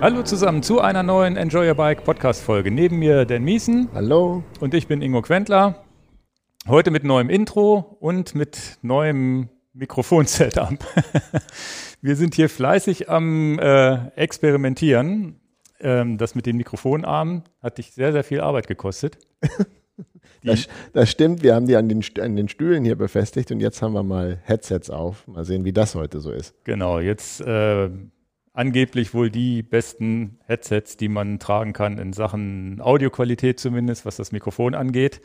Hallo 0.00 0.22
zusammen 0.22 0.62
zu 0.62 0.80
einer 0.80 1.02
neuen 1.02 1.36
Enjoy 1.36 1.68
Your 1.68 1.74
Bike 1.74 2.04
Podcast 2.04 2.40
Folge. 2.42 2.70
Neben 2.70 2.98
mir 3.00 3.24
Dan 3.24 3.42
Miesen. 3.42 3.88
Hallo. 3.92 4.44
Und 4.60 4.72
ich 4.72 4.86
bin 4.86 5.02
Ingo 5.02 5.22
Quentler. 5.22 5.84
Heute 6.68 6.92
mit 6.92 7.02
neuem 7.02 7.28
Intro 7.28 7.96
und 7.98 8.34
mit 8.34 8.78
neuem 8.82 9.48
Mikrofon-Setup. 9.72 10.78
Wir 12.00 12.14
sind 12.14 12.36
hier 12.36 12.48
fleißig 12.48 13.10
am 13.10 13.58
äh, 13.58 14.08
Experimentieren. 14.16 15.40
Ähm, 15.80 16.16
das 16.16 16.34
mit 16.34 16.46
den 16.46 16.56
Mikrofonarmen 16.56 17.42
hat 17.60 17.78
dich 17.78 17.92
sehr, 17.92 18.12
sehr 18.12 18.22
viel 18.22 18.40
Arbeit 18.40 18.68
gekostet. 18.68 19.18
Das, 20.44 20.68
das, 20.92 21.10
stimmt, 21.10 21.42
wir 21.42 21.56
haben 21.56 21.66
die 21.66 21.74
an 21.74 21.88
den, 21.88 22.02
an 22.20 22.36
den 22.36 22.48
Stühlen 22.48 22.84
hier 22.84 22.96
befestigt 22.96 23.50
und 23.50 23.58
jetzt 23.58 23.82
haben 23.82 23.92
wir 23.92 24.04
mal 24.04 24.38
Headsets 24.44 24.88
auf. 24.88 25.26
Mal 25.26 25.44
sehen, 25.44 25.64
wie 25.64 25.72
das 25.72 25.96
heute 25.96 26.20
so 26.20 26.30
ist. 26.30 26.54
Genau, 26.64 27.00
jetzt 27.00 27.40
äh, 27.40 27.90
angeblich 28.52 29.14
wohl 29.14 29.30
die 29.30 29.62
besten 29.62 30.38
Headsets, 30.46 30.96
die 30.96 31.08
man 31.08 31.40
tragen 31.40 31.72
kann 31.72 31.98
in 31.98 32.12
Sachen 32.12 32.80
Audioqualität 32.80 33.58
zumindest, 33.58 34.06
was 34.06 34.16
das 34.16 34.30
Mikrofon 34.30 34.74
angeht. 34.74 35.20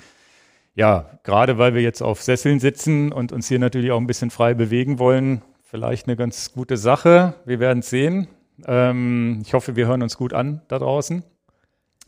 Ja, 0.76 1.20
gerade 1.24 1.60
weil 1.60 1.76
wir 1.76 1.82
jetzt 1.82 2.02
auf 2.02 2.22
Sesseln 2.22 2.60
sitzen 2.60 3.12
und 3.12 3.32
uns 3.32 3.48
hier 3.48 3.60
natürlich 3.60 3.92
auch 3.92 4.00
ein 4.00 4.08
bisschen 4.08 4.32
frei 4.32 4.56
bewegen 4.56 4.98
wollen, 4.98 5.44
vielleicht 5.62 6.08
eine 6.08 6.16
ganz 6.16 6.52
gute 6.54 6.78
Sache. 6.78 7.36
Wir 7.46 7.60
werden 7.60 7.80
es 7.80 7.90
sehen. 7.90 8.28
Ähm, 8.66 9.42
ich 9.44 9.54
hoffe, 9.54 9.76
wir 9.76 9.88
hören 9.88 10.02
uns 10.02 10.18
gut 10.18 10.34
an 10.34 10.62
da 10.68 10.80
draußen. 10.80 11.24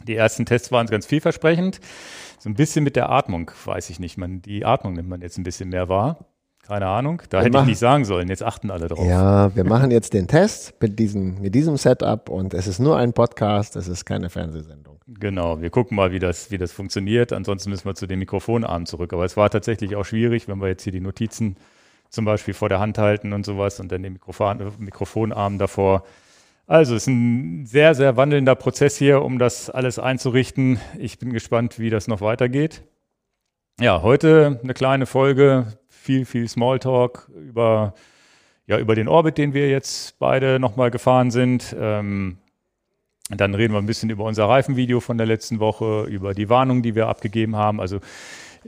Die 0.03 0.15
ersten 0.15 0.45
Tests 0.45 0.71
waren 0.71 0.87
ganz 0.87 1.05
vielversprechend. 1.05 1.79
So 2.39 2.49
ein 2.49 2.55
bisschen 2.55 2.83
mit 2.83 2.95
der 2.95 3.09
Atmung, 3.09 3.51
weiß 3.63 3.89
ich 3.89 3.99
nicht. 3.99 4.17
Man, 4.17 4.41
die 4.41 4.65
Atmung 4.65 4.93
nimmt 4.93 5.09
man 5.09 5.21
jetzt 5.21 5.37
ein 5.37 5.43
bisschen 5.43 5.69
mehr 5.69 5.89
wahr. 5.89 6.25
Keine 6.67 6.87
Ahnung, 6.87 7.21
da 7.29 7.37
wir 7.37 7.45
hätte 7.45 7.51
machen, 7.51 7.65
ich 7.65 7.69
nicht 7.73 7.79
sagen 7.79 8.05
sollen. 8.05 8.27
Jetzt 8.27 8.41
achten 8.41 8.71
alle 8.71 8.87
drauf. 8.87 9.05
Ja, 9.05 9.55
wir 9.55 9.63
machen 9.65 9.91
jetzt 9.91 10.13
den 10.13 10.27
Test 10.27 10.73
mit 10.81 10.97
diesem, 10.97 11.39
mit 11.39 11.53
diesem 11.53 11.77
Setup 11.77 12.27
und 12.27 12.55
es 12.55 12.65
ist 12.65 12.79
nur 12.79 12.97
ein 12.97 13.13
Podcast, 13.13 13.75
es 13.75 13.87
ist 13.87 14.03
keine 14.05 14.31
Fernsehsendung. 14.31 14.99
Genau, 15.07 15.61
wir 15.61 15.69
gucken 15.69 15.95
mal, 15.95 16.11
wie 16.11 16.17
das, 16.17 16.49
wie 16.49 16.57
das 16.57 16.71
funktioniert. 16.71 17.33
Ansonsten 17.33 17.69
müssen 17.69 17.85
wir 17.85 17.93
zu 17.93 18.07
den 18.07 18.17
Mikrofonarmen 18.17 18.87
zurück. 18.87 19.13
Aber 19.13 19.23
es 19.25 19.37
war 19.37 19.51
tatsächlich 19.51 19.95
auch 19.95 20.05
schwierig, 20.05 20.47
wenn 20.47 20.59
wir 20.59 20.67
jetzt 20.67 20.83
hier 20.83 20.93
die 20.93 21.01
Notizen 21.01 21.57
zum 22.09 22.25
Beispiel 22.25 22.55
vor 22.55 22.69
der 22.69 22.79
Hand 22.79 22.97
halten 22.97 23.33
und 23.33 23.45
sowas 23.45 23.79
und 23.79 23.91
dann 23.91 24.01
den 24.01 24.13
Mikrofon, 24.13 24.73
Mikrofonarm 24.79 25.59
davor. 25.59 26.03
Also 26.67 26.95
es 26.95 27.03
ist 27.03 27.07
ein 27.07 27.65
sehr, 27.67 27.93
sehr 27.93 28.17
wandelnder 28.17 28.55
Prozess 28.55 28.97
hier, 28.97 29.21
um 29.21 29.37
das 29.37 29.69
alles 29.69 29.99
einzurichten. 29.99 30.79
Ich 30.97 31.19
bin 31.19 31.31
gespannt, 31.31 31.77
wie 31.77 31.91
das 31.91 32.07
noch 32.07 32.21
weitergeht. 32.21 32.83
Ja, 33.79 34.01
heute 34.01 34.59
eine 34.63 34.73
kleine 34.73 35.05
Folge 35.05 35.67
viel, 35.89 36.25
viel 36.25 36.47
Smalltalk 36.47 37.29
über, 37.35 37.93
ja, 38.65 38.79
über 38.79 38.95
den 38.95 39.07
Orbit, 39.07 39.37
den 39.37 39.53
wir 39.53 39.69
jetzt 39.69 40.17
beide 40.17 40.59
nochmal 40.59 40.89
gefahren 40.89 41.29
sind. 41.29 41.75
Ähm, 41.79 42.37
dann 43.29 43.53
reden 43.53 43.73
wir 43.73 43.79
ein 43.79 43.85
bisschen 43.85 44.09
über 44.09 44.23
unser 44.23 44.45
Reifenvideo 44.45 45.01
von 45.01 45.17
der 45.17 45.27
letzten 45.27 45.59
Woche, 45.59 46.05
über 46.09 46.33
die 46.33 46.49
Warnung, 46.49 46.81
die 46.81 46.95
wir 46.95 47.07
abgegeben 47.07 47.55
haben. 47.55 47.79
Also 47.79 47.99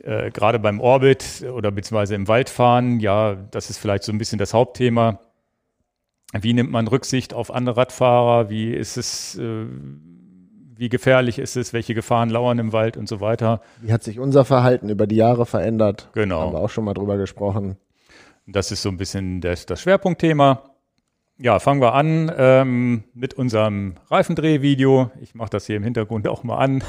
äh, 0.04 0.30
gerade 0.30 0.60
beim 0.60 0.80
Orbit 0.80 1.46
oder 1.52 1.72
beziehungsweise 1.72 2.14
im 2.14 2.28
Waldfahren, 2.28 3.00
ja, 3.00 3.36
das 3.50 3.72
ist 3.72 3.80
vielleicht 3.80 4.04
so 4.04 4.12
ein 4.12 4.20
bisschen 4.20 4.38
das 4.38 4.54
Hauptthema. 4.54 5.20
Wie 6.34 6.54
nimmt 6.54 6.72
man 6.72 6.88
Rücksicht 6.88 7.34
auf 7.34 7.54
andere 7.54 7.78
Radfahrer? 7.78 8.50
Wie 8.50 8.74
ist 8.74 8.98
es, 8.98 9.38
äh, 9.38 9.66
wie 10.76 10.90
gefährlich 10.90 11.40
ist 11.40 11.56
es, 11.56 11.74
welche 11.74 11.94
Gefahren 11.94 12.30
lauern 12.30 12.60
im 12.60 12.74
Wald 12.74 12.98
und 12.98 13.08
so 13.08 13.20
weiter. 13.20 13.62
Wie 13.82 13.92
hat 13.92 14.04
sich 14.04 14.20
unser 14.20 14.46
Verhalten 14.46 14.90
über 14.90 15.08
die 15.08 15.16
Jahre 15.16 15.46
verändert? 15.46 16.10
Genau. 16.14 16.42
Haben 16.42 16.54
wir 16.54 16.60
auch 16.60 16.70
schon 16.70 16.84
mal 16.84 16.94
drüber 16.94 17.18
gesprochen. 17.18 17.78
Das 18.46 18.72
ist 18.72 18.82
so 18.82 18.90
ein 18.90 18.98
bisschen 18.98 19.42
das, 19.42 19.66
das 19.66 19.82
Schwerpunktthema. 19.82 20.64
Ja, 21.40 21.60
fangen 21.60 21.82
wir 21.82 21.94
an 21.94 22.32
ähm, 22.38 23.04
mit 23.14 23.36
unserem 23.36 23.96
Reifendrehvideo. 24.10 25.12
Ich 25.22 25.36
mache 25.36 25.52
das 25.52 25.66
hier 25.66 25.76
im 25.76 25.84
Hintergrund 25.84 26.28
auch 26.28 26.44
mal 26.44 26.58
an. 26.58 26.84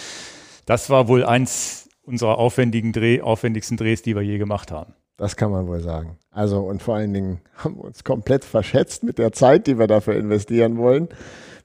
das 0.66 0.90
war 0.90 1.08
wohl 1.08 1.24
eins 1.24 1.88
unserer 2.02 2.38
aufwendigen 2.38 2.92
Dreh, 2.92 3.20
aufwendigsten 3.20 3.76
Drehs, 3.76 4.02
die 4.02 4.16
wir 4.16 4.22
je 4.22 4.38
gemacht 4.38 4.72
haben. 4.72 4.94
Das 5.16 5.36
kann 5.36 5.50
man 5.50 5.66
wohl 5.68 5.80
sagen. 5.80 6.18
Also 6.30 6.60
und 6.60 6.82
vor 6.82 6.96
allen 6.96 7.12
Dingen 7.12 7.40
haben 7.56 7.76
wir 7.76 7.84
uns 7.84 8.02
komplett 8.04 8.44
verschätzt 8.44 9.04
mit 9.04 9.18
der 9.18 9.32
Zeit, 9.32 9.66
die 9.66 9.78
wir 9.78 9.86
dafür 9.86 10.16
investieren 10.16 10.76
wollen. 10.76 11.08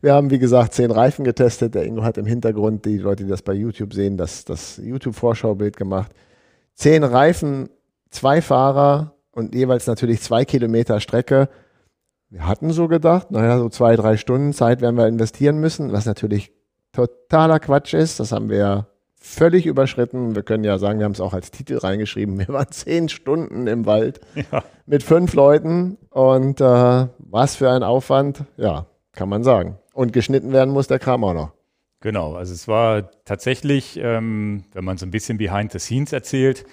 Wir 0.01 0.13
haben, 0.13 0.29
wie 0.29 0.39
gesagt, 0.39 0.73
zehn 0.73 0.91
Reifen 0.91 1.25
getestet. 1.25 1.75
Der 1.75 1.83
Ingo 1.83 2.03
hat 2.03 2.17
im 2.17 2.25
Hintergrund, 2.25 2.85
die 2.85 2.97
Leute, 2.97 3.23
die 3.23 3.29
das 3.29 3.41
bei 3.41 3.53
YouTube 3.53 3.93
sehen, 3.93 4.15
das, 4.15 4.45
das 4.45 4.77
YouTube-Vorschaubild 4.77 5.75
gemacht. 5.75 6.11
Zehn 6.73 7.03
Reifen, 7.03 7.69
zwei 8.09 8.41
Fahrer 8.41 9.15
und 9.31 9.53
jeweils 9.55 9.87
natürlich 9.87 10.21
zwei 10.21 10.45
Kilometer 10.45 10.99
Strecke. 11.01 11.49
Wir 12.29 12.47
hatten 12.47 12.71
so 12.71 12.87
gedacht, 12.87 13.31
naja, 13.31 13.57
so 13.57 13.67
zwei, 13.69 13.95
drei 13.95 14.15
Stunden 14.15 14.53
Zeit 14.53 14.81
werden 14.81 14.95
wir 14.95 15.07
investieren 15.07 15.59
müssen, 15.59 15.91
was 15.91 16.05
natürlich 16.05 16.53
totaler 16.93 17.59
Quatsch 17.59 17.93
ist. 17.93 18.19
Das 18.19 18.31
haben 18.31 18.49
wir 18.49 18.87
völlig 19.19 19.65
überschritten. 19.65 20.35
Wir 20.35 20.43
können 20.43 20.63
ja 20.63 20.77
sagen, 20.77 20.99
wir 20.99 21.05
haben 21.05 21.11
es 21.11 21.21
auch 21.21 21.33
als 21.33 21.51
Titel 21.51 21.77
reingeschrieben. 21.77 22.39
Wir 22.39 22.47
waren 22.47 22.71
zehn 22.71 23.09
Stunden 23.09 23.67
im 23.67 23.85
Wald 23.85 24.21
ja. 24.35 24.63
mit 24.85 25.03
fünf 25.03 25.33
Leuten 25.33 25.97
und 26.09 26.61
äh, 26.61 27.07
was 27.19 27.55
für 27.57 27.69
ein 27.69 27.83
Aufwand, 27.83 28.45
ja, 28.57 28.85
kann 29.11 29.29
man 29.29 29.43
sagen. 29.43 29.77
Und 29.93 30.13
geschnitten 30.13 30.53
werden 30.53 30.73
muss 30.73 30.87
der 30.87 30.99
Kram 30.99 31.23
auch 31.23 31.33
noch. 31.33 31.51
Genau, 32.01 32.35
also 32.35 32.53
es 32.53 32.67
war 32.69 33.11
tatsächlich, 33.25 33.99
ähm, 34.01 34.63
wenn 34.71 34.85
man 34.85 34.97
so 34.97 35.05
ein 35.05 35.11
bisschen 35.11 35.37
behind 35.37 35.73
the 35.73 35.79
scenes 35.79 36.13
erzählt, 36.13 36.65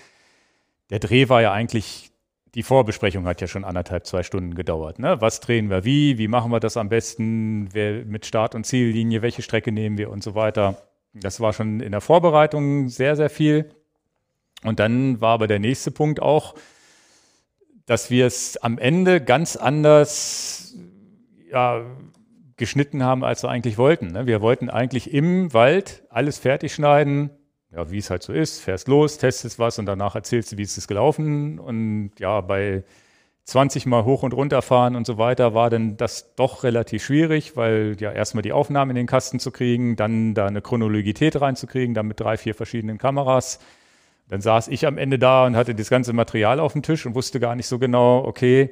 der 0.91 1.01
Dreh 1.01 1.29
war 1.29 1.43
ja 1.43 1.53
eigentlich, 1.53 2.13
die 2.55 2.63
Vorbesprechung 2.63 3.27
hat 3.27 3.41
ja 3.41 3.49
schon 3.49 3.65
anderthalb, 3.65 4.07
zwei 4.07 4.23
Stunden 4.23 4.55
gedauert. 4.55 5.01
Ne? 5.01 5.21
Was 5.21 5.41
drehen 5.41 5.69
wir 5.69 5.85
wie, 5.85 6.17
wie 6.19 6.29
machen 6.29 6.53
wir 6.53 6.61
das 6.61 6.77
am 6.77 6.89
besten, 6.89 7.69
wer, 7.73 8.05
mit 8.05 8.25
Start- 8.25 8.55
und 8.55 8.65
Ziellinie, 8.65 9.21
welche 9.21 9.43
Strecke 9.43 9.73
nehmen 9.73 9.99
wir 9.99 10.11
und 10.11 10.23
so 10.23 10.37
weiter. 10.37 10.77
Das 11.21 11.41
war 11.41 11.53
schon 11.53 11.81
in 11.81 11.93
der 11.93 12.01
Vorbereitung 12.01 12.89
sehr, 12.89 13.17
sehr 13.17 13.31
viel. 13.31 13.71
Und 14.63 14.81
dann 14.81 15.21
war 15.21 15.35
aber 15.35 15.47
der 15.47 15.59
nächste 15.59 15.91
Punkt 15.91 16.21
auch, 16.21 16.55
dass 17.87 18.11
wir 18.11 18.27
es 18.27 18.57
am 18.57 18.79
Ende 18.79 19.21
ganz 19.21 19.57
anders 19.57 20.75
ja, 21.51 21.85
geschnitten 22.57 23.03
haben, 23.03 23.25
als 23.25 23.43
wir 23.43 23.51
eigentlich 23.51 23.79
wollten. 23.79 24.09
Ne? 24.09 24.27
Wir 24.27 24.41
wollten 24.41 24.69
eigentlich 24.71 25.13
im 25.13 25.53
Wald 25.53 26.03
alles 26.11 26.39
fertig 26.39 26.75
schneiden, 26.75 27.31
ja, 27.73 27.91
wie 27.91 27.99
es 27.99 28.11
halt 28.11 28.23
so 28.23 28.33
ist, 28.33 28.61
fährst 28.61 28.89
los, 28.89 29.19
testest 29.19 29.59
was 29.59 29.79
und 29.79 29.87
danach 29.87 30.15
erzählst 30.15 30.53
du, 30.53 30.59
wie 30.59 30.63
es 30.63 30.77
ist 30.79 30.89
gelaufen. 30.89 31.59
Und 31.59 32.13
ja, 32.19 32.41
bei 32.41 32.85
20 33.47 33.87
Mal 33.87 34.05
hoch 34.05 34.25
und 34.25 34.35
runter 34.35 34.61
fahren 34.61 34.97
und 34.97 35.07
so 35.07 35.19
weiter 35.19 35.55
war 35.55 35.71
dann 35.71 35.97
das 35.97 36.35
doch 36.35 36.65
relativ 36.65 37.05
schwierig, 37.05 37.57
weil 37.57 37.97
ja 38.01 38.11
erstmal 38.11 38.43
die 38.43 38.53
Aufnahmen 38.53 38.91
in 38.91 38.97
den 38.97 39.07
Kasten 39.07 39.39
zu 39.39 39.53
kriegen, 39.53 39.95
dann 39.95 40.35
da 40.35 40.47
eine 40.47 40.61
Chronologität 40.61 41.41
reinzukriegen, 41.41 41.95
dann 41.95 42.09
mit 42.09 42.19
drei, 42.19 42.37
vier 42.37 42.57
verschiedenen 42.57 42.99
Kameras. 42.99 43.61
Dann 44.29 44.41
saß 44.41 44.67
ich 44.67 44.85
am 44.85 44.99
Ende 44.99 45.21
da 45.21 45.47
und 45.47 45.55
hatte 45.55 45.77
das 45.77 45.89
ganze 45.91 46.13
Material 46.13 46.59
auf 46.59 46.73
dem 46.73 46.83
Tisch 46.83 47.07
und 47.07 47.15
wusste 47.15 47.39
gar 47.39 47.55
nicht 47.55 47.69
so 47.69 47.79
genau, 47.79 48.25
okay, 48.25 48.71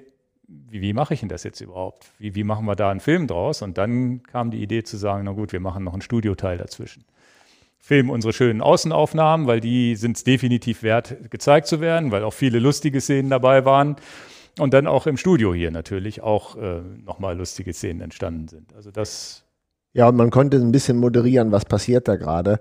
wie, 0.48 0.82
wie 0.82 0.92
mache 0.92 1.14
ich 1.14 1.20
denn 1.20 1.28
das 1.28 1.44
jetzt 1.44 1.60
überhaupt? 1.60 2.06
Wie, 2.18 2.34
wie 2.34 2.42
machen 2.42 2.66
wir 2.66 2.74
da 2.74 2.90
einen 2.90 2.98
Film 2.98 3.28
draus? 3.28 3.62
Und 3.62 3.78
dann 3.78 4.24
kam 4.24 4.50
die 4.50 4.60
Idee 4.60 4.82
zu 4.82 4.96
sagen, 4.96 5.22
na 5.24 5.32
gut, 5.32 5.52
wir 5.52 5.60
machen 5.60 5.84
noch 5.84 5.92
einen 5.92 6.02
Studioteil 6.02 6.58
dazwischen. 6.58 7.04
Filmen 7.78 8.10
unsere 8.10 8.32
schönen 8.32 8.60
Außenaufnahmen, 8.60 9.46
weil 9.46 9.60
die 9.60 9.94
sind 9.94 10.16
es 10.16 10.24
definitiv 10.24 10.82
wert, 10.82 11.30
gezeigt 11.30 11.68
zu 11.68 11.80
werden, 11.80 12.10
weil 12.10 12.24
auch 12.24 12.32
viele 12.32 12.58
lustige 12.58 13.00
Szenen 13.00 13.30
dabei 13.30 13.64
waren. 13.64 13.96
Und 14.58 14.72
dann 14.72 14.86
auch 14.86 15.06
im 15.06 15.16
Studio 15.16 15.52
hier 15.52 15.70
natürlich 15.70 16.22
auch 16.22 16.56
äh, 16.56 16.80
nochmal 17.04 17.36
lustige 17.36 17.72
Szenen 17.72 18.00
entstanden 18.00 18.48
sind. 18.48 18.74
Also 18.74 18.90
das. 18.90 19.44
Ja, 19.92 20.08
und 20.08 20.16
man 20.16 20.30
konnte 20.30 20.56
ein 20.58 20.72
bisschen 20.72 20.96
moderieren, 20.96 21.52
was 21.52 21.64
passiert 21.64 22.08
da 22.08 22.16
gerade. 22.16 22.60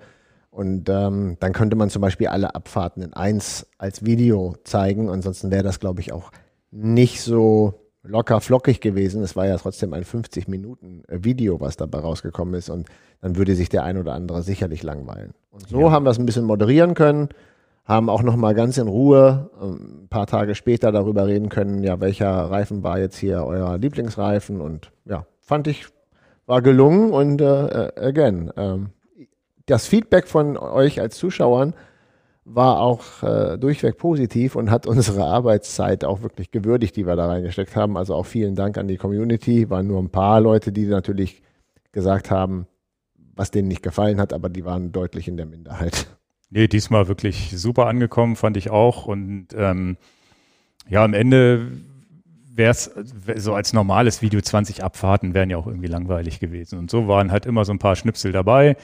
Und 0.49 0.87
ähm, 0.89 1.37
dann 1.39 1.53
könnte 1.53 1.75
man 1.75 1.89
zum 1.89 2.01
Beispiel 2.01 2.27
alle 2.27 2.53
Abfahrten 2.53 3.01
in 3.01 3.13
eins 3.13 3.67
als 3.77 4.05
Video 4.05 4.55
zeigen. 4.63 5.09
Ansonsten 5.09 5.49
wäre 5.49 5.63
das, 5.63 5.79
glaube 5.79 6.01
ich, 6.01 6.13
auch 6.13 6.31
nicht 6.69 7.21
so 7.21 7.73
locker 8.03 8.41
flockig 8.41 8.81
gewesen. 8.81 9.23
Es 9.23 9.35
war 9.35 9.47
ja 9.47 9.57
trotzdem 9.57 9.93
ein 9.93 10.03
50 10.03 10.47
Minuten 10.47 11.03
äh, 11.07 11.23
Video, 11.23 11.59
was 11.59 11.78
dabei 11.78 11.99
rausgekommen 11.99 12.53
ist. 12.53 12.69
Und 12.69 12.87
dann 13.22 13.35
würde 13.35 13.55
sich 13.55 13.69
der 13.69 13.84
ein 13.84 13.97
oder 13.97 14.13
andere 14.13 14.43
sicherlich 14.43 14.84
langweilen. 14.84 15.34
Und 15.49 15.67
so 15.67 15.81
ja. 15.81 15.91
haben 15.91 16.05
wir 16.05 16.11
es 16.11 16.19
ein 16.19 16.25
bisschen 16.25 16.46
moderieren 16.46 16.93
können, 16.93 17.29
haben 17.85 18.09
auch 18.09 18.24
noch 18.24 18.35
mal 18.35 18.53
ganz 18.56 18.78
in 18.78 18.88
Ruhe 18.88 19.50
ähm, 19.62 20.03
ein 20.03 20.08
paar 20.08 20.28
Tage 20.28 20.56
später 20.56 20.91
darüber 20.91 21.28
reden 21.28 21.50
können, 21.50 21.84
ja, 21.84 22.00
welcher 22.00 22.30
Reifen 22.30 22.84
war 22.84 23.00
jetzt 23.00 23.18
hier 23.18 23.44
euer 23.46 23.78
Lieblingsreifen. 23.78 24.62
Und 24.62 24.91
ja, 25.06 25.26
fand 25.40 25.68
ich, 25.68 25.88
war 26.46 26.62
gelungen. 26.62 27.12
Und 27.12 27.41
äh, 27.41 27.88
äh 27.88 28.00
again, 28.00 28.52
ähm, 28.56 28.90
das 29.66 29.88
Feedback 29.88 30.28
von 30.28 30.58
euch 30.58 31.02
als 31.02 31.18
Zuschauern 31.18 31.74
war 32.46 32.82
auch 32.82 33.24
äh, 33.24 33.58
durchweg 33.58 33.97
positiv 33.97 34.56
und 34.56 34.70
hat 34.70 34.85
unsere 34.88 35.26
Arbeitszeit 35.26 36.03
auch 36.03 36.22
wirklich 36.22 36.52
gewürdigt, 36.52 36.96
die 36.96 37.06
wir 37.06 37.16
da 37.16 37.28
reingesteckt 37.28 37.76
haben. 37.76 37.97
Also 37.97 38.16
auch 38.16 38.26
vielen 38.26 38.56
Dank 38.56 38.78
an 38.78 38.88
die 38.88 38.97
Community. 38.97 39.70
Waren 39.70 39.88
nur 39.88 40.02
ein 40.02 40.09
paar 40.09 40.41
Leute, 40.41 40.72
die 40.72 40.85
natürlich 40.85 41.41
gesagt 41.91 42.32
haben, 42.32 42.68
was 43.35 43.52
denen 43.52 43.68
nicht 43.68 43.84
gefallen 43.84 44.20
hat, 44.20 44.34
aber 44.34 44.50
die 44.50 44.66
waren 44.66 44.91
deutlich 44.91 45.28
in 45.28 45.38
der 45.38 45.46
Minderheit. 45.46 46.08
Nee, 46.55 46.67
diesmal 46.67 47.08
wirklich 47.08 47.52
super 47.55 47.88
angekommen, 47.88 48.35
fand 48.35 48.58
ich 48.58 48.70
auch. 48.70 49.08
Und 49.08 49.47
ähm, 49.55 49.97
ja, 50.88 51.03
am 51.03 51.16
Ende 51.16 51.72
wäre 52.53 52.70
es 52.70 52.91
so 53.38 53.55
als 53.55 53.73
normales 53.73 54.22
Video 54.22 54.40
20 54.40 54.84
Abfahrten 54.84 55.34
wären 55.34 55.50
ja 55.50 55.58
auch 55.58 55.66
irgendwie 55.66 55.88
langweilig 55.88 56.40
gewesen. 56.40 56.78
Und 56.78 56.91
so 56.91 57.08
waren 57.08 57.32
halt 57.32 57.47
immer 57.47 57.66
so 57.66 57.73
ein 57.73 57.79
paar 57.79 57.96
Schnipsel 57.96 58.32
dabei. 58.32 58.78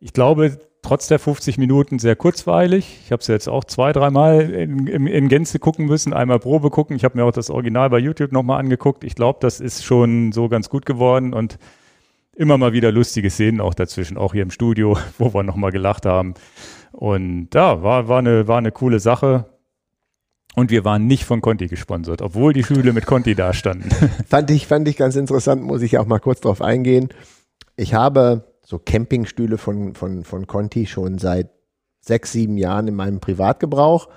Ich 0.00 0.12
glaube, 0.12 0.58
trotz 0.82 1.06
der 1.06 1.20
50 1.20 1.58
Minuten 1.58 2.00
sehr 2.00 2.16
kurzweilig. 2.16 2.98
Ich 3.04 3.12
habe 3.12 3.20
es 3.20 3.28
jetzt 3.28 3.48
auch 3.48 3.62
zwei, 3.62 3.92
dreimal 3.92 4.50
in, 4.50 4.88
in, 4.88 5.06
in 5.06 5.28
Gänze 5.28 5.60
gucken 5.60 5.86
müssen, 5.86 6.12
einmal 6.12 6.40
Probe 6.40 6.70
gucken. 6.70 6.96
Ich 6.96 7.04
habe 7.04 7.16
mir 7.16 7.24
auch 7.24 7.30
das 7.30 7.50
Original 7.50 7.88
bei 7.88 7.98
YouTube 7.98 8.32
nochmal 8.32 8.58
angeguckt. 8.58 9.04
Ich 9.04 9.14
glaube, 9.14 9.38
das 9.40 9.60
ist 9.60 9.84
schon 9.84 10.32
so 10.32 10.48
ganz 10.48 10.68
gut 10.68 10.86
geworden 10.86 11.34
und 11.34 11.60
immer 12.34 12.58
mal 12.58 12.72
wieder 12.72 12.90
lustige 12.90 13.30
Szenen 13.30 13.60
auch 13.60 13.74
dazwischen, 13.74 14.16
auch 14.16 14.32
hier 14.32 14.42
im 14.42 14.50
Studio, 14.50 14.98
wo 15.18 15.32
wir 15.32 15.44
nochmal 15.44 15.70
gelacht 15.70 16.04
haben. 16.04 16.34
Und 16.92 17.48
ja, 17.54 17.82
war, 17.82 18.08
war, 18.08 18.18
eine, 18.18 18.46
war 18.46 18.58
eine 18.58 18.72
coole 18.72 19.00
Sache. 19.00 19.46
Und 20.54 20.70
wir 20.70 20.84
waren 20.84 21.06
nicht 21.06 21.24
von 21.24 21.40
Conti 21.40 21.66
gesponsert, 21.66 22.20
obwohl 22.20 22.52
die 22.52 22.62
Schüle 22.62 22.92
mit 22.92 23.06
Conti 23.06 23.34
da 23.34 23.54
standen. 23.54 23.88
fand 24.28 24.50
ich, 24.50 24.66
fand 24.66 24.86
ich 24.86 24.98
ganz 24.98 25.16
interessant, 25.16 25.62
muss 25.62 25.80
ich 25.80 25.96
auch 25.96 26.06
mal 26.06 26.18
kurz 26.18 26.40
drauf 26.40 26.60
eingehen. 26.60 27.08
Ich 27.74 27.94
habe 27.94 28.44
so 28.62 28.78
Campingstühle 28.78 29.56
von, 29.56 29.94
von, 29.94 30.24
von 30.24 30.46
Conti 30.46 30.86
schon 30.86 31.18
seit 31.18 31.48
sechs, 32.00 32.32
sieben 32.32 32.58
Jahren 32.58 32.88
in 32.88 32.94
meinem 32.94 33.20
Privatgebrauch. 33.20 34.08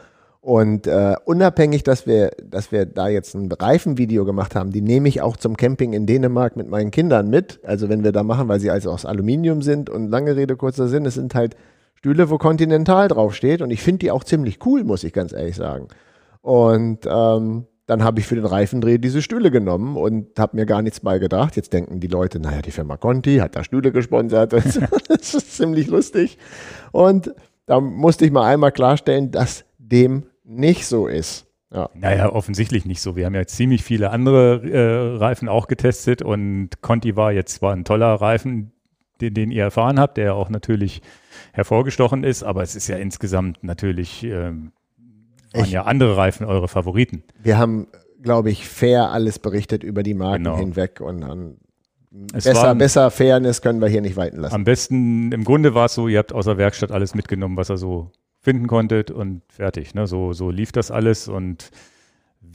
Und 0.41 0.85
äh, 0.85 1.15
unabhängig, 1.25 1.83
dass 1.83 2.05
wir, 2.05 2.31
dass 2.43 2.71
wir 2.71 2.85
da 2.85 3.07
jetzt 3.07 3.33
ein 3.33 3.51
Reifenvideo 3.51 4.25
gemacht 4.25 4.55
haben, 4.55 4.71
die 4.71 4.81
nehme 4.81 5.07
ich 5.07 5.21
auch 5.21 5.37
zum 5.37 5.57
Camping 5.57 5.93
in 5.93 6.05
Dänemark 6.05 6.55
mit 6.55 6.69
meinen 6.69 6.91
Kindern 6.91 7.29
mit. 7.29 7.61
Also 7.63 7.89
wenn 7.89 8.03
wir 8.03 8.11
da 8.11 8.21
machen, 8.23 8.47
weil 8.47 8.59
sie 8.59 8.69
also 8.69 8.91
aus 8.91 9.05
Aluminium 9.05 9.61
sind 9.61 9.89
und 9.89 10.09
lange 10.09 10.35
Rede, 10.35 10.55
kurzer 10.55 10.87
Sinn, 10.87 11.05
es 11.05 11.15
sind 11.15 11.33
halt 11.33 11.55
Stühle, 11.95 12.29
wo 12.29 12.37
Continental 12.37 13.07
draufsteht. 13.07 13.61
Und 13.61 13.71
ich 13.71 13.81
finde 13.81 13.99
die 13.99 14.11
auch 14.11 14.23
ziemlich 14.23 14.65
cool, 14.65 14.83
muss 14.83 15.03
ich 15.03 15.13
ganz 15.13 15.33
ehrlich 15.33 15.55
sagen. 15.55 15.87
Und 16.41 16.99
ähm, 17.07 17.65
dann 17.87 18.03
habe 18.03 18.19
ich 18.19 18.27
für 18.27 18.35
den 18.35 18.45
Reifendreh 18.45 18.97
diese 18.97 19.21
Stühle 19.21 19.51
genommen 19.51 19.95
und 19.95 20.39
habe 20.39 20.55
mir 20.55 20.65
gar 20.65 20.81
nichts 20.81 20.99
bei 20.99 21.19
gedacht. 21.19 21.55
Jetzt 21.55 21.73
denken 21.73 21.99
die 21.99 22.07
Leute, 22.07 22.39
naja, 22.39 22.61
die 22.61 22.71
Firma 22.71 22.97
Conti 22.97 23.37
hat 23.37 23.55
da 23.55 23.63
Stühle 23.63 23.91
gesponsert. 23.91 24.53
das 25.07 25.33
ist 25.33 25.57
ziemlich 25.57 25.87
lustig. 25.87 26.37
Und 26.91 27.33
da 27.65 27.79
musste 27.79 28.25
ich 28.25 28.31
mal 28.31 28.45
einmal 28.45 28.71
klarstellen, 28.71 29.31
dass 29.31 29.65
dem 29.77 30.23
nicht 30.43 30.85
so 30.85 31.07
ist. 31.07 31.45
Ja. 31.73 31.89
Naja, 31.93 32.31
offensichtlich 32.31 32.85
nicht 32.85 33.01
so. 33.01 33.15
Wir 33.15 33.25
haben 33.25 33.35
ja 33.35 33.45
ziemlich 33.45 33.83
viele 33.83 34.11
andere 34.11 34.61
äh, 34.63 35.17
Reifen 35.17 35.49
auch 35.49 35.67
getestet 35.67 36.21
und 36.21 36.81
Conti 36.81 37.15
war 37.15 37.33
jetzt 37.33 37.55
zwar 37.55 37.73
ein 37.73 37.83
toller 37.83 38.13
Reifen, 38.13 38.71
den, 39.19 39.33
den 39.33 39.51
ihr 39.51 39.63
erfahren 39.63 39.99
habt, 39.99 40.17
der 40.17 40.35
auch 40.35 40.49
natürlich 40.49 41.01
hervorgestochen 41.55 42.23
ist, 42.23 42.43
aber 42.43 42.61
es 42.61 42.75
ist 42.75 42.87
ja 42.87 42.97
insgesamt 42.97 43.63
natürlich 43.63 44.23
ähm, 44.23 44.73
waren 45.53 45.65
ich, 45.65 45.71
ja 45.71 45.83
andere 45.83 46.17
Reifen 46.17 46.45
eure 46.45 46.67
Favoriten. 46.67 47.23
Wir 47.41 47.57
haben, 47.57 47.87
glaube 48.21 48.51
ich, 48.51 48.67
fair 48.67 49.11
alles 49.11 49.39
berichtet 49.39 49.83
über 49.83 50.03
die 50.03 50.13
Marken 50.13 50.43
genau. 50.43 50.57
hinweg 50.57 50.99
und 50.99 51.23
an 51.23 51.57
besser, 52.11 52.53
waren, 52.53 52.77
besser 52.77 53.09
Fairness 53.09 53.61
können 53.61 53.81
wir 53.81 53.87
hier 53.87 54.01
nicht 54.01 54.17
walten 54.17 54.37
lassen. 54.37 54.53
Am 54.53 54.63
besten, 54.63 55.31
im 55.31 55.43
Grunde 55.43 55.73
war 55.73 55.85
es 55.85 55.93
so, 55.93 56.07
ihr 56.07 56.19
habt 56.19 56.33
aus 56.33 56.45
der 56.45 56.57
Werkstatt 56.57 56.91
alles 56.91 57.15
mitgenommen, 57.15 57.57
was 57.57 57.69
ihr 57.69 57.77
so 57.77 58.11
finden 58.41 58.67
konntet 58.67 59.11
und 59.11 59.41
fertig. 59.49 59.95
Ne? 59.95 60.07
So, 60.07 60.33
so 60.33 60.49
lief 60.49 60.71
das 60.71 60.91
alles 60.91 61.27
und 61.27 61.71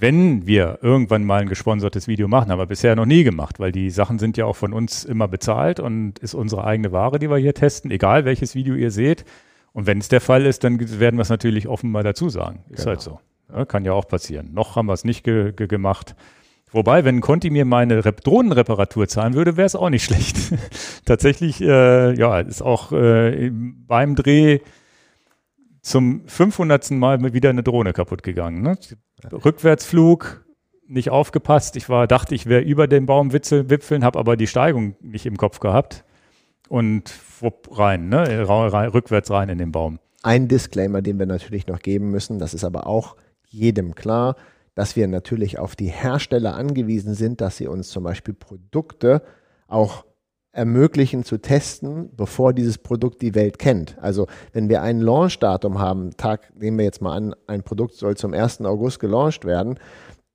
wenn 0.00 0.46
wir 0.46 0.78
irgendwann 0.82 1.24
mal 1.24 1.42
ein 1.42 1.48
gesponsertes 1.48 2.08
Video 2.08 2.26
machen, 2.26 2.50
haben 2.50 2.58
wir 2.58 2.66
bisher 2.66 2.96
noch 2.96 3.06
nie 3.06 3.22
gemacht, 3.22 3.60
weil 3.60 3.70
die 3.70 3.90
Sachen 3.90 4.18
sind 4.18 4.36
ja 4.36 4.46
auch 4.46 4.56
von 4.56 4.72
uns 4.72 5.04
immer 5.04 5.28
bezahlt 5.28 5.78
und 5.78 6.18
ist 6.20 6.34
unsere 6.34 6.64
eigene 6.64 6.90
Ware, 6.90 7.18
die 7.18 7.30
wir 7.30 7.36
hier 7.36 7.54
testen, 7.54 7.90
egal 7.90 8.24
welches 8.24 8.54
Video 8.54 8.74
ihr 8.74 8.90
seht. 8.90 9.24
Und 9.72 9.86
wenn 9.86 9.98
es 9.98 10.08
der 10.08 10.20
Fall 10.20 10.46
ist, 10.46 10.64
dann 10.64 10.80
werden 11.00 11.16
wir 11.16 11.22
es 11.22 11.28
natürlich 11.28 11.68
offen 11.68 11.90
mal 11.90 12.02
dazu 12.02 12.28
sagen. 12.28 12.64
Ist 12.70 12.78
genau. 12.78 12.88
halt 12.88 13.00
so. 13.02 13.20
Ja, 13.54 13.64
kann 13.64 13.84
ja 13.84 13.92
auch 13.92 14.08
passieren. 14.08 14.50
Noch 14.52 14.76
haben 14.76 14.86
wir 14.86 14.94
es 14.94 15.04
nicht 15.04 15.22
ge 15.22 15.52
ge 15.52 15.66
gemacht. 15.66 16.14
Wobei, 16.72 17.04
wenn 17.04 17.20
Conti 17.20 17.50
mir 17.50 17.64
meine 17.64 18.04
Rep 18.04 18.22
Drohnenreparatur 18.22 19.08
zahlen 19.08 19.34
würde, 19.34 19.56
wäre 19.56 19.66
es 19.66 19.74
auch 19.74 19.90
nicht 19.90 20.04
schlecht. 20.06 20.36
Tatsächlich, 21.04 21.60
äh, 21.60 22.14
ja, 22.14 22.40
ist 22.40 22.62
auch 22.62 22.92
äh, 22.92 23.50
beim 23.52 24.14
Dreh 24.14 24.60
zum 25.82 26.26
500. 26.26 26.90
Mal 26.92 27.32
wieder 27.32 27.50
eine 27.50 27.62
Drohne 27.62 27.92
kaputt 27.92 28.22
gegangen. 28.22 28.62
Ne? 28.62 28.78
Rückwärtsflug, 29.32 30.44
nicht 30.86 31.10
aufgepasst. 31.10 31.76
Ich 31.76 31.88
war, 31.88 32.06
dachte, 32.06 32.34
ich 32.34 32.46
wäre 32.46 32.62
über 32.62 32.86
den 32.86 33.06
Baum 33.06 33.32
wipfeln, 33.32 34.04
habe 34.04 34.18
aber 34.18 34.36
die 34.36 34.46
Steigung 34.46 34.96
nicht 35.00 35.26
im 35.26 35.36
Kopf 35.36 35.60
gehabt 35.60 36.04
und 36.68 37.12
wupp 37.40 37.78
rein, 37.78 38.08
ne? 38.08 38.48
rückwärts 38.48 39.30
rein 39.30 39.48
in 39.48 39.58
den 39.58 39.72
Baum. 39.72 39.98
Ein 40.22 40.48
Disclaimer, 40.48 41.00
den 41.00 41.18
wir 41.18 41.26
natürlich 41.26 41.66
noch 41.66 41.80
geben 41.80 42.10
müssen, 42.10 42.38
das 42.38 42.54
ist 42.54 42.64
aber 42.64 42.86
auch 42.86 43.16
jedem 43.46 43.94
klar, 43.94 44.36
dass 44.74 44.96
wir 44.96 45.08
natürlich 45.08 45.58
auf 45.58 45.76
die 45.76 45.88
Hersteller 45.88 46.54
angewiesen 46.54 47.14
sind, 47.14 47.40
dass 47.40 47.56
sie 47.56 47.66
uns 47.66 47.88
zum 47.88 48.04
Beispiel 48.04 48.34
Produkte 48.34 49.22
auch 49.66 50.04
ermöglichen 50.52 51.24
zu 51.24 51.38
testen, 51.38 52.10
bevor 52.16 52.52
dieses 52.52 52.78
Produkt 52.78 53.22
die 53.22 53.34
Welt 53.34 53.58
kennt. 53.58 53.96
Also 54.00 54.26
wenn 54.52 54.68
wir 54.68 54.82
ein 54.82 55.00
Launchdatum 55.00 55.78
haben, 55.78 56.16
Tag, 56.16 56.52
nehmen 56.58 56.78
wir 56.78 56.84
jetzt 56.84 57.00
mal 57.00 57.16
an, 57.16 57.34
ein 57.46 57.62
Produkt 57.62 57.94
soll 57.94 58.16
zum 58.16 58.34
1. 58.34 58.62
August 58.62 58.98
gelauncht 58.98 59.44
werden, 59.44 59.78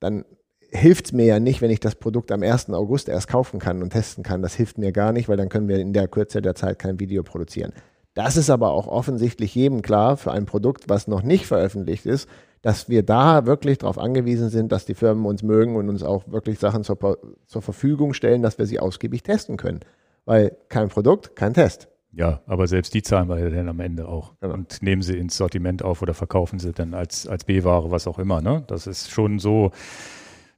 dann 0.00 0.24
hilft 0.70 1.06
es 1.06 1.12
mir 1.12 1.26
ja 1.26 1.40
nicht, 1.40 1.60
wenn 1.60 1.70
ich 1.70 1.80
das 1.80 1.94
Produkt 1.94 2.32
am 2.32 2.42
1. 2.42 2.70
August 2.70 3.08
erst 3.08 3.28
kaufen 3.28 3.60
kann 3.60 3.82
und 3.82 3.90
testen 3.90 4.24
kann. 4.24 4.42
Das 4.42 4.54
hilft 4.54 4.78
mir 4.78 4.92
gar 4.92 5.12
nicht, 5.12 5.28
weil 5.28 5.36
dann 5.36 5.48
können 5.48 5.68
wir 5.68 5.78
in 5.78 5.92
der 5.92 6.08
Kürze 6.08 6.42
der 6.42 6.54
Zeit 6.54 6.78
kein 6.78 6.98
Video 6.98 7.22
produzieren. 7.22 7.72
Das 8.14 8.38
ist 8.38 8.48
aber 8.48 8.70
auch 8.70 8.86
offensichtlich 8.86 9.54
jedem 9.54 9.82
klar 9.82 10.16
für 10.16 10.32
ein 10.32 10.46
Produkt, 10.46 10.88
was 10.88 11.06
noch 11.06 11.22
nicht 11.22 11.46
veröffentlicht 11.46 12.06
ist, 12.06 12.28
dass 12.62 12.88
wir 12.88 13.02
da 13.02 13.44
wirklich 13.44 13.78
darauf 13.78 13.98
angewiesen 13.98 14.48
sind, 14.48 14.72
dass 14.72 14.86
die 14.86 14.94
Firmen 14.94 15.26
uns 15.26 15.42
mögen 15.42 15.76
und 15.76 15.90
uns 15.90 16.02
auch 16.02 16.24
wirklich 16.26 16.58
Sachen 16.58 16.82
zur, 16.82 17.18
zur 17.46 17.62
Verfügung 17.62 18.14
stellen, 18.14 18.42
dass 18.42 18.58
wir 18.58 18.64
sie 18.64 18.80
ausgiebig 18.80 19.22
testen 19.22 19.58
können. 19.58 19.80
Weil 20.26 20.56
kein 20.68 20.88
Produkt, 20.88 21.34
kein 21.34 21.54
Test. 21.54 21.88
Ja, 22.12 22.40
aber 22.46 22.66
selbst 22.66 22.94
die 22.94 23.02
zahlen 23.02 23.28
wir 23.28 23.38
ja 23.38 23.50
dann 23.50 23.68
am 23.68 23.80
Ende 23.80 24.08
auch. 24.08 24.32
Genau. 24.40 24.54
Und 24.54 24.82
nehmen 24.82 25.02
sie 25.02 25.18
ins 25.18 25.36
Sortiment 25.36 25.82
auf 25.82 26.02
oder 26.02 26.14
verkaufen 26.14 26.58
sie 26.58 26.72
dann 26.72 26.94
als, 26.94 27.26
als 27.26 27.44
B-Ware, 27.44 27.90
was 27.90 28.06
auch 28.06 28.18
immer. 28.18 28.40
Ne? 28.40 28.64
Das 28.66 28.86
ist 28.86 29.10
schon 29.10 29.38
so, 29.38 29.70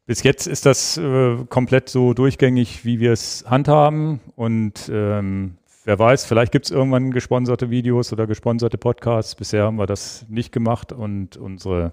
bis 0.07 0.23
jetzt 0.23 0.47
ist 0.47 0.67
das 0.67 0.97
äh, 0.97 1.37
komplett 1.49 1.89
so 1.89 2.15
durchgängig, 2.15 2.85
wie 2.85 3.01
wir 3.01 3.13
es 3.13 3.45
handhaben. 3.47 4.21
Und 4.37 4.89
ähm, 4.91 5.59
wer 5.85 5.99
weiß, 5.99 6.27
vielleicht 6.27 6.53
gibt 6.53 6.67
es 6.67 6.71
irgendwann 6.71 7.11
gesponserte 7.11 7.71
Videos 7.71 8.13
oder 8.13 8.29
gesponserte 8.29 8.79
Podcasts. 8.79 9.35
Bisher 9.35 9.65
haben 9.65 9.79
wir 9.79 9.87
das 9.87 10.25
nicht 10.29 10.53
gemacht 10.53 10.93
und 10.93 11.37
unsere, 11.37 11.93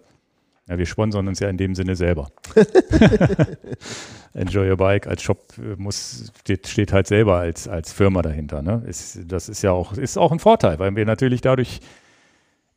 ja, 0.68 0.78
wir 0.78 0.86
sponsern 0.86 1.28
uns 1.28 1.40
ja 1.40 1.50
in 1.50 1.58
dem 1.58 1.76
Sinne 1.76 1.96
selber. 1.96 2.30
Enjoy 4.34 4.70
Your 4.70 4.78
Bike 4.78 5.08
als 5.08 5.22
Shop 5.22 5.54
äh, 5.58 5.76
muss, 5.78 6.32
steht, 6.40 6.68
steht 6.68 6.92
halt 6.92 7.08
selber 7.08 7.38
als, 7.38 7.68
als 7.68 7.94
Firma 7.94 8.22
dahinter. 8.22 8.62
Ne? 8.62 8.84
Ist, 8.88 9.20
das 9.28 9.48
ist 9.48 9.62
ja 9.62 9.72
auch, 9.72 9.94
ist 9.94 10.18
auch 10.18 10.32
ein 10.32 10.40
Vorteil, 10.40 10.80
weil 10.80 10.96
wir 10.96 11.06
natürlich 11.06 11.42
dadurch 11.42 11.80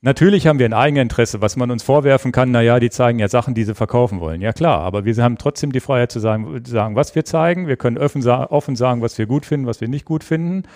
Natürlich 0.00 0.46
haben 0.46 0.60
wir 0.60 0.66
ein 0.66 0.74
Eigeninteresse, 0.74 1.40
was 1.40 1.56
man 1.56 1.72
uns 1.72 1.82
vorwerfen 1.82 2.30
kann, 2.30 2.52
naja, 2.52 2.78
die 2.78 2.88
zeigen 2.88 3.18
ja 3.18 3.26
Sachen, 3.26 3.54
die 3.54 3.64
sie 3.64 3.74
verkaufen 3.74 4.20
wollen. 4.20 4.40
Ja 4.40 4.52
klar, 4.52 4.78
aber 4.82 5.04
wir 5.04 5.16
haben 5.16 5.38
trotzdem 5.38 5.72
die 5.72 5.80
Freiheit 5.80 6.12
zu 6.12 6.20
sagen, 6.20 6.62
sagen 6.64 6.94
was 6.94 7.16
wir 7.16 7.24
zeigen. 7.24 7.66
Wir 7.66 7.76
können 7.76 7.98
offen, 7.98 8.24
offen 8.24 8.76
sagen, 8.76 9.02
was 9.02 9.18
wir 9.18 9.26
gut 9.26 9.44
finden, 9.44 9.66
was 9.66 9.80
wir 9.80 9.88
nicht 9.88 10.04
gut 10.04 10.22
finden. 10.22 10.68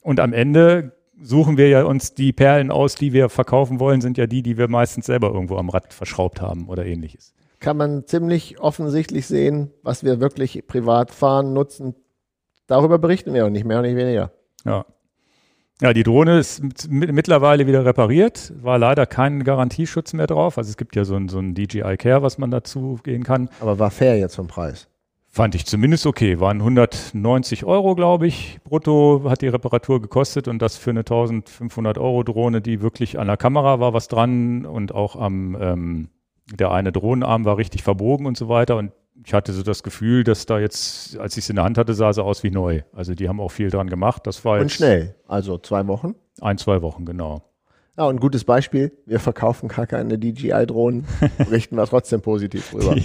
Und 0.00 0.20
am 0.20 0.32
Ende 0.32 0.92
suchen 1.22 1.56
wir 1.56 1.68
ja 1.68 1.84
uns 1.84 2.14
die 2.14 2.32
Perlen 2.32 2.70
aus, 2.70 2.94
die 2.94 3.12
wir 3.12 3.28
verkaufen 3.28 3.80
wollen, 3.80 4.00
sind 4.00 4.18
ja 4.18 4.26
die, 4.26 4.42
die 4.42 4.58
wir 4.58 4.68
meistens 4.68 5.06
selber 5.06 5.28
irgendwo 5.28 5.56
am 5.56 5.70
Rad 5.70 5.94
verschraubt 5.94 6.40
haben 6.40 6.68
oder 6.68 6.84
ähnliches. 6.84 7.34
Kann 7.60 7.76
man 7.76 8.06
ziemlich 8.06 8.60
offensichtlich 8.60 9.26
sehen, 9.26 9.70
was 9.82 10.04
wir 10.04 10.20
wirklich 10.20 10.66
privat 10.66 11.12
fahren, 11.12 11.52
nutzen. 11.52 11.94
Darüber 12.66 12.98
berichten 12.98 13.32
wir 13.34 13.46
auch 13.46 13.50
nicht 13.50 13.64
mehr 13.64 13.78
und 13.78 13.84
nicht 13.84 13.96
weniger. 13.96 14.32
Ja. 14.64 14.84
Ja, 15.80 15.92
die 15.92 16.04
Drohne 16.04 16.38
ist 16.38 16.62
mittlerweile 16.88 17.66
wieder 17.66 17.84
repariert. 17.84 18.52
War 18.62 18.78
leider 18.78 19.04
kein 19.04 19.42
Garantieschutz 19.42 20.12
mehr 20.12 20.28
drauf. 20.28 20.56
Also 20.56 20.70
es 20.70 20.76
gibt 20.76 20.94
ja 20.94 21.04
so 21.04 21.16
ein, 21.16 21.28
so 21.28 21.40
ein 21.40 21.54
DJI 21.54 21.96
Care, 21.96 22.22
was 22.22 22.38
man 22.38 22.52
dazu 22.52 23.00
gehen 23.02 23.24
kann. 23.24 23.48
Aber 23.58 23.80
war 23.80 23.90
fair 23.90 24.16
jetzt 24.16 24.36
vom 24.36 24.46
Preis? 24.46 24.88
Fand 25.34 25.54
ich 25.54 25.64
zumindest 25.64 26.04
okay. 26.04 26.40
Waren 26.40 26.58
190 26.58 27.64
Euro, 27.64 27.94
glaube 27.94 28.26
ich. 28.26 28.58
Brutto 28.64 29.22
hat 29.26 29.40
die 29.40 29.48
Reparatur 29.48 30.02
gekostet 30.02 30.46
und 30.46 30.60
das 30.60 30.76
für 30.76 30.90
eine 30.90 31.00
1500 31.00 31.96
Euro 31.96 32.22
Drohne, 32.22 32.60
die 32.60 32.82
wirklich 32.82 33.18
an 33.18 33.28
der 33.28 33.38
Kamera 33.38 33.80
war 33.80 33.94
was 33.94 34.08
dran 34.08 34.66
und 34.66 34.94
auch 34.94 35.16
am, 35.16 35.56
ähm, 35.58 36.08
der 36.52 36.70
eine 36.70 36.92
Drohnenarm 36.92 37.46
war 37.46 37.56
richtig 37.56 37.82
verbogen 37.82 38.26
und 38.26 38.36
so 38.36 38.50
weiter. 38.50 38.76
Und 38.76 38.92
ich 39.24 39.32
hatte 39.32 39.54
so 39.54 39.62
das 39.62 39.82
Gefühl, 39.82 40.22
dass 40.22 40.44
da 40.44 40.58
jetzt, 40.58 41.18
als 41.18 41.38
ich 41.38 41.44
es 41.44 41.50
in 41.50 41.56
der 41.56 41.64
Hand 41.64 41.78
hatte, 41.78 41.94
sah 41.94 42.12
sie 42.12 42.22
aus 42.22 42.42
wie 42.42 42.50
neu. 42.50 42.82
Also 42.92 43.14
die 43.14 43.26
haben 43.30 43.40
auch 43.40 43.52
viel 43.52 43.70
dran 43.70 43.88
gemacht. 43.88 44.26
Das 44.26 44.44
war 44.44 44.60
und 44.60 44.70
schnell, 44.70 45.14
also 45.28 45.56
zwei 45.56 45.86
Wochen? 45.86 46.14
Ein, 46.42 46.58
zwei 46.58 46.82
Wochen, 46.82 47.06
genau. 47.06 47.42
Ja, 47.98 48.04
und 48.04 48.16
ein 48.16 48.20
gutes 48.20 48.44
Beispiel, 48.44 48.90
wir 49.04 49.20
verkaufen 49.20 49.68
gar 49.68 49.86
keine 49.86 50.18
DJI-Drohnen, 50.18 51.06
richten 51.50 51.76
wir 51.76 51.84
trotzdem 51.84 52.22
positiv 52.22 52.72
rüber. 52.72 52.94
Die, 52.94 53.04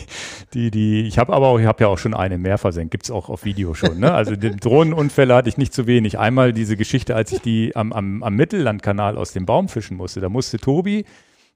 die, 0.54 0.72
die 0.72 1.02
ich 1.08 1.18
habe 1.18 1.34
aber 1.34 1.48
auch, 1.48 1.60
ich 1.60 1.66
habe 1.66 1.84
ja 1.84 1.90
auch 1.90 1.98
schon 1.98 2.14
eine 2.14 2.38
mehr 2.38 2.58
versenkt, 2.58 2.92
gibt 2.92 3.04
es 3.04 3.12
auch 3.12 3.28
auf 3.28 3.44
Video 3.44 3.74
schon. 3.74 4.00
Ne? 4.00 4.14
Also 4.14 4.38
den 4.38 4.58
Drohnenunfälle 4.62 5.36
hatte 5.36 5.50
ich 5.50 5.58
nicht 5.58 5.74
zu 5.74 5.88
wenig. 5.88 6.20
Einmal 6.20 6.54
diese 6.54 6.78
Geschichte, 6.78 7.18
als 7.18 7.34
ich 7.34 7.42
die 7.42 7.76
am, 7.76 7.92
am, 7.92 8.24
am 8.24 8.36
Mittellandkanal 8.36 9.18
aus 9.18 9.34
dem 9.34 9.46
Baum 9.46 9.68
fischen 9.68 9.98
musste, 9.98 10.22
da 10.22 10.30
musste 10.30 10.58
Tobi 10.58 11.04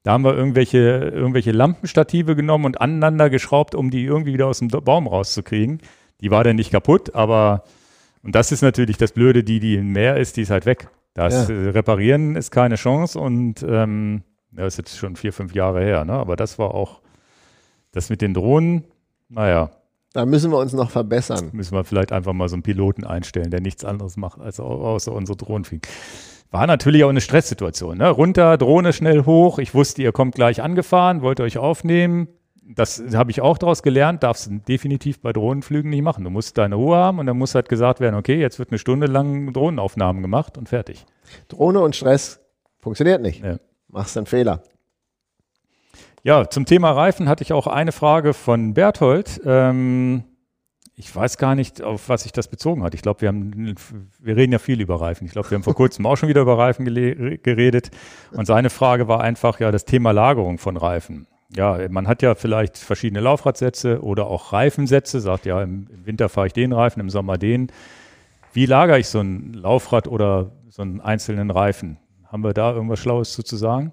Da 0.02 0.12
haben 0.12 0.24
wir 0.24 0.36
irgendwelche, 0.36 0.78
irgendwelche 0.78 1.52
Lampenstative 1.52 2.36
genommen 2.36 2.66
und 2.66 2.82
aneinander 2.82 3.30
geschraubt, 3.30 3.74
um 3.74 3.90
die 3.90 4.04
irgendwie 4.04 4.34
wieder 4.34 4.46
aus 4.46 4.58
dem 4.58 4.68
Baum 4.68 5.06
rauszukriegen. 5.06 5.80
Die 6.20 6.30
war 6.30 6.44
dann 6.44 6.56
nicht 6.56 6.70
kaputt, 6.70 7.14
aber 7.14 7.64
und 8.22 8.34
das 8.34 8.52
ist 8.52 8.62
natürlich 8.62 8.98
das 8.98 9.12
Blöde, 9.12 9.42
die, 9.42 9.58
die 9.58 9.76
im 9.76 9.92
Meer 9.92 10.18
ist, 10.18 10.36
die 10.36 10.42
ist 10.42 10.50
halt 10.50 10.66
weg. 10.66 10.88
Das 11.14 11.48
ja. 11.48 11.54
Äh, 11.54 11.68
Reparieren 11.70 12.36
ist 12.36 12.50
keine 12.50 12.76
Chance 12.76 13.18
und 13.18 13.64
ähm, 13.68 14.22
das 14.50 14.74
ist 14.74 14.78
jetzt 14.78 14.96
schon 14.98 15.16
vier, 15.16 15.32
fünf 15.32 15.54
Jahre 15.54 15.82
her, 15.82 16.04
ne? 16.04 16.12
Aber 16.12 16.36
das 16.36 16.58
war 16.58 16.74
auch 16.74 17.00
das 17.92 18.10
mit 18.10 18.22
den 18.22 18.34
Drohnen, 18.34 18.84
naja. 19.28 19.70
Da 20.12 20.26
müssen 20.26 20.50
wir 20.50 20.58
uns 20.58 20.74
noch 20.74 20.90
verbessern. 20.90 21.50
Müssen 21.52 21.74
wir 21.74 21.84
vielleicht 21.84 22.12
einfach 22.12 22.34
mal 22.34 22.48
so 22.48 22.54
einen 22.54 22.62
Piloten 22.62 23.04
einstellen, 23.04 23.50
der 23.50 23.62
nichts 23.62 23.84
anderes 23.84 24.18
macht, 24.18 24.40
als 24.40 24.60
außer 24.60 25.12
unsere 25.12 25.36
Drohnen 25.38 25.64
fliegen. 25.64 25.82
War 26.50 26.66
natürlich 26.66 27.02
auch 27.04 27.08
eine 27.08 27.22
Stresssituation. 27.22 27.96
Ne? 27.96 28.10
Runter, 28.10 28.58
Drohne 28.58 28.92
schnell 28.92 29.24
hoch. 29.24 29.58
Ich 29.58 29.74
wusste, 29.74 30.02
ihr 30.02 30.12
kommt 30.12 30.34
gleich 30.34 30.62
angefahren, 30.62 31.22
wollt 31.22 31.40
euch 31.40 31.56
aufnehmen. 31.56 32.28
Das 32.74 33.02
habe 33.14 33.30
ich 33.30 33.40
auch 33.40 33.58
daraus 33.58 33.82
gelernt, 33.82 34.22
darfst 34.22 34.46
du 34.46 34.58
definitiv 34.58 35.20
bei 35.20 35.32
Drohnenflügen 35.32 35.90
nicht 35.90 36.02
machen. 36.02 36.24
Du 36.24 36.30
musst 36.30 36.56
deine 36.58 36.76
Ruhe 36.76 36.96
haben 36.96 37.18
und 37.18 37.26
dann 37.26 37.36
muss 37.36 37.54
halt 37.54 37.68
gesagt 37.68 38.00
werden, 38.00 38.14
okay, 38.14 38.40
jetzt 38.40 38.58
wird 38.58 38.70
eine 38.70 38.78
Stunde 38.78 39.06
lang 39.06 39.52
Drohnenaufnahmen 39.52 40.22
gemacht 40.22 40.56
und 40.56 40.68
fertig. 40.68 41.04
Drohne 41.48 41.80
und 41.80 41.96
Stress 41.96 42.40
funktioniert 42.78 43.20
nicht. 43.20 43.44
Ja. 43.44 43.58
Machst 43.88 44.16
einen 44.16 44.26
Fehler. 44.26 44.62
Ja, 46.24 46.48
zum 46.48 46.66
Thema 46.66 46.92
Reifen 46.92 47.28
hatte 47.28 47.42
ich 47.42 47.52
auch 47.52 47.66
eine 47.66 47.92
Frage 47.92 48.32
von 48.32 48.74
Berthold. 48.74 49.40
Ähm, 49.44 50.24
ich 50.94 51.14
weiß 51.14 51.36
gar 51.36 51.54
nicht, 51.54 51.82
auf 51.82 52.08
was 52.08 52.22
sich 52.22 52.32
das 52.32 52.48
bezogen 52.48 52.84
hat. 52.84 52.94
Ich 52.94 53.02
glaube, 53.02 53.22
wir 53.22 53.28
haben, 53.28 53.74
wir 54.20 54.36
reden 54.36 54.52
ja 54.52 54.58
viel 54.58 54.80
über 54.80 55.00
Reifen. 55.00 55.26
Ich 55.26 55.32
glaube, 55.32 55.50
wir 55.50 55.56
haben 55.56 55.64
vor 55.64 55.74
kurzem 55.74 56.06
auch 56.06 56.16
schon 56.16 56.28
wieder 56.28 56.42
über 56.42 56.58
Reifen 56.58 56.84
geredet. 56.84 57.90
Und 58.30 58.46
seine 58.46 58.70
Frage 58.70 59.08
war 59.08 59.20
einfach 59.20 59.58
ja 59.58 59.72
das 59.72 59.84
Thema 59.84 60.12
Lagerung 60.12 60.58
von 60.58 60.76
Reifen. 60.76 61.26
Ja, 61.54 61.78
man 61.90 62.08
hat 62.08 62.22
ja 62.22 62.34
vielleicht 62.34 62.78
verschiedene 62.78 63.20
Laufradsätze 63.20 64.02
oder 64.02 64.26
auch 64.26 64.52
Reifensätze, 64.52 65.20
sagt 65.20 65.44
ja, 65.44 65.62
im 65.62 65.86
Winter 66.04 66.28
fahre 66.28 66.46
ich 66.46 66.52
den 66.54 66.72
Reifen, 66.72 67.00
im 67.00 67.10
Sommer 67.10 67.36
den. 67.36 67.70
Wie 68.54 68.66
lagere 68.66 68.98
ich 68.98 69.08
so 69.08 69.20
ein 69.20 69.52
Laufrad 69.52 70.08
oder 70.08 70.52
so 70.68 70.82
einen 70.82 71.00
einzelnen 71.00 71.50
Reifen? 71.50 71.98
Haben 72.26 72.44
wir 72.44 72.54
da 72.54 72.72
irgendwas 72.72 73.00
Schlaues 73.00 73.32
zu, 73.32 73.42
zu 73.42 73.56
sagen? 73.56 73.92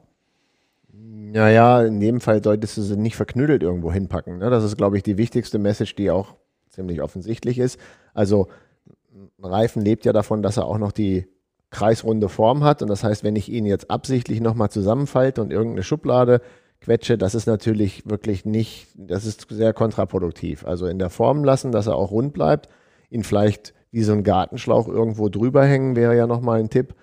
Naja, 0.93 1.83
in 1.83 1.99
dem 1.99 2.21
Fall 2.21 2.43
solltest 2.43 2.77
du 2.77 2.81
sie 2.81 2.97
nicht 2.97 3.15
verknüdelt 3.15 3.61
irgendwo 3.61 3.91
hinpacken. 3.91 4.37
Ne? 4.39 4.49
Das 4.49 4.63
ist, 4.63 4.77
glaube 4.77 4.97
ich, 4.97 5.03
die 5.03 5.17
wichtigste 5.17 5.59
Message, 5.59 5.95
die 5.95 6.09
auch 6.09 6.35
ziemlich 6.69 7.01
offensichtlich 7.01 7.59
ist. 7.59 7.79
Also 8.13 8.47
ein 9.13 9.45
Reifen 9.45 9.81
lebt 9.81 10.05
ja 10.05 10.13
davon, 10.13 10.41
dass 10.41 10.57
er 10.57 10.65
auch 10.65 10.77
noch 10.77 10.91
die 10.91 11.27
kreisrunde 11.71 12.29
Form 12.29 12.63
hat. 12.63 12.81
Und 12.81 12.87
das 12.87 13.03
heißt, 13.03 13.23
wenn 13.23 13.35
ich 13.35 13.49
ihn 13.49 13.65
jetzt 13.65 13.91
absichtlich 13.91 14.41
nochmal 14.41 14.69
zusammenfalte 14.69 15.41
und 15.41 15.51
irgendeine 15.51 15.83
Schublade 15.83 16.41
quetsche, 16.81 17.17
das 17.17 17.35
ist 17.35 17.45
natürlich 17.45 18.09
wirklich 18.09 18.45
nicht, 18.45 18.87
das 18.95 19.25
ist 19.25 19.47
sehr 19.49 19.73
kontraproduktiv. 19.73 20.65
Also 20.65 20.87
in 20.87 20.99
der 20.99 21.09
Form 21.09 21.43
lassen, 21.43 21.71
dass 21.71 21.87
er 21.87 21.95
auch 21.95 22.11
rund 22.11 22.33
bleibt, 22.33 22.69
ihn 23.09 23.23
vielleicht 23.23 23.73
wie 23.91 24.03
so 24.03 24.13
ein 24.13 24.23
Gartenschlauch 24.23 24.87
irgendwo 24.87 25.29
drüber 25.29 25.65
hängen, 25.65 25.95
wäre 25.95 26.15
ja 26.15 26.27
nochmal 26.27 26.59
ein 26.59 26.69
Tipp. 26.69 26.95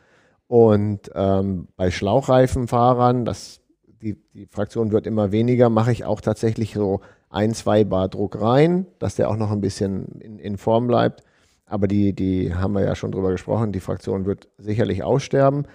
Und 0.46 1.10
ähm, 1.14 1.68
bei 1.76 1.90
Schlauchreifenfahrern, 1.90 3.24
das, 3.24 3.60
die, 4.00 4.16
die 4.34 4.46
Fraktion 4.46 4.92
wird 4.92 5.06
immer 5.06 5.32
weniger, 5.32 5.68
mache 5.68 5.92
ich 5.92 6.04
auch 6.04 6.20
tatsächlich 6.20 6.74
so 6.74 7.00
ein, 7.28 7.52
zwei 7.54 7.84
Bar 7.84 8.08
Druck 8.08 8.40
rein, 8.40 8.86
dass 8.98 9.16
der 9.16 9.28
auch 9.28 9.36
noch 9.36 9.50
ein 9.50 9.60
bisschen 9.60 10.20
in, 10.20 10.38
in 10.38 10.56
Form 10.56 10.86
bleibt. 10.86 11.22
Aber 11.66 11.88
die, 11.88 12.12
die 12.12 12.54
haben 12.54 12.74
wir 12.74 12.84
ja 12.84 12.94
schon 12.94 13.10
drüber 13.10 13.32
gesprochen, 13.32 13.72
die 13.72 13.80
Fraktion 13.80 14.24
wird 14.24 14.48
sicherlich 14.56 15.02
aussterben. 15.02 15.66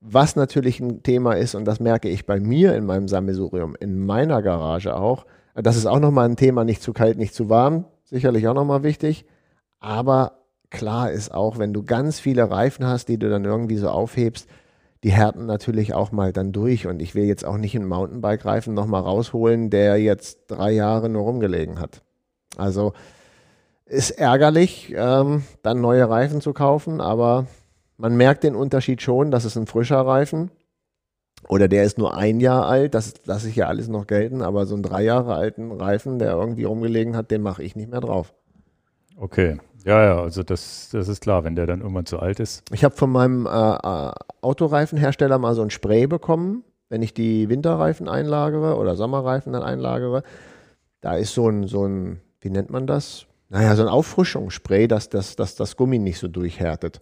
Was 0.00 0.36
natürlich 0.36 0.80
ein 0.80 1.02
Thema 1.02 1.32
ist, 1.34 1.54
und 1.54 1.64
das 1.64 1.80
merke 1.80 2.08
ich 2.08 2.26
bei 2.26 2.38
mir 2.38 2.74
in 2.74 2.84
meinem 2.84 3.08
Sammelsurium, 3.08 3.74
in 3.80 4.04
meiner 4.04 4.42
Garage 4.42 4.94
auch, 4.94 5.26
das 5.54 5.76
ist 5.76 5.86
auch 5.86 6.00
nochmal 6.00 6.28
ein 6.28 6.36
Thema, 6.36 6.64
nicht 6.64 6.82
zu 6.82 6.92
kalt, 6.92 7.16
nicht 7.16 7.34
zu 7.34 7.48
warm, 7.48 7.86
sicherlich 8.04 8.46
auch 8.46 8.54
nochmal 8.54 8.82
wichtig. 8.82 9.24
Aber 9.80 10.44
klar 10.70 11.10
ist 11.10 11.32
auch, 11.32 11.58
wenn 11.58 11.72
du 11.72 11.82
ganz 11.82 12.20
viele 12.20 12.50
Reifen 12.50 12.86
hast, 12.86 13.08
die 13.08 13.18
du 13.18 13.30
dann 13.30 13.44
irgendwie 13.44 13.76
so 13.76 13.88
aufhebst, 13.88 14.48
die 15.02 15.12
härten 15.12 15.46
natürlich 15.46 15.94
auch 15.94 16.12
mal 16.12 16.32
dann 16.32 16.52
durch. 16.52 16.86
Und 16.86 17.00
ich 17.00 17.14
will 17.14 17.24
jetzt 17.24 17.44
auch 17.44 17.56
nicht 17.56 17.74
einen 17.74 17.88
Mountainbike-Reifen 17.88 18.74
nochmal 18.74 19.02
rausholen, 19.02 19.70
der 19.70 19.98
jetzt 19.98 20.40
drei 20.48 20.72
Jahre 20.72 21.08
nur 21.08 21.22
rumgelegen 21.22 21.80
hat. 21.80 22.02
Also 22.56 22.92
ist 23.84 24.10
ärgerlich, 24.10 24.92
ähm, 24.96 25.44
dann 25.62 25.80
neue 25.80 26.08
Reifen 26.08 26.40
zu 26.40 26.52
kaufen, 26.52 27.00
aber 27.00 27.46
man 27.98 28.16
merkt 28.16 28.44
den 28.44 28.54
Unterschied 28.54 29.02
schon, 29.02 29.30
das 29.30 29.44
ist 29.44 29.56
ein 29.56 29.66
frischer 29.66 30.00
Reifen. 30.00 30.50
Oder 31.48 31.68
der 31.68 31.84
ist 31.84 31.98
nur 31.98 32.16
ein 32.16 32.40
Jahr 32.40 32.66
alt, 32.66 32.94
das 32.94 33.14
lasse 33.24 33.48
ich 33.48 33.56
ja 33.56 33.66
alles 33.66 33.88
noch 33.88 34.06
gelten, 34.06 34.42
aber 34.42 34.66
so 34.66 34.74
einen 34.74 34.82
drei 34.82 35.04
Jahre 35.04 35.34
alten 35.34 35.70
Reifen, 35.70 36.18
der 36.18 36.32
irgendwie 36.32 36.64
rumgelegen 36.64 37.14
hat, 37.14 37.30
den 37.30 37.42
mache 37.42 37.62
ich 37.62 37.76
nicht 37.76 37.90
mehr 37.90 38.00
drauf. 38.00 38.34
Okay, 39.16 39.58
ja, 39.84 40.02
ja, 40.02 40.20
also 40.20 40.42
das, 40.42 40.88
das 40.90 41.06
ist 41.06 41.20
klar, 41.20 41.44
wenn 41.44 41.54
der 41.54 41.66
dann 41.66 41.80
irgendwann 41.80 42.06
zu 42.06 42.18
alt 42.18 42.40
ist. 42.40 42.64
Ich 42.72 42.82
habe 42.82 42.96
von 42.96 43.10
meinem 43.10 43.46
äh, 43.46 43.50
äh, 43.50 44.12
Autoreifenhersteller 44.40 45.38
mal 45.38 45.54
so 45.54 45.62
ein 45.62 45.70
Spray 45.70 46.08
bekommen, 46.08 46.64
wenn 46.88 47.02
ich 47.02 47.14
die 47.14 47.48
Winterreifen 47.48 48.08
einlagere 48.08 48.76
oder 48.76 48.96
Sommerreifen 48.96 49.52
dann 49.52 49.62
einlagere. 49.62 50.24
Da 51.00 51.14
ist 51.16 51.34
so 51.34 51.48
ein, 51.48 51.68
so 51.68 51.86
ein, 51.86 52.20
wie 52.40 52.50
nennt 52.50 52.70
man 52.70 52.88
das? 52.88 53.26
Naja, 53.48 53.76
so 53.76 53.82
ein 53.82 53.88
Auffrischungsspray, 53.88 54.88
dass, 54.88 55.08
dass, 55.08 55.36
dass 55.36 55.54
das 55.54 55.76
Gummi 55.76 56.00
nicht 56.00 56.18
so 56.18 56.26
durchhärtet. 56.26 57.00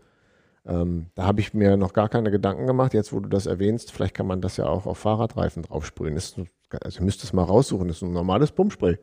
Ähm, 0.66 1.06
da 1.14 1.24
habe 1.24 1.40
ich 1.40 1.52
mir 1.52 1.76
noch 1.76 1.92
gar 1.92 2.08
keine 2.08 2.30
Gedanken 2.30 2.66
gemacht. 2.66 2.94
Jetzt, 2.94 3.12
wo 3.12 3.20
du 3.20 3.28
das 3.28 3.46
erwähnst, 3.46 3.92
vielleicht 3.92 4.14
kann 4.14 4.26
man 4.26 4.40
das 4.40 4.56
ja 4.56 4.66
auch 4.66 4.86
auf 4.86 4.98
Fahrradreifen 4.98 5.62
draufsprühen. 5.62 6.16
Ist, 6.16 6.40
also, 6.80 7.00
ihr 7.00 7.04
müsst 7.04 7.22
es 7.24 7.32
mal 7.32 7.42
raussuchen. 7.42 7.88
Das 7.88 7.98
ist 7.98 8.02
ein 8.02 8.12
normales 8.12 8.52
Pumpspray. 8.52 8.98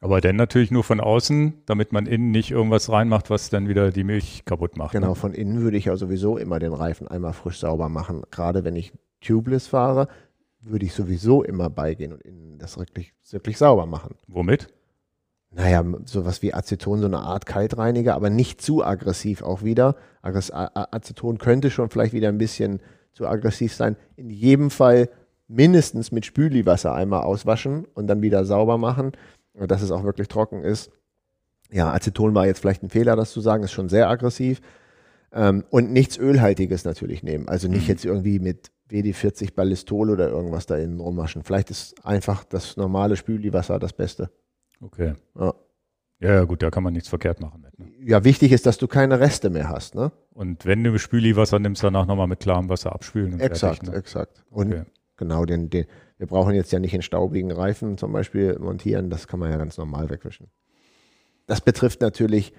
Aber 0.00 0.20
dann 0.20 0.34
natürlich 0.34 0.72
nur 0.72 0.82
von 0.82 1.00
außen, 1.00 1.62
damit 1.66 1.92
man 1.92 2.06
innen 2.06 2.32
nicht 2.32 2.50
irgendwas 2.50 2.90
reinmacht, 2.90 3.30
was 3.30 3.50
dann 3.50 3.68
wieder 3.68 3.92
die 3.92 4.02
Milch 4.02 4.44
kaputt 4.44 4.76
macht. 4.76 4.92
Genau, 4.92 5.10
ne? 5.10 5.14
von 5.14 5.32
innen 5.32 5.62
würde 5.62 5.76
ich 5.76 5.84
ja 5.84 5.96
sowieso 5.96 6.38
immer 6.38 6.58
den 6.58 6.72
Reifen 6.72 7.06
einmal 7.06 7.32
frisch 7.32 7.60
sauber 7.60 7.88
machen. 7.88 8.22
Gerade 8.32 8.64
wenn 8.64 8.74
ich 8.74 8.92
tubeless 9.20 9.68
fahre, 9.68 10.08
würde 10.60 10.86
ich 10.86 10.92
sowieso 10.92 11.44
immer 11.44 11.70
beigehen 11.70 12.12
und 12.12 12.22
innen 12.22 12.58
das 12.58 12.78
wirklich, 12.78 13.12
wirklich 13.30 13.58
sauber 13.58 13.86
machen. 13.86 14.16
Womit? 14.26 14.72
Naja, 15.54 15.84
sowas 16.06 16.40
wie 16.42 16.54
Aceton, 16.54 17.00
so 17.00 17.06
eine 17.06 17.18
Art 17.18 17.44
Kaltreiniger, 17.44 18.14
aber 18.14 18.30
nicht 18.30 18.62
zu 18.62 18.84
aggressiv 18.84 19.42
auch 19.42 19.62
wieder. 19.62 19.96
Aceton 20.22 21.38
könnte 21.38 21.70
schon 21.70 21.90
vielleicht 21.90 22.14
wieder 22.14 22.28
ein 22.28 22.38
bisschen 22.38 22.80
zu 23.12 23.26
aggressiv 23.26 23.74
sein. 23.74 23.96
In 24.16 24.30
jedem 24.30 24.70
Fall 24.70 25.10
mindestens 25.48 26.10
mit 26.10 26.24
Spüliwasser 26.24 26.94
einmal 26.94 27.24
auswaschen 27.24 27.86
und 27.92 28.06
dann 28.06 28.22
wieder 28.22 28.46
sauber 28.46 28.78
machen 28.78 29.12
dass 29.54 29.82
es 29.82 29.90
auch 29.90 30.04
wirklich 30.04 30.28
trocken 30.28 30.62
ist. 30.62 30.90
Ja, 31.70 31.92
Aceton 31.92 32.34
war 32.34 32.46
jetzt 32.46 32.60
vielleicht 32.60 32.82
ein 32.82 32.90
Fehler, 32.90 33.16
das 33.16 33.32
zu 33.32 33.40
sagen, 33.40 33.64
ist 33.64 33.72
schon 33.72 33.88
sehr 33.88 34.08
aggressiv. 34.08 34.60
Ähm, 35.32 35.64
und 35.70 35.90
nichts 35.92 36.18
Ölhaltiges 36.18 36.84
natürlich 36.84 37.22
nehmen. 37.22 37.48
Also 37.48 37.68
nicht 37.68 37.84
mhm. 37.84 37.88
jetzt 37.88 38.04
irgendwie 38.04 38.38
mit 38.38 38.70
WD-40 38.90 39.54
Ballistol 39.54 40.10
oder 40.10 40.28
irgendwas 40.28 40.66
da 40.66 40.76
innen 40.76 41.00
rumwaschen. 41.00 41.42
Vielleicht 41.42 41.70
ist 41.70 42.04
einfach 42.04 42.44
das 42.44 42.76
normale 42.76 43.16
Spüliwasser 43.16 43.78
das 43.78 43.94
Beste. 43.94 44.30
Okay. 44.82 45.14
Ja. 45.38 45.54
Ja, 46.22 46.44
gut, 46.44 46.62
da 46.62 46.70
kann 46.70 46.84
man 46.84 46.92
nichts 46.92 47.08
verkehrt 47.08 47.40
machen. 47.40 47.62
Mit, 47.62 47.78
ne? 47.80 47.90
Ja, 47.98 48.22
wichtig 48.22 48.52
ist, 48.52 48.64
dass 48.64 48.78
du 48.78 48.86
keine 48.86 49.18
Reste 49.18 49.50
mehr 49.50 49.68
hast. 49.68 49.96
Ne? 49.96 50.12
Und 50.32 50.64
wenn 50.64 50.84
du 50.84 50.96
Spüliwasser 50.96 51.58
nimmst, 51.58 51.82
danach 51.82 52.06
nochmal 52.06 52.28
mit 52.28 52.38
klarem 52.38 52.68
Wasser 52.68 52.92
abspülen. 52.92 53.40
exakt, 53.40 53.78
fertig, 53.78 53.90
ne? 53.90 53.98
exakt. 53.98 54.44
Und 54.48 54.72
okay. 54.72 54.84
genau, 55.16 55.44
den, 55.44 55.68
den, 55.68 55.86
wir 56.18 56.28
brauchen 56.28 56.54
jetzt 56.54 56.70
ja 56.70 56.78
nicht 56.78 56.94
in 56.94 57.02
staubigen 57.02 57.50
Reifen 57.50 57.98
zum 57.98 58.12
Beispiel 58.12 58.56
montieren, 58.60 59.10
das 59.10 59.26
kann 59.26 59.40
man 59.40 59.50
ja 59.50 59.56
ganz 59.56 59.76
normal 59.78 60.10
wegwischen. 60.10 60.46
Das 61.46 61.60
betrifft 61.60 62.00
natürlich, 62.02 62.52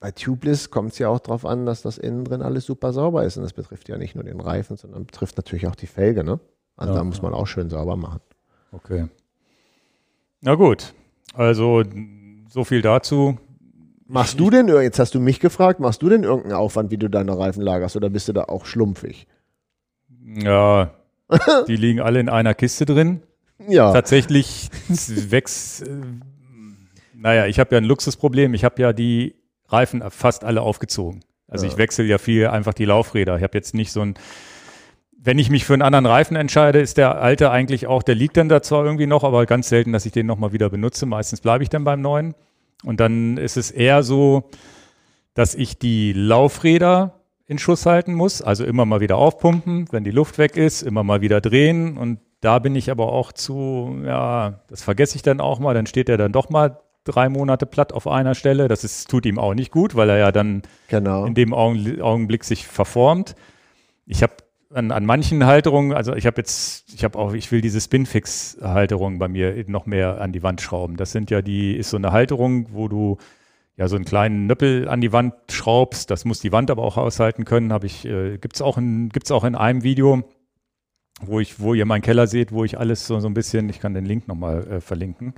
bei 0.00 0.10
Tubeless 0.10 0.70
kommt 0.70 0.92
es 0.92 0.98
ja 0.98 1.08
auch 1.08 1.20
darauf 1.20 1.46
an, 1.46 1.66
dass 1.66 1.82
das 1.82 1.96
innen 1.96 2.24
drin 2.24 2.42
alles 2.42 2.66
super 2.66 2.92
sauber 2.92 3.24
ist. 3.24 3.36
Und 3.36 3.44
das 3.44 3.52
betrifft 3.52 3.88
ja 3.88 3.96
nicht 3.98 4.16
nur 4.16 4.24
den 4.24 4.40
Reifen, 4.40 4.76
sondern 4.76 5.06
betrifft 5.06 5.36
natürlich 5.36 5.68
auch 5.68 5.76
die 5.76 5.86
Felge. 5.86 6.24
Ne? 6.24 6.40
Also 6.76 6.92
ja, 6.92 6.98
da 6.98 7.04
muss 7.04 7.22
man 7.22 7.34
auch 7.34 7.46
schön 7.46 7.70
sauber 7.70 7.94
machen. 7.94 8.20
Okay. 8.72 9.06
Na 10.40 10.56
gut, 10.56 10.92
also 11.32 11.82
so 12.48 12.64
viel 12.64 12.82
dazu. 12.82 13.38
Machst 14.06 14.38
du 14.38 14.50
denn, 14.50 14.68
jetzt 14.68 14.98
hast 14.98 15.14
du 15.14 15.20
mich 15.20 15.40
gefragt, 15.40 15.80
machst 15.80 16.02
du 16.02 16.08
denn 16.08 16.24
irgendeinen 16.24 16.54
Aufwand, 16.54 16.90
wie 16.90 16.98
du 16.98 17.08
deine 17.08 17.38
Reifen 17.38 17.62
lagerst 17.62 17.96
oder 17.96 18.10
bist 18.10 18.28
du 18.28 18.32
da 18.32 18.44
auch 18.44 18.66
schlumpfig? 18.66 19.26
Ja, 20.26 20.90
Die 21.68 21.76
liegen 21.76 22.00
alle 22.00 22.20
in 22.20 22.28
einer 22.28 22.54
Kiste 22.54 22.84
drin. 22.84 23.22
Ja. 23.68 23.92
Tatsächlich 23.92 24.68
wächst. 24.88 25.86
Äh, 25.86 25.90
naja, 27.14 27.46
ich 27.46 27.58
habe 27.58 27.74
ja 27.74 27.78
ein 27.80 27.84
Luxusproblem. 27.84 28.54
Ich 28.54 28.64
habe 28.64 28.80
ja 28.82 28.92
die 28.92 29.34
Reifen 29.68 30.02
fast 30.10 30.44
alle 30.44 30.62
aufgezogen. 30.62 31.24
Also 31.48 31.66
ja. 31.66 31.72
ich 31.72 31.78
wechsle 31.78 32.04
ja 32.04 32.18
viel 32.18 32.48
einfach 32.48 32.74
die 32.74 32.84
Laufräder. 32.84 33.36
Ich 33.36 33.42
habe 33.42 33.56
jetzt 33.56 33.74
nicht 33.74 33.92
so 33.92 34.00
ein. 34.00 34.14
Wenn 35.24 35.38
ich 35.38 35.48
mich 35.48 35.64
für 35.64 35.72
einen 35.72 35.82
anderen 35.82 36.04
Reifen 36.04 36.36
entscheide, 36.36 36.80
ist 36.80 36.98
der 36.98 37.20
alte 37.20 37.50
eigentlich 37.50 37.86
auch, 37.86 38.02
der 38.02 38.14
liegt 38.14 38.36
dann 38.36 38.50
da 38.50 38.60
zwar 38.62 38.84
irgendwie 38.84 39.06
noch, 39.06 39.24
aber 39.24 39.46
ganz 39.46 39.70
selten, 39.70 39.92
dass 39.92 40.04
ich 40.04 40.12
den 40.12 40.26
nochmal 40.26 40.52
wieder 40.52 40.68
benutze. 40.68 41.06
Meistens 41.06 41.40
bleibe 41.40 41.62
ich 41.64 41.70
dann 41.70 41.82
beim 41.84 42.02
neuen. 42.02 42.34
Und 42.84 43.00
dann 43.00 43.38
ist 43.38 43.56
es 43.56 43.70
eher 43.70 44.02
so, 44.02 44.50
dass 45.32 45.54
ich 45.54 45.78
die 45.78 46.12
Laufräder 46.12 47.20
in 47.46 47.58
Schuss 47.58 47.86
halten 47.86 48.12
muss. 48.12 48.42
Also 48.42 48.64
immer 48.66 48.84
mal 48.84 49.00
wieder 49.00 49.16
aufpumpen, 49.16 49.86
wenn 49.90 50.04
die 50.04 50.10
Luft 50.10 50.36
weg 50.36 50.58
ist, 50.58 50.82
immer 50.82 51.02
mal 51.02 51.22
wieder 51.22 51.40
drehen 51.40 51.96
und 51.96 52.18
da 52.42 52.58
bin 52.58 52.76
ich 52.76 52.90
aber 52.90 53.10
auch 53.10 53.32
zu, 53.32 53.96
ja, 54.04 54.60
das 54.68 54.82
vergesse 54.82 55.16
ich 55.16 55.22
dann 55.22 55.40
auch 55.40 55.60
mal, 55.60 55.72
dann 55.72 55.86
steht 55.86 56.10
er 56.10 56.18
dann 56.18 56.30
doch 56.30 56.50
mal 56.50 56.78
drei 57.04 57.30
Monate 57.30 57.64
platt 57.64 57.94
auf 57.94 58.06
einer 58.06 58.34
Stelle. 58.34 58.68
Das 58.68 58.84
ist, 58.84 59.08
tut 59.08 59.24
ihm 59.24 59.38
auch 59.38 59.54
nicht 59.54 59.70
gut, 59.70 59.94
weil 59.94 60.10
er 60.10 60.18
ja 60.18 60.30
dann 60.30 60.60
Genau. 60.88 61.24
in 61.24 61.34
dem 61.34 61.54
Augenblick 61.54 62.44
sich 62.44 62.66
verformt. 62.66 63.34
Ich 64.06 64.22
habe 64.22 64.34
an, 64.74 64.90
an 64.90 65.06
manchen 65.06 65.46
Halterungen, 65.46 65.92
also 65.92 66.14
ich 66.14 66.26
habe 66.26 66.38
jetzt, 66.38 66.92
ich 66.94 67.04
habe 67.04 67.18
auch, 67.18 67.32
ich 67.32 67.50
will 67.52 67.60
diese 67.60 67.80
Spinfix-Halterung 67.80 69.18
bei 69.18 69.28
mir 69.28 69.64
noch 69.68 69.86
mehr 69.86 70.20
an 70.20 70.32
die 70.32 70.42
Wand 70.42 70.60
schrauben. 70.60 70.96
Das 70.96 71.12
sind 71.12 71.30
ja 71.30 71.42
die, 71.42 71.76
ist 71.76 71.90
so 71.90 71.96
eine 71.96 72.12
Halterung, 72.12 72.66
wo 72.72 72.88
du 72.88 73.18
ja 73.76 73.88
so 73.88 73.96
einen 73.96 74.04
kleinen 74.04 74.46
Nöppel 74.46 74.88
an 74.88 75.00
die 75.00 75.12
Wand 75.12 75.34
schraubst. 75.50 76.10
Das 76.10 76.24
muss 76.24 76.40
die 76.40 76.52
Wand 76.52 76.70
aber 76.70 76.82
auch 76.82 76.96
aushalten 76.96 77.44
können. 77.44 77.72
Habe 77.72 77.86
ich, 77.86 78.04
äh, 78.04 78.38
gibt's 78.38 78.60
auch 78.60 78.76
in, 78.76 79.08
gibt's 79.10 79.30
auch 79.30 79.44
in 79.44 79.54
einem 79.54 79.82
Video, 79.82 80.24
wo 81.20 81.40
ich, 81.40 81.60
wo 81.60 81.74
ihr 81.74 81.86
meinen 81.86 82.02
Keller 82.02 82.26
seht, 82.26 82.52
wo 82.52 82.64
ich 82.64 82.78
alles 82.78 83.06
so, 83.06 83.18
so 83.20 83.28
ein 83.28 83.34
bisschen, 83.34 83.68
ich 83.68 83.80
kann 83.80 83.94
den 83.94 84.04
Link 84.04 84.28
nochmal 84.28 84.66
äh, 84.66 84.80
verlinken. 84.80 85.34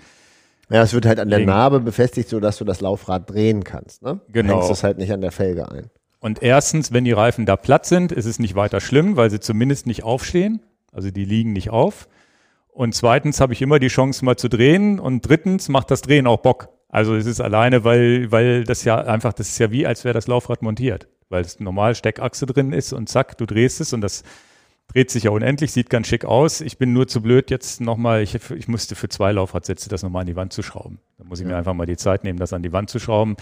Ja, 0.69 0.83
es 0.83 0.95
wird 0.95 1.07
halt 1.07 1.21
an 1.21 1.29
der. 1.29 1.41
Narbe 1.41 1.81
befestigt, 1.81 2.29
sodass 2.29 2.59
du 2.59 2.65
das 2.65 2.81
Laufrad 2.81 3.31
drehen 3.31 3.63
kannst. 3.63 4.03
Ne? 4.03 4.21
Genau. 4.33 4.55
Hängst 4.55 4.71
es 4.71 4.83
halt 4.83 4.99
nicht 4.99 5.13
an 5.13 5.21
der 5.21 5.31
Felge 5.31 5.71
ein. 5.71 5.91
Und 6.27 6.43
erstens, 6.43 6.93
wenn 6.93 7.05
die 7.05 7.13
Reifen 7.13 7.47
da 7.47 7.55
platt 7.55 7.87
sind, 7.87 8.11
ist 8.11 8.25
es 8.25 8.41
nicht 8.41 8.57
weiter 8.57 8.81
schlimm, 8.81 9.17
weil 9.17 9.31
sie 9.31 9.39
zumindest 9.39 9.87
nicht 9.87 10.03
aufstehen. 10.03 10.61
Also 10.91 11.13
die 11.13 11.25
liegen 11.25 11.53
nicht 11.53 11.71
auf. 11.71 12.09
Und 12.67 12.97
zweitens 12.97 13.41
habe 13.41 13.53
ich 13.53 13.63
immer 13.63 13.79
die 13.79 13.87
Chance 13.87 14.25
mal 14.25 14.35
zu 14.35 14.49
drehen. 14.49 14.99
Und 14.99 15.21
drittens 15.21 15.69
macht 15.69 15.89
das 15.93 16.03
Drehen 16.03 16.27
auch 16.27 16.39
Bock. 16.39 16.69
Also 16.89 17.15
es 17.15 17.27
ist 17.27 17.41
alleine, 17.41 17.85
weil, 17.85 18.33
weil 18.33 18.65
das 18.65 18.83
ja 18.83 18.97
einfach, 18.97 19.35
das 19.35 19.51
ist 19.51 19.59
ja 19.61 19.71
wie, 19.71 19.87
als 19.87 20.03
wäre 20.03 20.15
das 20.15 20.27
Laufrad 20.27 20.63
montiert. 20.63 21.07
Weil 21.29 21.43
es 21.43 21.61
normal 21.61 21.95
Steckachse 21.95 22.45
drin 22.45 22.73
ist 22.73 22.93
und 22.93 23.09
zack, 23.09 23.39
du 23.39 23.47
drehst 23.47 23.81
es 23.81 23.93
und 23.93 24.01
das 24.01 24.25
dreht 24.89 25.13
sich 25.13 25.23
ja 25.23 25.31
unendlich, 25.31 25.71
sieht 25.71 25.91
ganz 25.91 26.09
schick 26.09 26.25
aus. 26.25 26.61
Ich 26.61 26.77
bin 26.77 26.93
nur 26.93 27.07
zu 27.07 27.23
blöd, 27.23 27.53
jetzt 27.53 27.81
nochmal, 27.81 28.23
ich, 28.23 28.37
ich 28.51 28.67
musste 28.67 28.97
für 28.97 29.09
zwei 29.09 29.31
Laufradsätze 29.31 29.89
das 29.89 30.03
nochmal 30.03 30.23
an 30.23 30.27
die 30.27 30.35
Wand 30.35 30.53
zu 30.53 30.65
schrauben. 30.65 30.99
Da 31.19 31.25
muss 31.25 31.39
ich 31.39 31.47
mir 31.47 31.57
einfach 31.57 31.75
mal 31.75 31.87
die 31.87 31.97
Zeit 31.97 32.25
nehmen, 32.25 32.41
das 32.41 32.53
an 32.53 32.65
die 32.65 32.73
Wand 32.73 32.91
zu 32.91 32.99
schrauben. 32.99 33.37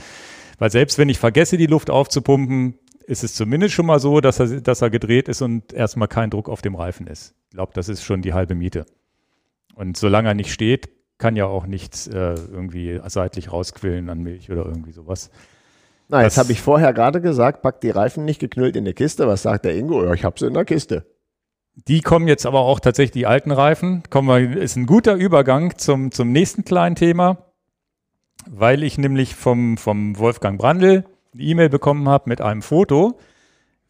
Weil 0.59 0.71
selbst 0.71 0.99
wenn 0.99 1.09
ich 1.09 1.19
vergesse, 1.19 1.57
die 1.57 1.67
Luft 1.67 1.91
aufzupumpen, 1.91 2.79
ist 3.07 3.23
es 3.25 3.35
zumindest 3.35 3.75
schon 3.75 3.87
mal 3.87 3.99
so, 4.01 4.21
dass 4.21 4.41
er, 4.41 4.61
dass 4.61 4.81
er 4.83 4.91
gedreht 4.91 5.29
ist 5.29 5.43
und 5.43 5.73
erstmal 5.73 6.09
kein 6.09 6.31
Druck 6.31 6.49
auf 6.49 6.63
dem 6.63 6.75
Reifen 6.75 7.07
ist. 7.07 7.35
Ich 7.51 7.57
glaube, 7.57 7.73
das 7.75 7.89
ist 7.89 8.03
schon 8.03 8.23
die 8.23 8.33
halbe 8.33 8.55
Miete. 8.55 8.87
Und 9.75 9.97
solange 9.97 10.29
er 10.29 10.35
nicht 10.35 10.53
steht, 10.53 10.89
kann 11.19 11.37
ja 11.37 11.47
auch 11.47 11.67
nichts 11.67 12.07
äh, 12.07 12.35
irgendwie 12.35 13.01
seitlich 13.07 13.53
rausquillen 13.53 14.09
an 14.09 14.21
Milch 14.21 14.51
oder 14.51 14.65
irgendwie 14.65 14.93
sowas. 14.93 15.31
Na, 16.09 16.23
jetzt 16.23 16.37
Das- 16.37 16.45
habe 16.45 16.53
ich 16.53 16.61
vorher 16.61 16.93
gerade 16.93 17.21
gesagt, 17.21 17.63
pack 17.63 17.81
die 17.81 17.91
Reifen 17.91 18.25
nicht 18.25 18.41
geknüllt 18.41 18.77
in 18.77 18.85
die 18.85 18.95
Kiste. 18.95 19.27
Was 19.27 19.43
sagt 19.43 19.65
der 19.65 19.75
Ingo? 19.77 20.05
Ja, 20.05 20.13
ich 20.15 20.25
habe 20.25 20.39
sie 20.39 20.47
in 20.47 20.55
der 20.55 20.65
Kiste. 20.65 21.07
Die 21.89 22.01
kommen 22.03 22.29
jetzt 22.29 22.47
aber 22.47 22.61
auch 22.61 22.79
tatsächlich 22.79 23.11
die 23.13 23.27
alten 23.27 23.51
Reifen. 23.51 24.03
Kommen 24.09 24.29
wir, 24.29 24.61
ist 24.63 24.77
ein 24.77 24.87
guter 24.87 25.15
Übergang 25.15 25.77
zum, 25.77 26.11
zum 26.13 26.31
nächsten 26.31 26.65
kleinen 26.65 26.95
Thema, 26.95 27.39
weil 28.49 28.83
ich 28.83 28.99
nämlich 28.99 29.35
vom, 29.35 29.77
vom 29.77 30.19
Wolfgang 30.19 30.59
Brandl 30.59 31.05
eine 31.35 31.43
E-Mail 31.43 31.69
bekommen 31.69 32.09
habe 32.09 32.29
mit 32.29 32.41
einem 32.41 32.63
Foto, 32.63 33.19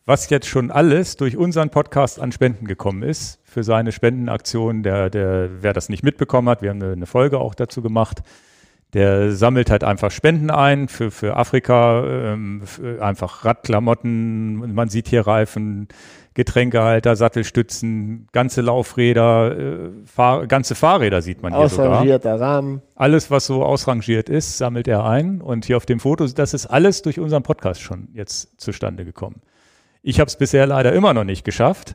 was 0.07 0.29
jetzt 0.31 0.47
schon 0.47 0.71
alles 0.71 1.17
durch 1.17 1.37
unseren 1.37 1.71
Podcast 1.71 2.21
an 2.21 2.33
Spenden 2.33 2.67
gekommen 2.67 3.03
ist 3.03 3.41
für 3.45 3.65
seine 3.65 3.93
Spendenaktion. 3.93 4.83
Der, 4.83 5.09
der, 5.11 5.63
wer 5.63 5.73
das 5.73 5.89
nicht 5.89 6.03
mitbekommen 6.03 6.49
hat, 6.49 6.63
wir 6.63 6.71
haben 6.71 6.83
eine, 6.83 7.07
Folge 7.07 7.39
auch 7.39 7.55
dazu 7.55 7.81
gemacht. 7.83 8.23
Der 8.93 9.33
sammelt 9.33 9.71
halt 9.71 9.83
einfach 9.83 10.11
Spenden 10.11 10.51
ein 10.51 10.89
für, 10.89 11.11
für 11.11 11.37
Afrika, 11.37 12.05
ähm, 12.07 12.63
für 12.65 13.03
einfach 13.03 13.45
Radklamotten. 13.45 14.75
Man 14.75 14.89
sieht 14.89 15.09
hier 15.09 15.27
Reifen, 15.27 15.89
Getränkehalter, 16.35 17.15
Sattelstützen, 17.17 18.27
ganze 18.33 18.61
Laufräder, 18.61 19.57
äh, 19.59 19.91
Fahr 20.05 20.47
ganze 20.47 20.75
Fahrräder 20.75 21.23
sieht 21.23 21.43
man 21.43 21.55
hier 21.55 21.69
sogar. 21.69 21.91
Ausrangierter 21.91 22.41
Rahmen. 22.41 22.83
Alles, 22.97 23.31
was 23.31 23.47
so 23.47 23.65
ausrangiert 23.65 24.29
ist, 24.29 24.59
sammelt 24.59 24.89
er 24.89 25.05
ein. 25.05 25.41
Und 25.41 25.65
hier 25.65 25.77
auf 25.77 25.87
dem 25.87 26.01
Foto, 26.01 26.27
das 26.27 26.53
ist 26.53 26.67
alles 26.67 27.03
durch 27.03 27.21
unseren 27.21 27.43
Podcast 27.45 27.81
schon 27.81 28.09
jetzt 28.13 28.61
zustande 28.61 29.05
gekommen. 29.05 29.43
Ich 30.03 30.21
habe 30.21 30.29
es 30.29 30.37
bisher 30.37 30.67
leider 30.67 30.93
immer 30.93 31.15
noch 31.15 31.25
nicht 31.25 31.45
geschafft. 31.45 31.95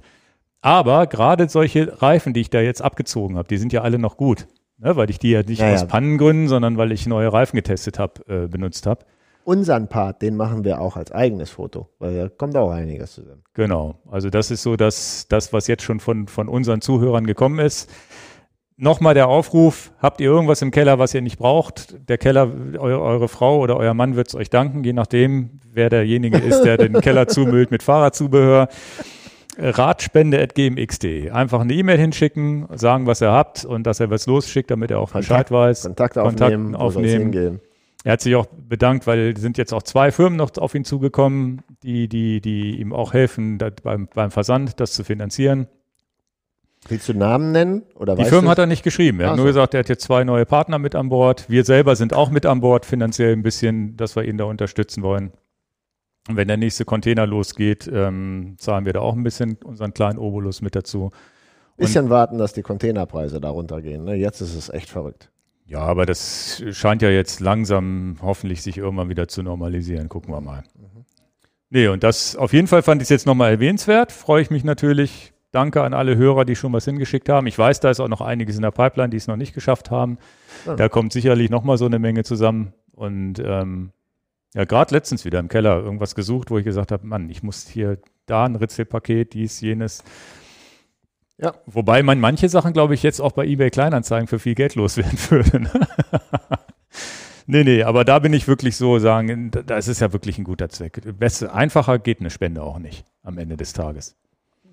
Aber 0.61 1.07
gerade 1.07 1.47
solche 1.47 2.01
Reifen, 2.01 2.33
die 2.33 2.41
ich 2.41 2.49
da 2.49 2.59
jetzt 2.59 2.81
abgezogen 2.81 3.37
habe, 3.37 3.47
die 3.47 3.57
sind 3.57 3.71
ja 3.71 3.81
alle 3.81 3.99
noch 3.99 4.17
gut. 4.17 4.47
Ne, 4.77 4.95
weil 4.95 5.09
ich 5.09 5.19
die 5.19 5.31
ja 5.31 5.43
nicht 5.43 5.59
Ja, 5.59 5.73
aus. 5.73 5.85
Pannengründen, 5.87 6.47
sondern 6.47 6.77
weil 6.77 6.93
ich 6.93 7.05
neue 7.05 7.31
Reifen 7.31 7.57
getestet 7.57 7.99
habe, 7.99 8.25
äh, 8.27 8.47
benutzt 8.47 8.85
habe. 8.85 9.05
Unseren 9.49 9.87
Part, 9.87 10.21
den 10.21 10.35
machen 10.35 10.63
wir 10.63 10.79
auch 10.79 10.95
als 10.95 11.11
eigenes 11.11 11.49
Foto, 11.49 11.89
weil 11.97 12.15
da 12.15 12.29
kommt 12.29 12.55
auch 12.55 12.69
einiges 12.69 13.13
zusammen. 13.13 13.41
Genau. 13.55 13.95
Also 14.07 14.29
das 14.29 14.51
ist 14.51 14.61
so 14.61 14.75
das, 14.75 15.25
das 15.27 15.51
was 15.53 15.65
jetzt 15.65 15.81
schon 15.81 15.99
von, 15.99 16.27
von 16.27 16.47
unseren 16.47 16.81
Zuhörern 16.81 17.25
gekommen 17.25 17.57
ist. 17.57 17.89
Nochmal 18.77 19.15
der 19.15 19.27
Aufruf, 19.27 19.91
habt 19.97 20.21
ihr 20.21 20.27
irgendwas 20.27 20.61
im 20.61 20.69
Keller, 20.69 20.99
was 20.99 21.15
ihr 21.15 21.23
nicht 21.23 21.39
braucht? 21.39 21.97
Der 22.07 22.19
Keller, 22.19 22.47
eu, 22.77 23.01
eure 23.01 23.27
Frau 23.27 23.57
oder 23.57 23.77
euer 23.77 23.95
Mann 23.95 24.15
wird 24.15 24.27
es 24.27 24.35
euch 24.35 24.51
danken, 24.51 24.83
je 24.83 24.93
nachdem, 24.93 25.61
wer 25.73 25.89
derjenige 25.89 26.37
ist, 26.47 26.61
der 26.61 26.77
den 26.77 27.01
Keller 27.01 27.27
zumüllt 27.27 27.71
mit 27.71 27.81
Fahrradzubehör. 27.81 28.67
Radspende.gmx.de. 29.57 31.31
Einfach 31.31 31.61
eine 31.61 31.73
E-Mail 31.73 31.97
hinschicken, 31.97 32.67
sagen, 32.75 33.07
was 33.07 33.19
ihr 33.19 33.31
habt 33.31 33.65
und 33.65 33.87
dass 33.87 33.99
er 33.99 34.11
was 34.11 34.27
losschickt, 34.27 34.69
damit 34.69 34.91
er 34.91 34.99
auch 34.99 35.11
Bescheid 35.11 35.49
weiß. 35.49 35.81
Kontakt 35.81 36.13
Kontakt 36.13 36.43
aufnehmen, 36.43 36.73
soll's 36.73 36.97
aufnehmen. 36.97 37.61
Er 38.03 38.13
hat 38.13 38.21
sich 38.21 38.35
auch 38.35 38.45
bedankt, 38.45 39.07
weil 39.07 39.35
sind 39.37 39.57
jetzt 39.57 39.73
auch 39.73 39.83
zwei 39.83 40.11
Firmen 40.11 40.37
noch 40.37 40.57
auf 40.57 40.73
ihn 40.73 40.85
zugekommen, 40.85 41.61
die, 41.83 42.07
die, 42.07 42.39
die 42.39 42.79
ihm 42.79 42.93
auch 42.93 43.13
helfen, 43.13 43.57
beim, 43.83 44.07
beim 44.07 44.31
Versand 44.31 44.79
das 44.79 44.93
zu 44.93 45.03
finanzieren. 45.03 45.67
Willst 46.87 47.09
du 47.09 47.13
Namen 47.13 47.51
nennen? 47.51 47.83
Oder 47.95 48.15
Die 48.15 48.23
Firmen 48.23 48.49
hat 48.49 48.57
er 48.57 48.65
nicht 48.65 48.83
geschrieben. 48.83 49.19
Er 49.19 49.27
Ach 49.27 49.31
hat 49.31 49.37
so. 49.37 49.43
nur 49.43 49.47
gesagt, 49.51 49.73
er 49.73 49.81
hat 49.81 49.89
jetzt 49.89 50.03
zwei 50.03 50.23
neue 50.23 50.45
Partner 50.45 50.79
mit 50.79 50.95
an 50.95 51.09
Bord. 51.09 51.49
Wir 51.49 51.65
selber 51.65 51.97
sind 51.97 52.13
auch 52.13 52.29
mit 52.29 52.45
an 52.45 52.61
Bord, 52.61 52.85
finanziell 52.85 53.33
ein 53.33 53.43
bisschen, 53.43 53.97
dass 53.97 54.15
wir 54.15 54.23
ihn 54.23 54.37
da 54.37 54.45
unterstützen 54.45 55.03
wollen. 55.03 55.33
Und 56.29 56.37
wenn 56.37 56.47
der 56.47 56.57
nächste 56.57 56.85
Container 56.85 57.27
losgeht, 57.27 57.89
ähm, 57.91 58.55
zahlen 58.59 58.85
wir 58.85 58.93
da 58.93 59.01
auch 59.01 59.15
ein 59.15 59.23
bisschen 59.23 59.57
unseren 59.63 59.93
kleinen 59.93 60.19
Obolus 60.19 60.61
mit 60.61 60.75
dazu. 60.75 61.11
Bisschen 61.75 62.09
warten, 62.09 62.37
dass 62.37 62.53
die 62.53 62.61
Containerpreise 62.61 63.41
da 63.41 63.49
runtergehen. 63.49 64.05
Ne? 64.05 64.15
Jetzt 64.15 64.41
ist 64.41 64.55
es 64.55 64.69
echt 64.69 64.89
verrückt. 64.89 65.31
Ja, 65.69 65.81
aber 65.81 66.07
das 66.07 66.63
scheint 66.71 67.03
ja 67.03 67.11
jetzt 67.11 67.41
langsam 67.41 68.17
hoffentlich 68.23 68.63
sich 68.63 68.79
irgendwann 68.79 69.07
wieder 69.09 69.27
zu 69.27 69.43
normalisieren. 69.43 70.09
Gucken 70.09 70.33
wir 70.33 70.41
mal. 70.41 70.63
Nee, 71.69 71.87
und 71.89 72.03
das 72.03 72.35
auf 72.35 72.53
jeden 72.53 72.65
Fall 72.65 72.81
fand 72.81 73.03
ich 73.03 73.05
es 73.05 73.09
jetzt 73.09 73.27
nochmal 73.27 73.51
erwähnenswert. 73.51 74.11
Freue 74.11 74.41
ich 74.41 74.49
mich 74.49 74.63
natürlich. 74.63 75.31
Danke 75.51 75.83
an 75.83 75.93
alle 75.93 76.15
Hörer, 76.17 76.43
die 76.45 76.55
schon 76.55 76.73
was 76.73 76.85
hingeschickt 76.85 77.29
haben. 77.29 77.45
Ich 77.45 77.57
weiß, 77.57 77.81
da 77.81 77.91
ist 77.91 77.99
auch 77.99 78.07
noch 78.07 78.21
einiges 78.21 78.55
in 78.55 78.63
der 78.63 78.71
Pipeline, 78.71 79.11
die 79.11 79.17
es 79.17 79.27
noch 79.27 79.35
nicht 79.35 79.53
geschafft 79.53 79.91
haben. 79.91 80.17
Ja. 80.65 80.75
Da 80.75 80.89
kommt 80.89 81.13
sicherlich 81.13 81.51
nochmal 81.51 81.77
so 81.77 81.85
eine 81.85 81.99
Menge 81.99 82.23
zusammen. 82.23 82.73
Und 82.91 83.39
ähm, 83.39 83.91
ja, 84.55 84.65
gerade 84.65 84.93
letztens 84.95 85.23
wieder 85.23 85.39
im 85.39 85.49
Keller 85.49 85.77
irgendwas 85.77 86.15
gesucht, 86.15 86.49
wo 86.49 86.57
ich 86.57 86.65
gesagt 86.65 86.91
habe, 86.91 87.05
Mann, 87.05 87.29
ich 87.29 87.43
muss 87.43 87.67
hier 87.67 87.99
da 88.25 88.45
ein 88.45 88.55
Ritzelpaket, 88.55 89.33
dies, 89.33 89.61
jenes. 89.61 90.03
Ja. 91.41 91.53
Wobei 91.65 92.03
man 92.03 92.19
manche 92.19 92.49
Sachen, 92.49 92.73
glaube 92.73 92.93
ich, 92.95 93.03
jetzt 93.03 93.21
auch 93.21 93.31
bei 93.31 93.45
eBay 93.45 93.69
Kleinanzeigen 93.69 94.27
für 94.27 94.39
viel 94.39 94.55
Geld 94.55 94.75
loswerden 94.75 95.17
würde. 95.29 95.61
Ne? 95.61 95.71
nee, 97.47 97.63
nee, 97.63 97.83
aber 97.83 98.03
da 98.05 98.19
bin 98.19 98.33
ich 98.33 98.47
wirklich 98.47 98.75
so 98.75 98.99
sagen, 98.99 99.51
da- 99.51 99.61
da 99.63 99.77
ist 99.77 99.99
ja 99.99 100.11
wirklich 100.13 100.37
ein 100.37 100.43
guter 100.43 100.69
Zweck. 100.69 101.01
Beste, 101.17 101.53
einfacher 101.53 101.99
geht 101.99 102.19
eine 102.19 102.29
Spende 102.29 102.61
auch 102.63 102.79
nicht 102.79 103.05
am 103.23 103.37
Ende 103.37 103.57
des 103.57 103.73
Tages. 103.73 104.15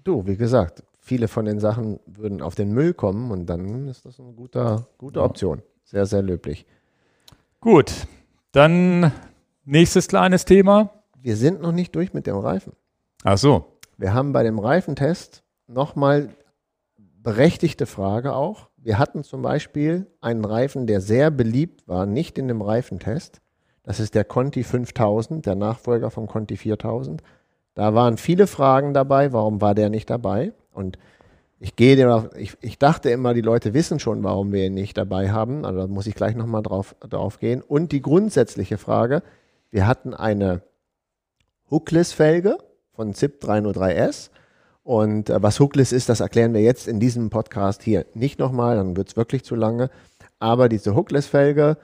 Du, 0.04 0.26
wie 0.26 0.36
gesagt, 0.36 0.82
viele 1.00 1.28
von 1.28 1.44
den 1.44 1.60
Sachen 1.60 2.00
würden 2.06 2.42
auf 2.42 2.54
den 2.54 2.72
Müll 2.72 2.94
kommen 2.94 3.30
und 3.30 3.46
dann 3.46 3.88
ist 3.88 4.04
das 4.04 4.18
eine 4.20 4.32
gute 4.32 4.58
Ja. 5.14 5.22
Option. 5.22 5.62
Sehr, 5.84 6.06
sehr 6.06 6.22
löblich. 6.22 6.66
Gut, 7.60 7.92
dann 8.52 9.12
nächstes 9.64 10.08
kleines 10.08 10.44
Thema. 10.44 10.90
Wir 11.20 11.36
sind 11.36 11.60
noch 11.62 11.72
nicht 11.72 11.94
durch 11.94 12.12
mit 12.12 12.26
dem 12.26 12.36
Reifen. 12.36 12.72
Ach 13.24 13.38
so, 13.38 13.66
Wir 13.98 14.12
haben 14.14 14.32
bei 14.32 14.42
dem 14.42 14.58
Reifentest 14.58 15.42
nochmal 15.68 16.28
berechtigte 17.26 17.86
Frage 17.86 18.36
auch. 18.36 18.68
Wir 18.76 19.00
hatten 19.00 19.24
zum 19.24 19.42
Beispiel 19.42 20.06
einen 20.20 20.44
Reifen, 20.44 20.86
der 20.86 21.00
sehr 21.00 21.32
beliebt 21.32 21.88
war, 21.88 22.06
nicht 22.06 22.38
in 22.38 22.46
dem 22.46 22.62
Reifentest. 22.62 23.40
Das 23.82 23.98
ist 23.98 24.14
der 24.14 24.22
Conti 24.22 24.62
5000, 24.62 25.44
der 25.44 25.56
Nachfolger 25.56 26.12
vom 26.12 26.28
Conti 26.28 26.56
4000. 26.56 27.24
Da 27.74 27.94
waren 27.94 28.16
viele 28.16 28.46
Fragen 28.46 28.94
dabei, 28.94 29.32
warum 29.32 29.60
war 29.60 29.74
der 29.74 29.90
nicht 29.90 30.08
dabei? 30.08 30.52
Und 30.72 30.98
ich 31.58 31.74
gehe 31.74 31.96
dem 31.96 32.28
ich, 32.36 32.56
ich 32.60 32.78
dachte 32.78 33.10
immer, 33.10 33.34
die 33.34 33.40
Leute 33.40 33.74
wissen 33.74 33.98
schon, 33.98 34.22
warum 34.22 34.52
wir 34.52 34.64
ihn 34.64 34.74
nicht 34.74 34.96
dabei 34.96 35.32
haben. 35.32 35.64
Also 35.64 35.80
da 35.80 35.86
muss 35.88 36.06
ich 36.06 36.14
gleich 36.14 36.36
nochmal 36.36 36.62
drauf, 36.62 36.94
drauf 37.00 37.40
gehen. 37.40 37.60
Und 37.60 37.90
die 37.90 38.02
grundsätzliche 38.02 38.78
Frage, 38.78 39.24
wir 39.72 39.88
hatten 39.88 40.14
eine 40.14 40.62
Hookless-Felge 41.72 42.58
von 42.92 43.14
ZIP 43.14 43.42
303S. 43.42 44.30
Und 44.86 45.30
äh, 45.30 45.42
was 45.42 45.58
Hookless 45.58 45.90
ist, 45.90 46.08
das 46.08 46.20
erklären 46.20 46.54
wir 46.54 46.60
jetzt 46.60 46.86
in 46.86 47.00
diesem 47.00 47.28
Podcast 47.28 47.82
hier 47.82 48.06
nicht 48.14 48.38
nochmal, 48.38 48.76
dann 48.76 48.96
wird 48.96 49.08
es 49.08 49.16
wirklich 49.16 49.42
zu 49.42 49.56
lange. 49.56 49.90
Aber 50.38 50.68
diese 50.68 50.94
Hookless-Felge 50.94 51.76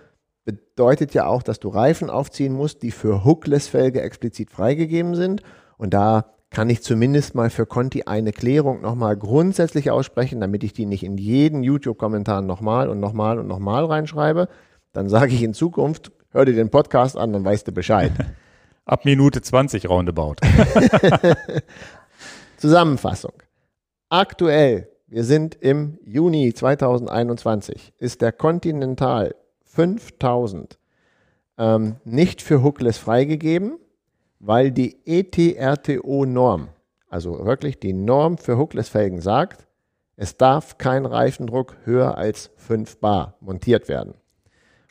bedeutet 0.45 1.13
ja 1.13 1.27
auch, 1.27 1.43
dass 1.43 1.59
du 1.59 1.69
Reifen 1.69 2.11
aufziehen 2.11 2.53
musst, 2.53 2.85
die 2.85 2.93
für 2.93 3.25
Hookless-Felge 3.25 4.01
explizit 4.01 4.53
freigegeben 4.53 5.17
sind. 5.17 5.43
Und 5.79 5.95
da 5.95 6.27
kann 6.51 6.71
ich 6.71 6.85
zumindest 6.85 7.35
mal 7.35 7.51
für 7.51 7.67
Conti 7.67 8.05
eine 8.05 8.31
Klärung 8.31 8.83
nochmal 8.83 9.17
grundsätzlich 9.17 9.91
aussprechen, 9.91 10.41
damit 10.41 10.63
ich 10.63 10.73
die 10.73 10.87
nicht 10.87 11.03
in 11.03 11.19
jeden 11.19 11.65
YouTube-Kommentar 11.65 12.41
nochmal 12.41 12.89
und 12.89 13.01
nochmal 13.01 13.41
und 13.41 13.49
nochmal 13.49 13.85
reinschreibe. 13.85 14.49
Dann 14.93 15.09
sage 15.09 15.35
ich 15.35 15.43
in 15.43 15.55
Zukunft, 15.55 16.13
hör 16.31 16.45
dir 16.45 16.55
den 16.55 16.71
Podcast 16.71 17.17
an, 17.17 17.33
dann 17.33 17.45
weißt 17.45 17.67
du 17.67 17.73
Bescheid. 17.73 18.13
Ab 18.85 19.05
Minute 19.05 19.43
20 19.43 19.89
roundabout. 19.89 20.37
Zusammenfassung. 22.63 23.33
Aktuell, 24.09 24.89
wir 25.09 25.25
sind 25.25 25.57
im 25.57 25.99
Juni 26.05 26.55
2021, 26.55 27.93
ist 27.99 28.23
der 28.23 28.31
Continental 28.31 29.35
5000 29.65 30.79
ähm, 31.59 31.97
nicht 32.05 32.41
für 32.41 32.63
Hookless 32.63 32.99
freigegeben, 32.99 33.81
weil 34.39 34.71
die 34.71 34.97
ETRTO-Norm, 35.05 36.69
also 37.09 37.45
wirklich 37.45 37.81
die 37.81 37.95
Norm 37.95 38.39
für 38.39 38.57
Hookless-Felgen 38.57 39.21
sagt, 39.21 39.67
es 40.15 40.37
darf 40.37 40.79
kein 40.79 41.05
Reifendruck 41.05 41.79
höher 41.83 42.17
als 42.17 42.53
5 42.59 42.99
Bar 42.99 43.35
montiert 43.41 43.89
werden. 43.89 44.15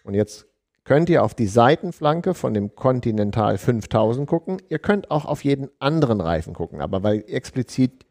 Und 0.03 0.15
jetzt 0.15 0.45
könnt 0.91 1.09
ihr 1.09 1.23
auf 1.23 1.33
die 1.33 1.47
Seitenflanke 1.47 2.33
von 2.33 2.53
dem 2.53 2.75
Continental 2.75 3.57
5000 3.57 4.27
gucken. 4.27 4.57
Ihr 4.67 4.79
könnt 4.79 5.09
auch 5.09 5.23
auf 5.23 5.45
jeden 5.45 5.69
anderen 5.79 6.19
Reifen 6.19 6.53
gucken, 6.53 6.81
aber 6.81 7.01
weil 7.01 7.23
explizit 7.29 8.05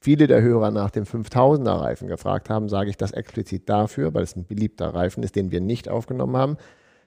viele 0.00 0.26
der 0.26 0.42
Hörer 0.42 0.70
nach 0.70 0.90
dem 0.90 1.04
5000er 1.04 1.80
Reifen 1.80 2.06
gefragt 2.06 2.50
haben, 2.50 2.68
sage 2.68 2.90
ich 2.90 2.98
das 2.98 3.12
explizit 3.12 3.70
dafür, 3.70 4.12
weil 4.12 4.22
es 4.22 4.36
ein 4.36 4.44
beliebter 4.44 4.88
Reifen 4.88 5.22
ist, 5.22 5.34
den 5.34 5.50
wir 5.50 5.62
nicht 5.62 5.88
aufgenommen 5.88 6.36
haben. 6.36 6.58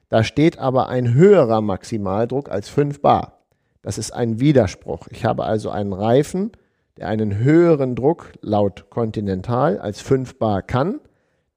Da 0.10 0.24
steht 0.24 0.58
aber 0.58 0.90
ein 0.90 1.14
höherer 1.14 1.62
Maximaldruck 1.62 2.50
als 2.50 2.68
5 2.68 3.00
Bar. 3.04 3.44
Das 3.84 4.00
ist 4.00 4.10
ein 4.10 4.40
Widerspruch. 4.40 5.10
Ich 5.12 5.26
habe 5.26 5.44
also 5.44 5.70
einen 5.70 5.94
Reifen, 5.94 6.54
der 6.98 7.10
einen 7.10 7.38
höheren 7.38 7.96
Druck 7.96 8.32
laut 8.42 8.90
Continental 8.90 9.78
als 9.78 10.02
5 10.02 10.40
Bar 10.40 10.64
kann. 10.64 11.02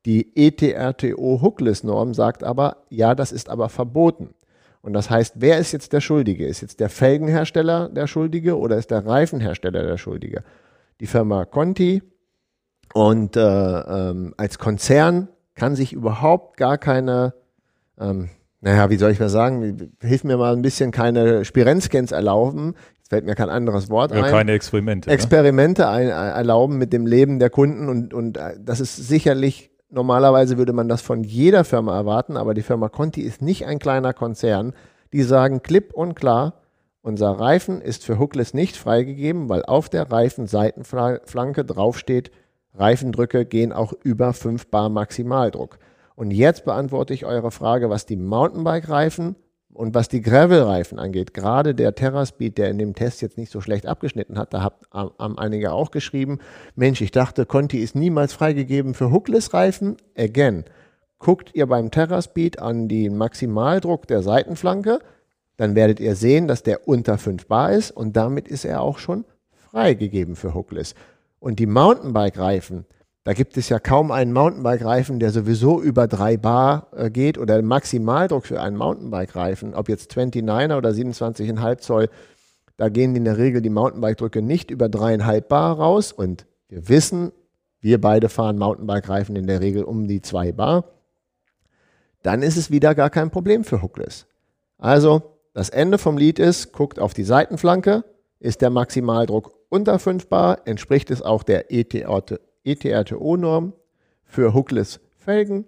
Die 0.07 0.35
ETRTO 0.35 1.41
Hookless 1.43 1.85
Norm 1.85 2.15
sagt 2.15 2.43
aber, 2.43 2.79
ja, 2.89 3.15
das 3.15 3.33
ist 3.33 3.49
aber 3.51 3.69
verboten. 3.69 4.35
Und 4.83 4.95
das 4.95 5.11
heißt, 5.11 5.35
wer 5.37 5.59
ist 5.59 5.73
jetzt 5.73 5.93
der 5.93 6.01
Schuldige? 6.01 6.47
Ist 6.47 6.63
jetzt 6.63 6.81
der 6.81 6.89
Felgenhersteller 6.89 7.89
der 7.91 8.07
Schuldige 8.07 8.59
oder 8.59 8.79
ist 8.79 8.91
der 8.91 9.05
Reifenhersteller 9.05 9.83
der 9.85 9.99
Schuldige? 9.99 10.43
Die 11.01 11.07
Firma 11.07 11.45
Conti 11.45 12.03
und 12.95 13.37
äh, 13.37 13.41
ähm, 13.41 14.35
als 14.39 14.59
Konzern 14.59 15.29
kann 15.55 15.77
sich 15.77 15.93
überhaupt 15.93 16.57
gar 16.57 16.79
keine 16.79 17.35
ähm, 17.99 18.31
naja, 18.63 18.91
wie 18.91 18.97
soll 18.97 19.11
ich 19.11 19.21
mal 19.21 19.29
sagen, 19.29 19.91
hilf 20.01 20.25
mir 20.25 20.37
mal 20.37 20.53
ein 20.53 20.63
bisschen 20.63 20.91
keine 20.91 21.45
Spirenzkens 21.45 22.13
erlauben. 22.13 22.75
Jetzt 22.99 23.09
fällt 23.09 23.25
mir 23.25 23.35
kein 23.35 23.49
anderes 23.49 23.89
Wort 23.89 24.13
ja, 24.13 24.23
ein. 24.23 24.31
Keine 24.31 24.53
Experimente. 24.53 25.09
Ne? 25.09 25.15
Experimente 25.15 25.89
ein, 25.89 26.09
erlauben 26.09 26.77
mit 26.77 26.93
dem 26.93 27.07
Leben 27.07 27.39
der 27.39 27.49
Kunden 27.49 27.89
und, 27.89 28.13
und 28.13 28.37
äh, 28.37 28.57
das 28.61 28.81
ist 28.81 28.97
sicherlich, 28.97 29.70
normalerweise 29.91 30.59
würde 30.59 30.73
man 30.73 30.89
das 30.89 31.03
von 31.03 31.25
jeder 31.25 31.65
Firma 31.65 31.97
erwarten, 31.97 32.37
aber 32.37 32.55
die 32.55 32.63
Firma 32.63 32.89
Conti 32.89 33.23
ist 33.23 33.43
nicht 33.43 33.67
ein 33.67 33.79
kleiner 33.79 34.13
Konzern. 34.13 34.73
Die 35.13 35.23
sagen 35.23 35.63
klipp 35.63 35.93
und 35.93 36.15
klar, 36.15 36.55
unser 37.03 37.31
Reifen 37.31 37.81
ist 37.81 38.05
für 38.05 38.19
Hookless 38.19 38.55
nicht 38.55 38.77
freigegeben, 38.77 39.49
weil 39.49 39.65
auf 39.65 39.89
der 39.89 40.11
Reifenseitenflanke 40.11 41.65
draufsteht, 41.65 42.31
Reifendrücke 42.75 43.47
gehen 43.47 43.73
auch 43.73 43.93
über 44.03 44.33
5 44.33 44.69
Bar 44.69 44.91
Maximaldruck. 44.91 45.79
Und 46.15 46.31
jetzt 46.31 46.65
beantworte 46.65 47.15
ich 47.15 47.25
eure 47.25 47.51
Frage, 47.51 47.91
was 47.91 48.07
die 48.07 48.17
Mountainbike-Reifen 48.17 49.37
und 49.73 49.95
was 49.95 50.09
die 50.09 50.21
Gravel-Reifen 50.21 50.99
angeht. 50.99 51.33
Gerade 51.33 51.75
der 51.75 51.95
TerraSpeed, 51.95 52.59
der 52.59 52.71
in 52.71 52.79
dem 52.79 52.95
Test 52.95 53.23
jetzt 53.23 53.39
nicht 53.39 53.53
so 53.53 53.61
schlecht 53.61 53.87
abgeschnitten 53.87 54.39
hat, 54.39 54.53
da 54.53 54.73
haben 54.93 55.39
einige 55.39 55.73
auch 55.73 55.91
geschrieben, 55.91 56.39
Mensch, 56.75 57.01
ich 57.01 57.13
dachte, 57.13 57.47
Conti 57.47 57.79
ist 57.79 57.95
niemals 57.95 58.33
freigegeben 58.33 58.95
für 58.95 59.11
Hookless-Reifen. 59.11 59.97
Again, 60.17 60.65
guckt 61.19 61.55
ihr 61.55 61.67
beim 61.67 61.91
TerraSpeed 61.91 62.59
an 62.59 62.89
den 62.89 63.17
Maximaldruck 63.17 64.07
der 64.07 64.23
Seitenflanke, 64.23 64.99
dann 65.57 65.75
werdet 65.75 66.01
ihr 66.01 66.17
sehen, 66.17 66.49
dass 66.49 66.63
der 66.63 66.89
unter 66.89 67.19
5 67.19 67.47
Bar 67.47 67.73
ist 67.73 67.91
und 67.91 68.17
damit 68.17 68.49
ist 68.49 68.65
er 68.65 68.81
auch 68.81 68.99
schon 68.99 69.25
freigegeben 69.71 70.35
für 70.35 70.55
Hookless. 70.55 70.95
Und 71.39 71.59
die 71.59 71.67
Mountainbike-Reifen, 71.67 72.87
da 73.25 73.35
gibt 73.35 73.57
es 73.59 73.69
ja 73.69 73.79
kaum 73.79 74.11
einen 74.11 74.33
Mountainbike-Reifen, 74.33 75.21
der 75.21 75.31
sowieso 75.31 75.81
über 75.81 76.09
3 76.09 76.39
Bar 76.39 76.89
äh, 76.97 77.11
geht 77.11 77.37
oder 77.37 77.55
der 77.55 77.63
Maximaldruck 77.63 78.47
für 78.47 78.61
einen 78.63 78.77
Mountainbike-Reifen, 78.77 79.75
ob 79.75 79.89
jetzt 79.91 80.13
29er 80.17 80.77
oder 80.77 80.91
27,5 80.91 81.79
Zoll, 81.79 82.09
da 82.79 82.89
gehen 82.89 83.15
in 83.15 83.27
der 83.27 83.37
Regel 83.37 83.61
die 83.61 83.69
Mountainbike-Drücke 83.69 84.41
nicht 84.41 84.71
über 84.71 84.87
3,5 84.87 85.41
Bar 85.43 85.77
raus 85.77 86.13
und 86.13 86.47
wir 86.69 86.89
wissen, 86.89 87.33
wir 87.81 88.01
beide 88.01 88.31
fahren 88.31 88.59
Mountainbike-Reifen 88.59 89.37
in 89.37 89.47
der 89.47 89.61
Regel 89.61 89.85
um 89.85 90.09
die 90.09 90.23
2 90.23 90.53
Bar. 90.53 90.85
Dann 92.23 92.43
ist 92.43 92.57
es 92.57 92.71
wieder 92.71 92.95
gar 92.95 93.11
kein 93.11 93.31
Problem 93.31 93.65
für 93.65 93.83
Hookless. 93.83 94.27
Also, 94.79 95.39
das 95.53 95.69
Ende 95.69 95.99
vom 95.99 96.17
Lied 96.17 96.39
ist, 96.39 96.73
guckt 96.73 96.99
auf 96.99 97.13
die 97.13 97.25
Seitenflanke, 97.25 98.05
ist 98.39 98.63
der 98.63 98.71
Maximaldruck 98.71 99.53
unter 99.69 99.99
5 99.99 100.29
Bar, 100.29 100.63
entspricht 100.65 101.11
es 101.11 101.21
auch 101.21 101.43
der 101.43 101.71
ET-Orte 101.71 102.41
ETRTO-Norm 102.65 103.73
für 104.25 104.55
Hookless 104.55 105.01
Felgen. 105.17 105.67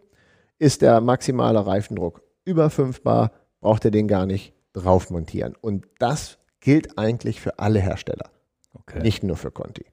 Ist 0.58 0.82
der 0.82 1.00
maximale 1.00 1.66
Reifendruck 1.66 2.22
über 2.44 2.70
5 2.70 3.02
Bar, 3.02 3.32
braucht 3.60 3.84
ihr 3.84 3.90
den 3.90 4.08
gar 4.08 4.26
nicht 4.26 4.54
drauf 4.72 5.10
montieren. 5.10 5.54
Und 5.60 5.86
das 5.98 6.38
gilt 6.60 6.98
eigentlich 6.98 7.40
für 7.40 7.58
alle 7.58 7.80
Hersteller, 7.80 8.30
okay. 8.74 9.02
nicht 9.02 9.22
nur 9.22 9.36
für 9.36 9.50
Conti. 9.50 9.86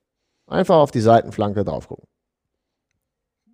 Einfach 0.47 0.77
auf 0.77 0.91
die 0.91 1.01
Seitenflanke 1.01 1.63
drauf 1.63 1.87
gucken. 1.87 2.07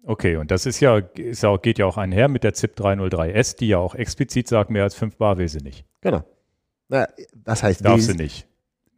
Okay, 0.03 0.35
und 0.35 0.51
das 0.51 0.65
ist 0.67 0.79
ja, 0.81 0.97
ist 0.97 1.41
ja, 1.41 1.57
geht 1.57 1.79
ja 1.79 1.87
auch 1.87 1.97
einher 1.97 2.27
mit 2.27 2.43
der 2.43 2.53
ZIP 2.53 2.77
303S, 2.77 3.57
die 3.57 3.69
ja 3.69 3.79
auch 3.79 3.95
explizit 3.95 4.47
sagt, 4.47 4.69
mehr 4.69 4.83
als 4.83 4.93
5 4.93 5.17
Bar 5.17 5.37
will 5.37 5.47
sie 5.47 5.61
nicht. 5.61 5.85
Genau. 6.01 6.23
Na, 6.89 7.07
das 7.33 7.63
heißt, 7.63 7.83
darf 7.83 8.01
sie 8.01 8.13
nicht. 8.13 8.47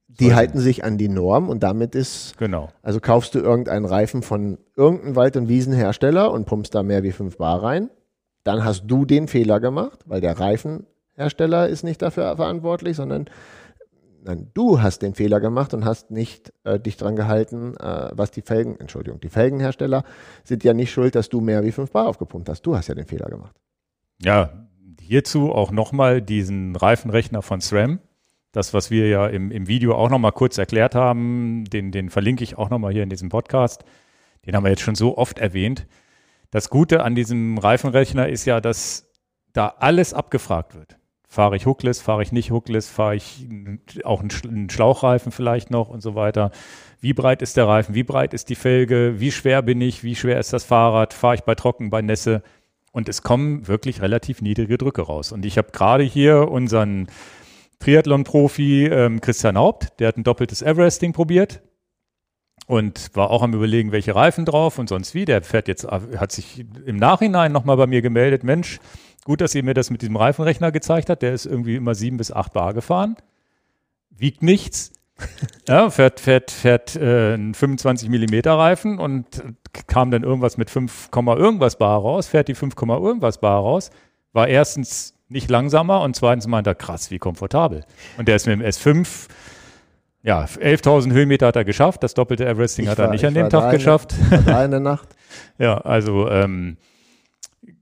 Die 0.10 0.34
halten 0.34 0.60
sich 0.60 0.84
an 0.86 0.98
die 0.98 1.10
Norm 1.10 1.50
und 1.50 1.64
damit 1.64 1.94
ist, 1.94 2.38
genau. 2.38 2.70
also 2.82 3.00
kaufst 3.00 3.36
du 3.36 3.40
irgendeinen 3.40 3.86
Reifen 3.86 4.24
von 4.24 4.58
irgendeinem 4.76 5.16
Wald- 5.16 5.36
und 5.36 5.50
Wiesenhersteller 5.50 6.32
und 6.32 6.46
pumpst 6.46 6.74
da 6.74 6.82
mehr 6.82 7.04
wie 7.04 7.12
5 7.12 7.38
Bar 7.38 7.62
rein, 7.62 7.90
dann 8.44 8.64
hast 8.64 8.86
du 8.88 9.04
den 9.04 9.28
Fehler 9.28 9.60
gemacht, 9.60 10.00
weil 10.06 10.22
der 10.22 10.40
Reifenhersteller 10.40 11.68
ist 11.68 11.84
nicht 11.84 12.02
dafür 12.02 12.38
verantwortlich, 12.38 12.96
sondern 12.96 13.26
nein, 14.24 14.50
du 14.54 14.82
hast 14.82 15.02
den 15.02 15.14
Fehler 15.14 15.42
gemacht 15.42 15.74
und 15.74 15.84
hast 15.84 16.10
nicht 16.10 16.54
äh, 16.64 16.80
dich 16.80 16.96
dran 16.96 17.18
gehalten, 17.18 17.76
äh, 17.76 18.10
was 18.14 18.32
die 18.32 18.42
Felgen, 18.42 18.80
Entschuldigung, 18.80 19.20
die 19.20 19.30
Felgenhersteller 19.30 20.06
sind 20.46 20.64
ja 20.64 20.74
nicht 20.74 20.92
schuld, 20.92 21.16
dass 21.16 21.28
du 21.28 21.42
mehr 21.42 21.66
wie 21.66 21.74
5 21.74 21.92
Bar 21.92 22.08
aufgepumpt 22.08 22.48
hast. 22.48 22.62
Du 22.62 22.78
hast 22.78 22.88
ja 22.88 22.96
den 22.96 23.08
Fehler 23.08 23.28
gemacht. 23.28 23.58
Ja, 24.22 24.68
hierzu 25.02 25.52
auch 25.52 25.72
nochmal 25.72 26.22
diesen 26.22 26.78
Reifenrechner 26.78 27.42
von 27.42 27.60
SRAM 27.60 28.00
das, 28.58 28.74
was 28.74 28.90
wir 28.90 29.08
ja 29.08 29.28
im, 29.28 29.52
im 29.52 29.68
Video 29.68 29.96
auch 29.96 30.10
nochmal 30.10 30.32
kurz 30.32 30.58
erklärt 30.58 30.96
haben, 30.96 31.66
den, 31.66 31.92
den 31.92 32.10
verlinke 32.10 32.44
ich 32.44 32.58
auch 32.58 32.70
nochmal 32.70 32.92
hier 32.92 33.04
in 33.04 33.10
diesem 33.10 33.30
Podcast. 33.30 33.86
Den 34.46 34.56
haben 34.56 34.64
wir 34.64 34.72
jetzt 34.72 34.82
schon 34.82 34.96
so 34.96 35.18
oft 35.18 35.40
erwähnt. 35.40 35.86
Das 36.50 36.70
Gute 36.70 37.04
an 37.04 37.14
diesem 37.14 37.58
Reifenrechner 37.58 38.28
ist 38.28 38.46
ja, 38.46 38.60
dass 38.60 39.12
da 39.54 39.76
alles 39.80 40.14
abgefragt 40.14 40.76
wird. 40.76 40.98
Fahre 41.28 41.56
ich 41.56 41.66
hookless, 41.66 42.02
fahre 42.02 42.24
ich 42.24 42.32
nicht 42.32 42.52
hookless, 42.52 42.88
fahre 42.88 43.16
ich 43.16 43.48
auch 44.04 44.22
einen 44.22 44.70
Schlauchreifen 44.70 45.32
vielleicht 45.32 45.70
noch 45.70 45.90
und 45.90 46.02
so 46.02 46.16
weiter. 46.16 46.52
Wie 47.00 47.14
breit 47.14 47.42
ist 47.42 47.58
der 47.58 47.68
Reifen? 47.68 47.94
Wie 47.94 48.04
breit 48.04 48.34
ist 48.34 48.50
die 48.50 48.56
Felge? 48.56 49.20
Wie 49.20 49.32
schwer 49.32 49.62
bin 49.62 49.82
ich? 49.82 50.04
Wie 50.04 50.16
schwer 50.16 50.40
ist 50.40 50.54
das 50.54 50.64
Fahrrad? 50.64 51.14
Fahre 51.14 51.36
ich 51.36 51.42
bei 51.42 51.54
Trocken, 51.54 51.90
bei 51.90 52.02
Nässe? 52.02 52.42
Und 52.92 53.10
es 53.10 53.22
kommen 53.22 53.68
wirklich 53.68 54.02
relativ 54.02 54.42
niedrige 54.42 54.78
Drücke 54.80 55.04
raus. 55.04 55.32
Und 55.32 55.46
ich 55.46 55.58
habe 55.60 55.72
gerade 55.72 56.04
hier 56.04 56.50
unseren 56.50 57.08
Triathlon-Profi 57.80 58.86
ähm, 58.88 59.22
Christian 59.22 59.58
Haupt, 59.58 60.00
der 60.00 60.10
hat 60.10 60.18
ein 60.18 60.24
doppeltes 60.24 60.62
Everesting 60.62 61.14
probiert 61.14 61.62
und 62.66 63.16
war 63.16 63.32
auch 63.32 63.42
am 63.44 63.54
überlegen, 63.54 63.92
welche 63.92 64.16
Reifen 64.16 64.46
drauf 64.46 64.78
und 64.78 64.90
sonst 64.90 65.14
wie. 65.14 65.26
Der 65.26 65.42
fährt 65.42 65.68
jetzt, 65.68 65.86
hat 65.86 66.32
sich 66.32 66.66
im 66.86 66.98
Nachhinein 66.98 67.52
nochmal 67.52 67.78
bei 67.78 67.88
mir 67.88 68.02
gemeldet, 68.02 68.44
Mensch, 68.44 68.80
gut, 69.24 69.42
dass 69.42 69.56
ihr 69.56 69.64
mir 69.64 69.74
das 69.74 69.90
mit 69.90 70.02
diesem 70.02 70.18
Reifenrechner 70.18 70.72
gezeigt 70.72 71.10
habt. 71.10 71.22
Der 71.22 71.34
ist 71.34 71.46
irgendwie 71.46 71.76
immer 71.76 71.96
sieben 71.96 72.18
bis 72.18 72.32
acht 72.32 72.54
Bar 72.54 72.74
gefahren, 72.74 73.16
wiegt 74.10 74.44
nichts. 74.44 74.92
ja, 75.68 75.90
fährt, 75.90 76.20
fährt, 76.20 76.52
fährt 76.52 76.96
äh, 76.96 77.34
einen 77.34 77.54
25 77.54 78.10
Millimeter 78.10 78.54
Reifen 78.54 79.00
und 79.00 79.44
kam 79.88 80.12
dann 80.12 80.24
irgendwas 80.24 80.58
mit 80.58 80.70
5, 80.70 81.10
irgendwas 81.16 81.78
Bar 81.78 82.02
raus, 82.02 82.28
fährt 82.28 82.50
die 82.50 82.56
5, 82.56 82.76
irgendwas 82.80 83.40
Bar 83.40 83.62
raus, 83.62 83.90
war 84.34 84.48
erstens 84.48 85.17
nicht 85.30 85.50
langsamer 85.50 86.02
und 86.02 86.16
zweitens 86.16 86.48
meint 86.48 86.68
er, 86.68 86.76
krass, 86.76 87.12
wie 87.12 87.20
komfortabel. 87.20 87.84
Und 88.18 88.28
der 88.28 88.36
ist 88.36 88.48
mit 88.48 88.60
dem 88.60 88.66
S5, 88.66 89.28
ja, 90.24 90.44
11.000 90.46 91.12
Höhenmeter 91.12 91.48
hat 91.48 91.56
er 91.56 91.66
geschafft, 91.66 92.04
das 92.04 92.14
doppelte 92.14 92.46
Everesting 92.46 92.86
ich 92.86 92.92
hat 92.92 93.00
er 93.00 93.10
nicht 93.10 93.26
an 93.26 93.34
dem 93.34 93.50
Tag 93.50 93.72
geschafft. 93.72 94.16
War 94.46 94.66
in 94.66 94.72
der 94.72 94.80
Nacht. 94.80 95.10
ja, 95.58 95.78
also 95.78 96.30
ähm, 96.30 96.78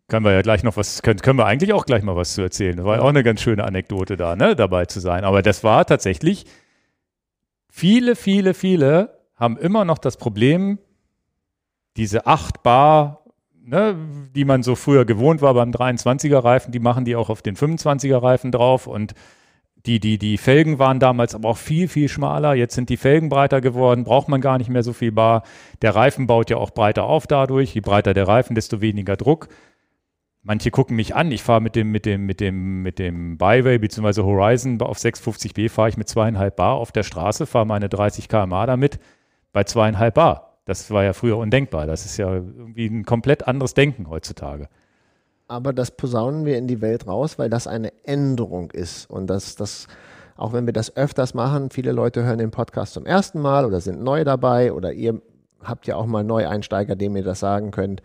können 0.08 0.26
wir 0.26 0.34
ja 0.34 0.42
gleich 0.42 0.64
noch 0.64 0.78
was, 0.78 1.02
können, 1.02 1.20
können 1.20 1.40
wir 1.40 1.46
eigentlich 1.46 1.74
auch 1.74 1.86
gleich 1.86 2.04
mal 2.04 2.16
was 2.16 2.36
zu 2.36 2.42
erzählen. 2.42 2.78
Das 2.78 2.86
war 2.86 2.98
ja 2.98 3.02
auch 3.02 3.10
eine 3.10 3.24
ganz 3.24 3.42
schöne 3.42 3.64
Anekdote 3.64 4.18
da, 4.18 4.36
ne, 4.36 4.56
dabei 4.56 4.86
zu 4.86 5.00
sein. 5.00 5.24
Aber 5.24 5.42
das 5.42 5.64
war 5.64 5.86
tatsächlich 5.86 6.46
viele, 7.70 8.16
viele, 8.16 8.54
viele 8.54 9.20
haben 9.36 9.58
immer 9.58 9.84
noch 9.84 9.98
das 9.98 10.18
Problem, 10.18 10.80
diese 11.98 12.28
8 12.28 12.64
Bar, 12.64 13.25
ne, 13.66 13.96
die 14.36 14.46
man 14.46 14.64
so 14.64 14.76
früher 14.76 15.06
gewohnt 15.06 15.42
war 15.42 15.54
beim 15.54 15.72
23er 15.72 16.44
Reifen, 16.44 16.72
die 16.72 16.80
machen 16.80 17.06
die 17.06 17.16
auch 17.16 17.30
auf 17.30 17.42
den 17.42 17.56
25er 17.56 18.22
Reifen 18.22 18.52
drauf 18.52 18.88
und 18.88 19.14
die, 19.86 20.00
die, 20.00 20.18
die 20.18 20.38
Felgen 20.38 20.80
waren 20.80 21.00
damals 21.00 21.36
aber 21.36 21.50
auch 21.50 21.58
viel, 21.58 21.88
viel 21.88 22.10
schmaler. 22.10 22.56
Jetzt 22.56 22.74
sind 22.74 22.90
die 22.90 22.98
Felgen 22.98 23.30
breiter 23.30 23.62
geworden, 23.62 24.04
braucht 24.04 24.30
man 24.30 24.42
gar 24.42 24.58
nicht 24.58 24.70
mehr 24.70 24.82
so 24.82 24.94
viel 24.94 25.12
Bar. 25.12 25.44
Der 25.84 25.96
Reifen 25.96 26.26
baut 26.26 26.50
ja 26.50 26.58
auch 26.58 26.72
breiter 26.72 27.04
auf 27.04 27.28
dadurch. 27.28 27.76
Je 27.76 27.82
breiter 27.82 28.16
der 28.16 28.28
Reifen, 28.28 28.56
desto 28.56 28.82
weniger 28.82 29.16
Druck. 29.16 29.48
Manche 30.42 30.72
gucken 30.72 30.96
mich 30.96 31.16
an. 31.16 31.32
Ich 31.32 31.44
fahre 31.44 31.62
mit 31.62 31.76
dem, 31.76 31.92
mit 31.92 32.08
dem, 32.08 32.26
mit 32.26 32.40
dem, 32.40 32.82
mit 32.82 32.98
dem 32.98 33.38
Byway 33.38 33.78
bzw. 33.78 34.24
Horizon 34.24 34.82
auf 34.82 34.98
650b 34.98 35.70
fahre 35.70 35.90
ich 35.90 35.98
mit 35.98 36.10
zweieinhalb 36.10 36.56
Bar 36.56 36.76
auf 36.76 36.92
der 36.92 37.04
Straße, 37.04 37.46
fahre 37.46 37.68
meine 37.68 37.88
30 37.88 38.28
km/h 38.28 38.66
damit 38.66 39.00
bei 39.54 39.64
zweieinhalb 39.66 40.16
Bar. 40.16 40.45
Das 40.66 40.90
war 40.90 41.04
ja 41.04 41.14
früher 41.14 41.38
undenkbar. 41.38 41.86
Das 41.86 42.06
ist 42.06 42.18
ja 42.18 42.34
irgendwie 42.34 42.88
ein 42.88 43.06
komplett 43.06 43.48
anderes 43.48 43.74
Denken 43.74 44.10
heutzutage. 44.10 44.68
Aber 45.48 45.74
das 45.74 45.92
posaunen 45.92 46.46
wir 46.46 46.58
in 46.58 46.68
die 46.68 46.82
Welt 46.82 47.06
raus, 47.06 47.38
weil 47.38 47.50
das 47.50 47.68
eine 47.68 47.94
Änderung 48.04 48.72
ist. 48.72 49.08
Und 49.10 49.28
das, 49.28 49.56
das, 49.56 49.88
auch 50.36 50.54
wenn 50.54 50.66
wir 50.66 50.74
das 50.74 50.98
öfters 50.98 51.36
machen, 51.36 51.70
viele 51.70 51.92
Leute 51.92 52.24
hören 52.24 52.40
den 52.40 52.50
Podcast 52.50 52.94
zum 52.94 53.06
ersten 53.06 53.40
Mal 53.40 53.64
oder 53.66 53.80
sind 53.80 54.02
neu 54.02 54.24
dabei 54.24 54.74
oder 54.74 54.92
ihr 54.92 55.22
habt 55.62 55.86
ja 55.86 55.96
auch 55.96 56.08
mal 56.08 56.24
Neueinsteiger, 56.24 56.96
dem 56.96 57.16
ihr 57.16 57.24
das 57.24 57.40
sagen 57.40 57.70
könnt. 57.70 58.02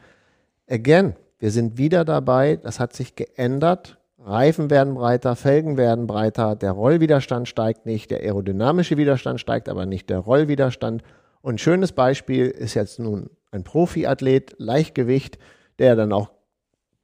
Again, 0.69 1.15
wir 1.39 1.51
sind 1.51 1.79
wieder 1.79 2.05
dabei, 2.05 2.57
das 2.57 2.79
hat 2.79 2.93
sich 2.93 3.17
geändert. 3.17 3.99
Reifen 4.19 4.69
werden 4.69 4.95
breiter, 4.95 5.35
Felgen 5.35 5.79
werden 5.79 6.07
breiter, 6.07 6.55
der 6.55 6.73
Rollwiderstand 6.73 7.49
steigt 7.49 7.87
nicht, 7.87 8.11
der 8.11 8.21
aerodynamische 8.21 8.99
Widerstand 8.99 9.41
steigt 9.41 9.71
aber 9.71 9.87
nicht, 9.87 10.11
der 10.11 10.19
Rollwiderstand. 10.19 11.03
Und 11.43 11.55
ein 11.55 11.59
schönes 11.59 11.93
Beispiel 11.93 12.47
ist 12.47 12.75
jetzt 12.75 12.99
nun 12.99 13.31
ein 13.51 13.65
Profiathlet, 13.65 14.55
Leichtgewicht, 14.59 15.39
der 15.79 15.97
dann 15.97 16.13
auch 16.13 16.31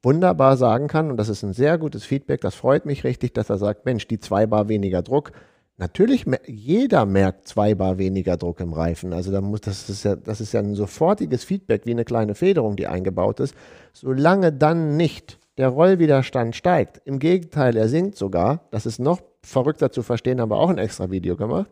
wunderbar 0.03 0.57
sagen 0.57 0.87
kann, 0.87 1.09
und 1.11 1.17
das 1.17 1.29
ist 1.29 1.43
ein 1.43 1.53
sehr 1.53 1.77
gutes 1.77 2.05
Feedback, 2.05 2.41
das 2.41 2.55
freut 2.55 2.85
mich 2.85 3.03
richtig, 3.03 3.33
dass 3.33 3.49
er 3.49 3.57
sagt, 3.57 3.85
Mensch, 3.85 4.07
die 4.07 4.19
zwei 4.19 4.45
Bar 4.45 4.69
weniger 4.69 5.01
Druck, 5.01 5.31
Natürlich, 5.79 6.25
jeder 6.47 7.05
merkt 7.05 7.47
zwei 7.47 7.75
Bar 7.75 7.99
weniger 7.99 8.35
Druck 8.35 8.59
im 8.61 8.73
Reifen. 8.73 9.13
Also 9.13 9.31
da 9.31 9.41
muss, 9.41 9.61
das, 9.61 9.89
ist 9.89 10.03
ja, 10.03 10.15
das 10.15 10.41
ist 10.41 10.51
ja 10.51 10.59
ein 10.59 10.73
sofortiges 10.73 11.43
Feedback, 11.43 11.85
wie 11.85 11.91
eine 11.91 12.03
kleine 12.03 12.33
Federung, 12.33 12.75
die 12.75 12.87
eingebaut 12.87 13.39
ist. 13.39 13.53
Solange 13.93 14.51
dann 14.51 14.97
nicht 14.97 15.37
der 15.57 15.69
Rollwiderstand 15.69 16.55
steigt, 16.55 17.01
im 17.05 17.19
Gegenteil, 17.19 17.77
er 17.77 17.89
sinkt 17.89 18.17
sogar, 18.17 18.61
das 18.71 18.87
ist 18.87 18.97
noch 18.97 19.21
verrückter 19.43 19.91
zu 19.91 20.01
verstehen, 20.01 20.41
haben 20.41 20.49
wir 20.49 20.57
auch 20.57 20.69
ein 20.71 20.79
extra 20.79 21.11
Video 21.11 21.35
gemacht. 21.35 21.69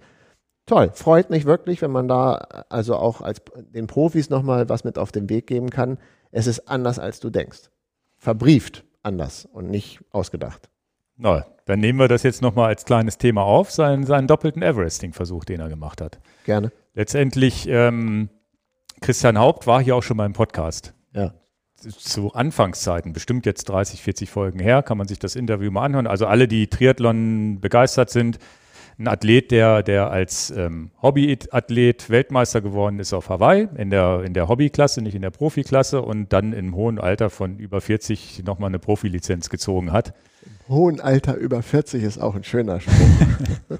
Toll, 0.65 0.89
freut 0.93 1.29
mich 1.29 1.45
wirklich, 1.45 1.81
wenn 1.81 1.91
man 1.91 2.07
da 2.07 2.33
also 2.69 2.95
auch 2.95 3.21
als 3.21 3.41
den 3.55 3.85
Profis 3.85 4.29
nochmal 4.29 4.67
was 4.67 4.83
mit 4.83 4.97
auf 4.97 5.11
den 5.11 5.29
Weg 5.29 5.45
geben 5.47 5.69
kann. 5.69 5.99
Es 6.31 6.47
ist 6.47 6.67
anders, 6.67 6.97
als 6.97 7.19
du 7.19 7.29
denkst. 7.29 7.69
Verbrieft 8.17 8.83
anders 9.03 9.45
und 9.45 9.69
nicht 9.69 9.99
ausgedacht. 10.09 10.69
Na, 11.17 11.45
dann 11.65 11.79
nehmen 11.79 11.99
wir 11.99 12.07
das 12.07 12.23
jetzt 12.23 12.41
nochmal 12.41 12.67
als 12.67 12.83
kleines 12.83 13.17
Thema 13.17 13.43
auf, 13.43 13.71
seinen, 13.71 14.05
seinen 14.05 14.27
doppelten 14.27 14.61
Everesting-Versuch, 14.61 15.45
den 15.45 15.59
er 15.59 15.69
gemacht 15.69 16.01
hat. 16.01 16.19
Gerne. 16.45 16.71
Letztendlich, 16.93 17.67
ähm, 17.69 18.29
Christian 19.01 19.37
Haupt 19.37 19.67
war 19.67 19.81
hier 19.81 19.95
auch 19.95 20.03
schon 20.03 20.17
mal 20.17 20.25
im 20.25 20.33
Podcast. 20.33 20.93
Ja. 21.13 21.33
Zu 21.77 22.33
Anfangszeiten, 22.33 23.13
bestimmt 23.13 23.45
jetzt 23.45 23.65
30, 23.65 24.01
40 24.01 24.29
Folgen 24.29 24.59
her, 24.59 24.81
kann 24.81 24.97
man 24.97 25.07
sich 25.07 25.19
das 25.19 25.35
Interview 25.35 25.69
mal 25.71 25.83
anhören. 25.83 26.07
Also 26.07 26.25
alle, 26.25 26.47
die 26.47 26.67
Triathlon 26.67 27.59
begeistert 27.61 28.09
sind, 28.09 28.39
ein 28.97 29.07
Athlet, 29.07 29.51
der, 29.51 29.83
der 29.83 30.09
als 30.09 30.51
ähm, 30.51 30.91
Hobbyathlet 31.01 32.09
Weltmeister 32.09 32.61
geworden 32.61 32.99
ist 32.99 33.13
auf 33.13 33.29
Hawaii, 33.29 33.67
in 33.77 33.89
der, 33.89 34.23
in 34.23 34.33
der 34.33 34.47
Hobbyklasse, 34.47 35.01
nicht 35.01 35.15
in 35.15 35.21
der 35.21 35.31
Profiklasse 35.31 36.01
und 36.01 36.31
dann 36.31 36.53
im 36.53 36.75
hohen 36.75 36.99
Alter 36.99 37.29
von 37.29 37.57
über 37.57 37.81
40 37.81 38.43
nochmal 38.45 38.69
eine 38.69 38.79
Profilizenz 38.79 39.49
gezogen 39.49 39.91
hat. 39.91 40.13
Im 40.45 40.75
hohen 40.75 41.01
Alter 41.01 41.35
über 41.35 41.61
40 41.61 42.03
ist 42.03 42.19
auch 42.19 42.35
ein 42.35 42.45
schöner 42.45 42.79
Spruch. 42.79 43.77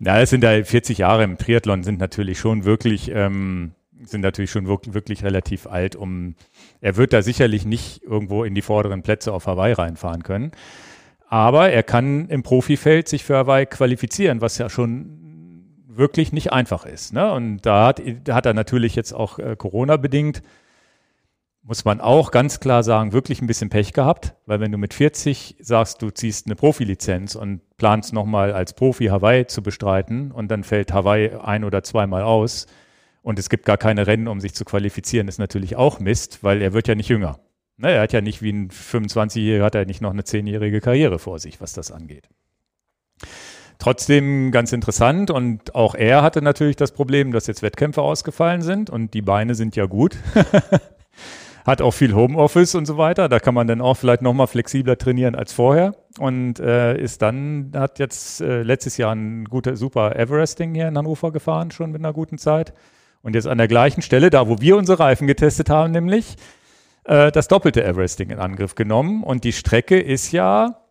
ja, 0.00 0.20
es 0.20 0.30
sind 0.30 0.44
da 0.44 0.62
40 0.62 0.98
Jahre 0.98 1.24
im 1.24 1.38
Triathlon 1.38 1.82
sind 1.82 1.98
natürlich 1.98 2.38
schon 2.38 2.64
wirklich, 2.64 3.10
ähm, 3.12 3.72
sind 4.04 4.20
natürlich 4.20 4.52
schon 4.52 4.68
wirklich, 4.68 4.94
wirklich 4.94 5.24
relativ 5.24 5.66
alt, 5.66 5.96
um, 5.96 6.36
er 6.80 6.96
wird 6.96 7.12
da 7.12 7.22
sicherlich 7.22 7.64
nicht 7.64 8.02
irgendwo 8.04 8.44
in 8.44 8.54
die 8.54 8.62
vorderen 8.62 9.02
Plätze 9.02 9.32
auf 9.32 9.46
Hawaii 9.46 9.72
reinfahren 9.72 10.22
können. 10.22 10.52
Aber 11.28 11.70
er 11.70 11.82
kann 11.82 12.28
im 12.28 12.42
Profifeld 12.42 13.08
sich 13.08 13.24
für 13.24 13.36
Hawaii 13.36 13.66
qualifizieren, 13.66 14.40
was 14.40 14.58
ja 14.58 14.68
schon 14.68 15.16
wirklich 15.88 16.32
nicht 16.32 16.52
einfach 16.52 16.84
ist. 16.84 17.12
Ne? 17.12 17.32
Und 17.32 17.62
da 17.62 17.86
hat, 17.86 18.00
hat 18.30 18.46
er 18.46 18.54
natürlich 18.54 18.94
jetzt 18.94 19.12
auch 19.12 19.38
äh, 19.38 19.56
Corona-bedingt, 19.56 20.42
muss 21.62 21.84
man 21.84 22.00
auch 22.00 22.30
ganz 22.30 22.60
klar 22.60 22.84
sagen, 22.84 23.12
wirklich 23.12 23.42
ein 23.42 23.48
bisschen 23.48 23.70
Pech 23.70 23.92
gehabt, 23.92 24.34
weil 24.46 24.60
wenn 24.60 24.70
du 24.70 24.78
mit 24.78 24.94
40 24.94 25.56
sagst, 25.58 26.00
du 26.00 26.10
ziehst 26.10 26.46
eine 26.46 26.54
Profilizenz 26.54 27.34
und 27.34 27.60
planst 27.76 28.12
nochmal 28.12 28.52
als 28.52 28.72
Profi 28.72 29.06
Hawaii 29.06 29.48
zu 29.48 29.62
bestreiten 29.62 30.30
und 30.30 30.48
dann 30.48 30.62
fällt 30.62 30.92
Hawaii 30.92 31.30
ein 31.42 31.64
oder 31.64 31.82
zweimal 31.82 32.22
aus 32.22 32.66
und 33.22 33.40
es 33.40 33.50
gibt 33.50 33.64
gar 33.64 33.78
keine 33.78 34.06
Rennen, 34.06 34.28
um 34.28 34.38
sich 34.38 34.54
zu 34.54 34.64
qualifizieren, 34.64 35.26
ist 35.26 35.38
natürlich 35.38 35.74
auch 35.74 35.98
Mist, 35.98 36.44
weil 36.44 36.62
er 36.62 36.72
wird 36.72 36.86
ja 36.86 36.94
nicht 36.94 37.08
jünger. 37.08 37.40
Ne, 37.78 37.92
er 37.92 38.02
hat 38.02 38.12
ja 38.12 38.20
nicht 38.20 38.40
wie 38.40 38.52
ein 38.52 38.70
25-Jähriger, 38.70 39.64
hat 39.64 39.74
er 39.74 39.84
nicht 39.84 40.00
noch 40.00 40.12
eine 40.12 40.22
10-jährige 40.22 40.80
Karriere 40.80 41.18
vor 41.18 41.38
sich, 41.38 41.60
was 41.60 41.74
das 41.74 41.90
angeht. 41.90 42.28
Trotzdem 43.78 44.50
ganz 44.52 44.72
interessant 44.72 45.30
und 45.30 45.74
auch 45.74 45.94
er 45.94 46.22
hatte 46.22 46.40
natürlich 46.40 46.76
das 46.76 46.92
Problem, 46.92 47.32
dass 47.32 47.46
jetzt 47.46 47.62
Wettkämpfe 47.62 48.00
ausgefallen 48.00 48.62
sind 48.62 48.88
und 48.88 49.12
die 49.12 49.20
Beine 49.20 49.54
sind 49.54 49.76
ja 49.76 49.84
gut. 49.84 50.16
hat 51.66 51.82
auch 51.82 51.90
viel 51.90 52.14
Homeoffice 52.14 52.74
und 52.76 52.86
so 52.86 52.96
weiter. 52.96 53.28
Da 53.28 53.40
kann 53.40 53.52
man 53.52 53.66
dann 53.66 53.80
auch 53.80 53.96
vielleicht 53.96 54.22
nochmal 54.22 54.46
flexibler 54.46 54.96
trainieren 54.96 55.34
als 55.34 55.52
vorher 55.52 55.94
und 56.18 56.60
äh, 56.60 56.96
ist 56.96 57.20
dann, 57.22 57.72
hat 57.74 57.98
jetzt 57.98 58.40
äh, 58.40 58.62
letztes 58.62 58.96
Jahr 58.96 59.14
ein 59.14 59.44
guter, 59.44 59.76
super 59.76 60.16
Everesting 60.16 60.74
hier 60.74 60.88
in 60.88 60.96
Hannover 60.96 61.32
gefahren, 61.32 61.72
schon 61.72 61.90
mit 61.90 62.00
einer 62.00 62.12
guten 62.12 62.38
Zeit. 62.38 62.72
Und 63.20 63.34
jetzt 63.34 63.48
an 63.48 63.58
der 63.58 63.66
gleichen 63.66 64.02
Stelle, 64.02 64.30
da 64.30 64.48
wo 64.48 64.60
wir 64.60 64.76
unsere 64.76 65.00
Reifen 65.00 65.26
getestet 65.26 65.68
haben, 65.68 65.90
nämlich, 65.90 66.36
äh, 67.06 67.32
das 67.32 67.48
doppelte 67.48 67.84
Everesting 67.84 68.30
in 68.30 68.38
Angriff 68.38 68.74
genommen. 68.74 69.22
Und 69.22 69.44
die 69.44 69.52
Strecke 69.52 69.98
ist 69.98 70.32
ja 70.32 70.82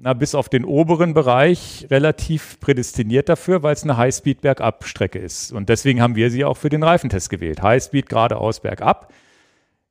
na, 0.00 0.12
bis 0.12 0.34
auf 0.34 0.48
den 0.48 0.64
oberen 0.64 1.12
Bereich 1.12 1.86
relativ 1.90 2.60
prädestiniert 2.60 3.28
dafür, 3.28 3.62
weil 3.62 3.72
es 3.72 3.82
eine 3.82 3.96
Highspeed-Bergab-Strecke 3.96 5.18
ist. 5.18 5.52
Und 5.52 5.68
deswegen 5.68 6.00
haben 6.00 6.14
wir 6.14 6.30
sie 6.30 6.44
auch 6.44 6.56
für 6.56 6.68
den 6.68 6.82
Reifentest 6.82 7.30
gewählt. 7.30 7.62
Highspeed 7.62 8.08
geradeaus 8.08 8.60
bergab. 8.60 9.12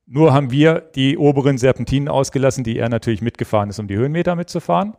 Nur 0.06 0.34
haben 0.34 0.52
wir 0.52 0.80
die 0.96 1.18
oberen 1.18 1.58
Serpentinen 1.58 2.08
ausgelassen, 2.08 2.64
die 2.64 2.78
er 2.78 2.88
natürlich 2.88 3.22
mitgefahren 3.22 3.70
ist, 3.70 3.80
um 3.80 3.88
die 3.88 3.98
Höhenmeter 3.98 4.36
mitzufahren. 4.36 4.96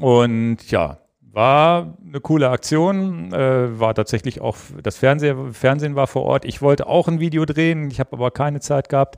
Und 0.00 0.70
ja, 0.70 0.98
war 1.36 1.98
eine 2.02 2.20
coole 2.20 2.48
Aktion, 2.48 3.30
äh, 3.30 3.78
war 3.78 3.94
tatsächlich 3.94 4.40
auch, 4.40 4.56
das 4.82 4.96
Fernseher, 4.96 5.36
Fernsehen 5.52 5.94
war 5.94 6.06
vor 6.06 6.22
Ort. 6.22 6.46
Ich 6.46 6.62
wollte 6.62 6.86
auch 6.86 7.08
ein 7.08 7.20
Video 7.20 7.44
drehen, 7.44 7.90
ich 7.90 8.00
habe 8.00 8.14
aber 8.14 8.30
keine 8.30 8.60
Zeit 8.60 8.88
gehabt. 8.88 9.16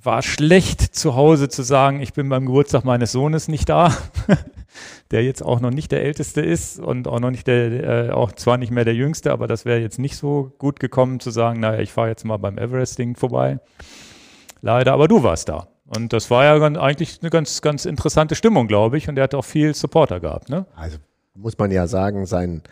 War 0.00 0.22
schlecht 0.22 0.80
zu 0.80 1.16
Hause 1.16 1.48
zu 1.48 1.62
sagen, 1.62 2.00
ich 2.00 2.12
bin 2.12 2.28
beim 2.28 2.46
Geburtstag 2.46 2.84
meines 2.84 3.10
Sohnes 3.10 3.48
nicht 3.48 3.68
da, 3.68 3.92
der 5.10 5.24
jetzt 5.24 5.44
auch 5.44 5.58
noch 5.58 5.72
nicht 5.72 5.90
der 5.90 6.04
Älteste 6.04 6.40
ist 6.40 6.78
und 6.78 7.08
auch 7.08 7.18
noch 7.18 7.32
nicht 7.32 7.48
der, 7.48 8.08
äh, 8.08 8.10
auch 8.12 8.30
zwar 8.30 8.56
nicht 8.56 8.70
mehr 8.70 8.84
der 8.84 8.94
Jüngste, 8.94 9.32
aber 9.32 9.48
das 9.48 9.64
wäre 9.64 9.80
jetzt 9.80 9.98
nicht 9.98 10.16
so 10.16 10.52
gut 10.58 10.78
gekommen 10.78 11.18
zu 11.18 11.32
sagen, 11.32 11.58
naja, 11.58 11.80
ich 11.80 11.92
fahre 11.92 12.10
jetzt 12.10 12.24
mal 12.24 12.36
beim 12.36 12.58
Everesting 12.58 13.16
vorbei. 13.16 13.58
Leider, 14.60 14.92
aber 14.92 15.08
du 15.08 15.24
warst 15.24 15.48
da. 15.48 15.66
Und 15.94 16.12
das 16.14 16.30
war 16.30 16.44
ja 16.44 16.54
eigentlich 16.80 17.18
eine 17.20 17.28
ganz, 17.28 17.60
ganz 17.60 17.84
interessante 17.84 18.34
Stimmung, 18.34 18.66
glaube 18.66 18.96
ich. 18.96 19.08
Und 19.08 19.18
er 19.18 19.24
hat 19.24 19.34
auch 19.34 19.44
viel 19.44 19.74
Supporter 19.74 20.20
gehabt. 20.20 20.48
Ne? 20.48 20.64
Also 20.74 20.96
muss 21.34 21.58
man 21.58 21.70
ja 21.70 21.86
sagen, 21.86 22.24
sein 22.24 22.62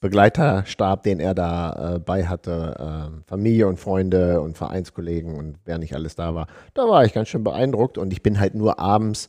Begleiterstab, 0.00 1.02
den 1.02 1.20
er 1.20 1.34
da 1.34 1.96
äh, 1.96 1.98
bei 1.98 2.26
hatte, 2.26 3.10
äh, 3.12 3.28
Familie 3.28 3.68
und 3.68 3.78
Freunde 3.78 4.40
und 4.40 4.56
Vereinskollegen 4.56 5.34
und 5.34 5.58
wer 5.66 5.76
nicht 5.76 5.94
alles 5.94 6.14
da 6.14 6.34
war, 6.34 6.46
da 6.72 6.88
war 6.88 7.04
ich 7.04 7.12
ganz 7.12 7.28
schön 7.28 7.44
beeindruckt. 7.44 7.98
Und 7.98 8.14
ich 8.14 8.22
bin 8.22 8.40
halt 8.40 8.54
nur 8.54 8.78
abends 8.78 9.28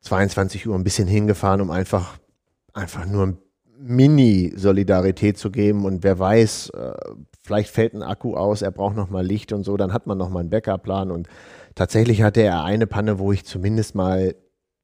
22 0.00 0.66
Uhr 0.66 0.74
ein 0.74 0.84
bisschen 0.84 1.06
hingefahren, 1.06 1.60
um 1.60 1.70
einfach, 1.70 2.18
einfach 2.72 3.06
nur 3.06 3.26
ein 3.28 3.38
Mini-Solidarität 3.78 5.38
zu 5.38 5.52
geben. 5.52 5.84
Und 5.84 6.02
wer 6.02 6.18
weiß, 6.18 6.70
äh, 6.70 6.92
vielleicht 7.40 7.70
fällt 7.70 7.94
ein 7.94 8.02
Akku 8.02 8.34
aus, 8.34 8.62
er 8.62 8.72
braucht 8.72 8.96
nochmal 8.96 9.24
Licht 9.24 9.52
und 9.52 9.62
so, 9.62 9.76
dann 9.76 9.92
hat 9.92 10.08
man 10.08 10.18
nochmal 10.18 10.40
einen 10.40 10.50
Backup-Plan 10.50 11.12
und 11.12 11.28
Tatsächlich 11.78 12.22
hatte 12.22 12.42
er 12.42 12.64
eine 12.64 12.88
Panne, 12.88 13.20
wo 13.20 13.30
ich 13.30 13.44
zumindest 13.44 13.94
mal 13.94 14.34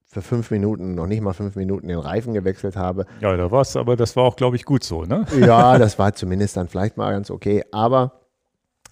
für 0.04 0.22
fünf 0.22 0.52
Minuten, 0.52 0.94
noch 0.94 1.08
nicht 1.08 1.22
mal 1.22 1.32
fünf 1.32 1.56
Minuten 1.56 1.88
den 1.88 1.98
Reifen 1.98 2.34
gewechselt 2.34 2.76
habe. 2.76 3.04
Ja, 3.20 3.36
da 3.36 3.50
war 3.50 3.62
es, 3.62 3.74
aber 3.74 3.96
das 3.96 4.14
war 4.14 4.22
auch, 4.22 4.36
glaube 4.36 4.54
ich, 4.54 4.64
gut 4.64 4.84
so, 4.84 5.04
ne? 5.04 5.26
Ja, 5.40 5.76
das 5.76 5.98
war 5.98 6.14
zumindest 6.14 6.56
dann 6.56 6.68
vielleicht 6.68 6.96
mal 6.96 7.10
ganz 7.10 7.32
okay. 7.32 7.64
Aber 7.72 8.20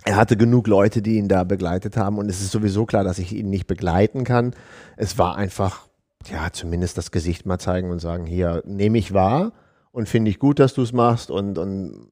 er 0.04 0.16
hatte 0.16 0.36
genug 0.36 0.66
Leute, 0.66 1.00
die 1.00 1.16
ihn 1.16 1.28
da 1.28 1.44
begleitet 1.44 1.96
haben. 1.96 2.18
Und 2.18 2.28
es 2.28 2.40
ist 2.40 2.50
sowieso 2.50 2.86
klar, 2.86 3.04
dass 3.04 3.20
ich 3.20 3.32
ihn 3.32 3.50
nicht 3.50 3.68
begleiten 3.68 4.24
kann. 4.24 4.52
Es 4.96 5.16
war 5.16 5.36
einfach, 5.36 5.86
ja, 6.26 6.50
zumindest 6.50 6.98
das 6.98 7.12
Gesicht 7.12 7.46
mal 7.46 7.60
zeigen 7.60 7.92
und 7.92 8.00
sagen, 8.00 8.26
hier, 8.26 8.64
nehme 8.66 8.98
ich 8.98 9.14
wahr. 9.14 9.52
und 9.92 10.08
finde 10.08 10.28
ich 10.32 10.40
gut, 10.40 10.58
dass 10.58 10.74
du 10.74 10.82
es 10.82 10.92
machst. 10.92 11.30
Und, 11.30 11.56
und 11.56 12.08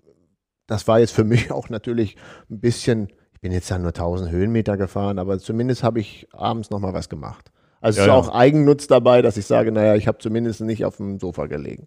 das 0.69 0.87
war 0.87 1.01
jetzt 1.01 1.15
für 1.15 1.25
mich 1.25 1.51
auch 1.51 1.69
natürlich 1.69 2.17
ein 2.49 2.61
bisschen, 2.61 3.09
ich 3.41 3.43
bin 3.43 3.53
jetzt 3.53 3.71
ja 3.71 3.79
nur 3.79 3.89
1000 3.89 4.31
Höhenmeter 4.31 4.77
gefahren, 4.77 5.19
aber 5.19 5.39
zumindest 5.39 5.83
habe 5.83 5.99
ich 5.99 6.29
abends 6.35 6.69
nochmal 6.69 6.93
was 6.93 7.09
gemacht. 7.09 7.51
Also 7.81 8.01
Ja, 8.01 8.03
es 8.03 8.07
ist 8.07 8.27
ja. 8.27 8.33
auch 8.33 8.35
Eigennutz 8.35 8.87
dabei, 8.87 9.23
dass 9.23 9.39
ich 9.39 9.47
sage, 9.47 9.73
naja, 9.73 9.95
ich 9.95 10.07
habe 10.07 10.19
zumindest 10.19 10.61
nicht 10.61 10.85
auf 10.85 10.99
dem 10.99 11.19
Sofa 11.19 11.47
gelegen. 11.47 11.87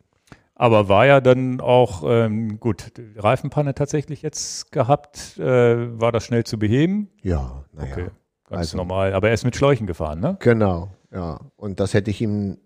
Aber 0.56 0.90
war 0.90 1.06
ja 1.06 1.22
dann 1.22 1.62
auch, 1.62 2.02
ähm, 2.08 2.60
gut, 2.60 2.92
Reifenpanne 3.18 3.76
tatsächlich 3.76 4.24
jetzt 4.24 4.72
gehabt. 4.72 5.38
Äh, 5.38 6.00
war 6.02 6.12
das 6.12 6.24
schnell 6.26 6.44
zu 6.44 6.58
beheben? 6.58 7.10
Ja, 7.22 7.64
naja. 7.72 7.92
Okay, 7.92 8.06
ganz 8.50 8.60
also- 8.60 8.78
normal. 8.78 9.14
Aber 9.14 9.28
er 9.28 9.36
ist 9.36 9.46
mit 9.46 9.56
Schläuchen 9.56 9.86
gefahren, 9.86 10.22
ne? 10.22 10.38
Genau, 10.40 10.90
ja. 11.14 11.40
Und 11.56 11.80
das 11.80 11.94
hätte 11.94 12.10
ich 12.10 12.20
ihm, 12.20 12.58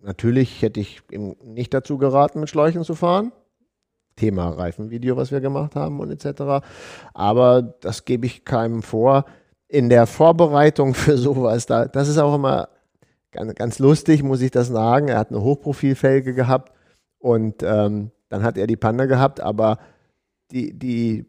natürlich 0.00 0.62
hätte 0.62 0.78
ich 0.78 1.02
ihm 1.10 1.34
nicht 1.42 1.74
dazu 1.74 1.98
geraten, 1.98 2.38
mit 2.38 2.50
Schläuchen 2.50 2.84
zu 2.84 2.94
fahren. 2.94 3.32
Thema 4.18 4.50
Reifenvideo, 4.50 5.16
was 5.16 5.32
wir 5.32 5.40
gemacht 5.40 5.74
haben 5.76 6.00
und 6.00 6.10
etc. 6.10 6.64
Aber 7.14 7.62
das 7.80 8.04
gebe 8.04 8.26
ich 8.26 8.44
keinem 8.44 8.82
vor. 8.82 9.24
In 9.68 9.88
der 9.88 10.06
Vorbereitung 10.06 10.94
für 10.94 11.16
sowas, 11.16 11.66
da, 11.66 11.86
das 11.86 12.08
ist 12.08 12.18
auch 12.18 12.34
immer 12.34 12.68
ganz, 13.32 13.54
ganz 13.54 13.78
lustig, 13.78 14.22
muss 14.22 14.40
ich 14.40 14.50
das 14.50 14.68
sagen. 14.68 15.08
Er 15.08 15.18
hat 15.18 15.30
eine 15.30 15.42
Hochprofilfelge 15.42 16.34
gehabt 16.34 16.72
und 17.18 17.62
ähm, 17.62 18.10
dann 18.28 18.42
hat 18.42 18.58
er 18.58 18.66
die 18.66 18.76
Panne 18.76 19.08
gehabt, 19.08 19.40
aber 19.40 19.78
die, 20.50 20.78
die, 20.78 21.26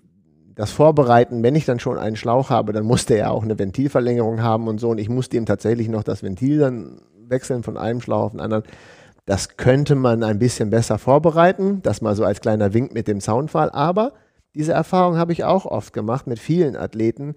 das 0.55 0.71
Vorbereiten, 0.71 1.43
wenn 1.43 1.55
ich 1.55 1.65
dann 1.65 1.79
schon 1.79 1.97
einen 1.97 2.15
Schlauch 2.15 2.49
habe, 2.49 2.73
dann 2.73 2.85
musste 2.85 3.15
er 3.15 3.31
auch 3.31 3.43
eine 3.43 3.57
Ventilverlängerung 3.57 4.41
haben 4.41 4.67
und 4.67 4.79
so. 4.79 4.89
Und 4.89 4.97
ich 4.97 5.09
musste 5.09 5.37
ihm 5.37 5.45
tatsächlich 5.45 5.87
noch 5.87 6.03
das 6.03 6.23
Ventil 6.23 6.59
dann 6.59 7.01
wechseln 7.27 7.63
von 7.63 7.77
einem 7.77 8.01
Schlauch 8.01 8.25
auf 8.25 8.31
den 8.31 8.41
anderen. 8.41 8.63
Das 9.29 9.57
könnte 9.57 9.93
man 9.93 10.23
ein 10.23 10.39
bisschen 10.39 10.71
besser 10.71 10.97
vorbereiten. 10.97 11.83
Das 11.83 12.01
mal 12.01 12.15
so 12.15 12.23
als 12.23 12.41
kleiner 12.41 12.73
Wink 12.73 12.95
mit 12.95 13.07
dem 13.07 13.21
Soundfall. 13.21 13.69
Aber 13.69 14.13
diese 14.55 14.73
Erfahrung 14.73 15.17
habe 15.17 15.33
ich 15.33 15.43
auch 15.43 15.67
oft 15.67 15.93
gemacht 15.93 16.25
mit 16.25 16.39
vielen 16.39 16.75
Athleten, 16.75 17.35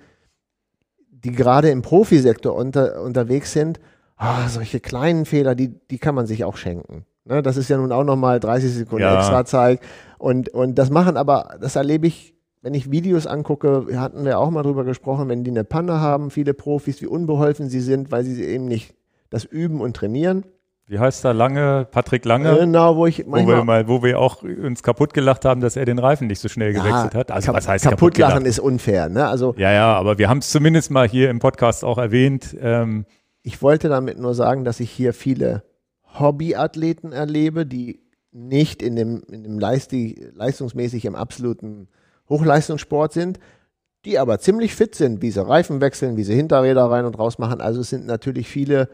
die 1.11 1.33
gerade 1.33 1.69
im 1.69 1.83
Profisektor 1.83 2.55
unter, 2.55 3.03
unterwegs 3.03 3.53
sind. 3.53 3.79
Ah, 4.17 4.49
solche 4.49 4.81
kleinen 4.81 5.27
Fehler, 5.27 5.55
die, 5.55 5.69
die 5.91 5.99
kann 5.99 6.15
man 6.15 6.27
sich 6.27 6.45
auch 6.45 6.57
schenken. 6.57 7.05
Ne, 7.27 7.43
das 7.43 7.59
ist 7.59 7.69
ja 7.69 7.77
nun 7.77 7.93
auch 7.93 8.05
nochmal 8.05 8.41
30 8.41 8.73
Sekunden 8.73 9.03
Ja. 9.03 9.19
extra 9.19 9.45
Zeit. 9.45 9.81
Und, 10.17 10.49
und 10.49 10.77
das 10.77 10.89
machen 10.89 11.19
aber, 11.19 11.59
das 11.61 11.77
erlebe 11.77 12.07
ich, 12.07 12.35
wenn 12.63 12.73
ich 12.73 12.91
Videos 12.91 13.27
angucke, 13.27 13.87
hatten 14.01 14.25
wir 14.25 14.39
auch 14.39 14.49
mal 14.49 14.63
drüber 14.63 14.85
gesprochen, 14.85 15.29
wenn 15.29 15.45
die 15.45 15.51
eine 15.51 15.65
Panne 15.65 16.01
haben, 16.01 16.31
viele 16.31 16.55
Profis, 16.55 17.03
wie 17.03 17.07
unbeholfen 17.07 17.69
sie 17.69 17.81
sind, 17.81 18.11
weil 18.11 18.25
sie 18.25 18.43
eben 18.43 18.65
nicht 18.65 18.95
das 19.29 19.45
üben 19.45 19.83
und 19.83 19.95
trainieren. 19.95 20.47
Wie 20.93 20.99
heißt 20.99 21.25
er? 21.25 21.33
Lange, 21.33 21.87
Patrick 21.91 22.27
Lange? 22.27 22.55
Genau, 22.55 22.97
wo 22.97 23.07
ich 23.07 23.21
wo 23.21 23.33
wir, 23.33 23.45
manchmal 23.47 23.65
mal, 23.65 23.89
wo 23.89 24.03
wir 24.03 24.19
auch 24.19 24.43
uns 24.43 24.83
kaputt 24.83 25.15
gelacht 25.15 25.47
haben, 25.47 25.63
dass 25.63 25.75
er 25.75 25.87
den 25.87 25.99
Reifen 25.99 26.27
nicht 26.27 26.39
so 26.39 26.51
schnell 26.51 26.75
gewechselt 26.75 27.15
hat. 27.15 27.31
Also 27.31 27.55
was 27.55 27.67
heißt 27.67 27.87
kaputt 27.87 28.19
lachen 28.19 28.41
gelacht? 28.41 28.47
ist 28.47 28.59
unfair. 28.59 29.09
Ne? 29.09 29.27
Also 29.27 29.55
Ja, 29.57 29.73
ja, 29.73 29.95
aber 29.95 30.19
wir 30.19 30.29
haben 30.29 30.39
es 30.39 30.51
zumindest 30.51 30.91
mal 30.91 31.09
hier 31.09 31.31
im 31.31 31.39
Podcast 31.39 31.83
auch 31.83 31.97
erwähnt. 31.97 32.55
Ähm, 32.61 33.07
ich 33.43 33.63
wollte 33.63 33.89
damit 33.89 34.19
nur 34.19 34.35
sagen, 34.35 34.67
dass 34.67 34.81
ich 34.81 34.91
hier 34.91 35.15
viele 35.15 35.63
Hobbyathleten 36.21 37.15
erlebe, 37.15 37.65
die 37.65 38.03
nicht 38.31 38.83
in 38.83 38.95
dem, 38.95 39.23
in 39.33 39.45
dem 39.45 39.59
Leisti, 39.59 40.29
leistungsmäßig 40.35 41.07
im 41.07 41.15
absoluten 41.15 41.89
Hochleistungssport 42.29 43.15
sind, 43.15 43.39
die 44.05 44.19
aber 44.19 44.41
ziemlich 44.41 44.75
fit 44.75 44.95
sind, 44.95 45.23
wie 45.23 45.31
sie 45.31 45.43
Reifen 45.43 45.81
wechseln, 45.81 46.19
wie 46.19 46.25
sie 46.25 46.35
Hinterräder 46.35 46.85
rein 46.85 47.07
und 47.07 47.19
raus 47.19 47.39
machen. 47.39 47.63
Also 47.63 47.81
es 47.81 47.89
sind 47.89 48.05
natürlich 48.05 48.51
viele 48.51 48.91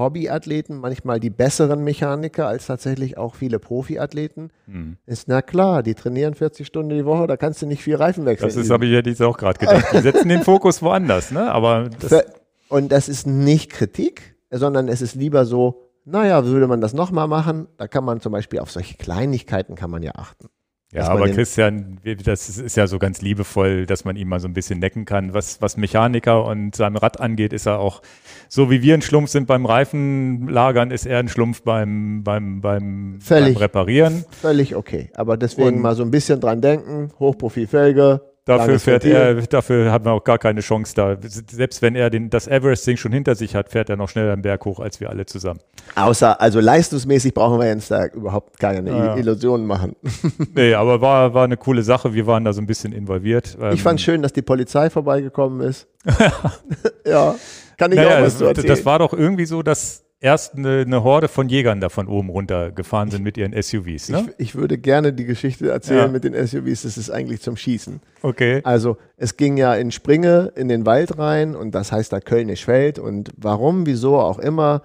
Hobbyathleten, 0.00 0.78
manchmal 0.78 1.20
die 1.20 1.30
besseren 1.30 1.84
Mechaniker 1.84 2.48
als 2.48 2.66
tatsächlich 2.66 3.16
auch 3.16 3.36
viele 3.36 3.60
Profiathleten. 3.60 4.50
hm. 4.66 4.96
Ist 5.06 5.28
na 5.28 5.42
klar, 5.42 5.82
die 5.84 5.94
trainieren 5.94 6.34
40 6.34 6.66
Stunden 6.66 6.90
die 6.90 7.04
Woche, 7.04 7.28
da 7.28 7.36
kannst 7.36 7.62
du 7.62 7.66
nicht 7.66 7.82
viel 7.82 7.94
Reifen 7.94 8.26
wechseln. 8.26 8.48
das 8.48 8.56
ist, 8.56 8.70
habe 8.70 8.86
ich 8.86 8.92
ja 8.92 9.00
jetzt 9.00 9.22
auch 9.22 9.36
gerade 9.38 9.58
gedacht. 9.58 9.86
Die 9.92 10.00
setzen 10.00 10.28
den 10.28 10.42
Fokus 10.42 10.82
woanders, 10.82 11.30
ne? 11.30 11.52
Aber 11.52 11.88
das, 12.00 12.24
Und 12.68 12.90
das 12.90 13.08
ist 13.08 13.26
nicht 13.26 13.70
Kritik, 13.70 14.36
sondern 14.50 14.88
es 14.88 15.02
ist 15.02 15.14
lieber 15.14 15.44
so, 15.44 15.90
naja, 16.04 16.44
würde 16.44 16.66
man 16.66 16.80
das 16.80 16.92
nochmal 16.92 17.28
machen, 17.28 17.68
da 17.76 17.86
kann 17.86 18.04
man 18.04 18.20
zum 18.20 18.32
Beispiel 18.32 18.60
auf 18.60 18.70
solche 18.70 18.96
Kleinigkeiten 18.96 19.74
kann 19.74 19.90
man 19.90 20.02
ja 20.02 20.12
achten. 20.14 20.48
Ja, 20.92 21.08
aber 21.08 21.28
Christian, 21.28 21.98
das 22.24 22.48
ist- 22.58 22.76
ja 22.76 22.86
so 22.86 22.98
ganz 22.98 23.22
liebevoll, 23.22 23.86
dass 23.86 24.04
man 24.04 24.16
ihn 24.16 24.28
mal 24.28 24.40
so 24.40 24.48
ein 24.48 24.54
bisschen 24.54 24.78
necken 24.80 25.04
kann. 25.04 25.34
Was, 25.34 25.60
was 25.62 25.76
Mechaniker 25.76 26.44
und 26.44 26.74
sein 26.74 26.96
Rad 26.96 27.20
angeht, 27.20 27.52
ist 27.52 27.66
er 27.66 27.78
auch, 27.78 28.02
so 28.48 28.70
wie 28.70 28.82
wir 28.82 28.94
ein 28.94 29.02
Schlumpf 29.02 29.30
sind 29.30 29.46
beim 29.46 29.66
Reifenlagern, 29.66 30.90
ist 30.90 31.06
er 31.06 31.18
ein 31.18 31.28
Schlumpf 31.28 31.62
beim, 31.62 32.22
beim, 32.24 32.60
beim, 32.60 33.12
beim 33.12 33.20
Völlig. 33.20 33.60
Reparieren. 33.60 34.24
Völlig 34.30 34.74
okay. 34.76 35.10
Aber 35.14 35.36
deswegen 35.36 35.76
Und- 35.76 35.80
mal 35.82 35.94
so 35.94 36.02
ein 36.02 36.10
bisschen 36.10 36.40
dran 36.40 36.60
denken, 36.60 37.10
Hochprofilfelge. 37.18 38.20
Dafür 38.58 38.78
fährt 38.78 39.04
er, 39.04 39.34
dafür 39.34 39.92
hat 39.92 40.04
man 40.04 40.14
auch 40.14 40.24
gar 40.24 40.38
keine 40.38 40.60
Chance 40.60 40.94
da. 40.94 41.16
Selbst 41.20 41.82
wenn 41.82 41.94
er 41.94 42.10
den, 42.10 42.30
das 42.30 42.46
Everest-Ding 42.46 42.96
schon 42.96 43.12
hinter 43.12 43.34
sich 43.34 43.54
hat, 43.54 43.70
fährt 43.70 43.88
er 43.90 43.96
noch 43.96 44.08
schneller 44.08 44.34
den 44.36 44.42
Berg 44.42 44.64
hoch 44.64 44.80
als 44.80 45.00
wir 45.00 45.10
alle 45.10 45.26
zusammen. 45.26 45.60
Außer, 45.94 46.40
also 46.40 46.60
leistungsmäßig 46.60 47.34
brauchen 47.34 47.58
wir 47.60 47.66
jetzt 47.68 47.90
da 47.90 48.06
überhaupt 48.06 48.58
keine 48.58 48.90
Ja, 48.90 49.04
ja. 49.06 49.16
Illusionen 49.16 49.66
machen. 49.66 49.96
Nee, 50.54 50.74
aber 50.74 51.00
war, 51.00 51.32
war 51.34 51.44
eine 51.44 51.56
coole 51.56 51.82
Sache. 51.82 52.12
Wir 52.12 52.26
waren 52.26 52.44
da 52.44 52.52
so 52.52 52.60
ein 52.60 52.66
bisschen 52.66 52.92
involviert. 52.92 53.56
Ähm, 53.60 53.72
Ich 53.72 53.82
fand 53.82 54.00
schön, 54.00 54.22
dass 54.22 54.32
die 54.32 54.42
Polizei 54.42 54.90
vorbeigekommen 54.90 55.60
ist. 55.60 55.86
ja, 57.06 57.34
kann 57.76 57.92
ich 57.92 57.96
naja, 57.96 58.18
auch 58.18 58.22
was 58.22 58.38
zu 58.38 58.44
das, 58.44 58.48
erzählen. 58.58 58.68
das 58.68 58.84
war 58.84 58.98
doch 58.98 59.12
irgendwie 59.12 59.46
so, 59.46 59.62
dass 59.62 60.04
erst 60.20 60.54
eine, 60.54 60.80
eine 60.80 61.02
Horde 61.02 61.28
von 61.28 61.48
Jägern 61.48 61.80
da 61.80 61.88
von 61.88 62.06
oben 62.06 62.28
runter 62.28 62.70
gefahren 62.70 63.10
sind 63.10 63.22
mit 63.22 63.36
ihren 63.38 63.52
SUVs. 63.60 64.10
Ne? 64.10 64.26
ich, 64.36 64.48
ich 64.48 64.54
würde 64.54 64.78
gerne 64.78 65.12
die 65.12 65.24
Geschichte 65.24 65.70
erzählen 65.70 65.98
Ja. 66.00 66.08
mit 66.08 66.24
den 66.24 66.34
SUVs, 66.34 66.82
das 66.82 66.98
ist 66.98 67.10
eigentlich 67.10 67.40
zum 67.40 67.56
Schießen. 67.56 68.00
Okay. 68.22 68.60
Also 68.64 68.98
es 69.16 69.36
ging 69.36 69.56
ja 69.56 69.74
in 69.74 69.90
Springe 69.90 70.52
in 70.56 70.68
den 70.68 70.84
Wald 70.86 71.18
rein 71.18 71.56
und 71.56 71.74
das 71.74 71.90
heißt 71.90 72.12
da 72.12 72.20
Kölnisch 72.20 72.64
Feld 72.66 72.98
und 72.98 73.32
warum, 73.36 73.86
wieso 73.86 74.18
auch 74.18 74.38
immer, 74.38 74.82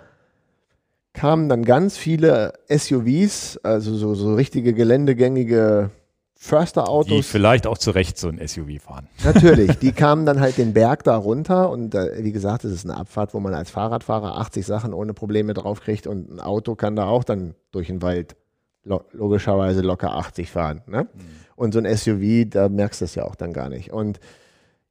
kamen 1.14 1.48
dann 1.50 1.64
ganz 1.64 1.98
viele 1.98 2.54
SUVs, 2.70 3.58
also 3.64 3.96
so, 3.96 4.16
so 4.16 4.36
richtige 4.36 4.74
geländegängige 4.74 5.92
Die 6.38 6.44
Försterautos. 6.44 7.26
vielleicht 7.26 7.66
auch 7.66 7.78
zu 7.78 7.92
Recht 7.92 8.18
so 8.18 8.28
ein 8.28 8.46
SUV 8.46 8.82
fahren. 8.82 9.08
Natürlich, 9.24 9.80
die 9.80 9.94
kamen 9.94 10.26
dann 10.26 10.40
halt 10.40 10.58
den 10.58 10.74
Berg 10.74 11.04
da 11.04 11.16
runter 11.16 11.70
und 11.70 11.96
äh, 11.96 12.24
wie 12.24 12.32
gesagt, 12.32 12.66
es 12.66 12.74
ist 12.74 12.86
eine 12.86 12.98
Abfahrt, 12.98 13.34
wo 13.34 13.40
man 13.40 13.54
als 13.54 13.70
Fahrradfahrer 13.72 14.38
80 14.38 14.66
Sachen 14.66 14.94
ohne 14.94 15.14
Probleme 15.14 15.54
draufkriegt 15.54 16.08
und 16.08 16.30
ein 16.30 16.40
Auto 16.40 16.76
kann 16.76 16.96
da 16.96 17.06
auch 17.06 17.24
dann 17.24 17.56
durch 17.72 17.88
den 17.88 18.02
Wald 18.02 18.36
lo 18.84 19.02
logischerweise 19.14 19.82
locker 19.82 20.14
80 20.16 20.52
fahren. 20.52 20.82
Ne? 20.88 21.08
Und 21.56 21.74
so 21.74 21.80
ein 21.80 21.98
SUV, 21.98 22.50
da 22.50 22.70
merkst 22.70 23.02
du 23.02 23.06
es 23.06 23.16
ja 23.16 23.24
auch 23.24 23.36
dann 23.36 23.54
gar 23.54 23.70
nicht. 23.70 23.92
Und 23.92 24.20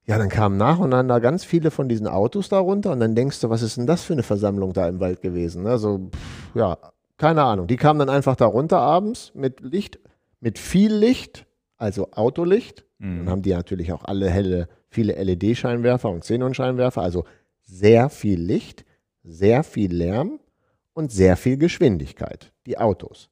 ja, 0.07 0.18
dann 0.18 0.28
kamen 0.28 0.57
nacheinander 0.57 1.20
ganz 1.20 1.44
viele 1.44 1.70
von 1.70 1.88
diesen 1.88 2.07
Autos 2.07 2.48
da 2.48 2.59
runter 2.59 2.92
und 2.92 3.00
dann 3.00 3.14
denkst 3.14 3.40
du, 3.40 3.48
was 3.48 3.62
ist 3.62 3.76
denn 3.76 3.87
das 3.87 4.02
für 4.02 4.12
eine 4.12 4.22
Versammlung 4.22 4.72
da 4.72 4.87
im 4.88 5.00
Wald 5.00 5.22
gewesen? 5.22 5.62
Ne? 5.62 5.78
So, 5.78 6.11
pff, 6.11 6.57
ja, 6.57 6.76
keine 7.16 7.42
Ahnung. 7.42 7.66
Die 7.66 7.76
kamen 7.76 8.00
dann 8.00 8.11
einfach 8.11 8.37
da 8.37 8.44
runter 8.46 8.80
abends 8.80 9.33
mit 9.35 9.61
Licht, 9.61 9.98
mit 10.44 10.59
viel 10.59 10.94
Licht, 10.94 11.46
also 11.78 12.12
Autolicht. 12.12 12.85
Dann 12.98 13.28
haben 13.28 13.42
die 13.42 13.52
natürlich 13.52 13.92
auch 13.92 14.04
alle 14.04 14.30
helle, 14.30 14.68
viele 14.88 15.14
LED-Scheinwerfer 15.14 16.09
und 16.11 16.20
Xenon-Scheinwerfer, 16.20 17.02
also 17.02 17.24
sehr 17.62 18.09
viel 18.09 18.40
Licht, 18.40 18.85
sehr 19.22 19.62
viel 19.62 19.92
Lärm 19.92 20.38
und 20.92 21.11
sehr 21.11 21.37
viel 21.37 21.57
Geschwindigkeit, 21.57 22.52
die 22.66 22.78
Autos. 22.78 23.30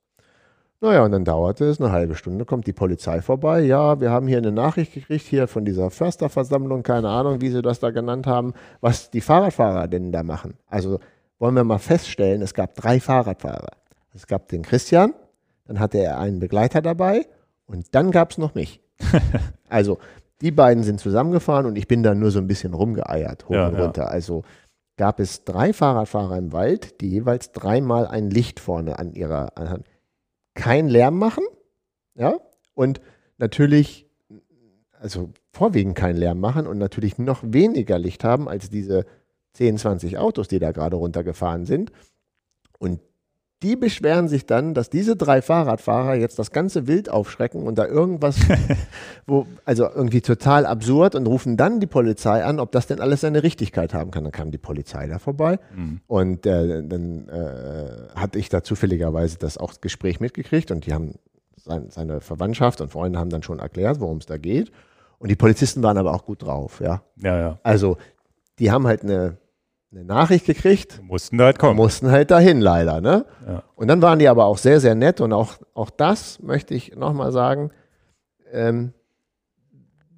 Naja, 0.80 1.04
und 1.04 1.12
dann 1.12 1.24
dauerte 1.24 1.66
es 1.66 1.80
eine 1.80 1.92
halbe 1.92 2.16
Stunde, 2.16 2.44
kommt 2.44 2.66
die 2.66 2.72
Polizei 2.72 3.22
vorbei. 3.22 3.60
Ja, 3.60 4.00
wir 4.00 4.10
haben 4.10 4.26
hier 4.26 4.38
eine 4.38 4.52
Nachricht 4.52 4.94
gekriegt, 4.94 5.24
hier 5.26 5.46
von 5.46 5.64
dieser 5.64 5.90
Försterversammlung, 5.90 6.82
keine 6.82 7.08
Ahnung, 7.08 7.40
wie 7.40 7.50
sie 7.50 7.62
das 7.62 7.78
da 7.78 7.90
genannt 7.90 8.26
haben, 8.26 8.54
was 8.80 9.10
die 9.10 9.20
Fahrradfahrer 9.20 9.86
denn 9.86 10.12
da 10.12 10.22
machen. 10.22 10.54
Also 10.66 10.98
wollen 11.38 11.54
wir 11.54 11.64
mal 11.64 11.78
feststellen, 11.78 12.42
es 12.42 12.52
gab 12.52 12.74
drei 12.74 13.00
Fahrradfahrer. 13.00 13.70
Es 14.12 14.26
gab 14.26 14.48
den 14.48 14.62
Christian, 14.62 15.14
dann 15.72 15.80
hatte 15.80 15.98
er 15.98 16.18
einen 16.18 16.38
Begleiter 16.38 16.82
dabei 16.82 17.26
und 17.64 17.94
dann 17.94 18.10
gab 18.10 18.32
es 18.32 18.38
noch 18.38 18.54
mich. 18.54 18.82
also 19.70 19.98
die 20.42 20.50
beiden 20.50 20.84
sind 20.84 21.00
zusammengefahren 21.00 21.64
und 21.64 21.76
ich 21.76 21.88
bin 21.88 22.02
dann 22.02 22.18
nur 22.18 22.30
so 22.30 22.40
ein 22.40 22.46
bisschen 22.46 22.74
rumgeeiert, 22.74 23.48
hoch 23.48 23.54
Ja, 23.54 23.68
und 23.68 23.74
ja. 23.74 23.84
runter. 23.84 24.10
Also 24.10 24.42
gab 24.98 25.18
es 25.18 25.44
drei 25.44 25.72
Fahrradfahrer 25.72 26.36
im 26.36 26.52
Wald, 26.52 27.00
die 27.00 27.08
jeweils 27.08 27.52
dreimal 27.52 28.06
ein 28.06 28.28
Licht 28.28 28.60
vorne 28.60 28.98
an 28.98 29.12
ihrer 29.12 29.56
an, 29.56 29.84
kein 30.52 30.88
Lärm 30.88 31.18
machen, 31.18 31.44
ja, 32.16 32.34
und 32.74 33.00
natürlich, 33.38 34.06
also 35.00 35.30
vorwiegend 35.52 35.96
keinen 35.96 36.18
Lärm 36.18 36.38
machen 36.38 36.66
und 36.66 36.76
natürlich 36.76 37.16
noch 37.16 37.42
weniger 37.42 37.98
Licht 37.98 38.24
haben 38.24 38.46
als 38.46 38.68
diese 38.68 39.06
10, 39.54 39.78
20 39.78 40.18
Autos, 40.18 40.48
die 40.48 40.58
da 40.58 40.72
gerade 40.72 40.96
runtergefahren 40.96 41.64
sind. 41.64 41.92
Und 42.78 43.00
die 43.62 43.76
beschweren 43.76 44.28
sich 44.28 44.46
dann, 44.46 44.74
dass 44.74 44.90
diese 44.90 45.14
drei 45.16 45.40
Fahrradfahrer 45.42 46.14
jetzt 46.14 46.38
das 46.38 46.50
ganze 46.50 46.86
Wild 46.86 47.08
aufschrecken 47.08 47.62
und 47.62 47.76
da 47.78 47.86
irgendwas, 47.86 48.36
wo, 49.26 49.46
also 49.64 49.84
irgendwie 49.88 50.20
total 50.20 50.66
absurd 50.66 51.14
und 51.14 51.26
rufen 51.26 51.56
dann 51.56 51.80
die 51.80 51.86
Polizei 51.86 52.44
an, 52.44 52.58
ob 52.60 52.72
das 52.72 52.86
denn 52.86 53.00
alles 53.00 53.20
seine 53.22 53.42
Richtigkeit 53.42 53.94
haben 53.94 54.10
kann. 54.10 54.24
Dann 54.24 54.32
kam 54.32 54.50
die 54.50 54.58
Polizei 54.58 55.06
da 55.06 55.18
vorbei 55.18 55.58
Mhm. 55.74 56.00
und 56.06 56.44
äh, 56.46 56.82
dann 56.86 57.28
äh, 57.28 58.08
hatte 58.18 58.38
ich 58.38 58.48
da 58.48 58.62
zufälligerweise 58.62 59.38
das 59.38 59.58
auch 59.58 59.74
Gespräch 59.80 60.20
mitgekriegt 60.20 60.70
und 60.70 60.86
die 60.86 60.92
haben 60.92 61.14
sein, 61.56 61.86
seine 61.90 62.20
Verwandtschaft 62.20 62.80
und 62.80 62.90
Freunde 62.90 63.18
haben 63.18 63.30
dann 63.30 63.42
schon 63.42 63.60
erklärt, 63.60 64.00
worum 64.00 64.18
es 64.18 64.26
da 64.26 64.36
geht. 64.38 64.72
Und 65.18 65.30
die 65.30 65.36
Polizisten 65.36 65.82
waren 65.84 65.96
aber 65.98 66.12
auch 66.14 66.24
gut 66.24 66.42
drauf, 66.42 66.80
ja. 66.80 67.02
Ja, 67.22 67.38
ja. 67.38 67.58
Also, 67.62 67.96
die 68.58 68.72
haben 68.72 68.88
halt 68.88 69.02
eine, 69.04 69.36
eine 69.92 70.04
Nachricht 70.04 70.46
gekriegt, 70.46 71.02
Mussten 71.04 71.38
da 71.38 71.46
halt 71.46 71.58
kommen. 71.58 71.76
mussten 71.76 72.10
halt 72.10 72.30
dahin 72.30 72.60
leider, 72.60 73.00
ne? 73.00 73.26
Ja. 73.46 73.62
Und 73.76 73.88
dann 73.88 74.00
waren 74.00 74.18
die 74.18 74.28
aber 74.28 74.46
auch 74.46 74.58
sehr, 74.58 74.80
sehr 74.80 74.94
nett 74.94 75.20
und 75.20 75.32
auch, 75.32 75.58
auch 75.74 75.90
das 75.90 76.40
möchte 76.40 76.74
ich 76.74 76.96
nochmal 76.96 77.30
sagen, 77.30 77.70
ähm, 78.50 78.94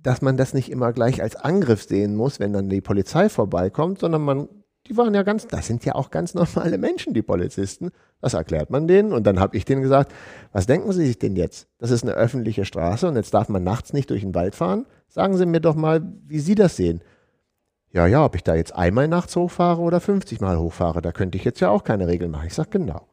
dass 0.03 0.23
man 0.23 0.37
das 0.37 0.55
nicht 0.55 0.71
immer 0.71 0.93
gleich 0.93 1.23
als 1.23 1.35
Angriff 1.35 1.83
sehen 1.83 2.15
muss, 2.15 2.39
wenn 2.39 2.53
dann 2.53 2.69
die 2.69 2.83
Polizei 2.83 3.29
vorbeikommt, 3.29 3.99
sondern 3.99 4.23
man, 4.23 4.49
die 4.87 4.97
waren 4.97 5.15
ja 5.15 5.23
ganz, 5.23 5.49
das 5.49 5.67
sind 5.67 5.85
ja 5.85 5.95
auch 5.95 6.11
ganz 6.11 6.35
normale 6.35 6.79
Menschen, 6.79 7.15
die 7.15 7.23
Polizisten. 7.23 7.91
Das 8.21 8.35
erklärt 8.35 8.71
man 8.71 8.87
denen 8.87 9.13
und 9.13 9.27
dann 9.27 9.41
habe 9.41 9.57
ich 9.57 9.65
denen 9.65 9.83
gesagt, 9.83 10.13
was 10.53 10.67
denken 10.67 10.93
Sie 10.93 11.07
sich 11.07 11.19
denn 11.19 11.37
jetzt? 11.37 11.67
Das 11.79 11.91
ist 11.91 12.05
eine 12.05 12.13
öffentliche 12.13 12.65
Straße 12.65 13.09
und 13.09 13.17
jetzt 13.17 13.35
darf 13.35 13.49
man 13.49 13.65
nachts 13.65 13.93
nicht 13.93 14.11
durch 14.11 14.21
den 14.21 14.35
Wald 14.35 14.55
fahren. 14.55 14.87
Sagen 15.09 15.37
Sie 15.37 15.47
mir 15.47 15.61
doch 15.61 15.75
mal, 15.75 16.01
wie 16.27 16.39
Sie 16.39 16.55
das 16.55 16.77
sehen. 16.77 17.03
Ja, 17.95 18.09
ja, 18.09 18.25
ob 18.25 18.35
ich 18.35 18.43
da 18.43 18.57
jetzt 18.57 18.75
einmal 18.75 19.07
nachts 19.07 19.37
hochfahre 19.37 19.81
oder 19.81 20.01
50 20.01 20.41
Mal 20.41 20.59
hochfahre, 20.59 21.01
da 21.01 21.13
könnte 21.13 21.39
ich 21.39 21.45
jetzt 21.45 21.61
ja 21.61 21.71
auch 21.71 21.85
keine 21.85 22.09
Regeln 22.09 22.33
machen. 22.33 22.49
Ich 22.49 22.55
sage 22.55 22.71
genau. 22.71 23.07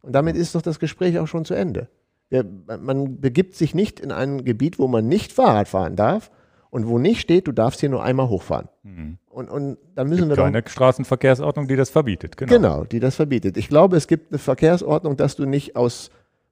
Und 0.00 0.14
damit 0.14 0.34
ist 0.34 0.54
doch 0.54 0.62
das 0.62 0.78
Gespräch 0.78 1.18
auch 1.18 1.28
schon 1.28 1.44
zu 1.44 1.52
Ende. 1.52 1.88
Wir, 2.30 2.42
man 2.80 3.20
begibt 3.20 3.54
sich 3.54 3.74
nicht 3.74 4.00
in 4.00 4.10
ein 4.10 4.44
Gebiet, 4.44 4.78
wo 4.78 4.88
man 4.88 5.06
nicht 5.08 5.30
Fahrrad 5.30 5.68
fahren 5.68 5.94
darf 5.94 6.30
und 6.70 6.88
wo 6.88 6.98
nicht 6.98 7.20
steht, 7.20 7.46
du 7.46 7.52
darfst 7.52 7.80
hier 7.80 7.90
nur 7.90 8.02
einmal 8.02 8.30
hochfahren. 8.30 8.68
Mhm. 8.82 9.18
Und, 9.28 9.50
und 9.50 9.76
dann 9.94 10.08
müssen 10.08 10.30
wir 10.30 10.36
doch 10.36 10.44
Keine 10.44 10.62
Straßenverkehrsordnung, 10.66 11.68
die 11.68 11.76
das 11.76 11.90
verbietet. 11.90 12.38
Genau. 12.38 12.52
Genau, 12.52 12.84
die 12.84 13.00
das 13.00 13.16
verbietet. 13.16 13.58
Ich 13.58 13.68
glaube, 13.68 13.98
es 13.98 14.08
gibt 14.08 14.32
eine 14.32 14.38
Verkehrsordnung, 14.38 15.18
dass 15.18 15.36
du 15.36 15.44
nicht 15.44 15.76
aus 15.76 16.10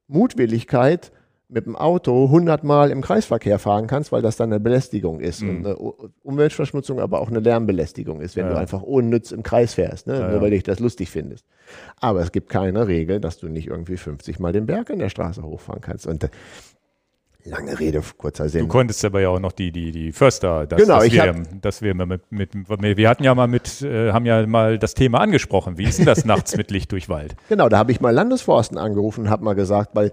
Mutwilligkeit 0.09 1.11
mit 1.53 1.67
dem 1.67 1.77
Auto 1.77 2.25
100 2.25 2.65
Mal 2.65 2.91
im 2.91 3.03
Kreisverkehr 3.03 3.59
fahren 3.59 3.87
kannst, 3.87 4.11
weil 4.11 4.23
das 4.23 4.37
dann 4.37 4.51
eine 4.51 4.59
Belästigung 4.61 5.21
ist. 5.21 5.43
Mhm. 5.43 5.49
Und 5.51 5.67
eine 5.67 5.77
Umweltverschmutzung, 6.23 6.99
aber 6.99 7.21
auch 7.21 7.29
eine 7.29 7.41
Lärmbelästigung 7.41 8.21
ist, 8.21 8.37
wenn 8.37 8.47
Ja. 8.47 8.53
du 8.53 8.59
einfach 8.59 8.83
unnütz 8.83 9.33
im 9.33 9.43
Kreis 9.43 9.75
fährst, 9.75 10.07
ne? 10.07 10.19
Ja, 10.19 10.29
nur 10.31 10.41
weil 10.41 10.51
du 10.51 10.57
dich 10.57 10.63
das 10.65 10.81
lustig 10.81 11.11
findest. 11.11 11.45
Aber 12.01 12.21
es 12.21 12.33
gibt 12.33 12.49
keine 12.49 12.89
Regel, 12.89 13.21
dass 13.21 13.39
du 13.39 13.49
nicht 13.49 13.67
irgendwie 13.69 13.97
50 13.99 14.39
Mal 14.39 14.53
den 14.53 14.67
Berg 14.67 14.89
in 14.91 14.99
der 14.99 15.11
Straße 15.11 15.43
hochfahren 15.43 15.83
kannst. 15.83 16.07
Und 16.07 16.25
äh, 16.25 16.29
lange 17.45 17.79
Rede, 17.79 18.01
kurzer 18.17 18.45
Du 18.45 18.51
Sinn. 18.51 18.69
konntest 18.69 19.05
aber 19.05 19.21
ja 19.21 19.29
auch 19.29 19.41
noch 19.41 19.53
die, 19.53 19.73
die, 19.73 19.91
die 19.93 20.13
Förster, 20.13 20.67
das, 20.67 20.81
Genau, 20.81 20.97
das 20.97 21.07
ich 21.07 21.13
wir, 21.15 21.23
hab- 21.23 21.61
das 21.61 21.83
wir 21.83 21.95
mit, 21.95 22.23
mit, 22.31 22.51
wir 22.97 23.09
hatten 23.09 23.25
ja 23.25 23.35
mal 23.35 23.49
mit, 23.49 23.83
äh, 23.83 24.13
haben 24.13 24.25
ja 24.27 24.47
mal 24.47 24.79
das 24.79 24.95
Thema 24.95 25.21
angesprochen. 25.21 25.77
Wie 25.77 25.85
ist 25.85 25.99
denn 25.99 26.07
das 26.07 26.25
nachts 26.25 26.57
mit 26.57 26.71
Licht 26.71 26.93
durch 26.93 27.09
Wald? 27.09 27.35
Genau, 27.49 27.69
da 27.69 27.79
habe 27.79 27.93
ich 27.93 28.01
mal 28.01 28.11
Landesforsten 28.11 28.79
angerufen 28.79 29.23
und 29.25 29.31
habe 29.31 29.45
mal 29.45 29.55
gesagt, 29.55 29.91
weil 29.95 30.13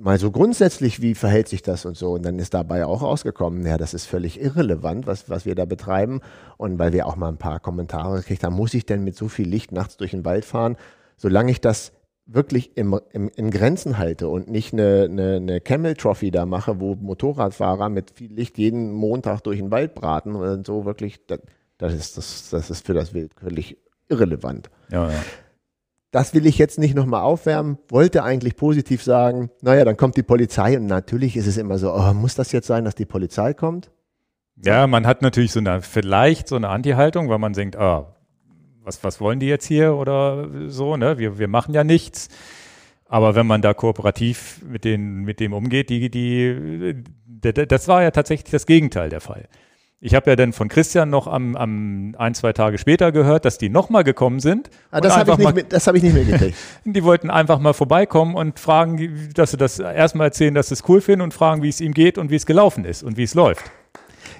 mal 0.00 0.18
so 0.18 0.30
grundsätzlich, 0.30 1.02
wie 1.02 1.14
verhält 1.14 1.48
sich 1.48 1.62
das 1.62 1.84
und 1.84 1.96
so. 1.96 2.12
Und 2.12 2.24
dann 2.24 2.38
ist 2.38 2.54
dabei 2.54 2.86
auch 2.86 3.02
rausgekommen, 3.02 3.66
ja, 3.66 3.76
das 3.76 3.94
ist 3.94 4.06
völlig 4.06 4.40
irrelevant, 4.40 5.06
was, 5.06 5.28
was 5.28 5.44
wir 5.44 5.54
da 5.54 5.66
betreiben. 5.66 6.20
Und 6.56 6.78
weil 6.78 6.92
wir 6.92 7.06
auch 7.06 7.16
mal 7.16 7.28
ein 7.28 7.36
paar 7.36 7.60
Kommentare 7.60 8.16
gekriegt 8.18 8.42
haben, 8.42 8.56
muss 8.56 8.74
ich 8.74 8.86
denn 8.86 9.04
mit 9.04 9.16
so 9.16 9.28
viel 9.28 9.48
Licht 9.48 9.72
nachts 9.72 9.96
durch 9.96 10.12
den 10.12 10.24
Wald 10.24 10.44
fahren? 10.44 10.76
Solange 11.16 11.50
ich 11.50 11.60
das 11.60 11.92
wirklich 12.26 12.76
im, 12.76 12.98
im, 13.12 13.30
in 13.34 13.50
Grenzen 13.50 13.98
halte 13.98 14.28
und 14.28 14.48
nicht 14.48 14.72
eine, 14.72 15.08
eine, 15.10 15.36
eine 15.36 15.60
Camel 15.60 15.94
Trophy 15.94 16.30
da 16.30 16.46
mache, 16.46 16.80
wo 16.80 16.94
Motorradfahrer 16.94 17.88
mit 17.88 18.12
viel 18.12 18.32
Licht 18.32 18.56
jeden 18.56 18.92
Montag 18.92 19.40
durch 19.42 19.58
den 19.58 19.70
Wald 19.70 19.94
braten 19.94 20.36
und 20.36 20.66
so 20.66 20.84
wirklich, 20.84 21.26
das, 21.26 21.40
das, 21.78 21.94
ist, 21.94 22.16
das, 22.16 22.50
das 22.50 22.70
ist 22.70 22.86
für 22.86 22.94
das 22.94 23.14
Wild 23.14 23.34
völlig 23.34 23.78
irrelevant. 24.08 24.70
Ja, 24.90 25.10
ja. 25.10 25.22
Das 26.10 26.34
will 26.34 26.46
ich 26.46 26.58
jetzt 26.58 26.78
nicht 26.78 26.94
nochmal 26.94 27.22
aufwärmen, 27.22 27.78
wollte 27.88 28.24
eigentlich 28.24 28.56
positiv 28.56 29.02
sagen, 29.02 29.50
naja, 29.62 29.84
dann 29.84 29.96
kommt 29.96 30.16
die 30.16 30.24
Polizei 30.24 30.76
und 30.76 30.86
natürlich 30.86 31.36
ist 31.36 31.46
es 31.46 31.56
immer 31.56 31.78
so, 31.78 31.94
oh, 31.94 32.12
muss 32.14 32.34
das 32.34 32.50
jetzt 32.50 32.66
sein, 32.66 32.84
dass 32.84 32.96
die 32.96 33.06
Polizei 33.06 33.54
kommt? 33.54 33.90
ja, 34.64 34.86
man 34.86 35.06
hat 35.06 35.22
natürlich 35.22 35.52
so 35.52 35.60
eine, 35.60 35.82
vielleicht 35.82 36.48
so 36.48 36.56
eine 36.56 36.68
Anti-Haltung, 36.68 37.28
weil 37.28 37.38
man 37.38 37.52
denkt, 37.52 37.76
ah, 37.76 38.14
was, 38.82 39.02
was 39.04 39.20
wollen 39.20 39.40
die 39.40 39.46
jetzt 39.46 39.66
hier 39.66 39.94
oder 39.94 40.48
so, 40.68 40.96
ne? 40.96 41.18
Wir, 41.18 41.38
wir 41.38 41.48
machen 41.48 41.74
ja 41.74 41.84
nichts. 41.84 42.28
Aber 43.06 43.34
wenn 43.34 43.46
man 43.46 43.60
da 43.60 43.74
kooperativ 43.74 44.62
mit, 44.64 44.84
den, 44.84 45.22
mit 45.22 45.40
dem 45.40 45.52
umgeht, 45.52 45.90
die, 45.90 46.10
die, 46.10 47.02
das 47.26 47.88
war 47.88 48.02
ja 48.02 48.10
tatsächlich 48.12 48.50
das 48.50 48.66
Gegenteil 48.66 49.10
der 49.10 49.20
Fall. 49.20 49.48
Ich 50.02 50.14
habe 50.14 50.30
ja 50.30 50.36
dann 50.36 50.54
von 50.54 50.68
Christian 50.68 51.10
noch 51.10 51.26
am, 51.26 51.56
am 51.56 52.14
ein, 52.16 52.32
zwei 52.34 52.54
Tage 52.54 52.78
später 52.78 53.12
gehört, 53.12 53.44
dass 53.44 53.58
die 53.58 53.68
nochmal 53.68 54.02
gekommen 54.02 54.40
sind. 54.40 54.70
Ah, 54.90 55.00
das 55.02 55.14
habe 55.14 55.32
ich, 55.32 55.36
nicht 55.38 55.54
mal- 55.54 55.62
das 55.64 55.86
hab 55.86 55.94
ich 55.94 56.02
nicht 56.02 56.14
mitgekriegt. 56.14 56.56
Die 56.86 57.04
wollten 57.04 57.28
einfach 57.28 57.58
mal 57.58 57.74
vorbeikommen 57.74 58.34
und 58.34 58.58
fragen, 58.58 59.28
dass 59.34 59.50
sie 59.50 59.58
das 59.58 59.78
erstmal 59.78 60.28
erzählen, 60.28 60.54
dass 60.54 60.68
sie 60.68 60.74
es 60.74 60.88
cool 60.88 61.02
finden 61.02 61.20
und 61.20 61.34
fragen, 61.34 61.62
wie 61.62 61.68
es 61.68 61.82
ihm 61.82 61.92
geht 61.92 62.16
und 62.16 62.30
wie 62.30 62.36
es 62.36 62.46
gelaufen 62.46 62.86
ist 62.86 63.02
und 63.02 63.18
wie 63.18 63.24
es 63.24 63.34
läuft. 63.34 63.70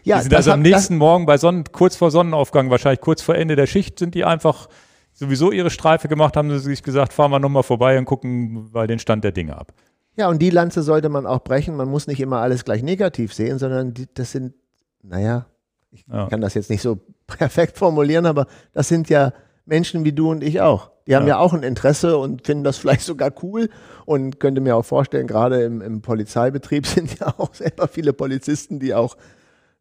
Ja, 0.02 0.16
die 0.16 0.22
sind 0.22 0.34
also 0.34 0.52
am 0.52 0.62
nächsten 0.62 0.96
Morgen 0.96 1.26
bei 1.26 1.36
Sonnen, 1.36 1.64
kurz 1.72 1.94
vor 1.94 2.10
Sonnenaufgang, 2.10 2.70
wahrscheinlich 2.70 3.02
kurz 3.02 3.20
vor 3.20 3.34
Ende 3.34 3.54
der 3.54 3.66
Schicht, 3.66 3.98
sind 3.98 4.14
die 4.14 4.24
einfach 4.24 4.66
sowieso 5.12 5.52
ihre 5.52 5.68
Streife 5.68 6.08
gemacht, 6.08 6.38
haben 6.38 6.48
sie 6.50 6.58
sich 6.58 6.82
gesagt, 6.82 7.12
fahren 7.12 7.30
wir 7.32 7.38
nochmal 7.38 7.64
vorbei 7.64 7.98
und 7.98 8.06
gucken 8.06 8.70
mal 8.72 8.86
den 8.86 8.98
Stand 8.98 9.24
der 9.24 9.32
Dinge 9.32 9.58
ab. 9.58 9.74
ja, 10.16 10.28
und 10.30 10.40
die 10.40 10.48
Lanze 10.48 10.82
sollte 10.82 11.10
man 11.10 11.26
auch 11.26 11.40
brechen. 11.44 11.76
Man 11.76 11.88
muss 11.90 12.06
nicht 12.06 12.20
immer 12.20 12.38
alles 12.40 12.64
gleich 12.64 12.82
negativ 12.82 13.34
sehen, 13.34 13.58
sondern 13.58 13.92
die, 13.92 14.06
das 14.14 14.32
sind, 14.32 14.54
naja, 15.02 15.46
ich 15.92 16.04
Ja. 16.10 16.26
kann 16.28 16.40
das 16.40 16.54
jetzt 16.54 16.70
nicht 16.70 16.82
so 16.82 16.98
perfekt 17.26 17.78
formulieren, 17.78 18.26
aber 18.26 18.46
das 18.72 18.88
sind 18.88 19.08
ja 19.08 19.32
Menschen 19.66 20.04
wie 20.04 20.12
du 20.12 20.30
und 20.30 20.42
ich 20.42 20.60
auch. 20.60 20.90
Die 21.06 21.16
haben 21.16 21.26
ja, 21.26 21.34
Ja. 21.34 21.38
auch 21.38 21.52
ein 21.52 21.62
Interesse 21.62 22.16
und 22.16 22.46
finden 22.46 22.64
das 22.64 22.76
vielleicht 22.78 23.02
sogar 23.02 23.32
cool 23.42 23.68
und 24.06 24.40
könnte 24.40 24.60
mir 24.60 24.76
auch 24.76 24.84
vorstellen, 24.84 25.26
gerade 25.26 25.62
im, 25.62 25.80
im 25.80 26.02
Polizeibetrieb 26.02 26.86
sind 26.86 27.18
ja 27.18 27.34
auch 27.38 27.54
selber 27.54 27.88
viele 27.88 28.12
Polizisten, 28.12 28.78
die 28.80 28.94
auch 28.94 29.16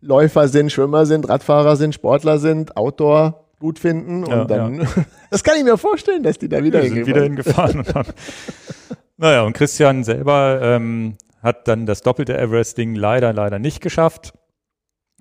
Läufer 0.02 0.48
sind, 0.48 0.72
Schwimmer 0.72 1.06
sind, 1.06 1.28
Radfahrer 1.28 1.76
sind, 1.76 1.94
Sportler 1.94 2.40
sind, 2.40 2.78
Outdoor 2.78 3.46
gut 3.60 3.80
finden 3.80 4.24
und 4.24 4.30
Ja, 4.32 4.46
dann, 4.46 4.88
das 5.30 5.44
kann 5.44 5.58
ich 5.58 5.66
mir 5.66 5.78
vorstellen, 5.78 6.24
dass 6.24 6.38
die 6.38 6.48
da 6.48 6.64
wieder 6.64 6.82
sind 6.82 7.06
wieder 7.06 7.24
hingefahren. 7.24 7.80
Und 7.80 7.94
haben, 7.94 8.10
naja, 9.18 9.44
und 9.44 9.52
Christian 9.52 10.06
selber 10.06 10.60
ähm, 10.64 11.18
hat 11.44 11.68
dann 11.68 11.86
das 11.86 12.02
doppelte 12.02 12.38
Everest-Ding 12.38 12.96
leider, 12.96 13.34
leider 13.34 13.60
nicht 13.60 13.82
geschafft. 13.82 14.32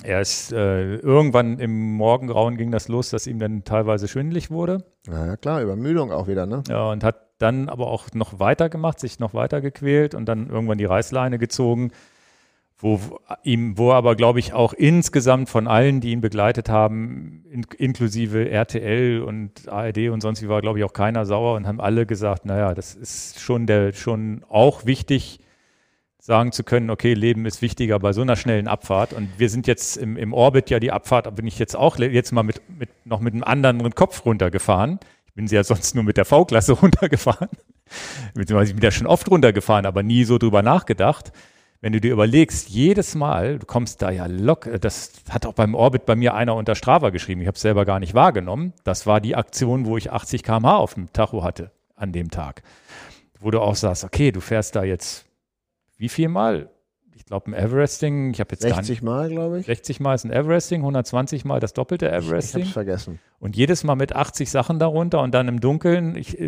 Er 0.04 0.20
ist 0.20 0.52
äh, 0.52 0.96
irgendwann 0.96 1.58
im 1.58 1.94
Morgengrauen 1.94 2.56
ging 2.56 2.70
das 2.70 2.88
los, 2.88 3.10
dass 3.10 3.26
ihm 3.26 3.38
dann 3.38 3.64
teilweise 3.64 4.06
schwindelig 4.06 4.50
wurde. 4.50 4.84
Na 5.06 5.26
ja, 5.26 5.36
klar, 5.36 5.60
Übermüdung 5.60 6.12
auch 6.12 6.28
wieder, 6.28 6.46
ne? 6.46 6.62
Ja, 6.68 6.90
und 6.90 7.02
hat 7.02 7.16
dann 7.38 7.68
aber 7.68 7.88
auch 7.88 8.06
noch 8.14 8.38
weiter 8.38 8.68
gemacht, 8.68 9.00
sich 9.00 9.18
noch 9.18 9.34
weiter 9.34 9.60
gequält 9.60 10.14
und 10.14 10.26
dann 10.26 10.48
irgendwann 10.48 10.78
die 10.78 10.84
Reißleine 10.84 11.38
gezogen, 11.38 11.90
wo 12.78 13.00
ihm, 13.42 13.76
wo 13.76 13.92
aber, 13.92 14.14
glaube 14.14 14.38
ich, 14.38 14.52
auch 14.52 14.72
insgesamt 14.72 15.48
von 15.48 15.66
allen, 15.66 16.00
die 16.00 16.12
ihn 16.12 16.20
begleitet 16.20 16.68
haben, 16.68 17.44
in, 17.50 17.66
inklusive 17.76 18.50
RTL 18.50 19.22
und 19.22 19.68
ARD 19.68 20.10
und 20.10 20.20
sonst 20.20 20.42
wie 20.42 20.48
war, 20.48 20.60
glaube 20.60 20.78
ich, 20.78 20.84
auch 20.84 20.92
keiner 20.92 21.26
sauer 21.26 21.56
und 21.56 21.66
haben 21.66 21.80
alle 21.80 22.06
gesagt, 22.06 22.44
naja, 22.46 22.74
das 22.74 22.94
ist 22.94 23.40
schon 23.40 23.66
der, 23.66 23.92
schon 23.92 24.44
auch 24.48 24.86
wichtig, 24.86 25.40
sagen 26.28 26.52
zu 26.52 26.62
können, 26.62 26.90
okay, 26.90 27.14
Leben 27.14 27.46
ist 27.46 27.62
wichtiger 27.62 27.98
bei 27.98 28.12
so 28.12 28.20
einer 28.20 28.36
schnellen 28.36 28.68
Abfahrt. 28.68 29.14
Und 29.14 29.30
wir 29.38 29.48
sind 29.48 29.66
jetzt 29.66 29.96
im, 29.96 30.18
im 30.18 30.34
Orbit 30.34 30.68
ja 30.68 30.78
die 30.78 30.92
Abfahrt, 30.92 31.34
bin 31.34 31.46
ich 31.46 31.58
jetzt 31.58 31.74
auch 31.74 31.98
jetzt 31.98 32.32
mal 32.32 32.42
mit, 32.42 32.60
mit 32.78 32.90
noch 33.06 33.20
mit 33.20 33.32
einem 33.32 33.44
anderen 33.44 33.94
Kopf 33.94 34.26
runtergefahren. 34.26 35.00
Ich 35.24 35.32
bin 35.32 35.48
sie 35.48 35.56
ja 35.56 35.64
sonst 35.64 35.94
nur 35.94 36.04
mit 36.04 36.18
der 36.18 36.26
V-Klasse 36.26 36.72
runtergefahren. 36.82 37.48
Beziehungsweise 38.34 38.72
ich 38.72 38.76
bin 38.76 38.84
ja 38.84 38.90
schon 38.90 39.06
oft 39.06 39.30
runtergefahren, 39.30 39.86
aber 39.86 40.02
nie 40.02 40.24
so 40.24 40.36
drüber 40.36 40.60
nachgedacht. 40.60 41.32
Wenn 41.80 41.94
du 41.94 42.00
dir 42.00 42.12
überlegst, 42.12 42.68
jedes 42.68 43.14
Mal, 43.14 43.58
du 43.58 43.64
kommst 43.64 44.02
da 44.02 44.10
ja 44.10 44.26
locker, 44.26 44.78
das 44.78 45.12
hat 45.30 45.46
auch 45.46 45.54
beim 45.54 45.74
Orbit 45.74 46.04
bei 46.04 46.14
mir 46.14 46.34
einer 46.34 46.56
unter 46.56 46.74
Strava 46.74 47.08
geschrieben, 47.08 47.40
ich 47.40 47.46
habe 47.46 47.56
es 47.56 47.62
selber 47.62 47.86
gar 47.86 48.00
nicht 48.00 48.12
wahrgenommen. 48.12 48.74
Das 48.84 49.06
war 49.06 49.22
die 49.22 49.34
Aktion, 49.34 49.86
wo 49.86 49.96
ich 49.96 50.12
80 50.12 50.42
km/h 50.42 50.76
auf 50.76 50.92
dem 50.92 51.10
Tacho 51.10 51.42
hatte 51.42 51.70
an 51.96 52.12
dem 52.12 52.30
Tag. 52.30 52.62
Wo 53.40 53.50
du 53.50 53.62
auch 53.62 53.76
sagst, 53.76 54.04
okay, 54.04 54.30
du 54.30 54.40
fährst 54.42 54.76
da 54.76 54.84
jetzt 54.84 55.24
wie 55.98 56.08
viel 56.08 56.28
Mal? 56.28 56.70
Ich 57.14 57.26
glaube, 57.26 57.50
ein 57.50 57.54
Everesting, 57.54 58.30
ich 58.32 58.40
habe 58.40 58.50
jetzt 58.52 58.62
gar 58.62 58.68
nicht, 58.76 58.86
60 58.86 59.02
Mal, 59.02 59.28
glaube 59.28 59.58
ich. 59.60 59.66
60 59.66 59.98
Mal 60.00 60.14
ist 60.14 60.24
ein 60.24 60.30
Everesting, 60.32 60.80
120 60.80 61.44
Mal 61.44 61.58
das 61.60 61.72
doppelte 61.74 62.06
Ich 62.06 62.12
Everesting. 62.12 62.62
hab's 62.62 62.72
vergessen. 62.72 63.18
Und 63.40 63.56
jedes 63.56 63.82
Mal 63.84 63.96
mit 63.96 64.14
80 64.14 64.50
Sachen 64.50 64.78
darunter 64.78 65.20
und 65.20 65.34
dann 65.34 65.48
im 65.48 65.60
Dunkeln, 65.60 66.14
ich, 66.16 66.38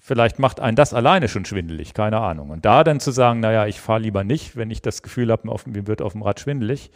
vielleicht 0.00 0.40
macht 0.40 0.58
einen 0.58 0.76
das 0.76 0.92
alleine 0.92 1.28
schon 1.28 1.44
schwindelig, 1.44 1.94
keine 1.94 2.18
Ahnung. 2.18 2.50
Und 2.50 2.64
da 2.64 2.82
dann 2.82 2.98
zu 2.98 3.12
sagen, 3.12 3.38
naja, 3.40 3.66
ich 3.68 3.80
fahre 3.80 4.00
lieber 4.00 4.24
nicht, 4.24 4.56
wenn 4.56 4.70
ich 4.72 4.82
das 4.82 5.02
Gefühl 5.02 5.30
habe, 5.30 5.48
mir 5.66 5.86
wird 5.86 6.02
auf 6.02 6.12
dem 6.12 6.22
Rad 6.22 6.40
schwindelig, 6.40 6.90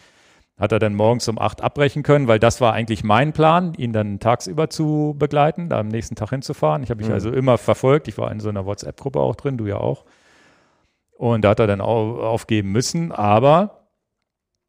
hat 0.59 0.72
er 0.72 0.80
dann 0.80 0.95
morgens 0.95 1.28
um 1.28 1.39
8 1.39 1.61
abbrechen 1.62 2.03
können, 2.03 2.26
weil 2.28 2.41
das 2.41 2.61
war 2.61 2.72
eigentlich 2.72 3.05
mein 3.05 3.32
Plan, 3.32 3.74
ihn 3.74 3.93
dann 3.93 4.18
tagsüber 4.18 4.68
zu 4.68 5.14
begleiten, 5.16 5.68
da 5.68 5.78
am 5.78 5.89
nächsten 5.89 6.16
Tag 6.16 6.30
hinzufahren. 6.30 6.82
Ich 6.82 6.91
habe 6.91 6.99
mich 6.99 7.09
Mhm. 7.09 7.14
also 7.14 7.30
immer 7.30 7.57
verfolgt. 7.57 8.09
Ich 8.09 8.18
war 8.18 8.32
in 8.32 8.41
so 8.41 8.49
einer 8.49 8.66
WhatsApp-Gruppe 8.66 9.20
auch 9.20 9.37
drin, 9.37 9.59
du 9.59 9.66
ja 9.66 9.76
auch. 9.76 10.05
Und 11.16 11.42
da 11.42 11.50
hat 11.50 11.60
er 11.60 11.66
dann 11.66 11.80
au 11.80 12.20
aufgeben 12.20 12.72
müssen, 12.72 13.10
aber 13.12 13.88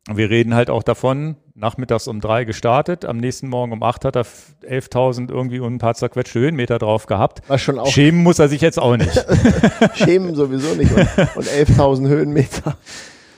wir 0.10 0.30
reden 0.30 0.56
halt 0.56 0.70
auch 0.70 0.84
davon, 0.84 1.36
nachmittags 1.54 2.08
um 2.08 2.22
drei 2.22 2.46
gestartet, 2.46 3.04
am 3.04 3.18
nächsten 3.18 3.50
Morgen 3.50 3.74
um 3.74 3.84
acht 3.84 4.06
hat 4.06 4.16
er 4.16 4.24
11.000 4.24 5.30
irgendwie 5.30 5.60
und 5.60 5.76
ein 5.76 5.80
paar 5.80 5.96
zerquetschte 5.96 6.40
Höhenmeter 6.40 6.80
drauf 6.80 7.08
gehabt. 7.08 7.42
Was 7.48 7.62
schon 7.62 7.78
auch 7.78 7.88
Schämen 7.88 8.24
muss 8.24 8.40
er 8.40 8.48
sich 8.48 8.62
jetzt 8.62 8.80
auch 8.80 8.96
nicht. 8.96 9.26
Schämen 9.96 10.36
sowieso 10.36 10.76
nicht. 10.76 10.92
Und, 10.92 11.36
und 11.36 11.48
11.000 11.48 12.08
Höhenmeter 12.08 12.78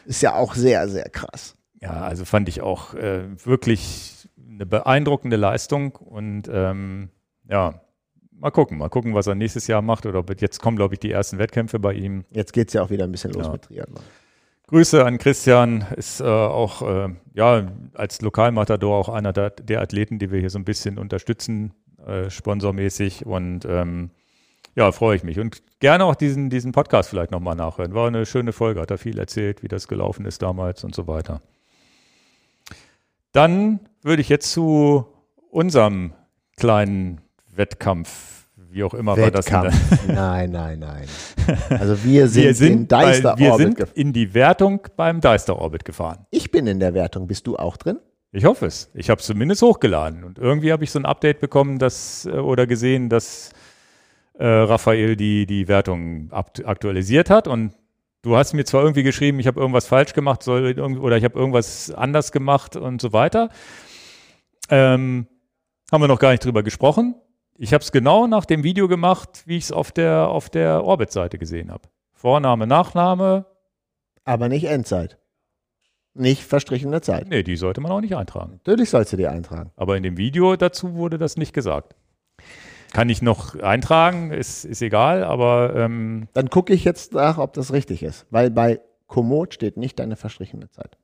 ist 0.05 0.21
ja 0.21 0.35
auch 0.35 0.53
sehr, 0.53 0.87
sehr 0.89 1.09
krass. 1.09 1.55
Ja, 1.81 2.01
also 2.01 2.25
fand 2.25 2.49
ich 2.49 2.61
auch 2.61 2.93
äh, 2.93 3.23
wirklich 3.45 4.27
eine 4.37 4.65
beeindruckende 4.65 5.37
Leistung 5.37 5.95
und 5.95 6.49
ähm, 6.51 7.09
ja, 7.49 7.81
mal 8.39 8.51
gucken, 8.51 8.77
mal 8.77 8.89
gucken, 8.89 9.13
was 9.13 9.27
er 9.27 9.35
nächstes 9.35 9.67
Jahr 9.67 9.81
macht 9.81 10.05
oder 10.05 10.23
jetzt 10.37 10.59
kommen, 10.59 10.77
glaube 10.77 10.95
ich, 10.95 10.99
die 10.99 11.11
ersten 11.11 11.37
Wettkämpfe 11.37 11.79
bei 11.79 11.93
ihm. 11.93 12.25
Jetzt 12.31 12.53
geht 12.53 12.69
es 12.69 12.73
ja 12.73 12.81
auch 12.83 12.89
wieder 12.89 13.03
ein 13.03 13.11
bisschen 13.11 13.31
los 13.33 13.45
Ja. 13.45 13.51
mit 13.51 13.61
Triathlon. 13.63 14.03
Grüße 14.67 15.03
an 15.03 15.17
Christian, 15.17 15.85
ist 15.95 16.21
äh, 16.21 16.25
auch 16.25 16.81
äh, 16.83 17.09
ja 17.33 17.67
als 17.95 18.21
Lokalmatador 18.21 18.97
auch 18.97 19.09
einer 19.09 19.33
der, 19.33 19.49
der 19.49 19.81
Athleten, 19.81 20.19
die 20.19 20.31
wir 20.31 20.39
hier 20.39 20.51
so 20.51 20.59
ein 20.59 20.65
bisschen 20.65 20.99
unterstützen, 20.99 21.73
äh, 22.05 22.29
sponsormäßig 22.29 23.25
und 23.25 23.65
ähm, 23.65 24.11
ja, 24.75 24.91
freue 24.91 25.15
ich 25.15 25.23
mich 25.23 25.39
und 25.39 25.63
gerne 25.79 26.05
auch 26.05 26.13
diesen, 26.15 26.51
diesen 26.51 26.71
Podcast 26.71 27.09
vielleicht 27.09 27.31
nochmal 27.31 27.55
nachhören. 27.55 27.95
War 27.95 28.07
eine 28.07 28.27
schöne 28.27 28.53
Folge, 28.53 28.79
hat 28.79 28.91
er 28.91 28.99
viel 28.99 29.17
erzählt, 29.17 29.63
wie 29.63 29.67
das 29.67 29.87
gelaufen 29.87 30.25
ist 30.25 30.41
damals 30.43 30.83
und 30.83 30.93
so 30.93 31.07
weiter. 31.07 31.41
Dann 33.31 33.79
würde 34.03 34.21
ich 34.21 34.29
jetzt 34.29 34.51
zu 34.51 35.05
unserem 35.49 36.13
kleinen 36.57 37.21
Wettkampf, 37.55 38.47
wie 38.71 38.83
auch 38.83 38.93
immer 38.93 39.17
war 39.17 39.31
das. 39.31 39.47
in 39.47 39.53
Wettkampf. 39.53 40.07
nein, 40.07 40.51
nein, 40.51 40.79
nein. 40.79 41.05
Also 41.69 42.03
wir 42.03 42.27
sind, 42.27 42.43
Wir 42.43 42.49
in 42.49 42.55
sind, 42.55 42.91
weil 42.91 43.05
Deister 43.05 43.35
wir 43.37 43.51
Orbit. 43.51 43.77
sind 43.77 43.79
gef- 43.89 43.93
in 43.95 44.13
die 44.13 44.33
Wertung 44.33 44.81
beim 44.95 45.21
Deister 45.21 45.57
Orbit 45.57 45.85
gefahren. 45.85 46.25
Ich 46.31 46.51
bin 46.51 46.67
in 46.67 46.79
der 46.79 46.93
Wertung. 46.93 47.27
Bist 47.27 47.47
du 47.47 47.57
auch 47.57 47.77
drin? 47.77 47.99
Ich 48.31 48.45
hoffe 48.45 48.67
es. 48.67 48.91
Ich 48.93 49.09
habe 49.09 49.19
es 49.19 49.25
zumindest 49.25 49.61
hochgeladen. 49.63 50.23
Und 50.23 50.37
irgendwie 50.37 50.71
habe 50.71 50.83
ich 50.83 50.91
so 50.91 50.99
ein 50.99 51.05
Update 51.05 51.39
bekommen, 51.39 51.79
dass, 51.79 52.25
äh, 52.25 52.31
oder 52.31 52.67
gesehen, 52.67 53.09
dass 53.09 53.51
äh, 54.37 54.45
Raphael 54.45 55.15
die, 55.15 55.45
die 55.47 55.67
Wertung 55.67 56.31
akt 56.31 56.63
aktualisiert 56.65 57.29
hat. 57.31 57.47
Und 57.47 57.73
du 58.21 58.37
hast 58.37 58.53
mir 58.53 58.65
zwar 58.65 58.81
irgendwie 58.83 59.01
geschrieben, 59.03 59.39
ich 59.39 59.47
habe 59.47 59.59
irgendwas 59.59 59.87
falsch 59.87 60.13
gemacht 60.13 60.43
soll, 60.43 60.79
oder 60.79 61.17
ich 61.17 61.23
habe 61.23 61.39
irgendwas 61.39 61.89
anders 61.91 62.31
gemacht 62.31 62.75
und 62.75 63.01
so 63.01 63.13
weiter. 63.13 63.49
Ähm, 64.69 65.25
haben 65.91 66.01
wir 66.03 66.07
noch 66.07 66.19
gar 66.19 66.29
nicht 66.31 66.45
drüber 66.45 66.61
gesprochen. 66.61 67.15
Ich 67.61 67.73
habe 67.73 67.81
es 67.83 67.91
genau 67.91 68.25
nach 68.25 68.45
dem 68.45 68.63
Video 68.63 68.87
gemacht, 68.87 69.43
wie 69.45 69.57
ich 69.57 69.65
es 69.65 69.71
auf 69.73 69.91
der, 69.91 70.29
auf 70.29 70.49
der 70.49 70.85
Orbit-Seite 70.85 71.37
gesehen 71.37 71.71
habe. 71.71 71.89
Vorname, 72.13 72.65
Nachname, 72.65 73.45
Aber 74.23 74.47
nicht 74.47 74.63
Endzeit. 74.63 75.17
Nicht 76.13 76.43
verstrichene 76.43 77.01
Zeit. 77.01 77.27
nee, 77.27 77.43
die 77.43 77.57
sollte 77.57 77.81
man 77.81 77.91
auch 77.91 77.99
nicht 77.99 78.15
eintragen. 78.15 78.53
Natürlich 78.53 78.89
sollst 78.89 79.11
du 79.11 79.17
die 79.17 79.27
eintragen. 79.27 79.71
Aber 79.75 79.97
in 79.97 80.03
dem 80.03 80.15
Video 80.15 80.55
dazu 80.55 80.95
wurde 80.95 81.17
das 81.17 81.35
nicht 81.35 81.53
gesagt. 81.53 81.95
Kann 82.93 83.09
ich 83.09 83.21
noch 83.21 83.55
eintragen, 83.59 84.31
ist, 84.31 84.63
ist 84.63 84.81
egal, 84.81 85.25
aber 85.25 85.75
ähm, 85.75 86.29
Dann 86.33 86.49
gucke 86.49 86.73
ich 86.73 86.85
jetzt 86.85 87.13
nach, 87.13 87.37
ob 87.37 87.51
das 87.53 87.73
richtig 87.73 88.03
ist. 88.03 88.25
Weil 88.29 88.51
bei 88.51 88.79
Komoot 89.07 89.53
steht 89.53 89.75
nicht 89.75 89.99
deine 89.99 90.15
verstrichene 90.15 90.69
Zeit. 90.69 90.97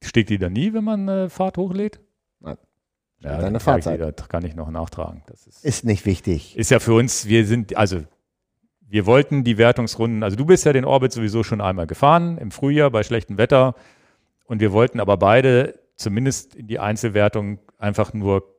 steht 0.00 0.28
die 0.30 0.38
da 0.38 0.48
nie, 0.48 0.72
wenn 0.72 0.84
man 0.84 1.08
äh, 1.08 1.28
Fahrt 1.28 1.58
hochlädt? 1.58 2.00
Ja, 3.22 3.38
deine 3.38 3.60
Fahrzeit. 3.60 4.00
die, 4.00 4.12
da 4.12 4.26
kann 4.26 4.44
ich 4.44 4.54
noch 4.54 4.70
nachtragen. 4.70 5.22
Das 5.26 5.46
ist, 5.46 5.64
Ist 5.64 5.84
nicht 5.84 6.04
wichtig. 6.06 6.56
ist 6.56 6.70
ja 6.70 6.78
für 6.80 6.94
uns, 6.94 7.26
wir 7.26 7.46
sind, 7.46 7.76
also 7.76 8.02
wir 8.80 9.06
wollten 9.06 9.44
die 9.44 9.58
Wertungsrunden, 9.58 10.22
also 10.22 10.36
du 10.36 10.44
bist 10.44 10.64
ja 10.64 10.72
den 10.72 10.84
Orbit 10.84 11.12
sowieso 11.12 11.42
schon 11.42 11.60
einmal 11.60 11.86
gefahren, 11.86 12.36
im 12.38 12.50
Frühjahr 12.50 12.90
bei 12.90 13.02
schlechtem 13.02 13.38
Wetter. 13.38 13.74
Und 14.44 14.60
wir 14.60 14.72
wollten 14.72 15.00
aber 15.00 15.16
beide 15.16 15.78
zumindest 15.96 16.54
in 16.54 16.66
die 16.66 16.78
Einzelwertung 16.78 17.58
einfach 17.78 18.12
nur 18.12 18.51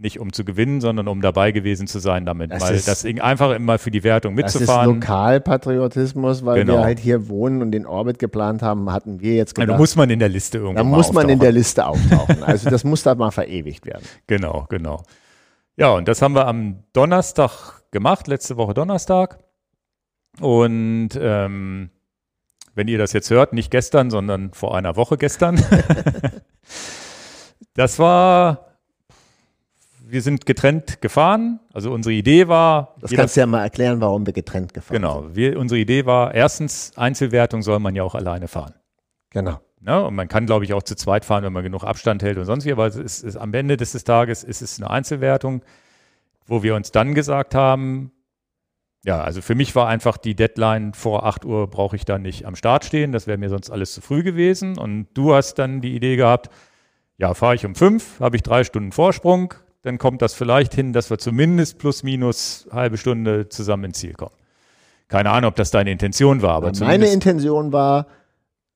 nicht 0.00 0.20
um 0.20 0.32
zu 0.32 0.44
gewinnen, 0.44 0.80
sondern 0.80 1.08
um 1.08 1.20
dabei 1.20 1.50
gewesen 1.50 1.88
zu 1.88 1.98
sein 1.98 2.24
damit. 2.24 2.52
Das 2.52 2.62
mal 2.62 2.74
ist- 2.74 2.86
das 2.86 3.04
einfach 3.04 3.50
immer 3.54 3.78
für 3.78 3.90
die 3.90 4.04
Wertung 4.04 4.36
Das 4.36 4.54
ist 4.54 4.60
mitzufahren. 4.60 4.94
Lokalpatriotismus, 4.94 6.44
weil 6.44 6.60
Genau. 6.60 6.74
wir 6.78 6.84
halt 6.84 7.00
hier 7.00 7.28
wohnen 7.28 7.62
und 7.62 7.72
den 7.72 7.84
Orbit 7.84 8.20
geplant 8.20 8.62
haben, 8.62 8.92
hatten 8.92 9.20
wir 9.20 9.34
jetzt 9.34 9.58
Ja, 9.58 9.64
gedacht, 9.64 9.74
da 9.74 9.78
muss 9.78 9.96
man 9.96 10.08
in 10.10 10.20
der 10.20 10.28
Liste 10.28 10.58
irgendwo 10.58 10.76
da 10.76 10.84
muss 10.84 11.12
man 11.12 11.28
in 11.28 11.40
der 11.40 11.48
auftauchen. 11.48 11.54
Liste 11.56 11.86
auftauchen. 11.86 12.42
Also 12.44 12.70
das 12.70 12.84
muss 12.84 13.02
da 13.02 13.14
mal 13.16 13.32
verewigt 13.32 13.86
werden. 13.86 14.04
Genau, 14.28 14.66
genau. 14.68 15.02
Ja, 15.76 15.90
und 15.90 16.06
das 16.06 16.22
haben 16.22 16.34
wir 16.34 16.46
am 16.46 16.84
Donnerstag 16.92 17.82
gemacht, 17.90 18.28
letzte 18.28 18.56
Woche 18.56 18.74
Donnerstag. 18.74 19.38
Und 20.40 21.10
ähm, 21.20 21.90
wenn 22.74 22.86
ihr 22.86 22.98
das 22.98 23.12
jetzt 23.12 23.30
hört, 23.30 23.52
nicht 23.52 23.72
gestern, 23.72 24.10
sondern 24.10 24.52
vor 24.52 24.76
einer 24.76 24.94
Woche 24.94 25.16
gestern. 25.16 25.56
das 27.74 27.98
war, 27.98 28.67
wir 30.10 30.22
sind 30.22 30.46
getrennt 30.46 31.00
gefahren. 31.00 31.60
Also 31.72 31.92
unsere 31.92 32.14
Idee 32.14 32.48
war, 32.48 32.94
Das 33.00 33.10
jeder- 33.10 33.22
kannst 33.22 33.36
du 33.36 33.40
ja 33.40 33.46
mal 33.46 33.62
erklären, 33.62 34.00
warum 34.00 34.24
wir 34.26 34.32
getrennt 34.32 34.72
gefahren 34.74 34.94
genau, 34.96 35.22
sind. 35.22 35.36
wir, 35.36 35.58
unsere 35.58 35.78
Idee 35.80 36.06
war, 36.06 36.34
erstens, 36.34 36.92
Einzelwertung 36.96 37.62
soll 37.62 37.78
man 37.78 37.94
ja 37.94 38.02
auch 38.02 38.14
alleine 38.14 38.48
fahren. 38.48 38.74
Genau. 39.30 39.60
Ne? 39.80 40.02
Und 40.04 40.14
man 40.14 40.26
kann, 40.28 40.46
glaube 40.46 40.64
ich, 40.64 40.72
auch 40.72 40.82
zu 40.82 40.96
zweit 40.96 41.24
fahren, 41.24 41.44
wenn 41.44 41.52
man 41.52 41.62
genug 41.62 41.84
Abstand 41.84 42.22
hält 42.22 42.38
und 42.38 42.46
sonst 42.46 42.64
wie. 42.64 42.72
Aber 42.72 42.86
es 42.86 42.96
ist, 42.96 43.22
ist, 43.22 43.36
am 43.36 43.52
Ende 43.54 43.76
des 43.76 43.92
Tages 44.04 44.42
ist 44.44 44.62
es 44.62 44.80
eine 44.80 44.90
Einzelwertung, 44.90 45.62
wo 46.46 46.62
wir 46.62 46.74
uns 46.74 46.90
dann 46.90 47.14
gesagt 47.14 47.54
haben, 47.54 48.10
ja, 49.04 49.20
also 49.20 49.40
für 49.42 49.54
mich 49.54 49.76
war 49.76 49.86
einfach 49.86 50.16
die 50.16 50.34
Deadline 50.34 50.92
vor 50.94 51.24
8 51.24 51.44
Uhr 51.44 51.68
brauche 51.68 51.94
ich 51.94 52.04
da 52.04 52.18
nicht 52.18 52.44
am 52.46 52.56
Start 52.56 52.84
stehen. 52.84 53.12
Das 53.12 53.26
wäre 53.28 53.38
mir 53.38 53.48
sonst 53.48 53.70
alles 53.70 53.92
zu 53.92 54.00
früh 54.00 54.22
gewesen. 54.24 54.76
Und 54.76 55.06
du 55.14 55.34
hast 55.34 55.54
dann 55.58 55.80
die 55.80 55.94
Idee 55.94 56.16
gehabt, 56.16 56.50
ja, 57.16 57.32
fahre 57.34 57.54
ich 57.54 57.64
um 57.64 57.74
5, 57.76 58.20
habe 58.20 58.36
ich 58.36 58.42
drei 58.42 58.64
Stunden 58.64 58.90
Vorsprung, 58.90 59.54
dann 59.88 59.98
kommt 59.98 60.22
das 60.22 60.34
vielleicht 60.34 60.74
hin, 60.74 60.92
dass 60.92 61.10
wir 61.10 61.18
zumindest 61.18 61.78
plus 61.78 62.02
minus 62.02 62.68
halbe 62.70 62.96
Stunde 62.98 63.48
zusammen 63.48 63.84
ins 63.84 63.98
Ziel 63.98 64.12
kommen. 64.12 64.34
Keine 65.08 65.30
Ahnung, 65.30 65.48
ob 65.48 65.56
das 65.56 65.70
deine 65.70 65.90
Intention 65.90 66.42
war, 66.42 66.52
aber 66.54 66.72
Meine 66.80 67.06
Intention 67.08 67.72
war, 67.72 68.06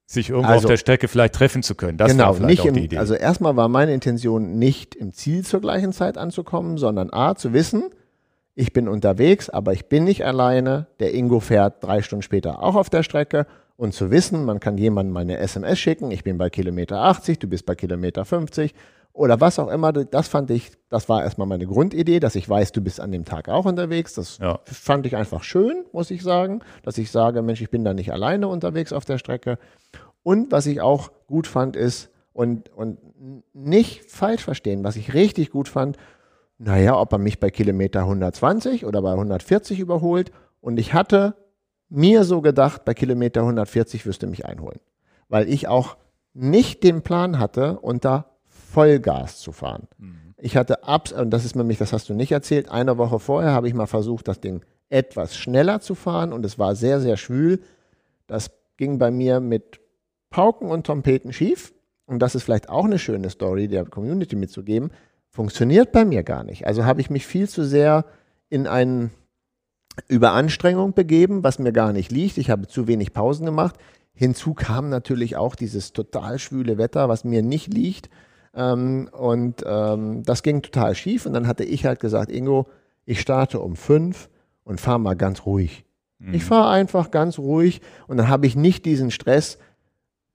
sich 0.07 0.31
irgendwo 0.31 0.49
Also- 0.53 0.67
auf 0.67 0.71
der 0.71 0.79
Strecke 0.79 1.09
vielleicht 1.09 1.35
treffen 1.35 1.63
zu 1.63 1.75
können. 1.75 1.99
Das 1.99 2.11
genau, 2.13 2.25
war 2.25 2.35
vielleicht 2.35 2.49
nicht 2.51 2.61
auch 2.63 2.67
im, 2.67 2.75
die 2.75 2.85
Idee. 2.85 2.99
also 2.99 3.15
erstmal 3.15 3.55
war 3.57 3.69
meine 3.69 3.93
Intention 3.93 4.59
nicht 4.59 4.95
im 4.95 5.13
Ziel 5.13 5.45
zur 5.45 5.61
gleichen 5.61 5.93
Zeit 5.93 6.17
anzukommen, 6.19 6.79
sondern 6.79 7.13
A, 7.13 7.35
zu 7.35 7.53
wissen, 7.53 7.85
ich 8.55 8.73
bin 8.73 8.89
unterwegs, 8.89 9.49
aber 9.49 9.73
ich 9.73 9.87
bin 9.87 10.05
nicht 10.05 10.25
alleine. 10.25 10.87
Der 11.01 11.15
Ingo 11.15 11.41
fährt 11.41 11.83
drei 11.85 12.03
Stunden 12.03 12.23
später 12.23 12.63
auch 12.63 12.75
auf 12.75 12.91
der 12.91 13.03
Strecke. 13.03 13.47
Und 13.77 13.95
zu 13.95 14.11
wissen, 14.11 14.45
man 14.45 14.61
kann 14.61 14.77
jemandem 14.77 15.13
meine 15.15 15.39
SMS 15.39 15.79
schicken, 15.79 16.11
ich 16.11 16.23
bin 16.25 16.37
bei 16.39 16.51
Kilometer 16.51 16.99
80, 17.01 17.39
du 17.39 17.49
bist 17.49 17.65
bei 17.67 17.75
Kilometer 17.75 18.25
50 18.25 18.75
oder 19.13 19.41
was 19.41 19.59
auch 19.59 19.69
immer. 19.69 19.93
Das 19.93 20.29
fand 20.29 20.51
ich, 20.51 20.73
das 20.89 21.09
war 21.09 21.23
erstmal 21.23 21.47
meine 21.47 21.67
Grundidee, 21.67 22.19
dass 22.21 22.35
ich 22.35 22.49
weiß, 22.49 22.73
du 22.73 22.81
bist 22.81 23.01
an 23.01 23.13
dem 23.13 23.25
Tag 23.25 23.49
auch 23.49 23.65
unterwegs. 23.67 24.15
Das 24.15 24.39
Ja. 24.39 24.61
fand 24.65 25.07
ich 25.07 25.17
einfach 25.17 25.43
schön, 25.43 25.85
muss 25.93 26.11
ich 26.11 26.23
sagen, 26.23 26.61
dass 26.83 26.99
ich 26.99 27.11
sage, 27.11 27.43
Mensch, 27.43 27.61
ich 27.61 27.71
bin 27.71 27.85
da 27.85 27.93
nicht 27.95 28.13
alleine 28.13 28.49
unterwegs 28.49 28.93
auf 28.93 29.05
der 29.05 29.19
Strecke. 29.19 29.59
Und 30.23 30.53
was 30.53 30.67
ich 30.67 30.81
auch 30.81 31.11
gut 31.27 31.47
fand, 31.47 31.77
ist, 31.77 32.11
und, 32.33 32.71
und 32.71 32.99
nicht 33.53 34.11
falsch 34.11 34.43
verstehen, 34.43 34.85
was 34.85 34.97
ich 34.97 35.13
richtig 35.13 35.51
gut 35.51 35.69
fand, 35.69 35.99
naja, 36.59 36.99
ob 36.99 37.13
er 37.13 37.19
mich 37.19 37.39
bei 37.41 37.51
Kilometer 37.51 38.01
120 38.01 38.87
oder 38.87 39.03
bei 39.03 39.11
140 39.13 39.81
überholt. 39.81 40.31
Und 40.61 40.79
ich 40.79 40.95
hatte 40.95 41.35
mir 41.91 42.25
so 42.25 42.41
gedacht, 42.41 42.85
bei 42.87 42.95
Kilometer 42.95 43.41
140 43.43 44.07
wirst 44.07 44.23
du 44.23 44.29
mich 44.29 44.47
einholen. 44.47 44.79
Weil 45.29 45.49
ich 45.49 45.69
auch 45.69 45.97
nicht 46.33 46.83
den 46.85 47.03
Plan 47.03 47.39
hatte, 47.39 47.79
unter 47.81 48.27
Vollgas 48.73 49.39
zu 49.39 49.53
fahren. 49.53 49.89
Ich 50.39 50.57
hatte 50.57 50.85
abs, 50.85 51.13
und 51.13 51.31
das 51.31 51.45
ist 51.45 51.55
nämlich, 51.55 51.79
das 51.79 51.93
hast 51.93 52.09
du 52.09 52.15
nicht 52.15 52.33
erzählt, 52.33 52.69
eine 52.71 52.99
Woche 52.99 53.19
vorher 53.19 53.53
habe 53.53 53.69
ich 53.69 53.75
mal 53.75 53.87
versucht, 53.87 54.27
das 54.29 54.41
Ding 54.41 54.65
etwas 54.89 55.37
schneller 55.37 55.81
zu 55.81 55.95
fahren 55.95 56.33
und 56.33 56.45
es 56.45 56.59
war 56.59 56.75
sehr, 56.75 57.01
sehr 57.01 57.17
schwül. 57.17 57.61
Das 58.27 58.51
ging 58.77 58.99
bei 58.99 59.11
mir 59.11 59.41
mit 59.41 59.81
Pauken 60.31 60.71
und 60.71 60.87
Trompeten 60.87 61.33
schief. 61.33 61.73
Und 62.07 62.19
das 62.21 62.35
ist 62.35 62.43
vielleicht 62.43 62.69
auch 62.69 62.85
eine 62.85 62.99
schöne 62.99 63.31
Story 63.31 63.69
der 63.69 63.85
Community 63.85 64.37
mitzugeben. 64.37 64.91
Funktioniert 65.31 65.93
bei 65.93 66.05
mir 66.05 66.23
gar 66.23 66.45
nicht. 66.45 66.67
Also 66.67 66.85
habe 66.85 67.01
ich 67.01 67.09
mich 67.09 67.27
viel 67.27 67.49
zu 67.49 67.65
sehr 67.65 68.05
in 68.49 68.67
eine 68.67 69.11
Überanstrengung 70.09 70.95
begeben, 70.95 71.45
was 71.45 71.59
mir 71.59 71.73
gar 71.73 71.93
nicht 71.93 72.11
liegt. 72.11 72.39
Ich 72.39 72.51
habe 72.51 72.67
zu 72.67 72.87
wenig 72.87 73.13
Pausen 73.13 73.47
gemacht. 73.47 73.77
Hinzu 74.15 74.55
kam 74.55 74.91
natürlich 74.91 75.37
auch 75.37 75.55
dieses 75.55 75.93
total 75.93 76.39
schwüle 76.39 76.77
Wetter, 76.77 77.09
was 77.09 77.25
mir 77.25 77.43
nicht 77.43 77.73
liegt. 77.73 78.11
Ähm, 78.55 79.09
und 79.13 79.65
ähm, 79.67 80.23
das 80.25 80.43
ging 80.43 80.63
total 80.63 80.95
schief. 80.95 81.27
Und 81.27 81.33
dann 81.33 81.47
hatte 81.47 81.65
ich 81.65 81.87
halt 81.87 82.01
gesagt, 82.01 82.31
Ingo, 82.31 82.67
ich 83.05 83.21
starte 83.21 83.61
um 83.61 83.77
fünf 83.77 84.29
und 84.65 84.81
fahre 84.81 85.01
mal 85.01 85.17
ganz 85.17 85.47
ruhig. 85.47 85.85
Ich 86.35 86.45
fahre 86.45 86.71
einfach 86.71 87.11
ganz 87.11 87.37
ruhig 87.39 87.81
und 88.07 88.17
dann 88.17 88.29
habe 88.29 88.47
ich 88.47 88.55
nicht 88.55 88.85
diesen 88.85 89.11
Stress. 89.11 89.59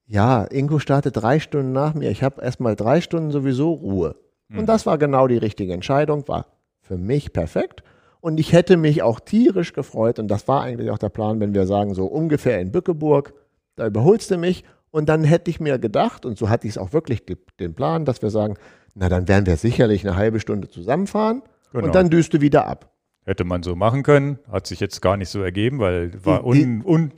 Ja, 0.06 0.44
Ingo 0.44 0.80
startet 0.80 1.16
drei 1.16 1.40
Stunden 1.40 1.72
nach 1.72 1.94
mir. 1.94 2.12
Ich 2.12 2.24
habe 2.24 2.42
erstmal 2.42 2.76
drei 2.76 3.00
Stunden 3.00 3.32
sowieso 3.32 3.72
Ruhe. 3.72 4.16
Und 4.60 4.66
das 4.68 4.86
war 4.86 4.98
genau 4.98 5.28
die 5.28 5.38
richtige 5.38 5.74
Entscheidung, 5.74 6.28
war 6.28 6.48
für 6.82 6.98
mich 6.98 7.34
perfekt. 7.34 7.84
Und 8.20 8.40
ich 8.40 8.52
hätte 8.52 8.78
mich 8.78 9.02
auch 9.02 9.20
tierisch 9.20 9.74
gefreut, 9.74 10.20
und 10.20 10.28
das 10.28 10.48
war 10.48 10.62
eigentlich 10.62 10.90
auch 10.92 10.98
der 10.98 11.10
Plan, 11.10 11.40
wenn 11.40 11.54
wir 11.54 11.68
sagen, 11.68 11.94
so 11.94 12.06
ungefähr 12.06 12.60
in 12.60 12.72
Bückeburg, 12.72 13.34
da 13.76 13.88
überholst 13.88 14.32
du 14.32 14.38
mich 14.38 14.64
Und 14.92 15.10
dann 15.10 15.24
hätte 15.24 15.52
ich 15.52 15.60
mir 15.60 15.80
gedacht, 15.80 16.26
und 16.26 16.38
so 16.38 16.50
hatte 16.50 16.68
ich 16.68 16.74
es 16.74 16.78
auch 16.78 16.94
wirklich 16.94 17.24
den 17.60 17.76
Plan, 17.76 18.06
dass 18.06 18.22
wir 18.22 18.30
sagen, 18.30 18.56
na 18.96 19.10
dann 19.10 19.28
werden 19.28 19.46
wir 19.46 19.58
sicherlich 19.58 20.08
eine 20.08 20.16
halbe 20.16 20.40
Stunde 20.40 20.70
zusammenfahren 20.70 21.44
genau. 21.72 21.86
und 21.86 21.96
dann 21.96 22.10
düst 22.10 22.34
du 22.34 22.42
wieder 22.42 22.68
ab. 22.68 22.92
Hätte 23.26 23.44
man 23.44 23.62
so 23.62 23.76
machen 23.76 24.04
können, 24.04 24.40
hat 24.52 24.68
sich 24.68 24.80
jetzt 24.80 25.02
gar 25.02 25.18
nicht 25.18 25.30
so 25.30 25.42
ergeben, 25.42 25.80
weil 25.80 26.14
war 26.24 26.46
un, 26.46 26.82
un 26.84 27.12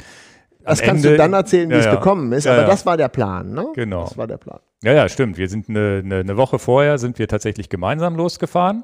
das 0.64 0.82
kannst 0.82 1.06
Ende, 1.06 1.18
du 1.18 1.18
dann 1.18 1.34
erzählen, 1.34 1.70
wie 1.70 1.76
ja, 1.76 1.80
es 1.80 1.90
gekommen 1.90 2.32
ist, 2.34 2.46
ja, 2.46 2.54
aber 2.54 2.64
ja. 2.64 2.68
das 2.68 2.86
war 2.86 2.98
der 2.98 3.08
Plan, 3.08 3.54
ne? 3.54 3.68
Genau. 3.76 4.04
Das 4.04 4.18
war 4.18 4.28
der 4.28 4.38
Plan. 4.38 4.60
Ja, 4.84 4.94
ja, 4.94 5.08
stimmt. 5.10 5.38
Wir 5.38 5.50
sind 5.50 5.70
eine, 5.70 6.02
eine, 6.04 6.16
eine 6.18 6.38
Woche 6.38 6.60
vorher 6.60 6.98
sind 6.98 7.20
wir 7.20 7.28
tatsächlich 7.28 7.70
gemeinsam 7.70 8.16
losgefahren. 8.16 8.84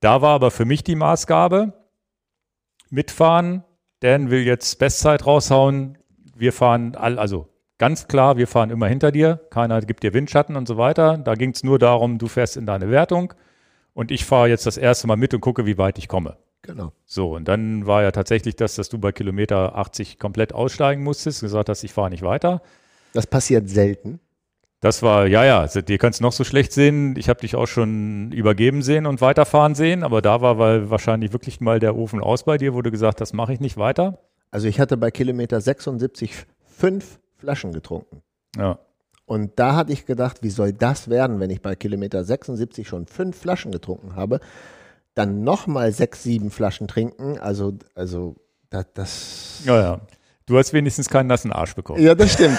Da 0.00 0.20
war 0.20 0.34
aber 0.34 0.50
für 0.50 0.64
mich 0.64 0.84
die 0.84 0.94
Maßgabe, 0.94 1.72
mitfahren, 2.90 3.64
Dan 4.00 4.30
will 4.30 4.42
jetzt 4.42 4.78
Bestzeit 4.78 5.26
raushauen, 5.26 5.98
wir 6.36 6.52
fahren 6.52 6.94
all, 6.94 7.18
also 7.18 7.48
ganz 7.78 8.08
klar, 8.08 8.36
wir 8.36 8.46
fahren 8.46 8.70
immer 8.70 8.88
hinter 8.88 9.12
dir, 9.12 9.40
keiner 9.50 9.80
gibt 9.80 10.02
dir 10.02 10.14
Windschatten 10.14 10.56
und 10.56 10.66
so 10.66 10.76
weiter. 10.76 11.18
Da 11.18 11.34
ging 11.34 11.50
es 11.50 11.62
nur 11.62 11.78
darum, 11.78 12.18
du 12.18 12.28
fährst 12.28 12.56
in 12.56 12.66
deine 12.66 12.90
Wertung 12.90 13.34
und 13.94 14.10
ich 14.10 14.24
fahre 14.24 14.48
jetzt 14.48 14.66
das 14.66 14.76
erste 14.76 15.06
Mal 15.06 15.16
mit 15.16 15.34
und 15.34 15.40
gucke, 15.40 15.66
wie 15.66 15.78
weit 15.78 15.98
ich 15.98 16.08
komme. 16.08 16.36
Genau. 16.62 16.92
So, 17.04 17.36
und 17.36 17.46
dann 17.46 17.86
war 17.86 18.02
ja 18.02 18.10
tatsächlich 18.10 18.56
das, 18.56 18.74
dass 18.74 18.88
du 18.88 18.98
bei 18.98 19.12
Kilometer 19.12 19.76
80 19.76 20.18
komplett 20.18 20.52
aussteigen 20.52 21.02
musstest, 21.02 21.40
gesagt 21.40 21.68
hast, 21.68 21.84
ich 21.84 21.92
fahre 21.92 22.10
nicht 22.10 22.22
weiter. 22.22 22.60
Das 23.12 23.26
passiert 23.26 23.68
selten. 23.68 24.20
Das 24.80 25.02
war, 25.02 25.26
ja, 25.26 25.44
ja, 25.44 25.66
dir 25.66 25.98
kannst 25.98 26.20
noch 26.20 26.32
so 26.32 26.44
schlecht 26.44 26.72
sehen. 26.72 27.14
Ich 27.16 27.28
habe 27.28 27.40
dich 27.40 27.56
auch 27.56 27.66
schon 27.66 28.30
übergeben 28.32 28.82
sehen 28.82 29.06
und 29.06 29.20
weiterfahren 29.20 29.74
sehen, 29.74 30.02
aber 30.02 30.20
da 30.20 30.42
war 30.42 30.58
weil 30.58 30.90
wahrscheinlich 30.90 31.32
wirklich 31.32 31.60
mal 31.60 31.78
der 31.78 31.96
Ofen 31.96 32.20
aus 32.20 32.44
bei 32.44 32.58
dir, 32.58 32.74
wo 32.74 32.82
du 32.82 32.90
gesagt 32.90 33.20
hast, 33.20 33.32
mache 33.32 33.52
ich 33.54 33.60
nicht 33.60 33.78
weiter. 33.78 34.18
Also 34.50 34.68
ich 34.68 34.78
hatte 34.78 34.96
bei 34.96 35.10
Kilometer 35.10 35.60
76 35.60 36.46
fünf 36.66 37.18
Flaschen 37.46 37.72
getrunken. 37.72 38.22
Ja. 38.56 38.78
Und 39.24 39.58
da 39.58 39.74
hatte 39.74 39.92
ich 39.92 40.06
gedacht, 40.06 40.42
wie 40.42 40.50
soll 40.50 40.72
das 40.72 41.08
werden, 41.08 41.40
wenn 41.40 41.50
ich 41.50 41.62
bei 41.62 41.74
Kilometer 41.74 42.24
76 42.24 42.86
schon 42.86 43.06
fünf 43.06 43.36
Flaschen 43.38 43.72
getrunken 43.72 44.14
habe? 44.14 44.40
dann 45.16 45.42
nochmal 45.42 45.92
sechs, 45.92 46.22
sieben 46.22 46.50
Flaschen 46.50 46.86
trinken. 46.86 47.38
Also, 47.38 47.74
also 47.94 48.36
das, 48.70 48.86
das. 48.94 49.62
Ja, 49.64 49.80
ja. 49.80 50.00
Du 50.44 50.56
hast 50.56 50.72
wenigstens 50.72 51.08
keinen 51.08 51.26
nassen 51.26 51.50
Arsch 51.50 51.74
bekommen. 51.74 52.00
Ja, 52.00 52.14
das 52.14 52.34
stimmt. 52.34 52.58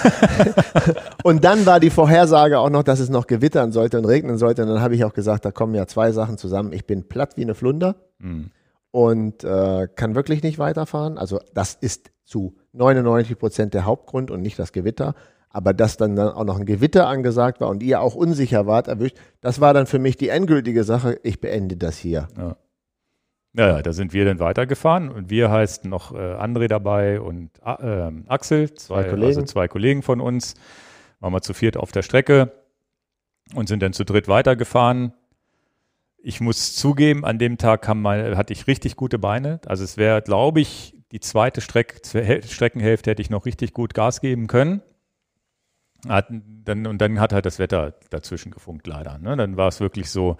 und 1.22 1.44
dann 1.44 1.64
war 1.64 1.80
die 1.80 1.88
Vorhersage 1.88 2.58
auch 2.58 2.68
noch, 2.68 2.82
dass 2.82 2.98
es 2.98 3.08
noch 3.08 3.26
gewittern 3.26 3.72
sollte 3.72 3.96
und 3.96 4.04
regnen 4.04 4.36
sollte. 4.36 4.62
Und 4.62 4.68
dann 4.68 4.82
habe 4.82 4.94
ich 4.94 5.04
auch 5.04 5.14
gesagt, 5.14 5.46
da 5.46 5.52
kommen 5.52 5.74
ja 5.74 5.86
zwei 5.86 6.12
Sachen 6.12 6.36
zusammen. 6.36 6.72
Ich 6.74 6.84
bin 6.84 7.08
platt 7.08 7.36
wie 7.36 7.42
eine 7.42 7.54
Flunder 7.54 7.94
mhm. 8.18 8.50
und 8.90 9.42
äh, 9.42 9.88
kann 9.94 10.14
wirklich 10.14 10.42
nicht 10.42 10.58
weiterfahren. 10.58 11.16
Also 11.16 11.40
das 11.54 11.78
ist 11.80 12.10
zu 12.24 12.56
99 12.78 13.38
Prozent 13.38 13.74
der 13.74 13.84
Hauptgrund 13.84 14.30
und 14.30 14.40
nicht 14.40 14.58
das 14.58 14.72
Gewitter 14.72 15.14
aber 15.50 15.72
dass 15.72 15.96
dann, 15.96 16.16
dann 16.16 16.28
auch 16.28 16.44
noch 16.44 16.58
ein 16.58 16.66
Gewitter 16.66 17.06
angesagt 17.06 17.60
war 17.60 17.68
und 17.68 17.82
ihr 17.82 18.00
auch 18.00 18.14
unsicher 18.14 18.66
wart, 18.66 18.88
erwischt, 18.88 19.16
das 19.40 19.60
war 19.60 19.74
dann 19.74 19.86
für 19.86 19.98
mich 19.98 20.16
die 20.16 20.28
endgültige 20.28 20.84
Sache. 20.84 21.18
Ich 21.22 21.40
beende 21.40 21.76
das 21.76 21.98
hier. 21.98 22.28
Ja. 22.36 22.56
Ja, 23.54 23.82
da 23.82 23.92
sind 23.92 24.12
wir 24.12 24.24
dann 24.26 24.38
weitergefahren 24.38 25.08
und 25.08 25.30
wir 25.30 25.50
heißt 25.50 25.86
noch 25.86 26.14
äh, 26.14 26.18
André 26.18 26.68
dabei 26.68 27.20
und 27.20 27.50
äh, 27.64 28.12
Axel, 28.28 28.72
zwei, 28.74 29.02
zwei, 29.02 29.08
Kollegen. 29.08 29.26
also 29.26 29.42
zwei 29.42 29.68
Kollegen 29.68 30.02
von 30.02 30.20
uns, 30.20 30.54
waren 31.18 31.32
wir 31.32 31.40
zu 31.40 31.54
viert 31.54 31.76
auf 31.76 31.90
der 31.90 32.02
Strecke 32.02 32.52
und 33.54 33.68
sind 33.68 33.82
dann 33.82 33.94
zu 33.94 34.04
dritt 34.04 34.28
weitergefahren. 34.28 35.12
Ich 36.18 36.40
muss 36.40 36.76
zugeben, 36.76 37.24
an 37.24 37.38
dem 37.38 37.56
Tag 37.56 37.92
mal, 37.94 38.36
hatte 38.36 38.52
ich 38.52 38.66
richtig 38.66 38.96
gute 38.96 39.18
Beine. 39.18 39.60
Also 39.66 39.82
es 39.82 39.96
wäre, 39.96 40.20
glaube 40.20 40.60
ich, 40.60 40.97
die 41.12 41.20
zweite 41.20 41.60
Streck, 41.60 42.00
Streckenhälfte 42.04 43.10
hätte 43.10 43.22
ich 43.22 43.30
noch 43.30 43.46
richtig 43.46 43.72
gut 43.72 43.94
Gas 43.94 44.20
geben 44.20 44.46
können. 44.46 44.82
Hat, 46.06 46.28
dann, 46.30 46.86
und 46.86 46.98
dann 46.98 47.18
hat 47.18 47.32
halt 47.32 47.46
das 47.46 47.58
Wetter 47.58 47.94
dazwischen 48.10 48.52
gefunkt, 48.52 48.86
leider. 48.86 49.18
Ne? 49.18 49.36
Dann 49.36 49.56
war 49.56 49.68
es 49.68 49.80
wirklich 49.80 50.10
so, 50.10 50.36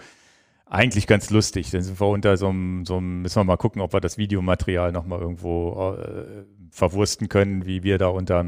eigentlich 0.71 1.07
ganz 1.07 1.31
lustig. 1.31 1.71
Dann 1.71 1.83
sind 1.83 2.01
wir 2.01 2.07
unter 2.07 2.37
so 2.37 2.49
einem, 2.49 2.85
so 2.85 2.99
einem, 2.99 3.23
müssen 3.23 3.37
wir 3.37 3.45
mal 3.45 3.57
gucken, 3.57 3.81
ob 3.83 3.93
wir 3.93 4.01
das 4.01 4.19
Videomaterial 4.19 4.93
nochmal 4.93 5.21
irgendwo 5.21 5.95
äh, 5.95 6.45
verwursten 6.71 7.29
können, 7.29 7.67
wie 7.67 7.83
wir 7.83 7.99
da 7.99 8.09
unter, 8.09 8.45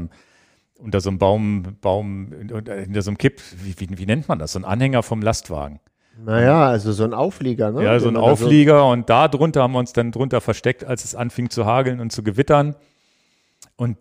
unter 0.77 1.01
so 1.01 1.09
einem 1.09 1.17
Baum, 1.17 1.77
Baum, 1.81 2.31
hinter 2.31 3.01
so 3.01 3.09
einem 3.09 3.17
Kipp, 3.17 3.41
wie, 3.57 3.79
wie, 3.79 3.97
wie 3.97 4.05
nennt 4.05 4.27
man 4.27 4.39
das? 4.39 4.53
So 4.53 4.59
ein 4.59 4.65
Anhänger 4.65 5.03
vom 5.03 5.21
Lastwagen. 5.21 5.79
Naja, 6.17 6.67
also 6.67 6.91
so 6.91 7.03
ein 7.03 7.13
Auflieger, 7.13 7.71
ne? 7.71 7.83
Ja, 7.83 7.99
so 7.99 8.09
ein 8.09 8.17
Auflieger 8.17 8.79
so 8.79 8.87
und 8.87 9.09
da 9.09 9.27
drunter 9.27 9.63
haben 9.63 9.73
wir 9.73 9.79
uns 9.79 9.93
dann 9.93 10.11
drunter 10.11 10.41
versteckt, 10.41 10.83
als 10.83 11.03
es 11.03 11.15
anfing 11.15 11.49
zu 11.49 11.65
hageln 11.65 11.99
und 11.99 12.11
zu 12.11 12.23
gewittern. 12.23 12.75
Und 13.75 13.97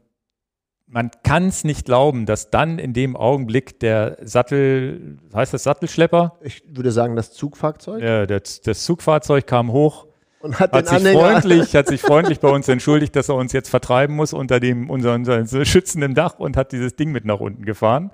man 0.86 1.10
kann 1.22 1.46
es 1.46 1.64
nicht 1.64 1.86
glauben, 1.86 2.26
dass 2.26 2.50
dann 2.50 2.78
in 2.78 2.92
dem 2.92 3.16
Augenblick 3.16 3.78
der 3.80 4.18
Sattel, 4.22 5.18
heißt 5.32 5.54
das 5.54 5.62
Sattelschlepper? 5.62 6.38
Ich 6.42 6.62
würde 6.66 6.90
sagen, 6.90 7.16
das 7.16 7.32
Zugfahrzeug. 7.32 8.02
Ja, 8.02 8.26
das, 8.26 8.60
das 8.60 8.84
Zugfahrzeug 8.84 9.46
kam 9.46 9.72
hoch 9.72 10.06
und 10.40 10.58
hat, 10.58 10.72
hat 10.72 10.88
sich 10.88 11.08
freundlich, 11.12 11.74
hat 11.76 11.86
sich 11.86 12.00
freundlich 12.00 12.40
bei 12.40 12.48
uns 12.48 12.68
entschuldigt, 12.68 13.14
dass 13.14 13.28
er 13.28 13.36
uns 13.36 13.52
jetzt 13.52 13.68
vertreiben 13.68 14.16
muss 14.16 14.32
unter 14.32 14.58
dem 14.58 14.90
unser, 14.90 15.14
unser 15.14 15.64
schützenden 15.64 16.14
Dach 16.14 16.38
und 16.38 16.56
hat 16.56 16.72
dieses 16.72 16.96
Ding 16.96 17.12
mit 17.12 17.24
nach 17.24 17.40
unten 17.40 17.64
gefahren. 17.64 18.10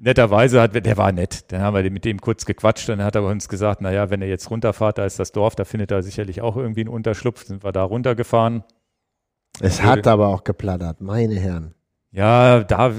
Netterweise 0.00 0.60
hat, 0.60 0.74
der 0.74 0.96
war 0.96 1.10
nett. 1.10 1.50
Dann 1.50 1.60
haben 1.60 1.74
wir 1.74 1.90
mit 1.90 2.04
dem 2.04 2.20
kurz 2.20 2.46
gequatscht. 2.46 2.88
Dann 2.88 3.02
hat 3.02 3.16
er 3.16 3.24
uns 3.24 3.48
gesagt, 3.48 3.80
naja, 3.80 4.10
wenn 4.10 4.22
er 4.22 4.28
jetzt 4.28 4.50
runterfahrt, 4.50 4.98
da 4.98 5.04
ist 5.04 5.18
das 5.18 5.32
Dorf, 5.32 5.56
da 5.56 5.64
findet 5.64 5.90
er 5.90 6.02
sicherlich 6.02 6.40
auch 6.40 6.56
irgendwie 6.56 6.82
einen 6.82 6.88
Unterschlupf. 6.88 7.44
Sind 7.44 7.64
wir 7.64 7.72
da 7.72 7.82
runtergefahren. 7.82 8.62
Es 9.60 9.82
hat 9.82 10.06
aber 10.06 10.28
auch 10.28 10.44
geplattert, 10.44 11.00
meine 11.00 11.34
Herren. 11.34 11.74
Ja, 12.10 12.60
da 12.60 12.94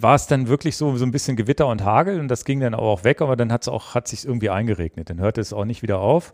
war 0.00 0.14
es 0.14 0.26
dann 0.26 0.48
wirklich 0.48 0.76
so, 0.76 0.96
so 0.96 1.04
ein 1.04 1.10
bisschen 1.10 1.36
Gewitter 1.36 1.66
und 1.66 1.84
Hagel 1.84 2.18
und 2.18 2.28
das 2.28 2.44
ging 2.44 2.60
dann 2.60 2.74
auch 2.74 3.04
weg, 3.04 3.20
aber 3.20 3.36
dann 3.36 3.52
hat 3.52 3.62
es 3.62 3.68
auch, 3.68 3.94
hat 3.94 4.08
sich 4.08 4.24
irgendwie 4.24 4.48
eingeregnet. 4.48 5.10
Dann 5.10 5.20
hörte 5.20 5.40
es 5.40 5.52
auch 5.52 5.64
nicht 5.64 5.82
wieder 5.82 5.98
auf. 5.98 6.32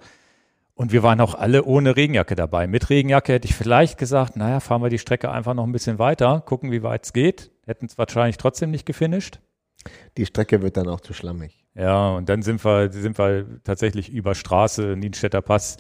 Und 0.75 0.93
wir 0.93 1.03
waren 1.03 1.21
auch 1.21 1.35
alle 1.35 1.65
ohne 1.65 1.97
Regenjacke 1.97 2.35
dabei. 2.37 2.67
Mit 2.67 2.89
Regenjacke 2.89 3.33
hätte 3.33 3.49
ich 3.49 3.55
vielleicht 3.55 3.99
gesagt, 3.99 4.37
naja, 4.37 4.61
fahren 4.61 4.83
wir 4.83 4.89
die 4.89 4.99
Strecke 4.99 5.31
einfach 5.31 5.55
noch 5.55 5.65
ein 5.65 5.73
bisschen 5.73 5.99
weiter, 5.99 6.41
gucken, 6.41 6.71
wie 6.71 6.83
weit 6.83 7.05
es 7.05 7.13
geht. 7.13 7.51
Hätten 7.67 7.87
es 7.87 7.99
wahrscheinlich 7.99 8.39
trotzdem 8.39 8.71
nicht 8.71 8.87
gefinisht. 8.87 9.41
Die 10.17 10.27
Strecke 10.27 10.63
wird 10.63 10.77
dann 10.77 10.89
auch 10.89 11.01
zu 11.01 11.15
schlammig. 11.15 11.65
Ja, 11.75 12.11
und 12.11 12.29
dann 12.29 12.43
sind 12.43 12.65
wir, 12.65 12.93
sind 12.93 13.17
wir 13.19 13.47
tatsächlich 13.65 14.11
über 14.11 14.35
Straße, 14.35 14.97
Nienstädter 14.97 15.41
Pass, 15.41 15.77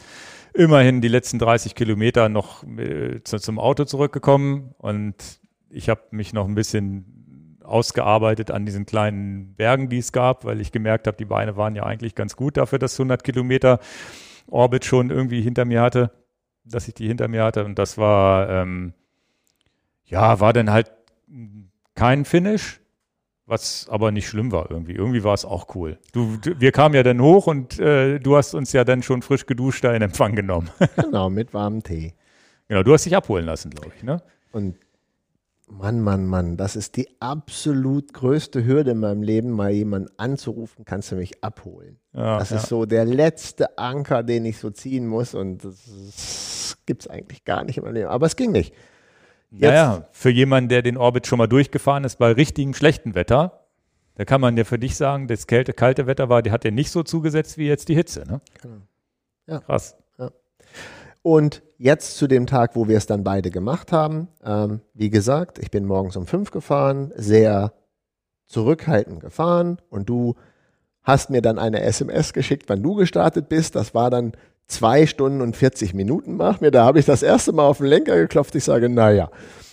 immerhin 0.55 1.01
die 1.01 1.09
letzten 1.09 1.39
30 1.39 1.75
Kilometer 1.75 2.29
noch 2.29 2.65
äh, 2.65 3.23
zu, 3.25 3.39
zum 3.39 3.59
Auto 3.59 3.85
zurückgekommen 3.85 4.75
und 4.79 5.41
ich 5.69 5.89
habe 5.89 6.03
mich 6.11 6.33
noch 6.33 6.49
ein 6.49 6.55
bisschen 6.55 7.59
ausgearbeitet 7.63 8.51
an 8.51 8.67
diesen 8.67 8.85
kleinen 8.85 9.55
Bergen, 9.55 9.89
die 9.89 9.99
es 9.99 10.13
gab, 10.13 10.45
weil 10.45 10.61
ich 10.61 10.73
gemerkt 10.73 11.07
habe, 11.07 11.17
die 11.17 11.25
Beine 11.25 11.57
waren 11.57 11.77
ja 11.77 11.85
eigentlich 11.85 12.15
ganz 12.15 12.37
gut 12.37 12.57
dafür, 12.57 12.79
dass 12.79 12.99
100 12.99 13.23
Kilometer 13.23 13.79
Orbit 14.49 14.85
schon 14.85 15.11
irgendwie 15.11 15.41
hinter 15.41 15.65
mir 15.65 15.81
hatte, 15.81 16.11
dass 16.65 16.89
ich 16.89 16.95
die 16.95 17.07
hinter 17.07 17.29
mir 17.29 17.45
hatte. 17.45 17.65
Und 17.65 17.79
das 17.79 17.97
war, 17.97 18.51
ähm, 18.51 18.93
ja, 20.05 20.41
war 20.41 20.53
dann 20.53 20.71
halt 20.71 20.91
kein 21.95 22.25
Finish, 22.25 22.80
was 23.51 23.89
aber 23.91 24.13
nicht 24.13 24.29
schlimm 24.29 24.53
war 24.53 24.71
irgendwie. 24.71 24.93
Irgendwie 24.93 25.25
war 25.25 25.35
es 25.35 25.45
auch 25.45 25.75
cool. 25.75 25.99
Du, 26.13 26.37
du, 26.37 26.61
wir 26.61 26.71
kamen 26.71 26.95
ja 26.95 27.03
dann 27.03 27.21
hoch 27.21 27.49
und 27.49 27.79
äh, 27.81 28.21
du 28.21 28.37
hast 28.37 28.55
uns 28.55 28.73
ja 28.73 28.85
dann 28.85 29.03
schon 29.03 29.23
frisch 29.23 29.45
geduscht 29.45 29.83
da 29.83 29.93
in 29.93 30.03
Empfang 30.03 30.37
genommen. 30.37 30.71
genau, 30.97 31.29
mit 31.29 31.53
warmem 31.53 31.83
Tee. 31.83 32.15
Genau, 32.69 32.85
du 32.85 32.93
hast 32.93 33.05
dich 33.05 33.17
abholen 33.17 33.45
lassen, 33.45 33.71
glaube 33.71 33.93
ich, 33.97 34.05
ne? 34.05 34.23
Und 34.53 34.77
Mann, 35.67 36.01
Mann, 36.01 36.27
Mann, 36.27 36.57
das 36.57 36.77
ist 36.77 36.97
die 36.97 37.09
absolut 37.21 38.13
größte 38.13 38.65
Hürde 38.65 38.93
in 38.93 38.99
meinem 38.99 39.23
Leben, 39.23 39.51
mal 39.51 39.71
jemanden 39.71 40.11
anzurufen, 40.17 40.85
kannst 40.85 41.11
du 41.11 41.17
mich 41.17 41.43
abholen. 41.43 41.99
Ja, 42.13 42.39
das 42.39 42.51
ja. 42.51 42.57
ist 42.57 42.67
so 42.67 42.87
der 42.87 43.05
letzte 43.05 43.79
Anker, 43.79 44.23
den 44.23 44.45
ich 44.45 44.59
so 44.59 44.71
ziehen 44.71 45.07
muss 45.07 45.35
und 45.35 45.65
das 45.65 46.77
gibt 46.87 47.03
es 47.03 47.09
eigentlich 47.09 47.45
gar 47.45 47.65
nicht 47.65 47.79
in 47.79 47.85
meinem 47.85 47.95
Leben. 47.95 48.09
Aber 48.09 48.27
es 48.27 48.37
ging 48.37 48.53
nicht. 48.53 48.75
Naja, 49.51 50.09
für 50.13 50.31
jemanden, 50.31 50.69
der 50.69 50.83
den 50.83 50.97
Orbit 50.97 51.27
schon 51.27 51.39
mal 51.39 51.47
durchgefahren 51.47 52.05
ist 52.05 52.17
bei 52.17 52.33
richtigem 52.33 52.75
schlechten 52.75 53.15
Wetter, 53.15 53.67
da 54.15 54.25
kann 54.25 54.41
man 54.41 54.57
ja 54.57 54.65
für 54.65 54.79
dich 54.79 54.97
sagen, 54.97 55.29
das 55.29 55.47
kälte, 55.47 55.73
kalte 55.73 56.07
Wetter 56.07 56.29
war, 56.29 56.43
die 56.43 56.51
hat 56.51 56.65
dir 56.65 56.73
nicht 56.73 56.91
so 56.91 57.03
zugesetzt 57.03 57.59
wie 57.59 57.67
jetzt 57.67 57.89
die 57.89 57.95
Hitze. 57.95 58.25
Ne? 58.27 58.41
Genau. 58.61 58.77
Ja. 59.47 59.61
Krass. 59.61 59.97
Ja. 60.19 60.31
Und 61.23 61.63
jetzt 61.79 62.17
zu 62.17 62.27
dem 62.27 62.47
Tag, 62.47 62.77
wo 62.77 62.87
wir 62.87 62.97
es 62.97 63.07
dann 63.07 63.25
beide 63.25 63.51
gemacht 63.51 63.93
haben. 63.93 64.29
Ähm, 64.45 64.81
wie 64.95 65.11
gesagt, 65.11 65.59
ich 65.59 65.71
bin 65.71 65.87
morgens 65.87 66.17
um 66.17 66.27
fünf 66.27 66.51
gefahren, 66.51 67.13
sehr 67.17 67.73
zurückhaltend 68.47 69.21
gefahren 69.21 69.79
und 69.89 70.09
du 70.09 70.35
hast 71.03 71.31
mir 71.31 71.41
dann 71.41 71.59
eine 71.59 71.81
SMS 71.81 72.33
geschickt, 72.33 72.69
wann 72.69 72.83
du 72.83 72.95
gestartet 72.95 73.49
bist. 73.49 73.75
Das 73.75 73.95
war 73.95 74.11
dann 74.11 74.33
zwei 74.71 75.07
Stunden 75.07 75.41
und 75.41 75.57
40 75.57 75.95
Minuten 75.95 76.37
nach 76.37 76.61
mir. 76.61 76.71
Da 76.71 76.85
habe 76.85 76.99
ich 76.99 77.05
das 77.07 77.23
erste 77.23 77.53
Mal 77.53 77.65
auf 77.65 77.79
den 77.79 77.87
Lenker 77.87 78.17
geklopft. 78.17 78.55
Ich 78.55 78.65
sage, 78.65 78.89
naja, 78.89 79.31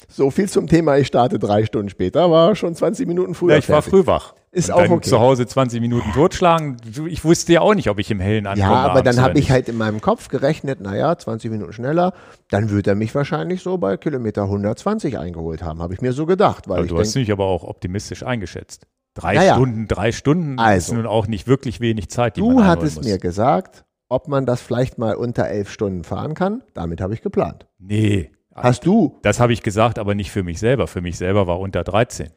So 0.10 0.32
viel 0.32 0.48
zum 0.48 0.68
Thema, 0.68 0.98
ich 0.98 1.08
starte 1.08 1.38
drei 1.38 1.66
Stunden 1.66 1.90
später, 1.90 2.32
war 2.32 2.56
schon 2.56 2.74
20 2.76 3.08
Minuten 3.08 3.34
früher. 3.36 3.52
Ja, 3.54 3.58
ich 3.58 3.70
war 3.70 3.82
früh 3.82 4.06
wach. 4.06 4.34
Ist 4.52 4.70
Und 4.70 4.76
auch 4.76 4.90
okay. 4.90 5.10
zu 5.10 5.20
Hause 5.20 5.46
20 5.46 5.82
Minuten 5.82 6.12
totschlagen. 6.14 6.78
Ich 7.08 7.24
wusste 7.26 7.52
ja 7.54 7.62
auch 7.62 7.76
nicht, 7.76 7.90
ob 7.90 8.00
ich 8.00 8.10
im 8.10 8.20
Hellen 8.22 8.48
ankomme. 8.48 8.72
Ja, 8.72 8.88
aber 8.88 9.04
dann 9.04 9.22
habe 9.22 9.38
ich 9.38 9.52
halt 9.52 9.68
in 9.70 9.78
meinem 9.78 10.00
Kopf 10.00 10.30
gerechnet, 10.30 10.80
naja, 10.80 11.16
20 11.18 11.52
Minuten 11.52 11.74
schneller, 11.74 12.14
dann 12.50 12.70
wird 12.70 12.88
er 12.88 12.96
mich 12.96 13.14
wahrscheinlich 13.14 13.62
so 13.62 13.78
bei 13.78 13.98
Kilometer 13.98 14.44
120 14.44 15.20
eingeholt 15.20 15.62
haben, 15.62 15.82
habe 15.82 15.94
ich 15.94 16.02
mir 16.02 16.14
so 16.14 16.26
gedacht. 16.26 16.68
Weil 16.70 16.78
Aber 16.78 16.86
ich 16.86 16.92
du 16.92 16.98
hast 16.98 17.14
mich 17.16 17.32
aber 17.32 17.46
auch 17.46 17.64
optimistisch 17.64 18.24
eingeschätzt. 18.24 18.88
Drei 19.14 19.36
Naja. 19.36 19.56
Stunden, 19.56 19.88
drei 19.88 20.12
Stunden 20.12 20.58
Also. 20.60 20.92
ist 20.94 20.98
nun 20.98 21.06
auch 21.06 21.28
nicht 21.28 21.48
wirklich 21.48 21.80
wenig 21.82 22.10
Zeit, 22.10 22.38
die 22.38 22.42
man 22.42 22.50
du 22.52 22.58
einholen 22.60 22.72
hattest 22.72 22.98
muss. 22.98 23.06
mir 23.06 23.18
gesagt, 23.20 23.84
ob 24.10 24.28
man 24.28 24.46
das 24.46 24.62
vielleicht 24.62 24.98
mal 24.98 25.16
unter 25.16 25.48
elf 25.48 25.70
Stunden 25.70 26.04
fahren 26.04 26.34
kann. 26.34 26.64
Damit 26.74 27.02
habe 27.02 27.14
ich 27.14 27.22
geplant. 27.22 27.68
Nee, 27.80 28.32
Hast 28.58 28.86
du, 28.88 29.18
das 29.22 29.40
habe 29.40 29.54
ich 29.54 29.62
gesagt, 29.62 30.00
aber 30.00 30.16
nicht 30.16 30.32
für 30.32 30.44
mich 30.44 30.60
selber. 30.60 30.88
Für 30.88 31.02
mich 31.02 31.18
selber 31.18 31.46
war 31.46 31.60
unter 31.60 31.84
13. 31.84 32.30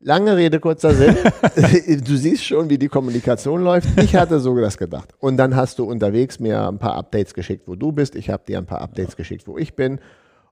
lange 0.00 0.36
Rede, 0.36 0.58
kurzer 0.58 0.92
Sinn, 0.92 1.16
du 2.04 2.16
siehst 2.16 2.44
schon, 2.44 2.68
wie 2.68 2.78
die 2.78 2.88
Kommunikation 2.88 3.62
läuft. 3.62 3.88
Ich 4.00 4.16
hatte 4.16 4.40
so 4.40 4.56
das 4.58 4.76
gedacht. 4.76 5.14
Und 5.20 5.36
dann 5.36 5.54
hast 5.54 5.78
du 5.78 5.84
unterwegs 5.84 6.40
mir 6.40 6.66
ein 6.66 6.78
paar 6.78 6.96
Updates 6.96 7.32
geschickt, 7.32 7.68
wo 7.68 7.76
du 7.76 7.92
bist. 7.92 8.16
Ich 8.16 8.28
habe 8.28 8.42
dir 8.46 8.58
ein 8.58 8.66
paar 8.66 8.80
Updates 8.80 9.16
geschickt, 9.16 9.46
wo 9.46 9.56
ich 9.56 9.76
bin. 9.76 10.00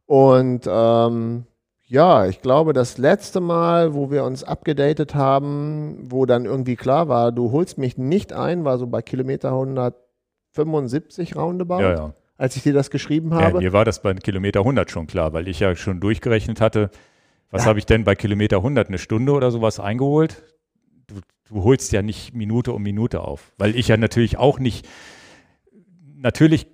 Und 0.06 0.68
ähm, 0.68 1.44
ja, 1.88 2.26
ich 2.26 2.40
glaube, 2.40 2.72
das 2.72 2.98
letzte 2.98 3.40
Mal, 3.40 3.94
wo 3.94 4.10
wir 4.12 4.22
uns 4.24 4.44
abgedatet 4.44 5.16
haben, 5.16 5.98
wo 6.08 6.26
dann 6.26 6.44
irgendwie 6.44 6.76
klar 6.76 7.08
war, 7.08 7.32
du 7.32 7.50
holst 7.50 7.78
mich 7.78 7.98
nicht 7.98 8.32
ein, 8.32 8.64
war 8.64 8.78
so 8.78 8.86
bei 8.86 9.02
Kilometer 9.02 9.50
175 10.62 11.36
roundabout, 11.36 11.80
Ja, 11.80 11.94
ja. 11.94 12.14
als 12.36 12.56
ich 12.56 12.62
dir 12.62 12.72
das 12.72 12.90
geschrieben 12.90 13.30
ja. 13.30 13.40
habe. 13.42 13.58
Mir 13.58 13.72
war 13.72 13.84
das 13.84 14.02
bei 14.02 14.14
Kilometer 14.14 14.60
100 14.60 14.90
schon 14.90 15.06
klar, 15.06 15.32
weil 15.32 15.48
ich 15.48 15.60
ja 15.60 15.74
schon 15.76 16.00
durchgerechnet 16.00 16.60
hatte, 16.60 16.90
was 17.50 17.62
Ja. 17.62 17.68
habe 17.68 17.78
ich 17.78 17.86
denn 17.86 18.04
bei 18.04 18.14
Kilometer 18.14 18.56
100 18.58 18.88
eine 18.88 18.98
Stunde 18.98 19.32
oder 19.32 19.50
sowas 19.50 19.78
eingeholt? 19.80 20.42
Du, 21.06 21.16
du 21.48 21.62
holst 21.62 21.92
ja 21.92 22.02
nicht 22.02 22.34
Minute 22.34 22.72
um 22.72 22.82
Minute 22.82 23.20
auf, 23.22 23.52
weil 23.58 23.76
ich 23.76 23.88
ja 23.88 23.96
natürlich 23.96 24.36
auch 24.38 24.58
nicht, 24.58 24.86
natürlich 26.16 26.66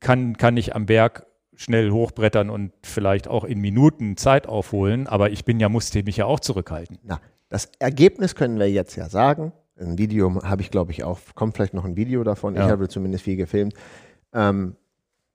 kann, 0.00 0.36
kann 0.36 0.56
ich 0.56 0.74
am 0.74 0.86
Berg 0.86 1.26
schnell 1.54 1.90
hochbrettern 1.90 2.50
und 2.50 2.72
vielleicht 2.82 3.28
auch 3.28 3.42
in 3.44 3.60
Minuten 3.60 4.18
Zeit 4.18 4.46
aufholen, 4.46 5.06
aber 5.06 5.30
ich 5.30 5.44
bin 5.46 5.58
ja, 5.58 5.70
musste 5.70 6.02
mich 6.02 6.18
ja 6.18 6.26
auch 6.26 6.40
zurückhalten. 6.40 6.98
Na, 7.02 7.18
das 7.48 7.70
Ergebnis 7.78 8.34
können 8.34 8.58
wir 8.58 8.70
jetzt 8.70 8.94
ja 8.96 9.08
sagen. 9.08 9.52
Ein 9.78 9.98
Video 9.98 10.42
habe 10.42 10.62
ich, 10.62 10.70
glaube 10.70 10.92
ich, 10.92 11.04
auch, 11.04 11.18
kommt 11.34 11.54
vielleicht 11.54 11.74
noch 11.74 11.84
ein 11.84 11.96
Video 11.96 12.24
davon. 12.24 12.54
Ja. 12.54 12.64
Ich 12.66 12.70
habe 12.72 12.88
zumindest 12.88 13.24
viel 13.24 13.36
gefilmt. 13.36 13.74
Ähm, 14.32 14.76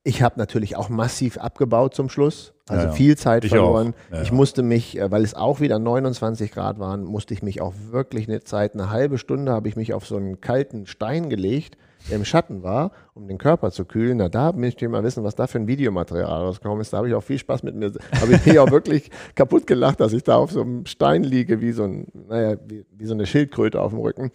ich 0.04 0.24
habe 0.24 0.40
natürlich 0.40 0.76
auch 0.76 0.90
massiv 0.90 1.38
abgebaut 1.38 1.94
zum 1.94 2.10
Schluss, 2.10 2.54
also 2.68 2.84
Ja, 2.86 2.90
ja. 2.90 2.96
viel 2.96 3.18
Zeit 3.18 3.44
Ich 3.46 3.52
verloren. 3.52 3.94
ich 4.24 4.32
musste 4.32 4.64
mich, 4.64 4.98
äh, 4.98 5.12
weil 5.12 5.24
es 5.24 5.36
auch 5.36 5.60
wieder 5.60 5.78
29 5.78 6.52
Grad 6.52 6.80
waren, 6.80 7.04
musste 7.04 7.36
ich 7.36 7.44
mich 7.44 7.62
auch 7.62 7.74
wirklich 7.92 8.28
eine 8.28 8.42
Zeit, 8.42 8.74
eine 8.74 8.90
halbe 8.90 9.20
Stunde 9.20 9.52
habe 9.52 9.68
ich 9.70 9.76
mich 9.76 9.94
auf 9.94 10.08
so 10.08 10.18
einen 10.18 10.42
kalten 10.42 10.88
Stein 10.88 11.30
gelegt, 11.30 11.78
der 12.10 12.18
im 12.18 12.26
Schatten 12.26 12.64
war, 12.64 12.92
um 13.14 13.28
den 13.28 13.38
Körper 13.38 13.72
zu 13.72 13.86
kühlen. 13.86 14.18
Na, 14.18 14.30
da 14.30 14.52
möchte 14.52 14.86
ich 14.86 14.92
mal 14.92 15.04
wissen, 15.04 15.24
was 15.24 15.36
da 15.36 15.48
für 15.48 15.60
ein 15.60 15.68
Videomaterial 15.68 16.42
rausgekommen 16.42 16.82
ist. 16.82 16.94
Da 16.94 16.98
habe 16.98 17.10
ich 17.10 17.14
auch 17.14 17.24
viel 17.24 17.38
Spaß 17.40 17.64
mit 17.64 17.76
mir. 17.76 17.92
Habe 18.20 18.34
ich 18.34 18.46
mich 18.46 18.60
auch 18.60 18.72
wirklich 18.72 19.12
kaputt 19.36 19.68
gelacht, 19.68 20.00
dass 20.00 20.14
ich 20.14 20.24
da 20.24 20.36
auf 20.36 20.52
so 20.52 20.62
einem 20.62 20.86
Stein 20.86 21.24
liege, 21.24 21.62
wie 21.62 21.72
so, 21.72 21.84
ein, 21.84 22.08
naja, 22.28 22.58
wie, 22.68 22.86
wie 22.92 23.06
so 23.06 23.14
eine 23.14 23.26
Schildkröte 23.26 23.82
auf 23.82 23.92
dem 23.92 24.00
Rücken. 24.00 24.32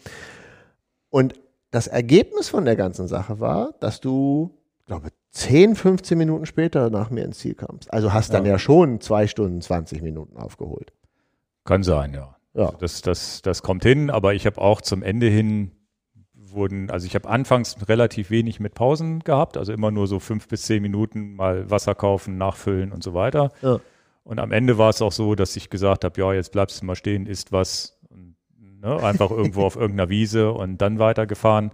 Und 1.11 1.35
das 1.71 1.87
Ergebnis 1.87 2.49
von 2.49 2.65
der 2.65 2.77
ganzen 2.77 3.09
Sache 3.09 3.41
war, 3.41 3.75
dass 3.81 4.01
du, 4.01 4.51
glaube 4.87 5.09
10, 5.33 5.75
15 5.75 6.17
Minuten 6.17 6.47
später 6.47 6.89
nach 6.89 7.11
mir 7.11 7.25
ins 7.25 7.39
Ziel 7.41 7.55
kamst. 7.55 7.93
Also 7.93 8.13
hast 8.13 8.33
dann 8.33 8.47
Ja. 8.47 8.53
ja 8.53 8.59
schon 8.59 9.01
zwei 9.01 9.27
Stunden, 9.27 9.61
20 9.61 10.01
Minuten 10.01 10.37
aufgeholt. 10.39 10.93
Kann 11.65 11.83
sein, 11.83 12.15
ja. 12.15 12.37
Ja. 12.55 12.73
Das, 12.79 13.03
das, 13.03 13.43
das 13.43 13.63
kommt 13.63 13.83
hin, 13.85 14.09
aber 14.09 14.33
ich 14.33 14.47
habe 14.47 14.59
auch 14.59 14.81
zum 14.81 15.03
Ende 15.03 15.27
hin 15.27 15.73
wurden, 16.57 16.91
also 16.91 17.07
ich 17.07 17.15
habe 17.15 17.29
anfangs 17.29 17.77
relativ 17.89 18.31
wenig 18.31 18.59
mit 18.59 18.75
Pausen 18.75 19.21
gehabt, 19.21 19.57
also 19.57 19.73
immer 19.73 19.91
nur 19.91 20.09
so 20.09 20.19
fünf 20.19 20.49
bis 20.49 20.63
zehn 20.63 20.83
Minuten 20.83 21.37
mal 21.37 21.71
Wasser 21.71 21.95
kaufen, 21.95 22.39
nachfüllen 22.39 22.91
und 22.91 23.05
so 23.05 23.15
weiter. 23.15 23.53
Ja. 23.63 23.79
Und 24.25 24.41
am 24.41 24.51
Ende 24.51 24.77
war 24.77 24.91
es 24.91 25.01
auch 25.01 25.13
so, 25.13 25.37
dass 25.37 25.55
ich 25.55 25.71
gesagt 25.71 26.05
habe, 26.05 26.21
ja, 26.21 26.33
jetzt 26.33 26.51
bleibst 26.51 26.83
du 26.83 26.87
mal 26.87 26.97
stehen, 26.97 27.27
isst 27.27 27.53
was, 27.53 27.97
und, 28.11 28.35
ne, 28.81 29.01
einfach 29.03 29.31
irgendwo 29.31 29.63
auf 29.63 29.77
irgendeiner 29.77 30.09
Wiese 30.09 30.51
und 30.51 30.79
dann 30.79 30.99
weitergefahren. 30.99 31.71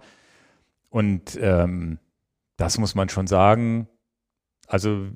Und 0.89 1.39
ähm, 1.41 1.97
das 2.57 2.77
muss 2.77 2.93
man 2.93 3.09
schon 3.09 3.25
sagen. 3.25 3.87
Also 4.67 5.07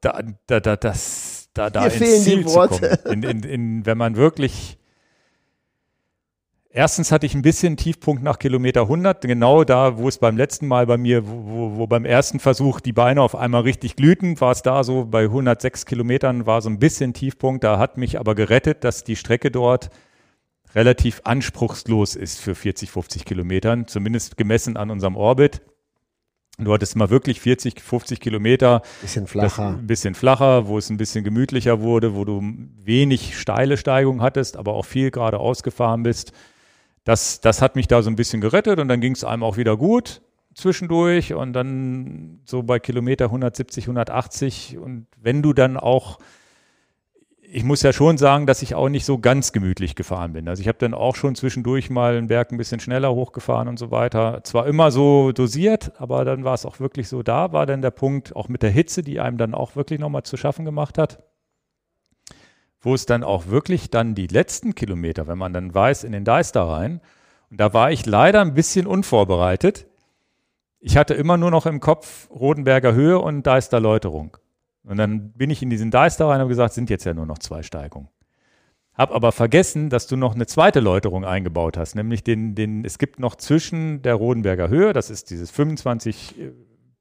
da, 0.00 0.22
da, 0.46 0.60
da, 0.60 0.76
das, 0.76 1.50
da, 1.52 1.68
da 1.68 1.84
ins 1.84 1.94
fehlen 1.94 2.12
die 2.12 2.20
Ziel 2.20 2.46
zu 2.46 2.54
Worte. 2.54 2.98
kommen. 3.02 3.22
In, 3.22 3.42
in, 3.42 3.42
in, 3.42 3.86
wenn 3.86 3.98
man 3.98 4.16
wirklich 4.16 4.78
Erstens 6.76 7.12
hatte 7.12 7.24
ich 7.24 7.36
ein 7.36 7.42
bisschen 7.42 7.76
Tiefpunkt 7.76 8.24
nach 8.24 8.40
Kilometer 8.40 8.80
100, 8.80 9.20
genau 9.20 9.62
da, 9.62 9.96
wo 9.96 10.08
es 10.08 10.18
beim 10.18 10.36
letzten 10.36 10.66
Mal 10.66 10.86
bei 10.86 10.96
mir, 10.96 11.24
wo, 11.24 11.76
wo, 11.76 11.86
beim 11.86 12.04
ersten 12.04 12.40
Versuch 12.40 12.80
die 12.80 12.92
Beine 12.92 13.22
auf 13.22 13.36
einmal 13.36 13.62
richtig 13.62 13.94
glühten, 13.94 14.40
war 14.40 14.50
es 14.50 14.62
da 14.62 14.82
so 14.82 15.04
bei 15.04 15.22
106 15.22 15.86
Kilometern 15.86 16.46
war 16.46 16.60
so 16.62 16.68
ein 16.68 16.80
bisschen 16.80 17.14
Tiefpunkt. 17.14 17.62
Da 17.62 17.78
hat 17.78 17.96
mich 17.96 18.18
aber 18.18 18.34
gerettet, 18.34 18.82
dass 18.82 19.04
die 19.04 19.14
Strecke 19.14 19.52
dort 19.52 19.90
relativ 20.74 21.20
anspruchslos 21.22 22.16
ist 22.16 22.40
für 22.40 22.56
40, 22.56 22.90
50 22.90 23.24
Kilometern, 23.24 23.86
zumindest 23.86 24.36
gemessen 24.36 24.76
an 24.76 24.90
unserem 24.90 25.14
Orbit. 25.14 25.62
Du 26.58 26.72
hattest 26.72 26.96
mal 26.96 27.08
wirklich 27.08 27.40
40, 27.40 27.80
50 27.80 28.18
Kilometer, 28.18 28.82
Bisschen 29.00 29.28
flacher. 29.28 29.76
ein 29.78 29.86
bisschen 29.86 30.16
flacher, 30.16 30.66
wo 30.66 30.76
es 30.76 30.90
ein 30.90 30.96
bisschen 30.96 31.22
gemütlicher 31.22 31.80
wurde, 31.82 32.16
wo 32.16 32.24
du 32.24 32.42
wenig 32.82 33.38
steile 33.38 33.76
Steigung 33.76 34.22
hattest, 34.22 34.56
aber 34.56 34.74
auch 34.74 34.84
viel 34.84 35.12
geradeaus 35.12 35.62
gefahren 35.62 36.02
bist. 36.02 36.32
Das, 37.04 37.40
das 37.40 37.60
hat 37.60 37.76
mich 37.76 37.86
da 37.86 38.02
so 38.02 38.10
ein 38.10 38.16
bisschen 38.16 38.40
gerettet 38.40 38.80
und 38.80 38.88
dann 38.88 39.00
ging 39.00 39.12
es 39.12 39.24
einem 39.24 39.42
auch 39.42 39.56
wieder 39.56 39.76
gut 39.76 40.22
zwischendurch 40.54 41.34
und 41.34 41.52
dann 41.52 42.40
so 42.44 42.62
bei 42.62 42.78
Kilometer 42.78 43.26
170, 43.26 43.84
180 43.84 44.78
und 44.78 45.06
wenn 45.20 45.42
du 45.42 45.52
dann 45.52 45.76
auch, 45.76 46.18
ich 47.40 47.64
muss 47.64 47.82
ja 47.82 47.92
schon 47.92 48.18
sagen, 48.18 48.46
dass 48.46 48.62
ich 48.62 48.74
auch 48.74 48.88
nicht 48.88 49.04
so 49.04 49.18
ganz 49.18 49.52
gemütlich 49.52 49.96
gefahren 49.96 50.32
bin. 50.32 50.48
Also 50.48 50.60
ich 50.60 50.68
habe 50.68 50.78
dann 50.78 50.94
auch 50.94 51.16
schon 51.16 51.34
zwischendurch 51.34 51.90
mal 51.90 52.16
einen 52.16 52.28
Berg 52.28 52.52
ein 52.52 52.56
bisschen 52.56 52.80
schneller 52.80 53.12
hochgefahren 53.12 53.68
und 53.68 53.78
so 53.78 53.90
weiter. 53.90 54.42
Zwar 54.44 54.66
immer 54.66 54.90
so 54.90 55.32
dosiert, 55.32 55.92
aber 56.00 56.24
dann 56.24 56.44
war 56.44 56.54
es 56.54 56.64
auch 56.64 56.80
wirklich 56.80 57.08
so, 57.08 57.22
da 57.22 57.52
war 57.52 57.66
dann 57.66 57.82
der 57.82 57.90
Punkt, 57.90 58.34
auch 58.34 58.48
mit 58.48 58.62
der 58.62 58.70
Hitze, 58.70 59.02
die 59.02 59.20
einem 59.20 59.38
dann 59.38 59.54
auch 59.54 59.76
wirklich 59.76 60.00
nochmal 60.00 60.22
zu 60.22 60.36
schaffen 60.36 60.64
gemacht 60.64 60.98
hat 60.98 61.22
wo 62.84 62.94
es 62.94 63.06
dann 63.06 63.22
auch 63.22 63.46
wirklich 63.46 63.90
dann 63.90 64.14
die 64.14 64.26
letzten 64.26 64.74
Kilometer, 64.74 65.26
wenn 65.26 65.38
man 65.38 65.52
dann 65.52 65.74
weiß, 65.74 66.04
in 66.04 66.12
den 66.12 66.24
Deister 66.24 66.62
rein. 66.62 67.00
Und 67.50 67.60
da 67.60 67.72
war 67.72 67.90
ich 67.90 68.06
leider 68.06 68.40
ein 68.40 68.54
bisschen 68.54 68.86
unvorbereitet. 68.86 69.86
Ich 70.80 70.96
hatte 70.96 71.14
immer 71.14 71.36
nur 71.36 71.50
noch 71.50 71.66
im 71.66 71.80
Kopf 71.80 72.28
Rodenberger 72.30 72.92
Höhe 72.92 73.18
und 73.18 73.44
Deister 73.44 73.80
Läuterung. 73.80 74.36
Und 74.84 74.98
dann 74.98 75.32
bin 75.32 75.48
ich 75.48 75.62
in 75.62 75.70
diesen 75.70 75.90
Deister 75.90 76.26
rein 76.26 76.36
und 76.36 76.40
habe 76.40 76.48
gesagt, 76.50 76.74
sind 76.74 76.90
jetzt 76.90 77.04
ja 77.04 77.14
nur 77.14 77.26
noch 77.26 77.38
zwei 77.38 77.62
Steigungen. 77.62 78.08
Hab 78.92 79.12
aber 79.12 79.32
vergessen, 79.32 79.88
dass 79.88 80.06
du 80.06 80.16
noch 80.16 80.34
eine 80.34 80.46
zweite 80.46 80.80
Läuterung 80.80 81.24
eingebaut 81.24 81.76
hast, 81.76 81.96
nämlich 81.96 82.22
den, 82.22 82.54
den, 82.54 82.84
es 82.84 82.98
gibt 82.98 83.18
noch 83.18 83.34
zwischen 83.34 84.02
der 84.02 84.14
Rodenberger 84.14 84.68
Höhe, 84.68 84.92
das 84.92 85.10
ist 85.10 85.30
dieses 85.30 85.50
25 85.50 86.36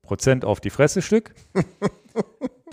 Prozent 0.01 0.43
auf 0.43 0.59
die 0.59 0.71
Fresse 0.71 1.01
Stück. 1.01 1.35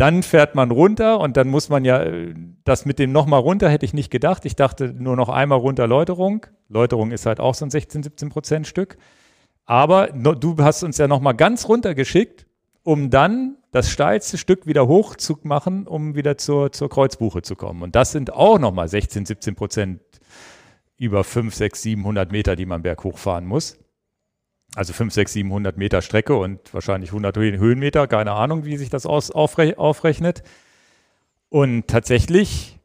Dann 0.01 0.23
fährt 0.23 0.55
man 0.55 0.71
runter 0.71 1.21
und 1.21 1.37
dann 1.37 1.49
muss 1.49 1.69
man 1.69 1.85
ja, 1.85 2.03
äh, 2.03 2.35
das 2.65 2.87
mit 2.87 2.99
dem 2.99 3.13
nochmal 3.13 3.41
runter 3.41 3.69
hätte 3.69 3.85
ich 3.85 3.93
nicht 3.93 4.11
gedacht. 4.11 4.47
Ich 4.47 4.57
dachte 4.57 4.95
nur 4.95 5.15
noch 5.15 5.29
einmal 5.29 5.59
runter 5.59 5.87
Läuterung. 5.87 6.47
Läuterung 6.71 7.11
ist 7.11 7.27
halt 7.27 7.39
auch 7.39 7.55
so 7.55 7.67
ein 7.67 7.71
16, 7.71 8.05
17 8.05 8.31
Prozent 8.31 8.67
Stück. 8.67 8.97
Aber 9.67 10.07
du 10.07 10.57
hast 10.59 10.83
uns 10.85 10.97
ja 10.97 11.07
nochmal 11.07 11.35
ganz 11.35 11.69
runter 11.69 11.95
geschickt, 11.95 12.47
um 12.83 13.11
dann 13.11 13.59
das 13.73 13.91
steilste 13.91 14.39
Stück 14.39 14.67
wieder 14.67 14.89
hoch 14.89 15.17
zu 15.17 15.39
machen, 15.43 15.87
um 15.87 16.15
wieder 16.15 16.39
zur, 16.39 16.73
zur 16.73 16.89
Kreuzbuche 16.89 17.43
zu 17.43 17.55
kommen. 17.55 17.83
Und 17.83 17.95
das 17.95 18.11
sind 18.13 18.33
auch 18.33 18.59
nochmal 18.59 18.89
16, 18.89 19.27
17 19.27 19.55
Prozent 19.55 20.01
über 20.97 21.25
5, 21.25 21.55
6, 21.55 21.83
700 21.83 22.33
Meter, 22.33 22.57
die 22.57 22.67
man 22.67 22.83
berghoch 22.83 23.19
fahren 23.19 23.47
muss. 23.47 23.79
Also 24.75 24.93
5, 24.93 25.13
6, 25.13 25.33
700 25.33 25.77
Meter 25.77 26.01
Strecke 26.01 26.37
und 26.37 26.73
wahrscheinlich 26.73 27.11
100 27.11 27.37
Höhen- 27.37 27.59
Höhenmeter, 27.59 28.07
keine 28.07 28.33
Ahnung, 28.33 28.65
wie 28.65 28.77
sich 28.77 28.91
das 28.91 29.05
aus, 29.05 29.31
aufre 29.31 29.79
aufrechnet. 29.79 30.43
Und 31.49 31.89
tatsächlich 31.89 32.79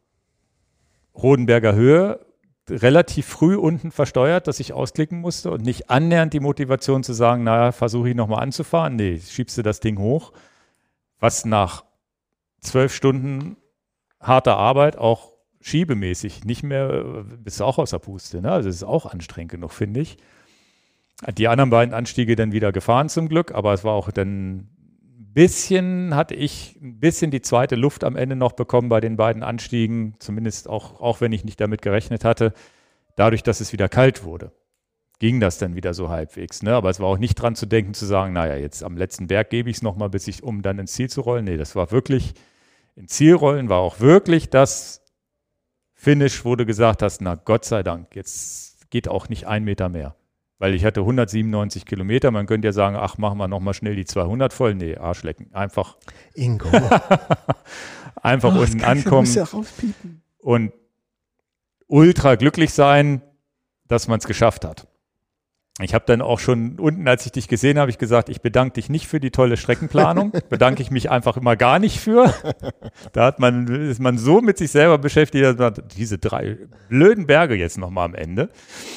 Rodenberger 1.15 1.75
Höhe 1.75 2.25
relativ 2.69 3.27
früh 3.27 3.55
unten 3.55 3.91
versteuert, 3.91 4.47
dass 4.47 4.59
ich 4.59 4.73
ausklicken 4.73 5.19
musste 5.19 5.51
und 5.51 5.63
nicht 5.63 5.89
annähernd 5.89 6.33
die 6.33 6.39
Motivation 6.39 7.03
zu 7.03 7.13
sagen, 7.13 7.43
naja, 7.43 7.71
versuche 7.71 8.09
ich 8.09 8.15
nochmal 8.15 8.41
anzufahren. 8.41 8.95
Nee, 8.95 9.19
schiebst 9.19 9.57
du 9.57 9.61
das 9.61 9.79
Ding 9.79 9.99
hoch, 9.99 10.33
was 11.19 11.45
nach 11.45 11.85
zwölf 12.61 12.93
Stunden 12.93 13.57
harter 14.19 14.57
Arbeit 14.57 14.97
auch 14.97 15.33
schiebemäßig 15.61 16.43
nicht 16.43 16.63
mehr, 16.63 16.89
äh, 16.91 17.23
bist 17.37 17.59
du 17.59 17.65
auch 17.65 17.77
aus 17.77 17.91
der 17.91 17.99
Puste. 17.99 18.41
Ne? 18.41 18.51
Also 18.51 18.69
es 18.69 18.77
ist 18.77 18.83
auch 18.83 19.05
anstrengend 19.05 19.51
genug, 19.51 19.71
finde 19.71 19.99
ich. 19.99 20.17
Die 21.37 21.47
anderen 21.47 21.69
beiden 21.69 21.93
Anstiege 21.93 22.35
dann 22.35 22.51
wieder 22.51 22.71
gefahren 22.71 23.09
zum 23.09 23.29
Glück, 23.29 23.53
aber 23.53 23.73
es 23.73 23.83
war 23.83 23.93
auch 23.93 24.11
dann 24.11 24.69
bisschen 25.35 26.15
hatte 26.15 26.33
ich 26.33 26.79
ein 26.81 26.99
bisschen 26.99 27.29
die 27.29 27.41
zweite 27.41 27.75
Luft 27.75 28.05
am 28.05 28.15
Ende 28.15 28.37
noch 28.37 28.53
bekommen 28.53 28.87
bei 28.87 29.01
den 29.01 29.17
beiden 29.17 29.43
Anstiegen, 29.43 30.15
zumindest 30.19 30.69
auch, 30.69 31.01
auch 31.01 31.19
wenn 31.19 31.33
ich 31.33 31.43
nicht 31.43 31.59
damit 31.59 31.81
gerechnet 31.81 32.23
hatte, 32.23 32.53
dadurch, 33.17 33.43
dass 33.43 33.59
es 33.59 33.73
wieder 33.73 33.89
kalt 33.89 34.23
wurde. 34.23 34.53
Ging 35.19 35.41
das 35.41 35.57
dann 35.57 35.75
wieder 35.75 35.93
so 35.93 36.09
halbwegs. 36.09 36.63
Ne? 36.63 36.73
Aber 36.73 36.89
es 36.89 37.01
war 37.01 37.07
auch 37.07 37.17
nicht 37.17 37.35
dran 37.35 37.55
zu 37.55 37.65
denken, 37.65 37.93
zu 37.93 38.05
sagen, 38.05 38.31
naja, 38.31 38.55
jetzt 38.55 38.81
am 38.81 38.95
letzten 38.95 39.27
Berg 39.27 39.49
gebe 39.49 39.69
ich 39.69 39.77
es 39.77 39.81
nochmal, 39.81 40.09
bis 40.09 40.27
ich, 40.29 40.41
um 40.41 40.61
dann 40.61 40.79
ins 40.79 40.93
Ziel 40.93 41.09
zu 41.09 41.21
rollen. 41.21 41.43
Nee, 41.43 41.57
das 41.57 41.75
war 41.75 41.91
wirklich, 41.91 42.33
in 42.95 43.09
Zielrollen 43.09 43.67
war 43.67 43.79
auch 43.79 43.99
wirklich 43.99 44.49
das 44.49 45.01
Finish, 45.93 46.45
wo 46.45 46.55
du 46.55 46.65
gesagt 46.65 47.01
hast, 47.01 47.19
na 47.21 47.35
Gott 47.35 47.65
sei 47.65 47.83
Dank, 47.83 48.15
jetzt 48.15 48.89
geht 48.89 49.09
auch 49.09 49.27
nicht 49.27 49.47
ein 49.47 49.65
Meter 49.65 49.89
mehr. 49.89 50.15
Weil 50.57 50.73
ich 50.73 50.85
hatte 50.85 51.01
197 51.01 51.85
Kilometer. 51.85 52.31
Man 52.31 52.45
könnte 52.45 52.67
ja 52.67 52.71
sagen, 52.71 52.95
ach, 52.95 53.17
machen 53.17 53.37
wir 53.37 53.47
nochmal 53.47 53.73
schnell 53.73 53.95
die 53.95 54.05
200 54.05 54.53
voll. 54.53 54.75
Nee, 54.75 54.95
Arschlecken. 54.95 55.53
Einfach. 55.53 55.97
Ingo. 56.33 56.69
einfach 58.21 58.55
oh, 58.55 58.59
unten 58.59 58.83
ankommen. 58.83 59.31
Ja 59.33 59.45
und 60.39 60.71
ultra 61.87 62.35
glücklich 62.35 62.73
sein, 62.73 63.21
dass 63.87 64.07
man 64.07 64.19
es 64.19 64.25
geschafft 64.25 64.63
hat. 64.63 64.87
Ich 65.81 65.93
habe 65.93 66.05
dann 66.07 66.21
auch 66.21 66.39
schon 66.39 66.79
unten, 66.79 67.05
als 67.05 67.25
ich 67.25 67.33
dich 67.33 67.49
gesehen 67.49 67.77
habe, 67.77 67.91
ich 67.91 67.97
gesagt, 67.97 68.29
ich 68.29 68.39
bedanke 68.39 68.75
dich 68.75 68.89
nicht 68.89 69.07
für 69.07 69.19
die 69.19 69.29
tolle 69.29 69.57
Streckenplanung, 69.57 70.31
bedanke 70.49 70.81
ich 70.81 70.89
mich 70.89 71.11
einfach 71.11 71.35
immer 71.35 71.57
gar 71.57 71.79
nicht 71.79 71.99
für. 71.99 72.33
Da 73.11 73.25
hat 73.25 73.39
man, 73.39 73.67
ist 73.67 73.99
man 73.99 74.17
so 74.17 74.39
mit 74.39 74.57
sich 74.57 74.71
selber 74.71 74.97
beschäftigt, 74.97 75.43
dass 75.43 75.57
man 75.57 75.73
diese 75.97 76.17
drei 76.17 76.57
blöden 76.87 77.27
Berge 77.27 77.55
jetzt 77.55 77.77
nochmal 77.77 78.05
am 78.05 78.15
Ende. 78.15 78.49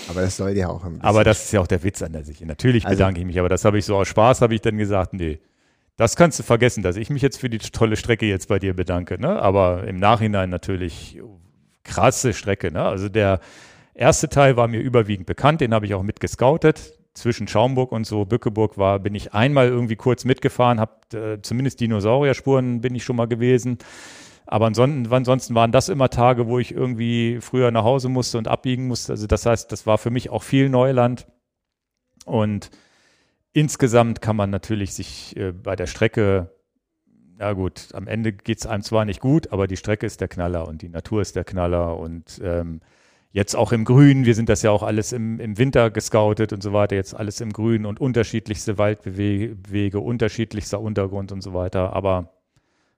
Aber 0.09 0.21
das 0.21 0.37
soll 0.37 0.51
ja 0.51 0.69
auch 0.69 0.85
ein 0.85 1.01
Aber 1.01 1.25
das 1.25 1.47
ist 1.47 1.53
ja 1.53 1.61
auch 1.61 1.67
der 1.67 1.83
Witz 1.83 2.01
an 2.01 2.13
der 2.13 2.25
sich. 2.25 2.41
Natürlich 2.43 2.87
also, 2.87 2.97
bedanke 2.97 3.21
ich 3.21 3.27
mich, 3.27 3.41
aber 3.41 3.49
das 3.49 3.65
habe 3.65 3.77
ich 3.77 3.85
so 3.85 3.97
aus 3.97 4.07
Spaß, 4.07 4.41
habe 4.41 4.55
ich 4.55 4.61
dann 4.61 4.79
gesagt, 4.79 5.15
nee, 5.15 5.41
das 5.97 6.15
kannst 6.15 6.39
du 6.39 6.45
vergessen, 6.45 6.85
dass 6.85 6.95
ich 6.95 7.11
mich 7.11 7.23
jetzt 7.23 7.39
für 7.39 7.51
die 7.51 7.59
tolle 7.59 7.97
Strecke 7.97 8.27
jetzt 8.27 8.47
bei 8.47 8.61
dir 8.61 8.73
bedanke. 8.73 9.21
Ne? 9.21 9.31
Aber 9.43 9.83
im 9.85 9.97
Nachhinein 9.97 10.49
natürlich 10.49 11.21
krasse 11.83 12.33
Strecke. 12.35 12.71
Ne? 12.71 12.83
Also 12.83 13.09
der, 13.09 13.41
erste 13.99 14.29
Teil 14.29 14.57
war 14.57 14.69
mir 14.69 14.81
überwiegend 14.81 15.27
bekannt, 15.27 15.61
den 15.61 15.75
habe 15.75 15.87
ich 15.87 15.95
auch 15.95 16.03
mitgescoutet. 16.03 16.99
Zwischen 17.15 17.49
Schaumburg 17.49 17.91
und 17.91 18.07
so 18.07 18.25
Bückeburg 18.25 18.79
war, 18.79 19.01
bin 19.01 19.15
ich 19.15 19.35
einmal 19.35 19.67
irgendwie 19.67 19.97
kurz 19.97 20.25
mitgefahren, 20.25 20.79
habe 20.79 20.93
äh, 21.13 21.43
zumindest 21.43 21.81
Dinosaurierspuren 21.81 22.81
bin 22.81 22.95
ich 22.95 23.03
schon 23.03 23.17
mal 23.17 23.27
gewesen. 23.27 23.79
Aber 24.47 24.67
ansonsten, 24.67 25.13
ansonsten 25.13 25.55
waren 25.55 25.73
das 25.73 25.89
immer 25.89 26.09
Tage, 26.09 26.47
wo 26.47 26.59
ich 26.59 26.73
irgendwie 26.73 27.39
früher 27.41 27.71
nach 27.71 27.85
Hause 27.85 28.09
musste 28.09 28.39
und 28.39 28.49
abbiegen 28.49 28.87
musste. 28.87 29.13
Also 29.13 29.27
das 29.27 29.45
heißt, 29.45 29.71
das 29.73 29.87
war 29.87 29.99
für 29.99 30.11
mich 30.11 30.31
auch 30.31 30.43
viel 30.43 30.71
Neuland. 30.71 31.27
Und 32.25 32.71
insgesamt 33.53 34.23
kann 34.23 34.37
man 34.37 34.51
natürlich 34.51 34.95
sich 34.95 35.37
äh, 35.37 35.53
bei 35.53 35.77
der 35.77 35.87
Strecke, 35.87 36.55
ja 37.39 37.53
gut, 37.53 37.89
am 37.93 38.07
Ende 38.07 38.33
geht 38.33 38.59
es 38.59 38.67
einem 38.67 38.83
zwar 38.83 39.05
nicht 39.05 39.21
gut, 39.21 39.53
aber 39.53 39.67
die 39.67 39.77
Strecke 39.77 40.07
ist 40.07 40.21
der 40.21 40.29
Knaller 40.29 40.69
und 40.69 40.83
die 40.83 40.89
Natur 40.89 41.21
ist 41.21 41.37
der 41.37 41.45
Knaller 41.45 41.99
und 41.99 42.41
ähm, 42.43 42.81
Jetzt 43.31 43.55
auch 43.55 43.73
im 43.73 43.85
Grün, 43.85 44.25
wir 44.25 44.35
sind 44.35 44.49
das 44.49 44.63
ja 44.63 44.71
auch 44.71 44.83
alles 44.83 45.13
im, 45.13 45.39
im 45.39 45.59
Winter 45.59 45.91
gescoutet 45.91 46.53
und 46.53 46.63
so 46.63 46.73
weiter, 46.73 46.97
jetzt 46.97 47.15
alles 47.15 47.41
im 47.41 47.53
Grün 47.53 47.85
und 47.85 48.01
unterschiedlichste 48.01 48.79
Waldwege, 48.79 50.01
unterschiedlichster 50.01 50.81
Untergrund 50.81 51.31
und 51.31 51.43
so 51.43 51.53
weiter. 51.53 51.93
Aber 51.93 52.33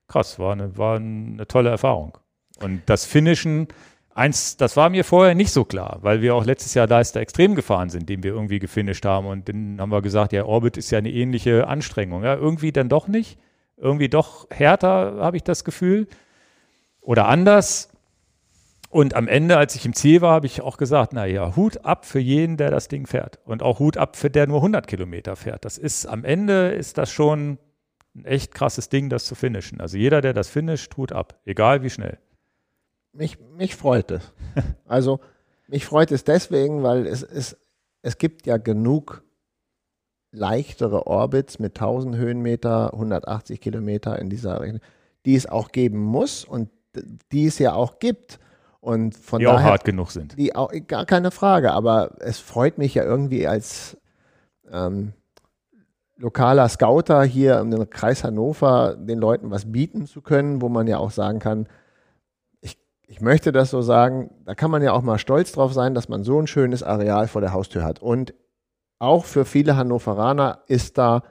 krass, 0.07 0.39
war 0.39 0.53
eine, 0.53 0.77
war 0.77 0.95
eine 0.95 1.47
tolle 1.47 1.69
Erfahrung. 1.69 2.17
Und 2.61 2.81
das 2.85 3.05
Finishen, 3.05 3.67
eins, 4.13 4.55
das 4.55 4.77
war 4.77 4.89
mir 4.89 5.03
vorher 5.03 5.35
nicht 5.35 5.51
so 5.51 5.65
klar, 5.65 5.99
weil 6.01 6.21
wir 6.21 6.35
auch 6.35 6.45
letztes 6.45 6.73
Jahr 6.75 6.87
Leister 6.87 7.19
extrem 7.19 7.55
gefahren 7.55 7.89
sind, 7.89 8.07
den 8.07 8.23
wir 8.23 8.31
irgendwie 8.31 8.59
gefinisht 8.59 9.05
haben. 9.05 9.27
Und 9.27 9.49
dann 9.49 9.81
haben 9.81 9.91
wir 9.91 10.01
gesagt, 10.01 10.31
ja, 10.31 10.45
Orbit 10.45 10.77
ist 10.77 10.91
ja 10.91 10.99
eine 10.99 11.11
ähnliche 11.11 11.67
Anstrengung. 11.67 12.23
Ja, 12.23 12.35
irgendwie 12.35 12.71
dann 12.71 12.87
doch 12.87 13.09
nicht. 13.09 13.37
Irgendwie 13.77 14.09
doch 14.09 14.47
härter, 14.49 15.17
habe 15.19 15.37
ich 15.37 15.43
das 15.43 15.63
Gefühl. 15.65 16.07
Oder 17.01 17.27
anders. 17.27 17.90
Und 18.91 19.15
am 19.15 19.29
Ende, 19.29 19.57
als 19.57 19.73
ich 19.75 19.85
im 19.85 19.93
Ziel 19.93 20.19
war, 20.19 20.33
habe 20.33 20.47
ich 20.47 20.61
auch 20.61 20.75
gesagt, 20.75 21.13
na 21.13 21.25
ja, 21.25 21.55
Hut 21.55 21.85
ab 21.85 22.05
für 22.05 22.19
jeden, 22.19 22.57
der 22.57 22.71
das 22.71 22.89
Ding 22.89 23.07
fährt. 23.07 23.39
Und 23.45 23.63
auch 23.63 23.79
Hut 23.79 23.95
ab 23.95 24.17
für 24.17 24.29
der 24.29 24.47
nur 24.47 24.57
100 24.57 24.85
Kilometer 24.85 25.37
fährt. 25.37 25.63
Das 25.63 25.77
ist, 25.77 26.05
am 26.05 26.25
Ende 26.25 26.71
ist 26.71 26.97
das 26.97 27.09
schon 27.09 27.57
ein 28.13 28.25
echt 28.25 28.53
krasses 28.53 28.89
Ding, 28.89 29.09
das 29.09 29.23
zu 29.23 29.33
finishen. 29.33 29.79
Also 29.79 29.97
jeder, 29.97 30.19
der 30.19 30.33
das 30.33 30.49
finisht, 30.49 30.97
Hut 30.97 31.13
ab. 31.13 31.39
Egal 31.45 31.83
wie 31.83 31.89
schnell. 31.89 32.17
Mich, 33.13 33.39
mich 33.39 33.77
freut 33.77 34.11
es. 34.11 34.33
also, 34.85 35.21
mich 35.67 35.85
freut 35.85 36.11
es 36.11 36.25
deswegen, 36.25 36.83
weil 36.83 37.07
es, 37.07 37.23
es, 37.23 37.57
es 38.01 38.17
gibt 38.17 38.45
ja 38.45 38.57
genug 38.57 39.23
leichtere 40.31 41.07
Orbits 41.07 41.59
mit 41.59 41.77
1000 41.77 42.17
Höhenmeter, 42.17 42.91
180 42.93 43.61
Kilometer 43.61 44.19
in 44.19 44.29
dieser 44.29 44.59
Rechnung, 44.59 44.81
die 45.25 45.35
es 45.35 45.47
auch 45.47 45.71
geben 45.71 45.99
muss 45.99 46.43
und 46.43 46.69
die 47.31 47.45
es 47.45 47.57
ja 47.57 47.73
auch 47.73 47.99
gibt. 47.99 48.37
Und 48.81 49.15
von 49.15 49.39
die 49.39 49.45
daher, 49.45 49.59
auch 49.59 49.63
hart 49.63 49.85
genug 49.85 50.11
sind. 50.11 50.37
Die 50.37 50.55
auch, 50.55 50.71
gar 50.87 51.05
keine 51.05 51.31
Frage, 51.31 51.71
aber 51.71 52.15
es 52.19 52.39
freut 52.39 52.79
mich 52.79 52.95
ja 52.95 53.03
irgendwie 53.03 53.47
als 53.47 53.95
ähm, 54.71 55.13
lokaler 56.17 56.67
Scouter 56.67 57.23
hier 57.23 57.59
im 57.59 57.89
Kreis 57.89 58.23
Hannover 58.23 58.95
den 58.97 59.19
Leuten 59.19 59.51
was 59.51 59.71
bieten 59.71 60.07
zu 60.07 60.21
können, 60.21 60.61
wo 60.61 60.69
man 60.69 60.87
ja 60.87 60.97
auch 60.97 61.11
sagen 61.11 61.39
kann, 61.39 61.67
ich, 62.59 62.79
ich 63.07 63.21
möchte 63.21 63.51
das 63.51 63.69
so 63.69 63.83
sagen, 63.83 64.31
da 64.45 64.55
kann 64.55 64.71
man 64.71 64.81
ja 64.81 64.93
auch 64.93 65.03
mal 65.03 65.19
stolz 65.19 65.51
drauf 65.51 65.73
sein, 65.73 65.93
dass 65.93 66.09
man 66.09 66.23
so 66.23 66.39
ein 66.39 66.47
schönes 66.47 66.81
Areal 66.81 67.27
vor 67.27 67.41
der 67.41 67.53
Haustür 67.53 67.83
hat. 67.83 68.01
Und 68.01 68.33
auch 68.97 69.25
für 69.25 69.45
viele 69.45 69.77
Hannoveraner 69.77 70.63
ist 70.67 70.97
da 70.97 71.23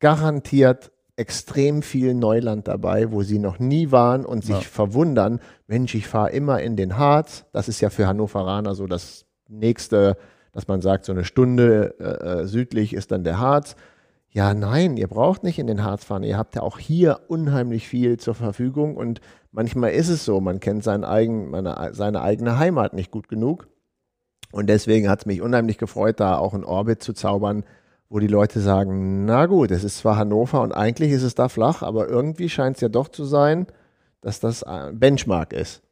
garantiert 0.00 0.92
extrem 1.16 1.82
viel 1.82 2.14
Neuland 2.14 2.68
dabei, 2.68 3.10
wo 3.10 3.22
sie 3.22 3.38
noch 3.38 3.58
nie 3.58 3.90
waren 3.90 4.24
und 4.26 4.44
sich 4.44 4.56
ja. 4.56 4.60
verwundern, 4.60 5.40
Mensch, 5.66 5.94
ich 5.94 6.06
fahre 6.06 6.30
immer 6.30 6.60
in 6.60 6.76
den 6.76 6.98
Harz. 6.98 7.46
Das 7.52 7.68
ist 7.68 7.80
ja 7.80 7.90
für 7.90 8.06
Hannoveraner 8.06 8.74
so 8.74 8.86
das 8.86 9.24
nächste, 9.48 10.18
dass 10.52 10.68
man 10.68 10.82
sagt, 10.82 11.06
so 11.06 11.12
eine 11.12 11.24
Stunde 11.24 11.94
äh, 11.98 12.42
äh, 12.42 12.46
südlich 12.46 12.92
ist 12.92 13.12
dann 13.12 13.24
der 13.24 13.38
Harz. 13.38 13.76
Ja, 14.30 14.52
nein, 14.52 14.98
ihr 14.98 15.08
braucht 15.08 15.42
nicht 15.42 15.58
in 15.58 15.66
den 15.66 15.82
Harz 15.82 16.04
fahren. 16.04 16.22
Ihr 16.22 16.36
habt 16.36 16.54
ja 16.54 16.62
auch 16.62 16.78
hier 16.78 17.20
unheimlich 17.28 17.88
viel 17.88 18.18
zur 18.18 18.34
Verfügung 18.34 18.96
und 18.96 19.20
manchmal 19.50 19.92
ist 19.92 20.10
es 20.10 20.26
so, 20.26 20.42
man 20.42 20.60
kennt 20.60 20.84
sein 20.84 21.04
eigen, 21.04 21.48
meine, 21.48 21.90
seine 21.92 22.20
eigene 22.20 22.58
Heimat 22.58 22.92
nicht 22.92 23.10
gut 23.10 23.28
genug. 23.28 23.68
Und 24.52 24.68
deswegen 24.68 25.08
hat 25.08 25.20
es 25.20 25.26
mich 25.26 25.40
unheimlich 25.40 25.78
gefreut, 25.78 26.20
da 26.20 26.36
auch 26.36 26.52
einen 26.52 26.64
Orbit 26.64 27.02
zu 27.02 27.14
zaubern, 27.14 27.64
wo 28.08 28.18
die 28.18 28.26
Leute 28.26 28.60
sagen, 28.60 29.24
na 29.24 29.46
gut, 29.46 29.70
es 29.70 29.84
ist 29.84 29.98
zwar 29.98 30.16
Hannover 30.16 30.62
und 30.62 30.72
eigentlich 30.72 31.10
ist 31.10 31.22
es 31.22 31.34
da 31.34 31.48
flach, 31.48 31.82
aber 31.82 32.08
irgendwie 32.08 32.48
scheint 32.48 32.76
es 32.76 32.80
ja 32.80 32.88
doch 32.88 33.08
zu 33.08 33.24
sein, 33.24 33.66
dass 34.20 34.40
das 34.40 34.62
ein 34.62 34.98
Benchmark 34.98 35.52
ist. 35.52 35.82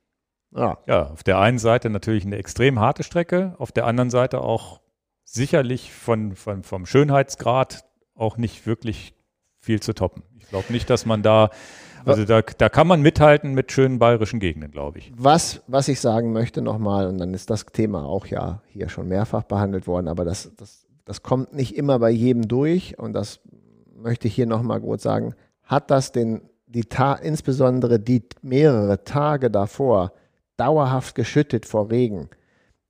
Ja. 0.55 0.79
ja, 0.87 1.11
auf 1.11 1.25
der 1.25 1.41
einen 1.41 1.59
Seite 1.59 1.91
natürlich 1.91 2.25
eine 2.25 2.37
extrem 2.37 2.79
harte 2.79 3.03
Strecke, 3.03 3.55
auf 3.59 3.73
der 3.73 3.87
anderen 3.87 4.11
Seite 4.11 4.41
auch 4.41 4.81
sicherlich 5.25 5.93
von, 5.93 6.37
von, 6.37 6.63
vom 6.63 6.87
Schönheitsgrad 6.87 7.85
auch 8.15 8.37
nicht 8.37 8.67
wirklich 8.67 9.15
viel 9.59 9.81
zu 9.81 9.95
toppen. 9.95 10.23
Ich 10.39 10.49
glaube 10.49 10.73
nicht, 10.73 10.89
dass 10.91 11.07
man 11.07 11.23
da, 11.23 11.51
also 12.05 12.25
da, 12.25 12.43
da 12.43 12.69
kann 12.69 12.87
man 12.87 13.03
mithalten 13.03 13.55
mit 13.55 13.73
schönen 13.73 13.99
bayerischen 13.99 14.39
Gegenden, 14.39 14.71
glaube 14.71 14.99
ich. 14.99 15.11
Was, 15.17 15.63
was 15.67 15.89
ich 15.89 16.01
sagen 16.01 16.33
möchte 16.33 16.63
nochmal, 16.63 17.09
und 17.09 17.19
dann 17.19 17.35
ist 17.35 17.51
das 17.51 17.67
Thema 17.67 18.05
auch 18.05 18.27
ja 18.27 18.63
hier 18.67 18.89
schon 18.89 19.09
mehrfach 19.09 19.43
behandelt 19.43 19.89
worden, 19.89 20.07
aber 20.07 20.25
das, 20.25 20.53
das 20.57 20.84
das 21.05 21.23
kommt 21.23 21.53
nicht 21.53 21.77
immer 21.77 21.99
bei 21.99 22.11
jedem 22.11 22.49
durch 22.49 22.99
und 22.99 23.13
das 23.13 23.41
möchte 23.97 24.29
ich 24.29 24.35
hier 24.35 24.47
nochmal 24.47 24.81
kurz 24.81 25.03
sagen, 25.03 25.35
hat 25.63 25.91
das 25.91 26.13
den, 26.13 26.43
die 26.67 26.85
Ta 26.85 27.15
insbesondere 27.15 27.99
die 28.01 28.23
mehrere 28.43 29.05
Tage 29.05 29.51
davor 29.51 30.13
dauerhaft 30.57 31.15
geschüttet 31.15 31.67
vor 31.67 31.91
Regen, 31.91 32.29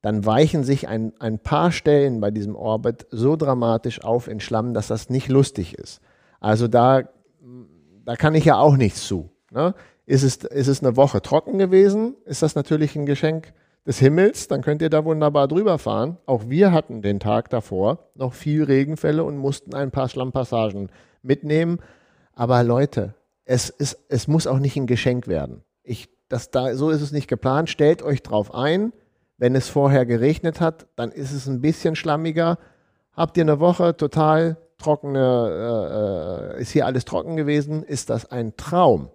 dann 0.01 0.25
weichen 0.25 0.63
sich 0.63 0.87
ein, 0.87 1.13
ein 1.19 1.39
paar 1.39 1.71
Stellen 1.71 2.21
bei 2.21 2.31
diesem 2.31 2.55
Orbit 2.55 3.07
so 3.09 3.35
dramatisch 3.35 4.03
auf 4.03 4.27
in 4.27 4.39
Schlamm, 4.39 4.73
dass 4.73 4.87
das 4.87 5.09
nicht 5.09 5.29
lustig 5.29 5.77
ist. 5.77 5.99
Also 6.39 6.67
da, 6.67 7.09
da 8.03 8.15
kann 8.15 8.35
ich 8.35 8.45
ja 8.45 8.57
auch 8.57 8.77
nichts 8.77 9.07
zu. 9.07 9.31
Ne? 9.51 9.73
Ist, 10.05 10.23
es, 10.23 10.37
ist 10.37 10.67
es 10.67 10.83
eine 10.83 10.95
Woche 10.95 11.21
trocken 11.21 11.57
gewesen, 11.57 12.15
ist 12.25 12.43
das 12.43 12.53
natürlich 12.53 12.95
ein 12.95 13.07
Geschenk 13.07 13.53
des 13.85 13.99
Himmels, 13.99 14.47
dann 14.47 14.61
könnt 14.61 14.81
ihr 14.81 14.89
da 14.89 15.05
wunderbar 15.05 15.47
drüber 15.47 15.77
fahren. 15.77 16.17
Auch 16.25 16.49
wir 16.49 16.71
hatten 16.71 17.01
den 17.01 17.19
Tag 17.19 17.49
davor 17.49 18.09
noch 18.15 18.33
viel 18.33 18.63
Regenfälle 18.63 19.23
und 19.23 19.37
mussten 19.37 19.75
ein 19.75 19.91
paar 19.91 20.09
Schlammpassagen 20.09 20.89
mitnehmen. 21.21 21.79
Aber 22.33 22.63
Leute, 22.63 23.13
es, 23.45 23.69
ist, 23.69 23.99
es 24.09 24.27
muss 24.27 24.47
auch 24.47 24.59
nicht 24.59 24.75
ein 24.75 24.87
Geschenk 24.87 25.27
werden. 25.27 25.63
Ich, 25.83 26.09
das 26.29 26.49
da, 26.49 26.75
so 26.75 26.89
ist 26.89 27.01
es 27.01 27.11
nicht 27.11 27.27
geplant. 27.27 27.69
Stellt 27.69 28.01
euch 28.01 28.23
drauf 28.23 28.53
ein. 28.53 28.91
Wenn 29.37 29.55
es 29.55 29.69
vorher 29.69 30.05
geregnet 30.05 30.61
hat, 30.61 30.87
dann 30.95 31.11
ist 31.11 31.31
es 31.31 31.45
ein 31.47 31.61
bisschen 31.61 31.95
schlammiger. 31.95 32.57
Habt 33.11 33.37
ihr 33.37 33.43
eine 33.43 33.59
Woche 33.59 33.95
total 33.95 34.57
trockene, 34.77 36.53
äh, 36.55 36.57
äh 36.57 36.61
ist 36.61 36.71
hier 36.71 36.85
alles 36.85 37.05
trocken 37.05 37.35
gewesen, 37.35 37.83
ist 37.83 38.09
das 38.09 38.31
ein 38.31 38.55
Traum. 38.57 39.09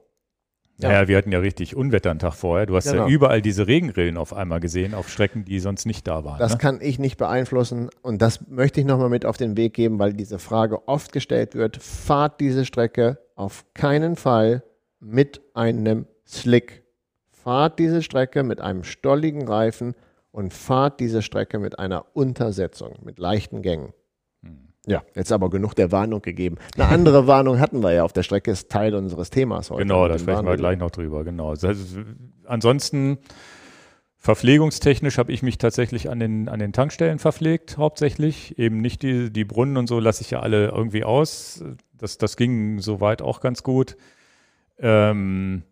Ja. 0.82 0.92
ja, 0.92 1.08
wir 1.08 1.16
hatten 1.16 1.32
ja 1.32 1.38
richtig 1.38 1.76
Unwetter 1.76 2.10
einen 2.10 2.18
Tag 2.18 2.34
vorher. 2.34 2.66
Du 2.66 2.76
hast 2.76 2.90
genau. 2.90 3.06
ja 3.06 3.08
überall 3.08 3.42
diese 3.42 3.66
Regenrillen 3.66 4.16
auf 4.16 4.32
einmal 4.32 4.60
gesehen, 4.60 4.94
auf 4.94 5.08
Strecken, 5.08 5.44
die 5.44 5.58
sonst 5.60 5.86
nicht 5.86 6.06
da 6.06 6.24
waren. 6.24 6.38
Das 6.38 6.52
ne? 6.52 6.58
kann 6.58 6.78
ich 6.80 6.98
nicht 6.98 7.16
beeinflussen 7.16 7.90
und 8.02 8.22
das 8.22 8.48
möchte 8.48 8.80
ich 8.80 8.86
nochmal 8.86 9.08
mit 9.08 9.26
auf 9.26 9.36
den 9.36 9.56
Weg 9.56 9.74
geben, 9.74 9.98
weil 9.98 10.12
diese 10.12 10.38
Frage 10.38 10.88
oft 10.88 11.12
gestellt 11.12 11.54
wird. 11.54 11.76
Fahrt 11.76 12.40
diese 12.40 12.64
Strecke 12.64 13.18
auf 13.34 13.64
keinen 13.74 14.16
Fall 14.16 14.62
mit 15.00 15.40
einem 15.54 16.06
Slick. 16.26 16.84
Fahrt 17.30 17.78
diese 17.78 18.02
Strecke 18.02 18.42
mit 18.42 18.60
einem 18.60 18.84
stolligen 18.84 19.48
Reifen 19.48 19.94
und 20.30 20.52
fahrt 20.52 21.00
diese 21.00 21.22
Strecke 21.22 21.58
mit 21.58 21.78
einer 21.78 22.04
Untersetzung, 22.14 22.96
mit 23.02 23.18
leichten 23.18 23.62
Gängen. 23.62 23.92
Ja, 24.86 25.02
jetzt 25.14 25.30
aber 25.30 25.50
genug 25.50 25.74
der 25.74 25.92
Warnung 25.92 26.22
gegeben. 26.22 26.56
Eine 26.76 26.88
andere 26.88 27.26
Warnung 27.26 27.60
hatten 27.60 27.82
wir 27.82 27.92
ja 27.92 28.04
auf 28.04 28.12
der 28.12 28.22
Strecke, 28.22 28.50
ist 28.50 28.70
Teil 28.70 28.94
unseres 28.94 29.30
Themas 29.30 29.70
heute. 29.70 29.82
Genau, 29.82 30.08
da 30.08 30.18
sprechen 30.18 30.46
wir 30.46 30.56
gleich 30.56 30.78
noch 30.78 30.90
drüber, 30.90 31.22
genau. 31.22 31.52
Das 31.54 31.64
heißt, 31.64 31.98
ansonsten, 32.46 33.18
verpflegungstechnisch 34.16 35.18
habe 35.18 35.32
ich 35.32 35.42
mich 35.42 35.58
tatsächlich 35.58 36.08
an 36.08 36.18
den, 36.18 36.48
an 36.48 36.60
den 36.60 36.72
Tankstellen 36.72 37.18
verpflegt, 37.18 37.76
hauptsächlich. 37.76 38.58
Eben 38.58 38.80
nicht 38.80 39.02
die, 39.02 39.30
die 39.30 39.44
Brunnen 39.44 39.76
und 39.76 39.86
so 39.86 40.00
lasse 40.00 40.22
ich 40.22 40.30
ja 40.30 40.40
alle 40.40 40.68
irgendwie 40.68 41.04
aus. 41.04 41.62
Das, 41.92 42.16
das 42.16 42.36
ging 42.36 42.80
soweit 42.80 43.20
auch 43.20 43.40
ganz 43.40 43.62
gut. 43.62 43.96
Ähm, 44.78 45.62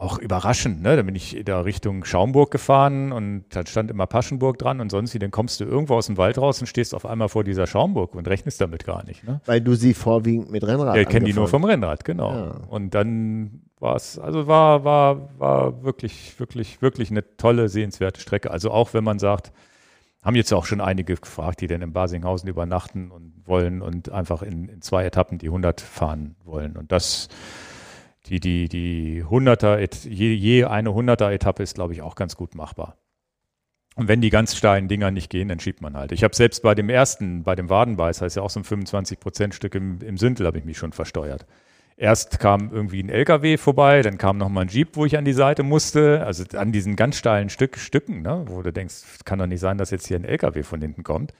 auch 0.00 0.18
überraschend, 0.18 0.80
ne? 0.80 0.96
Da 0.96 1.02
bin 1.02 1.14
ich 1.14 1.42
da 1.44 1.60
Richtung 1.60 2.04
Schaumburg 2.04 2.50
gefahren 2.50 3.12
und 3.12 3.44
da 3.50 3.66
stand 3.66 3.90
immer 3.90 4.06
Paschenburg 4.06 4.58
dran 4.58 4.80
und 4.80 4.90
sonst 4.90 5.12
wie, 5.12 5.18
dann 5.18 5.30
kommst 5.30 5.60
du 5.60 5.64
irgendwo 5.64 5.94
aus 5.94 6.06
dem 6.06 6.16
Wald 6.16 6.38
raus 6.38 6.58
und 6.60 6.66
stehst 6.66 6.94
auf 6.94 7.04
einmal 7.04 7.28
vor 7.28 7.44
dieser 7.44 7.66
Schaumburg 7.66 8.14
und 8.14 8.26
rechnest 8.26 8.62
damit 8.62 8.86
gar 8.86 9.04
nicht. 9.04 9.24
Ne? 9.24 9.42
Weil 9.44 9.60
du 9.60 9.74
sie 9.74 9.92
vorwiegend 9.92 10.50
mit 10.50 10.66
Rennrad 10.66 10.96
Ja, 10.96 11.02
ich 11.02 11.08
kenne 11.08 11.26
die 11.26 11.34
nur 11.34 11.48
vom 11.48 11.64
Rennrad, 11.64 12.04
genau. 12.04 12.32
Ja. 12.32 12.50
Und 12.68 12.94
dann 12.94 13.60
war 13.78 13.94
es, 13.94 14.18
also 14.18 14.46
war, 14.46 14.84
war, 14.84 15.38
war 15.38 15.82
wirklich, 15.82 16.38
wirklich, 16.40 16.80
wirklich 16.80 17.10
eine 17.10 17.36
tolle, 17.36 17.68
sehenswerte 17.68 18.20
Strecke. 18.20 18.50
Also 18.50 18.70
auch 18.70 18.94
wenn 18.94 19.04
man 19.04 19.18
sagt, 19.18 19.52
haben 20.22 20.34
jetzt 20.34 20.52
auch 20.54 20.64
schon 20.64 20.80
einige 20.80 21.14
gefragt, 21.16 21.60
die 21.60 21.66
denn 21.66 21.82
in 21.82 21.92
Basinghausen 21.92 22.48
übernachten 22.48 23.10
und 23.10 23.34
wollen 23.44 23.82
und 23.82 24.10
einfach 24.10 24.42
in, 24.42 24.68
in 24.68 24.80
zwei 24.80 25.04
Etappen 25.04 25.36
die 25.36 25.48
100 25.48 25.82
fahren 25.82 26.36
wollen. 26.44 26.78
Und 26.78 26.90
das 26.90 27.28
die, 28.26 28.40
die, 28.40 28.68
die 28.68 29.24
100er, 29.24 30.08
je, 30.08 30.32
je 30.32 30.64
eine 30.64 30.90
100er 30.90 31.30
Etappe 31.30 31.62
ist, 31.62 31.74
glaube 31.74 31.92
ich, 31.94 32.02
auch 32.02 32.14
ganz 32.14 32.36
gut 32.36 32.54
machbar. 32.54 32.96
Und 33.96 34.08
wenn 34.08 34.20
die 34.20 34.30
ganz 34.30 34.56
steilen 34.56 34.88
Dinger 34.88 35.10
nicht 35.10 35.30
gehen, 35.30 35.48
dann 35.48 35.60
schiebt 35.60 35.82
man 35.82 35.96
halt. 35.96 36.12
Ich 36.12 36.22
habe 36.22 36.34
selbst 36.34 36.62
bei 36.62 36.74
dem 36.74 36.88
ersten, 36.88 37.42
bei 37.42 37.54
dem 37.54 37.68
Wadenbeiß, 37.68 38.22
heißt 38.22 38.36
ja 38.36 38.42
auch 38.42 38.50
so 38.50 38.60
ein 38.60 38.64
25-Prozent-Stück 38.64 39.74
im, 39.74 40.00
im 40.00 40.16
Sündel, 40.16 40.46
habe 40.46 40.58
ich 40.58 40.64
mich 40.64 40.78
schon 40.78 40.92
versteuert. 40.92 41.46
Erst 41.96 42.38
kam 42.40 42.70
irgendwie 42.72 43.02
ein 43.02 43.10
LKW 43.10 43.58
vorbei, 43.58 44.00
dann 44.00 44.16
kam 44.16 44.38
nochmal 44.38 44.64
ein 44.64 44.68
Jeep, 44.68 44.96
wo 44.96 45.04
ich 45.04 45.18
an 45.18 45.26
die 45.26 45.34
Seite 45.34 45.62
musste, 45.62 46.24
also 46.24 46.44
an 46.56 46.72
diesen 46.72 46.96
ganz 46.96 47.16
steilen 47.16 47.50
Stück, 47.50 47.76
Stücken, 47.76 48.22
ne, 48.22 48.44
wo 48.46 48.62
du 48.62 48.72
denkst, 48.72 49.24
kann 49.26 49.38
doch 49.38 49.46
nicht 49.46 49.60
sein, 49.60 49.76
dass 49.76 49.90
jetzt 49.90 50.06
hier 50.06 50.16
ein 50.16 50.24
LKW 50.24 50.62
von 50.62 50.80
hinten 50.80 51.02
kommt. 51.02 51.34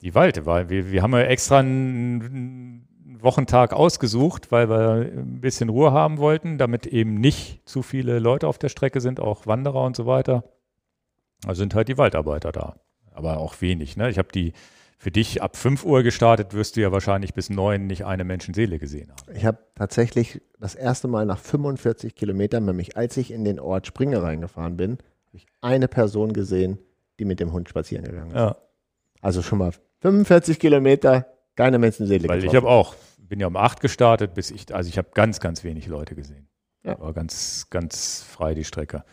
Die 0.00 0.14
Walte, 0.14 0.46
weil 0.46 0.68
wir, 0.68 0.92
wir 0.92 1.02
haben 1.02 1.12
ja 1.12 1.22
extra 1.22 1.58
einen 1.58 2.86
Wochentag 3.24 3.72
ausgesucht, 3.72 4.52
weil 4.52 4.68
wir 4.68 5.10
ein 5.16 5.40
bisschen 5.40 5.68
Ruhe 5.68 5.92
haben 5.92 6.18
wollten, 6.18 6.58
damit 6.58 6.86
eben 6.86 7.14
nicht 7.14 7.68
zu 7.68 7.82
viele 7.82 8.18
Leute 8.18 8.46
auf 8.46 8.58
der 8.58 8.68
Strecke 8.68 9.00
sind, 9.00 9.20
auch 9.20 9.46
Wanderer 9.46 9.82
und 9.82 9.96
so 9.96 10.06
weiter. 10.06 10.44
Also 11.46 11.60
sind 11.60 11.74
halt 11.74 11.88
die 11.88 11.98
Waldarbeiter 11.98 12.52
da. 12.52 12.76
Aber 13.12 13.38
auch 13.38 13.60
wenig. 13.60 13.96
Ne? 13.96 14.10
Ich 14.10 14.18
habe 14.18 14.28
die 14.32 14.52
für 14.98 15.10
dich 15.10 15.42
ab 15.42 15.56
5 15.56 15.84
Uhr 15.84 16.02
gestartet, 16.02 16.54
wirst 16.54 16.76
du 16.76 16.80
ja 16.80 16.92
wahrscheinlich 16.92 17.34
bis 17.34 17.50
9 17.50 17.86
nicht 17.86 18.06
eine 18.06 18.24
Menschenseele 18.24 18.78
gesehen 18.78 19.10
haben. 19.10 19.36
Ich 19.36 19.44
habe 19.44 19.58
tatsächlich 19.74 20.40
das 20.58 20.74
erste 20.74 21.08
Mal 21.08 21.26
nach 21.26 21.38
45 21.38 22.14
Kilometern, 22.14 22.64
nämlich 22.64 22.96
als 22.96 23.16
ich 23.16 23.30
in 23.30 23.44
den 23.44 23.60
Ort 23.60 23.86
Springe 23.86 24.22
reingefahren 24.22 24.76
bin, 24.76 24.98
ich 25.32 25.46
eine 25.60 25.88
Person 25.88 26.32
gesehen, 26.32 26.78
die 27.18 27.24
mit 27.24 27.40
dem 27.40 27.52
Hund 27.52 27.68
spazieren 27.68 28.04
gegangen 28.04 28.30
ist. 28.30 28.36
Ja. 28.36 28.56
Also 29.20 29.42
schon 29.42 29.58
mal 29.58 29.72
45 30.00 30.58
Kilometer, 30.58 31.26
keine 31.56 31.78
Menschenseele 31.78 32.28
Weil 32.28 32.40
getroffen. 32.40 32.56
ich 32.56 32.62
habe 32.62 32.68
auch 32.72 32.94
bin 33.28 33.40
ja 33.40 33.46
um 33.46 33.56
acht 33.56 33.80
gestartet, 33.80 34.34
bis 34.34 34.50
ich, 34.50 34.74
also 34.74 34.88
ich 34.88 34.98
habe 34.98 35.08
ganz, 35.14 35.40
ganz 35.40 35.64
wenig 35.64 35.86
Leute 35.86 36.14
gesehen. 36.14 36.48
Ja. 36.82 36.98
War 37.00 37.12
ganz, 37.12 37.68
ganz 37.70 38.22
frei 38.22 38.54
die 38.54 38.64
Strecke. 38.64 39.04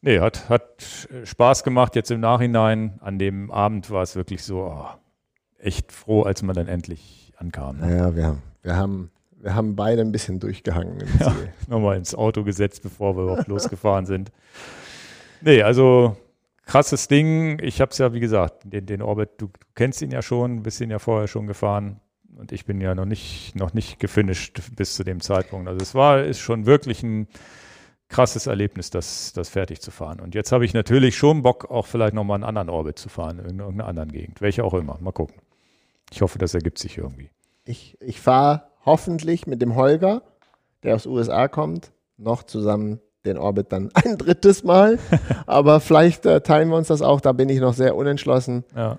Nee, 0.00 0.18
hat, 0.18 0.48
hat 0.48 1.08
Spaß 1.24 1.62
gemacht 1.62 1.94
jetzt 1.94 2.10
im 2.10 2.20
Nachhinein. 2.20 2.98
An 3.00 3.18
dem 3.18 3.50
Abend 3.50 3.90
war 3.90 4.02
es 4.02 4.16
wirklich 4.16 4.42
so 4.42 4.64
oh, 4.64 4.86
echt 5.58 5.92
froh, 5.92 6.22
als 6.22 6.42
man 6.42 6.56
dann 6.56 6.66
endlich 6.66 7.32
ankam. 7.36 7.78
Ne? 7.78 7.86
Naja, 7.86 8.16
wir 8.16 8.26
haben, 8.26 8.42
wir 8.62 8.76
haben, 8.76 9.10
wir 9.36 9.54
haben 9.54 9.76
beide 9.76 10.00
ein 10.02 10.10
bisschen 10.10 10.40
durchgehangen 10.40 11.00
im 11.00 11.08
ja, 11.20 11.36
Nochmal 11.68 11.98
ins 11.98 12.14
Auto 12.14 12.42
gesetzt, 12.42 12.82
bevor 12.82 13.16
wir 13.16 13.24
überhaupt 13.24 13.48
losgefahren 13.48 14.06
sind. 14.06 14.32
Nee, 15.40 15.62
also 15.62 16.16
krasses 16.64 17.06
Ding. 17.06 17.58
Ich 17.62 17.80
habe 17.80 17.92
es 17.92 17.98
ja, 17.98 18.12
wie 18.12 18.20
gesagt, 18.20 18.62
den, 18.64 18.86
den 18.86 19.02
Orbit, 19.02 19.30
du, 19.38 19.46
du 19.46 19.66
kennst 19.74 20.02
ihn 20.02 20.10
ja 20.10 20.22
schon, 20.22 20.62
bist 20.62 20.80
ihn 20.80 20.90
ja 20.90 20.98
vorher 20.98 21.28
schon 21.28 21.46
gefahren 21.46 22.00
und 22.36 22.52
ich 22.52 22.64
bin 22.64 22.80
ja 22.80 22.94
noch 22.94 23.04
nicht, 23.04 23.54
noch 23.54 23.74
nicht 23.74 23.98
gefinisht 23.98 24.60
bis 24.76 24.94
zu 24.94 25.04
dem 25.04 25.20
Zeitpunkt. 25.20 25.68
Also 25.68 25.80
es 25.82 25.94
war, 25.94 26.22
ist 26.22 26.40
schon 26.40 26.66
wirklich 26.66 27.02
ein 27.02 27.28
krasses 28.08 28.46
Erlebnis, 28.46 28.90
das, 28.90 29.32
das 29.32 29.48
fertig 29.48 29.80
zu 29.80 29.90
fahren. 29.90 30.20
Und 30.20 30.34
jetzt 30.34 30.52
habe 30.52 30.64
ich 30.64 30.74
natürlich 30.74 31.16
schon 31.16 31.42
Bock, 31.42 31.70
auch 31.70 31.86
vielleicht 31.86 32.14
nochmal 32.14 32.36
einen 32.36 32.44
anderen 32.44 32.68
Orbit 32.68 32.98
zu 32.98 33.08
fahren, 33.08 33.38
in 33.38 33.58
irgendeiner 33.58 33.86
anderen 33.86 34.12
Gegend, 34.12 34.40
welche 34.40 34.64
auch 34.64 34.74
immer. 34.74 34.98
Mal 35.00 35.12
gucken. 35.12 35.36
Ich 36.10 36.20
hoffe, 36.20 36.38
das 36.38 36.54
ergibt 36.54 36.78
sich 36.78 36.98
irgendwie. 36.98 37.30
Ich, 37.64 37.96
ich 38.00 38.20
fahre 38.20 38.64
hoffentlich 38.84 39.46
mit 39.46 39.62
dem 39.62 39.74
Holger, 39.74 40.22
der 40.82 40.94
aus 40.94 41.06
USA 41.06 41.48
kommt, 41.48 41.92
noch 42.18 42.42
zusammen 42.42 43.00
den 43.24 43.38
Orbit 43.38 43.72
dann 43.72 43.90
ein 43.94 44.18
drittes 44.18 44.62
Mal. 44.62 44.98
Aber 45.46 45.80
vielleicht 45.80 46.26
äh, 46.26 46.42
teilen 46.42 46.68
wir 46.68 46.76
uns 46.76 46.88
das 46.88 47.02
auch, 47.02 47.20
da 47.20 47.32
bin 47.32 47.48
ich 47.48 47.60
noch 47.60 47.74
sehr 47.74 47.96
unentschlossen. 47.96 48.64
Ja. 48.76 48.98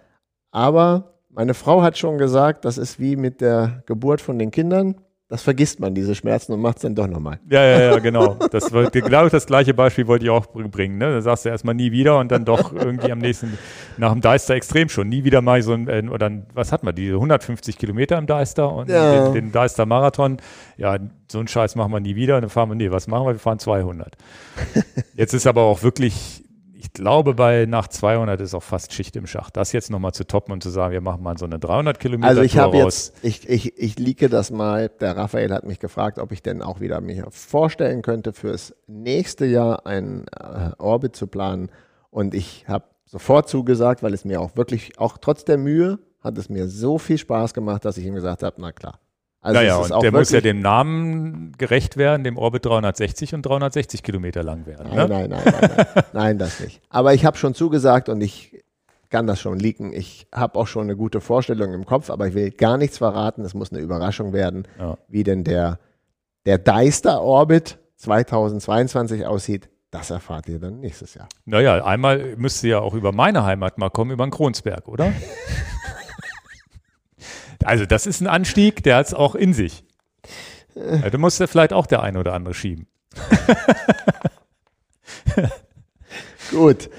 Aber 0.51 1.12
meine 1.33 1.53
Frau 1.53 1.81
hat 1.81 1.97
schon 1.97 2.17
gesagt, 2.17 2.65
das 2.65 2.77
ist 2.77 2.99
wie 2.99 3.15
mit 3.15 3.41
der 3.41 3.83
Geburt 3.85 4.21
von 4.21 4.39
den 4.39 4.51
Kindern. 4.51 4.95
Das 5.29 5.41
vergisst 5.41 5.79
man, 5.79 5.95
diese 5.95 6.13
Schmerzen, 6.13 6.53
und 6.53 6.61
macht 6.61 6.75
es 6.77 6.83
dann 6.83 6.93
doch 6.93 7.07
nochmal. 7.07 7.39
Ja, 7.49 7.63
ja, 7.65 7.79
ja, 7.79 7.99
genau. 7.99 8.35
Das 8.51 8.71
war, 8.71 8.91
glaube 8.91 9.25
ich, 9.25 9.31
das 9.31 9.47
gleiche 9.47 9.73
Beispiel 9.73 10.05
wollte 10.05 10.25
ich 10.25 10.29
auch 10.29 10.45
bringen. 10.45 10.99
Ne? 10.99 11.09
Da 11.09 11.21
sagst 11.21 11.45
du 11.45 11.49
erstmal 11.49 11.73
nie 11.73 11.91
wieder 11.91 12.19
und 12.19 12.31
dann 12.31 12.45
doch 12.45 12.71
irgendwie 12.71 13.11
am 13.11 13.17
nächsten, 13.17 13.57
nach 13.97 14.11
dem 14.11 14.21
Deister 14.21 14.53
extrem 14.53 14.89
schon, 14.89 15.09
nie 15.09 15.23
wieder 15.23 15.41
mal 15.41 15.59
so 15.63 15.73
ein, 15.73 15.87
äh, 15.87 16.03
oder 16.07 16.29
was 16.53 16.71
hat 16.71 16.83
man, 16.83 16.93
diese 16.93 17.15
150 17.15 17.79
Kilometer 17.79 18.19
im 18.19 18.27
Deister 18.27 18.71
und 18.71 18.89
ja. 18.89 19.23
den, 19.23 19.33
den 19.33 19.51
Deister 19.51 19.87
Marathon. 19.87 20.37
Ja, 20.77 20.99
so 21.31 21.39
einen 21.39 21.47
Scheiß 21.47 21.75
machen 21.77 21.91
wir 21.91 21.99
nie 21.99 22.15
wieder. 22.15 22.35
Und 22.35 22.41
dann 22.41 22.51
fahren 22.51 22.69
wir, 22.69 22.75
nee, 22.75 22.91
was 22.91 23.07
machen 23.07 23.25
wir? 23.25 23.33
Wir 23.33 23.39
fahren 23.39 23.57
200. 23.57 24.15
Jetzt 25.15 25.33
ist 25.33 25.47
aber 25.47 25.63
auch 25.63 25.81
wirklich 25.81 26.42
ich 26.83 26.91
glaube, 26.91 27.33
bei 27.33 27.65
nach 27.65 27.87
200 27.87 28.41
ist 28.41 28.53
auch 28.53 28.61
fast 28.61 28.91
Schicht 28.91 29.15
im 29.15 29.25
Schacht. 29.25 29.55
Das 29.55 29.71
jetzt 29.71 29.89
nochmal 29.89 30.13
zu 30.13 30.27
toppen 30.27 30.51
und 30.51 30.61
zu 30.61 30.69
sagen, 30.69 30.91
wir 30.91 30.99
machen 30.99 31.23
mal 31.23 31.37
so 31.37 31.45
eine 31.45 31.57
300 31.57 31.97
Kilometer 31.97 32.27
Also 32.27 32.41
ich 32.41 32.57
habe 32.57 32.75
jetzt, 32.75 33.13
ich, 33.23 33.47
ich, 33.47 33.77
ich 33.77 33.97
liege 33.97 34.27
das 34.27 34.51
mal, 34.51 34.89
der 34.89 35.15
Raphael 35.15 35.53
hat 35.53 35.63
mich 35.63 35.79
gefragt, 35.79 36.19
ob 36.19 36.33
ich 36.33 36.43
denn 36.43 36.61
auch 36.61 36.81
wieder 36.81 36.99
mir 36.99 37.27
vorstellen 37.31 38.01
könnte, 38.01 38.33
fürs 38.33 38.75
nächste 38.87 39.45
Jahr 39.45 39.85
einen 39.85 40.25
äh, 40.27 40.71
Orbit 40.77 41.15
zu 41.15 41.27
planen. 41.27 41.71
Und 42.09 42.33
ich 42.33 42.65
habe 42.67 42.83
sofort 43.05 43.47
zugesagt, 43.47 44.03
weil 44.03 44.13
es 44.13 44.25
mir 44.25 44.41
auch 44.41 44.57
wirklich, 44.57 44.99
auch 44.99 45.17
trotz 45.17 45.45
der 45.45 45.57
Mühe, 45.57 45.99
hat 46.19 46.37
es 46.37 46.49
mir 46.49 46.67
so 46.67 46.97
viel 46.97 47.17
Spaß 47.17 47.53
gemacht, 47.53 47.85
dass 47.85 47.97
ich 47.97 48.05
ihm 48.05 48.15
gesagt 48.15 48.43
habe, 48.43 48.57
na 48.59 48.73
klar, 48.73 48.99
also 49.43 49.59
naja, 49.59 49.75
und 49.75 50.03
der 50.03 50.11
muss 50.13 50.31
ja 50.31 50.39
dem 50.39 50.61
Namen 50.61 51.51
gerecht 51.57 51.97
werden, 51.97 52.23
dem 52.23 52.37
Orbit 52.37 52.65
360 52.65 53.35
und 53.35 53.45
360 53.45 54.01
Kilometer 54.01 54.41
lang 54.41 54.65
werden. 54.65 54.87
Nein, 54.87 54.95
ne? 54.95 55.07
nein, 55.07 55.29
nein, 55.29 55.41
nein, 55.45 55.71
nein, 55.75 56.03
nein, 56.13 56.37
das 56.37 56.61
nicht. 56.61 56.81
Aber 56.89 57.13
ich 57.13 57.25
habe 57.25 57.37
schon 57.37 57.53
zugesagt 57.53 58.07
und 58.07 58.21
ich 58.21 58.63
kann 59.09 59.27
das 59.27 59.41
schon 59.41 59.59
leaken. 59.59 59.91
Ich 59.91 60.27
habe 60.33 60.57
auch 60.57 60.67
schon 60.67 60.83
eine 60.83 60.95
gute 60.95 61.19
Vorstellung 61.19 61.73
im 61.73 61.85
Kopf, 61.85 62.09
aber 62.09 62.27
ich 62.27 62.33
will 62.35 62.51
gar 62.51 62.77
nichts 62.77 62.97
verraten. 62.97 63.43
Es 63.43 63.53
muss 63.53 63.71
eine 63.71 63.81
Überraschung 63.81 64.31
werden, 64.31 64.65
ja. 64.79 64.97
wie 65.09 65.23
denn 65.23 65.43
der, 65.43 65.77
der 66.45 66.57
Deister 66.57 67.21
Orbit 67.21 67.77
2022 67.97 69.25
aussieht. 69.25 69.69
Das 69.91 70.09
erfahrt 70.09 70.47
ihr 70.47 70.57
dann 70.57 70.79
nächstes 70.79 71.15
Jahr. 71.15 71.27
Naja, 71.45 71.83
einmal 71.85 72.37
müsst 72.37 72.63
ihr 72.63 72.71
ja 72.71 72.79
auch 72.79 72.93
über 72.93 73.11
meine 73.11 73.43
Heimat 73.43 73.77
mal 73.77 73.89
kommen, 73.89 74.11
über 74.11 74.25
den 74.25 74.31
Kronsberg, 74.31 74.87
oder? 74.87 75.11
Also 77.65 77.85
das 77.85 78.05
ist 78.05 78.21
ein 78.21 78.27
Anstieg, 78.27 78.83
der 78.83 78.97
hat 78.97 79.07
es 79.07 79.13
auch 79.13 79.35
in 79.35 79.53
sich. 79.53 79.83
Ja, 80.75 81.09
du 81.09 81.17
musst 81.17 81.39
ja 81.39 81.47
vielleicht 81.47 81.73
auch 81.73 81.85
der 81.85 82.01
eine 82.01 82.19
oder 82.19 82.33
andere 82.33 82.53
schieben. 82.53 82.87
Gut. 86.51 86.89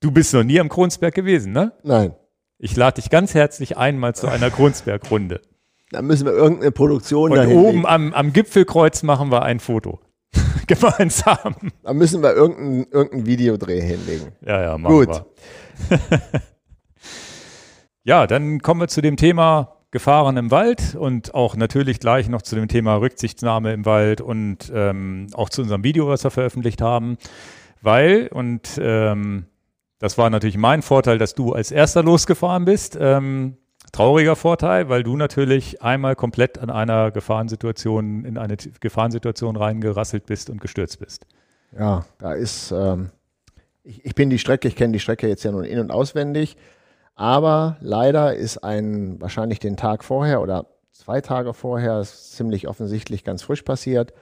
Du 0.00 0.10
bist 0.10 0.34
noch 0.34 0.44
nie 0.44 0.60
am 0.60 0.68
Kronsberg 0.68 1.14
gewesen, 1.14 1.52
ne? 1.52 1.72
Nein. 1.82 2.14
Ich 2.58 2.76
lade 2.76 3.00
dich 3.00 3.10
ganz 3.10 3.34
herzlich 3.34 3.76
einmal 3.76 4.14
zu 4.14 4.28
einer 4.28 4.50
Kronsberg-Runde. 4.50 5.40
Da 5.90 6.02
müssen 6.02 6.26
wir 6.26 6.32
irgendeine 6.32 6.72
Produktion 6.72 7.32
Und 7.32 7.46
oben 7.48 7.86
am, 7.86 8.12
am 8.12 8.32
Gipfelkreuz 8.32 9.02
machen 9.02 9.30
wir 9.30 9.42
ein 9.42 9.60
Foto. 9.60 10.00
Gemeinsam. 10.66 11.54
Da 11.82 11.92
müssen 11.92 12.22
wir 12.22 12.34
irgendein, 12.34 12.86
irgendein 12.90 13.26
Videodreh 13.26 13.80
hinlegen. 13.80 14.32
Ja, 14.44 14.62
ja, 14.62 14.78
machen 14.78 14.94
Gut. 14.94 15.24
wir. 15.88 16.00
ja, 18.04 18.26
dann 18.26 18.60
kommen 18.60 18.80
wir 18.80 18.88
zu 18.88 19.02
dem 19.02 19.16
Thema 19.16 19.73
Gefahren 19.94 20.36
im 20.36 20.50
Wald 20.50 20.96
und 20.96 21.36
auch 21.36 21.54
natürlich 21.54 22.00
gleich 22.00 22.28
noch 22.28 22.42
zu 22.42 22.56
dem 22.56 22.66
Thema 22.66 22.96
Rücksichtnahme 22.96 23.72
im 23.72 23.86
Wald 23.86 24.20
und 24.20 24.72
ähm, 24.74 25.28
auch 25.34 25.48
zu 25.50 25.62
unserem 25.62 25.84
Video, 25.84 26.08
was 26.08 26.24
wir 26.24 26.32
veröffentlicht 26.32 26.82
haben. 26.82 27.16
Weil, 27.80 28.26
und 28.26 28.76
ähm, 28.82 29.46
das 30.00 30.18
war 30.18 30.30
natürlich 30.30 30.56
mein 30.56 30.82
Vorteil, 30.82 31.18
dass 31.18 31.36
du 31.36 31.52
als 31.52 31.70
erster 31.70 32.02
losgefahren 32.02 32.64
bist. 32.64 32.98
Ähm, 33.00 33.56
trauriger 33.92 34.34
Vorteil, 34.34 34.88
weil 34.88 35.04
du 35.04 35.16
natürlich 35.16 35.80
einmal 35.80 36.16
komplett 36.16 36.58
an 36.58 36.70
einer 36.70 37.12
Gefahrensituation, 37.12 38.24
in 38.24 38.36
eine 38.36 38.56
Gefahrensituation 38.56 39.54
reingerasselt 39.54 40.26
bist 40.26 40.50
und 40.50 40.60
gestürzt 40.60 40.98
bist. 40.98 41.24
Ja, 41.78 42.04
da 42.18 42.32
ist, 42.32 42.72
ähm, 42.72 43.10
ich, 43.84 44.04
ich 44.04 44.16
bin 44.16 44.28
die 44.28 44.40
Strecke, 44.40 44.66
ich 44.66 44.74
kenne 44.74 44.92
die 44.92 44.98
Strecke 44.98 45.28
jetzt 45.28 45.44
ja 45.44 45.52
nun 45.52 45.62
in- 45.62 45.78
und 45.78 45.92
auswendig, 45.92 46.56
aber 47.14 47.76
leider 47.80 48.34
ist 48.34 48.58
ein, 48.58 49.20
wahrscheinlich 49.20 49.58
den 49.58 49.76
Tag 49.76 50.04
vorher 50.04 50.40
oder 50.42 50.66
zwei 50.92 51.20
Tage 51.20 51.54
vorher, 51.54 52.02
ziemlich 52.02 52.68
offensichtlich 52.68 53.24
ganz 53.24 53.42
frisch 53.42 53.62
passiert, 53.62 54.12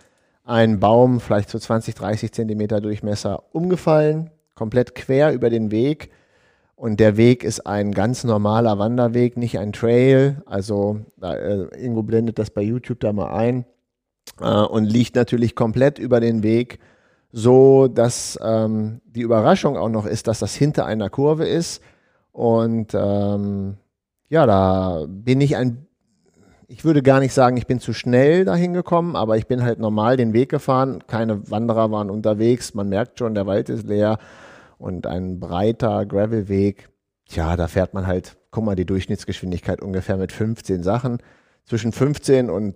ein 0.44 0.80
Baum, 0.80 1.20
vielleicht 1.20 1.48
so 1.50 1.58
20, 1.58 1.94
30 1.94 2.32
Zentimeter 2.32 2.80
Durchmesser, 2.80 3.44
umgefallen, 3.52 4.30
komplett 4.54 4.94
quer 4.94 5.32
über 5.32 5.50
den 5.50 5.70
Weg. 5.70 6.10
Und 6.74 6.98
der 6.98 7.16
Weg 7.16 7.44
ist 7.44 7.66
ein 7.66 7.92
ganz 7.92 8.24
normaler 8.24 8.78
Wanderweg, 8.78 9.36
nicht 9.36 9.58
ein 9.58 9.72
Trail. 9.72 10.42
Also 10.46 11.00
äh, 11.22 11.84
Ingo 11.84 12.02
blendet 12.02 12.40
das 12.40 12.50
bei 12.50 12.62
YouTube 12.62 12.98
da 13.00 13.12
mal 13.12 13.32
ein 13.32 13.64
äh, 14.40 14.50
und 14.50 14.84
liegt 14.84 15.14
natürlich 15.14 15.54
komplett 15.54 16.00
über 16.00 16.18
den 16.18 16.42
Weg, 16.42 16.80
so 17.30 17.86
dass 17.86 18.36
ähm, 18.42 19.00
die 19.04 19.20
Überraschung 19.20 19.76
auch 19.76 19.88
noch 19.88 20.06
ist, 20.06 20.26
dass 20.26 20.40
das 20.40 20.56
hinter 20.56 20.84
einer 20.84 21.08
Kurve 21.08 21.46
ist. 21.46 21.82
Und 22.32 22.94
ähm, 22.94 23.76
ja, 24.28 24.46
da 24.46 25.04
bin 25.06 25.40
ich 25.40 25.56
ein 25.56 25.86
ich 26.72 26.86
würde 26.86 27.02
gar 27.02 27.20
nicht 27.20 27.34
sagen, 27.34 27.58
ich 27.58 27.66
bin 27.66 27.80
zu 27.80 27.92
schnell 27.92 28.46
dahin 28.46 28.72
gekommen, 28.72 29.14
aber 29.14 29.36
ich 29.36 29.46
bin 29.46 29.62
halt 29.62 29.78
normal 29.78 30.16
den 30.16 30.32
Weg 30.32 30.48
gefahren. 30.48 31.04
Keine 31.06 31.50
Wanderer 31.50 31.90
waren 31.90 32.08
unterwegs. 32.08 32.72
Man 32.72 32.88
merkt 32.88 33.18
schon, 33.18 33.34
der 33.34 33.46
Wald 33.46 33.68
ist 33.68 33.86
leer 33.86 34.18
und 34.78 35.06
ein 35.06 35.38
breiter 35.38 36.06
Gravelweg. 36.06 36.88
Tja, 37.28 37.56
da 37.56 37.68
fährt 37.68 37.92
man 37.92 38.06
halt, 38.06 38.38
guck 38.50 38.64
mal, 38.64 38.74
die 38.74 38.86
Durchschnittsgeschwindigkeit 38.86 39.82
ungefähr 39.82 40.16
mit 40.16 40.32
15 40.32 40.82
Sachen. 40.82 41.18
Zwischen 41.66 41.92
15 41.92 42.48
und 42.48 42.74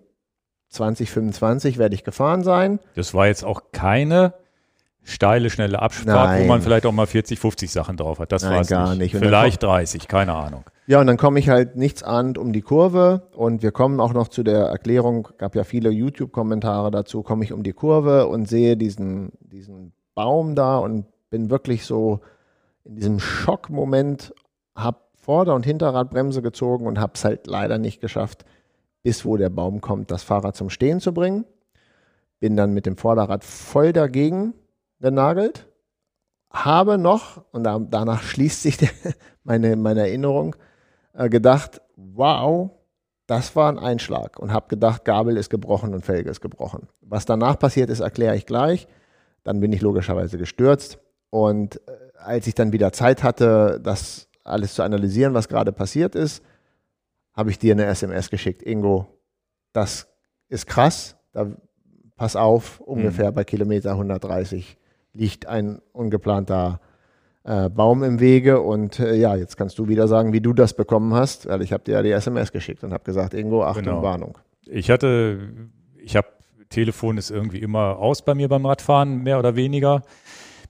20, 0.68 1.10
25 1.10 1.78
werde 1.78 1.94
ich 1.94 2.04
gefahren 2.04 2.44
sein. 2.44 2.80
Das 2.96 3.14
war 3.14 3.28
jetzt 3.28 3.44
auch 3.44 3.72
keine 3.72 4.34
steile, 5.06 5.50
schnelle 5.50 5.80
Abfahrt, 5.80 6.06
Nein. 6.06 6.42
wo 6.42 6.48
man 6.48 6.60
vielleicht 6.60 6.84
auch 6.84 6.92
mal 6.92 7.06
40, 7.06 7.38
50 7.38 7.70
Sachen 7.70 7.96
drauf 7.96 8.18
hat. 8.18 8.32
Das 8.32 8.44
war 8.44 8.60
es 8.60 8.68
gar 8.68 8.90
nicht. 8.90 9.14
nicht. 9.14 9.16
Vielleicht 9.16 9.62
30, 9.62 10.08
keine 10.08 10.34
Ahnung. 10.34 10.64
Ja, 10.88 11.00
und 11.00 11.06
dann 11.06 11.16
komme 11.16 11.38
ich 11.38 11.48
halt 11.48 11.76
nichts 11.76 12.02
ahnt 12.02 12.38
um 12.38 12.52
die 12.52 12.60
Kurve 12.60 13.28
und 13.32 13.62
wir 13.62 13.70
kommen 13.70 14.00
auch 14.00 14.12
noch 14.12 14.28
zu 14.28 14.42
der 14.42 14.66
Erklärung, 14.66 15.28
gab 15.38 15.54
ja 15.54 15.64
viele 15.64 15.90
YouTube-Kommentare 15.90 16.90
dazu, 16.90 17.22
komme 17.22 17.44
ich 17.44 17.52
um 17.52 17.62
die 17.62 17.72
Kurve 17.72 18.26
und 18.26 18.48
sehe 18.48 18.76
diesen, 18.76 19.30
diesen 19.40 19.92
Baum 20.14 20.54
da 20.54 20.78
und 20.78 21.06
bin 21.30 21.50
wirklich 21.50 21.86
so 21.86 22.20
in 22.84 22.96
diesem 22.96 23.18
Schockmoment, 23.20 24.34
habe 24.74 24.98
Vorder- 25.14 25.54
und 25.54 25.66
Hinterradbremse 25.66 26.42
gezogen 26.42 26.86
und 26.86 27.00
habe 27.00 27.12
es 27.14 27.24
halt 27.24 27.46
leider 27.46 27.78
nicht 27.78 28.00
geschafft, 28.00 28.44
bis 29.02 29.24
wo 29.24 29.36
der 29.36 29.50
Baum 29.50 29.80
kommt, 29.80 30.10
das 30.10 30.24
Fahrrad 30.24 30.56
zum 30.56 30.70
Stehen 30.70 31.00
zu 31.00 31.12
bringen. 31.12 31.44
Bin 32.38 32.56
dann 32.56 32.74
mit 32.74 32.86
dem 32.86 32.96
Vorderrad 32.96 33.44
voll 33.44 33.92
dagegen 33.92 34.54
genagelt, 35.00 35.68
habe 36.50 36.98
noch, 36.98 37.44
und 37.52 37.64
da, 37.64 37.78
danach 37.78 38.22
schließt 38.22 38.62
sich 38.62 38.76
der, 38.76 38.90
meine, 39.44 39.76
meine 39.76 40.00
Erinnerung, 40.00 40.56
äh, 41.12 41.28
gedacht, 41.28 41.80
wow, 41.96 42.70
das 43.26 43.56
war 43.56 43.70
ein 43.70 43.78
Einschlag 43.78 44.38
und 44.38 44.52
habe 44.52 44.68
gedacht, 44.68 45.04
Gabel 45.04 45.36
ist 45.36 45.50
gebrochen 45.50 45.94
und 45.94 46.04
Felge 46.04 46.30
ist 46.30 46.40
gebrochen. 46.40 46.88
Was 47.00 47.24
danach 47.24 47.58
passiert 47.58 47.90
ist, 47.90 48.00
erkläre 48.00 48.36
ich 48.36 48.46
gleich. 48.46 48.86
Dann 49.42 49.60
bin 49.60 49.72
ich 49.72 49.80
logischerweise 49.80 50.38
gestürzt 50.38 50.98
und 51.30 51.76
äh, 51.88 51.92
als 52.18 52.46
ich 52.46 52.54
dann 52.54 52.72
wieder 52.72 52.92
Zeit 52.92 53.22
hatte, 53.22 53.80
das 53.82 54.28
alles 54.44 54.74
zu 54.74 54.82
analysieren, 54.82 55.34
was 55.34 55.48
gerade 55.48 55.72
passiert 55.72 56.14
ist, 56.14 56.42
habe 57.32 57.50
ich 57.50 57.58
dir 57.58 57.74
eine 57.74 57.86
SMS 57.86 58.30
geschickt. 58.30 58.62
Ingo, 58.62 59.06
das 59.72 60.08
ist 60.48 60.66
krass. 60.66 61.16
Da, 61.32 61.50
pass 62.16 62.34
auf, 62.34 62.80
ungefähr 62.80 63.30
bei 63.32 63.44
Kilometer 63.44 63.90
130 63.92 64.78
liegt 65.16 65.46
ein 65.46 65.80
ungeplanter 65.92 66.80
äh, 67.44 67.68
Baum 67.68 68.02
im 68.02 68.20
Wege. 68.20 68.60
Und 68.60 68.98
äh, 69.00 69.14
ja, 69.14 69.36
jetzt 69.36 69.56
kannst 69.56 69.78
du 69.78 69.88
wieder 69.88 70.08
sagen, 70.08 70.32
wie 70.32 70.40
du 70.40 70.52
das 70.52 70.74
bekommen 70.74 71.14
hast, 71.14 71.48
weil 71.48 71.62
ich 71.62 71.72
habe 71.72 71.84
dir 71.84 71.92
ja 71.92 72.02
die 72.02 72.10
SMS 72.10 72.52
geschickt 72.52 72.84
und 72.84 72.92
habe 72.92 73.04
gesagt, 73.04 73.34
Ingo, 73.34 73.64
Achtung, 73.64 73.84
Genau. 73.84 74.02
Warnung. 74.02 74.38
Ich 74.66 74.90
hatte, 74.90 75.38
ich 76.02 76.16
habe, 76.16 76.26
Telefon 76.68 77.16
ist 77.18 77.30
irgendwie 77.30 77.58
immer 77.60 77.98
aus 77.98 78.22
bei 78.22 78.34
mir 78.34 78.48
beim 78.48 78.66
Radfahren, 78.66 79.22
mehr 79.22 79.38
oder 79.38 79.54
weniger. 79.54 80.02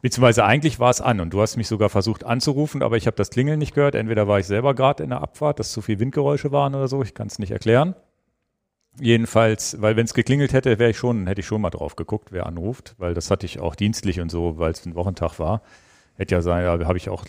Beziehungsweise 0.03 0.45
eigentlich 0.45 0.79
war 0.79 0.91
es 0.91 1.01
an 1.01 1.21
und 1.21 1.33
du 1.33 1.41
hast 1.41 1.57
mich 1.57 1.69
sogar 1.69 1.89
versucht 1.89 2.23
anzurufen, 2.25 2.83
aber 2.83 2.99
ich 2.99 3.07
habe 3.07 3.17
das 3.17 3.31
Klingeln 3.31 3.59
nicht 3.59 3.75
gehört. 3.75 3.95
Entweder 3.95 4.29
war 4.29 4.39
ich 4.39 4.47
selber 4.47 4.75
gerade 4.75 5.03
in 5.03 5.09
der 5.09 5.23
Abfahrt, 5.23 5.59
dass 5.59 5.73
zu 5.73 5.81
viel 5.81 5.99
Windgeräusche 5.99 6.53
waren 6.53 6.75
oder 6.75 6.87
so, 6.87 7.03
ich 7.03 7.15
kann 7.15 7.29
es 7.29 7.39
nicht 7.39 7.51
erklären. 7.51 7.95
Jedenfalls, 9.01 9.81
weil 9.81 9.97
wenn 9.97 10.05
es 10.07 10.15
geklingelt 10.15 10.53
hätte, 10.53 10.79
wäre 10.79 10.91
ich 10.91 10.97
schon, 10.97 11.27
hätte 11.27 11.41
ich 11.41 11.47
schon 11.47 11.61
mal 11.61 11.71
drauf 11.71 11.97
geguckt, 11.97 12.33
wer 12.33 12.47
anruft, 12.47 12.95
weil 12.99 13.13
das 13.15 13.31
hatte 13.31 13.45
ich 13.47 13.61
auch 13.61 13.75
dienstlich 13.75 14.21
und 14.21 14.31
so, 14.31 14.59
weil 14.59 14.73
es 14.73 14.87
ein 14.87 14.95
Wochentag 14.95 15.39
war. 15.39 15.63
Hätte 16.15 16.35
ja 16.35 16.41
sein, 16.43 16.65
ja, 16.65 16.87
habe 16.87 16.97
ich 16.97 17.09
auch, 17.11 17.25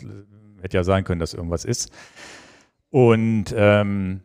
hätte 0.61 0.77
ja 0.77 0.83
sein 0.83 1.03
können, 1.03 1.19
dass 1.19 1.33
irgendwas 1.33 1.65
ist. 1.65 1.91
Und 2.89 3.45
ähm, 3.55 4.21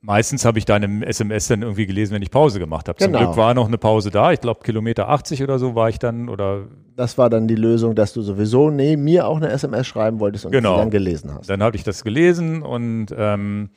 meistens 0.00 0.46
habe 0.46 0.58
ich 0.58 0.64
deine 0.64 1.06
SMS 1.06 1.48
dann 1.48 1.60
irgendwie 1.60 1.84
gelesen, 1.86 2.14
wenn 2.14 2.22
ich 2.22 2.30
Pause 2.30 2.58
gemacht 2.58 2.88
habe. 2.88 2.98
Zum 2.98 3.12
Genau. 3.12 3.26
Glück 3.26 3.36
war 3.36 3.52
noch 3.52 3.68
eine 3.68 3.76
Pause 3.76 4.10
da. 4.10 4.32
Ich 4.32 4.40
glaube, 4.40 4.60
Kilometer 4.64 5.10
80 5.10 5.42
oder 5.42 5.58
so 5.58 5.74
war 5.74 5.90
ich 5.90 5.98
dann 5.98 6.30
oder 6.30 6.66
Das 6.96 7.18
war 7.18 7.28
dann 7.28 7.46
die 7.46 7.56
Lösung, 7.56 7.94
dass 7.94 8.14
du 8.14 8.22
sowieso 8.22 8.70
nee, 8.70 8.96
mir 8.96 9.26
auch 9.26 9.36
eine 9.36 9.50
SMS 9.50 9.86
schreiben 9.86 10.18
wolltest 10.18 10.46
und 10.46 10.52
Genau. 10.52 10.76
sie 10.76 10.80
dann 10.80 10.90
gelesen 10.90 11.34
hast. 11.34 11.50
Dann 11.50 11.62
habe 11.62 11.76
ich 11.76 11.84
das 11.84 12.02
gelesen 12.04 12.62
und 12.62 13.08
ähm, 13.14 13.68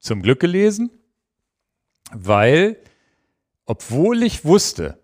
zum 0.00 0.20
Glück 0.20 0.40
gelesen, 0.40 0.90
weil, 2.12 2.76
obwohl 3.64 4.22
ich 4.22 4.44
wusste, 4.44 4.98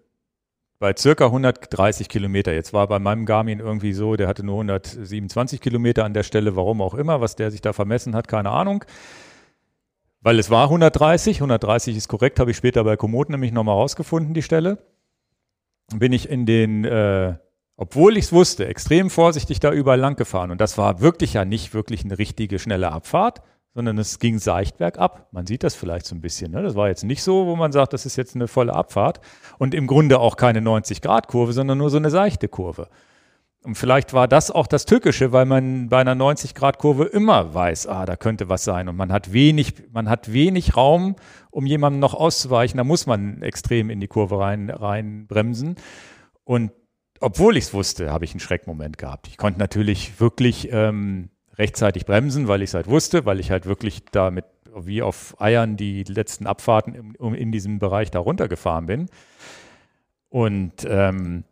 bei 0.79 0.95
circa 0.97 1.27
130 1.27 2.09
Kilometer, 2.09 2.53
jetzt 2.53 2.73
war 2.73 2.89
bei 2.89 2.99
meinem 2.99 3.25
Garmin 3.25 3.61
irgendwie 3.61 3.93
so, 3.93 4.17
der 4.17 4.27
hatte 4.27 4.45
nur 4.45 4.57
127 4.57 5.61
Kilometer 5.61 6.05
an 6.05 6.13
der 6.13 6.25
Stelle, 6.25 6.57
warum 6.57 6.83
auch 6.83 6.95
immer, 6.95 7.21
was 7.21 7.37
der 7.37 7.53
sich 7.53 7.61
da 7.61 7.73
vermessen 7.73 8.17
hat, 8.17 8.27
keine 8.27 8.51
Ahnung. 8.51 8.85
Weil 10.23 10.41
es 10.41 10.51
war 10.51 10.65
130, 10.65 11.37
130 11.37 11.97
ist 11.97 12.09
korrekt, 12.09 12.41
habe 12.41 12.51
ich 12.51 12.57
später 12.57 12.83
bei 12.83 12.97
Komoot 12.97 13.29
nämlich 13.31 13.53
nochmal 13.53 13.77
rausgefunden, 13.77 14.35
die 14.35 14.43
Stelle. 14.43 14.79
Bin 15.95 16.13
ich 16.13 16.29
in 16.29 16.47
den, 16.47 16.85
äh, 16.85 17.37
obwohl 17.77 18.17
ich 18.17 18.25
es 18.25 18.33
wusste, 18.33 18.67
extrem 18.67 19.09
vorsichtig 19.09 19.61
da 19.61 19.73
überall 19.73 20.01
lang 20.01 20.17
gefahren. 20.17 20.51
Und 20.51 20.61
das 20.61 20.79
war 20.79 21.01
wirklich 21.01 21.35
ja 21.35 21.45
nicht 21.45 21.75
wirklich 21.75 22.05
eine 22.05 22.19
richtige 22.19 22.59
schnelle 22.59 22.91
Abfahrt, 22.91 23.41
sondern 23.75 23.99
es 23.99 24.19
ging 24.19 24.39
seicht 24.39 24.79
bergab. 24.79 25.29
Man 25.33 25.47
sieht 25.47 25.65
das 25.65 25.75
vielleicht 25.75 26.07
so 26.07 26.15
ein 26.15 26.21
bisschen. 26.21 26.53
Ne? 26.53 26.63
Das 26.63 26.75
war 26.75 26.89
jetzt 26.89 27.05
nicht 27.05 27.23
so, 27.23 27.47
wo 27.47 27.57
man 27.57 27.73
sagt, 27.73 27.93
das 27.93 28.05
ist 28.05 28.17
jetzt 28.17 28.35
eine 28.35 28.49
volle 28.49 28.75
Abfahrt. 28.75 29.21
Und 29.59 29.75
im 29.75 29.87
Grunde 29.87 30.19
auch 30.21 30.37
keine 30.37 30.61
90-Grad-Kurve, 30.61 31.53
sondern 31.53 31.79
nur 31.79 31.91
so 31.91 31.97
eine 31.97 32.11
seichte 32.11 32.49
Kurve. 32.49 32.89
Und 33.65 33.77
vielleicht 33.77 34.13
war 34.13 34.27
das 34.27 34.51
auch 34.51 34.67
das 34.67 34.87
Tückische, 34.87 35.33
weil 35.33 35.47
man 35.47 35.89
bei 35.89 36.01
einer 36.01 36.17
90-Grad-Kurve 36.17 37.05
immer 37.05 37.55
weiß, 37.55 37.87
ah, 37.87 38.05
da 38.05 38.17
könnte 38.17 38.49
was 38.49 38.65
sein. 38.65 38.89
Und 38.89 38.97
man 38.97 39.13
hat 39.13 39.33
wenig, 39.33 39.75
man 39.93 40.09
hat 40.09 40.33
wenig 40.33 40.77
Raum, 40.77 41.17
um 41.51 41.65
jemandem 41.65 42.01
noch 42.01 42.15
auszuweichen. 42.15 42.77
Da 42.77 42.85
muss 42.85 43.07
man 43.07 43.41
extrem 43.43 43.89
in 43.89 44.01
die 44.01 44.09
Kurve 44.09 44.39
rein, 44.39 44.69
rein 44.69 45.27
bremsen. 45.29 45.77
Und 46.45 46.73
obwohl 47.21 47.57
ich 47.57 47.67
es 47.67 47.75
wusste, 47.75 48.11
habe 48.11 48.25
ich 48.25 48.33
einen 48.33 48.41
Schreckmoment 48.41 48.99
gehabt. 48.99 49.29
Ich 49.29 49.37
konnte 49.37 49.61
natürlich 49.61 50.21
wirklich 50.21 50.69
ähm, 50.73 51.31
rechtzeitig 51.59 52.07
bremsen, 52.07 52.49
weil 52.49 52.63
ich 52.63 52.71
es 52.71 52.75
halt 52.75 52.89
wusste, 52.89 53.25
weil 53.27 53.41
ich 53.41 53.51
halt 53.51 53.67
wirklich 53.67 54.05
da 54.11 54.31
mit 54.31 54.45
wie 54.75 55.03
auf 55.03 55.39
Eiern 55.41 55.77
die 55.77 56.03
letzten 56.05 56.47
Abfahrten 56.47 57.15
um, 57.19 57.35
in 57.35 57.53
diesem 57.53 57.79
Bereich 57.79 58.11
da 58.11 58.21
runtergefahren 58.21 58.87
bin. 58.87 59.09
Und 60.31 60.87
ähm, 60.89 61.45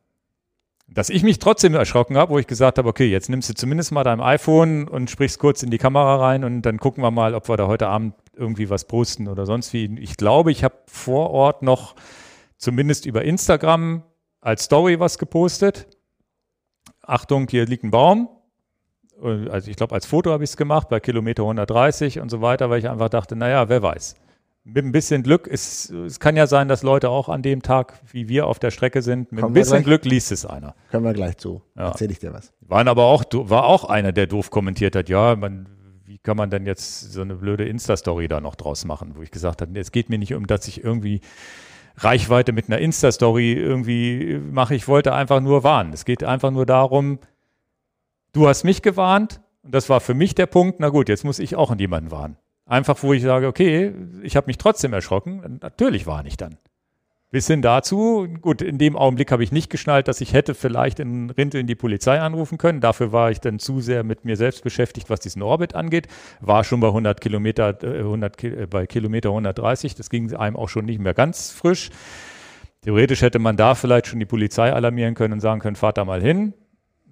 dass 0.93 1.11
ich 1.11 1.23
mich 1.23 1.39
trotzdem 1.39 1.75
erschrocken 1.75 2.17
habe, 2.17 2.33
wo 2.33 2.39
ich 2.39 2.47
gesagt 2.47 2.79
habe, 2.79 2.89
okay, 2.89 3.07
jetzt 3.07 3.29
nimmst 3.29 3.49
du 3.49 3.55
zumindest 3.55 3.93
mal 3.93 4.03
dein 4.03 4.21
iPhone 4.21 4.89
und 4.89 5.11
sprichst 5.11 5.39
kurz 5.39 5.63
in 5.63 5.71
die 5.71 5.79
Kamera 5.79 6.17
rein 6.17 6.43
und 6.43 6.63
dann 6.63 6.79
gucken 6.79 7.03
wir 7.03 7.11
mal, 7.11 7.35
ob 7.35 7.49
wir 7.49 7.57
da 7.57 7.69
heute 7.69 7.87
Abend 7.87 8.15
irgendwie 8.35 8.71
was 8.71 8.87
posten 8.87 9.29
oder 9.29 9.47
sonst 9.47 9.73
wie. 9.73 9.99
Ich 10.01 10.17
glaube, 10.17 10.51
ich 10.51 10.65
habe 10.65 10.75
vor 10.87 11.31
Ort 11.31 11.63
noch 11.63 11.95
zumindest 12.57 13.07
über 13.07 13.23
Instagram 13.25 14.03
als 14.41 14.65
Story 14.65 14.99
was 14.99 15.19
gepostet. 15.19 15.87
Achtung, 17.03 17.47
hier 17.49 17.67
liegt 17.67 17.85
ein 17.85 17.91
Baum. 17.91 18.29
Also 19.23 19.71
ich 19.71 19.77
glaube, 19.77 19.95
als 19.95 20.07
Foto 20.07 20.31
habe 20.31 20.45
ich 20.45 20.51
es 20.51 20.57
gemacht, 20.57 20.89
bei 20.89 21.01
Kilometer 21.01 21.43
130 21.43 22.21
und 22.21 22.31
so 22.31 22.41
weiter, 22.41 22.71
weil 22.71 22.79
ich 22.79 22.89
einfach 22.89 23.09
dachte, 23.09 23.37
naja, 23.37 23.69
wer 23.69 23.83
weiß. 23.83 24.17
Mit 24.65 24.85
ein 24.85 24.93
bisschen 24.93 25.23
Glück, 25.23 25.49
es, 25.51 25.89
es 25.91 26.21
kann 26.21 26.37
ja 26.37 26.47
sein, 26.47 26.69
dass 26.69 26.83
Leute 26.83 27.09
auch 27.09 27.29
an 27.31 27.43
dem 27.43 27.63
Tag, 27.63 27.95
wie 28.13 28.29
wir 28.29 28.47
auf 28.47 28.59
der 28.59 28.71
Strecke 28.71 29.01
sind, 29.01 29.33
mit 29.33 29.41
Kommen 29.41 29.53
ein 29.53 29.55
bisschen. 29.55 29.83
Glück 29.83 30.05
liest 30.05 30.33
es 30.33 30.45
einer. 30.45 30.75
Können 30.91 31.05
wir 31.05 31.15
gleich 31.15 31.39
zu. 31.39 31.63
Ja. 31.77 31.89
Erzähl 31.89 32.11
ich 32.11 32.19
dir 32.19 32.35
was. 32.35 32.53
Waren 32.61 32.87
aber 32.87 33.05
auch, 33.05 33.25
war 33.33 33.65
auch 33.65 33.85
einer, 33.85 34.13
der 34.13 34.27
doof 34.27 34.51
kommentiert 34.51 34.95
hat, 34.97 35.09
ja, 35.09 35.35
man, 35.35 35.67
wie 36.05 36.19
kann 36.19 36.37
man 36.37 36.51
denn 36.51 36.67
jetzt 36.67 37.13
so 37.13 37.23
eine 37.23 37.37
blöde 37.37 37.65
Insta-Story 37.65 38.29
da 38.29 38.41
noch 38.41 38.55
draus 38.55 38.85
machen, 38.85 39.13
wo 39.17 39.23
ich 39.23 39.31
gesagt 39.31 39.63
habe, 39.63 39.79
es 39.79 39.93
geht 39.93 40.11
mir 40.11 40.19
nicht 40.19 40.35
um, 40.35 40.47
dass 40.47 40.69
ich 40.69 40.85
irgendwie 40.85 41.23
Reichweite 41.97 42.53
mit 42.53 42.69
einer 42.69 42.79
Insta-Story 42.79 43.55
irgendwie 43.55 44.39
mache. 44.39 44.75
Ich 44.75 44.89
wollte 44.89 45.15
einfach 45.15 45.41
nur 45.41 45.65
warnen. 45.65 45.93
Es 45.93 46.05
geht 46.05 46.23
einfach 46.23 46.51
nur 46.51 46.67
darum, 46.67 47.19
du 48.33 48.49
hast 48.49 48.65
mich 48.65 48.83
gewarnt 48.83 49.41
und 49.63 49.75
das 49.75 49.89
war 49.89 50.01
für 50.01 50.15
mich 50.15 50.35
der 50.35 50.47
Punkt, 50.47 50.81
na 50.81 50.89
gut, 50.89 51.09
jetzt 51.09 51.25
muss 51.25 51.39
ich 51.39 51.57
auch 51.57 51.75
jemanden 51.77 52.11
warnen. 52.11 52.37
Einfach, 52.67 53.03
wo 53.03 53.13
ich 53.13 53.23
sage, 53.23 53.49
okay, 53.49 53.93
ich 54.23 54.37
habe 54.37 54.47
mich 54.47 54.57
trotzdem 54.57 54.93
erschrocken. 54.93 55.59
Natürlich 55.61 56.07
war 56.07 56.25
ich 56.25 56.37
dann. 56.37 56.57
Bis 57.33 57.47
hin 57.47 57.63
dazu, 57.63 58.27
gut, 58.41 58.61
in 58.61 58.77
dem 58.77 58.97
Augenblick 58.97 59.31
habe 59.31 59.45
ich 59.45 59.53
nicht 59.53 59.71
geschnallt, 59.71 60.09
dass 60.09 60.21
ich 60.21 60.33
hätte 60.33 60.55
vielleicht 60.55 60.99
in 60.99 61.31
Rinteln 61.31 61.69
die 61.69 61.77
Polizei 61.77 62.21
anrufen 62.21 62.59
können. 62.59 62.81
Dafür 62.81 63.13
war 63.13 63.31
ich 63.31 63.41
dann 63.41 63.61
zu 63.61 63.81
sehr 63.81 64.03
mit 64.03 64.25
mir 64.25 64.37
selbst 64.37 64.65
beschäftigt, 64.65 65.11
was 65.11 65.21
diesen 65.21 65.41
Orbit 65.43 65.77
angeht. 65.77 66.09
War 66.41 66.65
schon 66.65 66.81
bei 66.81 66.89
100 66.89 67.21
Kilometer, 67.21 67.79
100, 67.83 68.43
äh, 68.43 68.67
bei 68.69 68.87
Kilometer 68.87 69.29
130. 69.29 69.95
Das 69.95 70.11
ging 70.11 70.35
einem 70.35 70.57
auch 70.57 70.69
schon 70.69 70.87
nicht 70.87 70.99
mehr 70.99 71.15
ganz 71.15 71.53
frisch. 71.53 71.91
Theoretisch 72.83 73.23
hätte 73.23 73.39
man 73.39 73.57
da 73.57 73.77
vielleicht 73.77 74.09
schon 74.09 74.19
die 74.19 74.27
Polizei 74.27 74.73
alarmieren 74.73 75.15
können 75.15 75.35
und 75.35 75.41
sagen 75.41 75.61
können, 75.61 75.77
fahrt 75.77 75.99
da 75.99 76.05
mal 76.05 76.21
hin. 76.21 76.53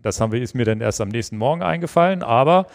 Das 0.03 0.21
haben 0.21 0.33
wir, 0.33 0.41
ist 0.41 0.55
mir 0.55 0.65
dann 0.65 0.81
erst 0.81 1.01
am 1.01 1.09
nächsten 1.09 1.37
Morgen 1.37 1.63
eingefallen. 1.63 2.23
Aber 2.23 2.67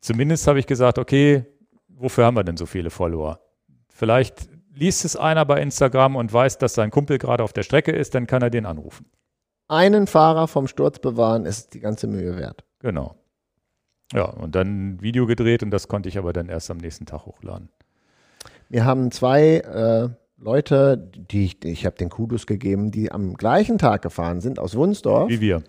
zumindest 0.00 0.46
habe 0.46 0.58
ich 0.58 0.66
gesagt, 0.66 0.98
okay, 0.98 1.44
wofür 1.88 2.24
haben 2.24 2.36
wir 2.36 2.44
denn 2.44 2.56
so 2.56 2.66
viele 2.66 2.90
Follower? 2.90 3.40
Vielleicht 3.88 4.48
liest 4.74 5.04
es 5.04 5.16
einer 5.16 5.44
bei 5.44 5.60
Instagram 5.60 6.16
und 6.16 6.32
weiß, 6.32 6.58
dass 6.58 6.74
sein 6.74 6.90
Kumpel 6.90 7.18
gerade 7.18 7.44
auf 7.44 7.52
der 7.52 7.62
Strecke 7.62 7.92
ist, 7.92 8.14
dann 8.14 8.26
kann 8.26 8.42
er 8.42 8.50
den 8.50 8.66
anrufen. 8.66 9.06
Einen 9.68 10.06
Fahrer 10.06 10.48
vom 10.48 10.66
Sturz 10.66 10.98
bewahren 10.98 11.46
ist 11.46 11.74
die 11.74 11.80
ganze 11.80 12.06
Mühe 12.06 12.36
wert. 12.36 12.64
Genau. 12.80 13.16
Ja, 14.12 14.24
und 14.24 14.54
dann 14.54 14.94
ein 14.94 15.02
Video 15.02 15.26
gedreht 15.26 15.62
und 15.62 15.70
das 15.70 15.88
konnte 15.88 16.08
ich 16.08 16.18
aber 16.18 16.32
dann 16.32 16.48
erst 16.48 16.70
am 16.70 16.76
nächsten 16.76 17.06
Tag 17.06 17.24
hochladen. 17.24 17.70
Wir 18.68 18.84
haben 18.84 19.10
zwei 19.10 19.58
äh, 19.58 20.08
Leute, 20.36 20.96
die 20.98 21.44
ich, 21.44 21.64
ich 21.64 21.86
habe 21.86 21.96
den 21.96 22.10
Kudos 22.10 22.46
gegeben, 22.46 22.90
die 22.90 23.12
am 23.12 23.34
gleichen 23.34 23.78
Tag 23.78 24.02
gefahren 24.02 24.40
sind 24.40 24.58
aus 24.58 24.74
Wunsdorf. 24.74 25.30
Wie 25.30 25.40
wir. 25.40 25.62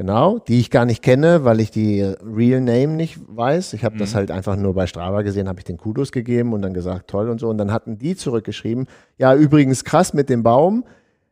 Genau, 0.00 0.38
die 0.38 0.60
ich 0.60 0.70
gar 0.70 0.86
nicht 0.86 1.02
kenne, 1.02 1.44
weil 1.44 1.60
ich 1.60 1.70
die 1.70 2.00
Real 2.00 2.62
Name 2.62 2.94
nicht 2.94 3.18
weiß. 3.28 3.74
Ich 3.74 3.84
habe 3.84 3.96
mhm. 3.96 3.98
das 3.98 4.14
halt 4.14 4.30
einfach 4.30 4.56
nur 4.56 4.72
bei 4.72 4.86
Strava 4.86 5.20
gesehen, 5.20 5.46
habe 5.46 5.60
ich 5.60 5.66
den 5.66 5.76
Kudos 5.76 6.10
gegeben 6.10 6.54
und 6.54 6.62
dann 6.62 6.72
gesagt, 6.72 7.10
toll 7.10 7.28
und 7.28 7.38
so. 7.38 7.50
Und 7.50 7.58
dann 7.58 7.70
hatten 7.70 7.98
die 7.98 8.16
zurückgeschrieben, 8.16 8.86
ja, 9.18 9.34
übrigens 9.34 9.84
krass 9.84 10.14
mit 10.14 10.30
dem 10.30 10.42
Baum. 10.42 10.86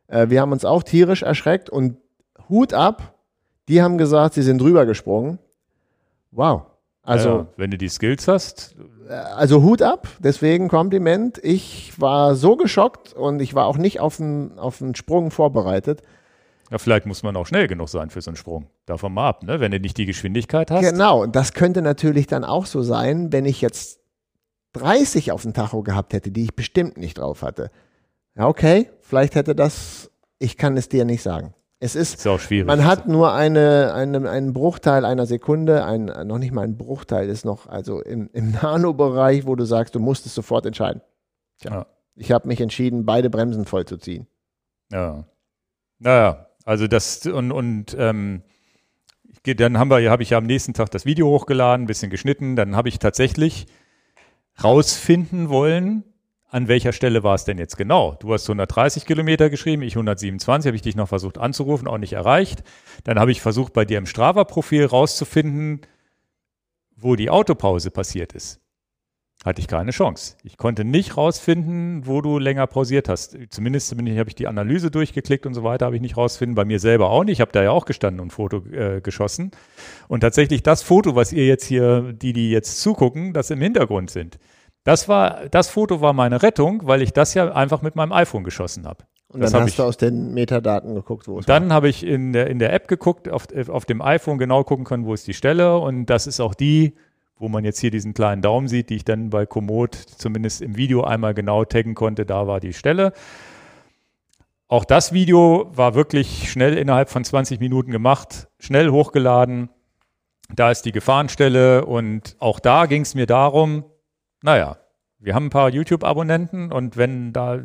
Äh, 0.05 0.29
wir 0.29 0.39
haben 0.39 0.51
uns 0.51 0.65
auch 0.65 0.83
tierisch 0.83 1.23
erschreckt 1.23 1.71
und 1.71 1.97
Hut 2.47 2.75
ab. 2.75 3.15
Die 3.69 3.81
haben 3.81 3.97
gesagt, 3.97 4.35
sie 4.35 4.43
sind 4.43 4.61
drüber 4.61 4.85
gesprungen. 4.85 5.39
Wow. 6.29 6.67
Also, 7.01 7.29
ja, 7.29 7.47
wenn 7.57 7.71
du 7.71 7.77
die 7.79 7.89
Skills 7.89 8.27
hast. 8.27 8.75
Äh, 9.09 9.13
also 9.13 9.63
Hut 9.63 9.81
ab, 9.81 10.07
deswegen 10.19 10.67
Kompliment. 10.67 11.39
Ich 11.41 11.99
war 11.99 12.35
so 12.35 12.55
geschockt 12.55 13.13
und 13.13 13.41
ich 13.41 13.55
war 13.55 13.65
auch 13.65 13.79
nicht 13.79 13.99
auf 13.99 14.21
einen, 14.21 14.59
auf 14.59 14.79
einen 14.79 14.93
Sprung 14.93 15.31
vorbereitet. 15.31 16.03
Ja, 16.71 16.77
vielleicht 16.77 17.05
muss 17.05 17.23
man 17.23 17.35
auch 17.35 17.47
schnell 17.47 17.67
genug 17.67 17.89
sein 17.89 18.09
für 18.09 18.21
so 18.21 18.29
einen 18.29 18.35
Sprung. 18.35 18.69
Davon 18.85 19.13
mal 19.13 19.29
ab, 19.29 19.43
ne? 19.43 19.59
wenn 19.59 19.71
du 19.71 19.79
nicht 19.79 19.97
die 19.97 20.05
Geschwindigkeit 20.05 20.69
hast. 20.69 20.81
Genau, 20.81 21.25
das 21.25 21.53
könnte 21.53 21.81
natürlich 21.81 22.27
dann 22.27 22.43
auch 22.43 22.65
so 22.65 22.83
sein, 22.83 23.31
wenn 23.31 23.45
ich 23.45 23.61
jetzt 23.61 23.99
30 24.73 25.31
auf 25.31 25.41
dem 25.41 25.53
Tacho 25.53 25.81
gehabt 25.81 26.13
hätte, 26.13 26.29
die 26.31 26.43
ich 26.43 26.55
bestimmt 26.55 26.97
nicht 26.97 27.17
drauf 27.17 27.41
hatte. 27.41 27.71
Ja, 28.35 28.47
okay, 28.47 28.89
vielleicht 29.01 29.33
hätte 29.33 29.55
das, 29.55 30.11
ich 30.37 30.57
kann 30.57 30.77
es 30.77 30.89
dir 30.89 31.05
nicht 31.05 31.23
sagen. 31.23 31.55
Es 31.79 31.95
ist, 31.95 32.15
ist 32.15 32.27
auch 32.27 32.39
schwierig. 32.39 32.67
Man 32.67 32.85
hat 32.85 33.07
nur 33.07 33.33
eine, 33.33 33.93
eine, 33.93 34.29
einen 34.29 34.53
Bruchteil 34.53 35.05
einer 35.05 35.25
Sekunde, 35.25 35.85
ein, 35.85 36.05
noch 36.05 36.37
nicht 36.37 36.51
mal 36.51 36.63
ein 36.63 36.77
Bruchteil 36.77 37.29
ist 37.29 37.45
noch, 37.45 37.67
also 37.67 38.01
im, 38.01 38.29
im 38.33 38.51
Nano-Bereich, 38.61 39.47
wo 39.47 39.55
du 39.55 39.65
sagst, 39.65 39.95
du 39.95 39.99
musst 39.99 40.25
es 40.27 40.35
sofort 40.35 40.65
entscheiden. 40.67 41.01
Tja, 41.59 41.71
ja. 41.71 41.85
Ich 42.15 42.31
habe 42.31 42.47
mich 42.47 42.61
entschieden, 42.61 43.05
beide 43.05 43.29
Bremsen 43.29 43.65
vollzuziehen. 43.65 44.27
Ja. 44.91 45.23
Naja, 45.99 46.48
also 46.65 46.87
das 46.87 47.25
und, 47.25 47.51
und 47.51 47.95
ähm, 47.97 48.43
dann 49.43 49.77
haben 49.77 49.89
wir, 49.89 50.11
habe 50.11 50.23
ich 50.23 50.31
ja 50.31 50.37
am 50.37 50.45
nächsten 50.45 50.73
Tag 50.73 50.91
das 50.91 51.05
Video 51.05 51.27
hochgeladen, 51.27 51.85
ein 51.85 51.87
bisschen 51.87 52.11
geschnitten. 52.11 52.55
Dann 52.55 52.75
habe 52.75 52.89
ich 52.89 52.99
tatsächlich 52.99 53.67
rausfinden 54.63 55.49
wollen, 55.49 56.03
an 56.49 56.67
welcher 56.67 56.93
Stelle 56.93 57.23
war 57.23 57.35
es 57.35 57.45
denn 57.45 57.57
jetzt 57.57 57.77
genau? 57.77 58.15
Du 58.19 58.33
hast 58.33 58.49
130 58.49 59.05
Kilometer 59.05 59.49
geschrieben, 59.49 59.83
ich 59.83 59.93
127, 59.93 60.67
habe 60.67 60.75
ich 60.75 60.81
dich 60.81 60.95
noch 60.95 61.07
versucht 61.07 61.37
anzurufen, 61.37 61.87
auch 61.87 61.99
nicht 61.99 62.13
erreicht. 62.13 62.63
Dann 63.03 63.19
habe 63.19 63.31
ich 63.31 63.41
versucht, 63.41 63.73
bei 63.73 63.85
dir 63.85 63.99
im 63.99 64.07
Strava-Profil 64.07 64.85
rauszufinden, 64.85 65.81
wo 66.95 67.15
die 67.15 67.29
Autopause 67.29 67.91
passiert 67.91 68.33
ist 68.33 68.59
hatte 69.45 69.61
ich 69.61 69.67
keine 69.67 69.91
Chance. 69.91 70.35
Ich 70.43 70.57
konnte 70.57 70.83
nicht 70.83 71.15
rausfinden, 71.15 72.05
wo 72.05 72.21
du 72.21 72.39
länger 72.39 72.67
pausiert 72.67 73.07
hast. 73.07 73.37
Zumindest 73.49 73.91
habe 73.91 74.27
ich 74.27 74.35
die 74.35 74.47
Analyse 74.47 74.91
durchgeklickt 74.91 75.45
und 75.45 75.53
so 75.53 75.63
weiter, 75.63 75.85
habe 75.85 75.95
ich 75.95 76.01
nicht 76.01 76.17
rausfinden. 76.17 76.55
Bei 76.55 76.65
mir 76.65 76.79
selber 76.79 77.09
auch 77.09 77.23
nicht. 77.23 77.33
Ich 77.33 77.41
habe 77.41 77.51
da 77.53 77.63
ja 77.63 77.71
auch 77.71 77.85
gestanden 77.85 78.19
und 78.19 78.27
ein 78.27 78.31
Foto 78.31 78.65
äh, 78.65 78.99
geschossen. 79.01 79.51
Und 80.09 80.21
tatsächlich 80.21 80.61
das 80.61 80.83
Foto, 80.83 81.15
was 81.15 81.31
ihr 81.31 81.45
jetzt 81.45 81.65
hier, 81.65 82.13
die, 82.13 82.33
die 82.33 82.51
jetzt 82.51 82.81
zugucken, 82.81 83.31
das 83.31 83.49
im 83.49 83.61
Hintergrund 83.61 84.09
sind. 84.09 84.39
Das 84.83 85.07
war, 85.07 85.47
das 85.49 85.69
Foto 85.69 86.01
war 86.01 86.13
meine 86.13 86.41
Rettung, 86.41 86.81
weil 86.83 87.01
ich 87.01 87.13
das 87.13 87.33
ja 87.33 87.53
einfach 87.53 87.81
mit 87.81 87.95
meinem 87.95 88.11
iPhone 88.11 88.43
geschossen 88.43 88.85
habe. 88.85 89.05
Und 89.31 89.41
dann 89.41 89.53
hast 89.53 89.69
ich, 89.69 89.75
du 89.75 89.83
aus 89.83 89.97
den 89.97 90.33
Metadaten 90.33 90.95
geguckt, 90.95 91.27
wo 91.27 91.39
es 91.39 91.45
Dann 91.45 91.71
habe 91.71 91.87
ich 91.87 92.03
in 92.03 92.33
der, 92.33 92.47
in 92.47 92.57
der 92.57 92.73
App 92.73 92.87
geguckt, 92.87 93.29
auf, 93.29 93.47
auf 93.69 93.85
dem 93.85 94.01
iPhone 94.01 94.37
genau 94.37 94.63
gucken 94.63 94.85
können, 94.85 95.05
wo 95.05 95.13
ist 95.13 95.27
die 95.27 95.35
Stelle. 95.35 95.77
Und 95.77 96.07
das 96.07 96.25
ist 96.25 96.39
auch 96.39 96.55
die, 96.55 96.95
wo 97.39 97.47
man 97.47 97.63
jetzt 97.63 97.79
hier 97.79 97.89
diesen 97.89 98.13
kleinen 98.13 98.41
Daumen 98.41 98.67
sieht, 98.67 98.89
die 98.89 98.97
ich 98.97 99.05
dann 99.05 99.29
bei 99.29 99.45
Komoot 99.45 99.95
zumindest 99.95 100.61
im 100.61 100.75
Video 100.75 101.03
einmal 101.03 101.33
genau 101.33 101.63
taggen 101.63 101.95
konnte, 101.95 102.25
da 102.25 102.45
war 102.45 102.59
die 102.59 102.73
Stelle. 102.73 103.13
Auch 104.67 104.85
das 104.85 105.13
Video 105.13 105.71
war 105.73 105.95
wirklich 105.95 106.51
schnell 106.51 106.77
innerhalb 106.77 107.09
von 107.09 107.23
20 107.23 107.59
Minuten 107.59 107.91
gemacht, 107.91 108.49
schnell 108.59 108.89
hochgeladen. 108.89 109.69
Da 110.53 110.69
ist 110.69 110.83
die 110.83 110.91
Gefahrenstelle 110.91 111.85
und 111.85 112.35
auch 112.39 112.59
da 112.59 112.85
ging 112.85 113.01
es 113.01 113.15
mir 113.15 113.25
darum, 113.25 113.85
naja, 114.43 114.77
wir 115.17 115.33
haben 115.33 115.47
ein 115.47 115.49
paar 115.49 115.69
YouTube-Abonnenten 115.69 116.71
und 116.71 116.97
wenn 116.97 117.33
da 117.33 117.59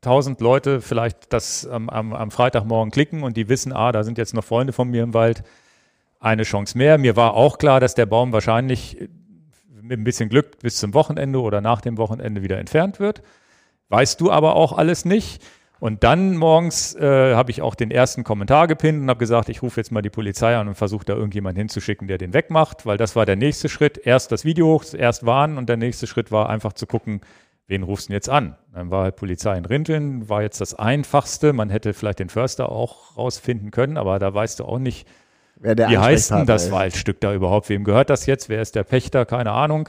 tausend 0.00 0.40
Leute 0.40 0.80
vielleicht 0.80 1.32
das 1.32 1.64
ähm, 1.64 1.88
am, 1.88 2.12
am 2.12 2.30
Freitagmorgen 2.30 2.90
klicken 2.90 3.22
und 3.22 3.36
die 3.36 3.48
wissen, 3.48 3.72
ah, 3.72 3.90
da 3.92 4.04
sind 4.04 4.18
jetzt 4.18 4.34
noch 4.34 4.44
Freunde 4.44 4.72
von 4.72 4.90
mir 4.90 5.02
im 5.02 5.14
Wald, 5.14 5.44
eine 6.24 6.42
Chance 6.44 6.76
mehr. 6.78 6.98
Mir 6.98 7.16
war 7.16 7.34
auch 7.34 7.58
klar, 7.58 7.80
dass 7.80 7.94
der 7.94 8.06
Baum 8.06 8.32
wahrscheinlich 8.32 9.08
mit 9.82 9.98
ein 9.98 10.04
bisschen 10.04 10.28
Glück 10.28 10.58
bis 10.60 10.78
zum 10.78 10.94
Wochenende 10.94 11.40
oder 11.40 11.60
nach 11.60 11.80
dem 11.80 11.98
Wochenende 11.98 12.42
wieder 12.42 12.58
entfernt 12.58 12.98
wird. 12.98 13.22
Weißt 13.90 14.20
du 14.20 14.30
aber 14.30 14.56
auch 14.56 14.72
alles 14.72 15.04
nicht. 15.04 15.42
Und 15.80 16.02
dann 16.02 16.36
morgens 16.36 16.94
äh, 16.94 17.34
habe 17.34 17.50
ich 17.50 17.60
auch 17.60 17.74
den 17.74 17.90
ersten 17.90 18.24
Kommentar 18.24 18.68
gepinnt 18.68 19.02
und 19.02 19.10
habe 19.10 19.18
gesagt, 19.18 19.50
ich 19.50 19.60
rufe 19.60 19.78
jetzt 19.78 19.92
mal 19.92 20.00
die 20.00 20.08
Polizei 20.08 20.56
an 20.56 20.68
und 20.68 20.76
versuche 20.76 21.04
da 21.04 21.12
irgendjemanden 21.14 21.58
hinzuschicken, 21.58 22.08
der 22.08 22.16
den 22.16 22.32
wegmacht, 22.32 22.86
weil 22.86 22.96
das 22.96 23.16
war 23.16 23.26
der 23.26 23.36
nächste 23.36 23.68
Schritt. 23.68 23.98
Erst 23.98 24.32
das 24.32 24.46
Video 24.46 24.68
hoch, 24.68 24.84
erst 24.94 25.26
warnen 25.26 25.58
und 25.58 25.68
der 25.68 25.76
nächste 25.76 26.06
Schritt 26.06 26.32
war 26.32 26.48
einfach 26.48 26.72
zu 26.72 26.86
gucken, 26.86 27.20
wen 27.66 27.82
rufst 27.82 28.08
du 28.08 28.14
jetzt 28.14 28.30
an? 28.30 28.56
Dann 28.72 28.90
war 28.90 29.02
halt 29.02 29.16
Polizei 29.16 29.58
in 29.58 29.66
Rinteln, 29.66 30.28
war 30.30 30.40
jetzt 30.40 30.60
das 30.62 30.72
Einfachste. 30.74 31.52
Man 31.52 31.68
hätte 31.68 31.92
vielleicht 31.92 32.20
den 32.20 32.30
Förster 32.30 32.70
auch 32.70 33.18
rausfinden 33.18 33.70
können, 33.70 33.98
aber 33.98 34.18
da 34.18 34.32
weißt 34.32 34.60
du 34.60 34.64
auch 34.64 34.78
nicht, 34.78 35.06
Wer 35.64 35.74
der 35.74 35.88
Wie 35.88 35.96
heißt 35.96 36.30
denn 36.30 36.44
das 36.44 36.66
ist. 36.66 36.72
Waldstück 36.72 37.22
da 37.22 37.32
überhaupt? 37.32 37.70
Wem 37.70 37.84
gehört 37.84 38.10
das 38.10 38.26
jetzt? 38.26 38.50
Wer 38.50 38.60
ist 38.60 38.74
der 38.74 38.84
Pächter? 38.84 39.24
Keine 39.24 39.52
Ahnung. 39.52 39.88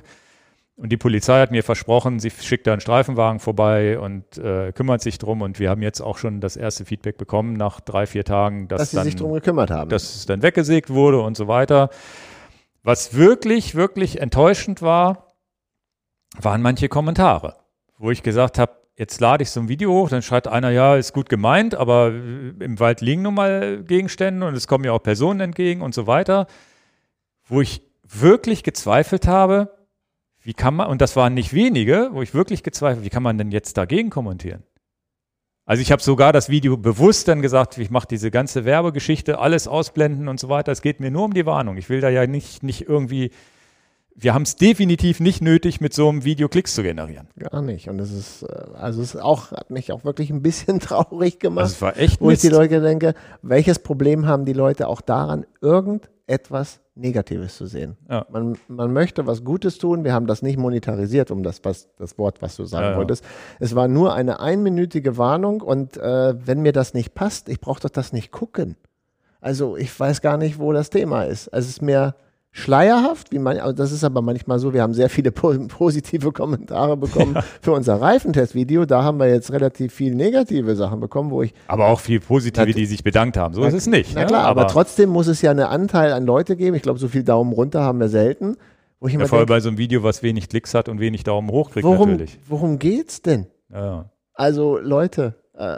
Und 0.77 0.89
die 0.89 0.95
Polizei 0.97 1.41
hat 1.41 1.51
mir 1.51 1.63
versprochen, 1.63 2.19
sie 2.19 2.29
schickt 2.31 2.65
da 2.65 2.71
einen 2.71 2.79
Streifenwagen 2.79 3.41
vorbei 3.41 3.99
und 3.99 4.37
äh, 4.37 4.71
kümmert 4.71 5.01
sich 5.01 5.17
drum. 5.17 5.41
Und 5.41 5.59
wir 5.59 5.69
haben 5.69 5.81
jetzt 5.81 5.99
auch 5.99 6.17
schon 6.17 6.39
das 6.39 6.55
erste 6.55 6.85
Feedback 6.85 7.17
bekommen 7.17 7.53
nach 7.53 7.81
drei, 7.81 8.05
vier 8.05 8.23
Tagen, 8.23 8.69
dass, 8.69 8.79
dass 8.79 8.91
sie 8.91 8.95
dann, 8.95 9.05
sich 9.05 9.17
drum 9.17 9.33
gekümmert 9.33 9.69
haben. 9.69 9.89
Dass 9.89 10.15
es 10.15 10.25
dann 10.25 10.43
weggesägt 10.43 10.89
wurde 10.91 11.19
und 11.19 11.35
so 11.35 11.49
weiter. 11.49 11.89
Was 12.83 13.13
wirklich, 13.13 13.75
wirklich 13.75 14.21
enttäuschend 14.21 14.81
war, 14.81 15.33
waren 16.39 16.61
manche 16.61 16.87
Kommentare, 16.87 17.55
wo 17.97 18.11
ich 18.11 18.23
gesagt 18.23 18.59
habe, 18.59 18.71
jetzt 18.97 19.19
lade 19.19 19.43
ich 19.43 19.49
so 19.49 19.59
ein 19.59 19.69
Video 19.69 19.91
hoch, 19.91 20.09
dann 20.09 20.21
schreibt 20.21 20.47
einer, 20.47 20.69
ja, 20.71 20.95
ist 20.95 21.13
gut 21.13 21.29
gemeint, 21.29 21.75
aber 21.75 22.07
im 22.07 22.79
Wald 22.79 23.01
liegen 23.01 23.21
nun 23.21 23.33
mal 23.33 23.83
Gegenstände 23.83 24.47
und 24.47 24.55
es 24.55 24.67
kommen 24.67 24.83
ja 24.85 24.93
auch 24.93 25.03
Personen 25.03 25.41
entgegen 25.41 25.81
und 25.81 25.93
so 25.93 26.07
weiter, 26.07 26.47
wo 27.47 27.61
ich 27.61 27.81
wirklich 28.03 28.63
gezweifelt 28.63 29.27
habe, 29.27 29.71
wie 30.41 30.53
kann 30.53 30.75
man, 30.75 30.87
und 30.89 31.01
das 31.01 31.15
waren 31.15 31.33
nicht 31.33 31.53
wenige, 31.53 32.09
wo 32.13 32.21
ich 32.21 32.33
wirklich 32.33 32.63
gezweifelt, 32.63 33.03
wie 33.03 33.09
kann 33.09 33.23
man 33.23 33.37
denn 33.37 33.51
jetzt 33.51 33.77
dagegen 33.77 34.09
kommentieren? 34.09 34.63
Also 35.65 35.81
ich 35.81 35.91
habe 35.91 36.01
sogar 36.01 36.31
das 36.31 36.49
Video 36.49 36.77
bewusst 36.77 37.27
dann 37.27 37.41
gesagt, 37.41 37.79
ich 37.79 37.89
mache 37.89 38.07
diese 38.07 38.29
ganze 38.29 38.65
Werbegeschichte, 38.65 39.39
alles 39.39 39.67
ausblenden 39.67 40.27
und 40.27 40.39
so 40.39 40.47
weiter. 40.47 40.71
Es 40.71 40.83
geht 40.83 40.99
mir 40.99 41.09
nur 41.09 41.25
um 41.25 41.33
die 41.33 41.47
Warnung. 41.47 41.77
Ich 41.77 41.89
will 41.89 42.01
da 42.01 42.09
ja 42.09 42.27
nicht, 42.27 42.61
nicht 42.61 42.87
irgendwie 42.87 43.31
wir 44.17 44.33
haben 44.33 44.43
es 44.43 44.55
definitiv 44.55 45.19
nicht 45.19 45.41
nötig, 45.41 45.81
mit 45.81 45.93
so 45.93 46.07
einem 46.07 46.23
Video 46.23 46.47
Klicks 46.47 46.73
zu 46.73 46.83
generieren. 46.83 47.27
Gar 47.37 47.61
nicht. 47.61 47.89
Und 47.89 47.99
es 47.99 48.13
ist, 48.13 48.43
äh, 48.43 48.63
also 48.75 49.01
es 49.01 49.15
ist 49.15 49.21
auch, 49.21 49.51
hat 49.51 49.69
mich 49.69 49.91
auch 49.91 50.05
wirklich 50.05 50.29
ein 50.29 50.41
bisschen 50.41 50.79
traurig 50.79 51.39
gemacht. 51.39 51.65
Das 51.65 51.81
war 51.81 51.97
echt 51.97 52.21
Wo 52.21 52.27
Mist. 52.27 52.43
ich 52.43 52.49
die 52.49 52.55
Leute 52.55 52.81
denke, 52.81 53.13
welches 53.41 53.79
Problem 53.79 54.25
haben 54.25 54.45
die 54.45 54.53
Leute 54.53 54.87
auch 54.87 55.01
daran, 55.01 55.45
irgendetwas 55.59 56.79
Negatives 56.95 57.57
zu 57.57 57.65
sehen? 57.65 57.97
Ja. 58.09 58.25
Man, 58.31 58.57
man 58.69 58.93
möchte 58.93 59.27
was 59.27 59.43
Gutes 59.43 59.77
tun. 59.79 60.05
Wir 60.05 60.13
haben 60.13 60.27
das 60.27 60.41
nicht 60.41 60.57
monetarisiert, 60.57 61.29
um 61.29 61.43
das, 61.43 61.59
was, 61.63 61.89
das 61.97 62.17
Wort, 62.17 62.41
was 62.41 62.55
du 62.55 62.63
sagen 62.63 62.91
ja, 62.91 62.97
wolltest. 62.97 63.25
Es 63.59 63.75
war 63.75 63.89
nur 63.89 64.15
eine 64.15 64.39
einminütige 64.39 65.17
Warnung 65.17 65.59
und 65.59 65.97
äh, 65.97 66.35
wenn 66.47 66.61
mir 66.61 66.71
das 66.71 66.93
nicht 66.93 67.15
passt, 67.15 67.49
ich 67.49 67.59
brauche 67.59 67.81
doch 67.81 67.89
das 67.89 68.13
nicht 68.13 68.31
gucken. 68.31 68.77
Also 69.41 69.75
ich 69.75 69.97
weiß 69.99 70.21
gar 70.21 70.37
nicht, 70.37 70.57
wo 70.57 70.71
das 70.71 70.89
Thema 70.89 71.23
ist. 71.23 71.49
Also 71.49 71.65
es 71.65 71.73
ist 71.75 71.81
mir 71.81 72.15
schleierhaft, 72.55 73.33
wie 73.33 73.39
man, 73.39 73.57
also 73.59 73.73
das 73.73 73.91
ist 73.91 74.05
aber 74.05 74.21
manchmal 74.21 74.59
so, 74.59 74.73
wir 74.73 74.81
haben 74.81 74.93
sehr 74.93 75.09
viele 75.09 75.33
po 75.33 75.53
positive 75.67 76.31
Kommentare 76.31 76.95
bekommen 76.95 77.33
ja. 77.35 77.43
für 77.61 77.73
unser 77.73 77.99
Reifentestvideo. 77.99 78.85
Da 78.85 79.03
haben 79.03 79.19
wir 79.19 79.27
jetzt 79.27 79.51
relativ 79.51 79.93
viel 79.93 80.15
negative 80.15 80.77
Sachen 80.77 81.01
bekommen, 81.01 81.31
wo 81.31 81.41
ich. 81.43 81.53
Aber 81.67 81.87
auch 81.87 81.99
viel 81.99 82.21
positive, 82.21 82.71
die 82.71 82.85
sich 82.85 83.03
bedankt 83.03 83.35
haben. 83.35 83.53
So 83.53 83.61
na, 83.61 83.67
ist 83.67 83.73
es 83.73 83.87
nicht. 83.87 84.15
Na 84.15 84.23
klar, 84.23 84.45
aber, 84.45 84.61
aber, 84.61 84.69
trotzdem 84.69 85.09
muss 85.09 85.27
es 85.27 85.41
ja 85.41 85.51
einen 85.51 85.65
Anteil 85.65 86.13
an 86.13 86.25
Leute 86.25 86.55
geben. 86.55 86.77
Ich 86.77 86.81
glaube, 86.81 86.97
so 86.97 87.09
viel 87.09 87.23
Daumen 87.23 87.51
runter 87.51 87.81
haben 87.81 87.99
wir 87.99 88.07
selten. 88.07 88.55
Wo 89.01 89.07
ich 89.07 89.13
ja, 89.15 89.25
vor 89.25 89.39
allem 89.39 89.47
bei 89.47 89.59
so 89.59 89.67
einem 89.67 89.77
Video, 89.77 90.03
was 90.03 90.23
wenig 90.23 90.47
Klicks 90.47 90.73
hat 90.73 90.87
und 90.87 91.01
wenig 91.01 91.25
Daumen 91.25 91.51
hoch 91.51 91.71
kriegt 91.71 91.85
worum, 91.85 92.11
natürlich. 92.11 92.39
Worum 92.47 92.79
geht's 92.79 93.21
denn? 93.21 93.47
Ja. 93.69 94.09
Also 94.33 94.77
Leute, 94.77 95.35
äh, 95.57 95.77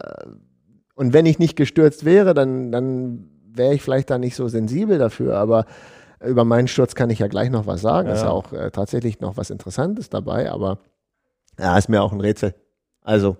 und 0.93 1.13
wenn 1.13 1.25
ich 1.25 1.39
nicht 1.39 1.55
gestürzt 1.55 2.05
wäre, 2.05 2.35
dann, 2.35 2.71
dann 2.71 3.29
wäre 3.51 3.73
ich 3.73 3.81
vielleicht 3.81 4.11
da 4.11 4.19
nicht 4.19 4.35
so 4.35 4.47
sensibel 4.47 4.99
dafür, 4.99 5.37
aber 5.37 5.65
über 6.25 6.45
meinen 6.45 6.67
Sturz 6.67 6.95
kann 6.95 7.09
ich 7.09 7.19
ja 7.19 7.27
gleich 7.27 7.49
noch 7.49 7.67
was 7.67 7.81
sagen. 7.81 8.07
Ja. 8.07 8.15
Ist 8.15 8.23
ja 8.23 8.29
auch 8.29 8.51
äh, 8.53 8.71
tatsächlich 8.71 9.19
noch 9.19 9.37
was 9.37 9.49
Interessantes 9.49 10.09
dabei, 10.09 10.51
aber 10.51 10.79
ja, 11.59 11.77
ist 11.77 11.89
mir 11.89 12.01
auch 12.01 12.11
ein 12.11 12.21
Rätsel. 12.21 12.55
Also 13.01 13.37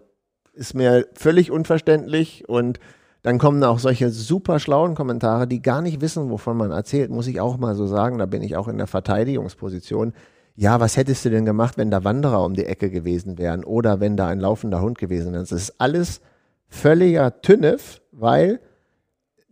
ist 0.54 0.74
mir 0.74 1.08
völlig 1.14 1.52
unverständlich 1.52 2.48
und 2.48 2.80
dann 3.22 3.40
kommen 3.40 3.64
auch 3.64 3.80
solche 3.80 4.10
super 4.10 4.60
schlauen 4.60 4.95
Kommentare, 4.95 5.48
die 5.48 5.62
gar 5.62 5.82
nicht 5.82 6.02
wissen, 6.02 6.30
wovon 6.30 6.58
man 6.58 6.72
erzählt, 6.72 7.12
muss 7.12 7.28
ich 7.28 7.41
auch 7.41 7.58
mal 7.58 7.76
so 7.76 7.86
sagen. 7.86 8.20
Da 8.20 8.26
bin 8.26 8.41
ich 8.41 8.56
auch 8.56 8.68
in 8.68 8.78
der 8.78 8.88
Verteidigungsposition. 8.88 10.14
Ja, 10.56 10.80
was 10.80 10.98
hättest 10.98 11.26
du 11.26 11.30
denn 11.30 11.45
gemacht, 11.45 11.78
wenn 11.78 11.91
da 11.91 12.04
Wanderer 12.04 12.44
um 12.44 12.54
die 12.54 12.66
Ecke 12.66 12.90
gewesen 12.90 13.38
wären 13.38 13.64
oder 13.64 13.99
wenn 13.99 14.18
da 14.18 14.28
ein 14.28 14.40
laufender 14.40 14.82
Hund 14.82 14.98
gewesen 14.98 15.34
wäre? 15.34 15.44
Das 15.44 15.52
ist 15.52 15.80
alles 15.80 16.22
völliger 16.68 17.41
Tünnef, 17.41 18.02
weil 18.12 18.60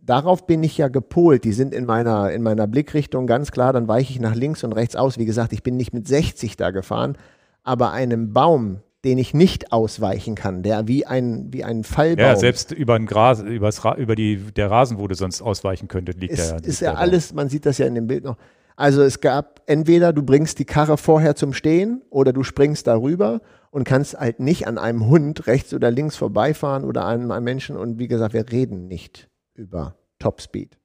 darauf 0.06 0.46
bin 0.46 0.62
ich 0.62 0.78
ja 0.78 0.88
gepolt. 0.88 1.44
Die 1.44 1.52
sind 1.52 1.74
in 1.74 1.84
meiner, 1.84 2.32
in 2.32 2.42
meiner 2.42 2.66
Blickrichtung 2.66 3.26
ganz 3.26 3.50
klar, 3.50 3.72
dann 3.72 3.88
weiche 3.88 4.12
ich 4.12 4.20
nach 4.20 4.34
links 4.34 4.64
und 4.64 4.72
rechts 4.72 4.96
aus. 4.96 5.18
Wie 5.18 5.26
gesagt, 5.26 5.52
ich 5.52 5.62
bin 5.62 5.76
nicht 5.76 5.92
mit 5.92 6.08
60 6.08 6.56
da 6.56 6.70
gefahren, 6.70 7.18
aber 7.62 7.92
einem 7.92 8.32
Baum, 8.32 8.80
den 9.04 9.18
ich 9.18 9.34
nicht 9.34 9.72
ausweichen 9.72 10.34
kann, 10.34 10.62
der 10.62 10.88
wie 10.88 11.06
ein, 11.06 11.52
wie 11.52 11.64
ein 11.64 11.84
Fallbaum. 11.84 12.24
Ja, 12.24 12.36
selbst 12.36 12.72
über, 12.72 12.94
ein 12.94 13.06
Gras, 13.06 13.40
übers, 13.40 13.82
über 13.98 14.14
die, 14.14 14.36
der 14.36 14.70
Rasen, 14.70 14.98
wo 14.98 15.06
du 15.06 15.14
sonst 15.14 15.42
ausweichen 15.42 15.88
könntest, 15.88 16.20
liegt 16.20 16.34
ist, 16.34 16.50
der. 16.50 16.64
Ist 16.64 16.80
ja 16.80 16.94
alles, 16.94 17.34
man 17.34 17.48
sieht 17.48 17.66
das 17.66 17.78
ja 17.78 17.86
in 17.86 17.94
dem 17.94 18.06
Bild 18.06 18.24
noch. 18.24 18.36
Also 18.78 19.02
es 19.02 19.20
gab 19.20 19.62
entweder 19.66 20.12
du 20.12 20.22
bringst 20.22 20.58
die 20.58 20.66
Karre 20.66 20.98
vorher 20.98 21.34
zum 21.34 21.54
Stehen 21.54 22.02
oder 22.10 22.34
du 22.34 22.42
springst 22.42 22.86
darüber 22.86 23.40
und 23.70 23.84
kannst 23.84 24.18
halt 24.18 24.38
nicht 24.38 24.66
an 24.66 24.76
einem 24.76 25.06
Hund 25.06 25.46
rechts 25.46 25.72
oder 25.72 25.90
links 25.90 26.16
vorbeifahren 26.16 26.84
oder 26.84 27.04
an 27.04 27.30
einem 27.30 27.44
Menschen. 27.44 27.76
Und 27.76 27.98
wie 27.98 28.06
gesagt, 28.06 28.34
wir 28.34 28.50
reden 28.52 28.86
nicht 28.86 29.30
über 29.56 29.96
Topspeed. 30.18 30.78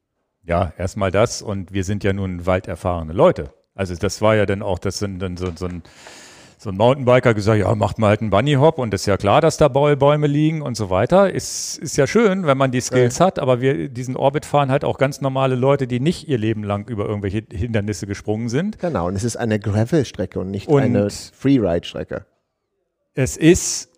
Ja, 0.44 0.74
erstmal 0.78 1.12
das 1.12 1.42
und 1.42 1.72
wir 1.72 1.84
sind 1.84 2.04
ja 2.04 2.14
nun 2.14 2.46
walderfahrene 2.46 3.14
Leute. 3.14 3.54
Also 3.76 3.96
das 3.96 4.22
war 4.22 4.36
ja 4.36 4.46
dann 4.46 4.62
auch, 4.62 4.80
das 4.80 5.00
sind 5.00 5.20
dann 5.20 5.38
so, 5.38 5.52
so 5.56 5.66
ein 5.66 5.84
so 6.62 6.70
ein 6.70 6.78
Mountainbiker 6.78 7.34
gesagt, 7.34 7.60
ja, 7.60 7.74
macht 7.74 7.98
mal 7.98 8.10
halt 8.10 8.22
einen 8.22 8.30
Bunny 8.30 8.54
Hop 8.54 8.78
und 8.78 8.94
ist 8.94 9.08
ja 9.08 9.18
klar, 9.18 9.42
dass 9.42 9.58
da 9.58 9.68
Bäume 9.68 10.28
liegen 10.28 10.62
und 10.62 10.78
so 10.78 10.92
weiter. 10.92 11.34
Ist, 11.34 11.80
ist 11.80 11.98
ja 11.98 12.06
schön, 12.06 12.46
wenn 12.46 12.56
man 12.56 12.70
die 12.70 12.82
Skills 12.82 13.18
ja. 13.18 13.26
hat, 13.26 13.40
aber 13.40 13.62
wir 13.62 13.90
diesen 13.90 14.16
Orbit 14.16 14.46
fahren 14.46 14.70
halt 14.70 14.86
auch 14.86 15.00
ganz 15.00 15.22
normale 15.22 15.56
Leute, 15.56 15.88
die 15.88 16.00
nicht 16.00 16.28
ihr 16.28 16.38
Leben 16.38 16.64
lang 16.64 16.88
über 16.88 17.08
irgendwelche 17.08 17.44
Hindernisse 17.52 18.06
gesprungen 18.06 18.48
sind. 18.48 18.78
Genau, 18.78 19.08
und 19.08 19.16
es 19.16 19.24
ist 19.24 19.38
eine 19.38 19.60
Gravel-Strecke 19.60 20.40
und 20.40 20.52
nicht 20.52 20.68
und 20.68 20.84
eine 20.84 21.10
Freeride-Strecke. 21.10 22.28
Es 23.16 23.38
ist 23.38 23.90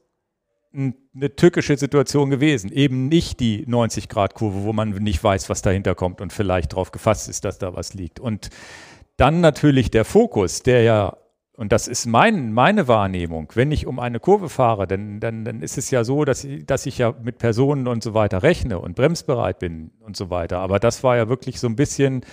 eine 1.15 1.35
tückische 1.35 1.77
Situation 1.77 2.29
gewesen. 2.29 2.71
Eben 2.71 3.07
nicht 3.07 3.39
die 3.39 3.65
90-Grad-Kurve, 3.67 4.63
wo 4.63 4.73
man 4.73 4.89
nicht 4.89 5.23
weiß, 5.23 5.49
was 5.49 5.61
dahinter 5.61 5.95
kommt 5.95 6.21
und 6.21 6.33
vielleicht 6.33 6.73
darauf 6.73 6.91
gefasst 6.91 7.29
ist, 7.29 7.45
dass 7.45 7.59
da 7.59 7.75
was 7.75 7.93
liegt. 7.93 8.19
Und 8.19 8.49
dann 9.17 9.41
natürlich 9.41 9.91
der 9.91 10.05
Fokus, 10.05 10.63
der 10.63 10.81
ja, 10.81 11.17
und 11.55 11.71
das 11.71 11.87
ist 11.87 12.07
mein, 12.07 12.51
meine 12.51 12.87
Wahrnehmung, 12.87 13.51
wenn 13.53 13.71
ich 13.71 13.85
um 13.85 13.99
eine 13.99 14.19
Kurve 14.19 14.49
fahre, 14.49 14.87
dann, 14.87 15.19
dann, 15.19 15.45
dann 15.45 15.61
ist 15.61 15.77
es 15.77 15.91
ja 15.91 16.03
so, 16.03 16.25
dass 16.25 16.43
ich, 16.43 16.65
dass 16.65 16.87
ich 16.87 16.97
ja 16.97 17.13
mit 17.21 17.37
Personen 17.37 17.87
und 17.87 18.01
so 18.01 18.15
weiter 18.15 18.41
rechne 18.41 18.79
und 18.79 18.95
bremsbereit 18.95 19.59
bin 19.59 19.91
und 19.99 20.17
so 20.17 20.31
weiter. 20.31 20.59
Aber 20.59 20.79
das 20.79 21.03
war 21.03 21.15
ja 21.15 21.29
wirklich 21.29 21.59
so 21.59 21.67
ein 21.67 21.75
bisschen 21.75 22.25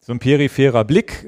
so 0.00 0.12
ein 0.12 0.18
peripherer 0.18 0.84
Blick, 0.84 1.26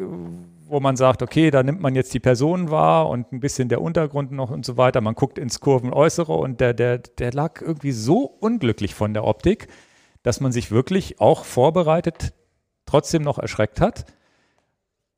wo 0.70 0.80
man 0.80 0.96
sagt, 0.96 1.22
okay, 1.22 1.50
da 1.50 1.62
nimmt 1.62 1.80
man 1.80 1.94
jetzt 1.94 2.14
die 2.14 2.20
Personen 2.20 2.70
wahr 2.70 3.08
und 3.08 3.32
ein 3.32 3.40
bisschen 3.40 3.68
der 3.68 3.82
Untergrund 3.82 4.32
noch 4.32 4.50
und 4.50 4.64
so 4.64 4.76
weiter. 4.76 5.00
Man 5.00 5.14
guckt 5.14 5.38
ins 5.38 5.60
Kurvenäußere 5.60 6.32
und 6.32 6.60
der, 6.60 6.74
der, 6.74 6.98
der 6.98 7.32
lag 7.32 7.60
irgendwie 7.60 7.92
so 7.92 8.22
unglücklich 8.22 8.94
von 8.94 9.12
der 9.14 9.24
Optik, 9.24 9.68
dass 10.22 10.40
man 10.40 10.52
sich 10.52 10.70
wirklich 10.70 11.20
auch 11.20 11.44
vorbereitet 11.44 12.32
trotzdem 12.86 13.22
noch 13.22 13.38
erschreckt 13.38 13.80
hat. 13.80 14.04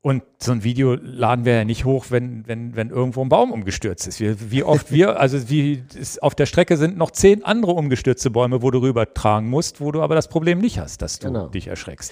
Und 0.01 0.21
so 0.37 0.51
ein 0.51 0.65
Video 0.65 0.95
laden 0.95 1.45
wir 1.45 1.53
ja 1.53 1.63
nicht 1.63 1.85
hoch, 1.85 2.07
wenn, 2.09 2.45
wenn, 2.45 2.75
wenn 2.75 2.89
irgendwo 2.89 3.21
ein 3.21 3.29
Baum 3.29 3.53
umgestürzt 3.53 4.05
ist. 4.05 4.19
Wie, 4.19 4.51
wie 4.51 4.63
oft 4.63 4.91
wir, 4.91 5.17
also 5.17 5.49
wie 5.49 5.81
auf 6.19 6.35
der 6.35 6.45
Strecke 6.45 6.75
sind 6.75 6.97
noch 6.97 7.11
zehn 7.11 7.45
andere 7.45 7.71
umgestürzte 7.71 8.29
Bäume, 8.29 8.61
wo 8.61 8.69
du 8.69 8.79
rüber 8.79 9.13
tragen 9.13 9.49
musst, 9.49 9.79
wo 9.79 9.93
du 9.93 10.01
aber 10.01 10.13
das 10.13 10.27
Problem 10.27 10.59
nicht 10.59 10.77
hast, 10.77 11.01
dass 11.01 11.19
du 11.19 11.27
genau. 11.27 11.47
dich 11.47 11.67
erschreckst. 11.67 12.11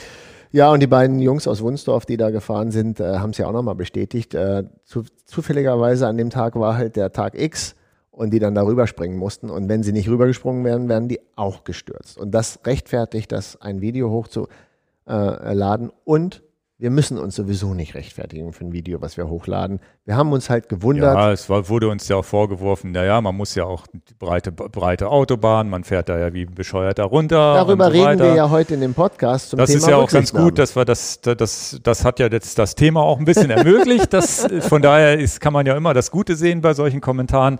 Ja, 0.53 0.69
und 0.72 0.82
die 0.82 0.88
beiden 0.88 1.19
Jungs 1.19 1.48
aus 1.48 1.61
Wunsdorf, 1.61 2.06
die 2.06 2.18
da 2.18 2.30
gefahren 2.30 2.72
sind, 2.72 2.99
äh, 2.99 3.18
haben 3.19 3.30
es 3.30 3.38
ja 3.38 3.48
auch 3.48 3.53
nochmal 3.53 3.76
bestätigt. 3.76 4.34
Äh, 4.34 4.65
zu, 4.84 5.03
zufälligerweise 5.26 6.07
an 6.07 6.18
dem 6.18 6.30
Tag 6.30 6.56
war 6.56 6.76
halt 6.76 6.98
der 6.98 7.14
Tag 7.14 7.40
X 7.40 7.76
und 8.11 8.32
die 8.32 8.40
dann 8.40 8.53
darüber 8.53 8.86
springen 8.86 9.18
mussten. 9.18 9.49
Und 9.49 9.69
wenn 9.69 9.82
sie 9.82 9.94
nicht 9.94 10.10
rübergesprungen 10.10 10.65
wären, 10.65 10.90
wären 10.90 11.07
die 11.07 11.22
auch 11.38 11.64
gestürzt. 11.64 12.18
Und 12.18 12.32
das 12.32 12.60
rechtfertigt, 12.65 13.32
das 13.32 13.61
ein 13.61 13.80
Video 13.80 14.10
hochzuladen 14.10 15.90
äh, 15.90 15.94
und 16.03 16.44
wir 16.82 16.90
müssen 16.90 17.20
uns 17.20 17.36
sowieso 17.36 17.76
nicht 17.76 17.94
rechtfertigen 17.94 18.53
für 18.53 18.66
ein 18.66 18.74
Video, 18.74 19.02
was 19.02 19.16
wir 19.16 19.30
hochladen. 19.30 19.80
Wir 20.03 20.16
haben 20.16 20.32
uns 20.34 20.49
halt 20.49 20.68
gewundert. 20.68 21.16
Ja, 21.16 21.32
es 21.32 21.48
war, 21.48 21.70
wurde 21.70 21.88
uns 21.88 22.08
ja 22.08 22.16
auch 22.16 22.26
vorgeworfen, 22.26 22.91
naja, 22.91 23.22
man 23.22 23.38
muss 23.38 23.53
ja 23.53 23.66
auch 23.66 23.86
breite, 24.18 24.52
breite 24.52 25.08
Autobahn, 25.08 25.70
man 25.70 25.84
fährt 25.84 26.10
da 26.10 26.18
ja 26.18 26.34
wie 26.34 26.45
bescheuert 26.45 26.98
da 26.98 27.03
runter. 27.03 27.53
Darüber 27.53 27.86
so 27.86 27.91
reden 27.91 28.20
wir 28.20 28.34
ja 28.34 28.49
heute 28.49 28.74
in 28.74 28.82
dem 28.82 28.95
Podcast 28.95 29.52
zum 29.52 29.60
das 29.60 29.70
Thema 29.70 29.78
Das 29.78 29.84
ist 29.84 29.90
ja 29.91 29.98
auch 29.98 30.10
ganz 30.10 30.34
gut, 30.34 30.58
dass 30.58 30.76
wir 30.76 30.84
das, 30.84 31.22
das, 31.22 31.80
das 31.84 32.03
hat 32.03 32.18
ja 32.18 32.30
jetzt 32.32 32.58
das 32.58 32.74
Thema 32.74 33.02
auch 33.02 33.20
ein 33.20 33.26
bisschen 33.26 33.52
ermöglicht. 33.52 34.12
das, 34.12 34.48
von 34.62 34.82
daher 34.82 35.20
ist, 35.20 35.40
kann 35.40 35.53
man 35.53 35.68
ja 35.68 35.78
immer 35.78 35.94
das 35.94 36.10
Gute 36.10 36.36
sehen 36.36 36.62
bei 36.62 36.74
solchen 36.74 36.99
Kommentaren. 36.99 37.60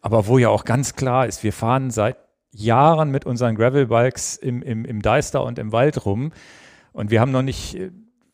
Aber 0.00 0.28
wo 0.28 0.38
ja 0.38 0.48
auch 0.48 0.64
ganz 0.64 0.94
klar 0.94 1.26
ist, 1.26 1.42
wir 1.42 1.52
fahren 1.52 1.90
seit 1.90 2.18
Jahren 2.52 3.10
mit 3.10 3.26
unseren 3.26 3.56
Gravelbikes 3.56 4.36
im, 4.36 4.62
im, 4.62 4.84
im 4.84 5.02
Deister 5.02 5.42
und 5.42 5.58
im 5.58 5.72
Wald 5.72 6.06
rum. 6.06 6.30
Und 6.92 7.10
wir 7.10 7.20
haben 7.20 7.32
noch 7.32 7.42
nicht 7.42 7.76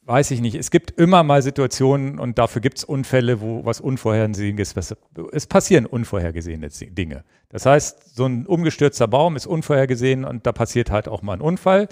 weiß 0.07 0.31
ich 0.31 0.41
nicht. 0.41 0.55
Es 0.55 0.71
gibt 0.71 0.93
immer 0.93 1.25
mal 1.25 1.43
Situationen 1.43 2.19
und 2.19 2.39
dafür 2.39 2.63
gibt 2.63 2.79
es 2.79 2.85
Unfälle, 2.85 3.41
wo 3.41 3.65
was 3.65 3.81
Unvorhergesehenes 3.81 4.73
ist. 4.73 4.97
Es 5.33 5.47
passieren 5.47 5.85
unvorhergesehene 5.85 6.69
Dinge. 6.69 7.25
Das 7.49 7.67
heißt, 7.67 8.15
so 8.15 8.25
ein 8.27 8.47
umgestürzter 8.47 9.09
Baum 9.09 9.35
ist 9.37 9.47
unvorhergesehen 9.47 10.25
und 10.25 10.47
da 10.47 10.53
passiert 10.53 10.91
halt 10.91 11.09
auch 11.09 11.23
mal 11.23 11.35
ein 11.35 11.41
Unfall. 11.41 11.89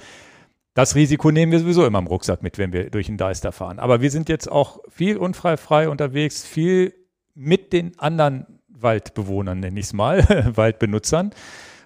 Das 0.74 0.94
Risiko 0.94 1.30
nehmen 1.30 1.52
wir 1.52 1.58
sowieso 1.60 1.84
immer 1.86 1.98
im 1.98 2.06
Rucksack 2.06 2.42
mit, 2.42 2.56
wenn 2.58 2.72
wir 2.72 2.90
durch 2.90 3.06
den 3.06 3.16
Deister 3.16 3.52
fahren. 3.52 3.78
Aber 3.78 4.00
wir 4.00 4.10
sind 4.10 4.28
jetzt 4.28 4.50
auch 4.50 4.80
viel 4.88 5.16
unfallfrei 5.16 5.88
unterwegs, 5.88 6.44
viel 6.44 6.94
mit 7.34 7.72
den 7.72 7.98
anderen 7.98 8.46
Waldbewohnern, 8.68 9.58
nenne 9.58 9.78
ich 9.78 9.86
es 9.86 9.92
mal, 9.92 10.24
Waldbenutzern, 10.56 11.30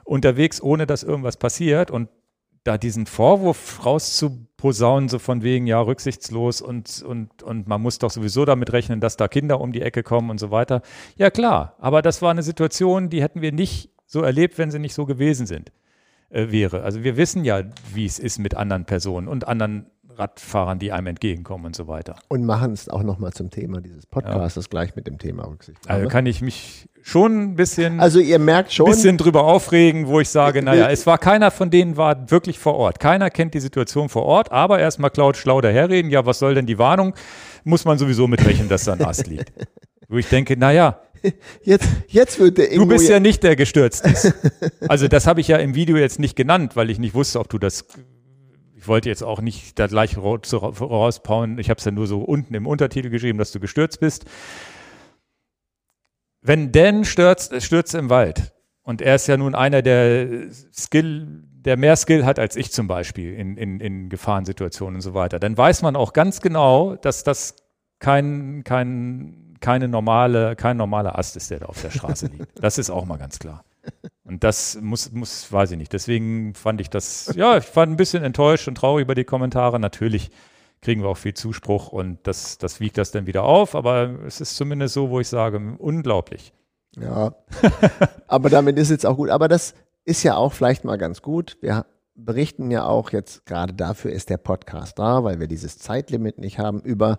unterwegs, 0.04 0.62
ohne 0.62 0.86
dass 0.86 1.02
irgendwas 1.02 1.38
passiert. 1.38 1.90
Und 1.90 2.08
da 2.68 2.78
diesen 2.78 3.06
Vorwurf 3.06 3.84
rauszuposaunen, 3.84 5.08
so 5.08 5.18
von 5.18 5.42
wegen, 5.42 5.66
ja, 5.66 5.80
rücksichtslos 5.80 6.60
und, 6.60 7.02
und, 7.02 7.42
und 7.42 7.66
man 7.66 7.80
muss 7.80 7.98
doch 7.98 8.10
sowieso 8.10 8.44
damit 8.44 8.72
rechnen, 8.72 9.00
dass 9.00 9.16
da 9.16 9.26
Kinder 9.26 9.60
um 9.60 9.72
die 9.72 9.80
Ecke 9.80 10.02
kommen 10.02 10.28
und 10.28 10.38
so 10.38 10.50
weiter. 10.50 10.82
Ja, 11.16 11.30
klar, 11.30 11.74
aber 11.78 12.02
das 12.02 12.20
war 12.20 12.30
eine 12.30 12.42
Situation, 12.42 13.08
die 13.08 13.22
hätten 13.22 13.40
wir 13.40 13.52
nicht 13.52 13.90
so 14.04 14.22
erlebt, 14.22 14.58
wenn 14.58 14.70
sie 14.70 14.78
nicht 14.78 14.94
so 14.94 15.06
gewesen 15.06 15.46
sind, 15.46 15.72
äh, 16.28 16.50
wäre. 16.50 16.82
Also 16.82 17.02
wir 17.02 17.16
wissen 17.16 17.44
ja, 17.44 17.62
wie 17.94 18.04
es 18.04 18.18
ist 18.18 18.38
mit 18.38 18.54
anderen 18.54 18.84
Personen 18.84 19.28
und 19.28 19.48
anderen 19.48 19.86
Radfahrern, 20.18 20.78
die 20.78 20.92
einem 20.92 21.08
entgegenkommen 21.08 21.66
und 21.66 21.76
so 21.76 21.88
weiter. 21.88 22.16
Und 22.28 22.44
machen 22.44 22.72
es 22.72 22.88
auch 22.88 23.02
nochmal 23.02 23.32
zum 23.32 23.50
Thema 23.50 23.80
dieses 23.80 24.06
Podcasts 24.06 24.56
ja. 24.56 24.62
gleich 24.68 24.96
mit 24.96 25.06
dem 25.06 25.18
Thema 25.18 25.46
Rücksicht. 25.46 25.78
Also 25.88 26.08
kann 26.08 26.26
ich 26.26 26.42
mich 26.42 26.88
schon 27.02 27.42
ein 27.42 27.56
bisschen, 27.56 28.00
also 28.00 28.18
ihr 28.18 28.38
merkt 28.38 28.72
schon, 28.72 28.86
bisschen 28.86 29.16
drüber 29.16 29.44
aufregen, 29.44 30.08
wo 30.08 30.20
ich 30.20 30.28
sage, 30.28 30.62
naja, 30.62 30.90
es 30.90 31.06
war 31.06 31.18
keiner 31.18 31.50
von 31.50 31.70
denen 31.70 31.96
war 31.96 32.30
wirklich 32.30 32.58
vor 32.58 32.74
Ort. 32.74 33.00
Keiner 33.00 33.30
kennt 33.30 33.54
die 33.54 33.60
Situation 33.60 34.08
vor 34.08 34.24
Ort, 34.24 34.52
aber 34.52 34.78
erstmal 34.78 35.10
Cloud 35.10 35.36
schlau 35.36 35.60
daherreden. 35.60 36.10
Ja, 36.10 36.26
was 36.26 36.38
soll 36.38 36.54
denn 36.54 36.66
die 36.66 36.78
Warnung? 36.78 37.14
Muss 37.64 37.84
man 37.84 37.98
sowieso 37.98 38.26
mitrechnen, 38.26 38.68
dass 38.68 38.84
da 38.84 38.92
ein 38.94 39.02
Ast 39.02 39.26
liegt. 39.26 39.52
Wo 40.08 40.16
ich 40.16 40.28
denke, 40.28 40.56
naja, 40.56 41.00
Jetzt, 41.62 41.88
jetzt 42.08 42.38
wird 42.38 42.58
der 42.58 42.70
Ingo 42.70 42.84
Du 42.84 42.90
bist 42.90 43.08
ja 43.08 43.20
nicht 43.20 43.42
der 43.42 43.56
gestürzt 43.56 44.06
ist. 44.06 44.34
Also 44.88 45.08
das 45.08 45.26
habe 45.26 45.40
ich 45.40 45.48
ja 45.48 45.56
im 45.56 45.74
Video 45.74 45.96
jetzt 45.96 46.18
nicht 46.18 46.36
genannt, 46.36 46.76
weil 46.76 46.90
ich 46.90 46.98
nicht 46.98 47.14
wusste, 47.14 47.40
ob 47.40 47.48
du 47.48 47.58
das 47.58 47.84
wollte 48.88 49.08
jetzt 49.08 49.22
auch 49.22 49.40
nicht 49.40 49.78
da 49.78 49.86
gleich 49.86 50.16
rauspauen. 50.16 51.58
Ich 51.58 51.70
habe 51.70 51.78
es 51.78 51.84
ja 51.84 51.90
nur 51.90 52.06
so 52.06 52.20
unten 52.20 52.54
im 52.54 52.66
Untertitel 52.66 53.10
geschrieben, 53.10 53.38
dass 53.38 53.52
du 53.52 53.60
gestürzt 53.60 54.00
bist. 54.00 54.24
Wenn 56.40 56.72
Dan 56.72 57.04
stürzt, 57.04 57.60
stürzt 57.62 57.94
im 57.94 58.10
Wald 58.10 58.52
Und 58.82 59.02
er 59.02 59.16
ist 59.16 59.26
ja 59.26 59.36
nun 59.36 59.54
einer, 59.54 59.82
der 59.82 60.50
Skill, 60.72 61.44
der 61.52 61.76
mehr 61.76 61.96
Skill 61.96 62.24
hat 62.24 62.38
als 62.38 62.56
ich 62.56 62.72
zum 62.72 62.86
Beispiel 62.86 63.34
in, 63.34 63.56
in, 63.56 63.80
in 63.80 64.08
Gefahrensituationen 64.08 64.96
und 64.96 65.00
so 65.02 65.14
weiter. 65.14 65.38
Dann 65.38 65.56
weiß 65.56 65.82
man 65.82 65.96
auch 65.96 66.12
ganz 66.12 66.40
genau, 66.40 66.96
dass 66.96 67.24
das 67.24 67.56
kein, 67.98 68.62
kein, 68.64 69.56
keine 69.60 69.88
normale, 69.88 70.56
kein 70.56 70.76
normaler 70.76 71.18
Ast 71.18 71.36
ist, 71.36 71.50
der 71.50 71.60
da 71.60 71.66
auf 71.66 71.82
der 71.82 71.90
Straße 71.90 72.26
liegt. 72.32 72.46
Das 72.62 72.78
ist 72.78 72.90
auch 72.90 73.04
mal 73.04 73.18
ganz 73.18 73.38
klar. 73.38 73.64
Und 74.24 74.44
das 74.44 74.78
muss, 74.80 75.12
muss, 75.12 75.52
weiß 75.52 75.72
ich 75.72 75.78
nicht. 75.78 75.92
Deswegen 75.92 76.54
fand 76.54 76.80
ich 76.80 76.90
das, 76.90 77.32
ja, 77.34 77.56
ich 77.56 77.76
war 77.76 77.84
ein 77.84 77.96
bisschen 77.96 78.22
enttäuscht 78.22 78.68
und 78.68 78.76
traurig 78.76 79.02
über 79.02 79.14
die 79.14 79.24
Kommentare. 79.24 79.80
Natürlich 79.80 80.30
kriegen 80.80 81.02
wir 81.02 81.08
auch 81.08 81.16
viel 81.16 81.34
Zuspruch 81.34 81.88
und 81.88 82.18
das, 82.24 82.58
das 82.58 82.80
wiegt 82.80 82.98
das 82.98 83.10
dann 83.10 83.26
wieder 83.26 83.42
auf, 83.44 83.74
aber 83.74 84.20
es 84.26 84.40
ist 84.40 84.56
zumindest 84.56 84.94
so, 84.94 85.10
wo 85.10 85.20
ich 85.20 85.28
sage, 85.28 85.76
unglaublich. 85.78 86.52
Ja, 86.96 87.34
aber 88.26 88.50
damit 88.50 88.78
ist 88.78 88.90
jetzt 88.90 89.06
auch 89.06 89.16
gut. 89.16 89.30
Aber 89.30 89.48
das 89.48 89.74
ist 90.04 90.22
ja 90.22 90.36
auch 90.36 90.52
vielleicht 90.52 90.84
mal 90.84 90.98
ganz 90.98 91.22
gut. 91.22 91.58
Wir 91.60 91.86
berichten 92.14 92.70
ja 92.70 92.86
auch 92.86 93.12
jetzt, 93.12 93.46
gerade 93.46 93.74
dafür 93.74 94.12
ist 94.12 94.30
der 94.30 94.38
Podcast 94.38 94.98
da, 94.98 95.22
weil 95.24 95.40
wir 95.40 95.46
dieses 95.46 95.78
Zeitlimit 95.78 96.38
nicht 96.38 96.58
haben, 96.58 96.80
über 96.80 97.18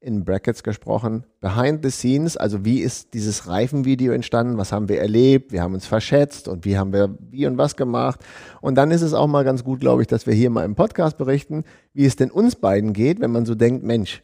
in 0.00 0.24
Brackets 0.24 0.62
gesprochen, 0.62 1.24
behind 1.40 1.84
the 1.84 1.90
scenes, 1.90 2.36
also 2.36 2.64
wie 2.64 2.80
ist 2.80 3.14
dieses 3.14 3.48
Reifenvideo 3.48 4.12
entstanden, 4.12 4.56
was 4.56 4.72
haben 4.72 4.88
wir 4.88 5.00
erlebt, 5.00 5.52
wir 5.52 5.62
haben 5.62 5.74
uns 5.74 5.86
verschätzt 5.86 6.46
und 6.46 6.64
wie 6.64 6.78
haben 6.78 6.92
wir 6.92 7.16
wie 7.30 7.46
und 7.46 7.58
was 7.58 7.76
gemacht. 7.76 8.20
Und 8.60 8.76
dann 8.76 8.90
ist 8.90 9.02
es 9.02 9.14
auch 9.14 9.26
mal 9.26 9.44
ganz 9.44 9.64
gut, 9.64 9.80
glaube 9.80 10.02
ich, 10.02 10.08
dass 10.08 10.26
wir 10.26 10.34
hier 10.34 10.50
mal 10.50 10.64
im 10.64 10.76
Podcast 10.76 11.18
berichten, 11.18 11.64
wie 11.94 12.06
es 12.06 12.16
denn 12.16 12.30
uns 12.30 12.54
beiden 12.56 12.92
geht, 12.92 13.20
wenn 13.20 13.32
man 13.32 13.44
so 13.44 13.54
denkt, 13.54 13.82
Mensch, 13.82 14.22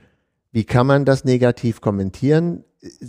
wie 0.52 0.64
kann 0.64 0.86
man 0.86 1.04
das 1.04 1.24
negativ 1.24 1.80
kommentieren? 1.80 2.64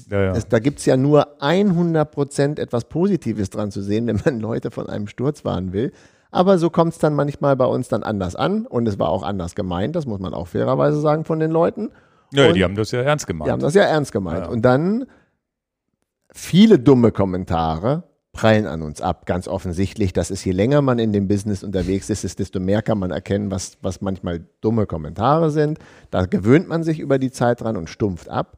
Ja, 0.09 0.23
ja. 0.23 0.31
Es, 0.31 0.47
da 0.47 0.59
gibt 0.59 0.79
es 0.79 0.85
ja 0.85 0.97
nur 0.97 1.41
100 1.41 2.09
Prozent 2.09 2.59
etwas 2.59 2.85
Positives 2.85 3.51
dran 3.51 3.71
zu 3.71 3.83
sehen, 3.83 4.07
wenn 4.07 4.21
man 4.25 4.39
Leute 4.39 4.71
von 4.71 4.87
einem 4.87 5.07
Sturz 5.07 5.45
warnen 5.45 5.71
will. 5.71 5.91
Aber 6.31 6.57
so 6.57 6.69
kommt 6.69 6.93
es 6.93 6.99
dann 6.99 7.13
manchmal 7.13 7.55
bei 7.55 7.65
uns 7.65 7.87
dann 7.87 8.03
anders 8.03 8.35
an 8.35 8.65
und 8.65 8.87
es 8.87 8.99
war 8.99 9.09
auch 9.09 9.23
anders 9.23 9.55
gemeint, 9.55 9.95
das 9.95 10.05
muss 10.05 10.19
man 10.19 10.33
auch 10.33 10.47
fairerweise 10.47 10.99
sagen 10.99 11.23
von 11.23 11.39
den 11.39 11.51
Leuten. 11.51 11.91
Ja, 12.36 12.52
die 12.52 12.64
haben 12.64 12.76
das 12.76 12.91
ja 12.91 13.02
ernst 13.02 13.28
gemeint. 13.28 13.48
Die 13.48 13.52
haben 13.52 13.62
das 13.62 13.74
ja 13.74 13.84
ernst 13.84 14.12
gemeint. 14.12 14.45
Ja. 14.45 14.49
Und 14.49 14.64
dann 14.64 15.06
viele 16.32 16.80
dumme 16.80 17.12
Kommentare 17.12 18.03
prallen 18.36 18.68
an 18.68 18.82
uns 18.82 19.02
ab, 19.02 19.26
ganz 19.26 19.48
offensichtlich. 19.48 20.12
Das 20.14 20.30
ist, 20.30 20.44
je 20.44 20.52
länger 20.52 20.82
man 20.82 20.99
in 20.99 21.14
dem 21.14 21.28
Business 21.28 21.64
unterwegs 21.64 22.10
ist, 22.10 22.24
ist 22.24 22.40
desto 22.40 22.60
mehr 22.60 22.82
kann 22.82 22.99
man 22.99 23.12
erkennen, 23.12 23.49
was, 23.49 23.78
was 23.82 24.02
manchmal 24.02 24.45
dumme 24.62 24.86
Kommentare 24.86 25.49
sind. 25.49 25.80
Da 26.12 26.26
gewöhnt 26.26 26.68
man 26.68 26.84
sich 26.84 26.99
über 26.99 27.18
die 27.18 27.32
Zeit 27.32 27.62
dran 27.62 27.78
und 27.78 27.90
stumpft 27.90 28.30
ab. 28.30 28.57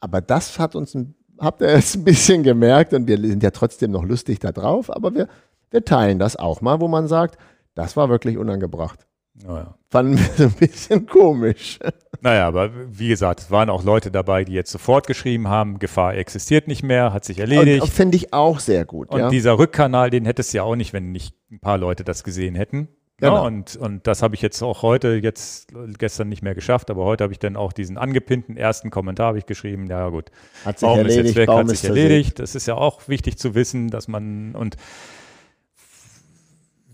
Aber 0.00 0.20
das 0.20 0.58
hat 0.58 0.76
uns, 0.76 0.96
habt 1.38 1.60
ihr 1.60 1.74
jetzt 1.74 1.96
ein 1.96 2.04
bisschen 2.04 2.42
gemerkt 2.44 2.94
und 2.94 3.08
wir 3.08 3.18
sind 3.18 3.42
ja 3.42 3.50
trotzdem 3.50 3.90
noch 3.90 4.04
lustig 4.04 4.38
da 4.38 4.52
drauf, 4.52 4.94
aber 4.94 5.14
wir, 5.14 5.28
wir 5.70 5.84
teilen 5.84 6.18
das 6.18 6.36
auch 6.36 6.60
mal, 6.60 6.80
wo 6.80 6.86
man 6.86 7.08
sagt, 7.08 7.36
das 7.74 7.96
war 7.96 8.08
wirklich 8.08 8.38
unangebracht. 8.38 9.05
Naja. 9.44 9.74
Fanden 9.90 10.18
wir 10.18 10.24
so 10.36 10.44
ein 10.44 10.52
bisschen 10.52 11.06
komisch. 11.06 11.78
Naja, 12.20 12.48
aber 12.48 12.70
wie 12.88 13.08
gesagt, 13.08 13.40
es 13.40 13.50
waren 13.50 13.70
auch 13.70 13.84
Leute 13.84 14.10
dabei, 14.10 14.44
die 14.44 14.52
jetzt 14.52 14.72
sofort 14.72 15.06
geschrieben 15.06 15.48
haben, 15.48 15.78
Gefahr 15.78 16.14
existiert 16.14 16.66
nicht 16.66 16.82
mehr, 16.82 17.12
hat 17.12 17.24
sich 17.24 17.38
erledigt. 17.38 17.86
Finde 17.88 18.16
ich 18.16 18.32
auch 18.32 18.58
sehr 18.58 18.84
gut. 18.84 19.10
Und 19.10 19.20
ja. 19.20 19.28
dieser 19.28 19.58
Rückkanal, 19.58 20.10
den 20.10 20.24
hättest 20.24 20.52
du 20.52 20.58
ja 20.58 20.62
auch 20.64 20.76
nicht, 20.76 20.92
wenn 20.92 21.12
nicht 21.12 21.34
ein 21.50 21.60
paar 21.60 21.78
Leute 21.78 22.04
das 22.04 22.24
gesehen 22.24 22.54
hätten. 22.54 22.88
Genau. 23.18 23.36
Ja, 23.36 23.40
und, 23.42 23.76
und 23.76 24.06
das 24.06 24.22
habe 24.22 24.34
ich 24.34 24.42
jetzt 24.42 24.62
auch 24.62 24.82
heute, 24.82 25.14
jetzt 25.22 25.72
gestern 25.96 26.28
nicht 26.28 26.42
mehr 26.42 26.54
geschafft, 26.54 26.90
aber 26.90 27.04
heute 27.04 27.24
habe 27.24 27.32
ich 27.32 27.38
dann 27.38 27.56
auch 27.56 27.72
diesen 27.72 27.96
angepinnten 27.96 28.58
ersten 28.58 28.90
Kommentar 28.90 29.34
ich 29.36 29.46
geschrieben. 29.46 29.86
Ja 29.86 30.10
gut, 30.10 30.30
hat 30.66 30.78
sich 30.78 30.86
Baum 30.86 30.98
erledigt, 30.98 31.20
ist 31.20 31.26
jetzt 31.28 31.36
weg, 31.36 31.46
Baum 31.46 31.60
hat 31.60 31.68
sich 31.70 31.84
erledigt. 31.84 32.38
Das 32.38 32.54
ist 32.54 32.66
ja 32.66 32.74
auch 32.74 33.08
wichtig 33.08 33.38
zu 33.38 33.54
wissen, 33.54 33.88
dass 33.88 34.06
man 34.06 34.54
und 34.54 34.76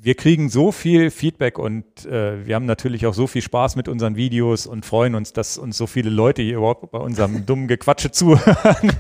wir 0.05 0.17
kriegen 0.17 0.49
so 0.49 0.73
viel 0.73 1.13
Feedback 1.13 1.61
und 1.61 2.07
äh, 2.07 2.45
wir 2.45 2.57
haben 2.57 2.67
natürlich 2.67 3.07
auch 3.07 3.15
so 3.15 3.29
viel 3.29 3.41
Spaß 3.41 3.77
mit 3.77 3.87
unseren 3.87 4.17
Videos 4.17 4.67
und 4.67 4.85
freuen 4.85 5.15
uns, 5.15 5.33
dass 5.33 5.59
uns 5.59 5.77
so 5.79 5.87
viele 5.87 6.11
Leute 6.11 6.43
hier 6.43 6.57
überhaupt 6.57 6.91
bei 6.91 6.99
unserem 6.99 7.47
dummen 7.47 7.69
Gequatsche 7.69 8.11
zuhören, 8.11 8.93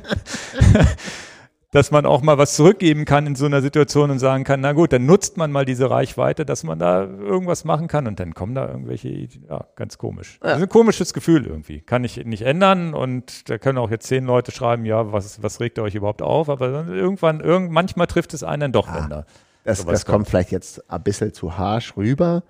dass 1.73 1.91
man 1.91 2.07
auch 2.07 2.23
mal 2.23 2.39
was 2.39 2.55
zurückgeben 2.55 3.05
kann 3.05 3.27
in 3.27 3.35
so 3.35 3.47
einer 3.47 3.62
Situation 3.62 4.12
und 4.12 4.20
sagen 4.20 4.45
kann, 4.45 4.61
na 4.61 4.74
gut, 4.74 4.93
dann 4.93 5.05
nutzt 5.05 5.37
man 5.37 5.51
mal 5.51 5.65
diese 5.65 5.91
Reichweite, 5.91 6.47
dass 6.47 6.62
man 6.62 6.79
da 6.79 7.03
irgendwas 7.03 7.65
machen 7.65 7.89
kann 7.89 8.07
und 8.07 8.20
dann 8.20 8.33
kommen 8.33 8.55
da 8.55 8.69
irgendwelche, 8.69 9.09
ja, 9.09 9.66
ganz 9.74 9.99
komisch. 9.99 10.39
Ja. 10.41 10.51
Das 10.51 10.59
ist 10.59 10.62
ein 10.62 10.69
komisches 10.69 11.12
Gefühl 11.12 11.47
irgendwie. 11.47 11.81
Kann 11.81 12.05
ich 12.05 12.24
nicht 12.24 12.43
ändern 12.43 12.95
und 12.95 13.51
da 13.51 13.59
können 13.59 13.79
auch 13.79 13.91
jetzt 13.91 14.07
zehn 14.07 14.24
Leute 14.24 14.53
schreiben, 14.53 14.85
ja, 14.85 15.11
was, 15.11 15.43
was 15.43 15.59
regt 15.59 15.79
ihr 15.79 15.83
euch 15.83 15.97
überhaupt 15.97 16.23
auf? 16.23 16.49
Aber 16.49 16.87
irgendwann, 16.87 17.41
irgend, 17.41 17.73
manchmal 17.73 18.07
trifft 18.07 18.35
es 18.35 18.45
einen 18.45 18.61
dann 18.61 18.73
doch, 18.73 18.87
ah. 18.87 19.01
wenn 19.01 19.11
da 19.11 19.27
das, 19.64 19.84
das 19.84 20.05
kommt 20.05 20.28
vielleicht 20.28 20.51
jetzt 20.51 20.90
ein 20.90 21.02
bisschen 21.02 21.32
zu 21.32 21.56
harsch 21.56 21.97
rüber. 21.97 22.43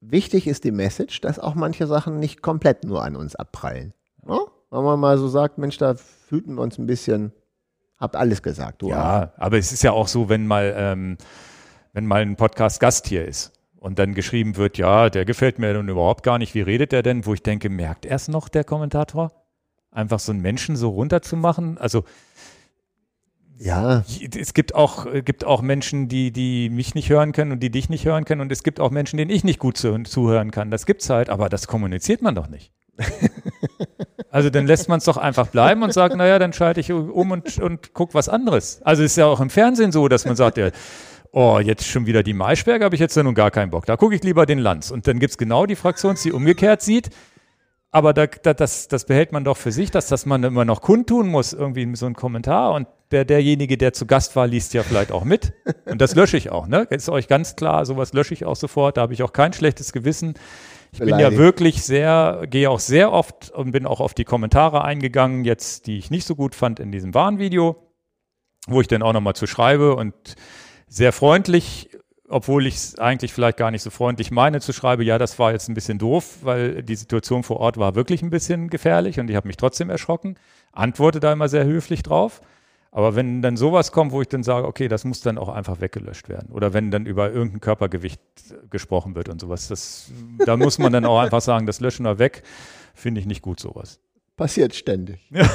Wichtig 0.00 0.46
ist 0.46 0.64
die 0.64 0.72
Message, 0.72 1.20
dass 1.20 1.38
auch 1.38 1.54
manche 1.54 1.86
Sachen 1.86 2.18
nicht 2.18 2.42
komplett 2.42 2.84
nur 2.84 3.02
an 3.02 3.16
uns 3.16 3.34
abprallen. 3.34 3.94
Ja? 4.26 4.40
Wenn 4.70 4.84
man 4.84 5.00
mal 5.00 5.16
so 5.18 5.28
sagt, 5.28 5.58
Mensch, 5.58 5.78
da 5.78 5.94
fühlten 5.94 6.54
wir 6.54 6.62
uns 6.62 6.78
ein 6.78 6.86
bisschen, 6.86 7.32
habt 7.96 8.16
alles 8.16 8.42
gesagt. 8.42 8.82
Du 8.82 8.90
ja, 8.90 9.32
auch. 9.34 9.40
aber 9.40 9.58
es 9.58 9.72
ist 9.72 9.82
ja 9.82 9.92
auch 9.92 10.08
so, 10.08 10.28
wenn 10.28 10.46
mal, 10.46 10.74
ähm, 10.76 11.16
wenn 11.92 12.06
mal 12.06 12.22
ein 12.22 12.36
Podcast-Gast 12.36 13.06
hier 13.06 13.26
ist 13.26 13.52
und 13.78 13.98
dann 13.98 14.14
geschrieben 14.14 14.56
wird, 14.56 14.76
ja, 14.76 15.08
der 15.08 15.24
gefällt 15.24 15.58
mir 15.58 15.72
nun 15.72 15.88
überhaupt 15.88 16.22
gar 16.22 16.38
nicht, 16.38 16.54
wie 16.54 16.60
redet 16.60 16.92
der 16.92 17.02
denn? 17.02 17.24
Wo 17.24 17.32
ich 17.32 17.42
denke, 17.42 17.70
merkt 17.70 18.04
er 18.04 18.16
es 18.16 18.28
noch, 18.28 18.48
der 18.48 18.64
Kommentator? 18.64 19.32
Einfach 19.90 20.18
so 20.20 20.32
einen 20.32 20.42
Menschen 20.42 20.76
so 20.76 20.90
runterzumachen? 20.90 21.78
Also 21.78 22.04
ja. 23.58 24.04
Es 24.38 24.54
gibt 24.54 24.74
auch, 24.74 25.06
gibt 25.24 25.44
auch 25.44 25.62
Menschen, 25.62 26.08
die, 26.08 26.30
die 26.32 26.70
mich 26.70 26.94
nicht 26.94 27.08
hören 27.08 27.32
können 27.32 27.52
und 27.52 27.60
die 27.60 27.70
dich 27.70 27.88
nicht 27.88 28.04
hören 28.04 28.24
können. 28.24 28.40
Und 28.40 28.52
es 28.52 28.62
gibt 28.62 28.80
auch 28.80 28.90
Menschen, 28.90 29.16
denen 29.16 29.30
ich 29.30 29.44
nicht 29.44 29.58
gut 29.58 29.76
zu, 29.76 30.02
zuhören 30.02 30.50
kann. 30.50 30.70
Das 30.70 30.86
gibt's 30.86 31.08
halt, 31.10 31.30
aber 31.30 31.48
das 31.48 31.66
kommuniziert 31.66 32.22
man 32.22 32.34
doch 32.34 32.48
nicht. 32.48 32.72
Also 34.28 34.50
dann 34.50 34.66
lässt 34.66 34.90
man 34.90 34.98
es 34.98 35.04
doch 35.04 35.16
einfach 35.16 35.46
bleiben 35.46 35.82
und 35.82 35.94
sagt, 35.94 36.14
naja, 36.14 36.38
dann 36.38 36.52
schalte 36.52 36.80
ich 36.80 36.92
um 36.92 37.30
und, 37.30 37.58
und 37.58 37.94
guck 37.94 38.12
was 38.12 38.28
anderes. 38.28 38.82
Also 38.82 39.02
ist 39.02 39.16
ja 39.16 39.24
auch 39.24 39.40
im 39.40 39.48
Fernsehen 39.48 39.92
so, 39.92 40.08
dass 40.08 40.26
man 40.26 40.36
sagt, 40.36 40.58
ja, 40.58 40.68
oh, 41.32 41.58
jetzt 41.58 41.86
schon 41.86 42.04
wieder 42.04 42.22
die 42.22 42.34
Maischberger, 42.34 42.84
habe 42.84 42.94
ich 42.94 43.00
jetzt 43.00 43.16
ja 43.16 43.22
nun 43.22 43.34
gar 43.34 43.50
keinen 43.50 43.70
Bock. 43.70 43.86
Da 43.86 43.96
gucke 43.96 44.14
ich 44.14 44.22
lieber 44.22 44.44
den 44.44 44.58
Lanz. 44.58 44.90
Und 44.90 45.06
dann 45.06 45.20
gibt's 45.20 45.38
genau 45.38 45.64
die 45.64 45.76
Fraktion, 45.76 46.16
die 46.22 46.32
umgekehrt 46.32 46.82
sieht 46.82 47.08
aber 47.96 48.12
da, 48.12 48.26
da, 48.26 48.52
das, 48.52 48.88
das 48.88 49.06
behält 49.06 49.32
man 49.32 49.44
doch 49.44 49.56
für 49.56 49.72
sich, 49.72 49.90
dass 49.90 50.06
das 50.08 50.26
man 50.26 50.44
immer 50.44 50.66
noch 50.66 50.82
kundtun 50.82 51.28
muss, 51.28 51.54
irgendwie 51.54 51.96
so 51.96 52.04
ein 52.04 52.14
Kommentar. 52.14 52.74
Und 52.74 52.88
der, 53.10 53.24
derjenige, 53.24 53.76
der 53.78 53.92
zu 53.92 54.06
Gast 54.06 54.36
war, 54.36 54.46
liest 54.46 54.74
ja 54.74 54.82
vielleicht 54.82 55.12
auch 55.12 55.24
mit. 55.24 55.52
Und 55.84 56.00
das 56.00 56.14
lösche 56.14 56.36
ich 56.36 56.50
auch, 56.50 56.66
ne? 56.66 56.86
Ist 56.90 57.08
euch 57.08 57.28
ganz 57.28 57.56
klar, 57.56 57.86
sowas 57.86 58.12
lösche 58.12 58.34
ich 58.34 58.44
auch 58.44 58.56
sofort. 58.56 58.96
Da 58.96 59.02
habe 59.02 59.14
ich 59.14 59.22
auch 59.22 59.32
kein 59.32 59.52
schlechtes 59.52 59.92
Gewissen. 59.92 60.34
Ich 60.92 60.98
bin 60.98 61.18
ja 61.18 61.36
wirklich 61.36 61.82
sehr, 61.82 62.44
gehe 62.48 62.70
auch 62.70 62.80
sehr 62.80 63.12
oft 63.12 63.50
und 63.50 63.72
bin 63.72 63.86
auch 63.86 64.00
auf 64.00 64.14
die 64.14 64.24
Kommentare 64.24 64.82
eingegangen, 64.82 65.44
jetzt, 65.44 65.86
die 65.86 65.98
ich 65.98 66.10
nicht 66.10 66.26
so 66.26 66.34
gut 66.34 66.54
fand 66.54 66.80
in 66.80 66.90
diesem 66.90 67.12
Warnvideo, 67.12 67.76
wo 68.66 68.80
ich 68.80 68.88
dann 68.88 69.02
auch 69.02 69.12
nochmal 69.12 69.34
zu 69.34 69.46
schreibe 69.46 69.94
und 69.94 70.14
sehr 70.88 71.12
freundlich 71.12 71.90
obwohl 72.28 72.66
ich 72.66 72.74
es 72.74 72.98
eigentlich 72.98 73.32
vielleicht 73.32 73.56
gar 73.56 73.70
nicht 73.70 73.82
so 73.82 73.90
freundlich 73.90 74.30
meine, 74.30 74.60
zu 74.60 74.72
schreiben, 74.72 75.02
ja, 75.02 75.18
das 75.18 75.38
war 75.38 75.52
jetzt 75.52 75.68
ein 75.68 75.74
bisschen 75.74 75.98
doof, 75.98 76.38
weil 76.42 76.82
die 76.82 76.96
Situation 76.96 77.42
vor 77.42 77.58
Ort 77.58 77.76
war 77.76 77.94
wirklich 77.94 78.22
ein 78.22 78.30
bisschen 78.30 78.68
gefährlich 78.68 79.20
und 79.20 79.30
ich 79.30 79.36
habe 79.36 79.46
mich 79.46 79.56
trotzdem 79.56 79.90
erschrocken, 79.90 80.36
antworte 80.72 81.20
da 81.20 81.32
immer 81.32 81.48
sehr 81.48 81.64
höflich 81.64 82.02
drauf. 82.02 82.40
Aber 82.96 83.14
wenn 83.14 83.42
dann 83.42 83.58
sowas 83.58 83.92
kommt, 83.92 84.12
wo 84.12 84.22
ich 84.22 84.28
dann 84.28 84.42
sage, 84.42 84.66
okay, 84.66 84.88
das 84.88 85.04
muss 85.04 85.20
dann 85.20 85.36
auch 85.36 85.50
einfach 85.50 85.82
weggelöscht 85.82 86.30
werden. 86.30 86.48
Oder 86.50 86.72
wenn 86.72 86.90
dann 86.90 87.04
über 87.04 87.30
irgendein 87.30 87.60
Körpergewicht 87.60 88.22
gesprochen 88.70 89.14
wird 89.14 89.28
und 89.28 89.38
sowas, 89.38 89.68
das, 89.68 90.06
da 90.46 90.56
muss 90.56 90.78
man 90.78 90.94
dann 90.94 91.04
auch 91.04 91.18
einfach 91.18 91.42
sagen, 91.42 91.66
das 91.66 91.80
löschen 91.80 92.06
wir 92.06 92.18
weg, 92.18 92.42
finde 92.94 93.20
ich 93.20 93.26
nicht 93.26 93.42
gut 93.42 93.60
sowas. 93.60 94.00
Passiert 94.38 94.74
ständig. 94.74 95.20
Ja. 95.30 95.46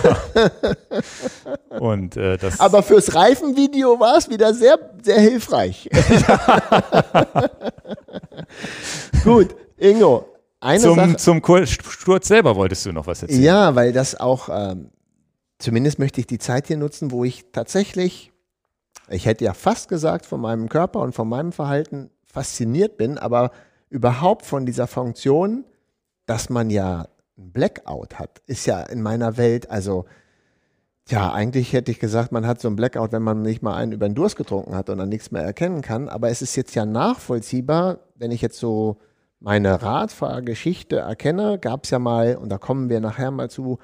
Und, 1.80 2.16
äh, 2.16 2.38
das 2.38 2.60
Aber 2.60 2.84
fürs 2.84 3.16
Reifenvideo 3.16 4.00
war 4.00 4.18
es 4.18 4.30
wieder 4.30 4.54
sehr, 4.54 4.78
sehr 5.02 5.20
hilfreich. 5.20 5.90
Gut, 9.24 9.56
Ingo. 9.78 10.28
Eine 10.60 10.80
zum, 10.80 10.96
Sache, 10.96 11.16
zum 11.16 11.42
Sturz 11.66 12.28
selber 12.28 12.56
wolltest 12.56 12.86
du 12.86 12.92
noch 12.92 13.08
was 13.08 13.24
erzählen. 13.24 13.42
Ja, 13.42 13.74
weil 13.74 13.94
das 13.94 14.20
auch, 14.20 14.48
ähm, 14.54 14.92
zumindest 15.62 16.00
möchte 16.00 16.20
ich 16.20 16.28
die 16.28 16.40
Zeit 16.40 16.68
hier 16.68 16.78
nutzen, 16.78 17.12
wo 17.12 17.24
ich 17.24 17.46
tatsächlich, 17.52 18.32
ich 19.10 19.26
hätte 19.26 19.46
ja 19.46 19.54
fast 19.54 19.90
gesagt, 19.90 20.26
von 20.26 20.42
meinem 20.42 20.70
Körper 20.70 21.00
und 21.00 21.14
von 21.14 21.28
meinem 21.28 21.52
Verhalten 21.52 22.10
fasziniert 22.26 22.98
bin, 22.98 23.18
aber 23.18 23.52
überhaupt 23.90 24.46
von 24.46 24.66
dieser 24.66 24.88
Funktion, 24.88 25.66
dass 26.26 26.50
man 26.50 26.70
ja 26.70 27.08
ein 27.38 27.52
Blackout 27.52 28.20
hat, 28.20 28.42
ist 28.46 28.66
ja 28.66 28.82
in 28.84 29.02
meiner 29.02 29.38
Welt, 29.38 29.70
also 29.70 30.06
ja, 31.10 31.34
eigentlich 31.34 31.74
hätte 31.74 31.92
ich 31.92 32.00
gesagt, 32.00 32.32
man 32.32 32.48
hat 32.48 32.62
so 32.62 32.70
ein 32.70 32.76
Blackout, 32.76 33.12
wenn 33.12 33.24
man 33.24 33.42
nicht 33.42 33.62
mal 33.62 33.76
einen 33.76 33.92
über 33.92 34.08
den 34.08 34.16
Durst 34.16 34.38
getrunken 34.38 34.76
hat 34.76 34.90
und 34.90 34.98
dann 34.98 35.10
nichts 35.10 35.32
mehr 35.32 35.42
erkennen 35.42 35.82
kann. 35.82 36.08
Aber 36.08 36.30
es 36.30 36.42
ist 36.42 36.56
jetzt 36.56 36.74
ja 36.76 36.86
nachvollziehbar, 36.86 38.00
wenn 38.16 38.32
ich 38.32 38.42
jetzt 38.42 38.60
so 38.60 38.98
meine 39.40 39.82
Radfahrgeschichte 39.82 41.00
erkenne, 41.00 41.58
gab 41.60 41.84
es 41.84 41.90
ja 41.90 42.00
mal, 42.00 42.38
und 42.38 42.50
da 42.50 42.58
kommen 42.58 42.90
wir 42.90 43.02
nachher 43.02 43.32
mal 43.32 43.50
zu, 43.50 43.80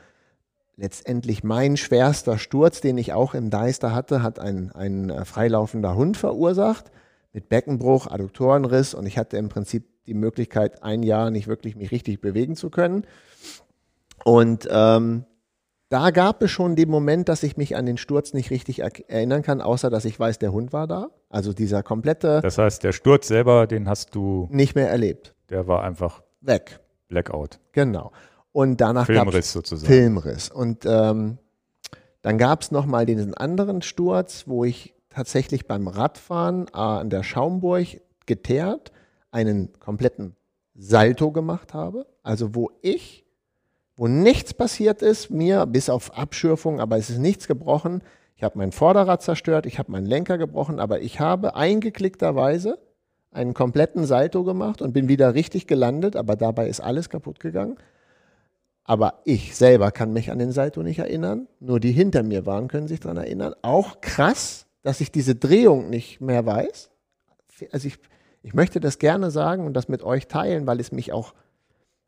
letztendlich 0.78 1.44
mein 1.44 1.76
schwerster 1.76 2.38
Sturz, 2.38 2.80
den 2.82 2.98
ich 2.98 3.12
auch 3.12 3.34
im 3.34 3.50
Deister 3.50 3.94
hatte, 3.94 4.24
hat 4.24 4.40
ein, 4.40 4.72
ein 4.72 5.10
äh, 5.10 5.26
freilaufender 5.26 5.96
Hund 5.96 6.16
verursacht 6.16 6.92
mit 7.34 7.50
Beckenbruch, 7.50 8.08
Adduktorenriss 8.08 8.94
und 8.94 9.06
ich 9.06 9.18
hatte 9.18 9.38
im 9.38 9.50
Prinzip 9.50 9.86
die 10.06 10.14
Möglichkeit, 10.14 10.84
ein 10.84 11.04
Jahr 11.04 11.32
nicht 11.32 11.48
wirklich 11.48 11.76
mich 11.76 11.92
richtig 11.92 12.22
bewegen 12.22 12.56
zu 12.56 12.70
können. 12.70 13.06
Und 14.24 14.68
ähm, 14.72 15.26
da 15.90 16.12
gab 16.12 16.42
es 16.42 16.52
schon 16.52 16.76
den 16.76 16.90
Moment, 16.90 17.30
dass 17.30 17.44
ich 17.44 17.58
mich 17.58 17.76
an 17.76 17.86
den 17.86 17.98
Sturz 17.98 18.34
nicht 18.34 18.52
richtig 18.52 18.80
erinnern 18.80 19.42
kann, 19.42 19.62
außer 19.62 19.90
dass 19.90 20.06
ich 20.06 20.20
weiß, 20.20 20.40
der 20.40 20.52
Hund 20.52 20.74
war 20.74 20.88
da. 20.88 21.10
Also 21.30 21.54
dieser 21.54 21.84
komplette. 21.84 22.40
Das 22.42 22.58
heißt, 22.58 22.84
der 22.84 22.92
Sturz 22.92 23.28
selber, 23.28 23.68
den 23.68 23.90
hast 23.90 24.16
du 24.16 24.48
nicht 24.52 24.76
mehr 24.76 24.90
erlebt. 24.90 25.34
Der 25.50 25.68
war 25.68 25.84
einfach 25.84 26.24
weg. 26.42 26.80
Blackout. 27.08 27.60
Genau. 27.72 28.12
Und 28.58 28.82
danach 28.82 29.06
Filmriss 29.06 29.52
sozusagen. 29.52 29.86
Filmriss. 29.86 30.50
Und 30.50 30.84
ähm, 30.88 31.38
dann 32.24 32.40
gab 32.40 32.64
es 32.64 32.72
nochmal 32.72 33.06
diesen 33.06 33.36
anderen 33.36 33.84
Sturz, 33.84 34.46
wo 34.48 34.66
ich 34.66 34.96
tatsächlich 35.12 35.68
beim 35.68 35.88
Radfahren 35.88 36.66
äh, 36.74 36.78
an 36.78 37.12
der 37.12 37.22
Schaumburg 37.22 37.86
geteert 38.26 38.92
einen 39.30 39.74
kompletten 39.80 40.36
Salto 40.74 41.32
gemacht 41.32 41.76
habe. 41.76 42.08
Also 42.24 42.56
wo 42.56 42.72
ich 42.82 43.28
wo 43.96 44.08
nichts 44.08 44.56
passiert 44.56 45.04
ist, 45.04 45.30
mir 45.30 45.68
bis 45.68 45.88
auf 45.88 46.18
Abschürfung, 46.18 46.80
aber 46.80 46.98
es 46.98 47.12
ist 47.12 47.20
nichts 47.20 47.46
gebrochen. 47.46 48.02
Ich 48.36 48.42
habe 48.42 48.58
mein 48.58 48.72
Vorderrad 48.72 49.22
zerstört, 49.22 49.68
ich 49.68 49.78
habe 49.78 49.92
meinen 49.92 50.08
Lenker 50.08 50.40
gebrochen, 50.40 50.80
aber 50.80 51.02
ich 51.02 51.20
habe 51.20 51.56
eingeklickterweise 51.56 52.80
einen 53.30 53.54
kompletten 53.54 54.08
Salto 54.08 54.44
gemacht 54.44 54.82
und 54.82 54.94
bin 54.94 55.08
wieder 55.08 55.36
richtig 55.36 55.68
gelandet, 55.68 56.16
aber 56.16 56.36
dabei 56.36 56.68
ist 56.68 56.80
alles 56.80 57.12
kaputt 57.12 57.40
gegangen. 57.40 57.78
Aber 58.88 59.22
ich 59.24 59.56
selber 59.56 59.92
kann 59.92 60.14
mich 60.14 60.32
an 60.32 60.40
den 60.40 60.52
Salto 60.52 60.82
nicht 60.82 60.98
erinnern. 60.98 61.48
Nur 61.60 61.80
die 61.80 61.92
hinter 61.92 62.24
mir 62.24 62.48
waren, 62.48 62.68
können 62.68 62.88
sich 62.88 63.02
daran 63.02 63.18
erinnern. 63.18 63.54
Auch 63.62 64.02
krass, 64.02 64.66
dass 64.82 65.02
ich 65.02 65.12
diese 65.12 65.36
Drehung 65.36 65.92
nicht 65.92 66.22
mehr 66.22 66.44
weiß. 66.44 66.90
Also 67.72 67.88
ich, 67.88 68.00
ich 68.42 68.56
möchte 68.56 68.80
das 68.80 68.98
gerne 68.98 69.30
sagen 69.30 69.66
und 69.66 69.76
das 69.76 69.88
mit 69.88 70.02
euch 70.02 70.28
teilen, 70.28 70.66
weil 70.66 70.80
es 70.80 70.92
mich 70.92 71.14
auch 71.14 71.36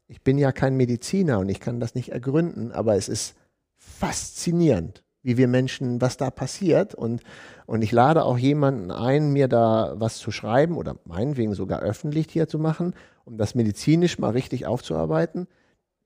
ich 0.10 0.24
bin 0.24 0.40
ja 0.40 0.52
kein 0.52 0.76
Mediziner 0.76 1.40
und 1.40 1.50
ich 1.50 1.60
kann 1.60 1.80
das 1.80 1.94
nicht 1.94 2.10
ergründen, 2.10 2.72
aber 2.72 2.96
es 2.96 3.08
ist 3.08 3.36
faszinierend, 3.78 5.04
wie 5.22 5.38
wir 5.38 5.48
Menschen, 5.48 6.02
was 6.02 6.18
da 6.18 6.32
passiert. 6.32 6.96
Und, 6.96 7.22
und 7.68 7.84
ich 7.84 7.92
lade 7.92 8.26
auch 8.26 8.38
jemanden 8.38 8.90
ein, 8.90 9.32
mir 9.32 9.48
da 9.48 9.94
was 9.98 10.18
zu 10.18 10.32
schreiben 10.32 10.78
oder 10.78 10.96
meinetwegen 11.06 11.54
sogar 11.54 11.82
öffentlich 11.82 12.26
hier 12.32 12.48
zu 12.48 12.58
machen, 12.58 12.96
um 13.24 13.38
das 13.38 13.54
medizinisch 13.54 14.18
mal 14.18 14.32
richtig 14.32 14.66
aufzuarbeiten. 14.66 15.48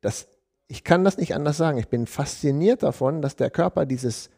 Das, 0.02 0.28
ich 0.68 0.84
kann 0.84 1.04
das 1.04 1.18
nicht 1.18 1.36
anders 1.36 1.58
sagen. 1.58 1.78
Ich 1.78 1.88
bin 1.88 2.08
fasziniert 2.08 2.84
davon, 2.84 3.22
dass 3.22 3.36
der 3.36 3.50
Körper 3.50 3.86
dieses, 3.86 4.30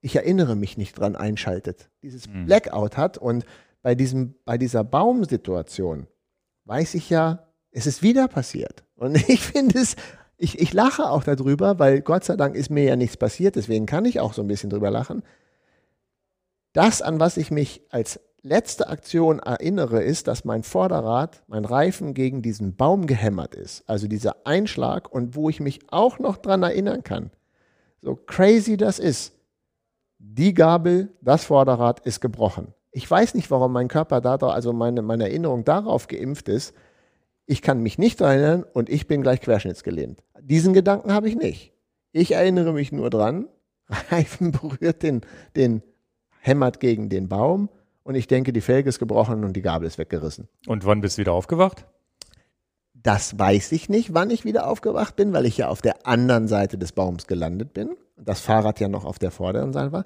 ich 0.00 0.16
erinnere 0.16 0.56
mich 0.56 0.76
nicht 0.76 0.98
dran, 0.98 1.16
einschaltet, 1.16 1.90
dieses 2.02 2.28
mhm. 2.28 2.46
Blackout 2.46 2.96
hat. 2.96 3.18
Und 3.18 3.44
bei, 3.82 3.94
diesem, 3.94 4.34
bei 4.44 4.58
dieser 4.58 4.84
Baumsituation 4.84 6.06
weiß 6.64 6.94
ich 6.94 7.10
ja, 7.10 7.48
es 7.70 7.86
ist 7.86 8.02
wieder 8.02 8.28
passiert. 8.28 8.84
Und 8.94 9.16
ich 9.28 9.40
finde 9.40 9.80
es, 9.80 9.96
ich, 10.36 10.58
ich 10.58 10.72
lache 10.72 11.10
auch 11.10 11.24
darüber, 11.24 11.78
weil 11.78 12.00
Gott 12.00 12.24
sei 12.24 12.36
Dank 12.36 12.54
ist 12.54 12.70
mir 12.70 12.84
ja 12.84 12.96
nichts 12.96 13.16
passiert, 13.16 13.56
deswegen 13.56 13.86
kann 13.86 14.04
ich 14.04 14.20
auch 14.20 14.32
so 14.32 14.42
ein 14.42 14.48
bisschen 14.48 14.70
drüber 14.70 14.90
lachen. 14.90 15.22
Das, 16.72 17.02
an 17.02 17.18
was 17.18 17.36
ich 17.36 17.50
mich 17.50 17.82
als 17.90 18.20
letzte 18.48 18.88
Aktion 18.88 19.38
erinnere, 19.38 20.02
ist, 20.02 20.26
dass 20.26 20.44
mein 20.44 20.62
Vorderrad, 20.62 21.42
mein 21.46 21.64
Reifen 21.64 22.14
gegen 22.14 22.42
diesen 22.42 22.74
Baum 22.74 23.06
gehämmert 23.06 23.54
ist. 23.54 23.88
Also 23.88 24.08
dieser 24.08 24.46
Einschlag 24.46 25.12
und 25.12 25.36
wo 25.36 25.48
ich 25.48 25.60
mich 25.60 25.80
auch 25.90 26.18
noch 26.18 26.38
dran 26.38 26.62
erinnern 26.62 27.04
kann. 27.04 27.30
So 28.00 28.16
crazy 28.16 28.76
das 28.76 28.98
ist. 28.98 29.34
Die 30.18 30.54
Gabel, 30.54 31.10
das 31.20 31.44
Vorderrad 31.44 32.00
ist 32.00 32.20
gebrochen. 32.20 32.74
Ich 32.90 33.08
weiß 33.08 33.34
nicht, 33.34 33.50
warum 33.50 33.72
mein 33.72 33.88
Körper 33.88 34.20
da, 34.20 34.36
also 34.36 34.72
meine, 34.72 35.02
meine 35.02 35.24
Erinnerung 35.24 35.64
darauf 35.64 36.08
geimpft 36.08 36.48
ist, 36.48 36.74
ich 37.46 37.62
kann 37.62 37.82
mich 37.82 37.98
nicht 37.98 38.20
erinnern 38.20 38.64
und 38.72 38.88
ich 38.88 39.06
bin 39.06 39.22
gleich 39.22 39.40
querschnittsgelähmt. 39.40 40.22
Diesen 40.40 40.72
Gedanken 40.72 41.12
habe 41.12 41.28
ich 41.28 41.36
nicht. 41.36 41.72
Ich 42.12 42.32
erinnere 42.32 42.72
mich 42.72 42.92
nur 42.92 43.10
dran, 43.10 43.46
Reifen 44.10 44.52
berührt 44.52 45.02
den, 45.02 45.20
den, 45.54 45.82
hämmert 46.40 46.80
gegen 46.80 47.08
den 47.08 47.28
Baum 47.28 47.68
und 48.08 48.14
ich 48.14 48.26
denke, 48.26 48.54
die 48.54 48.62
Felge 48.62 48.88
ist 48.88 48.98
gebrochen 48.98 49.44
und 49.44 49.52
die 49.52 49.60
Gabel 49.60 49.86
ist 49.86 49.98
weggerissen. 49.98 50.48
Und 50.66 50.86
wann 50.86 51.02
bist 51.02 51.18
du 51.18 51.20
wieder 51.20 51.34
aufgewacht? 51.34 51.84
Das 52.94 53.38
weiß 53.38 53.70
ich 53.72 53.90
nicht, 53.90 54.14
wann 54.14 54.30
ich 54.30 54.46
wieder 54.46 54.66
aufgewacht 54.66 55.14
bin, 55.14 55.34
weil 55.34 55.44
ich 55.44 55.58
ja 55.58 55.68
auf 55.68 55.82
der 55.82 56.06
anderen 56.06 56.48
Seite 56.48 56.78
des 56.78 56.92
Baums 56.92 57.26
gelandet 57.26 57.74
bin. 57.74 57.90
Das 58.16 58.40
Fahrrad 58.40 58.80
ja 58.80 58.88
noch 58.88 59.04
auf 59.04 59.18
der 59.18 59.30
vorderen 59.30 59.74
Seite 59.74 59.92
war. 59.92 60.04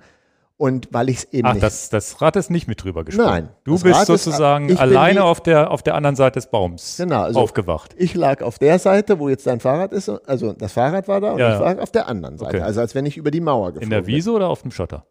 Und 0.56 0.88
weil 0.90 1.10
ich 1.10 1.18
es 1.18 1.24
eben 1.32 1.46
Ach, 1.46 1.52
nicht. 1.52 1.62
Das, 1.62 1.90
das 1.90 2.20
Rad 2.20 2.34
ist 2.34 2.50
nicht 2.50 2.66
mit 2.66 2.82
drüber 2.82 3.04
gesprungen. 3.04 3.30
Nein. 3.30 3.48
Du 3.62 3.78
bist 3.78 3.94
Rad 3.94 4.06
sozusagen 4.08 4.68
ist, 4.68 4.80
alleine 4.80 5.22
auf 5.22 5.40
der, 5.40 5.70
auf 5.70 5.84
der 5.84 5.94
anderen 5.94 6.16
Seite 6.16 6.40
des 6.40 6.50
Baums 6.50 6.96
genau, 6.96 7.22
also 7.22 7.38
aufgewacht. 7.38 7.94
Ich 7.96 8.14
lag 8.16 8.42
auf 8.42 8.58
der 8.58 8.80
Seite, 8.80 9.20
wo 9.20 9.28
jetzt 9.28 9.46
dein 9.46 9.60
Fahrrad 9.60 9.92
ist. 9.92 10.08
Also 10.08 10.54
das 10.54 10.72
Fahrrad 10.72 11.06
war 11.06 11.20
da 11.20 11.34
und 11.34 11.38
Ja, 11.38 11.54
ich 11.54 11.60
war 11.60 11.80
auf 11.80 11.92
der 11.92 12.08
anderen 12.08 12.36
Seite. 12.36 12.56
Okay. 12.56 12.66
Also 12.66 12.80
als 12.80 12.96
wenn 12.96 13.06
ich 13.06 13.16
über 13.16 13.30
die 13.30 13.40
Mauer 13.40 13.68
geflogen 13.68 13.84
In 13.84 13.90
der 13.90 14.06
Wiese 14.08 14.32
oder 14.32 14.48
auf 14.48 14.62
dem 14.62 14.72
Schotter? 14.72 15.06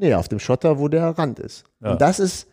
Nee, 0.00 0.14
auf 0.14 0.28
dem 0.28 0.38
Schotter, 0.38 0.78
wo 0.78 0.88
der 0.88 1.06
Rand 1.18 1.38
ist. 1.38 1.64
Ja. 1.80 1.92
Und 1.92 2.00
das 2.00 2.18
ist, 2.18 2.48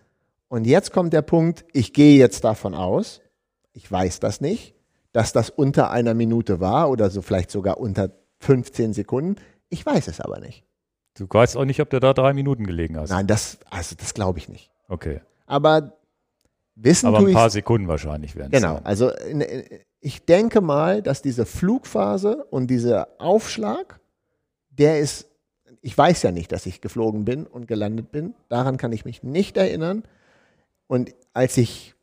und 0.49 0.67
jetzt 0.67 0.91
kommt 0.91 1.13
der 1.13 1.21
Punkt, 1.21 1.65
ich 1.73 1.93
gehe 1.93 2.17
jetzt 2.17 2.43
davon 2.43 2.75
aus, 2.75 3.21
ich 3.73 3.89
weiß 3.91 4.19
das 4.19 4.41
nicht, 4.41 4.75
dass 5.13 5.31
das 5.33 5.49
unter 5.49 5.89
einer 5.91 6.13
Minute 6.13 6.59
war 6.59 6.89
oder 6.89 7.09
so 7.09 7.21
vielleicht 7.21 7.49
sogar 7.51 7.79
unter 7.79 8.11
15 8.39 8.93
Sekunden. 8.93 9.35
Ich 9.69 9.85
weiß 9.85 10.07
es 10.07 10.19
aber 10.21 10.39
nicht. 10.39 10.63
Du 11.15 11.25
weißt 11.29 11.57
auch 11.57 11.65
nicht, 11.65 11.81
ob 11.81 11.89
du 11.89 11.99
da 11.99 12.13
drei 12.13 12.33
Minuten 12.33 12.65
gelegen 12.65 12.97
hast. 12.97 13.09
Nein, 13.09 13.25
das, 13.27 13.57
also 13.69 13.95
das 13.97 14.13
glaube 14.13 14.37
ich 14.39 14.49
nicht. 14.49 14.69
Okay. 14.87 15.21
Aber 15.47 15.93
wissen 16.75 17.07
Aber 17.07 17.19
ein 17.19 17.33
paar 17.33 17.49
Sekunden 17.49 17.87
wahrscheinlich 17.87 18.35
werden 18.35 18.53
es 18.53 18.61
Genau, 18.61 18.75
sein. 18.75 18.85
also 18.85 19.09
in- 19.09 19.41
in- 19.41 19.63
ich 19.99 20.25
denke 20.25 20.61
mal, 20.61 21.01
dass 21.01 21.21
diese 21.23 21.45
Flugphase 21.47 22.45
und 22.51 22.67
dieser 22.67 23.07
Aufschlag, 23.17 23.99
der 24.69 24.99
ist, 24.99 25.25
ich 25.87 25.97
weiß 25.97 26.23
ja 26.23 26.33
nicht, 26.33 26.51
dass 26.51 26.65
ich 26.65 26.81
geflogen 26.81 27.23
bin 27.23 27.47
und 27.47 27.65
gelandet 27.65 28.11
bin. 28.11 28.35
Daran 28.49 28.75
kann 28.75 28.91
ich 28.91 29.05
mich 29.05 29.23
nicht 29.23 29.55
erinnern. 29.55 30.03
Und 30.87 31.15
als 31.31 31.55
ich, 31.55 31.95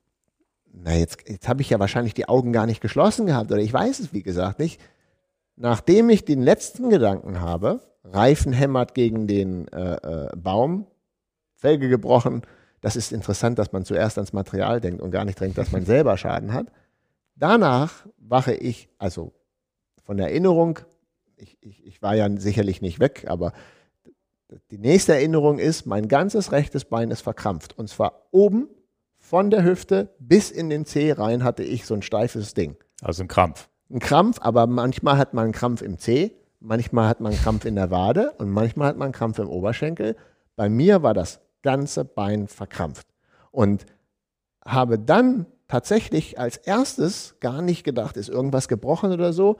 na 0.73 0.95
jetzt, 0.95 1.29
jetzt 1.29 1.47
habe 1.49 1.61
ich 1.61 1.69
ja 1.69 1.79
wahrscheinlich 1.79 2.15
die 2.15 2.27
Augen 2.27 2.55
gar 2.55 2.65
nicht 2.65 2.81
geschlossen 2.81 3.27
gehabt 3.27 3.53
oder 3.53 3.61
ich 3.61 3.75
weiß 3.75 4.01
es 4.01 4.15
wie 4.15 4.23
gesagt 4.23 4.59
nicht. 4.59 4.81
Nachdem 5.57 6.09
ich 6.09 6.25
den 6.25 6.41
letzten 6.41 6.89
Gedanken 6.89 7.43
habe, 7.43 7.81
Reifen 8.05 8.55
hämmert 8.55 8.95
gegen 8.95 9.27
den 9.27 9.69
äh, 9.69 9.97
äh, 9.97 10.29
Baum, 10.35 10.87
Felge 11.55 11.91
gebrochen, 11.91 12.41
das 12.81 12.97
ist 12.97 13.13
interessant, 13.13 13.59
dass 13.59 13.73
man 13.73 13.85
zuerst 13.85 14.17
ans 14.17 14.33
Material 14.33 14.81
denkt 14.81 15.03
und 15.03 15.11
gar 15.11 15.27
nicht 15.27 15.39
denkt, 15.39 15.59
dass 15.59 15.73
man 15.73 15.85
selber 15.85 16.17
Schaden 16.17 16.55
hat. 16.55 16.69
Danach 17.37 18.07
wache 18.17 18.55
ich, 18.55 18.89
also 18.97 19.35
von 20.05 20.17
der 20.17 20.29
Erinnerung, 20.29 20.79
ich, 21.37 21.59
ich, 21.61 21.87
ich 21.87 22.03
war 22.03 22.15
ja 22.15 22.29
sicherlich 22.39 22.83
nicht 22.83 23.01
weg, 23.01 23.25
aber 23.29 23.53
die 24.71 24.79
nächste 24.79 25.15
Erinnerung 25.15 25.59
ist, 25.59 25.87
mein 25.87 26.09
ganzes 26.09 26.53
rechtes 26.53 26.85
Bein 26.85 27.11
ist 27.11 27.23
verkrampft. 27.23 27.77
Und 27.79 27.89
zwar 27.89 28.27
oben 28.31 28.69
von 29.19 29.51
der 29.51 29.65
Hüfte 29.65 30.11
bis 30.19 30.51
in 30.51 30.69
den 30.69 30.85
Zeh 30.85 31.13
rein 31.13 31.45
hatte 31.45 31.63
ich 31.63 31.87
so 31.87 31.95
ein 31.95 32.03
steifes 32.03 32.55
Ding. 32.55 32.77
Also 33.03 33.23
ein 33.23 33.29
Krampf. 33.29 33.69
Ein 33.91 33.99
Krampf, 33.99 34.39
aber 34.41 34.67
manchmal 34.67 35.19
hat 35.19 35.35
man 35.35 35.45
einen 35.45 35.53
Krampf 35.53 35.83
im 35.83 35.99
Zeh, 35.99 36.33
manchmal 36.61 37.09
hat 37.09 37.21
man 37.21 37.33
einen 37.33 37.41
Krampf 37.41 37.65
in 37.65 37.75
der 37.75 37.91
Wade 37.91 38.33
und 38.39 38.51
manchmal 38.51 38.89
hat 38.89 38.97
man 38.97 39.07
einen 39.07 39.13
Krampf 39.13 39.39
im 39.39 39.49
Oberschenkel. 39.49 40.17
Bei 40.57 40.69
mir 40.69 41.03
war 41.03 41.15
das 41.15 41.41
ganze 41.63 42.05
Bein 42.05 42.49
verkrampft. 42.49 43.09
Und 43.51 43.87
habe 44.65 44.99
dann 44.99 45.47
tatsächlich 45.69 46.39
als 46.39 46.57
erstes 46.57 47.37
gar 47.41 47.63
nicht 47.63 47.85
gedacht, 47.85 48.17
ist 48.17 48.29
irgendwas 48.29 48.69
gebrochen 48.69 49.13
oder 49.13 49.33
so. 49.33 49.57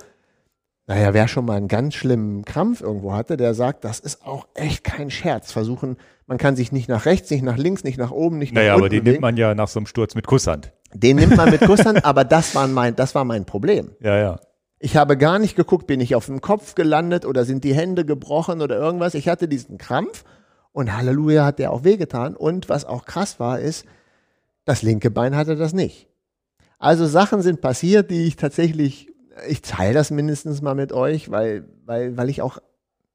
Naja, 0.87 1.15
wer 1.15 1.29
schon 1.29 1.47
mal 1.47 1.57
einen 1.57 1.69
ganz 1.69 1.95
schlimmen 1.95 2.45
Krampf 2.45 2.83
irgendwo 2.83 3.15
hatte, 3.15 3.37
der 3.39 3.55
sagt, 3.55 3.85
das 3.85 4.01
ist 4.01 4.27
auch 4.27 4.47
echt 4.55 4.85
kein 4.85 5.11
Scherz. 5.11 5.51
Versuchen, 5.51 5.97
man 6.27 6.37
kann 6.37 6.57
sich 6.57 6.73
nicht 6.73 6.89
nach 6.89 7.07
rechts, 7.07 7.31
nicht 7.31 7.43
nach 7.43 7.57
links, 7.57 7.85
nicht 7.85 7.97
nach 7.99 8.11
oben, 8.11 8.39
nicht 8.39 8.53
Naja, 8.53 8.69
nach 8.69 8.75
aber 8.75 8.83
unten 8.85 8.97
den 8.97 9.01
bewegen. 9.01 9.13
nimmt 9.15 9.23
man 9.23 9.37
ja 9.39 9.55
nach 9.55 9.69
so 9.69 9.79
einem 9.79 9.87
Sturz 9.87 10.15
mit 10.15 10.27
Kusshand. 10.27 10.73
Den 10.93 11.17
nimmt 11.17 11.37
man 11.37 11.51
mit 11.51 11.61
Kusshand, 11.67 12.05
aber 12.05 12.25
das 12.25 12.55
war, 12.55 12.67
mein, 12.69 12.95
das 12.97 13.15
war 13.15 13.25
mein 13.25 13.47
Problem. 13.47 13.93
Ja, 14.01 14.17
ja. 14.19 14.41
Ich 14.79 14.97
habe 14.99 15.17
gar 15.17 15.39
nicht 15.39 15.57
geguckt, 15.57 15.87
bin 15.87 16.01
ich 16.01 16.15
auf 16.15 16.27
dem 16.27 16.43
Kopf 16.43 16.75
gelandet 16.75 17.25
oder 17.25 17.47
sind 17.47 17.65
die 17.65 17.75
Hände 17.75 18.05
gebrochen 18.05 18.61
oder 18.61 18.77
irgendwas. 18.79 19.15
Ich 19.15 19.29
hatte 19.31 19.49
diesen 19.49 19.79
Krampf 19.79 20.25
und 20.73 20.95
Halleluja 20.95 21.47
hat 21.47 21.59
der 21.59 21.73
auch 21.73 21.85
wehgetan. 21.85 22.37
Und 22.37 22.69
was 22.69 22.85
auch 22.85 23.07
krass 23.07 23.41
war, 23.41 23.59
ist, 23.59 23.87
das 24.67 24.83
linke 24.83 25.11
Bein 25.11 25.35
hatte 25.35 25.57
das 25.57 25.73
nicht. 25.73 26.09
Also 26.79 27.07
Sachen 27.07 27.41
sind 27.41 27.63
passiert, 27.63 28.11
die 28.11 28.27
ich 28.27 28.37
tatsächlich, 28.37 29.09
ich 29.49 29.63
teile 29.63 29.95
das 29.95 30.11
mindestens 30.11 30.63
mal 30.63 30.75
mit 30.75 30.93
euch, 30.93 31.31
weil, 31.31 31.69
weil, 31.85 32.17
weil 32.17 32.29
ich 32.29 32.43
auch 32.43 32.59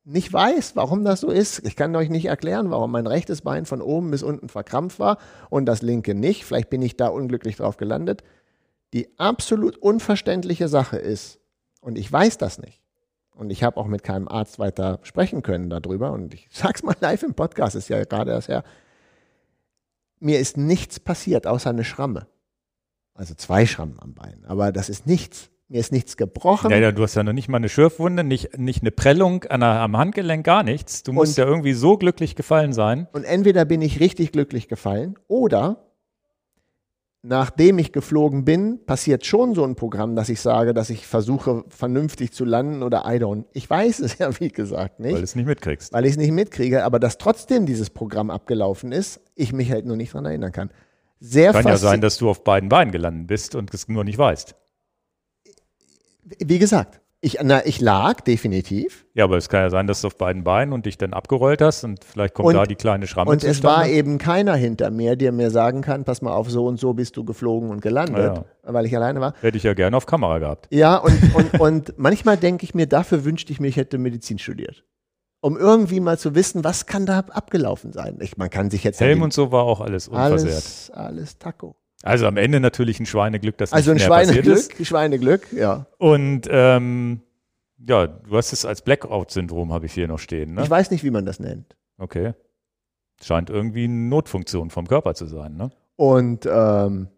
nicht 0.04 0.32
weiß, 0.34 0.76
warum 0.76 1.04
das 1.04 1.22
so 1.22 1.30
ist. 1.30 1.66
Ich 1.66 1.76
kann 1.76 1.96
euch 1.96 2.10
nicht 2.10 2.26
erklären, 2.26 2.72
warum 2.72 2.92
mein 2.92 3.08
rechtes 3.08 3.42
Bein 3.42 3.66
von 3.66 3.82
oben 3.82 4.12
bis 4.12 4.24
unten 4.24 4.50
verkrampft 4.50 5.00
war 5.00 5.18
und 5.50 5.66
das 5.66 5.82
linke 5.82 6.16
nicht. 6.16 6.46
Vielleicht 6.46 6.70
bin 6.70 6.82
ich 6.82 6.98
da 6.98 7.08
unglücklich 7.08 7.58
drauf 7.58 7.78
gelandet. 7.78 8.24
Die 8.94 9.08
absolut 9.20 9.78
unverständliche 9.78 10.68
Sache 10.68 10.98
ist, 10.98 11.40
und 11.82 11.98
ich 11.98 12.12
weiß 12.12 12.38
das 12.38 12.58
nicht, 12.58 12.82
und 13.36 13.52
ich 13.52 13.64
habe 13.64 13.78
auch 13.78 13.86
mit 13.86 14.04
keinem 14.04 14.28
Arzt 14.28 14.60
weiter 14.60 15.00
sprechen 15.04 15.44
können 15.44 15.70
darüber 15.70 16.12
und 16.12 16.34
ich 16.34 16.50
sag's 16.52 16.84
mal 16.84 16.96
live 17.00 17.24
im 17.24 17.36
Podcast, 17.36 17.76
ist 17.76 17.88
ja 17.88 18.04
gerade 18.04 18.32
erst 18.32 18.48
her. 18.48 18.64
Mir 20.20 20.40
ist 20.40 20.58
nichts 20.58 21.00
passiert 21.00 21.48
außer 21.48 21.70
eine 21.70 21.86
Schramme. 21.86 22.28
Also 23.14 23.36
zwei 23.36 23.66
Schrammen 23.66 24.00
am 24.00 24.14
Bein, 24.14 24.44
aber 24.46 24.72
das 24.72 24.90
ist 24.90 25.06
nichts. 25.06 25.50
Mir 25.72 25.80
ist 25.80 25.92
nichts 25.92 26.18
gebrochen. 26.18 26.72
Ja, 26.72 26.78
ja, 26.78 26.92
du 26.92 27.04
hast 27.04 27.14
ja 27.14 27.22
noch 27.22 27.32
nicht 27.32 27.48
mal 27.48 27.58
eine 27.58 27.70
Schürfwunde, 27.70 28.24
nicht, 28.24 28.58
nicht 28.58 28.82
eine 28.82 28.90
Prellung 28.90 29.44
an 29.46 29.60
der, 29.60 29.70
am 29.70 29.96
Handgelenk, 29.96 30.44
gar 30.44 30.64
nichts. 30.64 31.04
Du 31.04 31.14
musst 31.14 31.38
Und- 31.38 31.44
ja 31.46 31.48
irgendwie 31.48 31.74
so 31.74 31.96
glücklich 31.96 32.36
gefallen 32.36 32.74
sein. 32.74 33.08
Und 33.14 33.24
entweder 33.24 33.66
bin 33.66 33.82
ich 33.84 34.00
richtig 34.00 34.32
glücklich 34.32 34.68
gefallen 34.68 35.16
oder 35.28 35.86
nachdem 37.22 37.78
ich 37.78 37.92
geflogen 37.92 38.46
bin, 38.46 38.84
passiert 38.86 39.28
schon 39.28 39.54
so 39.54 39.64
ein 39.64 39.76
Programm, 39.76 40.16
dass 40.16 40.30
ich 40.30 40.42
sage, 40.42 40.74
dass 40.74 40.90
ich 40.90 41.06
versuche, 41.06 41.66
vernünftig 41.70 42.32
zu 42.32 42.46
landen 42.46 42.82
oder 42.82 43.04
I 43.06 43.18
don't. 43.20 43.44
Ich 43.54 43.70
weiß 43.70 44.00
es 44.00 44.18
ja, 44.18 44.40
wie 44.40 44.50
gesagt, 44.50 45.00
nicht. 45.00 45.14
Weil 45.14 45.20
du 45.20 45.24
es 45.26 45.36
nicht 45.36 45.46
mitkriegst. 45.46 45.94
weil 45.94 46.06
ich 46.06 46.12
es 46.12 46.18
nicht 46.18 46.32
mitkriege, 46.32 46.84
aber 46.84 47.00
dass 47.00 47.20
trotzdem 47.20 47.68
dieses 47.68 47.92
Programm 47.92 48.32
abgelaufen 48.32 48.92
ist, 48.92 49.20
ich 49.36 49.54
mich 49.54 49.72
halt 49.72 49.86
nur 49.86 49.98
nicht 49.98 50.14
dran 50.16 50.26
erinnern 50.26 50.52
kann. 50.52 50.72
Sehr 51.20 51.52
Kann 51.52 51.68
ja 51.68 51.78
sein, 51.78 52.02
dass 52.02 52.18
du 52.18 52.28
auf 52.30 52.44
beiden 52.44 52.70
Beinen 52.70 52.92
gelandet 52.92 53.28
bist 53.28 53.54
und 53.54 53.72
es 53.74 53.88
nur 53.88 54.04
nicht 54.06 54.18
weißt. 54.18 54.56
Wie 56.38 56.60
gesagt, 56.60 57.02
ich, 57.22 57.38
na, 57.44 57.66
ich 57.66 57.82
lag 57.82 58.22
definitiv 58.22 59.06
Ja, 59.14 59.26
aber 59.26 59.36
es 59.36 59.50
kann 59.50 59.60
ja 59.62 59.70
sein, 59.70 59.88
dass 59.88 60.00
du 60.02 60.08
auf 60.08 60.18
beiden 60.18 60.46
Beinen 60.46 60.72
und 60.74 60.86
dich 60.86 60.98
dann 60.98 61.12
abgerollt 61.14 61.62
hast 61.62 61.84
und 61.84 62.04
vielleicht 62.06 62.34
kommt 62.34 62.48
Und- 62.48 62.54
da 62.56 62.64
die 62.64 62.76
kleine 62.76 63.08
Schramme 63.08 63.32
und 63.32 63.44
es 63.44 63.62
war 63.62 63.80
zustande. 63.84 63.92
eben 63.94 64.18
keiner 64.20 64.56
hinter 64.56 64.90
mir, 64.90 65.18
der 65.18 65.34
mir 65.34 65.52
sagen 65.52 65.82
kann, 65.82 66.06
pass 66.06 66.22
mal 66.22 66.32
auf, 66.32 66.50
so 66.50 66.66
und 66.66 66.80
so 66.80 66.94
bist 66.94 67.18
du 67.18 67.26
geflogen 67.26 67.72
und 67.72 67.82
gelandet, 67.82 68.38
Ja, 68.38 68.46
weil 68.74 68.86
ich 68.86 68.96
alleine 68.96 69.20
war. 69.20 69.34
Hätte 69.42 69.58
ich 69.58 69.64
ja 69.64 69.74
gerne 69.74 69.98
auf 69.98 70.06
Kamera 70.06 70.40
gehabt. 70.40 70.68
Ja, 70.72 70.96
und, 70.96 71.36
und, 71.36 71.54
und 71.60 71.94
manchmal 72.00 72.38
denke 72.38 72.64
ich 72.64 72.74
mir, 72.74 72.88
dafür 72.88 73.26
wünschte 73.26 73.52
ich 73.52 73.60
mir, 73.60 73.68
ich 73.68 73.76
hätte 73.76 73.98
Medizin 73.98 74.40
studiert. 74.40 74.86
Um 75.42 75.58
irgendwie 75.58 76.00
mal 76.02 76.18
zu 76.18 76.36
wissen, 76.36 76.64
was 76.64 76.86
kann 76.86 77.06
da 77.06 77.20
abgelaufen 77.20 77.92
sein. 77.94 78.18
Ich, 78.22 78.38
man 78.38 78.50
kann 78.50 78.70
sich 78.70 78.84
jetzt 78.86 79.00
Helm 79.02 79.22
und 79.22 79.32
so 79.34 79.52
war 79.52 79.64
auch 79.64 79.80
alles 79.82 80.08
unversehrt. 80.10 80.52
alles, 80.54 80.92
alles 80.92 81.38
Taco. 81.38 81.76
Also 82.04 82.28
am 82.28 82.38
Ende 82.38 82.60
natürlich 82.60 83.00
ein 83.00 83.06
Schweineglück, 83.06 83.58
dass 83.58 83.74
Also 83.74 83.92
ein 83.92 83.98
nicht 83.98 84.08
mehr 84.08 84.18
passiert 84.20 84.48
ist. 84.48 84.72
Schweineglück, 84.72 84.88
Schweineglück, 84.88 85.54
ja. 85.54 85.86
Und 85.98 86.48
ähm, 86.50 87.22
ja, 87.86 88.08
du 88.08 88.38
hast 88.38 88.54
es 88.54 88.66
als 88.66 88.82
Blackout-Syndrom, 88.82 89.74
habe 89.74 89.86
ich 89.86 89.94
hier 89.94 90.08
noch 90.08 90.20
stehen. 90.20 90.54
Ne? 90.54 90.64
Ich 90.64 90.70
weiß 90.70 90.92
nicht, 90.92 91.04
wie 91.04 91.12
man 91.12 91.26
das 91.26 91.40
nennt. 91.40 91.76
Okay. 91.98 92.34
Scheint 93.22 93.50
irgendwie 93.50 93.84
eine 93.86 93.94
Notfunktion 93.94 94.70
vom 94.70 94.88
Körper 94.88 95.14
zu 95.14 95.26
sein. 95.26 95.56
Ne? 95.56 95.72
Und 95.96 96.46
ähm, 96.46 97.10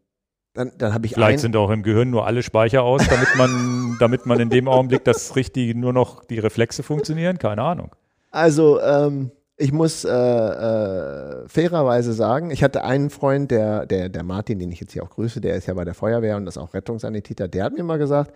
dann, 0.53 0.71
dann 0.77 0.93
habe 0.93 1.05
ich 1.05 1.13
Vielleicht 1.13 1.39
ein, 1.39 1.39
sind 1.39 1.55
auch 1.55 1.69
im 1.69 1.83
Gehirn 1.83 2.09
nur 2.09 2.25
alle 2.25 2.43
Speicher 2.43 2.83
aus, 2.83 3.07
damit 3.07 3.29
man, 3.37 3.97
damit 3.99 4.25
man 4.25 4.39
in 4.39 4.49
dem 4.49 4.67
Augenblick 4.67 5.03
das 5.03 5.35
Richtige 5.35 5.77
nur 5.77 5.93
noch 5.93 6.25
die 6.25 6.39
Reflexe 6.39 6.83
funktionieren. 6.83 7.37
Keine 7.37 7.61
Ahnung. 7.61 7.95
Also, 8.31 8.81
ähm, 8.81 9.31
ich 9.61 9.71
muss 9.71 10.03
äh, 10.03 10.09
äh, 10.09 11.47
fairerweise 11.47 12.13
sagen, 12.13 12.49
ich 12.49 12.63
hatte 12.63 12.83
einen 12.83 13.11
Freund, 13.11 13.51
der, 13.51 13.85
der, 13.85 14.09
der 14.09 14.23
Martin, 14.23 14.57
den 14.57 14.71
ich 14.71 14.79
jetzt 14.79 14.93
hier 14.93 15.03
auch 15.03 15.09
grüße, 15.09 15.39
der 15.39 15.55
ist 15.55 15.67
ja 15.67 15.75
bei 15.75 15.85
der 15.85 15.93
Feuerwehr 15.93 16.35
und 16.38 16.47
ist 16.47 16.57
auch 16.57 16.73
Rettungssanitäter, 16.73 17.47
der 17.47 17.65
hat 17.65 17.73
mir 17.73 17.83
mal 17.83 17.99
gesagt, 17.99 18.33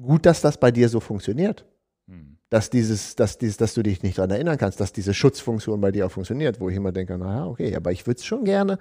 gut, 0.00 0.24
dass 0.24 0.40
das 0.40 0.58
bei 0.58 0.70
dir 0.70 0.88
so 0.88 1.00
funktioniert. 1.00 1.66
Hm. 2.08 2.38
Dass 2.48 2.70
dieses, 2.70 3.14
dass 3.14 3.36
dieses, 3.36 3.58
dass 3.58 3.74
du 3.74 3.82
dich 3.82 4.02
nicht 4.02 4.16
daran 4.16 4.30
erinnern 4.30 4.56
kannst, 4.56 4.80
dass 4.80 4.92
diese 4.92 5.12
Schutzfunktion 5.12 5.80
bei 5.82 5.92
dir 5.92 6.06
auch 6.06 6.10
funktioniert, 6.10 6.60
wo 6.60 6.70
ich 6.70 6.76
immer 6.76 6.92
denke, 6.92 7.18
naja, 7.18 7.46
okay, 7.46 7.76
aber 7.76 7.92
ich 7.92 8.06
würde 8.06 8.18
es 8.18 8.24
schon 8.24 8.44
gerne, 8.44 8.78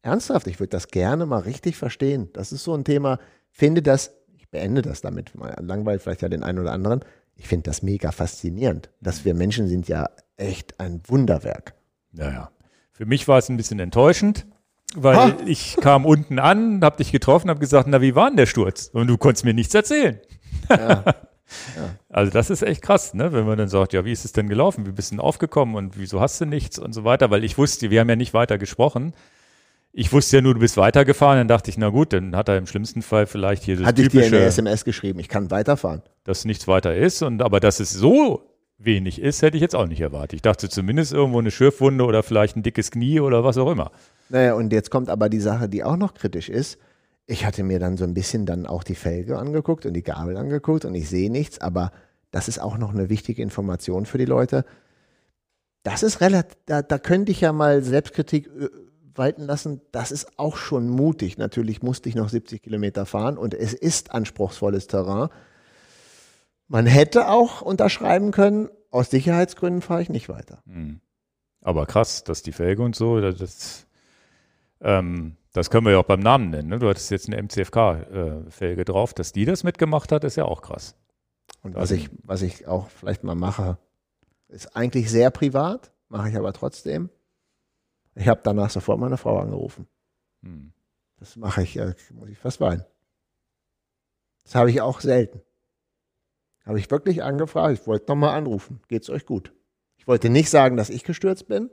ernsthaft, 0.00 0.46
ich 0.46 0.58
würde 0.58 0.70
das 0.70 0.88
gerne 0.88 1.26
mal 1.26 1.40
richtig 1.40 1.76
verstehen. 1.76 2.30
Das 2.32 2.50
ist 2.50 2.64
so 2.64 2.74
ein 2.74 2.84
Thema, 2.84 3.18
finde 3.50 3.82
das, 3.82 4.14
ich 4.38 4.48
beende 4.48 4.80
das 4.80 5.02
damit, 5.02 5.34
mal 5.34 5.54
langweilt 5.60 6.00
vielleicht 6.00 6.22
ja 6.22 6.30
den 6.30 6.42
einen 6.42 6.60
oder 6.60 6.72
anderen, 6.72 7.00
ich 7.36 7.48
finde 7.48 7.64
das 7.64 7.82
mega 7.82 8.12
faszinierend, 8.12 8.90
dass 9.00 9.24
wir 9.24 9.34
Menschen 9.34 9.68
sind 9.68 9.88
ja 9.88 10.08
echt 10.36 10.80
ein 10.80 11.00
Wunderwerk. 11.06 11.74
Naja. 12.12 12.50
Für 12.92 13.06
mich 13.06 13.26
war 13.26 13.38
es 13.38 13.48
ein 13.48 13.56
bisschen 13.56 13.80
enttäuschend, 13.80 14.46
weil 14.94 15.16
Ha! 15.16 15.36
ich 15.46 15.76
kam 15.80 16.06
unten 16.06 16.38
an, 16.38 16.80
hab 16.82 16.96
dich 16.96 17.12
getroffen, 17.12 17.50
hab 17.50 17.60
gesagt, 17.60 17.88
na, 17.88 18.00
wie 18.00 18.14
war 18.14 18.28
denn 18.28 18.36
der 18.36 18.46
Sturz? 18.46 18.88
Und 18.92 19.08
du 19.08 19.18
konntest 19.18 19.44
mir 19.44 19.54
nichts 19.54 19.74
erzählen. 19.74 20.20
Also 22.08 22.32
das 22.32 22.48
ist 22.48 22.62
echt 22.62 22.82
krass, 22.82 23.12
ne? 23.14 23.32
wenn 23.32 23.44
man 23.44 23.58
dann 23.58 23.68
sagt, 23.68 23.92
ja, 23.92 24.04
wie 24.04 24.12
ist 24.12 24.24
es 24.24 24.32
denn 24.32 24.48
gelaufen? 24.48 24.86
Wie 24.86 24.92
bist 24.92 25.10
du 25.10 25.16
denn 25.16 25.20
aufgekommen 25.20 25.74
und 25.74 25.98
wieso 25.98 26.20
hast 26.20 26.40
du 26.40 26.46
nichts 26.46 26.78
und 26.78 26.92
so 26.92 27.04
weiter? 27.04 27.30
Weil 27.30 27.44
ich 27.44 27.58
wusste, 27.58 27.90
wir 27.90 28.00
haben 28.00 28.08
ja 28.08 28.16
nicht 28.16 28.34
weiter 28.34 28.56
gesprochen. 28.56 29.12
Ich 29.96 30.12
wusste 30.12 30.38
ja 30.38 30.42
nur, 30.42 30.54
du 30.54 30.60
bist 30.60 30.76
weitergefahren. 30.76 31.38
Dann 31.38 31.48
dachte 31.48 31.70
ich, 31.70 31.78
na 31.78 31.88
gut, 31.88 32.12
dann 32.12 32.34
hat 32.34 32.48
er 32.48 32.58
im 32.58 32.66
schlimmsten 32.66 33.00
Fall 33.00 33.26
vielleicht 33.26 33.62
hier 33.62 33.76
das 33.76 33.86
Hatte 33.86 34.02
ich 34.02 34.08
dir 34.08 34.28
der 34.28 34.44
SMS 34.44 34.84
geschrieben, 34.84 35.20
ich 35.20 35.28
kann 35.28 35.52
weiterfahren. 35.52 36.02
dass 36.24 36.44
nichts 36.44 36.66
weiter 36.66 36.96
ist. 36.96 37.22
Und 37.22 37.40
aber 37.42 37.60
dass 37.60 37.78
es 37.78 37.92
so 37.92 38.42
wenig 38.76 39.20
ist, 39.20 39.42
hätte 39.42 39.56
ich 39.56 39.60
jetzt 39.60 39.76
auch 39.76 39.86
nicht 39.86 40.00
erwartet. 40.00 40.32
Ich 40.32 40.42
dachte 40.42 40.68
zumindest 40.68 41.12
irgendwo 41.12 41.38
eine 41.38 41.52
Schürfwunde 41.52 42.04
oder 42.04 42.24
vielleicht 42.24 42.56
ein 42.56 42.64
dickes 42.64 42.90
Knie 42.90 43.20
oder 43.20 43.44
was 43.44 43.56
auch 43.56 43.70
immer. 43.70 43.92
Naja, 44.30 44.54
und 44.54 44.72
jetzt 44.72 44.90
kommt 44.90 45.08
aber 45.08 45.28
die 45.28 45.38
Sache, 45.38 45.68
die 45.68 45.84
auch 45.84 45.96
noch 45.96 46.14
kritisch 46.14 46.48
ist. 46.48 46.78
Ich 47.26 47.46
hatte 47.46 47.62
mir 47.62 47.78
dann 47.78 47.96
so 47.96 48.02
ein 48.02 48.14
bisschen 48.14 48.46
dann 48.46 48.66
auch 48.66 48.82
die 48.82 48.96
Felge 48.96 49.38
angeguckt 49.38 49.86
und 49.86 49.94
die 49.94 50.02
Gabel 50.02 50.36
angeguckt 50.36 50.84
und 50.84 50.96
ich 50.96 51.08
sehe 51.08 51.30
nichts, 51.30 51.60
aber 51.60 51.92
das 52.32 52.48
ist 52.48 52.58
auch 52.58 52.78
noch 52.78 52.92
eine 52.92 53.10
wichtige 53.10 53.42
Information 53.42 54.06
für 54.06 54.18
die 54.18 54.24
Leute. 54.24 54.64
Das 55.84 56.02
ist 56.02 56.20
relativ, 56.20 56.56
da, 56.66 56.82
da 56.82 56.98
könnte 56.98 57.30
ich 57.30 57.40
ja 57.42 57.52
mal 57.52 57.82
Selbstkritik 57.82 58.48
äh, 58.48 58.68
walten 59.16 59.42
lassen. 59.42 59.80
Das 59.92 60.10
ist 60.12 60.38
auch 60.38 60.56
schon 60.56 60.88
mutig. 60.88 61.38
Natürlich 61.38 61.82
musste 61.82 62.08
ich 62.08 62.14
noch 62.14 62.28
70 62.28 62.62
Kilometer 62.62 63.06
fahren 63.06 63.38
und 63.38 63.54
es 63.54 63.72
ist 63.72 64.12
anspruchsvolles 64.12 64.86
Terrain. 64.86 65.28
Man 66.68 66.86
hätte 66.86 67.28
auch 67.28 67.62
unterschreiben 67.62 68.30
können, 68.30 68.68
aus 68.90 69.10
Sicherheitsgründen 69.10 69.82
fahre 69.82 70.02
ich 70.02 70.08
nicht 70.08 70.28
weiter. 70.28 70.62
Aber 71.60 71.86
krass, 71.86 72.24
dass 72.24 72.42
die 72.42 72.52
Felge 72.52 72.82
und 72.82 72.94
so, 72.94 73.20
das, 73.20 73.86
ähm, 74.80 75.36
das 75.52 75.70
können 75.70 75.86
wir 75.86 75.92
ja 75.92 75.98
auch 75.98 76.04
beim 76.04 76.20
Namen 76.20 76.50
nennen. 76.50 76.68
Ne? 76.68 76.78
Du 76.78 76.88
hattest 76.88 77.10
jetzt 77.10 77.28
eine 77.28 77.42
MCFK-Felge 77.42 78.84
drauf. 78.84 79.14
Dass 79.14 79.32
die 79.32 79.44
das 79.44 79.64
mitgemacht 79.64 80.12
hat, 80.12 80.24
ist 80.24 80.36
ja 80.36 80.44
auch 80.44 80.62
krass. 80.62 80.94
Und 81.62 81.74
was 81.74 81.90
ich, 81.90 82.10
was 82.22 82.42
ich 82.42 82.66
auch 82.66 82.88
vielleicht 82.88 83.24
mal 83.24 83.34
mache, 83.34 83.78
ist 84.48 84.76
eigentlich 84.76 85.10
sehr 85.10 85.30
privat, 85.30 85.92
mache 86.08 86.28
ich 86.28 86.36
aber 86.36 86.52
trotzdem. 86.52 87.08
Ich 88.14 88.28
habe 88.28 88.40
danach 88.44 88.70
sofort 88.70 88.98
meine 88.98 89.16
Frau 89.16 89.38
angerufen. 89.38 89.86
Hm. 90.42 90.72
Das 91.18 91.36
mache 91.36 91.62
ich, 91.62 91.76
äh, 91.76 91.94
muss 92.12 92.28
ich 92.28 92.38
fast 92.38 92.60
weinen. 92.60 92.84
Das 94.44 94.54
habe 94.54 94.70
ich 94.70 94.80
auch 94.80 95.00
selten. 95.00 95.40
Habe 96.66 96.78
ich 96.78 96.90
wirklich 96.90 97.22
angefragt, 97.22 97.78
ich 97.80 97.86
wollte 97.86 98.10
nochmal 98.10 98.36
anrufen. 98.36 98.80
Geht's 98.88 99.10
euch 99.10 99.26
gut? 99.26 99.52
Ich 99.96 100.06
wollte 100.06 100.30
nicht 100.30 100.50
sagen, 100.50 100.76
dass 100.76 100.90
ich 100.90 101.04
gestürzt 101.04 101.46
bin. 101.48 101.70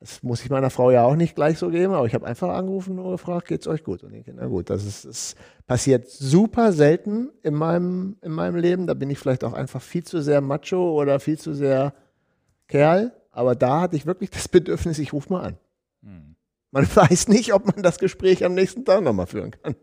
Das 0.00 0.22
muss 0.22 0.42
ich 0.42 0.50
meiner 0.50 0.70
Frau 0.70 0.90
ja 0.90 1.04
auch 1.04 1.14
nicht 1.14 1.36
gleich 1.36 1.58
so 1.58 1.68
geben, 1.70 1.92
aber 1.92 2.06
ich 2.06 2.14
habe 2.14 2.26
einfach 2.26 2.48
angerufen 2.48 2.98
und 2.98 3.12
gefragt, 3.12 3.46
geht's 3.46 3.68
euch 3.68 3.84
gut? 3.84 4.02
Und 4.02 4.12
ich, 4.12 4.26
na 4.34 4.46
gut, 4.46 4.68
das 4.68 4.84
ist, 4.84 5.04
das 5.04 5.36
passiert 5.66 6.08
super 6.08 6.72
selten 6.72 7.30
in 7.42 7.54
meinem, 7.54 8.16
in 8.20 8.32
meinem 8.32 8.56
Leben. 8.56 8.88
Da 8.88 8.94
bin 8.94 9.10
ich 9.10 9.18
vielleicht 9.18 9.44
auch 9.44 9.52
einfach 9.52 9.80
viel 9.80 10.02
zu 10.02 10.20
sehr 10.20 10.40
Macho 10.40 11.00
oder 11.00 11.20
viel 11.20 11.38
zu 11.38 11.54
sehr 11.54 11.94
Kerl. 12.66 13.12
Aber 13.32 13.54
da 13.54 13.80
hatte 13.80 13.96
ich 13.96 14.06
wirklich 14.06 14.30
das 14.30 14.46
Bedürfnis, 14.48 14.98
ich 14.98 15.12
rufe 15.12 15.32
mal 15.32 15.40
an. 15.42 15.56
Man 16.70 16.86
weiß 16.96 17.28
nicht, 17.28 17.52
ob 17.52 17.66
man 17.66 17.82
das 17.82 17.98
Gespräch 17.98 18.44
am 18.44 18.54
nächsten 18.54 18.84
Tag 18.84 19.02
nochmal 19.02 19.26
führen 19.26 19.50
kann. 19.62 19.74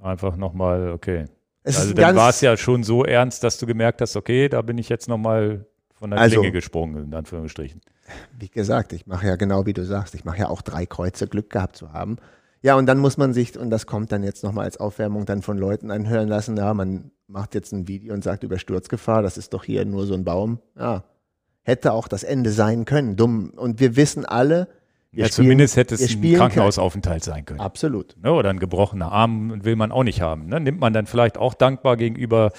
Einfach 0.00 0.36
nochmal, 0.36 0.90
okay. 0.92 1.26
Es 1.62 1.78
also 1.78 1.92
dann 1.92 2.16
war 2.16 2.30
es 2.30 2.40
ja 2.40 2.56
schon 2.56 2.82
so 2.84 3.04
ernst, 3.04 3.44
dass 3.44 3.58
du 3.58 3.66
gemerkt 3.66 4.00
hast, 4.00 4.16
okay, 4.16 4.48
da 4.48 4.62
bin 4.62 4.78
ich 4.78 4.88
jetzt 4.88 5.08
nochmal 5.08 5.66
von 5.92 6.10
der 6.10 6.18
Also- 6.18 6.36
Klinge 6.40 6.52
gesprungen, 6.52 7.04
in 7.04 7.14
Anführungsstrichen. 7.14 7.80
Wie 8.36 8.48
gesagt, 8.48 8.92
ich 8.92 9.06
mache 9.06 9.26
ja 9.26 9.36
genau 9.36 9.66
wie 9.66 9.72
du 9.72 9.84
sagst, 9.84 10.14
ich 10.14 10.24
mache 10.24 10.38
ja 10.38 10.48
auch 10.48 10.62
drei 10.62 10.84
Kreuze 10.86 11.28
Glück 11.28 11.50
gehabt 11.50 11.76
zu 11.76 11.92
haben. 11.92 12.16
Ja, 12.62 12.74
und 12.76 12.86
dann 12.86 12.98
muss 12.98 13.16
man 13.16 13.32
sich, 13.32 13.56
und 13.58 13.70
das 13.70 13.86
kommt 13.86 14.10
dann 14.10 14.22
jetzt 14.22 14.42
nochmal 14.42 14.64
als 14.64 14.78
Aufwärmung 14.78 15.26
dann 15.26 15.42
von 15.42 15.56
Leuten 15.58 15.90
anhören 15.90 16.28
lassen, 16.28 16.56
ja, 16.56 16.74
man 16.74 17.10
macht 17.28 17.54
jetzt 17.54 17.72
ein 17.72 17.86
Video 17.86 18.12
und 18.12 18.24
sagt 18.24 18.42
über 18.42 18.58
Sturzgefahr, 18.58 19.22
das 19.22 19.38
ist 19.38 19.52
doch 19.54 19.64
hier 19.64 19.84
nur 19.84 20.06
so 20.06 20.14
ein 20.14 20.24
Baum. 20.24 20.58
Ja, 20.76 21.04
hätte 21.62 21.92
auch 21.92 22.08
das 22.08 22.22
Ende 22.22 22.50
sein 22.50 22.84
können, 22.84 23.16
dumm. 23.16 23.50
Und 23.56 23.80
wir 23.80 23.96
wissen 23.96 24.24
alle, 24.24 24.68
wir 25.12 25.24
Ja, 25.24 25.28
spielen- 25.30 25.46
zumindest 25.46 25.76
hätte 25.76 25.94
es 25.96 26.14
ein 26.14 26.34
Krankenhausaufenthalt 26.34 27.24
sein 27.24 27.44
können. 27.44 27.60
Absolut. 27.60 28.16
Ne? 28.22 28.32
Oder 28.32 28.50
ein 28.50 28.58
gebrochener 28.60 29.10
Arm 29.10 29.64
will 29.64 29.76
man 29.76 29.90
auch 29.92 30.04
nicht 30.04 30.20
haben. 30.20 30.46
Ne? 30.46 30.60
Nimmt 30.60 30.80
man 30.80 30.92
dann 30.92 31.06
vielleicht 31.06 31.36
auch 31.38 31.54
dankbar 31.54 31.96
gegenüber 31.96 32.52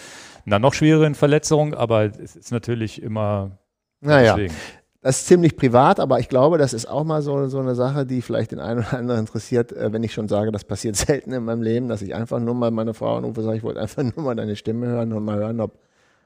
einer 0.45 0.59
noch 0.59 0.73
schwereren 0.73 1.15
Verletzung, 1.15 1.73
aber 1.73 2.05
es 2.05 2.35
ist 2.35 2.51
natürlich 2.51 3.01
immer 3.01 3.57
Naja, 4.01 4.33
deswegen. 4.35 4.53
das 5.01 5.19
ist 5.21 5.27
ziemlich 5.27 5.55
privat, 5.55 5.99
aber 5.99 6.19
ich 6.19 6.27
glaube, 6.29 6.57
das 6.57 6.73
ist 6.73 6.87
auch 6.87 7.03
mal 7.03 7.21
so, 7.21 7.47
so 7.47 7.59
eine 7.59 7.75
Sache, 7.75 8.05
die 8.05 8.21
vielleicht 8.21 8.51
den 8.51 8.59
einen 8.59 8.79
oder 8.79 8.97
anderen 8.97 9.19
interessiert, 9.21 9.71
äh, 9.71 9.93
wenn 9.93 10.03
ich 10.03 10.13
schon 10.13 10.27
sage, 10.27 10.51
das 10.51 10.63
passiert 10.65 10.95
selten 11.23 11.31
in 11.31 11.45
meinem 11.45 11.61
Leben, 11.61 11.87
dass 11.87 12.01
ich 12.01 12.13
einfach 12.15 12.39
nur 12.39 12.55
mal 12.55 12.71
meine 12.71 12.93
Frau 12.93 13.15
anrufe 13.17 13.39
und 13.39 13.45
sage, 13.45 13.57
ich 13.57 13.63
wollte 13.63 13.79
einfach 13.79 14.03
nur 14.03 14.25
mal 14.25 14.35
deine 14.35 14.55
Stimme 14.55 14.87
hören 14.87 15.13
und 15.13 15.23
mal 15.23 15.37
hören, 15.37 15.59
ob 15.61 15.77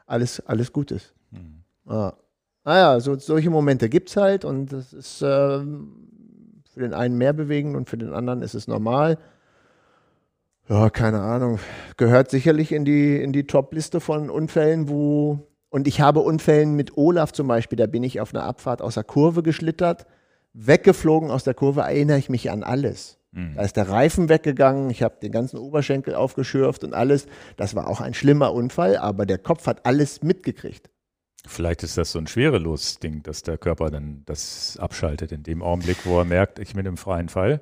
alles, 0.07 0.39
alles 0.47 0.72
gut 0.73 0.91
ist. 0.91 1.14
Ja. 1.88 2.14
Naja, 2.66 3.00
so, 3.00 3.16
solche 3.18 3.52
Momente 3.52 3.90
gibt 3.90 4.10
es 4.10 4.18
halt 4.18 4.44
und 4.44 4.74
das 4.74 4.92
ist 4.92 5.22
ähm, 5.22 5.92
für 6.74 6.80
den 6.80 6.94
einen 6.94 7.18
mehr 7.18 7.32
bewegend 7.32 7.76
und 7.76 7.90
für 7.90 7.98
den 7.98 8.12
anderen 8.14 8.42
ist 8.42 8.56
es 8.56 8.68
normal. 8.68 9.18
Ja, 10.68 10.90
keine 10.90 11.22
Ahnung. 11.22 11.60
Gehört 11.96 12.32
sicherlich 12.32 12.72
in 12.72 12.84
die, 12.84 13.22
in 13.22 13.32
die 13.34 13.46
Top-Liste 13.46 14.00
von 14.00 14.32
Unfällen, 14.32 14.90
wo 14.90 15.48
Und 15.70 15.88
ich 15.88 16.02
habe 16.02 16.22
Unfällen 16.22 16.76
mit 16.76 16.98
Olaf 16.98 17.32
zum 17.34 17.48
Beispiel, 17.48 17.78
da 17.78 17.86
bin 17.86 18.02
ich 18.04 18.20
auf 18.20 18.34
einer 18.34 18.44
Abfahrt 18.44 18.82
aus 18.82 18.96
der 18.96 19.04
Kurve 19.04 19.44
geschlittert, 19.44 20.08
weggeflogen 20.54 21.30
aus 21.30 21.44
der 21.44 21.54
Kurve, 21.54 21.82
erinnere 21.82 22.18
ich 22.18 22.30
mich 22.30 22.50
an 22.50 22.64
alles. 22.64 23.20
Da 23.56 23.62
ist 23.64 23.76
der 23.76 23.90
Reifen 23.90 24.30
weggegangen, 24.30 24.90
ich 24.90 25.04
habe 25.04 25.16
den 25.22 25.32
ganzen 25.32 25.58
Oberschenkel 25.58 26.16
aufgeschürft 26.16 26.84
und 26.84 26.94
alles. 26.94 27.28
Das 27.58 27.76
war 27.76 27.88
auch 27.88 28.00
ein 28.02 28.14
schlimmer 28.14 28.54
Unfall, 28.54 28.96
aber 28.98 29.26
der 29.26 29.38
Kopf 29.38 29.68
hat 29.68 29.86
alles 29.86 30.24
mitgekriegt. 30.24 30.90
Vielleicht 31.47 31.84
ist 31.84 31.97
das 31.97 32.11
so 32.11 32.19
ein 32.19 32.27
Schwerelos-Ding, 32.27 33.23
dass 33.23 33.43
der 33.43 33.57
Körper 33.57 33.89
dann 33.89 34.23
das 34.26 34.77
abschaltet 34.80 35.31
in 35.31 35.43
dem 35.43 35.61
Augenblick, 35.61 36.05
wo 36.05 36.19
er 36.19 36.26
merkt, 36.26 36.59
ich 36.59 36.73
bin 36.73 36.85
im 36.85 36.97
freien 36.97 37.30
Fall. 37.30 37.61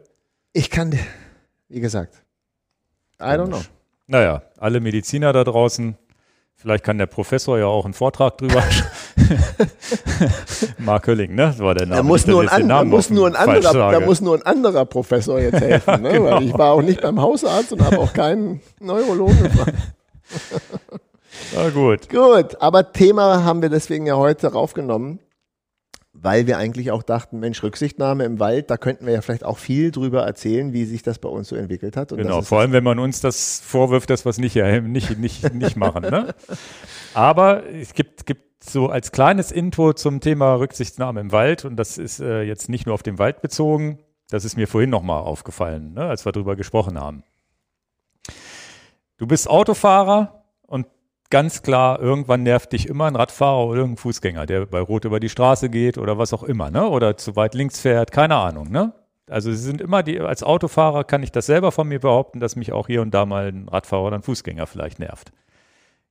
Ich 0.53 0.69
kann, 0.69 0.97
wie 1.68 1.80
gesagt, 1.80 2.23
I 3.19 3.26
don't 3.26 3.47
know. 3.47 3.61
Naja, 4.07 4.43
alle 4.57 4.80
Mediziner 4.80 5.34
da 5.34 5.43
draußen, 5.43 5.97
vielleicht 6.55 6.84
kann 6.84 6.97
der 6.97 7.07
Professor 7.07 7.57
ja 7.57 7.65
auch 7.65 7.85
einen 7.85 7.93
Vortrag 7.93 8.38
drüber. 8.38 8.64
Mark 10.80 11.07
Hölling, 11.07 11.35
ne? 11.35 11.47
Das 11.47 11.60
war 11.60 11.76
der 11.76 11.88
Name. 11.88 11.97
Da 11.97 12.03
muss, 12.03 12.27
nur 12.27 12.41
ein, 12.41 12.49
an, 12.49 12.69
da, 12.69 12.84
muss 12.84 13.10
nur 13.10 13.27
ein 13.27 13.35
anderer, 13.35 13.91
da 13.91 13.99
muss 13.99 14.22
nur 14.22 14.35
ein 14.35 14.43
anderer 14.43 14.85
Professor 14.85 15.39
jetzt 15.39 15.61
helfen, 15.61 16.01
ne? 16.01 16.11
genau. 16.14 16.26
weil 16.26 16.43
ich 16.43 16.53
war 16.53 16.72
auch 16.72 16.81
nicht 16.81 17.01
beim 17.01 17.19
Hausarzt 17.22 17.73
und 17.73 17.84
habe 17.84 17.99
auch 17.99 18.14
keinen 18.14 18.61
Neurologen 18.80 19.43
gefragt. 19.43 19.73
Na 21.53 21.69
gut. 21.69 22.10
Gut, 22.10 22.61
aber 22.61 22.91
Thema 22.93 23.43
haben 23.43 23.61
wir 23.61 23.69
deswegen 23.69 24.05
ja 24.05 24.15
heute 24.15 24.51
raufgenommen, 24.53 25.19
weil 26.14 26.47
wir 26.47 26.57
eigentlich 26.57 26.91
auch 26.91 27.03
dachten, 27.03 27.39
Mensch, 27.39 27.64
Rücksichtnahme 27.64 28.23
im 28.23 28.39
Wald, 28.39 28.69
da 28.69 28.77
könnten 28.77 29.05
wir 29.05 29.14
ja 29.14 29.22
vielleicht 29.22 29.43
auch 29.43 29.57
viel 29.57 29.91
drüber 29.91 30.23
erzählen, 30.23 30.73
wie 30.73 30.85
sich 30.85 31.03
das 31.03 31.19
bei 31.19 31.30
uns 31.30 31.49
so 31.49 31.55
entwickelt 31.55 31.97
hat. 31.97 32.11
Und 32.11 32.19
Genau, 32.19 32.41
vor 32.41 32.60
allem, 32.60 32.72
wenn 32.72 32.84
man 32.84 32.99
uns 32.99 33.19
das 33.19 33.61
vorwirft, 33.65 34.10
dass 34.10 34.26
wir 34.26 34.30
es 34.30 34.38
nicht, 34.38 34.55
äh, 34.55 34.81
nicht, 34.81 35.18
nicht, 35.18 35.53
nicht 35.53 35.76
machen. 35.76 36.03
Ne? 36.03 36.35
Aber 37.14 37.65
es 37.65 37.93
gibt, 37.93 38.26
gibt 38.26 38.64
so 38.64 38.88
als 38.88 39.11
kleines 39.11 39.51
Intro 39.51 39.93
zum 39.93 40.22
Thema 40.22 40.55
Rücksichtnahme 40.55 41.19
im 41.19 41.31
Wald, 41.31 41.65
und 41.65 41.76
das 41.76 41.97
ist 41.97 42.19
äh, 42.19 42.43
jetzt 42.43 42.69
nicht 42.69 42.85
nur 42.85 42.93
auf 42.95 43.03
den 43.03 43.19
Wald 43.19 43.41
bezogen, 43.41 43.99
das 44.30 44.45
ist 44.45 44.55
mir 44.55 44.68
vorhin 44.68 44.89
nochmal 44.89 45.22
aufgefallen, 45.22 45.93
ne, 45.93 46.05
als 46.05 46.26
wir 46.26 46.31
darüber 46.31 46.55
gesprochen 46.55 46.99
haben. 46.99 47.23
Du 49.18 49.27
bist 49.27 49.49
Autofahrer 49.49 50.43
ganz 51.34 51.64
klar, 51.64 51.99
irgendwann 51.99 52.43
nervt 52.43 52.73
dich 52.73 52.88
immer 52.88 53.07
ein 53.07 53.15
Radfahrer 53.15 53.65
oder 53.65 53.80
irgendein 53.80 53.97
Fußgänger, 53.97 54.45
der 54.45 54.68
bei 54.68 54.80
Rot 54.80 55.03
über 55.03 55.19
die 55.19 55.30
Straße 55.30 55.72
geht 55.72 55.97
oder 55.97 56.19
was 56.19 56.31
auch 56.31 56.43
immer, 56.43 56.69
ne? 56.69 56.88
Oder 56.88 57.18
zu 57.18 57.35
weit 57.35 57.55
links 57.55 57.80
fährt, 57.80 58.11
keine 58.11 58.35
Ahnung, 58.35 58.69
ne? 58.69 58.93
Also 59.27 59.49
sie 59.49 59.57
sind 59.57 59.81
immer 59.81 60.03
die, 60.03 60.19
als 60.19 60.43
Autofahrer 60.43 61.03
kann 61.05 61.23
ich 61.23 61.31
das 61.31 61.47
selber 61.47 61.72
von 61.72 61.88
mir 61.88 61.99
behaupten, 61.99 62.39
dass 62.39 62.55
mich 62.55 62.72
auch 62.72 62.85
hier 62.85 63.01
und 63.01 63.15
da 63.15 63.26
mal 63.26 63.47
ein 63.47 63.68
Radfahrer 63.68 64.03
oder 64.03 64.18
ein 64.18 64.22
Fußgänger 64.22 64.68
vielleicht 64.68 64.99
nervt. 64.99 65.31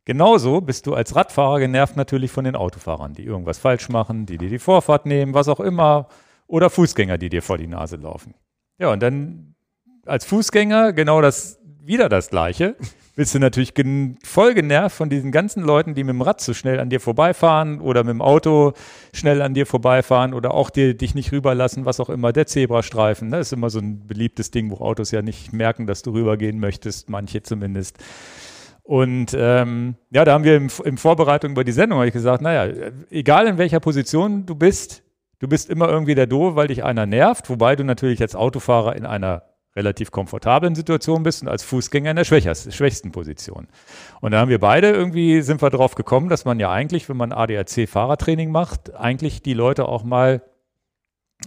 Genauso 0.05 0.61
bist 0.61 0.89
du 0.89 0.95
als 0.95 1.15
Radfahrer 1.15 1.61
genervt 1.61 1.97
natürlich 1.97 2.33
von 2.33 2.45
den 2.45 2.57
Autofahrern, 2.57 3.13
die 3.13 3.23
irgendwas 3.23 3.59
falsch 3.59 3.89
machen, 3.91 4.27
die 4.27 4.39
dir 4.39 4.49
die 4.49 4.59
Vorfahrt 4.59 5.07
nehmen, 5.07 5.35
was 5.35 5.47
auch 5.47 5.61
immer, 5.61 6.09
oder 6.49 6.69
Fußgänger, 6.69 7.17
die 7.17 7.29
dir 7.29 7.43
vor 7.43 7.59
die 7.59 7.69
Nase 7.69 7.95
laufen. 7.95 8.35
Ja, 8.77 8.91
und 8.91 9.01
dann 9.01 9.55
als 10.05 10.25
Fußgänger 10.25 10.93
genau 10.93 11.21
das, 11.21 11.61
wieder 11.81 12.09
das 12.09 12.29
Gleiche. 12.31 12.75
Bist 13.15 13.35
du 13.35 13.39
natürlich 13.39 13.75
voll 14.25 14.55
genervt 14.55 14.97
von 14.97 15.11
diesen 15.11 15.33
ganzen 15.33 15.63
Leuten, 15.63 15.95
die 15.95 16.03
mit 16.03 16.15
dem 16.15 16.23
Rad 16.23 16.41
so 16.41 16.55
schnell 16.55 16.81
an 16.81 16.89
dir 16.89 16.99
vorbeifahren 16.99 17.83
oder 17.83 18.05
mit 18.05 18.15
dem 18.15 18.23
Auto 18.23 18.73
schnell 19.13 19.43
an 19.43 19.53
dir 19.53 19.67
vorbeifahren 19.67 20.33
oder 20.33 20.55
auch 20.55 20.71
dir, 20.71 20.95
dich 20.95 21.15
nicht 21.15 21.31
rüberlassen, 21.31 21.85
was 21.85 22.01
auch 22.01 22.09
immer, 22.09 22.33
der 22.33 22.47
Zebrastreifen. 22.47 23.31
Das 23.31 23.49
ist 23.49 23.53
immer 23.53 23.69
so 23.69 23.81
ein 23.81 24.07
beliebtes 24.07 24.51
Ding, 24.51 24.71
wo 24.71 24.77
Autos 24.77 25.11
ja 25.11 25.21
nicht 25.21 25.53
merken, 25.53 25.87
dass 25.87 26.01
du 26.01 26.13
rübergehen 26.13 26.59
möchtest, 26.59 27.11
manche 27.11 27.43
zumindest. 27.43 27.99
Und 28.83 29.37
ähm, 29.39 29.97
ja, 30.11 30.25
da 30.25 30.33
haben 30.33 30.45
wir 30.45 30.57
im, 30.57 30.71
in 30.85 30.97
Vorbereitung 30.97 31.53
über 31.53 31.65
die 31.65 31.73
Sendung 31.73 32.03
ich 32.03 32.15
gesagt, 32.15 32.41
naja, 32.41 32.75
egal 33.11 33.47
in 33.47 33.59
welcher 33.59 33.81
Position 33.81 34.47
du 34.47 34.55
bist, 34.55 35.03
du 35.39 35.49
bist 35.49 35.69
immer 35.69 35.89
irgendwie 35.89 36.15
der 36.15 36.27
Doof, 36.27 36.57
weil 36.57 36.69
dich 36.69 36.83
einer 36.83 37.05
nervt, 37.05 37.51
wobei 37.51 37.77
du 37.77 37.85
natürlich 37.85 38.23
als 38.23 38.35
Autofahrer 38.35 38.97
in 38.97 39.05
einer 39.05 39.43
relativ 39.75 40.11
komfortablen 40.11 40.75
Situation 40.75 41.23
bist 41.23 41.43
und 41.43 41.49
als 41.49 41.63
Fußgänger 41.63 42.11
in 42.11 42.17
der 42.17 42.25
schwächsten, 42.25 43.11
Position. 43.13 43.69
Und 44.21 44.33
da 44.33 44.39
haben 44.41 44.49
wir 44.51 44.59
beide 44.61 44.91
irgendwie, 44.91 45.41
sind 45.43 45.63
wir 45.63 45.71
drauf 45.71 45.95
gekommen, 45.95 46.29
dass 46.29 46.45
man 46.45 46.61
ja 46.61 46.71
eigentlich, 46.71 47.09
wenn 47.09 47.17
man 47.17 47.33
ADAC-Fahrertraining 47.33 48.51
macht, 48.51 48.95
eigentlich 48.95 49.43
die 49.43 49.55
Leute 49.55 49.89
auch 49.89 50.05
mal 50.05 50.43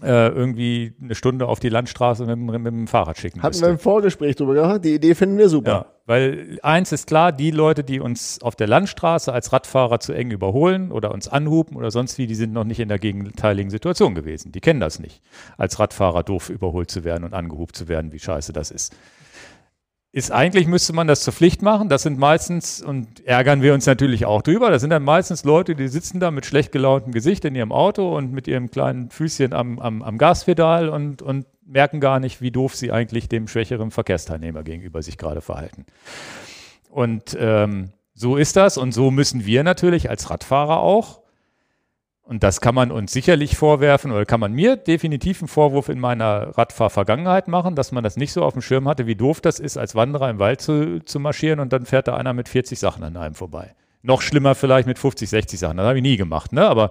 äh, 0.02 0.27
irgendwie 0.27 0.93
eine 1.02 1.15
Stunde 1.15 1.47
auf 1.47 1.60
die 1.60 1.69
Landstraße 1.69 2.26
mit, 2.26 2.31
dem- 2.35 2.45
mit 2.64 2.65
dem 2.73 2.88
Fahrrad 2.88 3.18
schicken 3.18 3.41
Hatten 3.41 3.52
müsste. 3.52 3.65
wir 3.68 3.72
im 3.72 3.80
Vorgespräch 3.80 4.35
drüber 4.35 4.53
gehabt, 4.53 4.84
die 4.84 4.95
Idee 4.95 5.15
finden 5.15 5.38
wir 5.38 5.47
super. 5.47 5.72
Ja, 5.72 5.85
weil 6.06 6.60
eins 6.61 6.91
ist 6.91 7.07
klar, 7.07 7.32
die 7.32 7.52
Leute, 7.52 7.84
die 7.84 7.99
uns 7.99 8.41
auf 8.41 8.56
der 8.56 8.68
Landstraße 8.68 9.34
als 9.34 9.52
Radfahrer 9.52 9.99
zu 9.99 10.14
eng 10.14 10.32
überholen 10.32 10.91
oder 10.91 11.11
uns 11.11 11.27
anhupen 11.27 11.76
oder 11.76 11.90
sonst 11.90 12.18
wie, 12.18 12.27
die 12.27 12.36
sind 12.36 12.53
noch 12.53 12.64
nicht 12.64 12.80
in 12.80 12.90
der 12.90 12.99
gegenteiligen 12.99 13.72
Situation 13.72 14.14
gewesen. 14.14 14.52
Die 14.52 14.61
kennen 14.61 14.80
das 14.80 14.99
nicht, 14.99 15.22
als 15.57 15.80
Radfahrer 15.80 16.23
doof 16.23 16.49
überholt 16.49 16.91
zu 16.91 17.03
werden 17.03 17.23
und 17.23 17.34
angehupt 17.34 17.76
zu 17.76 17.88
werden, 17.88 18.11
wie 18.11 18.19
scheiße 18.19 18.53
das 18.53 18.69
ist. 18.69 18.95
Ist 20.16 20.32
eigentlich 20.32 20.66
müsste 20.66 20.94
man 20.94 21.08
das 21.08 21.24
zur 21.24 21.34
Pflicht 21.34 21.62
machen. 21.62 21.90
Das 21.90 22.04
sind 22.04 22.18
meistens, 22.18 22.82
und 22.82 23.26
ärgern 23.26 23.62
wir 23.62 23.74
uns 23.74 23.86
natürlich 23.86 24.26
auch 24.26 24.42
drüber, 24.42 24.70
das 24.70 24.80
sind 24.80 24.92
dann 24.92 25.04
meistens 25.04 25.44
Leute, 25.44 25.76
die 25.76 25.90
sitzen 25.90 26.22
da 26.22 26.32
mit 26.32 26.46
schlecht 26.46 26.72
gelauntem 26.72 27.12
Gesicht 27.12 27.44
in 27.44 27.54
ihrem 27.54 27.74
Auto 27.74 28.16
und 28.16 28.32
mit 28.32 28.48
ihrem 28.48 28.72
kleinen 28.72 29.10
Füßchen 29.10 29.52
am, 29.52 29.78
am, 29.78 30.02
am 30.02 30.18
Gaspedal 30.18 30.88
und, 30.88 31.22
und 31.22 31.48
merken 31.66 32.00
gar 32.00 32.22
nicht, 32.22 32.40
wie 32.40 32.50
doof 32.50 32.78
sie 32.78 32.94
eigentlich 32.94 33.28
dem 33.28 33.50
schwächeren 33.50 33.92
Verkehrsteilnehmer 33.92 34.64
gegenüber 34.64 35.02
sich 35.02 35.18
gerade 35.18 35.42
verhalten. 35.42 35.86
Und 36.90 37.36
ähm, 37.38 37.90
so 38.14 38.38
ist 38.38 38.56
das 38.56 38.78
und 38.78 38.94
so 38.94 39.12
müssen 39.12 39.46
wir 39.46 39.66
natürlich 39.66 40.10
als 40.10 40.30
Radfahrer 40.30 40.80
auch. 40.80 41.24
Und 42.27 42.41
das 42.41 42.60
kann 42.60 42.73
man 42.73 42.91
uns 42.91 43.14
sicherlich 43.14 43.56
vorwerfen 43.56 44.11
oder 44.11 44.26
kann 44.26 44.39
man 44.39 44.52
mir 44.52 44.77
definitiv 44.77 45.41
einen 45.41 45.47
Vorwurf 45.47 45.89
in 45.89 45.99
meiner 45.99 46.57
Radfahrvergangenheit 46.57 47.47
machen, 47.47 47.76
dass 47.76 47.91
man 47.91 48.03
das 48.03 48.18
nicht 48.18 48.34
so 48.34 48.43
auf 48.43 48.53
dem 48.53 48.64
Schirm 48.64 48.88
hatte, 48.88 49.06
wie 49.06 49.15
doof 49.15 49.41
das 49.41 49.60
ist, 49.60 49.77
als 49.77 49.93
Wanderer 49.93 50.31
im 50.31 50.39
Wald 50.39 50.60
zu, 50.60 51.03
zu 51.06 51.19
marschieren 51.19 51.60
und 51.60 51.72
dann 51.72 51.85
fährt 51.85 52.07
da 52.07 52.15
einer 52.15 52.34
mit 52.34 52.49
40 52.49 52.80
Sachen 52.80 53.03
an 53.03 53.15
einem 53.15 53.35
vorbei. 53.35 53.76
Noch 54.02 54.23
schlimmer 54.23 54.56
vielleicht 54.56 54.88
mit 54.88 54.97
50, 54.97 55.30
60 55.30 55.60
Sachen. 55.60 55.77
Das 55.77 55.85
habe 55.85 55.99
ich 55.99 56.03
nie 56.03 56.18
gemacht, 56.18 56.52
ne? 56.52 56.68
Aber 56.68 56.89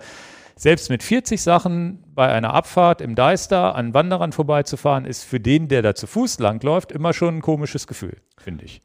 selbst 0.54 0.88
mit 0.88 1.02
40 1.02 1.42
Sachen 1.42 2.04
bei 2.14 2.28
einer 2.28 2.54
Abfahrt 2.54 3.00
im 3.00 3.16
Deister 3.16 3.74
an 3.74 3.92
Wanderern 3.92 4.30
vorbeizufahren, 4.30 5.04
ist 5.04 5.24
für 5.24 5.40
den, 5.40 5.66
der 5.66 5.82
da 5.82 5.96
zu 5.96 6.06
Fuß 6.06 6.38
langläuft, 6.38 6.92
immer 6.92 7.12
schon 7.12 7.38
ein 7.38 7.42
komisches 7.42 7.88
Gefühl, 7.88 8.18
finde 8.36 8.64
ich. 8.66 8.80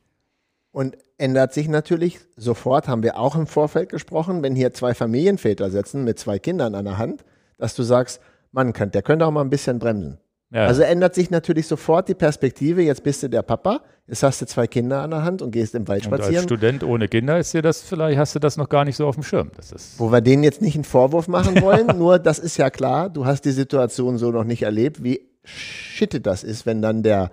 Und 0.72 0.98
ändert 1.18 1.54
sich 1.54 1.68
natürlich 1.68 2.20
sofort, 2.36 2.88
haben 2.88 3.04
wir 3.04 3.18
auch 3.18 3.36
im 3.36 3.48
Vorfeld 3.48 3.90
gesprochen, 3.90 4.44
wenn 4.44 4.56
hier 4.56 4.74
zwei 4.74 4.94
Familienväter 4.94 5.72
sitzen 5.72 6.04
mit 6.04 6.20
zwei 6.20 6.40
Kindern 6.40 6.76
an 6.76 6.86
der 6.86 6.98
Hand, 6.98 7.26
dass 7.58 7.76
du 7.76 7.84
sagst, 7.84 8.22
man 8.52 8.74
könnte, 8.74 8.94
der 8.94 9.02
könnte 9.02 9.26
auch 9.26 9.32
mal 9.32 9.42
ein 9.42 9.50
bisschen 9.50 9.80
bremsen. 9.80 10.20
Ja. 10.52 10.66
Also 10.66 10.82
ändert 10.82 11.14
sich 11.14 11.30
natürlich 11.30 11.68
sofort 11.68 12.10
die 12.10 12.16
Perspektive. 12.16 12.82
Jetzt 12.82 13.04
bist 13.04 13.22
du 13.22 13.30
der 13.30 13.44
Papa, 13.44 13.82
jetzt 14.08 14.24
hast 14.24 14.42
du 14.42 14.48
zwei 14.48 14.66
Kinder 14.66 15.02
an 15.02 15.12
der 15.12 15.24
Hand 15.24 15.44
und 15.44 15.52
gehst 15.52 15.76
im 15.76 15.88
Wald 15.88 16.06
Und 16.08 16.14
als 16.14 16.24
spazieren. 16.24 16.44
Student 16.44 16.84
ohne 16.84 17.08
Kinder 17.08 17.38
ist 17.38 17.54
dir 17.54 17.62
das, 17.62 17.84
vielleicht 17.84 18.18
hast 18.18 18.34
du 18.34 18.40
das 18.40 18.58
noch 18.58 18.68
gar 18.68 18.84
nicht 18.84 18.96
so 18.96 19.06
auf 19.06 19.16
dem 19.16 19.24
Schirm. 19.24 19.52
Das 19.56 19.72
ist, 19.72 20.00
Wo 20.00 20.12
wir 20.12 20.22
denen 20.22 20.44
jetzt 20.44 20.62
nicht 20.62 20.76
einen 20.76 20.86
Vorwurf 20.86 21.28
machen 21.28 21.62
wollen, 21.62 21.98
nur 21.98 22.18
das 22.18 22.40
ist 22.40 22.58
ja 22.58 22.72
klar, 22.72 23.10
du 23.10 23.26
hast 23.26 23.46
die 23.46 23.52
Situation 23.52 24.18
so 24.18 24.32
noch 24.32 24.44
nicht 24.44 24.64
erlebt, 24.64 25.04
wie 25.04 25.22
shitty 25.44 26.22
das 26.22 26.44
ist, 26.44 26.66
wenn 26.66 26.82
dann 26.82 27.04
der 27.04 27.32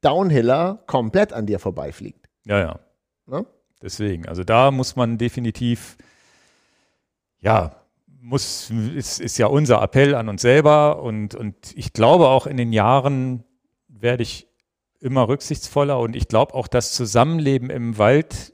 Downhiller 0.00 0.82
komplett 0.86 1.34
an 1.34 1.44
dir 1.44 1.58
vorbeifliegt. 1.58 2.17
Ja, 2.48 2.58
ja. 2.58 2.80
Ne? 3.26 3.46
Deswegen, 3.82 4.26
also 4.26 4.42
da 4.42 4.70
muss 4.70 4.96
man 4.96 5.18
definitiv, 5.18 5.96
ja, 7.40 7.76
muss, 8.20 8.70
ist, 8.70 9.20
ist 9.20 9.38
ja 9.38 9.46
unser 9.46 9.80
Appell 9.82 10.14
an 10.14 10.28
uns 10.28 10.42
selber 10.42 11.00
und, 11.02 11.34
und 11.34 11.54
ich 11.76 11.92
glaube 11.92 12.28
auch 12.28 12.46
in 12.46 12.56
den 12.56 12.72
Jahren 12.72 13.44
werde 13.86 14.22
ich 14.22 14.48
immer 15.00 15.28
rücksichtsvoller 15.28 16.00
und 16.00 16.16
ich 16.16 16.26
glaube 16.26 16.54
auch 16.54 16.66
das 16.66 16.92
Zusammenleben 16.92 17.70
im 17.70 17.96
Wald 17.98 18.52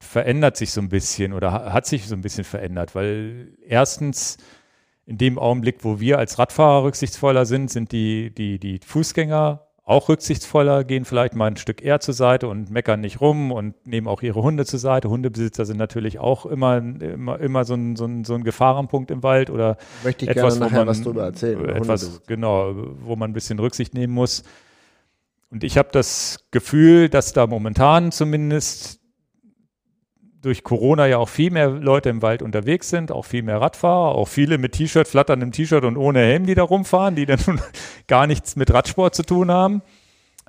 verändert 0.00 0.56
sich 0.56 0.72
so 0.72 0.80
ein 0.80 0.88
bisschen 0.88 1.32
oder 1.34 1.52
ha- 1.52 1.72
hat 1.72 1.86
sich 1.86 2.06
so 2.08 2.14
ein 2.14 2.22
bisschen 2.22 2.44
verändert, 2.44 2.94
weil 2.94 3.56
erstens 3.62 4.38
in 5.04 5.18
dem 5.18 5.38
Augenblick, 5.38 5.84
wo 5.84 6.00
wir 6.00 6.18
als 6.18 6.38
Radfahrer 6.38 6.84
rücksichtsvoller 6.84 7.44
sind, 7.46 7.70
sind 7.70 7.92
die, 7.92 8.34
die, 8.34 8.58
die 8.58 8.80
Fußgänger 8.84 9.65
auch 9.86 10.08
rücksichtsvoller, 10.08 10.82
gehen 10.82 11.04
vielleicht 11.04 11.36
mal 11.36 11.46
ein 11.46 11.56
Stück 11.56 11.80
eher 11.80 12.00
zur 12.00 12.12
Seite 12.12 12.48
und 12.48 12.70
meckern 12.70 13.00
nicht 13.00 13.20
rum 13.20 13.52
und 13.52 13.86
nehmen 13.86 14.08
auch 14.08 14.20
ihre 14.20 14.42
Hunde 14.42 14.66
zur 14.66 14.80
Seite. 14.80 15.08
Hundebesitzer 15.08 15.64
sind 15.64 15.76
natürlich 15.76 16.18
auch 16.18 16.44
immer, 16.44 16.78
immer, 16.78 17.38
immer 17.38 17.64
so, 17.64 17.74
ein, 17.74 17.94
so, 17.94 18.04
ein, 18.04 18.24
so 18.24 18.34
ein 18.34 18.42
Gefahrenpunkt 18.42 19.12
im 19.12 19.22
Wald 19.22 19.48
oder 19.48 19.76
Möchte 20.02 20.24
ich 20.24 20.32
etwas, 20.32 20.54
gerne 20.54 20.66
nachher 20.66 20.78
man, 20.80 20.88
was 20.88 21.02
drüber 21.02 21.22
erzählen. 21.22 21.68
Etwas, 21.68 22.20
genau, 22.26 22.74
wo 23.00 23.14
man 23.14 23.30
ein 23.30 23.32
bisschen 23.32 23.60
Rücksicht 23.60 23.94
nehmen 23.94 24.12
muss. 24.12 24.42
Und 25.50 25.62
ich 25.62 25.78
habe 25.78 25.90
das 25.92 26.48
Gefühl, 26.50 27.08
dass 27.08 27.32
da 27.32 27.46
momentan 27.46 28.10
zumindest 28.10 28.98
durch 30.46 30.62
Corona 30.62 31.06
ja 31.06 31.18
auch 31.18 31.28
viel 31.28 31.50
mehr 31.50 31.68
Leute 31.68 32.08
im 32.08 32.22
Wald 32.22 32.40
unterwegs 32.40 32.88
sind, 32.88 33.10
auch 33.10 33.24
viel 33.24 33.42
mehr 33.42 33.60
Radfahrer, 33.60 34.14
auch 34.14 34.28
viele 34.28 34.58
mit 34.58 34.72
T-Shirt, 34.72 35.08
flatterndem 35.08 35.50
T-Shirt 35.50 35.84
und 35.84 35.96
ohne 35.96 36.20
Helm, 36.20 36.46
die 36.46 36.54
da 36.54 36.62
rumfahren, 36.62 37.16
die 37.16 37.26
dann 37.26 37.40
gar 38.06 38.28
nichts 38.28 38.54
mit 38.54 38.72
Radsport 38.72 39.16
zu 39.16 39.24
tun 39.24 39.50
haben. 39.50 39.82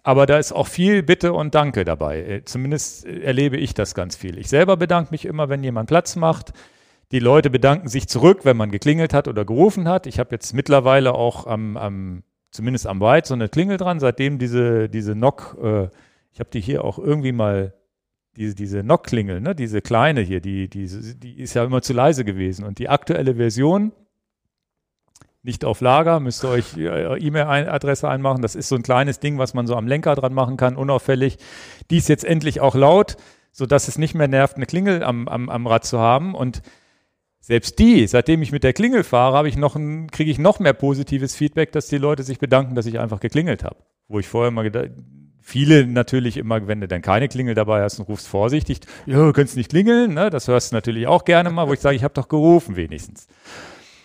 Aber 0.03 0.27
da 0.27 0.37
ist 0.37 0.51
auch 0.51 0.67
viel 0.67 1.01
Bitte 1.01 1.33
und 1.33 1.55
Danke 1.55 1.83
dabei. 1.83 2.19
Äh, 2.21 2.45
Zumindest 2.45 3.07
äh, 3.07 3.21
erlebe 3.21 3.57
ich 3.57 3.73
das 3.73 3.95
ganz 3.95 4.15
viel. 4.15 4.37
Ich 4.37 4.49
selber 4.49 4.77
bedanke 4.77 5.09
mich 5.09 5.25
immer, 5.25 5.49
wenn 5.49 5.63
jemand 5.63 5.89
Platz 5.89 6.15
macht. 6.15 6.53
Die 7.11 7.19
Leute 7.19 7.49
bedanken 7.49 7.87
sich 7.87 8.07
zurück, 8.07 8.41
wenn 8.43 8.55
man 8.55 8.69
geklingelt 8.69 9.15
hat 9.15 9.27
oder 9.27 9.45
gerufen 9.45 9.87
hat. 9.87 10.05
Ich 10.05 10.19
habe 10.19 10.29
jetzt 10.31 10.53
mittlerweile 10.53 11.15
auch 11.15 11.47
am, 11.47 11.75
am, 11.75 12.23
zumindest 12.51 12.85
am 12.85 13.01
White 13.01 13.29
so 13.29 13.33
eine 13.33 13.49
Klingel 13.49 13.77
dran, 13.77 13.99
seitdem 13.99 14.37
diese, 14.37 14.89
diese 14.89 15.15
Nock, 15.15 15.57
äh, 15.59 15.87
ich 16.31 16.39
habe 16.39 16.51
die 16.53 16.61
hier 16.61 16.83
auch 16.83 16.99
irgendwie 16.99 17.31
mal, 17.31 17.73
diese, 18.37 18.55
diese 18.55 18.83
Nock-Klingel, 18.83 19.41
ne, 19.41 19.55
diese 19.55 19.81
kleine 19.81 20.21
hier, 20.21 20.39
die, 20.39 20.69
die, 20.69 20.87
die 20.87 21.39
ist 21.39 21.55
ja 21.55 21.63
immer 21.63 21.81
zu 21.81 21.93
leise 21.93 22.23
gewesen. 22.23 22.65
Und 22.65 22.77
die 22.77 22.87
aktuelle 22.87 23.35
Version, 23.35 23.91
nicht 25.41 25.65
auf 25.65 25.81
Lager, 25.81 26.19
müsst 26.19 26.43
ihr 26.43 26.49
euch 26.49 26.77
E-Mail-Adresse 26.77 28.07
einmachen. 28.07 28.41
Das 28.41 28.55
ist 28.55 28.69
so 28.69 28.75
ein 28.75 28.83
kleines 28.83 29.19
Ding, 29.19 29.37
was 29.37 29.53
man 29.53 29.65
so 29.65 29.75
am 29.75 29.87
Lenker 29.87 30.13
dran 30.15 30.33
machen 30.33 30.55
kann, 30.55 30.75
unauffällig. 30.75 31.37
Die 31.89 31.97
ist 31.97 32.09
jetzt 32.09 32.25
endlich 32.25 32.61
auch 32.61 32.75
laut, 32.75 33.17
sodass 33.51 33.87
es 33.87 33.97
nicht 33.97 34.13
mehr 34.13 34.27
nervt, 34.27 34.57
eine 34.57 34.65
Klingel 34.65 35.03
am, 35.03 35.27
am, 35.27 35.49
am 35.49 35.65
Rad 35.65 35.85
zu 35.85 35.99
haben. 35.99 36.35
Und 36.35 36.61
selbst 37.39 37.79
die, 37.79 38.05
seitdem 38.05 38.41
ich 38.41 38.51
mit 38.51 38.63
der 38.63 38.73
Klingel 38.73 39.03
fahre, 39.03 39.37
habe 39.37 39.49
ich 39.49 39.57
noch 39.57 39.75
ein, 39.75 40.11
kriege 40.11 40.29
ich 40.29 40.37
noch 40.37 40.59
mehr 40.59 40.73
positives 40.73 41.35
Feedback, 41.35 41.71
dass 41.71 41.87
die 41.87 41.97
Leute 41.97 42.21
sich 42.21 42.37
bedanken, 42.37 42.75
dass 42.75 42.85
ich 42.85 42.99
einfach 42.99 43.19
geklingelt 43.19 43.63
habe. 43.63 43.77
Wo 44.09 44.19
ich 44.19 44.27
vorher 44.27 44.51
mal 44.51 44.63
gedacht, 44.63 44.91
viele 45.47 45.87
natürlich 45.87 46.35
immer, 46.35 46.67
wenn 46.67 46.81
du 46.81 46.89
dann 46.89 47.01
keine 47.01 47.29
Klingel 47.29 47.55
dabei 47.55 47.81
hast 47.81 47.99
und 47.99 48.09
rufst 48.09 48.27
vorsichtig, 48.27 48.81
ja, 49.05 49.15
du 49.15 49.31
kannst 49.31 49.55
nicht 49.55 49.69
klingeln, 49.69 50.13
ne? 50.13 50.29
das 50.29 50.49
hörst 50.49 50.71
du 50.71 50.75
natürlich 50.75 51.07
auch 51.07 51.23
gerne 51.23 51.49
mal, 51.49 51.69
wo 51.69 51.73
ich 51.73 51.79
sage, 51.79 51.95
ich 51.95 52.03
habe 52.03 52.13
doch 52.13 52.27
gerufen 52.27 52.75
wenigstens. 52.75 53.27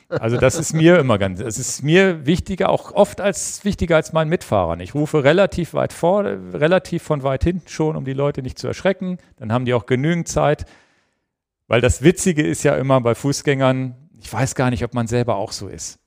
Also 0.08 0.36
das 0.36 0.54
ist 0.54 0.72
mir 0.72 0.98
immer 0.98 1.18
ganz, 1.18 1.40
es 1.40 1.58
ist 1.58 1.82
mir 1.82 2.26
wichtiger, 2.26 2.68
auch 2.68 2.92
oft 2.92 3.20
als 3.20 3.64
wichtiger 3.64 3.96
als 3.96 4.12
meinen 4.12 4.28
Mitfahrern. 4.28 4.78
Ich 4.78 4.94
rufe 4.94 5.24
relativ 5.24 5.74
weit 5.74 5.92
vor, 5.92 6.24
relativ 6.24 7.02
von 7.02 7.24
weit 7.24 7.42
hinten 7.42 7.68
schon, 7.68 7.96
um 7.96 8.04
die 8.04 8.12
Leute 8.12 8.42
nicht 8.42 8.58
zu 8.58 8.68
erschrecken. 8.68 9.18
Dann 9.36 9.52
haben 9.52 9.64
die 9.64 9.74
auch 9.74 9.86
genügend 9.86 10.28
Zeit. 10.28 10.66
Weil 11.66 11.80
das 11.80 12.02
Witzige 12.02 12.46
ist 12.46 12.62
ja 12.62 12.76
immer 12.76 13.00
bei 13.00 13.14
Fußgängern, 13.14 13.96
ich 14.20 14.30
weiß 14.32 14.54
gar 14.54 14.70
nicht, 14.70 14.84
ob 14.84 14.94
man 14.94 15.06
selber 15.06 15.36
auch 15.36 15.52
so 15.52 15.66
ist. 15.66 15.98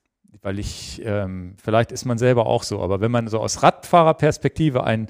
Weil 0.45 0.59
ich, 0.59 1.01
ähm, 1.03 1.55
vielleicht 1.57 1.91
ist 1.91 2.05
man 2.05 2.19
selber 2.19 2.45
auch 2.45 2.61
so, 2.61 2.79
aber 2.79 3.01
wenn 3.01 3.09
man 3.09 3.27
so 3.29 3.39
aus 3.39 3.63
Radfahrerperspektive 3.63 4.83
einen, 4.83 5.07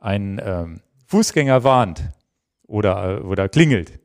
einen 0.00 0.40
ähm, 0.40 0.80
Fußgänger 1.08 1.64
warnt 1.64 2.04
oder, 2.68 3.18
äh, 3.18 3.20
oder 3.22 3.48
klingelt, 3.48 3.98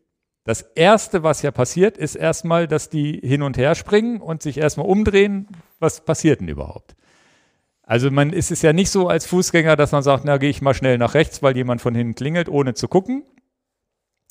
das 0.46 0.64
Erste, 0.64 1.22
was 1.22 1.44
ja 1.44 1.52
passiert, 1.52 2.00
ist 2.00 2.16
erstmal, 2.16 2.68
dass 2.68 2.90
die 2.90 3.20
hin 3.24 3.44
und 3.44 3.60
her 3.60 3.76
springen 3.76 4.22
und 4.22 4.42
sich 4.42 4.58
erstmal 4.58 4.88
umdrehen. 4.88 5.48
Was 5.78 6.04
passiert 6.04 6.42
denn 6.42 6.48
überhaupt? 6.48 6.96
Also 7.84 8.10
man 8.10 8.34
ist 8.34 8.50
es 8.50 8.64
ja 8.64 8.74
nicht 8.74 8.90
so 8.90 9.08
als 9.08 9.28
Fußgänger, 9.28 9.76
dass 9.76 9.92
man 9.92 10.02
sagt, 10.02 10.26
na 10.26 10.38
gehe 10.38 10.50
ich 10.50 10.64
mal 10.64 10.74
schnell 10.74 10.98
nach 10.98 11.14
rechts, 11.14 11.44
weil 11.44 11.56
jemand 11.56 11.80
von 11.80 11.94
hinten 11.94 12.16
klingelt, 12.16 12.50
ohne 12.50 12.74
zu 12.74 12.88
gucken. 12.88 13.22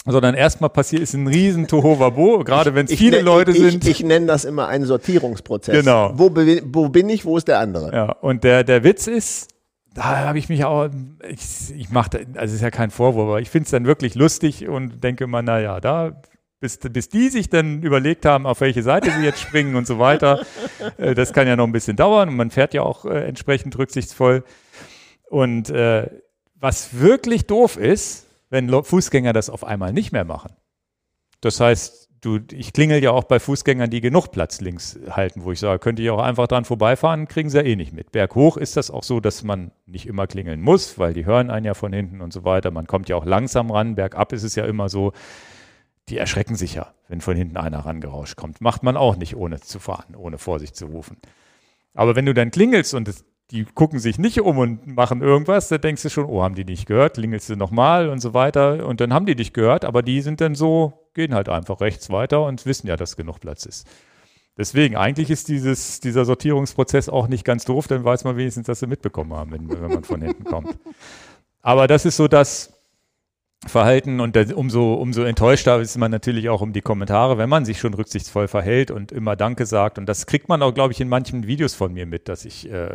Sondern 0.07 0.35
erstmal 0.35 0.71
passiert 0.71 1.03
ist 1.03 1.15
ein 1.15 1.27
riesen 1.27 1.67
Tohuwabo, 1.67 2.45
gerade 2.45 2.75
wenn 2.75 2.87
es 2.87 2.95
viele 2.95 3.21
Leute 3.21 3.51
ich, 3.51 3.59
sind. 3.59 3.85
Ich, 3.85 4.01
ich 4.01 4.07
nenne 4.07 4.27
das 4.27 4.45
immer 4.45 4.69
einen 4.69 4.87
Sortierungsprozess. 4.87 5.81
Genau. 5.81 6.13
Wo, 6.15 6.31
wo 6.35 6.89
bin 6.89 7.09
ich, 7.09 7.25
wo 7.25 7.37
ist 7.37 7.49
der 7.49 7.59
andere? 7.59 7.93
Ja, 7.93 8.13
und 8.13 8.45
der, 8.45 8.65
der 8.65 8.85
Witz 8.85 9.07
ist, 9.07 9.49
da 9.95 10.19
habe 10.19 10.39
ich 10.39 10.49
mich 10.49 10.65
auch, 10.65 10.89
ich, 11.29 11.75
ich 11.77 11.91
mache, 11.91 12.11
also 12.35 12.45
es 12.45 12.53
ist 12.53 12.63
ja 12.63 12.71
kein 12.71 12.91
Vorwurf, 12.91 13.29
aber 13.29 13.41
ich 13.41 13.51
finde 13.51 13.65
es 13.65 13.71
dann 13.71 13.85
wirklich 13.85 14.15
lustig 14.15 14.69
und 14.69 15.03
denke 15.03 15.27
mal, 15.27 15.43
naja, 15.43 15.81
da, 15.81 16.23
bis, 16.61 16.79
bis 16.79 17.09
die 17.09 17.29
sich 17.29 17.51
dann 17.51 17.83
überlegt 17.83 18.25
haben, 18.25 18.47
auf 18.47 18.61
welche 18.61 18.83
Seite 18.83 19.11
sie 19.11 19.25
jetzt 19.25 19.41
springen 19.41 19.77
und 19.77 19.87
so 19.87 19.99
weiter, 19.99 20.43
äh, 20.97 21.15
das 21.15 21.33
kann 21.33 21.47
ja 21.47 21.57
noch 21.57 21.67
ein 21.67 21.73
bisschen 21.73 21.97
dauern 21.97 22.29
und 22.29 22.37
man 22.37 22.51
fährt 22.51 22.75
ja 22.75 22.83
auch 22.83 23.05
äh, 23.05 23.27
entsprechend 23.27 23.77
rücksichtsvoll. 23.77 24.45
Und 25.29 25.71
äh, 25.71 26.09
was 26.55 26.99
wirklich 26.99 27.47
doof 27.47 27.77
ist, 27.77 28.28
wenn 28.51 28.69
Fußgänger 28.69 29.33
das 29.33 29.51
auf 29.51 29.65
einmal 29.65 29.93
nicht 29.93 30.13
mehr 30.13 30.25
machen. 30.25 30.53
Das 31.41 31.61
heißt, 31.61 32.09
du, 32.21 32.41
ich 32.53 32.73
klingel 32.73 33.03
ja 33.03 33.13
auch 33.13 33.25
bei 33.25 33.39
Fußgängern, 33.39 33.91
die 33.91 34.01
genug 34.01 34.33
Platz 34.33 34.61
links 34.61 34.99
halten, 35.11 35.45
wo 35.45 35.53
ich 35.53 35.61
sage, 35.61 35.79
könnte 35.79 36.03
ich 36.03 36.11
auch 36.11 36.21
einfach 36.21 36.49
dran 36.49 36.65
vorbeifahren, 36.65 37.29
kriegen 37.29 37.51
sie 37.51 37.59
ja 37.59 37.65
eh 37.65 37.77
nicht 37.77 37.93
mit. 37.93 38.13
Berghoch 38.13 38.57
ist 38.57 38.77
das 38.77 38.91
auch 38.91 39.05
so, 39.05 39.21
dass 39.21 39.43
man 39.45 39.71
nicht 39.87 40.07
immer 40.07 40.27
klingeln 40.27 40.61
muss, 40.61 40.99
weil 40.99 41.15
die 41.15 41.27
hören 41.27 41.51
einen 41.51 41.67
ja 41.67 41.75
von 41.75 41.93
hinten 41.93 42.21
und 42.21 42.33
so 42.33 42.45
weiter. 42.45 42.71
Man 42.71 42.87
kommt 42.87 43.09
ja 43.09 43.17
auch 43.17 43.25
langsam 43.25 43.71
ran. 43.71 43.95
Bergab 43.95 44.33
ist 44.33 44.43
es 44.43 44.55
ja 44.55 44.65
immer 44.65 44.89
so, 44.89 45.13
die 46.09 46.19
erschrecken 46.19 46.57
sich 46.57 46.75
ja, 46.75 46.93
wenn 47.09 47.21
von 47.21 47.37
hinten 47.37 47.57
einer 47.57 47.81
rangerauscht 47.81 48.37
kommt. 48.37 48.61
Macht 48.61 48.83
man 48.83 48.97
auch 48.97 49.17
nicht, 49.17 49.37
ohne 49.37 49.61
zu 49.61 49.79
fahren, 49.79 50.17
ohne 50.17 50.39
Vorsicht 50.39 50.75
zu 50.75 50.87
rufen. 50.87 51.19
Aber 51.95 52.17
wenn 52.17 52.27
du 52.27 52.35
dann 52.35 52.51
klingelst 52.51 52.95
und 52.95 53.09
es, 53.09 53.25
die 53.51 53.65
gucken 53.65 53.99
sich 53.99 54.19
nicht 54.19 54.41
um 54.41 54.59
und 54.59 54.87
machen 54.87 55.23
irgendwas, 55.23 55.69
da 55.69 55.79
denkst 55.79 56.03
du 56.03 56.11
schon, 56.11 56.27
oh, 56.27 56.43
haben 56.43 56.55
die 56.55 56.65
nicht 56.65 56.87
gehört, 56.87 57.15
klingelst 57.15 57.49
du 57.49 57.57
nochmal 57.57 58.09
und 58.11 58.21
so 58.21 58.35
weiter. 58.35 58.87
Und 58.87 59.01
dann 59.01 59.15
haben 59.15 59.27
die 59.27 59.37
dich 59.37 59.53
gehört, 59.53 59.85
aber 59.85 60.03
die 60.03 60.21
sind 60.21 60.41
dann 60.41 60.55
so 60.55 61.09
gehen 61.19 61.35
halt 61.35 61.49
einfach 61.49 61.81
rechts 61.81 62.11
weiter 62.11 62.45
und 62.45 62.65
wissen 62.65 62.87
ja, 62.87 62.97
dass 62.97 63.17
genug 63.17 63.41
Platz 63.41 63.67
ist. 63.67 63.89
Deswegen, 64.57 64.97
eigentlich 64.97 65.31
ist 65.31 65.49
dieses, 65.49 65.99
dieser 65.99 66.25
Sortierungsprozess 66.25 67.09
auch 67.09 67.27
nicht 67.27 67.45
ganz 67.45 67.65
doof, 67.65 67.89
dann 67.89 68.05
weiß 68.05 68.23
man 68.23 68.37
wenigstens, 68.37 68.67
dass 68.67 68.79
sie 68.79 68.87
mitbekommen 68.87 69.33
haben, 69.33 69.51
wenn, 69.51 69.69
wenn 69.69 69.89
man 69.89 70.05
von 70.05 70.23
hinten 70.23 70.45
kommt. 70.45 70.79
Aber 71.61 71.89
das 71.89 72.05
ist 72.05 72.17
so 72.17 72.29
das 72.29 72.78
Verhalten 73.67 74.21
und 74.21 74.37
umso, 74.55 74.95
umso 74.95 75.25
enttäuschter 75.25 75.81
ist 75.81 75.99
man 75.99 76.13
natürlich 76.13 76.49
auch 76.49 76.61
um 76.61 76.73
die 76.73 76.81
Kommentare, 76.81 77.39
wenn 77.39 77.49
man 77.49 77.65
sich 77.65 77.81
schon 77.81 77.93
rücksichtsvoll 77.93 78.47
verhält 78.47 78.93
und 78.93 79.11
immer 79.11 79.35
Danke 79.35 79.67
sagt. 79.67 79.99
Und 79.99 80.07
das 80.07 80.27
kriegt 80.27 80.49
man 80.49 80.63
auch, 80.63 80.73
glaube 80.73 80.93
ich, 80.93 81.01
in 81.01 81.09
manchen 81.09 81.47
Videos 81.49 81.75
von 81.75 81.93
mir 81.93 82.07
mit, 82.07 82.29
dass 82.29 82.45
ich, 82.45 82.71
äh, 82.71 82.89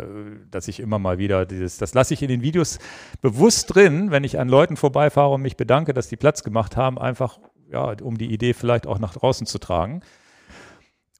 dass 0.49 0.69
ich 0.69 0.79
immer 0.79 0.99
mal 0.99 1.17
wieder 1.17 1.45
dieses, 1.45 1.77
das 1.77 1.93
lasse 1.93 2.13
ich 2.13 2.21
in 2.21 2.29
den 2.29 2.41
Videos 2.41 2.79
bewusst 3.21 3.75
drin, 3.75 4.09
wenn 4.11 4.23
ich 4.23 4.39
an 4.39 4.47
Leuten 4.47 4.77
vorbeifahre 4.77 5.33
und 5.33 5.41
mich 5.41 5.57
bedanke, 5.57 5.93
dass 5.93 6.07
die 6.07 6.15
Platz 6.15 6.43
gemacht 6.43 6.77
haben, 6.77 6.97
einfach 6.97 7.39
ja, 7.69 7.93
um 8.01 8.17
die 8.17 8.31
Idee 8.31 8.53
vielleicht 8.53 8.87
auch 8.87 8.99
nach 8.99 9.13
draußen 9.13 9.45
zu 9.45 9.59
tragen. 9.59 10.01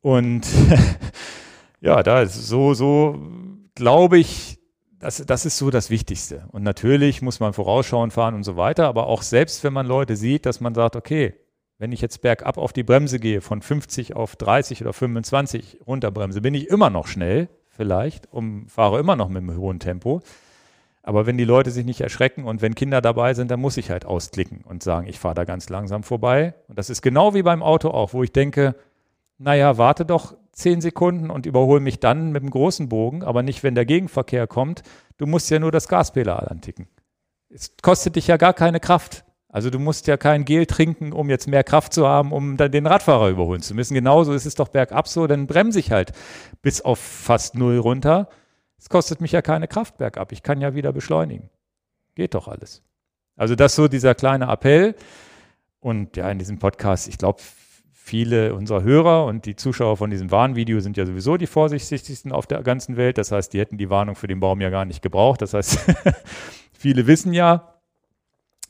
Und 0.02 0.48
ja, 1.82 2.02
da 2.02 2.22
ist 2.22 2.48
so, 2.48 2.74
so 2.74 3.20
glaube 3.76 4.20
ich, 4.20 4.62
das, 5.03 5.17
das 5.25 5.45
ist 5.45 5.57
so 5.57 5.69
das 5.69 5.89
Wichtigste. 5.89 6.45
Und 6.51 6.63
natürlich 6.63 7.21
muss 7.21 7.39
man 7.39 7.53
vorausschauen 7.53 8.09
fahren 8.09 8.35
und 8.35 8.43
so 8.43 8.55
weiter, 8.55 8.88
aber 8.88 9.07
auch 9.07 9.21
selbst 9.21 9.63
wenn 9.63 9.73
man 9.73 9.85
Leute 9.85 10.15
sieht, 10.15 10.45
dass 10.45 10.61
man 10.61 10.73
sagt, 10.73 10.95
okay, 10.95 11.34
wenn 11.77 11.91
ich 11.91 11.99
jetzt 11.99 12.21
bergab 12.21 12.57
auf 12.57 12.71
die 12.71 12.84
Bremse 12.84 13.19
gehe, 13.19 13.41
von 13.41 13.61
50 13.61 14.15
auf 14.15 14.38
30 14.38 14.81
oder 14.81 14.93
25 14.93 15.81
runterbremse, 15.85 16.39
bin 16.39 16.53
ich 16.53 16.69
immer 16.69 16.89
noch 16.89 17.07
schnell, 17.07 17.49
vielleicht, 17.67 18.31
und 18.31 18.69
fahre 18.69 18.99
immer 18.99 19.17
noch 19.17 19.27
mit 19.27 19.43
einem 19.43 19.57
hohen 19.57 19.80
Tempo. 19.80 20.21
Aber 21.01 21.25
wenn 21.25 21.38
die 21.38 21.43
Leute 21.43 21.71
sich 21.71 21.84
nicht 21.84 21.99
erschrecken 21.99 22.45
und 22.45 22.61
wenn 22.61 22.75
Kinder 22.75 23.01
dabei 23.01 23.34
sind, 23.34 23.51
dann 23.51 23.59
muss 23.59 23.75
ich 23.75 23.89
halt 23.89 24.05
ausklicken 24.05 24.61
und 24.63 24.84
sagen, 24.84 25.07
ich 25.07 25.19
fahre 25.19 25.35
da 25.35 25.43
ganz 25.43 25.67
langsam 25.67 26.03
vorbei. 26.03 26.53
Und 26.69 26.80
das 26.80 26.89
ist 26.89 27.01
genau 27.01 27.34
wie 27.34 27.43
beim 27.43 27.61
Auto 27.61 27.89
auch, 27.89 28.13
wo 28.13 28.23
ich 28.23 28.31
denke, 28.31 28.75
naja, 29.38 29.77
warte 29.77 30.05
doch 30.05 30.38
zehn 30.53 30.81
Sekunden 30.81 31.30
und 31.30 31.45
überhole 31.45 31.81
mich 31.81 31.99
dann 31.99 32.31
mit 32.31 32.41
dem 32.41 32.49
großen 32.49 32.88
Bogen, 32.89 33.23
aber 33.23 33.43
nicht, 33.43 33.63
wenn 33.63 33.75
der 33.75 33.85
Gegenverkehr 33.85 34.47
kommt. 34.47 34.84
Du 35.17 35.25
musst 35.25 35.49
ja 35.49 35.59
nur 35.59 35.71
das 35.71 35.88
Gaspedal 35.88 36.47
anticken. 36.47 36.88
Es 37.49 37.73
kostet 37.81 38.15
dich 38.15 38.27
ja 38.27 38.38
gar 38.38 38.53
keine 38.53 38.80
Kraft. 38.80 39.25
Also 39.49 39.69
du 39.69 39.77
musst 39.77 40.07
ja 40.07 40.17
kein 40.17 40.45
Gel 40.45 40.65
trinken, 40.65 41.13
um 41.13 41.30
jetzt 41.30 41.47
mehr 41.47 41.63
Kraft 41.63 41.93
zu 41.93 42.07
haben, 42.07 42.31
um 42.31 42.57
dann 42.57 42.71
den 42.71 42.88
Radfahrer 42.88 43.30
überholen 43.30 43.61
zu 43.61 43.75
müssen. 43.75 43.93
Genauso 43.93 44.34
ist 44.34 44.45
es 44.45 44.55
doch 44.55 44.69
bergab 44.69 45.07
so, 45.07 45.27
dann 45.27 45.45
bremse 45.45 45.80
ich 45.80 45.91
halt 45.91 46.13
bis 46.61 46.81
auf 46.81 46.97
fast 46.97 47.55
null 47.55 47.77
runter 47.77 48.30
es 48.84 48.89
kostet 48.89 49.21
mich 49.21 49.31
ja 49.31 49.41
keine 49.41 49.69
Kraft 49.69 49.97
bergab. 49.97 50.34
Ich 50.34 50.43
kann 50.43 50.59
ja 50.59 50.75
wieder 50.75 50.91
beschleunigen. 50.91 51.49
Geht 52.15 52.34
doch 52.34 52.49
alles. 52.49 52.84
Also 53.38 53.55
das 53.55 53.75
so 53.75 53.88
dieser 53.88 54.13
kleine 54.13 54.51
Appell. 54.51 54.95
Und 55.80 56.17
ja, 56.17 56.30
in 56.30 56.38
diesem 56.38 56.59
Podcast, 56.59 57.07
ich 57.07 57.17
glaube, 57.17 57.41
viele 58.05 58.53
unserer 58.53 58.84
Hörer 58.84 59.25
und 59.25 59.45
die 59.45 59.55
Zuschauer 59.55 59.95
von 59.95 60.09
diesem 60.09 60.30
Warnvideo 60.30 60.81
sind 60.81 60.97
ja 60.97 61.05
sowieso 61.05 61.38
die 61.38 61.47
vorsichtigsten 61.47 62.34
auf 62.34 62.45
der 62.47 62.61
ganzen 62.61 62.97
Welt. 62.97 63.17
Das 63.17 63.31
heißt, 63.31 63.53
die 63.53 63.59
hätten 63.59 63.77
die 63.77 63.89
Warnung 63.89 64.15
für 64.15 64.27
den 64.27 64.41
Baum 64.41 64.59
ja 64.59 64.69
gar 64.69 64.84
nicht 64.84 65.01
gebraucht. 65.01 65.41
Das 65.41 65.53
heißt, 65.53 65.80
viele 66.73 67.07
wissen 67.07 67.31
ja, 67.31 67.80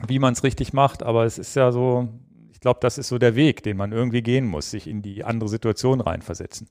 wie 0.07 0.19
man 0.19 0.34
es 0.34 0.43
richtig 0.43 0.72
macht, 0.72 1.01
aber 1.01 1.26
es 1.26 1.39
ist 1.39 1.55
ja 1.55 1.72
so, 1.72 2.10
ich 2.51 2.60
glaube, 2.60 2.80
das 2.81 2.99
ist 2.99 3.07
so 3.07 3.18
der 3.18 3.35
Weg, 3.35 3.64
den 3.64 3.76
man 3.76 3.91
irgendwie 3.91 4.22
gehen 4.22 4.45
muss, 4.45 4.69
sich 4.69 4.85
in 4.85 5.01
die 5.01 5.23
andere 5.23 5.49
Situation 5.49 5.99
reinversetzen. 5.99 6.69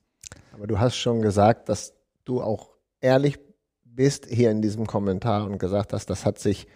Aber 0.53 0.69
du 0.69 0.79
hast 0.79 0.97
schon 0.97 1.21
gesagt, 1.21 1.69
dass 1.69 1.95
du 2.25 2.43
auch 2.43 2.71
ehrlich 3.01 3.41
bist 3.85 4.27
hier 4.27 4.53
in 4.53 4.63
diesem 4.63 4.87
Kommentar 4.87 5.47
und 5.47 5.59
gesagt 5.59 5.93
hast, 5.93 6.07
das 6.07 6.25
hat 6.25 6.39
sich, 6.39 6.69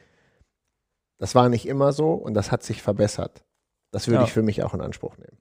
das 1.18 1.36
war 1.36 1.48
nicht 1.48 1.66
immer 1.66 1.92
so 1.92 2.12
und 2.12 2.34
das 2.34 2.50
hat 2.50 2.64
sich 2.64 2.82
verbessert. 2.82 3.44
Das 3.92 4.08
würde 4.08 4.22
ja. 4.22 4.24
ich 4.24 4.32
für 4.32 4.42
mich 4.42 4.64
auch 4.64 4.74
in 4.74 4.80
Anspruch 4.80 5.16
nehmen. 5.16 5.38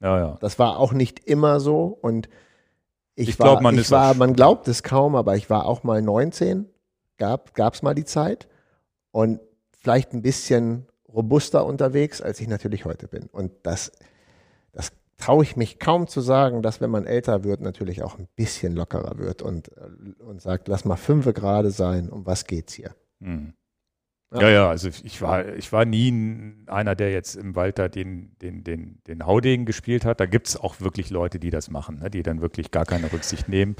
Ja, 0.00 0.18
ja. 0.18 0.38
Das 0.40 0.58
war 0.58 0.78
auch 0.78 0.92
nicht 0.92 1.20
immer 1.20 1.60
so 1.60 1.98
und 2.00 2.28
ich, 3.14 3.30
ich 3.30 3.38
glaube, 3.38 3.62
man 3.62 3.78
ich 3.78 3.90
war, 3.90 4.14
man 4.14 4.34
glaubt 4.34 4.66
es 4.68 4.82
kaum, 4.82 5.14
aber 5.14 5.36
ich 5.36 5.50
war 5.50 5.66
auch 5.66 5.82
mal 5.82 6.00
19, 6.00 6.66
gab 7.18 7.74
es 7.74 7.82
mal 7.82 7.94
die 7.94 8.06
Zeit 8.06 8.48
und 9.10 9.40
vielleicht 9.78 10.12
ein 10.12 10.22
bisschen 10.22 10.86
robuster 11.12 11.66
unterwegs, 11.66 12.22
als 12.22 12.40
ich 12.40 12.48
natürlich 12.48 12.84
heute 12.84 13.08
bin. 13.08 13.28
Und 13.30 13.52
das, 13.62 13.92
das 14.72 14.92
traue 15.18 15.42
ich 15.42 15.56
mich 15.56 15.78
kaum 15.78 16.06
zu 16.06 16.20
sagen, 16.20 16.62
dass 16.62 16.80
wenn 16.80 16.90
man 16.90 17.06
älter 17.06 17.44
wird, 17.44 17.60
natürlich 17.60 18.02
auch 18.02 18.18
ein 18.18 18.28
bisschen 18.36 18.74
lockerer 18.74 19.18
wird 19.18 19.42
und, 19.42 19.68
äh, 19.76 20.22
und 20.22 20.40
sagt, 20.40 20.68
lass 20.68 20.84
mal 20.84 20.96
fünfe 20.96 21.32
gerade 21.32 21.70
sein, 21.70 22.08
um 22.08 22.26
was 22.26 22.46
geht's 22.46 22.72
hier? 22.72 22.94
Hm. 23.20 23.52
Ja, 24.32 24.48
ja, 24.48 24.68
also 24.68 24.88
ich 24.88 25.20
war, 25.22 25.54
ich 25.56 25.72
war 25.72 25.84
nie 25.84 26.54
einer, 26.66 26.94
der 26.94 27.12
jetzt 27.12 27.34
im 27.34 27.56
Wald 27.56 27.80
da 27.80 27.88
den, 27.88 28.36
den, 28.40 28.62
den, 28.62 29.00
den 29.08 29.26
Haudegen 29.26 29.64
gespielt 29.64 30.04
hat. 30.04 30.20
Da 30.20 30.26
gibt 30.26 30.46
es 30.46 30.56
auch 30.56 30.80
wirklich 30.80 31.10
Leute, 31.10 31.40
die 31.40 31.50
das 31.50 31.68
machen, 31.68 31.98
ne, 31.98 32.10
die 32.10 32.22
dann 32.22 32.40
wirklich 32.40 32.70
gar 32.70 32.84
keine 32.84 33.12
Rücksicht 33.12 33.48
nehmen. 33.48 33.74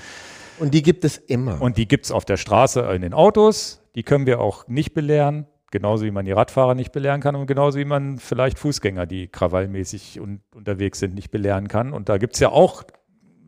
Und 0.59 0.75
die 0.75 0.83
gibt 0.83 1.05
es 1.05 1.19
immer. 1.19 1.63
Und 1.63 1.77
die 1.77 1.87
gibt 1.87 2.07
es 2.07 2.11
auf 2.11 2.25
der 2.25 2.37
Straße 2.37 2.81
in 2.81 3.03
den 3.03 3.15
Autos. 3.15 3.83
Die 3.95 4.03
können 4.03 4.27
wir 4.27 4.41
auch 4.41 4.67
nicht 4.67 4.93
belehren. 4.93 5.47
Genauso 5.71 6.05
wie 6.05 6.11
man 6.11 6.25
die 6.25 6.33
Radfahrer 6.33 6.75
nicht 6.75 6.91
belehren 6.91 7.21
kann 7.21 7.37
und 7.37 7.47
genauso 7.47 7.79
wie 7.79 7.85
man 7.85 8.19
vielleicht 8.19 8.59
Fußgänger, 8.59 9.07
die 9.07 9.29
krawallmäßig 9.29 10.21
un 10.21 10.41
unterwegs 10.53 10.99
sind, 10.99 11.15
nicht 11.15 11.31
belehren 11.31 11.69
kann. 11.69 11.93
Und 11.93 12.09
da 12.09 12.19
gibt 12.19 12.35
es 12.35 12.41
ja 12.41 12.49
auch 12.49 12.83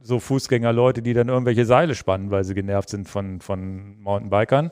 so 0.03 0.21
Fußgängerleute, 0.21 1.03
die 1.03 1.15
dann 1.15 1.29
irgendwelche 1.29 1.65
Seile 1.65 1.97
spannen, 1.97 2.31
weil 2.31 2.45
sie 2.45 2.55
genervt 2.55 2.91
sind 2.91 3.09
von, 3.09 3.41
von 3.41 4.01
Mountainbikern. 4.01 4.71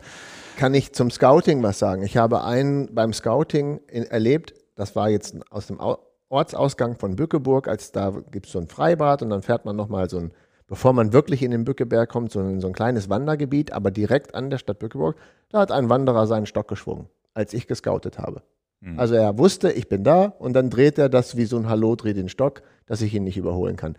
Kann 0.61 0.75
ich 0.75 0.93
zum 0.93 1.11
Scouting 1.11 1.63
was 1.63 1.79
sagen? 1.79 2.03
Ich 2.03 2.19
habe 2.19 2.45
einen 2.45 2.95
beim 2.95 3.15
Scouting 3.15 3.81
in, 3.89 4.05
erlebt, 4.05 4.53
das 4.75 4.95
war 4.95 5.09
jetzt 5.09 5.35
aus 5.51 5.69
dem 5.69 5.81
Ortsausgang 6.29 6.97
von 6.97 7.17
Bückeburg, 7.17 7.67
als 7.67 7.93
da 7.93 8.11
gibt 8.31 8.45
es 8.45 8.53
so 8.53 8.59
ein 8.59 8.69
Freibad 8.69 9.23
und 9.23 9.31
dann 9.31 9.41
fährt 9.41 9.65
man 9.65 9.75
nochmal 9.75 10.11
so 10.11 10.19
ein, 10.19 10.33
bevor 10.67 10.93
man 10.93 11.15
wirklich 11.15 11.43
in 11.43 11.51
den 11.51 11.65
Bückeberg 11.65 12.11
kommt, 12.11 12.31
so 12.31 12.41
ein, 12.41 12.61
so 12.61 12.67
ein 12.67 12.75
kleines 12.75 13.09
Wandergebiet, 13.09 13.73
aber 13.73 13.91
direkt 13.91 14.35
an 14.35 14.51
der 14.51 14.59
Stadt 14.59 14.79
Bückeburg, 14.79 15.17
da 15.49 15.61
hat 15.61 15.73
ein 15.73 15.89
Wanderer 15.89 16.27
seinen 16.27 16.45
Stock 16.45 16.69
geschwungen, 16.69 17.09
als 17.33 17.55
ich 17.55 17.67
gescoutet 17.67 18.19
habe. 18.19 18.43
Mhm. 18.81 18.99
Also 18.99 19.15
er 19.15 19.39
wusste, 19.39 19.73
ich 19.73 19.89
bin 19.89 20.05
da 20.05 20.27
und 20.27 20.53
dann 20.53 20.69
dreht 20.69 20.99
er 20.99 21.09
das 21.09 21.39
wie 21.39 21.47
so 21.47 21.57
ein 21.57 21.71
Hallo, 21.71 21.97
dreht 21.97 22.19
den 22.19 22.29
Stock, 22.29 22.61
dass 22.85 23.01
ich 23.01 23.15
ihn 23.15 23.25
nicht 23.25 23.39
überholen 23.39 23.77
kann 23.77 23.97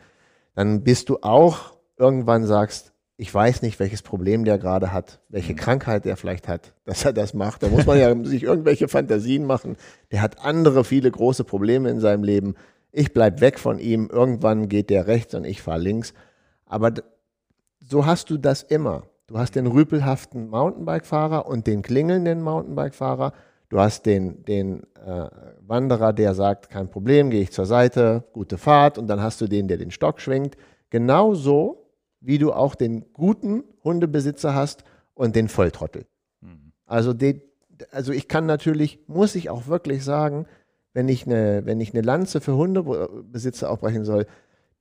dann 0.56 0.84
bist 0.84 1.10
du 1.10 1.20
auch 1.22 1.74
irgendwann 1.98 2.46
sagst, 2.46 2.94
ich 3.22 3.32
weiß 3.32 3.62
nicht, 3.62 3.80
welches 3.80 4.02
Problem 4.02 4.46
der 4.46 4.58
gerade 4.58 4.92
hat, 4.92 5.20
welche. 5.30 5.54
Krankheit 5.54 6.08
er 6.08 6.18
vielleicht 6.18 6.48
hat, 6.48 6.74
dass 6.86 7.06
er 7.06 7.14
das 7.14 7.36
macht. 7.36 7.62
Da 7.62 7.68
muss 7.68 7.86
man 7.86 8.00
ja 8.00 8.16
sich 8.24 8.42
irgendwelche 8.42 8.88
Fantasien 8.88 9.46
machen. 9.46 9.78
Der 10.12 10.24
hat 10.24 10.44
andere 10.44 10.84
viele 10.84 11.12
große 11.12 11.44
Probleme 11.44 11.92
in 11.92 12.00
seinem 12.00 12.24
Leben. 12.24 12.56
Ich 12.92 13.14
bleib 13.14 13.40
weg 13.40 13.60
von 13.60 13.78
ihm. 13.78 14.10
Irgendwann 14.12 14.70
geht 14.70 14.90
der 14.90 15.06
rechts 15.06 15.36
und 15.36 15.46
ich 15.46 15.62
fahre 15.62 15.78
links. 15.78 16.16
Aber 16.66 16.94
so 17.80 18.08
hast 18.08 18.32
du 18.32 18.40
das 18.40 18.64
immer. 18.64 19.04
Du 19.28 19.38
hast 19.38 19.56
den 19.56 19.68
rüpelhaften 19.68 20.50
Mountainbike-Fahrer 20.50 21.46
und 21.46 21.68
den 21.68 21.84
klingelnden 21.84 22.42
Mountainbike-Fahrer. 22.42 23.34
Du 23.70 23.80
hast 23.80 24.08
den, 24.08 24.44
den 24.46 24.82
äh, 24.96 25.28
Wanderer, 25.60 26.12
der 26.12 26.34
sagt, 26.34 26.72
kein 26.72 26.90
Problem, 26.90 27.30
gehe 27.30 27.42
ich 27.42 27.52
zur 27.52 27.68
Seite, 27.68 28.24
gute 28.34 28.58
Fahrt. 28.58 28.98
Und 28.98 29.06
dann 29.06 29.22
hast 29.22 29.42
du 29.42 29.46
den, 29.46 29.68
der 29.68 29.78
den 29.78 29.92
Stock 29.92 30.20
schwingt. 30.20 30.58
Genauso 30.90 31.81
wie 32.22 32.38
du 32.38 32.54
auch 32.54 32.76
den 32.76 33.12
guten 33.14 33.64
Hundebesitzer 33.84 34.56
hast 34.56 34.84
und 35.14 35.36
den 35.36 35.50
Volltrottel. 35.50 36.06
Mhm. 36.42 36.72
Also, 36.86 37.14
die, 37.14 37.42
also 37.92 38.14
ich 38.14 38.28
kann 38.28 38.46
natürlich, 38.46 39.00
muss 39.08 39.36
ich 39.36 39.50
auch 39.50 39.68
wirklich 39.68 40.04
sagen, 40.04 40.46
wenn 40.94 41.10
ich 41.10 41.26
eine, 41.26 41.66
wenn 41.66 41.82
ich 41.82 41.94
eine 41.94 42.02
Lanze 42.02 42.42
für 42.42 42.56
Hundebesitzer 42.56 43.70
aufbrechen 43.70 44.06
soll, 44.06 44.28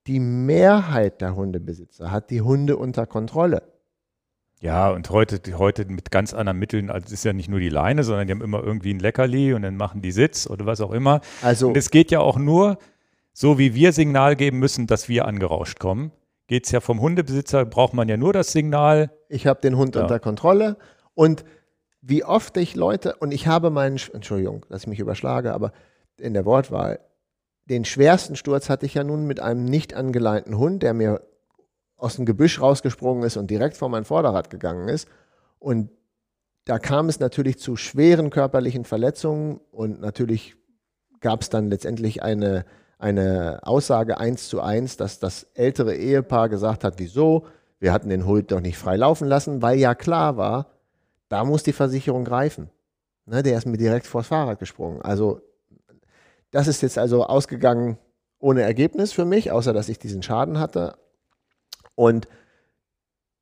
die 0.07 0.21
Mehrheit 0.21 1.21
der 1.21 1.37
Hundebesitzer 1.37 2.11
hat 2.11 2.31
die 2.31 2.41
Hunde 2.41 2.77
unter 2.77 3.07
Kontrolle. 3.07 3.62
Ja, 4.61 4.91
und 4.91 5.09
heute, 5.09 5.41
heute 5.57 5.87
mit 5.87 6.11
ganz 6.11 6.35
anderen 6.35 6.59
Mitteln, 6.59 6.91
also 6.91 7.07
es 7.07 7.12
ist 7.12 7.25
ja 7.25 7.33
nicht 7.33 7.49
nur 7.49 7.61
die 7.61 7.71
Leine, 7.71 8.05
sondern 8.05 8.27
die 8.27 8.33
haben 8.33 8.43
immer 8.43 8.62
irgendwie 8.62 8.93
ein 8.93 8.99
Leckerli 8.99 9.55
und 9.55 9.62
dann 9.62 9.77
machen 9.77 10.03
die 10.03 10.12
Sitz 10.12 10.47
oder 10.47 10.67
was 10.67 10.83
auch 10.83 10.93
immer. 10.93 11.23
Also 11.41 11.69
und 11.69 11.77
es 11.79 11.91
geht 11.91 12.11
ja 12.11 12.21
auch 12.21 12.37
nur, 12.37 12.79
so 13.33 13.59
wie 13.59 13.75
wir 13.75 13.93
Signal 13.93 14.37
geben 14.37 14.59
müssen, 14.59 14.87
dass 14.87 15.09
wir 15.09 15.25
angerauscht 15.27 15.79
kommen, 15.79 16.12
geht 16.51 16.66
es 16.66 16.72
ja 16.72 16.81
vom 16.81 17.01
Hundebesitzer, 17.01 17.64
braucht 17.64 17.94
man 17.94 18.09
ja 18.09 18.16
nur 18.16 18.32
das 18.32 18.51
Signal. 18.51 19.12
Ich 19.28 19.47
habe 19.47 19.60
den 19.60 19.77
Hund 19.77 19.94
ja. 19.94 20.02
unter 20.02 20.18
Kontrolle 20.18 20.77
und 21.14 21.44
wie 22.01 22.24
oft 22.24 22.56
ich 22.56 22.74
Leute, 22.74 23.14
und 23.20 23.31
ich 23.31 23.47
habe 23.47 23.70
meinen, 23.70 24.01
Entschuldigung, 24.12 24.66
dass 24.68 24.82
ich 24.82 24.86
mich 24.89 24.98
überschlage, 24.98 25.55
aber 25.55 25.70
in 26.18 26.35
der 26.35 26.44
Wortwahl, 26.44 26.98
den 27.66 27.85
schwersten 27.85 28.35
Sturz 28.35 28.68
hatte 28.68 28.85
ich 28.85 28.94
ja 28.94 29.05
nun 29.05 29.28
mit 29.28 29.39
einem 29.39 29.64
nicht 29.64 29.94
angeleinten 29.94 30.59
Hund, 30.59 30.82
der 30.82 30.93
mir 30.93 31.22
aus 31.97 32.16
dem 32.16 32.27
Gebüsch 32.27 32.60
rausgesprungen 32.60 33.22
ist 33.22 33.36
und 33.36 33.48
direkt 33.48 33.77
vor 33.77 33.89
mein 33.89 34.05
Vorderrad 34.05 34.51
gegangen 34.51 34.89
ist. 34.89 35.06
Und 35.60 35.90
da 36.64 36.81
kam 36.81 37.09
es 37.09 37.20
natürlich 37.20 37.60
zu 37.60 37.77
schweren 37.77 38.28
körperlichen 38.31 38.85
Verletzungen 38.85 39.60
und 39.70 40.01
natürlich 40.01 40.56
gab 41.20 41.43
es 41.43 41.48
dann 41.48 41.70
letztendlich 41.70 42.24
eine, 42.24 42.64
eine 43.01 43.60
Aussage 43.62 44.18
eins 44.18 44.48
zu 44.48 44.60
eins, 44.60 44.97
dass 44.97 45.18
das 45.18 45.44
ältere 45.55 45.97
Ehepaar 45.97 46.48
gesagt 46.48 46.85
hat, 46.85 46.94
wieso? 46.98 47.47
Wir 47.78 47.93
hatten 47.93 48.10
den 48.10 48.27
Hund 48.27 48.52
doch 48.52 48.60
nicht 48.60 48.77
frei 48.77 48.97
laufen 48.97 49.27
lassen, 49.27 49.62
weil 49.62 49.78
ja 49.78 49.94
klar 49.94 50.36
war, 50.36 50.66
da 51.28 51.44
muss 51.44 51.62
die 51.62 51.72
Versicherung 51.72 52.24
greifen. 52.24 52.68
Ne, 53.24 53.43
der 53.43 53.56
ist 53.56 53.66
mir 53.66 53.78
direkt 53.78 54.06
vors 54.06 54.27
Fahrrad 54.27 54.59
gesprungen. 54.59 55.01
Also 55.02 55.40
das 56.51 56.68
ist 56.68 56.82
jetzt 56.82 56.98
also 56.98 57.24
ausgegangen 57.24 57.97
ohne 58.39 58.62
Ergebnis 58.62 59.12
für 59.12 59.24
mich, 59.24 59.51
außer 59.52 59.72
dass 59.72 59.89
ich 59.89 59.98
diesen 59.98 60.22
Schaden 60.22 60.59
hatte. 60.59 60.97
Und 61.94 62.28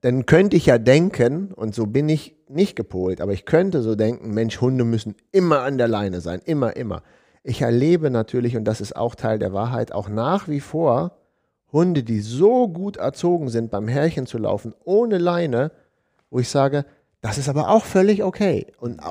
dann 0.02 0.26
könnte 0.26 0.56
ich 0.56 0.66
ja 0.66 0.78
denken, 0.78 1.52
und 1.52 1.74
so 1.74 1.86
bin 1.86 2.08
ich 2.08 2.36
nicht 2.48 2.76
gepolt, 2.76 3.20
aber 3.20 3.32
ich 3.32 3.44
könnte 3.44 3.82
so 3.82 3.94
denken, 3.94 4.32
Mensch, 4.32 4.60
Hunde 4.60 4.84
müssen 4.84 5.16
immer 5.32 5.62
an 5.62 5.78
der 5.78 5.88
Leine 5.88 6.20
sein, 6.20 6.40
immer, 6.44 6.76
immer. 6.76 7.02
Ich 7.48 7.62
erlebe 7.62 8.10
natürlich, 8.10 8.58
und 8.58 8.64
das 8.64 8.82
ist 8.82 8.94
auch 8.94 9.14
Teil 9.14 9.38
der 9.38 9.54
Wahrheit, 9.54 9.92
auch 9.92 10.10
nach 10.10 10.48
wie 10.48 10.60
vor 10.60 11.12
Hunde, 11.72 12.02
die 12.02 12.20
so 12.20 12.68
gut 12.68 12.98
erzogen 12.98 13.48
sind, 13.48 13.70
beim 13.70 13.88
Härchen 13.88 14.26
zu 14.26 14.36
laufen, 14.36 14.74
ohne 14.84 15.16
Leine, 15.16 15.72
wo 16.28 16.40
ich 16.40 16.50
sage, 16.50 16.84
das 17.22 17.38
ist 17.38 17.48
aber 17.48 17.70
auch 17.70 17.86
völlig 17.86 18.22
okay. 18.22 18.66
Und, 18.78 18.98
äh, 18.98 19.02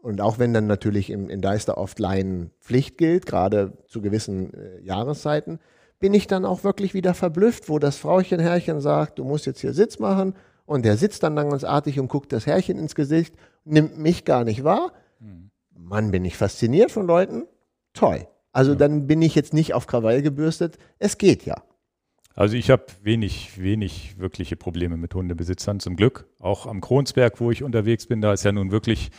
und 0.00 0.22
auch 0.22 0.38
wenn 0.38 0.54
dann 0.54 0.66
natürlich 0.66 1.10
im, 1.10 1.28
in 1.28 1.42
Deister 1.42 1.76
oft 1.76 1.98
Leinenpflicht 1.98 2.96
gilt, 2.96 3.26
gerade 3.26 3.76
zu 3.88 4.00
gewissen 4.00 4.54
äh, 4.54 4.80
Jahreszeiten, 4.80 5.58
bin 6.00 6.14
ich 6.14 6.26
dann 6.26 6.46
auch 6.46 6.64
wirklich 6.64 6.94
wieder 6.94 7.12
verblüfft, 7.12 7.68
wo 7.68 7.78
das 7.78 7.98
Frauchen 7.98 8.40
Herrchen 8.40 8.80
sagt, 8.80 9.18
du 9.18 9.24
musst 9.24 9.44
jetzt 9.44 9.60
hier 9.60 9.74
Sitz 9.74 9.98
machen 9.98 10.34
und 10.64 10.86
der 10.86 10.96
sitzt 10.96 11.22
dann 11.22 11.36
ganz 11.36 11.62
und 11.62 12.08
guckt 12.08 12.32
das 12.32 12.46
Herrchen 12.46 12.78
ins 12.78 12.94
Gesicht, 12.94 13.34
nimmt 13.66 13.98
mich 13.98 14.24
gar 14.24 14.44
nicht 14.44 14.64
wahr. 14.64 14.92
Mann, 15.76 16.10
bin 16.10 16.24
ich 16.24 16.36
fasziniert 16.36 16.90
von 16.90 17.06
Leuten. 17.06 17.44
Toll. 17.92 18.26
Also 18.52 18.72
ja. 18.72 18.78
dann 18.78 19.06
bin 19.06 19.22
ich 19.22 19.34
jetzt 19.34 19.52
nicht 19.52 19.74
auf 19.74 19.86
Krawall 19.86 20.22
gebürstet. 20.22 20.78
Es 20.98 21.18
geht 21.18 21.44
ja. 21.44 21.62
Also 22.34 22.56
ich 22.56 22.70
habe 22.70 22.86
wenig, 23.02 23.60
wenig 23.60 24.18
wirkliche 24.18 24.56
Probleme 24.56 24.96
mit 24.96 25.14
Hundebesitzern, 25.14 25.78
zum 25.78 25.94
Glück. 25.96 26.26
Auch 26.40 26.66
am 26.66 26.80
Kronsberg, 26.80 27.40
wo 27.40 27.50
ich 27.50 27.62
unterwegs 27.62 28.06
bin, 28.06 28.20
da 28.20 28.32
ist 28.32 28.44
ja 28.44 28.50
nun 28.50 28.72
wirklich, 28.72 29.10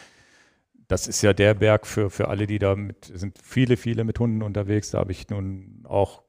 das 0.87 1.07
ist 1.07 1.21
ja 1.21 1.31
der 1.31 1.53
Berg 1.53 1.87
für, 1.87 2.09
für 2.09 2.27
alle, 2.27 2.45
die 2.45 2.59
da 2.59 2.75
mit, 2.75 3.05
sind 3.05 3.37
viele, 3.41 3.77
viele 3.77 4.03
mit 4.03 4.19
Hunden 4.19 4.41
unterwegs. 4.43 4.91
Da 4.91 4.99
habe 4.99 5.13
ich 5.13 5.29
nun 5.29 5.83
auch 5.85 6.23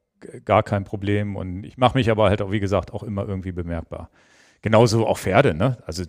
gar 0.45 0.63
kein 0.63 0.85
Problem. 0.85 1.35
Und 1.35 1.65
ich 1.65 1.77
mache 1.77 1.99
mich 1.99 2.09
aber 2.09 2.29
halt 2.29 2.41
auch, 2.41 2.53
wie 2.53 2.61
gesagt, 2.61 2.93
auch 2.93 3.03
immer 3.03 3.27
irgendwie 3.27 3.53
bemerkbar. 3.53 4.11
Genauso 4.67 5.07
auch 5.07 5.19
Pferde, 5.19 5.55
ne? 5.55 5.79
Also, 5.87 6.03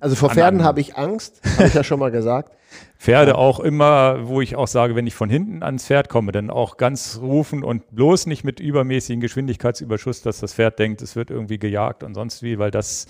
also 0.00 0.16
vor 0.16 0.30
Pferden 0.30 0.64
habe 0.64 0.80
ich 0.80 0.96
Angst, 0.96 1.42
habe 1.58 1.68
ich 1.68 1.74
ja 1.74 1.84
schon 1.84 2.00
mal 2.00 2.10
gesagt. 2.10 2.56
Pferde 2.96 3.36
auch 3.36 3.60
immer, 3.60 4.26
wo 4.26 4.40
ich 4.40 4.56
auch 4.56 4.66
sage, 4.66 4.96
wenn 4.96 5.06
ich 5.06 5.14
von 5.14 5.28
hinten 5.28 5.62
ans 5.62 5.84
Pferd 5.84 6.08
komme, 6.08 6.32
dann 6.32 6.48
auch 6.48 6.78
ganz 6.78 7.18
rufen 7.20 7.62
und 7.62 7.94
bloß 7.94 8.24
nicht 8.24 8.44
mit 8.44 8.60
übermäßigen 8.60 9.20
Geschwindigkeitsüberschuss, 9.20 10.22
dass 10.22 10.40
das 10.40 10.54
Pferd 10.54 10.78
denkt, 10.78 11.02
es 11.02 11.16
wird 11.16 11.30
irgendwie 11.30 11.58
gejagt 11.58 12.02
und 12.02 12.14
sonst 12.14 12.42
wie, 12.42 12.58
weil 12.58 12.70
das, 12.70 13.08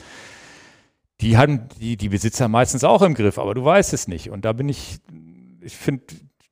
die 1.20 1.38
haben 1.38 1.68
die, 1.80 1.96
die 1.96 2.08
Besitzer 2.08 2.48
meistens 2.48 2.82
auch 2.82 3.02
im 3.02 3.14
Griff, 3.14 3.38
aber 3.38 3.54
du 3.54 3.64
weißt 3.64 3.92
es 3.92 4.08
nicht. 4.08 4.30
Und 4.30 4.44
da 4.44 4.52
bin 4.52 4.68
ich, 4.68 4.98
ich 5.60 5.76
finde 5.76 6.06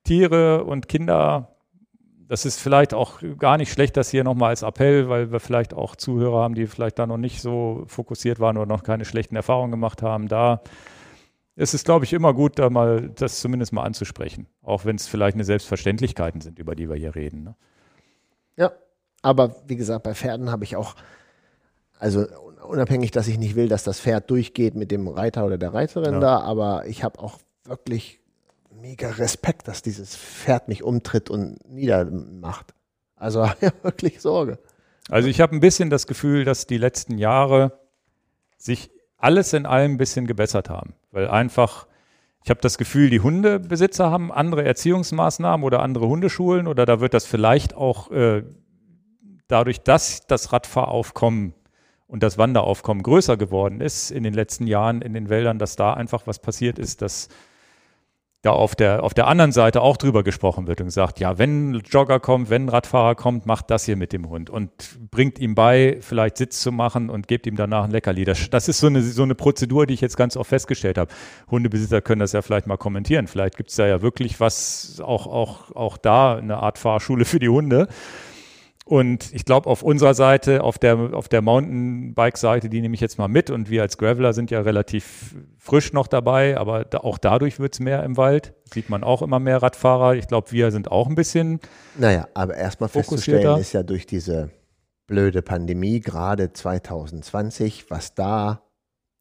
Tiere 0.04 0.62
und 0.62 0.86
Kinder 0.86 1.55
das 2.28 2.44
ist 2.44 2.60
vielleicht 2.60 2.94
auch 2.94 3.20
gar 3.38 3.56
nicht 3.56 3.72
schlecht, 3.72 3.96
das 3.96 4.10
hier 4.10 4.24
nochmal 4.24 4.50
als 4.50 4.62
Appell, 4.62 5.08
weil 5.08 5.30
wir 5.30 5.40
vielleicht 5.40 5.74
auch 5.74 5.96
Zuhörer 5.96 6.42
haben, 6.42 6.54
die 6.54 6.66
vielleicht 6.66 6.98
da 6.98 7.06
noch 7.06 7.18
nicht 7.18 7.40
so 7.40 7.84
fokussiert 7.86 8.40
waren 8.40 8.56
oder 8.56 8.66
noch 8.66 8.82
keine 8.82 9.04
schlechten 9.04 9.36
Erfahrungen 9.36 9.70
gemacht 9.70 10.02
haben. 10.02 10.28
Da 10.28 10.60
ist 11.54 11.74
es, 11.74 11.84
glaube 11.84 12.04
ich, 12.04 12.12
immer 12.12 12.34
gut, 12.34 12.58
da 12.58 12.68
mal 12.68 13.10
das 13.14 13.40
zumindest 13.40 13.72
mal 13.72 13.84
anzusprechen. 13.84 14.46
Auch 14.62 14.84
wenn 14.84 14.96
es 14.96 15.06
vielleicht 15.06 15.34
eine 15.34 15.44
Selbstverständlichkeiten 15.44 16.40
sind, 16.40 16.58
über 16.58 16.74
die 16.74 16.88
wir 16.88 16.96
hier 16.96 17.14
reden. 17.14 17.44
Ne? 17.44 17.56
Ja, 18.56 18.72
aber 19.22 19.56
wie 19.66 19.76
gesagt, 19.76 20.02
bei 20.02 20.14
Pferden 20.14 20.50
habe 20.50 20.64
ich 20.64 20.76
auch, 20.76 20.96
also 21.98 22.26
unabhängig, 22.66 23.12
dass 23.12 23.28
ich 23.28 23.38
nicht 23.38 23.54
will, 23.54 23.68
dass 23.68 23.84
das 23.84 24.00
Pferd 24.00 24.30
durchgeht 24.30 24.74
mit 24.74 24.90
dem 24.90 25.06
Reiter 25.08 25.46
oder 25.46 25.58
der 25.58 25.72
Reiterin 25.72 26.14
ja. 26.14 26.20
da, 26.20 26.40
aber 26.40 26.86
ich 26.86 27.04
habe 27.04 27.20
auch 27.20 27.38
wirklich 27.64 28.20
mega 28.80 29.10
Respekt, 29.10 29.68
dass 29.68 29.82
dieses 29.82 30.16
Pferd 30.16 30.68
mich 30.68 30.82
umtritt 30.82 31.30
und 31.30 31.58
niedermacht. 31.68 32.74
Also 33.16 33.44
ja, 33.60 33.72
wirklich 33.82 34.20
Sorge. 34.20 34.58
Also 35.08 35.28
ich 35.28 35.40
habe 35.40 35.54
ein 35.54 35.60
bisschen 35.60 35.90
das 35.90 36.06
Gefühl, 36.06 36.44
dass 36.44 36.66
die 36.66 36.78
letzten 36.78 37.18
Jahre 37.18 37.78
sich 38.56 38.90
alles 39.18 39.52
in 39.52 39.66
allem 39.66 39.92
ein 39.92 39.98
bisschen 39.98 40.26
gebessert 40.26 40.68
haben, 40.68 40.94
weil 41.10 41.28
einfach 41.28 41.86
ich 42.46 42.50
habe 42.50 42.60
das 42.60 42.78
Gefühl, 42.78 43.10
die 43.10 43.18
Hundebesitzer 43.18 44.08
haben 44.12 44.30
andere 44.30 44.64
Erziehungsmaßnahmen 44.64 45.66
oder 45.66 45.82
andere 45.82 46.06
Hundeschulen 46.06 46.68
oder 46.68 46.86
da 46.86 47.00
wird 47.00 47.12
das 47.12 47.26
vielleicht 47.26 47.74
auch 47.74 48.12
äh, 48.12 48.44
dadurch, 49.48 49.80
dass 49.80 50.28
das 50.28 50.52
Radfahraufkommen 50.52 51.54
und 52.06 52.22
das 52.22 52.38
Wanderaufkommen 52.38 53.02
größer 53.02 53.36
geworden 53.36 53.80
ist 53.80 54.12
in 54.12 54.22
den 54.22 54.32
letzten 54.32 54.68
Jahren 54.68 55.02
in 55.02 55.12
den 55.12 55.28
Wäldern, 55.28 55.58
dass 55.58 55.74
da 55.74 55.94
einfach 55.94 56.28
was 56.28 56.38
passiert 56.38 56.78
ist, 56.78 57.02
dass 57.02 57.28
da 58.46 58.52
auf 58.52 58.74
der, 58.76 59.02
auf 59.02 59.12
der 59.12 59.26
anderen 59.26 59.52
Seite 59.52 59.82
auch 59.82 59.96
drüber 59.96 60.22
gesprochen 60.22 60.66
wird 60.66 60.80
und 60.80 60.90
sagt, 60.90 61.18
ja, 61.18 61.36
wenn 61.36 61.74
Jogger 61.80 62.20
kommt, 62.20 62.48
wenn 62.48 62.68
Radfahrer 62.68 63.14
kommt, 63.16 63.44
macht 63.44 63.70
das 63.70 63.84
hier 63.84 63.96
mit 63.96 64.12
dem 64.12 64.28
Hund 64.28 64.50
und 64.50 64.70
bringt 65.10 65.38
ihm 65.38 65.54
bei, 65.54 65.98
vielleicht 66.00 66.36
Sitz 66.36 66.60
zu 66.60 66.70
machen 66.70 67.10
und 67.10 67.26
gebt 67.26 67.46
ihm 67.46 67.56
danach 67.56 67.84
ein 67.84 67.90
Leckerli. 67.90 68.24
Das, 68.24 68.48
das 68.48 68.68
ist 68.68 68.78
so 68.78 68.86
eine, 68.86 69.02
so 69.02 69.24
eine 69.24 69.34
Prozedur, 69.34 69.86
die 69.86 69.94
ich 69.94 70.00
jetzt 70.00 70.16
ganz 70.16 70.36
oft 70.36 70.48
festgestellt 70.48 70.96
habe. 70.96 71.12
Hundebesitzer 71.50 72.00
können 72.00 72.20
das 72.20 72.32
ja 72.32 72.42
vielleicht 72.42 72.66
mal 72.66 72.76
kommentieren. 72.76 73.26
Vielleicht 73.26 73.56
gibt 73.56 73.70
es 73.70 73.76
da 73.76 73.86
ja 73.86 74.00
wirklich 74.00 74.38
was, 74.38 75.02
auch, 75.04 75.26
auch, 75.26 75.74
auch 75.74 75.96
da 75.96 76.36
eine 76.36 76.58
Art 76.58 76.78
Fahrschule 76.78 77.24
für 77.24 77.40
die 77.40 77.48
Hunde. 77.48 77.88
Und 78.88 79.34
ich 79.34 79.44
glaube, 79.44 79.68
auf 79.68 79.82
unserer 79.82 80.14
Seite, 80.14 80.62
auf 80.62 80.78
der, 80.78 80.96
auf 81.12 81.28
der 81.28 81.42
Mountainbike-Seite, 81.42 82.68
die 82.68 82.80
nehme 82.80 82.94
ich 82.94 83.00
jetzt 83.00 83.18
mal 83.18 83.26
mit. 83.26 83.50
Und 83.50 83.68
wir 83.68 83.82
als 83.82 83.98
Graveler 83.98 84.32
sind 84.32 84.52
ja 84.52 84.60
relativ 84.60 85.34
frisch 85.58 85.92
noch 85.92 86.06
dabei, 86.06 86.56
aber 86.56 86.84
da, 86.84 86.98
auch 86.98 87.18
dadurch 87.18 87.58
wird 87.58 87.74
es 87.74 87.80
mehr 87.80 88.04
im 88.04 88.16
Wald. 88.16 88.54
Sieht 88.72 88.88
man 88.88 89.02
auch 89.02 89.22
immer 89.22 89.40
mehr 89.40 89.60
Radfahrer. 89.60 90.14
Ich 90.14 90.28
glaube, 90.28 90.52
wir 90.52 90.70
sind 90.70 90.88
auch 90.92 91.08
ein 91.08 91.16
bisschen. 91.16 91.58
Naja, 91.98 92.28
aber 92.34 92.54
erstmal 92.54 92.88
festzustellen 92.88 93.58
ist 93.58 93.72
ja 93.72 93.82
durch 93.82 94.06
diese 94.06 94.50
blöde 95.08 95.42
Pandemie, 95.42 95.98
gerade 95.98 96.52
2020, 96.52 97.90
was 97.90 98.14
da 98.14 98.62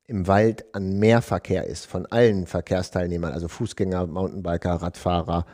im 0.05 0.27
Wald 0.27 0.75
an 0.75 0.99
Mehrverkehr 0.99 1.65
ist 1.65 1.87
von 1.87 2.05
allen 2.05 2.45
Verkehrsteilnehmern, 2.45 3.33
also 3.33 3.47
Fußgänger, 3.47 4.05
Mountainbiker, 4.05 4.73
Radfahrer. 4.75 5.47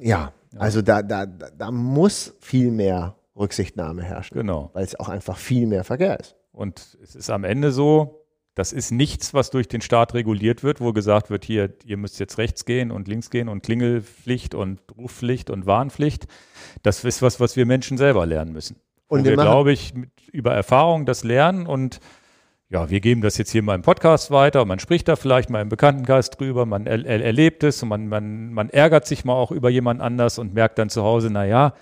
Ja, 0.00 0.32
also 0.58 0.82
da, 0.82 1.02
da, 1.02 1.26
da 1.26 1.70
muss 1.70 2.34
viel 2.40 2.70
mehr 2.70 3.16
Rücksichtnahme 3.36 4.02
herrschen. 4.02 4.36
Genau. 4.36 4.70
Weil 4.72 4.84
es 4.84 4.98
auch 4.98 5.08
einfach 5.08 5.36
viel 5.36 5.66
mehr 5.66 5.84
Verkehr 5.84 6.18
ist. 6.20 6.36
Und 6.52 6.96
es 7.02 7.14
ist 7.14 7.30
am 7.30 7.44
Ende 7.44 7.72
so, 7.72 8.24
das 8.54 8.72
ist 8.72 8.92
nichts, 8.92 9.34
was 9.34 9.50
durch 9.50 9.66
den 9.66 9.80
Staat 9.80 10.14
reguliert 10.14 10.62
wird, 10.62 10.80
wo 10.80 10.92
gesagt 10.92 11.28
wird, 11.28 11.44
hier, 11.44 11.74
ihr 11.84 11.96
müsst 11.96 12.20
jetzt 12.20 12.38
rechts 12.38 12.64
gehen 12.64 12.92
und 12.92 13.08
links 13.08 13.30
gehen 13.30 13.48
und 13.48 13.64
Klingelpflicht 13.64 14.54
und 14.54 14.80
Rufpflicht 14.96 15.50
und 15.50 15.66
Warnpflicht. 15.66 16.26
Das 16.82 17.02
ist 17.02 17.20
was, 17.20 17.40
was 17.40 17.56
wir 17.56 17.66
Menschen 17.66 17.98
selber 17.98 18.24
lernen 18.26 18.52
müssen. 18.52 18.76
Und 19.08 19.20
wo 19.20 19.24
wir, 19.24 19.36
glaube 19.36 19.72
ich, 19.72 19.92
über 20.32 20.54
Erfahrung 20.54 21.04
das 21.04 21.24
lernen 21.24 21.66
und 21.66 21.98
ja, 22.74 22.90
wir 22.90 22.98
geben 22.98 23.20
das 23.20 23.38
jetzt 23.38 23.52
hier 23.52 23.62
mal 23.62 23.76
im 23.76 23.82
Podcast 23.82 24.32
weiter, 24.32 24.64
man 24.64 24.80
spricht 24.80 25.06
da 25.06 25.14
vielleicht 25.14 25.48
mal 25.48 25.62
im 25.62 25.68
Bekanntenkreis 25.68 26.30
drüber, 26.30 26.66
man 26.66 26.88
er, 26.88 27.06
er, 27.06 27.24
erlebt 27.24 27.62
es 27.62 27.80
und 27.84 27.88
man, 27.88 28.08
man, 28.08 28.52
man 28.52 28.68
ärgert 28.68 29.06
sich 29.06 29.24
mal 29.24 29.34
auch 29.34 29.52
über 29.52 29.70
jemand 29.70 30.00
anders 30.00 30.40
und 30.40 30.54
merkt 30.54 30.80
dann 30.80 30.88
zu 30.88 31.04
Hause, 31.04 31.28
na 31.30 31.44
ja, 31.44 31.74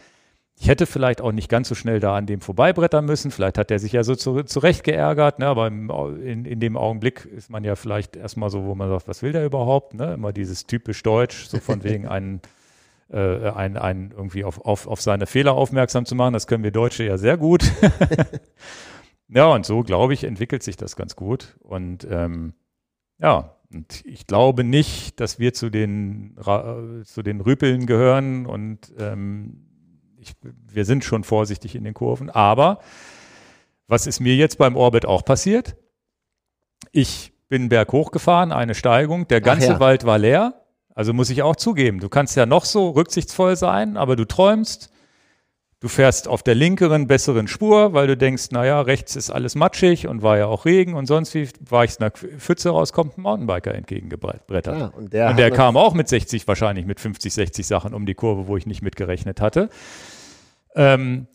ich 0.61 0.69
hätte 0.69 0.85
vielleicht 0.85 1.23
auch 1.23 1.33
nicht 1.33 1.49
ganz 1.49 1.71
so 1.71 1.75
schnell 1.75 1.99
da 1.99 2.15
an 2.15 2.27
dem 2.27 2.43
vorbeibrettern 2.43 3.07
müssen. 3.07 3.31
Vielleicht 3.31 3.57
hat 3.57 3.71
er 3.71 3.79
sich 3.79 3.93
ja 3.93 4.05
so 4.05 4.15
zu, 4.15 4.43
zurecht 4.43 4.85
geärgert, 4.85 5.39
ne? 5.39 5.47
aber 5.47 5.67
im, 5.67 5.91
in, 6.23 6.45
in 6.45 6.61
dem 6.61 6.77
Augenblick 6.77 7.25
ist 7.25 7.49
man 7.49 7.65
ja 7.65 7.75
vielleicht 7.75 8.15
erstmal 8.15 8.51
so, 8.51 8.65
wo 8.65 8.75
man 8.75 8.91
sagt, 8.91 9.09
was 9.09 9.23
will 9.23 9.33
der 9.33 9.47
überhaupt? 9.47 9.95
Ne? 9.95 10.13
Immer 10.13 10.35
dieses 10.35 10.67
typisch 10.67 11.03
Deutsch, 11.03 11.47
so 11.47 11.59
von 11.59 11.83
wegen 11.85 12.07
einen, 12.07 12.43
äh, 13.11 13.49
einen, 13.49 13.79
einen 13.79 14.11
irgendwie 14.15 14.45
auf, 14.45 14.63
auf, 14.63 14.87
auf 14.87 15.01
seine 15.01 15.27
Fehler 15.27 15.55
aufmerksam 15.55 16.05
zu 16.05 16.15
machen. 16.15 16.35
Das 16.35 16.47
können 16.47 16.63
wir 16.63 16.71
Deutsche 16.71 17.05
ja 17.05 17.17
sehr 17.17 17.39
gut. 17.39 17.65
Ja, 19.35 19.47
und 19.47 19.65
so, 19.65 19.83
glaube 19.83 20.15
ich, 20.15 20.25
entwickelt 20.25 20.63
sich 20.63 20.77
das 20.77 20.97
ganz 20.97 21.17
gut. 21.17 21.57
Und 21.61 22.07
ähm, 22.11 22.55
ja, 23.19 23.57
und 23.73 24.05
ich 24.05 24.27
glaube 24.27 24.65
nicht, 24.65 25.21
dass 25.21 25.39
wir 25.39 25.55
zu 25.55 25.71
den, 25.71 26.37
zu 27.05 27.23
den 27.23 27.41
Rüpeln 27.41 27.87
gehören 27.87 28.45
und 28.47 28.93
ähm, 28.99 29.67
ich, 30.19 30.35
wir 30.43 30.85
sind 30.85 31.05
schon 31.05 31.25
vorsichtig 31.25 31.75
in 31.75 31.85
den 31.85 31.95
Kurven. 31.95 32.29
Aber 32.29 32.81
was 33.87 34.07
ist 34.07 34.21
mir 34.21 34.37
jetzt 34.37 34.59
beim 34.59 34.77
Orbit 34.77 35.07
auch 35.07 35.25
passiert? 35.25 35.77
Ich 36.93 37.33
bin 37.49 37.69
berghoch 37.69 38.11
gefahren, 38.11 38.53
eine 38.53 38.75
Steigung, 38.75 39.27
der 39.29 39.41
ganze 39.41 39.69
ja. 39.69 39.81
Wald 39.81 40.05
war 40.05 40.19
leer. 40.19 40.63
Also 40.95 41.15
muss 41.15 41.31
ich 41.31 41.43
auch 41.43 41.57
zugeben, 41.57 42.01
du 42.01 42.11
kannst 42.11 42.37
ja 42.37 42.45
noch 42.45 42.67
so 42.67 42.91
rücksichtsvoll 42.91 43.57
sein, 43.57 43.97
aber 43.97 44.15
du 44.15 44.27
träumst, 44.27 44.93
Du 45.83 45.89
fährst 45.89 46.29
auf 46.29 46.45
der 46.45 46.55
linkeren, 46.55 47.09
besseren 47.09 47.49
Spur, 47.49 47.93
weil 47.93 48.07
du 48.07 48.17
denkst, 48.17 48.53
naja, 48.53 48.81
rechts 48.83 49.17
ist 49.17 49.31
alles 49.31 49.57
matschig 49.57 50.07
und 50.07 50.23
war 50.23 50.39
ja 50.39 50.47
auch 50.47 50.65
Regen 50.65 50.95
und 50.95 51.07
sonst 51.07 51.35
wie 51.35 51.49
war 51.69 51.83
ich 51.83 52.01
einer 52.01 52.13
Pfütze 52.13 52.71
raus, 52.71 52.93
kommt 52.93 53.19
ein 53.19 53.23
Mountainbiker 53.23 53.75
entgegengebrettert. 53.75 54.79
Ja, 54.79 54.87
und 54.97 55.13
der, 55.13 55.31
und 55.31 55.41
der 55.41 55.51
kam 55.51 55.77
auch 55.77 55.95
mit 55.95 56.09
60, 56.09 56.47
wahrscheinlich 56.47 56.87
mit 56.87 57.01
50, 57.01 57.35
60 57.35 57.67
Sachen 57.67 57.95
um 57.95 58.07
die 58.07 58.15
Kurve, 58.15 58.47
wo 58.47 58.57
ich 58.57 58.65
nicht 58.65 58.81
mitgerechnet 58.81 59.41
hatte. 59.41 59.71
Ähm, 60.77 61.27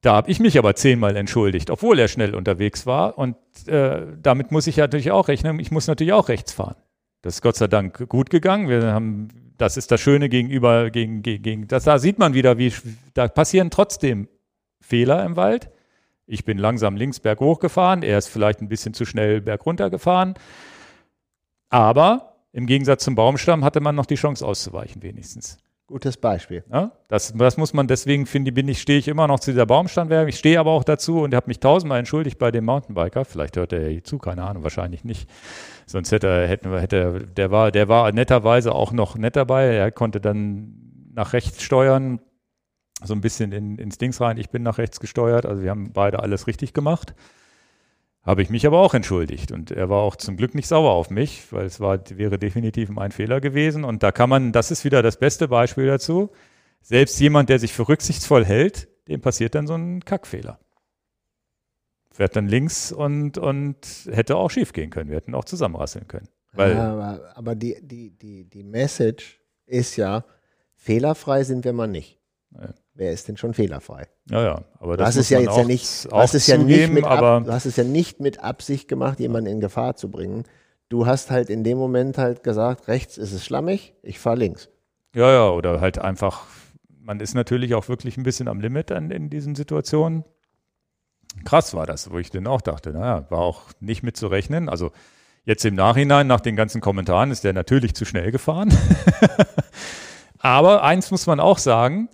da 0.00 0.14
habe 0.14 0.30
ich 0.30 0.38
mich 0.38 0.58
aber 0.58 0.76
zehnmal 0.76 1.16
entschuldigt, 1.16 1.68
obwohl 1.68 1.98
er 1.98 2.06
schnell 2.06 2.36
unterwegs 2.36 2.86
war. 2.86 3.18
Und 3.18 3.34
äh, 3.66 4.06
damit 4.22 4.52
muss 4.52 4.68
ich 4.68 4.76
natürlich 4.76 5.10
auch 5.10 5.26
rechnen. 5.26 5.58
Ich 5.58 5.72
muss 5.72 5.88
natürlich 5.88 6.12
auch 6.12 6.28
rechts 6.28 6.52
fahren. 6.52 6.76
Das 7.22 7.34
ist 7.34 7.42
Gott 7.42 7.56
sei 7.56 7.66
Dank 7.66 8.08
gut 8.08 8.30
gegangen. 8.30 8.68
Wir 8.68 8.92
haben 8.92 9.26
das 9.62 9.76
ist 9.76 9.92
das 9.92 10.00
Schöne 10.00 10.28
gegenüber, 10.28 10.90
gegen, 10.90 11.22
gegen, 11.22 11.68
das, 11.68 11.84
da 11.84 12.00
sieht 12.00 12.18
man 12.18 12.34
wieder, 12.34 12.58
wie, 12.58 12.72
da 13.14 13.28
passieren 13.28 13.70
trotzdem 13.70 14.28
Fehler 14.80 15.24
im 15.24 15.36
Wald. 15.36 15.70
Ich 16.26 16.44
bin 16.44 16.58
langsam 16.58 16.96
links 16.96 17.20
berghoch 17.20 17.60
gefahren, 17.60 18.02
er 18.02 18.18
ist 18.18 18.26
vielleicht 18.26 18.60
ein 18.60 18.68
bisschen 18.68 18.92
zu 18.92 19.04
schnell 19.04 19.40
bergunter 19.40 19.88
gefahren. 19.88 20.34
Aber 21.68 22.38
im 22.52 22.66
Gegensatz 22.66 23.04
zum 23.04 23.14
Baumstamm 23.14 23.62
hatte 23.62 23.80
man 23.80 23.94
noch 23.94 24.06
die 24.06 24.16
Chance 24.16 24.44
auszuweichen, 24.44 25.00
wenigstens. 25.00 25.58
Gutes 25.92 26.16
Beispiel. 26.16 26.64
Ja, 26.72 26.92
das, 27.08 27.34
das 27.36 27.58
muss 27.58 27.74
man, 27.74 27.86
deswegen 27.86 28.24
finde 28.24 28.50
bin 28.50 28.66
ich, 28.66 28.80
stehe 28.80 28.98
ich 28.98 29.08
immer 29.08 29.28
noch 29.28 29.40
zu 29.40 29.50
dieser 29.50 29.66
Baumstandwerbung. 29.66 30.28
Ich 30.28 30.38
stehe 30.38 30.58
aber 30.58 30.70
auch 30.70 30.84
dazu 30.84 31.20
und 31.20 31.34
habe 31.34 31.48
mich 31.48 31.60
tausendmal 31.60 31.98
entschuldigt 31.98 32.38
bei 32.38 32.50
dem 32.50 32.64
Mountainbiker. 32.64 33.26
Vielleicht 33.26 33.58
hört 33.58 33.74
er 33.74 33.90
ja 33.90 34.02
zu, 34.02 34.16
keine 34.16 34.42
Ahnung, 34.42 34.62
wahrscheinlich 34.62 35.04
nicht. 35.04 35.28
Sonst 35.84 36.10
hätte, 36.10 36.48
hätten 36.48 36.74
hätte, 36.78 37.28
der 37.36 37.50
war, 37.50 37.70
der 37.70 37.88
war 37.88 38.10
netterweise 38.10 38.74
auch 38.74 38.92
noch 38.92 39.18
nett 39.18 39.36
dabei. 39.36 39.66
Er 39.66 39.92
konnte 39.92 40.18
dann 40.18 41.10
nach 41.12 41.34
rechts 41.34 41.62
steuern, 41.62 42.20
so 43.04 43.12
ein 43.12 43.20
bisschen 43.20 43.52
in, 43.52 43.76
ins 43.76 43.98
Dings 43.98 44.18
rein. 44.18 44.38
Ich 44.38 44.48
bin 44.48 44.62
nach 44.62 44.78
rechts 44.78 44.98
gesteuert. 44.98 45.44
Also 45.44 45.62
wir 45.62 45.68
haben 45.68 45.92
beide 45.92 46.20
alles 46.20 46.46
richtig 46.46 46.72
gemacht. 46.72 47.14
Habe 48.24 48.42
ich 48.42 48.50
mich 48.50 48.66
aber 48.66 48.78
auch 48.78 48.94
entschuldigt 48.94 49.50
und 49.50 49.72
er 49.72 49.88
war 49.88 50.00
auch 50.02 50.14
zum 50.14 50.36
Glück 50.36 50.54
nicht 50.54 50.68
sauer 50.68 50.92
auf 50.92 51.10
mich, 51.10 51.52
weil 51.52 51.66
es 51.66 51.80
war, 51.80 51.98
wäre 52.10 52.38
definitiv 52.38 52.88
mein 52.88 53.10
Fehler 53.10 53.40
gewesen. 53.40 53.82
Und 53.82 54.04
da 54.04 54.12
kann 54.12 54.30
man, 54.30 54.52
das 54.52 54.70
ist 54.70 54.84
wieder 54.84 55.02
das 55.02 55.18
beste 55.18 55.48
Beispiel 55.48 55.86
dazu. 55.86 56.30
Selbst 56.82 57.18
jemand, 57.18 57.48
der 57.48 57.58
sich 57.58 57.72
für 57.72 57.88
rücksichtsvoll 57.88 58.44
hält, 58.44 58.88
dem 59.08 59.20
passiert 59.20 59.56
dann 59.56 59.66
so 59.66 59.74
ein 59.74 60.04
Kackfehler. 60.04 60.60
Fährt 62.12 62.36
dann 62.36 62.46
links 62.46 62.92
und, 62.92 63.38
und 63.38 63.78
hätte 64.12 64.36
auch 64.36 64.50
schief 64.50 64.72
gehen 64.72 64.90
können. 64.90 65.10
Wir 65.10 65.16
hätten 65.16 65.34
auch 65.34 65.44
zusammenrasseln 65.44 66.06
können. 66.06 66.28
Weil 66.52 66.76
ja, 66.76 66.92
aber, 66.92 67.32
aber 67.34 67.54
die, 67.56 67.76
die, 67.82 68.10
die, 68.10 68.44
die 68.44 68.62
Message 68.62 69.40
ist 69.66 69.96
ja, 69.96 70.24
fehlerfrei 70.76 71.42
sind 71.42 71.64
wir 71.64 71.72
mal 71.72 71.88
nicht. 71.88 72.20
Ja 72.52 72.72
wer 72.94 73.12
ist 73.12 73.28
denn 73.28 73.36
schon 73.36 73.54
fehlerfrei? 73.54 74.06
Ja, 74.30 74.42
ja, 74.42 74.64
aber 74.78 74.96
das 74.96 75.16
ist 75.16 75.30
ja 75.30 75.40
jetzt 75.40 75.56
ja 75.56 75.64
nicht, 75.64 76.08
hast 76.12 76.34
es 76.34 76.46
ja 76.46 76.56
nicht 76.58 76.92
mit 76.92 77.04
ab, 77.04 77.44
du 77.44 77.52
hast 77.52 77.66
es 77.66 77.76
ja 77.76 77.84
nicht 77.84 78.20
mit 78.20 78.42
Absicht 78.42 78.88
gemacht, 78.88 79.20
jemanden 79.20 79.50
in 79.50 79.60
Gefahr 79.60 79.96
zu 79.96 80.10
bringen. 80.10 80.44
Du 80.88 81.06
hast 81.06 81.30
halt 81.30 81.48
in 81.48 81.64
dem 81.64 81.78
Moment 81.78 82.18
halt 82.18 82.42
gesagt, 82.42 82.88
rechts 82.88 83.16
ist 83.16 83.32
es 83.32 83.44
schlammig, 83.44 83.94
ich 84.02 84.18
fahre 84.18 84.36
links. 84.36 84.68
Ja, 85.14 85.30
ja, 85.30 85.48
oder 85.50 85.80
halt 85.80 85.98
einfach, 85.98 86.44
man 86.88 87.20
ist 87.20 87.34
natürlich 87.34 87.74
auch 87.74 87.88
wirklich 87.88 88.16
ein 88.16 88.22
bisschen 88.22 88.48
am 88.48 88.60
Limit 88.60 88.92
an, 88.92 89.10
in 89.10 89.30
diesen 89.30 89.54
Situationen. 89.54 90.24
Krass 91.44 91.74
war 91.74 91.86
das, 91.86 92.10
wo 92.10 92.18
ich 92.18 92.30
dann 92.30 92.46
auch 92.46 92.60
dachte, 92.60 92.90
naja, 92.90 93.26
war 93.30 93.40
auch 93.40 93.62
nicht 93.80 94.02
mit 94.02 94.16
zu 94.16 94.26
rechnen. 94.26 94.68
Also 94.68 94.90
jetzt 95.44 95.64
im 95.64 95.74
Nachhinein, 95.74 96.26
nach 96.26 96.40
den 96.40 96.56
ganzen 96.56 96.80
Kommentaren, 96.80 97.30
ist 97.30 97.44
der 97.44 97.54
natürlich 97.54 97.94
zu 97.94 98.04
schnell 98.04 98.30
gefahren. 98.30 98.72
Aber 100.38 100.82
eins 100.82 101.10
muss 101.10 101.26
man 101.26 101.40
auch 101.40 101.58
sagen, 101.58 102.08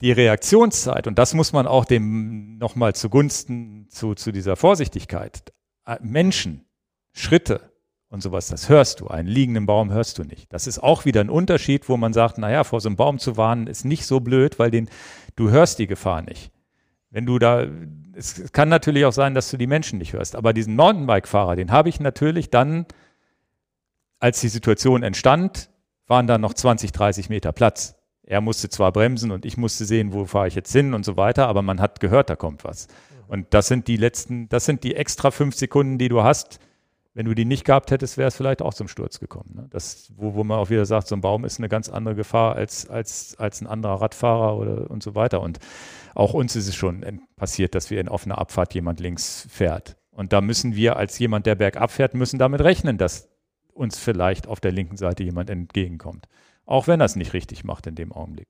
die 0.00 0.12
Reaktionszeit, 0.12 1.06
und 1.06 1.18
das 1.18 1.34
muss 1.34 1.52
man 1.52 1.66
auch 1.66 1.84
dem 1.84 2.58
nochmal 2.58 2.94
zugunsten 2.94 3.88
zu, 3.88 4.14
zu 4.14 4.32
dieser 4.32 4.56
Vorsichtigkeit, 4.56 5.52
äh, 5.86 5.96
Menschen, 6.02 6.66
Schritte 7.12 7.72
und 8.08 8.22
sowas, 8.22 8.48
das 8.48 8.68
hörst 8.68 9.00
du. 9.00 9.08
Einen 9.08 9.28
liegenden 9.28 9.66
Baum 9.66 9.90
hörst 9.90 10.18
du 10.18 10.24
nicht. 10.24 10.52
Das 10.52 10.66
ist 10.66 10.78
auch 10.78 11.04
wieder 11.04 11.22
ein 11.22 11.30
Unterschied, 11.30 11.88
wo 11.88 11.96
man 11.96 12.12
sagt, 12.12 12.38
naja, 12.38 12.64
vor 12.64 12.80
so 12.80 12.88
einem 12.88 12.96
Baum 12.96 13.18
zu 13.18 13.36
warnen 13.36 13.66
ist 13.66 13.84
nicht 13.84 14.06
so 14.06 14.20
blöd, 14.20 14.58
weil 14.58 14.70
den, 14.70 14.88
du 15.34 15.50
hörst 15.50 15.78
die 15.78 15.86
Gefahr 15.86 16.22
nicht. 16.22 16.52
Wenn 17.10 17.24
du 17.24 17.38
da, 17.38 17.66
es 18.14 18.52
kann 18.52 18.68
natürlich 18.68 19.06
auch 19.06 19.12
sein, 19.12 19.34
dass 19.34 19.50
du 19.50 19.56
die 19.56 19.66
Menschen 19.66 19.98
nicht 19.98 20.12
hörst, 20.12 20.36
aber 20.36 20.52
diesen 20.52 20.76
Mountainbike-Fahrer, 20.76 21.56
den 21.56 21.72
habe 21.72 21.88
ich 21.88 22.00
natürlich 22.00 22.50
dann, 22.50 22.86
als 24.18 24.40
die 24.40 24.48
Situation 24.48 25.02
entstand, 25.02 25.70
waren 26.06 26.26
da 26.26 26.38
noch 26.38 26.54
20, 26.54 26.92
30 26.92 27.28
Meter 27.28 27.52
Platz. 27.52 27.95
Er 28.26 28.40
musste 28.40 28.68
zwar 28.68 28.92
bremsen 28.92 29.30
und 29.30 29.46
ich 29.46 29.56
musste 29.56 29.84
sehen, 29.84 30.12
wo 30.12 30.26
fahre 30.26 30.48
ich 30.48 30.56
jetzt 30.56 30.72
hin 30.72 30.94
und 30.94 31.04
so 31.04 31.16
weiter, 31.16 31.46
aber 31.46 31.62
man 31.62 31.80
hat 31.80 32.00
gehört, 32.00 32.28
da 32.28 32.36
kommt 32.36 32.64
was. 32.64 32.88
Und 33.28 33.54
das 33.54 33.68
sind 33.68 33.88
die 33.88 33.96
letzten, 33.96 34.48
das 34.48 34.64
sind 34.64 34.84
die 34.84 34.96
extra 34.96 35.30
fünf 35.30 35.54
Sekunden, 35.54 35.96
die 35.98 36.08
du 36.08 36.22
hast. 36.22 36.58
Wenn 37.14 37.26
du 37.26 37.34
die 37.34 37.46
nicht 37.46 37.64
gehabt 37.64 37.90
hättest, 37.90 38.18
wäre 38.18 38.28
es 38.28 38.36
vielleicht 38.36 38.60
auch 38.60 38.74
zum 38.74 38.88
Sturz 38.88 39.20
gekommen. 39.20 39.52
Ne? 39.54 39.66
Das, 39.70 40.12
wo, 40.16 40.34
wo 40.34 40.44
man 40.44 40.58
auch 40.58 40.68
wieder 40.68 40.84
sagt, 40.84 41.06
so 41.06 41.16
ein 41.16 41.22
Baum 41.22 41.44
ist 41.44 41.58
eine 41.58 41.68
ganz 41.68 41.88
andere 41.88 42.14
Gefahr 42.14 42.56
als, 42.56 42.90
als, 42.90 43.36
als 43.38 43.62
ein 43.62 43.66
anderer 43.66 44.02
Radfahrer 44.02 44.56
oder 44.58 44.90
und 44.90 45.02
so 45.02 45.14
weiter. 45.14 45.40
Und 45.40 45.58
auch 46.14 46.34
uns 46.34 46.56
ist 46.56 46.68
es 46.68 46.74
schon 46.74 47.04
passiert, 47.36 47.74
dass 47.74 47.90
wir 47.90 48.00
in 48.00 48.08
offener 48.08 48.38
Abfahrt 48.38 48.74
jemand 48.74 49.00
links 49.00 49.46
fährt. 49.50 49.96
Und 50.10 50.32
da 50.32 50.40
müssen 50.40 50.74
wir 50.74 50.96
als 50.96 51.18
jemand, 51.18 51.46
der 51.46 51.54
bergab 51.54 51.90
fährt, 51.90 52.14
müssen 52.14 52.38
damit 52.38 52.60
rechnen, 52.60 52.98
dass 52.98 53.28
uns 53.72 53.98
vielleicht 53.98 54.46
auf 54.46 54.60
der 54.60 54.72
linken 54.72 54.96
Seite 54.96 55.22
jemand 55.22 55.48
entgegenkommt. 55.48 56.26
Auch 56.66 56.88
wenn 56.88 57.00
er 57.00 57.06
es 57.06 57.16
nicht 57.16 57.32
richtig 57.32 57.64
macht 57.64 57.86
in 57.86 57.94
dem 57.94 58.12
Augenblick. 58.12 58.48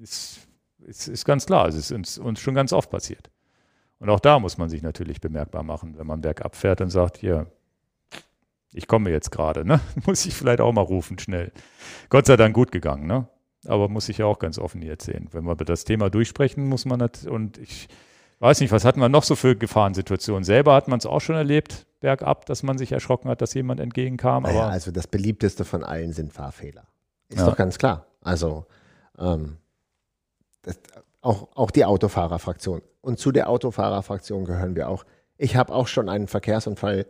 Ist, 0.00 0.48
ist, 0.80 1.06
ist 1.06 1.24
ganz 1.24 1.46
klar, 1.46 1.68
es 1.68 1.74
ist 1.74 1.92
uns, 1.92 2.18
uns 2.18 2.40
schon 2.40 2.54
ganz 2.54 2.72
oft 2.72 2.90
passiert. 2.90 3.30
Und 3.98 4.10
auch 4.10 4.20
da 4.20 4.40
muss 4.40 4.58
man 4.58 4.68
sich 4.68 4.82
natürlich 4.82 5.20
bemerkbar 5.20 5.62
machen, 5.62 5.96
wenn 5.96 6.06
man 6.06 6.22
bergab 6.22 6.56
fährt 6.56 6.80
und 6.80 6.90
sagt, 6.90 7.18
hier, 7.18 7.46
ich 8.72 8.88
komme 8.88 9.10
jetzt 9.10 9.30
gerade, 9.30 9.64
ne? 9.64 9.80
Muss 10.06 10.26
ich 10.26 10.34
vielleicht 10.34 10.60
auch 10.60 10.72
mal 10.72 10.80
rufen, 10.80 11.18
schnell. 11.18 11.52
Gott 12.08 12.26
sei 12.26 12.36
Dank 12.36 12.54
gut 12.54 12.72
gegangen, 12.72 13.06
ne? 13.06 13.28
Aber 13.68 13.88
muss 13.88 14.08
ich 14.08 14.18
ja 14.18 14.26
auch 14.26 14.40
ganz 14.40 14.58
offen 14.58 14.80
hier 14.82 14.90
erzählen. 14.90 15.28
Wenn 15.30 15.44
wir 15.44 15.54
das 15.54 15.84
Thema 15.84 16.10
durchsprechen, 16.10 16.66
muss 16.66 16.84
man 16.84 16.98
das, 16.98 17.26
und 17.26 17.58
ich 17.58 17.86
weiß 18.40 18.60
nicht, 18.60 18.72
was 18.72 18.84
hatten 18.84 18.98
wir 18.98 19.08
noch 19.08 19.22
so 19.22 19.36
für 19.36 19.54
Gefahrensituationen? 19.54 20.42
Selber 20.42 20.74
hat 20.74 20.88
man 20.88 20.98
es 20.98 21.06
auch 21.06 21.20
schon 21.20 21.36
erlebt, 21.36 21.86
bergab, 22.00 22.44
dass 22.46 22.64
man 22.64 22.76
sich 22.76 22.90
erschrocken 22.90 23.28
hat, 23.28 23.40
dass 23.40 23.54
jemand 23.54 23.78
entgegenkam. 23.78 24.42
Naja, 24.42 24.66
also 24.66 24.90
das 24.90 25.06
beliebteste 25.06 25.64
von 25.64 25.84
allen 25.84 26.12
sind 26.12 26.32
Fahrfehler. 26.32 26.88
Ist 27.32 27.40
ja. 27.40 27.46
doch 27.46 27.56
ganz 27.56 27.78
klar. 27.78 28.06
Also 28.20 28.66
ähm, 29.18 29.56
das, 30.62 30.78
auch, 31.20 31.48
auch 31.54 31.70
die 31.70 31.84
Autofahrerfraktion. 31.84 32.82
Und 33.00 33.18
zu 33.18 33.32
der 33.32 33.48
Autofahrerfraktion 33.48 34.44
gehören 34.44 34.76
wir 34.76 34.88
auch. 34.88 35.04
Ich 35.38 35.56
habe 35.56 35.72
auch 35.72 35.88
schon 35.88 36.08
einen 36.08 36.28
Verkehrsunfall 36.28 37.06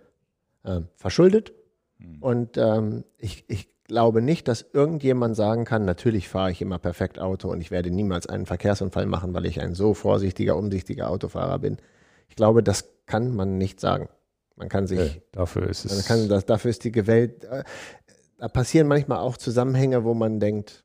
äh, 0.64 0.80
verschuldet. 0.96 1.52
Mhm. 1.98 2.22
Und 2.22 2.56
ähm, 2.56 3.04
ich, 3.18 3.44
ich 3.48 3.68
glaube 3.84 4.22
nicht, 4.22 4.48
dass 4.48 4.64
irgendjemand 4.72 5.36
sagen 5.36 5.64
kann, 5.64 5.84
natürlich 5.84 6.28
fahre 6.28 6.50
ich 6.50 6.62
immer 6.62 6.78
perfekt 6.78 7.18
Auto 7.18 7.50
und 7.50 7.60
ich 7.60 7.70
werde 7.70 7.90
niemals 7.90 8.26
einen 8.26 8.46
Verkehrsunfall 8.46 9.06
machen, 9.06 9.34
weil 9.34 9.46
ich 9.46 9.60
ein 9.60 9.74
so 9.74 9.92
vorsichtiger, 9.94 10.56
umsichtiger 10.56 11.10
Autofahrer 11.10 11.58
bin. 11.58 11.78
Ich 12.28 12.36
glaube, 12.36 12.62
das 12.62 12.88
kann 13.06 13.34
man 13.34 13.58
nicht 13.58 13.80
sagen. 13.80 14.08
Man 14.56 14.68
kann 14.68 14.86
sich. 14.86 14.98
Okay, 14.98 15.22
dafür 15.32 15.68
ist 15.68 15.84
es. 15.84 15.94
Man 15.94 16.04
kann, 16.04 16.28
das, 16.28 16.46
dafür 16.46 16.70
ist 16.70 16.84
die 16.84 17.06
Welt. 17.06 17.46
Da 18.42 18.48
passieren 18.48 18.88
manchmal 18.88 19.18
auch 19.18 19.36
Zusammenhänge, 19.36 20.02
wo 20.02 20.14
man 20.14 20.40
denkt, 20.40 20.82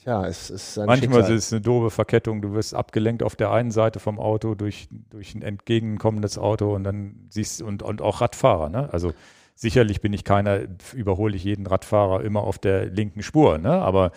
tja, 0.00 0.24
es 0.28 0.48
ist 0.48 0.78
ein 0.78 0.86
Manchmal 0.86 1.22
Schicksal. 1.22 1.36
ist 1.36 1.46
es 1.46 1.52
eine 1.52 1.60
doofe 1.60 1.90
Verkettung. 1.90 2.40
Du 2.40 2.52
wirst 2.52 2.72
abgelenkt 2.72 3.24
auf 3.24 3.34
der 3.34 3.50
einen 3.50 3.72
Seite 3.72 3.98
vom 3.98 4.20
Auto 4.20 4.54
durch, 4.54 4.88
durch 5.10 5.34
ein 5.34 5.42
entgegenkommendes 5.42 6.38
Auto 6.38 6.72
und 6.72 6.84
dann 6.84 7.26
siehst 7.30 7.62
und, 7.62 7.82
und 7.82 8.00
auch 8.00 8.20
Radfahrer. 8.20 8.68
Ne? 8.68 8.92
Also 8.92 9.12
sicherlich 9.56 10.00
bin 10.00 10.12
ich 10.12 10.22
keiner, 10.22 10.60
überhole 10.94 11.34
ich 11.34 11.42
jeden 11.42 11.66
Radfahrer 11.66 12.22
immer 12.22 12.44
auf 12.44 12.60
der 12.60 12.86
linken 12.86 13.24
Spur, 13.24 13.58
ne? 13.58 13.72
aber 13.72 14.12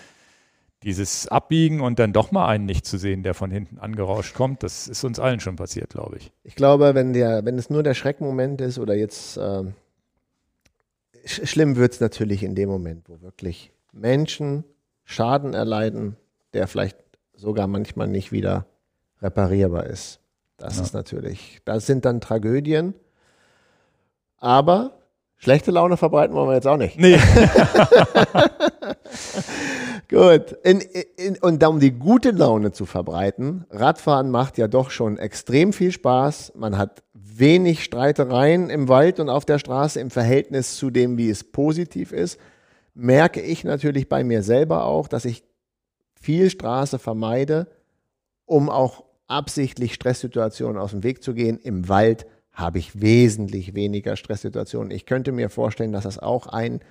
dieses 0.83 1.27
Abbiegen 1.29 1.81
und 1.81 1.97
dann 1.97 2.13
doch 2.13 2.31
mal 2.31 2.47
einen 2.47 2.67
nicht 2.67 2.85
zu 2.85 2.99
sehen, 2.99 3.23
der 3.23 3.33
von 3.33 3.49
hinten 3.49 3.79
angerauscht 3.79 4.35
kommt, 4.35 4.61
das 4.61 4.87
ist 4.87 5.03
uns 5.03 5.19
allen 5.19 5.39
schon 5.39 5.55
passiert, 5.55 5.89
glaube 5.89 6.17
ich. 6.17 6.31
Ich 6.43 6.53
glaube, 6.53 6.93
wenn, 6.93 7.13
der, 7.13 7.43
wenn 7.43 7.57
es 7.57 7.71
nur 7.71 7.81
der 7.81 7.95
Schreckmoment 7.95 8.61
ist 8.61 8.77
oder 8.77 8.93
jetzt 8.93 9.37
äh, 9.37 9.63
schlimm 11.25 11.75
wird 11.75 11.93
es 11.93 11.99
natürlich 11.99 12.43
in 12.43 12.55
dem 12.55 12.69
Moment, 12.69 13.09
wo 13.09 13.21
wirklich 13.21 13.71
Menschen 13.91 14.63
Schaden 15.03 15.53
erleiden, 15.53 16.15
der 16.53 16.67
vielleicht 16.67 16.97
sogar 17.33 17.67
manchmal 17.67 18.07
nicht 18.07 18.31
wieder 18.31 18.65
reparierbar 19.21 19.85
ist. 19.85 20.19
Das 20.57 20.77
ja. 20.77 20.83
ist 20.83 20.93
natürlich, 20.93 21.59
das 21.65 21.85
sind 21.85 22.05
dann 22.05 22.21
Tragödien. 22.21 22.93
Aber 24.37 24.97
schlechte 25.37 25.71
Laune 25.71 25.97
verbreiten 25.97 26.35
wollen 26.35 26.49
wir 26.49 26.55
jetzt 26.55 26.67
auch 26.67 26.77
nicht. 26.77 26.97
Nee. 26.99 27.19
Gut. 30.11 30.51
In, 30.63 30.81
in, 31.17 31.37
und 31.37 31.63
um 31.63 31.79
die 31.79 31.91
gute 31.91 32.29
Laune 32.29 32.71
zu 32.71 32.85
verbreiten, 32.85 33.65
Radfahren 33.71 34.29
macht 34.29 34.59
ja 34.59 34.67
doch 34.67 34.91
schon 34.91 35.17
extrem 35.17 35.73
viel 35.73 35.91
Spaß. 35.91 36.53
Man 36.55 36.77
hat 36.77 37.01
wenig 37.13 37.83
Streitereien 37.83 38.69
im 38.69 38.89
Wald 38.89 39.19
und 39.19 39.29
auf 39.29 39.45
der 39.45 39.57
Straße 39.57 39.99
im 39.99 40.11
Verhältnis 40.11 40.75
zu 40.75 40.91
dem, 40.91 41.17
wie 41.17 41.29
es 41.29 41.43
positiv 41.43 42.11
ist 42.11 42.37
merke 42.93 43.41
ich 43.41 43.63
natürlich 43.63 44.09
bei 44.09 44.23
mir 44.23 44.43
selber 44.43 44.85
auch, 44.85 45.07
dass 45.07 45.25
ich 45.25 45.43
viel 46.19 46.49
Straße 46.49 46.99
vermeide, 46.99 47.67
um 48.45 48.69
auch 48.69 49.05
absichtlich 49.27 49.93
Stresssituationen 49.93 50.77
aus 50.77 50.91
dem 50.91 51.03
Weg 51.03 51.23
zu 51.23 51.33
gehen. 51.33 51.57
Im 51.59 51.87
Wald 51.87 52.25
habe 52.51 52.79
ich 52.79 53.01
wesentlich 53.01 53.75
weniger 53.75 54.17
Stresssituationen. 54.17 54.91
Ich 54.91 55.05
könnte 55.05 55.31
mir 55.31 55.49
vorstellen, 55.49 55.93
dass 55.93 56.03
das 56.03 56.19
auch 56.19 56.47
ein 56.47 56.81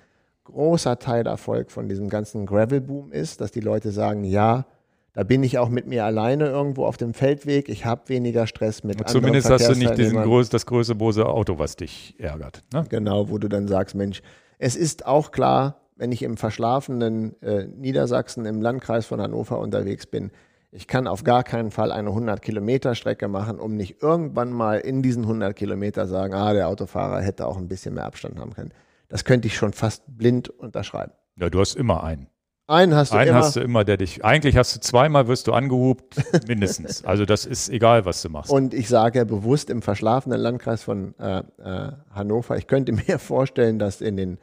großer 0.50 0.98
Teilerfolg 0.98 1.70
von 1.70 1.88
diesem 1.88 2.08
ganzen 2.08 2.46
Gravel-Boom 2.46 3.12
ist, 3.12 3.40
dass 3.40 3.50
die 3.50 3.60
Leute 3.60 3.90
sagen, 3.90 4.24
ja, 4.24 4.66
da 5.12 5.24
bin 5.24 5.42
ich 5.42 5.58
auch 5.58 5.68
mit 5.68 5.86
mir 5.86 6.04
alleine 6.04 6.46
irgendwo 6.46 6.84
auf 6.84 6.96
dem 6.96 7.14
Feldweg. 7.14 7.68
Ich 7.68 7.84
habe 7.84 8.08
weniger 8.08 8.46
Stress 8.46 8.84
mit 8.84 8.98
anderen 8.98 9.12
Zumindest 9.12 9.50
hast 9.50 9.68
du 9.68 9.74
nicht 9.74 9.98
diesen 9.98 10.22
groß, 10.22 10.50
das 10.50 10.66
größte 10.66 10.94
bose 10.94 11.26
Auto, 11.26 11.58
was 11.58 11.76
dich 11.76 12.14
ärgert. 12.18 12.62
Ne? 12.72 12.84
Genau, 12.88 13.28
wo 13.28 13.38
du 13.38 13.48
dann 13.48 13.66
sagst, 13.66 13.94
Mensch, 13.94 14.22
es 14.58 14.76
ist 14.76 15.06
auch 15.06 15.32
klar, 15.32 15.80
wenn 15.96 16.12
ich 16.12 16.22
im 16.22 16.36
verschlafenen 16.36 17.40
äh, 17.42 17.66
Niedersachsen 17.66 18.46
im 18.46 18.62
Landkreis 18.62 19.06
von 19.06 19.20
Hannover 19.20 19.58
unterwegs 19.58 20.06
bin. 20.06 20.30
Ich 20.72 20.86
kann 20.86 21.08
auf 21.08 21.24
gar 21.24 21.42
keinen 21.42 21.72
Fall 21.72 21.90
eine 21.90 22.10
100 22.10 22.40
Kilometer 22.40 22.94
Strecke 22.94 23.26
machen, 23.26 23.58
um 23.58 23.76
nicht 23.76 24.02
irgendwann 24.02 24.52
mal 24.52 24.78
in 24.78 25.02
diesen 25.02 25.24
100 25.24 25.56
Kilometer 25.56 26.06
sagen, 26.06 26.32
ah, 26.34 26.52
der 26.52 26.68
Autofahrer 26.68 27.20
hätte 27.20 27.46
auch 27.46 27.56
ein 27.56 27.66
bisschen 27.66 27.94
mehr 27.94 28.04
Abstand 28.06 28.38
haben 28.38 28.54
können. 28.54 28.70
Das 29.10 29.24
könnte 29.24 29.48
ich 29.48 29.56
schon 29.56 29.74
fast 29.74 30.04
blind 30.06 30.48
unterschreiben. 30.48 31.12
Ja, 31.36 31.50
du 31.50 31.60
hast 31.60 31.76
immer 31.76 32.02
einen. 32.02 32.28
Einen 32.68 32.94
hast 32.94 33.12
du 33.12 33.16
einen 33.16 33.28
immer. 33.28 33.38
Einen 33.38 33.44
hast 33.44 33.56
du 33.56 33.60
immer, 33.60 33.84
der 33.84 33.96
dich, 33.96 34.24
eigentlich 34.24 34.56
hast 34.56 34.76
du 34.76 34.80
zweimal, 34.80 35.26
wirst 35.26 35.48
du 35.48 35.52
angehubt, 35.52 36.14
mindestens. 36.46 37.04
Also 37.04 37.24
das 37.24 37.44
ist 37.44 37.68
egal, 37.68 38.04
was 38.04 38.22
du 38.22 38.30
machst. 38.30 38.52
Und 38.52 38.72
ich 38.72 38.88
sage 38.88 39.26
bewusst 39.26 39.68
im 39.68 39.82
verschlafenen 39.82 40.40
Landkreis 40.40 40.84
von 40.84 41.18
äh, 41.18 41.40
äh, 41.58 41.92
Hannover, 42.12 42.56
ich 42.56 42.68
könnte 42.68 42.92
mir 43.08 43.18
vorstellen, 43.18 43.80
dass 43.80 44.00
in 44.00 44.16
den 44.16 44.38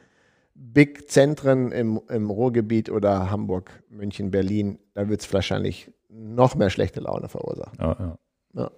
Big-Zentren 0.54 1.72
im, 1.72 2.02
im 2.10 2.30
Ruhrgebiet 2.30 2.90
oder 2.90 3.32
Hamburg, 3.32 3.84
München, 3.90 4.32
Berlin, 4.32 4.80
da 4.96 5.08
wird 5.08 5.22
es 5.22 5.32
wahrscheinlich 5.32 5.94
noch 6.10 6.56
mehr 6.56 6.70
schlechte 6.70 7.00
Laune 7.00 7.30
verursachen. 7.30 7.78
Ja, 7.80 7.96
ja. 7.98 8.18
ja. 8.54 8.72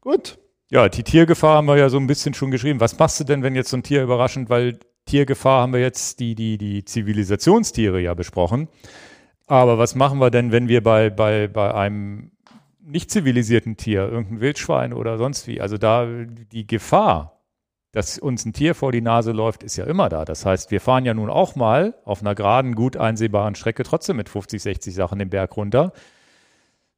Gut. 0.00 0.38
Ja, 0.72 0.88
die 0.88 1.02
Tiergefahr 1.02 1.56
haben 1.56 1.66
wir 1.66 1.76
ja 1.76 1.90
so 1.90 1.98
ein 1.98 2.06
bisschen 2.06 2.32
schon 2.32 2.50
geschrieben. 2.50 2.80
Was 2.80 2.98
machst 2.98 3.20
du 3.20 3.24
denn, 3.24 3.42
wenn 3.42 3.54
jetzt 3.54 3.68
so 3.68 3.76
ein 3.76 3.82
Tier 3.82 4.02
überraschend, 4.02 4.48
weil 4.48 4.78
Tiergefahr 5.04 5.60
haben 5.60 5.74
wir 5.74 5.80
jetzt 5.80 6.18
die, 6.18 6.34
die, 6.34 6.56
die 6.56 6.82
Zivilisationstiere 6.82 8.00
ja 8.00 8.14
besprochen. 8.14 8.68
Aber 9.46 9.76
was 9.76 9.94
machen 9.94 10.18
wir 10.18 10.30
denn, 10.30 10.50
wenn 10.50 10.68
wir 10.68 10.82
bei, 10.82 11.10
bei, 11.10 11.46
bei 11.46 11.74
einem 11.74 12.32
nicht 12.80 13.10
zivilisierten 13.10 13.76
Tier, 13.76 14.08
irgendein 14.08 14.40
Wildschwein 14.40 14.94
oder 14.94 15.18
sonst 15.18 15.46
wie, 15.46 15.60
also 15.60 15.76
da 15.76 16.06
die 16.06 16.66
Gefahr 16.66 17.38
dass 17.94 18.18
uns 18.18 18.46
ein 18.46 18.54
Tier 18.54 18.74
vor 18.74 18.90
die 18.90 19.02
Nase 19.02 19.32
läuft, 19.32 19.62
ist 19.62 19.76
ja 19.76 19.84
immer 19.84 20.08
da. 20.08 20.24
Das 20.24 20.46
heißt, 20.46 20.70
wir 20.70 20.80
fahren 20.80 21.04
ja 21.04 21.12
nun 21.12 21.28
auch 21.28 21.56
mal 21.56 21.94
auf 22.06 22.22
einer 22.22 22.34
geraden, 22.34 22.74
gut 22.74 22.96
einsehbaren 22.96 23.54
Strecke 23.54 23.82
trotzdem 23.82 24.16
mit 24.16 24.30
50, 24.30 24.62
60 24.62 24.94
Sachen 24.94 25.18
den 25.18 25.28
Berg 25.28 25.54
runter. 25.58 25.92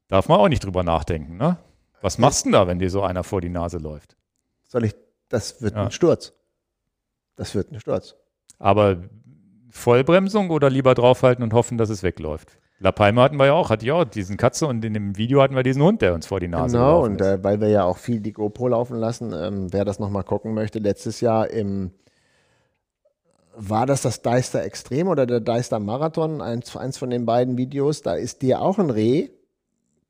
Darf 0.07 0.29
man 0.29 0.39
auch 0.39 0.49
nicht 0.49 0.65
drüber 0.65 0.85
nachdenken, 0.85 1.37
ne? 1.37 1.57
Was 2.05 2.19
machst 2.19 2.45
du 2.45 2.51
denn 2.51 2.53
da, 2.53 2.67
wenn 2.67 2.79
dir 2.79 2.91
so 2.91 3.01
einer 3.01 3.25
vor 3.25 3.41
die 3.41 3.49
Nase 3.49 3.79
läuft? 3.79 4.15
Soll 4.69 4.85
ich, 4.85 4.95
das 5.31 5.63
wird 5.63 5.75
ja. 5.75 5.85
ein 5.85 5.91
Sturz. 5.91 6.35
Das 7.35 7.55
wird 7.55 7.73
ein 7.73 7.81
Sturz. 7.81 8.15
Aber 8.59 9.05
Vollbremsung 9.71 10.51
oder 10.51 10.69
lieber 10.69 10.95
draufhalten 10.95 11.43
und 11.43 11.55
hoffen, 11.55 11.79
dass 11.79 11.89
es 11.89 12.03
wegläuft? 12.03 12.59
La 12.79 12.93
Palma 12.93 13.23
hatten 13.23 13.39
wir 13.39 13.47
ja 13.47 13.55
auch, 13.55 13.71
hatte 13.71 13.87
ja 13.87 13.95
auch 13.95 14.05
diesen 14.05 14.37
Katze 14.37 14.67
und 14.67 14.85
in 14.85 14.93
dem 14.93 15.17
Video 15.17 15.41
hatten 15.41 15.57
wir 15.57 15.63
diesen 15.63 15.83
Hund, 15.83 16.03
der 16.03 16.13
uns 16.13 16.27
vor 16.27 16.41
die 16.41 16.49
Nase 16.49 16.77
Genau, 16.77 17.03
und 17.03 17.23
äh, 17.23 17.43
weil 17.43 17.63
wir 17.63 17.69
ja 17.69 17.85
auch 17.85 17.97
viel 17.97 18.21
die 18.21 18.35
GoPro 18.35 18.69
laufen 18.69 18.99
lassen, 18.99 19.33
ähm, 19.35 19.73
wer 19.73 19.87
das 19.87 19.99
nochmal 19.99 20.25
gucken 20.25 20.53
möchte, 20.53 20.81
letztes 20.81 21.23
Jahr 21.23 21.49
im 21.49 21.93
war 23.57 23.87
das 23.87 24.03
das 24.03 24.21
Deister 24.21 24.63
Extrem 24.63 25.09
oder 25.09 25.25
der 25.25 25.41
Deister 25.41 25.79
Marathon, 25.79 26.43
eins, 26.43 26.77
eins 26.77 26.99
von 26.99 27.09
den 27.09 27.25
beiden 27.25 27.57
Videos, 27.57 28.03
da 28.03 28.13
ist 28.13 28.43
dir 28.43 28.61
auch 28.61 28.79
ein 28.79 28.91
Reh 28.91 29.31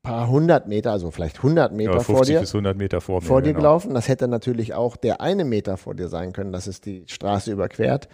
paar 0.04 0.28
hundert 0.28 0.68
Meter, 0.68 0.92
also 0.92 1.10
vielleicht 1.10 1.38
100 1.38 1.72
Meter 1.72 1.94
ja, 1.94 2.00
vor 2.00 2.22
dir, 2.22 2.38
bis 2.38 2.54
100 2.54 2.76
Meter 2.76 3.00
vor, 3.00 3.20
mir, 3.20 3.26
vor 3.26 3.42
dir 3.42 3.48
genau. 3.48 3.58
gelaufen. 3.58 3.94
Das 3.94 4.06
hätte 4.06 4.28
natürlich 4.28 4.74
auch 4.74 4.96
der 4.96 5.20
eine 5.20 5.44
Meter 5.44 5.76
vor 5.76 5.96
dir 5.96 6.08
sein 6.08 6.32
können, 6.32 6.52
dass 6.52 6.68
es 6.68 6.80
die 6.80 7.04
Straße 7.08 7.50
überquert. 7.50 8.08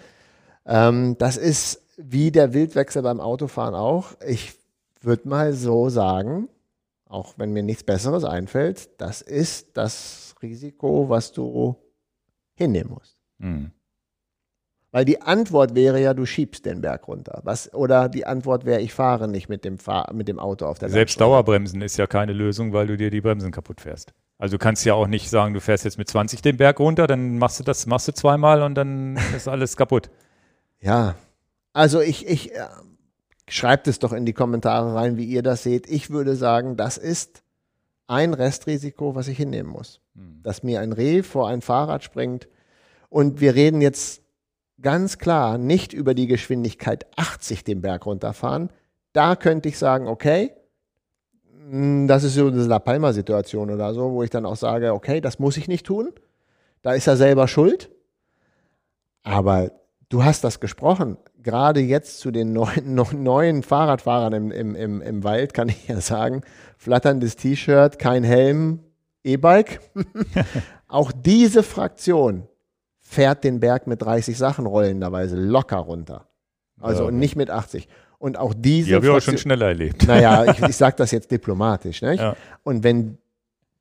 Ähm, 0.64 1.16
das 1.18 1.36
ist 1.36 1.82
wie 1.98 2.30
der 2.30 2.54
Wildwechsel 2.54 3.02
beim 3.02 3.20
Autofahren 3.20 3.74
auch. 3.74 4.12
Ich 4.26 4.54
würde 5.02 5.28
mal 5.28 5.52
so 5.52 5.90
sagen, 5.90 6.48
auch 7.06 7.34
wenn 7.36 7.52
mir 7.52 7.62
nichts 7.62 7.84
Besseres 7.84 8.24
einfällt, 8.24 8.88
das 8.98 9.20
ist 9.20 9.76
das 9.76 10.34
Risiko, 10.40 11.08
was 11.08 11.32
du 11.32 11.76
hinnehmen 12.54 12.90
musst. 12.90 13.18
Mhm. 13.38 13.72
Weil 14.92 15.04
die 15.04 15.22
Antwort 15.22 15.74
wäre 15.76 16.00
ja, 16.00 16.14
du 16.14 16.26
schiebst 16.26 16.66
den 16.66 16.80
Berg 16.80 17.06
runter. 17.06 17.40
Was, 17.44 17.72
oder 17.72 18.08
die 18.08 18.26
Antwort 18.26 18.64
wäre, 18.64 18.80
ich 18.80 18.92
fahre 18.92 19.28
nicht 19.28 19.48
mit 19.48 19.64
dem, 19.64 19.78
Fahr 19.78 20.12
mit 20.12 20.26
dem 20.26 20.40
Auto 20.40 20.66
auf 20.66 20.78
der 20.78 20.88
Selbst 20.88 21.20
Dauerbremsen 21.20 21.80
ist 21.80 21.96
ja 21.96 22.08
keine 22.08 22.32
Lösung, 22.32 22.72
weil 22.72 22.88
du 22.88 22.96
dir 22.96 23.10
die 23.10 23.20
Bremsen 23.20 23.52
kaputt 23.52 23.80
fährst. 23.80 24.12
Also 24.38 24.56
du 24.56 24.58
kannst 24.58 24.84
ja 24.84 24.94
auch 24.94 25.06
nicht 25.06 25.30
sagen, 25.30 25.54
du 25.54 25.60
fährst 25.60 25.84
jetzt 25.84 25.98
mit 25.98 26.08
20 26.08 26.42
den 26.42 26.56
Berg 26.56 26.80
runter, 26.80 27.06
dann 27.06 27.38
machst 27.38 27.60
du 27.60 27.64
das, 27.64 27.86
machst 27.86 28.08
du 28.08 28.12
zweimal 28.12 28.62
und 28.62 28.74
dann 28.74 29.16
ist 29.36 29.46
alles 29.46 29.76
kaputt. 29.76 30.10
Ja, 30.80 31.14
also 31.72 32.00
ich, 32.00 32.26
ich 32.26 32.52
äh, 32.54 32.66
schreibt 33.48 33.86
es 33.86 34.00
doch 34.00 34.12
in 34.12 34.26
die 34.26 34.32
Kommentare 34.32 34.94
rein, 34.94 35.16
wie 35.16 35.24
ihr 35.24 35.42
das 35.42 35.62
seht. 35.62 35.88
Ich 35.88 36.10
würde 36.10 36.34
sagen, 36.34 36.76
das 36.76 36.98
ist 36.98 37.42
ein 38.08 38.34
Restrisiko, 38.34 39.14
was 39.14 39.28
ich 39.28 39.36
hinnehmen 39.36 39.70
muss. 39.70 40.00
Hm. 40.16 40.40
Dass 40.42 40.64
mir 40.64 40.80
ein 40.80 40.92
Reh 40.92 41.22
vor 41.22 41.48
ein 41.48 41.60
Fahrrad 41.62 42.02
springt. 42.02 42.48
Und 43.08 43.40
wir 43.40 43.54
reden 43.54 43.80
jetzt 43.80 44.19
ganz 44.82 45.18
klar 45.18 45.58
nicht 45.58 45.92
über 45.92 46.14
die 46.14 46.26
Geschwindigkeit 46.26 47.06
80 47.16 47.64
den 47.64 47.80
Berg 47.80 48.06
runterfahren. 48.06 48.70
Da 49.12 49.36
könnte 49.36 49.68
ich 49.68 49.78
sagen, 49.78 50.06
okay, 50.06 50.52
hm, 51.70 52.06
das 52.06 52.24
ist 52.24 52.34
so 52.34 52.46
eine 52.46 52.64
La 52.64 52.78
Palma-Situation 52.78 53.70
oder 53.70 53.94
so, 53.94 54.12
wo 54.12 54.22
ich 54.22 54.30
dann 54.30 54.46
auch 54.46 54.56
sage, 54.56 54.92
okay, 54.92 55.20
das 55.20 55.38
muss 55.38 55.56
ich 55.56 55.68
nicht 55.68 55.86
tun. 55.86 56.12
Da 56.82 56.94
ist 56.94 57.06
er 57.06 57.16
selber 57.16 57.48
schuld. 57.48 57.90
Aber 59.22 59.70
du 60.08 60.24
hast 60.24 60.44
das 60.44 60.60
gesprochen. 60.60 61.16
Gerade 61.42 61.80
jetzt 61.80 62.20
zu 62.20 62.30
den 62.30 62.52
neuen, 62.52 62.94
neuen 63.22 63.62
Fahrradfahrern 63.62 64.32
im, 64.32 64.50
im, 64.50 64.74
im, 64.74 65.02
im 65.02 65.24
Wald 65.24 65.54
kann 65.54 65.68
ich 65.68 65.88
ja 65.88 66.00
sagen, 66.00 66.42
flatterndes 66.76 67.36
T-Shirt, 67.36 67.98
kein 67.98 68.24
Helm, 68.24 68.80
E-Bike. 69.22 69.80
auch 70.88 71.12
diese 71.12 71.62
Fraktion 71.62 72.48
fährt 73.10 73.42
den 73.42 73.58
Berg 73.58 73.88
mit 73.88 74.00
30 74.02 74.38
Sachen 74.38 74.66
rollenderweise 74.66 75.36
locker 75.36 75.78
runter. 75.78 76.28
Also 76.78 77.06
ja, 77.06 77.10
nicht 77.10 77.34
mit 77.34 77.50
80. 77.50 77.88
Und 78.18 78.38
auch 78.38 78.54
diese. 78.56 78.88
Die 78.88 78.94
habe 78.94 79.06
ich 79.06 79.12
auch 79.12 79.20
schon 79.20 79.36
schneller 79.36 79.66
erlebt. 79.66 80.06
Naja, 80.06 80.44
ich, 80.52 80.62
ich 80.62 80.76
sage 80.76 80.94
das 80.96 81.10
jetzt 81.10 81.30
diplomatisch. 81.30 82.02
Ja. 82.02 82.36
Und 82.62 82.84
wenn 82.84 83.18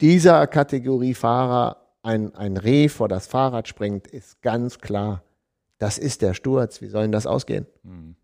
dieser 0.01 0.47
Kategorie 0.47 1.13
Fahrer 1.13 1.77
ein, 2.01 2.33
ein 2.33 2.57
Reh 2.57 2.89
vor 2.89 3.07
das 3.07 3.27
Fahrrad 3.27 3.67
springt, 3.67 4.07
ist 4.07 4.41
ganz 4.41 4.79
klar, 4.79 5.21
das 5.77 5.99
ist 5.99 6.23
der 6.23 6.33
Sturz. 6.33 6.81
Wie 6.81 6.87
soll 6.87 7.03
denn 7.03 7.11
das 7.11 7.27
ausgehen? 7.27 7.67
Hm. 7.83 8.15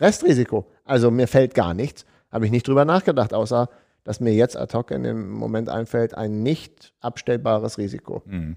Restrisiko. 0.00 0.66
Also 0.84 1.10
mir 1.10 1.28
fällt 1.28 1.54
gar 1.54 1.74
nichts. 1.74 2.06
Habe 2.30 2.46
ich 2.46 2.50
nicht 2.50 2.66
drüber 2.66 2.86
nachgedacht, 2.86 3.34
außer 3.34 3.68
dass 4.02 4.20
mir 4.20 4.32
jetzt 4.32 4.56
ad 4.56 4.76
hoc 4.76 4.92
in 4.92 5.02
dem 5.02 5.30
Moment 5.30 5.68
einfällt, 5.68 6.14
ein 6.14 6.42
nicht 6.42 6.94
abstellbares 7.00 7.76
Risiko. 7.76 8.22
Hm. 8.26 8.56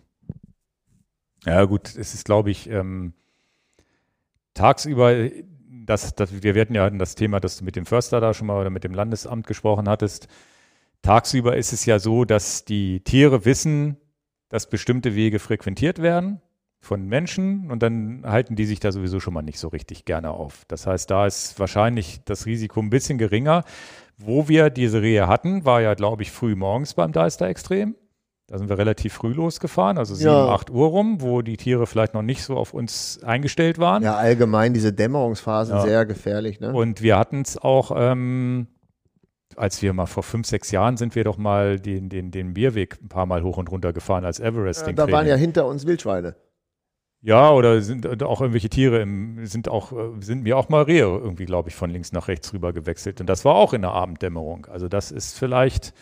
Ja, 1.46 1.64
gut, 1.66 1.96
es 1.96 2.14
ist, 2.14 2.26
glaube 2.26 2.52
ich, 2.52 2.70
ähm, 2.70 3.14
tagsüber, 4.54 5.30
das, 5.86 6.14
das, 6.16 6.44
wir 6.44 6.60
hatten 6.60 6.76
ja 6.76 6.90
das 6.90 7.16
Thema, 7.16 7.40
dass 7.40 7.58
du 7.58 7.66
mit 7.66 7.76
dem 7.76 7.86
Förster 7.86 8.20
da 8.20 8.34
schon 8.34 8.48
mal 8.48 8.60
oder 8.60 8.70
mit 8.70 8.84
dem 8.84 8.94
Landesamt 8.94 9.48
gesprochen 9.48 9.88
hattest. 9.88 10.28
Tagsüber 11.02 11.56
ist 11.56 11.72
es 11.72 11.86
ja 11.86 12.00
so, 12.00 12.26
dass 12.26 12.66
die 12.66 13.00
Tiere 13.02 13.46
wissen, 13.46 13.98
dass 14.50 14.70
bestimmte 14.70 15.16
Wege 15.16 15.40
frequentiert 15.40 16.02
werden 16.02 16.42
von 16.82 17.08
Menschen 17.08 17.72
und 17.72 17.84
dann 17.84 18.24
halten 18.26 18.56
die 18.56 18.66
sich 18.66 18.80
da 18.80 18.92
sowieso 18.92 19.20
schon 19.20 19.34
mal 19.34 19.42
nicht 19.42 19.60
so 19.60 19.68
richtig 19.68 20.06
gerne 20.06 20.32
auf. 20.32 20.66
Das 20.68 20.88
heißt, 20.88 21.10
da 21.10 21.26
ist 21.26 21.60
wahrscheinlich 21.60 22.22
das 22.26 22.46
Risiko 22.46 22.80
ein 22.80 22.90
bisschen 22.90 23.18
geringer. 23.18 23.64
Wo 24.18 24.50
wir 24.50 24.70
diese 24.70 25.02
Rehe 25.02 25.28
hatten, 25.28 25.64
war 25.64 25.82
ja, 25.82 25.94
glaube 25.94 26.24
ich, 26.24 26.32
früh 26.32 26.56
morgens 26.56 26.94
beim 26.94 27.14
Deister-Extrem. 27.14 27.96
Da 28.50 28.58
sind 28.58 28.68
wir 28.68 28.80
relativ 28.80 29.14
früh 29.14 29.32
losgefahren, 29.32 30.00
also 30.00 30.16
7, 30.16 30.28
ja. 30.28 30.48
8 30.50 30.72
Uhr 30.72 30.88
rum, 30.88 31.22
wo 31.22 31.44
die 31.44 31.56
Tiere 31.56 31.86
vielleicht 31.86 32.16
noch 32.16 32.24
nicht 32.24 32.44
so 32.44 32.58
auf 32.58 32.74
uns 32.74 33.20
eingestellt 33.24 33.78
waren. 33.78 34.02
Ja, 34.02 34.16
allgemein 34.16 34.74
diese 34.74 34.92
Dämmerungsphasen 34.92 35.76
ja. 35.76 35.82
sehr 35.84 36.06
gefährlich. 36.08 36.60
Ne? 36.60 36.74
Und 36.74 37.04
wir 37.04 37.20
hatten 37.20 37.42
es 37.42 37.60
auch, 37.60 37.92
ähm, 37.96 38.66
als 39.56 39.84
wir 39.84 39.94
mal 39.94 40.08
vor 40.08 40.24
fünf, 40.24 40.48
sechs 40.48 40.72
Jahren 40.72 40.98
sind 40.98 41.14
wir 41.14 41.24
doch 41.26 41.38
mal 41.38 41.80
den, 41.80 42.10
den, 42.10 42.32
den 42.32 42.56
Bierweg 42.56 42.98
ein 43.04 43.08
paar 43.08 43.28
Mal 43.28 43.44
hoch 43.44 43.58
und 43.58 43.70
runter 43.70 43.94
gefahren 43.94 44.26
als 44.26 44.40
Everest. 44.40 44.88
Ja, 44.88 44.94
da 44.94 45.12
waren 45.12 45.28
ja 45.28 45.36
hinter 45.36 45.68
uns 45.68 45.86
Wildschweine. 45.86 46.36
Ja, 47.22 47.52
oder 47.52 47.82
sind 47.82 48.24
auch 48.24 48.42
irgendwelche 48.42 48.70
Tiere 48.70 49.00
im, 49.02 49.46
sind 49.46 49.70
auch, 49.70 49.92
sind 50.22 50.42
mir 50.42 50.58
auch 50.58 50.70
mal 50.70 50.84
Rehe 50.84 51.04
irgendwie, 51.04 51.46
glaube 51.46 51.70
ich, 51.70 51.76
von 51.76 51.92
links 51.92 52.14
nach 52.14 52.30
rechts 52.30 52.52
rüber 52.52 52.74
gewechselt. 52.74 53.22
Und 53.22 53.28
das 53.28 53.46
war 53.46 53.54
auch 53.54 53.74
in 53.74 53.84
der 53.84 53.92
Abenddämmerung. 53.92 54.66
Also 54.66 54.88
das 54.88 55.12
ist 55.12 55.38
vielleicht, 55.38 55.94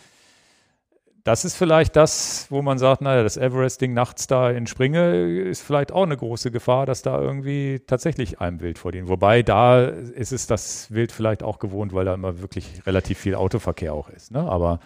das 1.24 1.44
ist 1.44 1.56
vielleicht 1.56 1.96
das, 1.96 2.46
wo 2.50 2.62
man 2.62 2.78
sagt, 2.78 3.02
naja, 3.02 3.22
das 3.22 3.36
Everest-Ding 3.36 3.92
nachts 3.92 4.26
da 4.26 4.50
in 4.50 4.66
Springe 4.66 5.40
ist 5.42 5.62
vielleicht 5.62 5.92
auch 5.92 6.04
eine 6.04 6.16
große 6.16 6.50
Gefahr, 6.50 6.86
dass 6.86 7.02
da 7.02 7.20
irgendwie 7.20 7.80
tatsächlich 7.86 8.40
einem 8.40 8.60
Wild 8.60 8.78
vor 8.78 8.92
denen. 8.92 9.08
Wobei 9.08 9.42
da 9.42 9.84
ist 9.84 10.32
es 10.32 10.46
das 10.46 10.90
Wild 10.92 11.12
vielleicht 11.12 11.42
auch 11.42 11.58
gewohnt, 11.58 11.92
weil 11.92 12.04
da 12.04 12.14
immer 12.14 12.40
wirklich 12.40 12.86
relativ 12.86 13.18
viel 13.18 13.34
Autoverkehr 13.34 13.92
auch 13.92 14.08
ist. 14.08 14.30
Ne? 14.30 14.40
Aber 14.40 14.80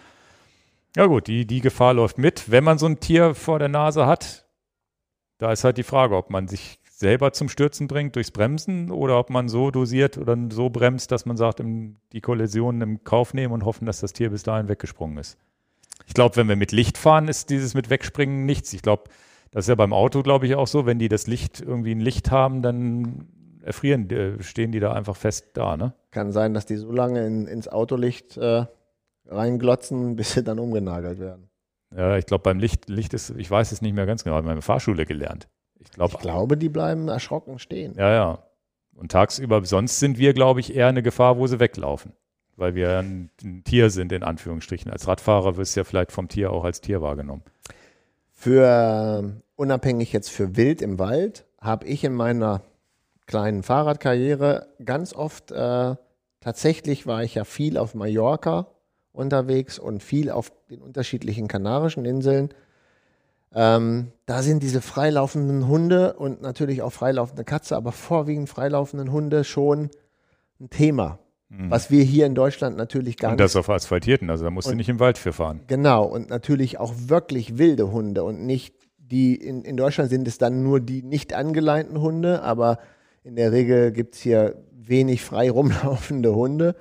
ja 0.95 1.05
gut, 1.05 1.27
die, 1.27 1.45
die 1.45 1.61
Gefahr 1.61 1.93
läuft 1.93 2.17
mit. 2.17 2.51
Wenn 2.51 2.63
man 2.63 2.77
so 2.77 2.85
ein 2.85 2.99
Tier 2.99 3.35
vor 3.35 3.59
der 3.59 3.69
Nase 3.69 4.05
hat, 4.05 4.45
da 5.37 5.51
ist 5.51 5.63
halt 5.63 5.77
die 5.77 5.83
Frage, 5.83 6.15
ob 6.15 6.29
man 6.29 6.47
sich 6.47 6.79
selber 6.89 7.33
zum 7.33 7.49
Stürzen 7.49 7.87
bringt 7.87 8.15
durchs 8.15 8.31
Bremsen 8.31 8.91
oder 8.91 9.17
ob 9.17 9.29
man 9.29 9.49
so 9.49 9.71
dosiert 9.71 10.17
oder 10.17 10.37
so 10.51 10.69
bremst, 10.69 11.11
dass 11.11 11.25
man 11.25 11.35
sagt, 11.35 11.61
die 11.61 12.21
Kollisionen 12.21 12.81
im 12.81 13.03
Kauf 13.03 13.33
nehmen 13.33 13.53
und 13.53 13.65
hoffen, 13.65 13.85
dass 13.85 13.99
das 13.99 14.13
Tier 14.13 14.29
bis 14.29 14.43
dahin 14.43 14.69
weggesprungen 14.69 15.17
ist. 15.17 15.37
Ich 16.07 16.13
glaube, 16.13 16.35
wenn 16.35 16.47
wir 16.47 16.55
mit 16.55 16.71
Licht 16.71 16.97
fahren, 16.97 17.27
ist 17.27 17.49
dieses 17.49 17.73
mit 17.73 17.89
Wegspringen 17.89 18.45
nichts. 18.45 18.73
Ich 18.73 18.81
glaube, 18.81 19.03
das 19.51 19.65
ist 19.65 19.69
ja 19.69 19.75
beim 19.75 19.93
Auto, 19.93 20.23
glaube 20.23 20.47
ich, 20.47 20.55
auch 20.55 20.67
so. 20.67 20.85
Wenn 20.85 20.99
die 20.99 21.09
das 21.09 21.27
Licht 21.27 21.61
irgendwie 21.61 21.91
ein 21.91 21.99
Licht 21.99 22.31
haben, 22.31 22.61
dann 22.61 23.27
erfrieren, 23.63 24.09
äh, 24.09 24.41
stehen 24.43 24.71
die 24.71 24.79
da 24.79 24.93
einfach 24.93 25.15
fest 25.15 25.51
da, 25.53 25.77
ne? 25.77 25.93
Kann 26.11 26.31
sein, 26.31 26.53
dass 26.53 26.65
die 26.65 26.75
so 26.75 26.91
lange 26.91 27.25
in, 27.25 27.47
ins 27.47 27.67
Autolicht 27.67 28.37
äh, 28.37 28.65
reinglotzen, 29.27 30.15
bis 30.15 30.33
sie 30.33 30.43
dann 30.43 30.59
umgenagelt 30.59 31.19
werden. 31.19 31.49
Ja, 31.95 32.17
ich 32.17 32.25
glaube, 32.25 32.43
beim 32.43 32.59
Licht, 32.59 32.89
Licht 32.89 33.13
ist, 33.13 33.29
ich 33.37 33.49
weiß 33.49 33.71
es 33.71 33.81
nicht 33.81 33.93
mehr 33.93 34.05
ganz 34.05 34.23
genau, 34.23 34.35
habe 34.35 34.47
ich 34.47 34.51
in 34.51 34.55
der 34.55 34.63
Fahrschule 34.63 35.05
gelernt. 35.05 35.47
Ich, 35.79 35.91
glaub, 35.91 36.11
ich 36.11 36.19
glaube, 36.19 36.57
die 36.57 36.69
bleiben 36.69 37.07
erschrocken 37.07 37.59
stehen. 37.59 37.93
Ja, 37.95 38.11
ja. 38.11 38.43
Und 38.95 39.11
tagsüber, 39.11 39.63
sonst 39.65 39.99
sind 39.99 40.17
wir, 40.17 40.33
glaube 40.33 40.59
ich, 40.59 40.75
eher 40.75 40.87
eine 40.87 41.03
Gefahr, 41.03 41.37
wo 41.37 41.47
sie 41.47 41.59
weglaufen. 41.59 42.13
Weil 42.55 42.75
wir 42.75 42.99
ein, 42.99 43.29
ein 43.43 43.63
Tier 43.63 43.89
sind, 43.89 44.11
in 44.11 44.23
Anführungsstrichen. 44.23 44.91
Als 44.91 45.07
Radfahrer 45.07 45.57
wirst 45.57 45.75
du 45.75 45.79
ja 45.79 45.83
vielleicht 45.83 46.11
vom 46.11 46.27
Tier 46.27 46.51
auch 46.51 46.63
als 46.63 46.81
Tier 46.81 47.01
wahrgenommen. 47.01 47.43
Für, 48.33 49.41
unabhängig 49.55 50.13
jetzt 50.13 50.29
für 50.29 50.55
Wild 50.55 50.81
im 50.81 50.99
Wald, 50.99 51.45
habe 51.59 51.85
ich 51.87 52.03
in 52.03 52.13
meiner 52.13 52.61
kleinen 53.25 53.63
Fahrradkarriere 53.63 54.67
ganz 54.83 55.13
oft, 55.13 55.51
äh, 55.51 55.95
tatsächlich 56.41 57.07
war 57.07 57.23
ich 57.23 57.35
ja 57.35 57.45
viel 57.45 57.77
auf 57.77 57.95
Mallorca 57.95 58.67
unterwegs 59.13 59.79
und 59.79 60.03
viel 60.03 60.29
auf 60.29 60.51
den 60.69 60.81
unterschiedlichen 60.81 61.47
Kanarischen 61.47 62.05
Inseln. 62.05 62.49
Ähm, 63.55 64.11
da 64.25 64.41
sind 64.41 64.63
diese 64.63 64.81
freilaufenden 64.81 65.67
Hunde 65.67 66.13
und 66.13 66.41
natürlich 66.41 66.81
auch 66.81 66.91
freilaufende 66.91 67.43
Katze, 67.43 67.77
aber 67.77 67.91
vorwiegend 67.91 68.49
freilaufenden 68.49 69.11
Hunde 69.11 69.43
schon 69.43 69.89
ein 70.59 70.69
Thema. 70.69 71.19
Was 71.69 71.91
wir 71.91 72.03
hier 72.03 72.25
in 72.25 72.35
Deutschland 72.35 72.77
natürlich 72.77 73.17
gar 73.17 73.29
nicht. 73.29 73.33
Und 73.33 73.41
das 73.41 73.55
auf 73.55 73.69
asphaltierten, 73.69 74.29
also 74.29 74.43
da 74.43 74.49
musst 74.49 74.67
und, 74.67 74.73
du 74.73 74.77
nicht 74.77 74.89
im 74.89 74.99
Wald 74.99 75.17
für 75.17 75.33
fahren. 75.33 75.61
Genau, 75.67 76.03
und 76.05 76.29
natürlich 76.29 76.79
auch 76.79 76.93
wirklich 76.97 77.57
wilde 77.57 77.91
Hunde 77.91 78.23
und 78.23 78.45
nicht 78.45 78.75
die, 78.97 79.35
in, 79.35 79.63
in 79.63 79.77
Deutschland 79.77 80.09
sind 80.09 80.27
es 80.27 80.37
dann 80.37 80.63
nur 80.63 80.79
die 80.79 81.03
nicht 81.03 81.33
angeleinten 81.33 82.01
Hunde, 82.01 82.41
aber 82.41 82.79
in 83.23 83.35
der 83.35 83.51
Regel 83.51 83.91
gibt 83.91 84.15
es 84.15 84.21
hier 84.21 84.55
wenig 84.71 85.23
frei 85.23 85.51
rumlaufende 85.51 86.33
Hunde. 86.33 86.75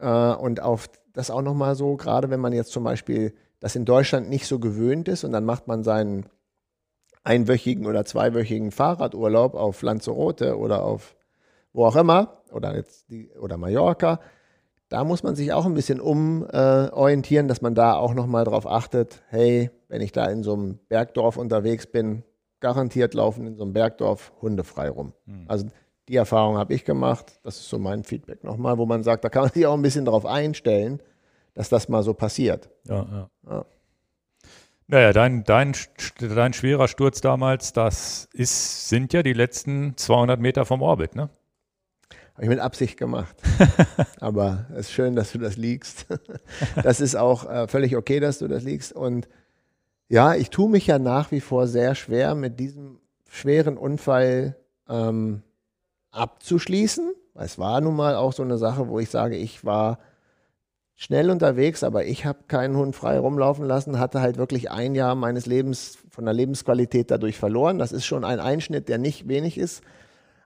Äh, 0.00 0.32
und 0.34 0.60
auf 0.62 0.88
das 1.12 1.30
auch 1.30 1.42
nochmal 1.42 1.74
so, 1.74 1.96
gerade 1.96 2.30
wenn 2.30 2.40
man 2.40 2.52
jetzt 2.52 2.72
zum 2.72 2.84
Beispiel 2.84 3.34
das 3.60 3.76
in 3.76 3.84
Deutschland 3.84 4.28
nicht 4.28 4.46
so 4.46 4.58
gewöhnt 4.58 5.08
ist 5.08 5.24
und 5.24 5.32
dann 5.32 5.44
macht 5.44 5.66
man 5.66 5.82
seinen 5.82 6.26
einwöchigen 7.24 7.86
oder 7.86 8.04
zweiwöchigen 8.04 8.70
Fahrradurlaub 8.70 9.54
auf 9.54 9.82
Lanzarote 9.82 10.56
oder 10.58 10.84
auf 10.84 11.15
wo 11.76 11.84
auch 11.84 11.96
immer 11.96 12.42
oder 12.52 12.74
jetzt 12.74 13.10
die, 13.10 13.30
oder 13.38 13.58
Mallorca, 13.58 14.18
da 14.88 15.04
muss 15.04 15.22
man 15.22 15.36
sich 15.36 15.52
auch 15.52 15.66
ein 15.66 15.74
bisschen 15.74 16.00
umorientieren, 16.00 17.46
äh, 17.46 17.48
dass 17.48 17.60
man 17.60 17.74
da 17.74 17.94
auch 17.94 18.14
nochmal 18.14 18.44
drauf 18.44 18.66
achtet, 18.66 19.22
hey, 19.28 19.70
wenn 19.88 20.00
ich 20.00 20.12
da 20.12 20.26
in 20.26 20.42
so 20.42 20.54
einem 20.54 20.78
Bergdorf 20.88 21.36
unterwegs 21.36 21.86
bin, 21.86 22.22
garantiert 22.60 23.14
laufen 23.14 23.46
in 23.46 23.56
so 23.56 23.64
einem 23.64 23.74
Bergdorf 23.74 24.32
Hunde 24.40 24.64
frei 24.64 24.88
rum. 24.88 25.12
Mhm. 25.26 25.44
Also 25.48 25.66
die 26.08 26.16
Erfahrung 26.16 26.56
habe 26.56 26.72
ich 26.72 26.84
gemacht. 26.84 27.40
Das 27.42 27.56
ist 27.56 27.68
so 27.68 27.78
mein 27.78 28.04
Feedback 28.04 28.42
nochmal, 28.42 28.78
wo 28.78 28.86
man 28.86 29.02
sagt, 29.02 29.24
da 29.24 29.28
kann 29.28 29.42
man 29.42 29.52
sich 29.54 29.66
auch 29.66 29.74
ein 29.74 29.82
bisschen 29.82 30.06
darauf 30.06 30.24
einstellen, 30.24 31.02
dass 31.52 31.68
das 31.68 31.88
mal 31.88 32.02
so 32.02 32.14
passiert. 32.14 32.70
Ja, 32.88 33.06
ja. 33.10 33.30
ja. 33.50 33.64
Naja, 34.88 35.12
dein, 35.12 35.42
dein, 35.42 35.74
dein 36.20 36.52
schwerer 36.52 36.86
Sturz 36.86 37.20
damals, 37.20 37.72
das 37.72 38.28
ist, 38.32 38.88
sind 38.88 39.12
ja 39.12 39.24
die 39.24 39.32
letzten 39.32 39.96
200 39.96 40.40
Meter 40.40 40.64
vom 40.64 40.80
Orbit, 40.80 41.16
ne? 41.16 41.28
Habe 42.36 42.44
ich 42.44 42.50
mit 42.50 42.60
Absicht 42.60 42.98
gemacht. 42.98 43.34
Aber 44.20 44.66
es 44.72 44.80
ist 44.80 44.92
schön, 44.92 45.16
dass 45.16 45.32
du 45.32 45.38
das 45.38 45.56
liegst. 45.56 46.04
das 46.82 47.00
ist 47.00 47.16
auch 47.16 47.48
äh, 47.50 47.66
völlig 47.66 47.96
okay, 47.96 48.20
dass 48.20 48.40
du 48.40 48.46
das 48.46 48.62
liegst. 48.62 48.92
Und 48.92 49.26
ja, 50.10 50.34
ich 50.34 50.50
tue 50.50 50.68
mich 50.68 50.86
ja 50.86 50.98
nach 50.98 51.30
wie 51.30 51.40
vor 51.40 51.66
sehr 51.66 51.94
schwer 51.94 52.34
mit 52.34 52.60
diesem 52.60 53.00
schweren 53.30 53.78
Unfall 53.78 54.54
ähm, 54.86 55.44
abzuschließen. 56.10 57.14
Es 57.36 57.58
war 57.58 57.80
nun 57.80 57.96
mal 57.96 58.16
auch 58.16 58.34
so 58.34 58.42
eine 58.42 58.58
Sache, 58.58 58.86
wo 58.88 58.98
ich 58.98 59.08
sage, 59.08 59.36
ich 59.36 59.64
war 59.64 59.98
schnell 60.94 61.30
unterwegs, 61.30 61.82
aber 61.82 62.04
ich 62.04 62.26
habe 62.26 62.40
keinen 62.48 62.76
Hund 62.76 62.94
frei 62.94 63.18
rumlaufen 63.18 63.64
lassen, 63.64 63.98
hatte 63.98 64.20
halt 64.20 64.36
wirklich 64.36 64.70
ein 64.70 64.94
Jahr 64.94 65.14
meines 65.14 65.46
Lebens 65.46 65.96
von 66.10 66.26
der 66.26 66.34
Lebensqualität 66.34 67.10
dadurch 67.10 67.38
verloren. 67.38 67.78
Das 67.78 67.92
ist 67.92 68.04
schon 68.04 68.24
ein 68.24 68.40
Einschnitt, 68.40 68.90
der 68.90 68.98
nicht 68.98 69.26
wenig 69.26 69.56
ist. 69.56 69.82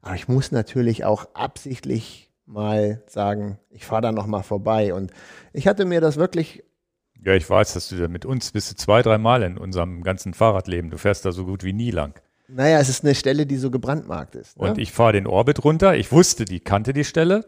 Aber 0.03 0.15
ich 0.15 0.29
muss 0.29 0.53
natürlich 0.53 1.05
auch 1.05 1.29
absichtlich 1.35 2.31
mal 2.47 3.03
sagen, 3.07 3.59
ich 3.71 3.87
fahre 3.87 4.03
da 4.03 4.13
nochmal 4.13 4.43
vorbei. 4.43 4.95
Und 4.95 5.13
ich 5.53 5.67
hatte 5.67 5.85
mir 5.85 6.01
das 6.01 6.17
wirklich. 6.17 6.65
Ja, 7.23 7.35
ich 7.35 7.49
weiß, 7.49 7.75
dass 7.75 7.89
du 7.89 7.97
da 7.97 8.09
mit 8.09 8.25
uns 8.25 8.53
bist 8.53 8.71
du 8.71 8.77
zwei, 8.77 9.03
drei 9.03 9.19
Mal 9.19 9.43
in 9.43 9.59
unserem 9.59 10.03
ganzen 10.03 10.33
Fahrradleben. 10.33 10.91
Du 10.91 10.99
fährst 10.99 11.25
da 11.25 11.33
so 11.33 11.45
gut 11.45 11.65
wie 11.65 11.75
nie 11.75 11.91
lang. 11.91 12.19
Naja, 12.49 12.79
es 12.81 12.89
ist 12.89 13.05
eine 13.05 13.15
Stelle, 13.15 13.47
die 13.47 13.57
so 13.57 13.71
gebrandmarkt 13.71 14.35
ist. 14.35 14.59
Ne? 14.59 14.71
Und 14.71 14.79
ich 14.79 14.91
fahre 14.93 15.13
den 15.13 15.27
Orbit 15.27 15.63
runter. 15.63 15.95
Ich 15.97 16.11
wusste, 16.11 16.45
die 16.45 16.61
kannte 16.61 16.93
die 16.93 17.05
Stelle. 17.05 17.45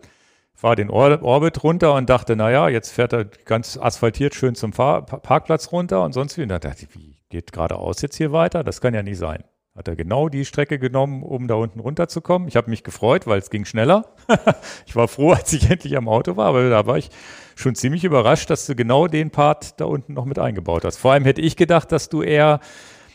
Fahre 0.55 0.77
den 0.77 0.91
Or 0.91 1.23
Orbit 1.23 1.65
runter 1.65 1.95
und 1.95 2.09
dachte, 2.09 2.37
naja, 2.37 2.69
jetzt 2.69 2.93
fährt 2.93 3.13
er 3.13 3.25
ganz 3.25 3.79
asphaltiert 3.79 4.35
schön 4.35 4.55
zum 4.55 4.73
Fahr 4.73 5.05
Parkplatz 5.05 5.73
runter 5.73 6.05
und 6.05 6.13
sonst 6.13 6.37
wie. 6.37 6.43
Und 6.43 6.51
da 6.51 6.59
dachte 6.59 6.85
ich, 6.85 6.95
wie 6.95 7.17
geht 7.31 7.53
geradeaus 7.53 8.03
jetzt 8.03 8.17
hier 8.17 8.33
weiter? 8.33 8.63
Das 8.63 8.81
kann 8.81 8.95
ja 8.95 9.03
nicht 9.03 9.19
sein. 9.19 9.43
Hat 9.75 9.89
er 9.89 9.97
genau 9.97 10.29
die 10.29 10.45
Strecke 10.45 10.79
genommen, 10.79 11.23
um 11.23 11.49
da 11.49 11.55
unten 11.55 11.81
runterzukommen. 11.81 12.47
Ich 12.47 12.57
habe 12.57 12.69
mich 12.69 12.85
gefreut, 12.85 13.27
weil 13.27 13.39
es 13.39 13.49
ging 13.49 13.65
schneller. 13.65 14.05
ich 14.87 14.95
war 14.95 15.09
froh, 15.09 15.33
als 15.33 15.51
ich 15.55 15.71
endlich 15.71 15.97
am 15.97 16.09
Auto 16.09 16.37
war, 16.37 16.49
aber 16.49 16.69
da 16.69 16.87
war 16.87 16.99
ich 16.99 17.09
schon 17.57 17.75
ziemlich 17.75 18.05
überrascht, 18.05 18.51
dass 18.51 18.67
du 18.67 18.75
genau 18.75 19.07
den 19.07 19.31
Part 19.31 19.81
da 19.81 19.87
unten 19.87 20.13
noch 20.13 20.27
mit 20.27 20.39
eingebaut 20.39 20.85
hast. 20.85 20.99
Vor 20.99 21.13
allem 21.13 21.25
hätte 21.25 21.41
ich 21.41 21.57
gedacht, 21.57 21.91
dass 21.91 22.11
du 22.11 22.23
eher 22.23 22.61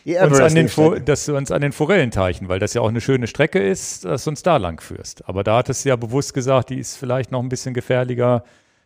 uns 0.05 0.39
an 0.39 0.55
den, 0.55 1.05
dass 1.05 1.25
du 1.25 1.38
uns 1.38 1.51
an 1.51 1.61
den 1.61 1.73
Forellenteichen, 1.73 2.49
weil 2.49 2.57
das 2.57 2.73
ja 2.73 2.81
auch 2.81 2.89
eine 2.89 3.01
schöne 3.01 3.27
Strecke 3.27 3.59
ist, 3.59 4.05
dass 4.05 4.23
du 4.23 4.31
uns 4.31 4.41
da 4.41 4.57
lang 4.57 4.81
führst. 4.81 5.27
Aber 5.27 5.43
da 5.43 5.57
hattest 5.57 5.85
du 5.85 5.89
ja 5.89 5.95
bewusst 5.95 6.34
gesagt, 6.34 6.71
die 6.71 6.79
ist 6.79 6.95
vielleicht 6.95 7.31
noch 7.31 7.43
ein 7.43 7.49
bisschen 7.49 7.75
gefährlicher, 7.75 8.43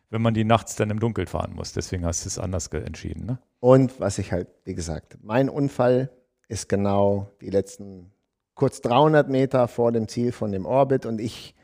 wenn 0.09 0.21
man 0.21 0.33
die 0.33 0.43
nachts 0.43 0.75
dann 0.75 0.89
im 0.89 0.99
Dunkeln 0.99 1.27
fahren 1.27 1.53
muss. 1.55 1.71
Deswegen 1.71 2.05
hast 2.05 2.25
du 2.25 2.27
es 2.27 2.37
anders 2.37 2.67
entschieden. 2.67 3.25
Ne? 3.25 3.39
Und 3.61 3.99
was 4.01 4.17
ich 4.17 4.33
halt, 4.33 4.49
wie 4.65 4.75
gesagt, 4.75 5.19
mein 5.21 5.47
Unfall 5.47 6.09
ist 6.51 6.67
genau 6.67 7.27
die 7.39 7.49
letzten 7.49 8.11
kurz 8.55 8.81
300 8.81 9.29
Meter 9.29 9.67
vor 9.67 9.91
dem 9.91 10.07
Ziel 10.07 10.33
von 10.33 10.51
dem 10.51 10.65
Orbit 10.65 11.05
und 11.05 11.21
ich, 11.21 11.55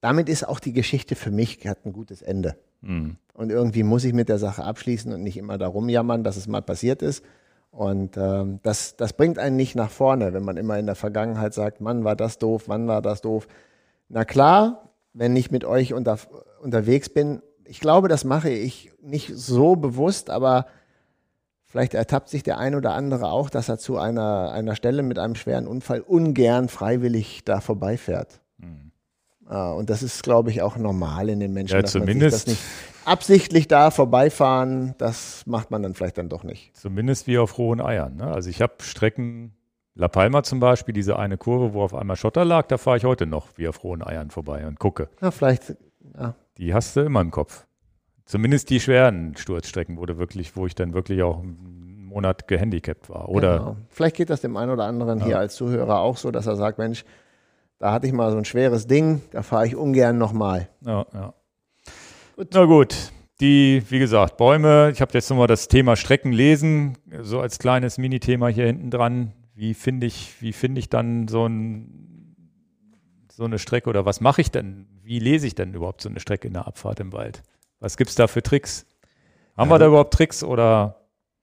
damit 0.00 0.28
ist 0.28 0.48
auch 0.48 0.60
die 0.60 0.72
Geschichte 0.72 1.16
für 1.16 1.32
mich, 1.32 1.66
hat 1.66 1.84
ein 1.84 1.92
gutes 1.92 2.22
Ende. 2.22 2.56
Mhm. 2.80 3.16
Und 3.34 3.50
irgendwie 3.50 3.82
muss 3.82 4.04
ich 4.04 4.12
mit 4.12 4.28
der 4.28 4.38
Sache 4.38 4.62
abschließen 4.62 5.12
und 5.12 5.22
nicht 5.22 5.36
immer 5.36 5.58
darum 5.58 5.88
jammern, 5.88 6.22
dass 6.22 6.36
es 6.36 6.46
mal 6.46 6.62
passiert 6.62 7.02
ist. 7.02 7.24
Und 7.72 8.16
ähm, 8.16 8.60
das, 8.62 8.96
das 8.96 9.12
bringt 9.12 9.38
einen 9.38 9.56
nicht 9.56 9.74
nach 9.74 9.90
vorne, 9.90 10.32
wenn 10.32 10.44
man 10.44 10.56
immer 10.56 10.78
in 10.78 10.86
der 10.86 10.94
Vergangenheit 10.94 11.52
sagt, 11.52 11.80
Mann, 11.80 12.04
war 12.04 12.16
das 12.16 12.38
doof, 12.38 12.64
wann 12.66 12.86
war 12.86 13.02
das 13.02 13.20
doof. 13.22 13.48
Na 14.08 14.24
klar, 14.24 14.90
wenn 15.12 15.34
ich 15.34 15.50
mit 15.50 15.64
euch 15.64 15.92
unter, 15.92 16.18
unterwegs 16.62 17.08
bin, 17.08 17.42
ich 17.64 17.80
glaube, 17.80 18.08
das 18.08 18.24
mache 18.24 18.50
ich 18.50 18.92
nicht 19.02 19.32
so 19.34 19.76
bewusst, 19.76 20.30
aber 20.30 20.66
Vielleicht 21.70 21.94
ertappt 21.94 22.28
sich 22.28 22.42
der 22.42 22.58
ein 22.58 22.74
oder 22.74 22.94
andere 22.94 23.30
auch, 23.30 23.48
dass 23.48 23.68
er 23.68 23.78
zu 23.78 23.96
einer, 23.96 24.50
einer 24.50 24.74
Stelle 24.74 25.04
mit 25.04 25.20
einem 25.20 25.36
schweren 25.36 25.68
Unfall 25.68 26.00
ungern 26.00 26.68
freiwillig 26.68 27.44
da 27.44 27.60
vorbeifährt. 27.60 28.40
Mhm. 28.58 28.90
Ah, 29.46 29.70
und 29.70 29.88
das 29.88 30.02
ist, 30.02 30.24
glaube 30.24 30.50
ich, 30.50 30.62
auch 30.62 30.76
normal 30.76 31.28
in 31.28 31.38
den 31.38 31.52
Menschen. 31.52 31.76
Ja, 31.76 31.84
zumindest. 31.84 32.48
nicht 32.48 32.60
absichtlich 33.04 33.68
da 33.68 33.92
vorbeifahren, 33.92 34.96
das 34.98 35.44
macht 35.46 35.70
man 35.70 35.84
dann 35.84 35.94
vielleicht 35.94 36.18
dann 36.18 36.28
doch 36.28 36.42
nicht. 36.42 36.76
Zumindest 36.76 37.28
wie 37.28 37.38
auf 37.38 37.56
hohen 37.56 37.80
Eiern. 37.80 38.16
Ne? 38.16 38.26
Also 38.26 38.50
ich 38.50 38.60
habe 38.60 38.74
Strecken, 38.80 39.52
La 39.94 40.08
Palma 40.08 40.42
zum 40.42 40.58
Beispiel, 40.58 40.92
diese 40.92 41.20
eine 41.20 41.38
Kurve, 41.38 41.72
wo 41.72 41.82
auf 41.82 41.94
einmal 41.94 42.16
Schotter 42.16 42.44
lag, 42.44 42.66
da 42.66 42.78
fahre 42.78 42.96
ich 42.96 43.04
heute 43.04 43.26
noch 43.26 43.46
wie 43.54 43.68
auf 43.68 43.84
hohen 43.84 44.02
Eiern 44.02 44.30
vorbei 44.30 44.66
und 44.66 44.80
gucke. 44.80 45.08
Ja, 45.20 45.30
vielleicht. 45.30 45.76
Ja. 46.18 46.34
Die 46.58 46.74
hast 46.74 46.96
du 46.96 47.02
immer 47.02 47.20
im 47.20 47.30
Kopf. 47.30 47.64
Zumindest 48.30 48.70
die 48.70 48.78
schweren 48.78 49.36
Sturzstrecken, 49.36 49.96
wo, 49.98 50.06
wirklich, 50.06 50.54
wo 50.54 50.64
ich 50.64 50.76
dann 50.76 50.94
wirklich 50.94 51.20
auch 51.24 51.40
einen 51.40 52.04
Monat 52.04 52.46
gehandicapt 52.46 53.10
war. 53.10 53.28
Oder 53.28 53.58
genau. 53.58 53.76
Vielleicht 53.88 54.14
geht 54.14 54.30
das 54.30 54.40
dem 54.40 54.56
einen 54.56 54.70
oder 54.70 54.84
anderen 54.84 55.18
ja. 55.18 55.24
hier 55.24 55.38
als 55.40 55.56
Zuhörer 55.56 55.98
auch 55.98 56.16
so, 56.16 56.30
dass 56.30 56.46
er 56.46 56.54
sagt, 56.54 56.78
Mensch, 56.78 57.04
da 57.80 57.90
hatte 57.90 58.06
ich 58.06 58.12
mal 58.12 58.30
so 58.30 58.36
ein 58.36 58.44
schweres 58.44 58.86
Ding, 58.86 59.20
da 59.32 59.42
fahre 59.42 59.66
ich 59.66 59.74
ungern 59.74 60.16
nochmal. 60.16 60.68
Ja, 60.86 61.06
ja. 61.12 61.34
Gut. 62.36 62.50
Na 62.54 62.66
gut, 62.66 62.94
die, 63.40 63.82
wie 63.88 63.98
gesagt, 63.98 64.36
Bäume, 64.36 64.92
ich 64.92 65.00
habe 65.00 65.10
jetzt 65.12 65.28
nochmal 65.28 65.48
das 65.48 65.66
Thema 65.66 65.96
Strecken 65.96 66.30
lesen, 66.30 66.98
so 67.22 67.40
als 67.40 67.58
kleines 67.58 67.98
Minithema 67.98 68.46
hier 68.46 68.66
hinten 68.66 68.92
dran. 68.92 69.32
Wie 69.56 69.74
finde 69.74 70.06
ich, 70.06 70.40
wie 70.40 70.52
finde 70.52 70.78
ich 70.78 70.88
dann 70.88 71.26
so, 71.26 71.46
ein, 71.46 72.36
so 73.28 73.42
eine 73.42 73.58
Strecke 73.58 73.90
oder 73.90 74.06
was 74.06 74.20
mache 74.20 74.40
ich 74.40 74.52
denn? 74.52 74.86
Wie 75.02 75.18
lese 75.18 75.48
ich 75.48 75.56
denn 75.56 75.74
überhaupt 75.74 76.00
so 76.00 76.08
eine 76.08 76.20
Strecke 76.20 76.46
in 76.46 76.52
der 76.52 76.68
Abfahrt 76.68 77.00
im 77.00 77.12
Wald? 77.12 77.42
Was 77.80 77.96
gibt 77.96 78.10
es 78.10 78.16
da 78.16 78.28
für 78.28 78.42
Tricks? 78.42 78.86
Haben 79.56 79.68
ja, 79.68 79.74
wir 79.74 79.78
da 79.78 79.86
überhaupt 79.86 80.14
Tricks 80.14 80.44
oder? 80.44 80.96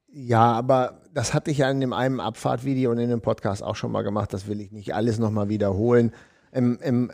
Ja, 0.08 0.54
aber 0.54 1.02
das 1.14 1.34
hatte 1.34 1.52
ich 1.52 1.60
ja 1.60 1.70
in 1.70 1.82
dem 1.82 1.94
einen 1.94 2.20
Abfahrtvideo 2.20 2.92
und 2.92 3.00
in 3.00 3.10
dem 3.10 3.22
Podcast 3.22 3.64
auch 3.64 3.76
schon 3.76 3.92
mal 3.92 4.04
gemacht. 4.04 4.34
Das 4.34 4.48
will 4.48 4.62
ich 4.62 4.72
nicht 4.72 4.94
alles 4.94 5.20
nochmal 5.20 5.50
wiederholen. 5.50 6.14
Im, 6.52 6.80
im, 6.82 7.12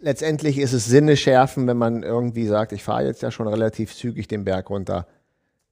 letztendlich 0.00 0.58
ist 0.58 0.72
es 0.72 0.86
Sinne 0.86 1.16
schärfen, 1.16 1.66
wenn 1.66 1.76
man 1.76 2.02
irgendwie 2.02 2.46
sagt, 2.46 2.72
ich 2.72 2.82
fahre 2.82 3.04
jetzt 3.04 3.22
ja 3.22 3.30
schon 3.30 3.46
relativ 3.46 3.94
zügig 3.94 4.26
den 4.26 4.44
Berg 4.44 4.70
runter. 4.70 5.06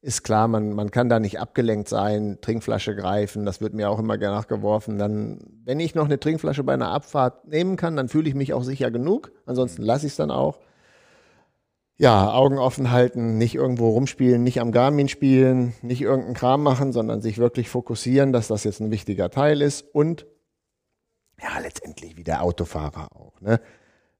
Ist 0.02 0.22
klar, 0.22 0.48
man, 0.48 0.72
man 0.72 0.90
kann 0.90 1.10
da 1.10 1.20
nicht 1.20 1.40
abgelenkt 1.40 1.89
sein, 1.89 2.39
Trinkflasche 2.40 2.97
greifen, 2.97 3.44
das 3.44 3.60
wird 3.60 3.74
mir 3.74 3.90
auch 3.90 3.98
immer 3.98 4.16
nachgeworfen. 4.16 4.98
Dann, 4.98 5.40
wenn 5.64 5.81
ich 5.81 5.94
noch 5.94 6.06
eine 6.06 6.18
Trinkflasche 6.18 6.64
bei 6.64 6.72
einer 6.72 6.90
Abfahrt 6.90 7.47
nehmen 7.48 7.77
kann, 7.77 7.97
dann 7.97 8.09
fühle 8.09 8.28
ich 8.28 8.35
mich 8.35 8.55
auch 8.55 8.62
sicher 8.62 8.90
genug. 8.90 9.32
Ansonsten 9.44 9.82
lasse 9.82 10.06
ich 10.06 10.12
es 10.12 10.16
dann 10.16 10.31
auch 10.31 10.59
ja, 12.01 12.32
Augen 12.32 12.56
offen 12.56 12.90
halten, 12.90 13.36
nicht 13.36 13.55
irgendwo 13.55 13.90
rumspielen, 13.90 14.43
nicht 14.43 14.59
am 14.59 14.72
Garmin 14.72 15.06
spielen, 15.09 15.74
nicht 15.82 16.01
irgendeinen 16.01 16.35
Kram 16.35 16.62
machen, 16.62 16.94
sondern 16.94 17.20
sich 17.20 17.36
wirklich 17.36 17.68
fokussieren, 17.68 18.32
dass 18.32 18.48
das 18.48 18.64
jetzt 18.64 18.81
ein 18.81 18.90
wichtiger 18.90 19.28
Teil 19.28 19.60
ist 19.60 19.85
und 19.93 20.27
ja, 21.43 21.59
letztendlich 21.59 22.16
wie 22.16 22.24
der 22.24 22.43
Autofahrer 22.43 23.14
auch. 23.14 23.39
Ne? 23.43 23.60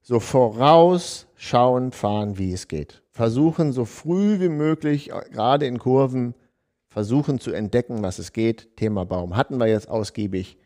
So 0.03 0.19
vorausschauend 0.19 1.95
fahren, 1.95 2.37
wie 2.37 2.53
es 2.53 2.67
geht. 2.67 3.01
Versuchen 3.09 3.71
so 3.71 3.85
früh 3.85 4.39
wie 4.39 4.49
möglich, 4.49 5.11
gerade 5.31 5.65
in 5.65 5.79
Kurven, 5.79 6.35
versuchen 6.87 7.39
zu 7.39 7.51
entdecken, 7.51 8.03
was 8.03 8.19
es 8.19 8.31
geht. 8.31 8.77
Thema 8.77 9.05
Baum 9.05 9.35
hatten 9.35 9.57
wir 9.57 9.65
jetzt 9.65 9.89
ausgiebig. 9.89 10.59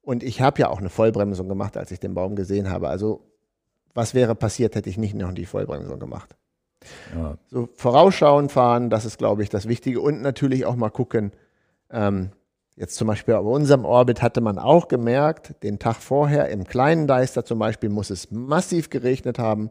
Und 0.00 0.22
ich 0.22 0.40
habe 0.40 0.60
ja 0.60 0.70
auch 0.70 0.78
eine 0.78 0.88
Vollbremsung 0.88 1.46
gemacht, 1.46 1.76
als 1.76 1.90
ich 1.90 2.00
den 2.00 2.14
Baum 2.14 2.36
gesehen 2.36 2.70
habe. 2.70 2.88
Also 2.88 3.20
was 3.92 4.14
wäre 4.14 4.34
passiert, 4.34 4.76
hätte 4.76 4.88
ich 4.88 4.96
nicht 4.96 5.14
noch 5.14 5.32
die 5.32 5.44
Vollbremsung 5.44 5.98
gemacht. 5.98 6.34
Ja. 7.14 7.36
So 7.48 7.68
vorausschauen 7.74 8.48
fahren, 8.48 8.90
das 8.90 9.04
ist, 9.04 9.18
glaube 9.18 9.42
ich, 9.42 9.48
das 9.48 9.68
Wichtige. 9.68 10.00
Und 10.00 10.22
natürlich 10.22 10.66
auch 10.66 10.76
mal 10.76 10.90
gucken. 10.90 11.32
Ähm, 11.90 12.30
jetzt 12.76 12.96
zum 12.96 13.08
Beispiel 13.08 13.34
auf 13.34 13.46
unserem 13.46 13.84
Orbit 13.84 14.22
hatte 14.22 14.40
man 14.40 14.58
auch 14.58 14.88
gemerkt, 14.88 15.62
den 15.62 15.78
Tag 15.78 15.96
vorher 15.96 16.48
im 16.48 16.64
kleinen 16.64 17.06
Deister 17.06 17.44
zum 17.44 17.58
Beispiel 17.58 17.90
muss 17.90 18.10
es 18.10 18.30
massiv 18.30 18.90
geregnet 18.90 19.38
haben. 19.38 19.70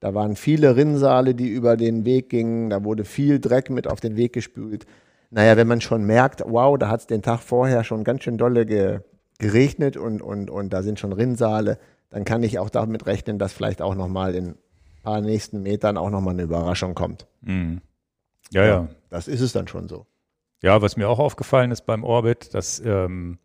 Da 0.00 0.14
waren 0.14 0.34
viele 0.34 0.76
Rinnsale, 0.76 1.34
die 1.34 1.48
über 1.48 1.76
den 1.76 2.04
Weg 2.04 2.30
gingen. 2.30 2.70
Da 2.70 2.84
wurde 2.84 3.04
viel 3.04 3.38
Dreck 3.38 3.68
mit 3.70 3.86
auf 3.86 4.00
den 4.00 4.16
Weg 4.16 4.32
gespült. 4.32 4.86
Naja, 5.30 5.56
wenn 5.56 5.68
man 5.68 5.80
schon 5.80 6.04
merkt, 6.04 6.42
wow, 6.46 6.76
da 6.76 6.88
hat 6.88 7.00
es 7.00 7.06
den 7.06 7.22
Tag 7.22 7.40
vorher 7.40 7.84
schon 7.84 8.02
ganz 8.02 8.24
schön 8.24 8.38
dolle 8.38 8.66
ge 8.66 9.00
geregnet 9.38 9.96
und, 9.96 10.20
und, 10.20 10.50
und 10.50 10.70
da 10.70 10.82
sind 10.82 11.00
schon 11.00 11.14
Rinnsale, 11.14 11.78
dann 12.10 12.24
kann 12.24 12.42
ich 12.42 12.58
auch 12.58 12.68
damit 12.68 13.06
rechnen, 13.06 13.38
dass 13.38 13.54
vielleicht 13.54 13.80
auch 13.80 13.94
nochmal 13.94 14.34
in 14.34 14.54
paar 15.02 15.20
nächsten 15.20 15.62
Metern 15.62 15.96
auch 15.96 16.10
nochmal 16.10 16.34
eine 16.34 16.42
Überraschung 16.42 16.94
kommt. 16.94 17.26
Mhm. 17.42 17.80
Ja, 18.50 18.64
ja, 18.64 18.68
ja, 18.68 18.88
Das 19.10 19.28
ist 19.28 19.40
es 19.40 19.52
dann 19.52 19.68
schon 19.68 19.88
so. 19.88 20.06
Ja, 20.62 20.82
was 20.82 20.96
mir 20.96 21.08
auch 21.08 21.18
aufgefallen 21.18 21.70
ist 21.70 21.86
beim 21.86 22.04
Orbit, 22.04 22.52
das 22.52 22.80
ähm, 22.84 23.38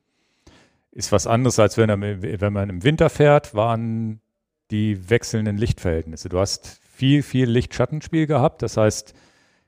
ist 0.91 1.11
was 1.11 1.27
anderes, 1.27 1.60
als 1.60 1.77
wenn, 1.77 1.90
wenn 1.90 2.53
man 2.53 2.69
im 2.69 2.84
Winter 2.84 3.10
fährt, 3.10 3.53
waren 3.53 4.19
die 4.72 5.10
wechselnden 5.10 5.57
Lichtverhältnisse. 5.57 6.30
Du 6.30 6.40
hast 6.40 6.80
viel, 6.95 7.23
viel 7.23 7.49
Licht-Schattenspiel 7.49 8.26
gehabt. 8.26 8.61
Das 8.61 8.77
heißt, 8.77 9.14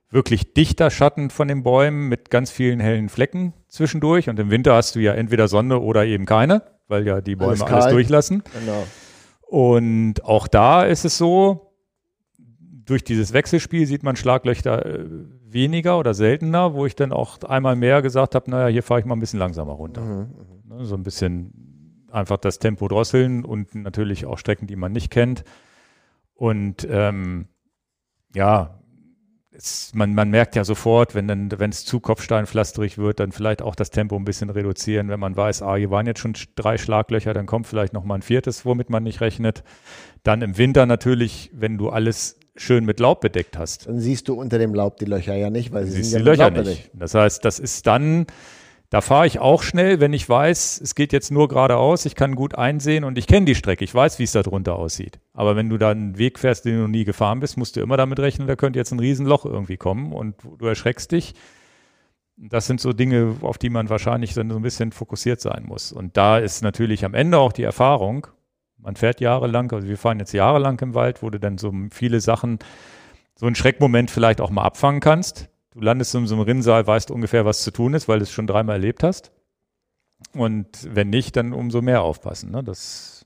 wirklich 0.09 0.53
dichter 0.53 0.89
Schatten 0.89 1.29
von 1.29 1.47
den 1.47 1.63
Bäumen 1.63 2.07
mit 2.07 2.29
ganz 2.29 2.49
vielen 2.49 2.79
hellen 2.79 3.09
Flecken 3.09 3.53
zwischendurch. 3.67 4.29
Und 4.29 4.39
im 4.39 4.49
Winter 4.49 4.75
hast 4.75 4.95
du 4.95 4.99
ja 4.99 5.13
entweder 5.13 5.47
Sonne 5.47 5.79
oder 5.79 6.05
eben 6.05 6.25
keine, 6.25 6.63
weil 6.87 7.05
ja 7.05 7.21
die 7.21 7.35
Bäume 7.35 7.51
alles, 7.51 7.61
alles 7.61 7.87
durchlassen. 7.87 8.43
Genau. 8.59 8.87
Und 9.41 10.23
auch 10.23 10.47
da 10.47 10.83
ist 10.83 11.05
es 11.05 11.17
so, 11.17 11.66
durch 12.87 13.03
dieses 13.03 13.33
Wechselspiel 13.33 13.85
sieht 13.85 14.01
man 14.01 14.15
Schlaglöcher 14.15 14.85
äh, 14.85 15.05
weniger 15.45 15.99
oder 15.99 16.13
seltener, 16.13 16.73
wo 16.73 16.85
ich 16.85 16.95
dann 16.95 17.11
auch 17.11 17.43
einmal 17.43 17.75
mehr 17.75 18.01
gesagt 18.01 18.33
habe, 18.33 18.49
naja, 18.49 18.67
hier 18.67 18.81
fahre 18.81 19.01
ich 19.01 19.05
mal 19.05 19.15
ein 19.15 19.19
bisschen 19.19 19.39
langsamer 19.39 19.73
runter. 19.73 20.01
Mhm, 20.01 20.29
ne, 20.65 20.85
so 20.85 20.95
ein 20.95 21.03
bisschen 21.03 22.05
einfach 22.11 22.37
das 22.37 22.59
Tempo 22.59 22.87
drosseln 22.87 23.43
und 23.45 23.75
natürlich 23.75 24.25
auch 24.25 24.37
Strecken, 24.37 24.67
die 24.67 24.77
man 24.77 24.93
nicht 24.93 25.11
kennt. 25.11 25.43
Und 26.33 26.87
ähm, 26.89 27.47
ja, 28.33 28.79
es, 29.51 29.93
man, 29.93 30.13
man 30.13 30.29
merkt 30.29 30.55
ja 30.55 30.63
sofort, 30.63 31.13
wenn 31.13 31.27
dann, 31.27 31.51
wenn 31.59 31.71
es 31.71 31.83
zu 31.83 31.99
kopfsteinpflasterig 31.99 32.97
wird, 32.97 33.19
dann 33.19 33.33
vielleicht 33.33 33.61
auch 33.61 33.75
das 33.75 33.89
Tempo 33.89 34.15
ein 34.15 34.23
bisschen 34.23 34.49
reduzieren. 34.49 35.09
Wenn 35.09 35.19
man 35.19 35.35
weiß, 35.35 35.61
ah, 35.61 35.75
hier 35.75 35.91
waren 35.91 36.05
jetzt 36.05 36.19
schon 36.19 36.35
drei 36.55 36.77
Schlaglöcher, 36.77 37.33
dann 37.33 37.47
kommt 37.47 37.67
vielleicht 37.67 37.91
noch 37.91 38.05
mal 38.05 38.15
ein 38.15 38.21
viertes, 38.21 38.65
womit 38.65 38.89
man 38.89 39.03
nicht 39.03 39.19
rechnet. 39.19 39.63
Dann 40.23 40.41
im 40.41 40.57
Winter 40.57 40.85
natürlich, 40.85 41.51
wenn 41.53 41.77
du 41.77 41.89
alles 41.89 42.36
schön 42.57 42.85
mit 42.85 42.99
Laub 42.99 43.21
bedeckt 43.21 43.57
hast. 43.57 43.87
Dann 43.87 43.99
siehst 43.99 44.27
du 44.27 44.33
unter 44.33 44.57
dem 44.57 44.73
Laub 44.73 44.97
die 44.97 45.05
Löcher 45.05 45.35
ja 45.35 45.49
nicht, 45.49 45.71
weil 45.71 45.85
sie 45.85 45.91
siehst 45.93 46.11
sind 46.11 46.25
die 46.25 46.29
Löcher 46.29 46.51
nicht. 46.51 46.89
Das 46.93 47.13
heißt, 47.13 47.43
das 47.45 47.59
ist 47.59 47.87
dann, 47.87 48.25
da 48.89 49.01
fahre 49.01 49.27
ich 49.27 49.39
auch 49.39 49.63
schnell, 49.63 49.99
wenn 49.99 50.13
ich 50.13 50.27
weiß, 50.27 50.79
es 50.81 50.95
geht 50.95 51.13
jetzt 51.13 51.31
nur 51.31 51.47
geradeaus, 51.47 52.05
ich 52.05 52.15
kann 52.15 52.35
gut 52.35 52.55
einsehen 52.55 53.03
und 53.03 53.17
ich 53.17 53.27
kenne 53.27 53.45
die 53.45 53.55
Strecke, 53.55 53.83
ich 53.83 53.93
weiß, 53.93 54.19
wie 54.19 54.23
es 54.23 54.31
da 54.31 54.43
drunter 54.43 54.77
aussieht. 54.77 55.19
Aber 55.33 55.55
wenn 55.55 55.69
du 55.69 55.77
da 55.77 55.91
einen 55.91 56.17
Weg 56.17 56.39
fährst, 56.39 56.65
den 56.65 56.75
du 56.75 56.81
noch 56.83 56.87
nie 56.87 57.05
gefahren 57.05 57.39
bist, 57.39 57.57
musst 57.57 57.75
du 57.75 57.81
immer 57.81 57.97
damit 57.97 58.19
rechnen, 58.19 58.47
da 58.47 58.55
könnte 58.55 58.79
jetzt 58.79 58.91
ein 58.91 58.99
Riesenloch 58.99 59.45
irgendwie 59.45 59.77
kommen 59.77 60.13
und 60.13 60.35
du 60.57 60.65
erschreckst 60.65 61.11
dich. 61.11 61.33
Das 62.37 62.67
sind 62.67 62.79
so 62.79 62.93
Dinge, 62.93 63.35
auf 63.41 63.57
die 63.57 63.71
man 63.71 63.89
wahrscheinlich 63.89 64.35
dann 64.35 64.51
so 64.51 64.57
ein 64.57 64.61
bisschen 64.61 64.91
fokussiert 64.91 65.41
sein 65.41 65.63
muss. 65.65 65.91
Und 65.91 66.17
da 66.17 66.37
ist 66.37 66.61
natürlich 66.61 67.03
am 67.03 67.15
Ende 67.15 67.39
auch 67.39 67.51
die 67.51 67.63
Erfahrung. 67.63 68.27
Man 68.87 68.95
fährt 68.95 69.19
jahrelang, 69.19 69.69
also 69.73 69.85
wir 69.85 69.97
fahren 69.97 70.17
jetzt 70.19 70.31
jahrelang 70.31 70.79
im 70.79 70.93
Wald, 70.93 71.21
wo 71.21 71.29
du 71.29 71.41
dann 71.41 71.57
so 71.57 71.73
viele 71.91 72.21
Sachen, 72.21 72.57
so 73.35 73.45
einen 73.45 73.53
Schreckmoment 73.53 74.09
vielleicht 74.09 74.39
auch 74.39 74.49
mal 74.49 74.63
abfangen 74.63 75.01
kannst. 75.01 75.49
Du 75.71 75.81
landest 75.81 76.15
in 76.15 76.25
so 76.25 76.35
einem 76.35 76.45
Rinnsal, 76.45 76.87
weißt 76.87 77.11
ungefähr, 77.11 77.43
was 77.43 77.63
zu 77.63 77.71
tun 77.71 77.93
ist, 77.95 78.07
weil 78.07 78.19
du 78.19 78.23
es 78.23 78.31
schon 78.31 78.47
dreimal 78.47 78.77
erlebt 78.77 79.03
hast. 79.03 79.33
Und 80.31 80.67
wenn 80.89 81.09
nicht, 81.09 81.35
dann 81.35 81.51
umso 81.51 81.81
mehr 81.81 82.01
aufpassen. 82.01 82.49
Ne? 82.51 82.63
Das 82.63 83.25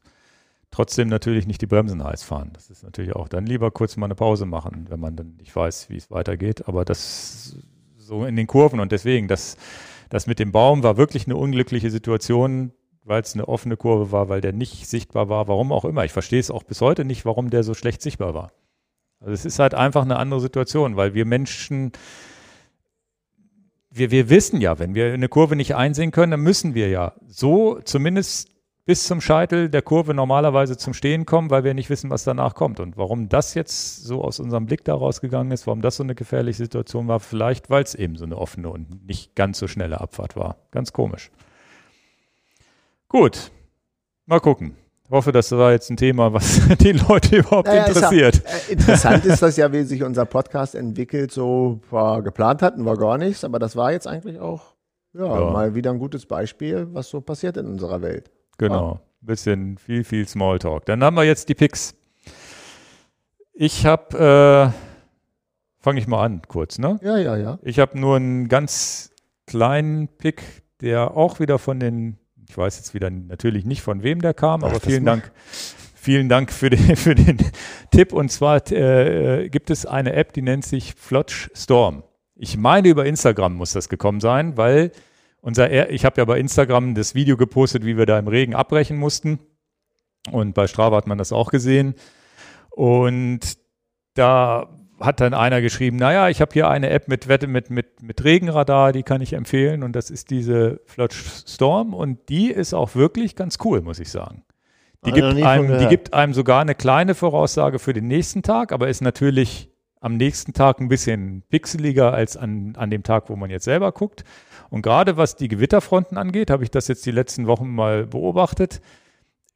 trotzdem 0.71 1.09
natürlich 1.09 1.45
nicht 1.45 1.61
die 1.61 1.67
Bremsen 1.67 2.03
heiß 2.03 2.23
fahren. 2.23 2.49
Das 2.53 2.71
ist 2.71 2.81
natürlich 2.81 3.15
auch 3.15 3.29
dann 3.29 3.45
lieber 3.45 3.69
kurz 3.69 3.97
mal 3.97 4.07
eine 4.07 4.15
Pause 4.15 4.47
machen, 4.47 4.87
wenn 4.89 4.99
man 4.99 5.15
dann 5.15 5.35
nicht 5.35 5.55
weiß, 5.55 5.91
wie 5.91 5.97
es 5.97 6.09
weitergeht. 6.09 6.67
Aber 6.67 6.85
das 6.85 7.55
so 7.99 8.25
in 8.25 8.35
den 8.35 8.47
Kurven 8.47 8.79
und 8.79 8.91
deswegen, 8.91 9.27
das, 9.27 9.57
das 10.09 10.25
mit 10.25 10.39
dem 10.39 10.51
Baum 10.51 10.81
war 10.81 10.97
wirklich 10.97 11.27
eine 11.27 11.35
unglückliche 11.35 11.91
Situation, 11.91 12.73
weil 13.03 13.21
es 13.21 13.33
eine 13.33 13.47
offene 13.47 13.77
Kurve 13.77 14.11
war, 14.11 14.29
weil 14.29 14.41
der 14.41 14.53
nicht 14.53 14.87
sichtbar 14.87 15.29
war, 15.29 15.47
warum 15.47 15.71
auch 15.71 15.85
immer. 15.85 16.05
Ich 16.05 16.11
verstehe 16.11 16.39
es 16.39 16.51
auch 16.51 16.63
bis 16.63 16.81
heute 16.81 17.05
nicht, 17.05 17.25
warum 17.25 17.49
der 17.49 17.63
so 17.63 17.73
schlecht 17.73 18.01
sichtbar 18.01 18.33
war. 18.33 18.51
Also 19.19 19.33
es 19.33 19.45
ist 19.45 19.59
halt 19.59 19.73
einfach 19.73 20.03
eine 20.03 20.17
andere 20.17 20.41
Situation, 20.41 20.97
weil 20.97 21.13
wir 21.13 21.25
Menschen, 21.25 21.91
wir, 23.91 24.11
wir 24.11 24.29
wissen 24.29 24.61
ja, 24.61 24.79
wenn 24.79 24.95
wir 24.95 25.13
eine 25.13 25.29
Kurve 25.29 25.55
nicht 25.55 25.75
einsehen 25.75 26.11
können, 26.11 26.31
dann 26.31 26.41
müssen 26.41 26.73
wir 26.73 26.89
ja 26.89 27.13
so 27.27 27.79
zumindest 27.81 28.49
bis 28.85 29.03
zum 29.05 29.21
Scheitel 29.21 29.69
der 29.69 29.83
Kurve 29.83 30.13
normalerweise 30.13 30.75
zum 30.75 30.93
Stehen 30.95 31.25
kommen, 31.27 31.51
weil 31.51 31.63
wir 31.63 31.75
nicht 31.75 31.91
wissen, 31.91 32.09
was 32.09 32.23
danach 32.23 32.55
kommt. 32.55 32.79
Und 32.79 32.97
warum 32.97 33.29
das 33.29 33.53
jetzt 33.53 34.03
so 34.03 34.23
aus 34.23 34.39
unserem 34.39 34.65
Blick 34.65 34.83
daraus 34.83 35.21
gegangen 35.21 35.51
ist, 35.51 35.67
warum 35.67 35.81
das 35.81 35.97
so 35.97 36.03
eine 36.03 36.15
gefährliche 36.15 36.57
Situation 36.57 37.07
war, 37.07 37.19
vielleicht 37.19 37.69
weil 37.69 37.83
es 37.83 37.93
eben 37.93 38.15
so 38.15 38.25
eine 38.25 38.37
offene 38.37 38.69
und 38.69 39.05
nicht 39.05 39.35
ganz 39.35 39.59
so 39.59 39.67
schnelle 39.67 40.01
Abfahrt 40.01 40.35
war. 40.35 40.57
Ganz 40.71 40.93
komisch. 40.93 41.31
Gut, 43.11 43.51
mal 44.25 44.39
gucken. 44.39 44.77
Ich 45.03 45.11
hoffe, 45.11 45.33
das 45.33 45.51
war 45.51 45.73
jetzt 45.73 45.89
ein 45.89 45.97
Thema, 45.97 46.31
was 46.31 46.61
die 46.79 46.93
Leute 46.93 47.39
überhaupt 47.39 47.67
naja, 47.67 47.87
interessiert. 47.87 48.37
Ist 48.37 48.45
ja, 48.45 48.69
äh, 48.69 48.71
interessant 48.71 49.25
ist 49.25 49.41
das 49.41 49.57
ja, 49.57 49.73
wie 49.73 49.83
sich 49.83 50.01
unser 50.01 50.23
Podcast 50.23 50.75
entwickelt. 50.75 51.29
So 51.33 51.81
war 51.89 52.21
geplant 52.21 52.61
hatten 52.61 52.85
wir 52.85 52.95
gar 52.95 53.17
nichts, 53.17 53.43
aber 53.43 53.59
das 53.59 53.75
war 53.75 53.91
jetzt 53.91 54.07
eigentlich 54.07 54.39
auch 54.39 54.75
ja, 55.11 55.25
ja. 55.25 55.51
mal 55.51 55.75
wieder 55.75 55.91
ein 55.91 55.99
gutes 55.99 56.25
Beispiel, 56.25 56.87
was 56.93 57.09
so 57.09 57.19
passiert 57.19 57.57
in 57.57 57.65
unserer 57.65 58.01
Welt. 58.01 58.31
Genau. 58.57 59.01
Ein 59.21 59.25
bisschen 59.25 59.77
viel, 59.77 60.05
viel 60.05 60.25
Smalltalk. 60.25 60.85
Dann 60.85 61.03
haben 61.03 61.17
wir 61.17 61.25
jetzt 61.25 61.49
die 61.49 61.55
Picks. 61.55 61.93
Ich 63.51 63.85
habe, 63.85 64.71
äh, 64.71 65.83
fange 65.83 65.99
ich 65.99 66.07
mal 66.07 66.23
an 66.23 66.43
kurz, 66.47 66.79
ne? 66.79 66.97
Ja, 67.03 67.17
ja, 67.17 67.35
ja. 67.35 67.59
Ich 67.61 67.77
habe 67.77 67.99
nur 67.99 68.15
einen 68.15 68.47
ganz 68.47 69.11
kleinen 69.47 70.07
Pick, 70.07 70.43
der 70.79 71.17
auch 71.17 71.41
wieder 71.41 71.59
von 71.59 71.81
den, 71.81 72.20
ich 72.51 72.57
weiß 72.57 72.75
jetzt 72.75 72.93
wieder 72.93 73.09
natürlich 73.09 73.63
nicht 73.63 73.81
von 73.81 74.03
wem 74.03 74.21
der 74.21 74.33
kam, 74.33 74.61
Ach, 74.65 74.71
aber 74.71 74.81
vielen 74.81 75.05
Dank. 75.05 75.31
Vielen 75.95 76.27
Dank 76.27 76.51
für 76.51 76.69
den, 76.69 76.95
für 76.97 77.15
den 77.15 77.37
Tipp. 77.91 78.11
Und 78.11 78.29
zwar 78.29 78.69
äh, 78.71 79.47
gibt 79.47 79.69
es 79.69 79.85
eine 79.85 80.13
App, 80.13 80.33
die 80.33 80.41
nennt 80.41 80.65
sich 80.65 80.95
Flotch 80.95 81.49
Storm. 81.55 82.03
Ich 82.35 82.57
meine, 82.57 82.89
über 82.89 83.05
Instagram 83.05 83.53
muss 83.53 83.71
das 83.71 83.87
gekommen 83.87 84.19
sein, 84.19 84.57
weil 84.57 84.91
unser, 85.39 85.89
ich 85.91 86.03
habe 86.03 86.19
ja 86.19 86.25
bei 86.25 86.39
Instagram 86.39 86.93
das 86.93 87.15
Video 87.15 87.37
gepostet, 87.37 87.85
wie 87.85 87.97
wir 87.97 88.05
da 88.05 88.19
im 88.19 88.27
Regen 88.27 88.53
abbrechen 88.53 88.97
mussten. 88.97 89.39
Und 90.29 90.53
bei 90.53 90.67
Strava 90.67 90.97
hat 90.97 91.07
man 91.07 91.17
das 91.17 91.31
auch 91.31 91.51
gesehen. 91.51 91.95
Und 92.69 93.57
da 94.15 94.67
hat 95.01 95.19
dann 95.19 95.33
einer 95.33 95.61
geschrieben, 95.61 95.97
naja, 95.97 96.29
ich 96.29 96.41
habe 96.41 96.51
hier 96.53 96.69
eine 96.69 96.89
App 96.89 97.07
mit 97.07 97.27
Wette 97.27 97.47
mit, 97.47 97.69
mit, 97.69 98.01
mit 98.01 98.23
Regenradar, 98.23 98.91
die 98.91 99.03
kann 99.03 99.21
ich 99.21 99.33
empfehlen. 99.33 99.83
Und 99.83 99.93
das 99.95 100.09
ist 100.09 100.29
diese 100.29 100.81
Flotch 100.85 101.23
Storm. 101.47 101.93
Und 101.93 102.29
die 102.29 102.51
ist 102.51 102.73
auch 102.73 102.95
wirklich 102.95 103.35
ganz 103.35 103.57
cool, 103.63 103.81
muss 103.81 103.99
ich 103.99 104.09
sagen. 104.09 104.43
Die, 105.05 105.11
gibt 105.11 105.43
einem, 105.43 105.79
die 105.79 105.87
gibt 105.87 106.13
einem 106.13 106.33
sogar 106.33 106.61
eine 106.61 106.75
kleine 106.75 107.15
Voraussage 107.15 107.79
für 107.79 107.93
den 107.93 108.07
nächsten 108.07 108.43
Tag, 108.43 108.71
aber 108.71 108.87
ist 108.87 109.01
natürlich 109.01 109.71
am 109.99 110.17
nächsten 110.17 110.53
Tag 110.53 110.79
ein 110.79 110.89
bisschen 110.89 111.43
pixeliger 111.49 112.13
als 112.13 112.37
an, 112.37 112.73
an 112.75 112.89
dem 112.89 113.03
Tag, 113.03 113.29
wo 113.29 113.35
man 113.35 113.49
jetzt 113.49 113.65
selber 113.65 113.91
guckt. 113.91 114.23
Und 114.69 114.81
gerade 114.81 115.17
was 115.17 115.35
die 115.35 115.47
Gewitterfronten 115.47 116.17
angeht, 116.17 116.49
habe 116.51 116.63
ich 116.63 116.71
das 116.71 116.87
jetzt 116.87 117.05
die 117.05 117.11
letzten 117.11 117.47
Wochen 117.47 117.69
mal 117.69 118.05
beobachtet, 118.07 118.81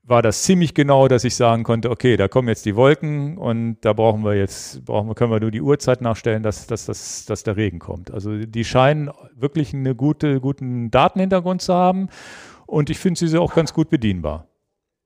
war 0.08 0.22
das 0.22 0.44
ziemlich 0.44 0.76
genau, 0.76 1.08
dass 1.08 1.24
ich 1.24 1.36
sagen 1.36 1.64
konnte, 1.64 1.90
okay, 1.90 2.16
da 2.16 2.28
kommen 2.28 2.48
jetzt 2.48 2.66
die 2.66 2.76
Wolken 2.76 3.38
und 3.38 3.78
da 3.82 3.94
brauchen 3.94 4.24
wir 4.24 4.36
jetzt, 4.36 4.86
brauchen 4.86 5.08
wir, 5.08 5.16
können 5.16 5.32
wir 5.32 5.40
nur 5.40 5.52
die 5.52 5.62
Uhrzeit 5.62 6.02
nachstellen, 6.02 6.44
dass, 6.44 6.68
dass, 6.68 6.86
dass, 6.86 7.26
dass 7.26 7.44
der 7.44 7.58
Regen 7.58 7.80
kommt. 7.80 8.12
Also 8.12 8.38
die 8.38 8.64
scheinen 8.64 9.10
wirklich 9.36 9.74
einen 9.74 9.98
gute, 9.98 10.40
guten 10.40 10.92
Datenhintergrund 10.92 11.62
zu 11.64 11.74
haben 11.74 12.10
und 12.68 12.90
ich 12.92 13.00
finde 13.00 13.28
sie 13.28 13.38
auch 13.40 13.56
ganz 13.56 13.74
gut 13.74 13.90
bedienbar. 13.90 14.48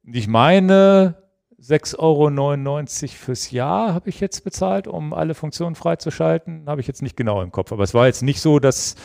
Ich 0.04 0.28
meine, 0.28 1.16
6,99 1.62 1.98
Euro 2.00 3.12
fürs 3.14 3.52
Jahr 3.52 3.94
habe 3.94 4.10
ich 4.10 4.20
jetzt 4.20 4.44
bezahlt, 4.44 4.88
um 4.88 5.14
alle 5.14 5.34
Funktionen 5.34 5.76
freizuschalten. 5.76 6.64
Habe 6.68 6.82
ich 6.82 6.88
jetzt 6.88 7.02
nicht 7.02 7.18
genau 7.18 7.42
im 7.42 7.52
Kopf. 7.52 7.72
Aber 7.72 7.84
es 7.84 7.94
war 7.94 8.08
jetzt 8.08 8.24
nicht 8.24 8.40
so, 8.42 8.60
dass 8.60 8.96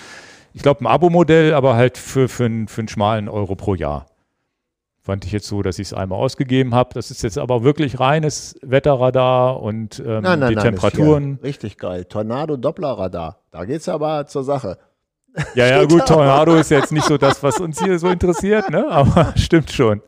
ich 0.53 0.62
glaube, 0.62 0.83
ein 0.83 0.87
Abo-Modell, 0.87 1.53
aber 1.53 1.75
halt 1.75 1.99
für, 1.99 2.29
für, 2.29 2.45
einen, 2.45 2.69
für 2.69 2.83
einen 2.83 2.89
schmalen 2.89 3.29
Euro 3.29 3.57
pro 3.57 3.75
Jahr. 3.75 4.07
Fand 5.05 5.26
ich 5.26 5.32
jetzt 5.32 5.47
so, 5.47 5.60
dass 5.60 5.78
ich 5.78 5.89
es 5.89 5.93
einmal 5.93 6.18
ausgegeben 6.18 6.74
habe. 6.74 6.94
Das 6.94 7.10
ist 7.10 7.22
jetzt 7.22 7.36
aber 7.36 7.62
wirklich 7.62 8.01
reines 8.01 8.59
Wetterradar 8.62 9.60
und 9.60 9.98
ähm, 9.98 10.22
nein, 10.22 10.39
nein, 10.39 10.48
die 10.48 10.55
nein, 10.55 10.64
Temperaturen. 10.64 11.39
richtig 11.43 11.76
geil. 11.76 12.06
Tornado-Doppler-Radar. 12.06 13.39
Da 13.51 13.64
geht 13.66 13.82
es 13.82 13.89
aber 13.90 14.26
zur 14.26 14.44
Sache. 14.44 14.78
Ja, 15.55 15.66
ja, 15.66 15.85
gut, 15.85 16.06
Tornado 16.06 16.55
ist 16.55 16.70
jetzt 16.70 16.90
nicht 16.90 17.05
so 17.05 17.18
das, 17.18 17.43
was 17.43 17.60
uns 17.60 17.82
hier 17.85 17.98
so 17.98 18.09
interessiert, 18.09 18.70
ne? 18.70 18.89
aber 18.89 19.35
stimmt 19.36 19.70
schon. 19.70 20.01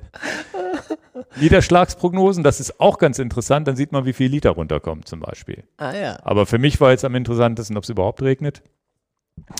Niederschlagsprognosen, 1.40 2.43
das 2.43 2.60
ist 2.60 2.81
auch 2.81 2.97
ganz 2.97 3.18
interessant. 3.18 3.68
Dann 3.68 3.77
sieht 3.77 3.93
man, 3.93 4.06
wie 4.06 4.14
viel 4.14 4.31
Liter 4.31 4.52
runterkommt 4.52 5.06
zum 5.06 5.20
Beispiel. 5.20 5.64
Ah 5.77 5.94
ja. 5.94 6.18
Aber 6.23 6.47
für 6.47 6.59
mich 6.59 6.81
war 6.81 6.93
jetzt 6.93 7.05
am 7.05 7.14
interessantesten, 7.14 7.77
ob 7.77 7.82
es 7.85 7.90
überhaupt 7.90 8.23
regnet. 8.23 8.62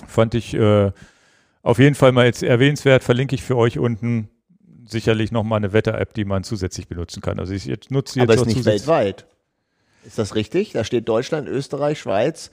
Fand 0.07 0.33
ich 0.33 0.55
äh, 0.55 0.91
auf 1.61 1.77
jeden 1.77 1.93
Fall 1.93 2.11
mal 2.11 2.25
jetzt 2.25 2.41
erwähnenswert, 2.41 3.03
verlinke 3.03 3.35
ich 3.35 3.43
für 3.43 3.55
euch 3.55 3.77
unten 3.77 4.29
sicherlich 4.87 5.31
nochmal 5.31 5.57
eine 5.57 5.73
Wetter-App, 5.73 6.13
die 6.13 6.25
man 6.25 6.43
zusätzlich 6.43 6.87
benutzen 6.87 7.21
kann. 7.21 7.39
Also 7.39 7.53
ich 7.53 7.65
jetzt 7.65 7.91
nutze 7.91 8.19
jetzt 8.19 8.29
Aber 8.29 8.41
ist 8.41 8.45
nicht 8.45 8.65
weltweit. 8.65 9.25
Ist 10.05 10.17
das 10.17 10.35
richtig? 10.35 10.71
Da 10.71 10.83
steht 10.83 11.07
Deutschland, 11.09 11.47
Österreich, 11.47 11.99
Schweiz, 11.99 12.51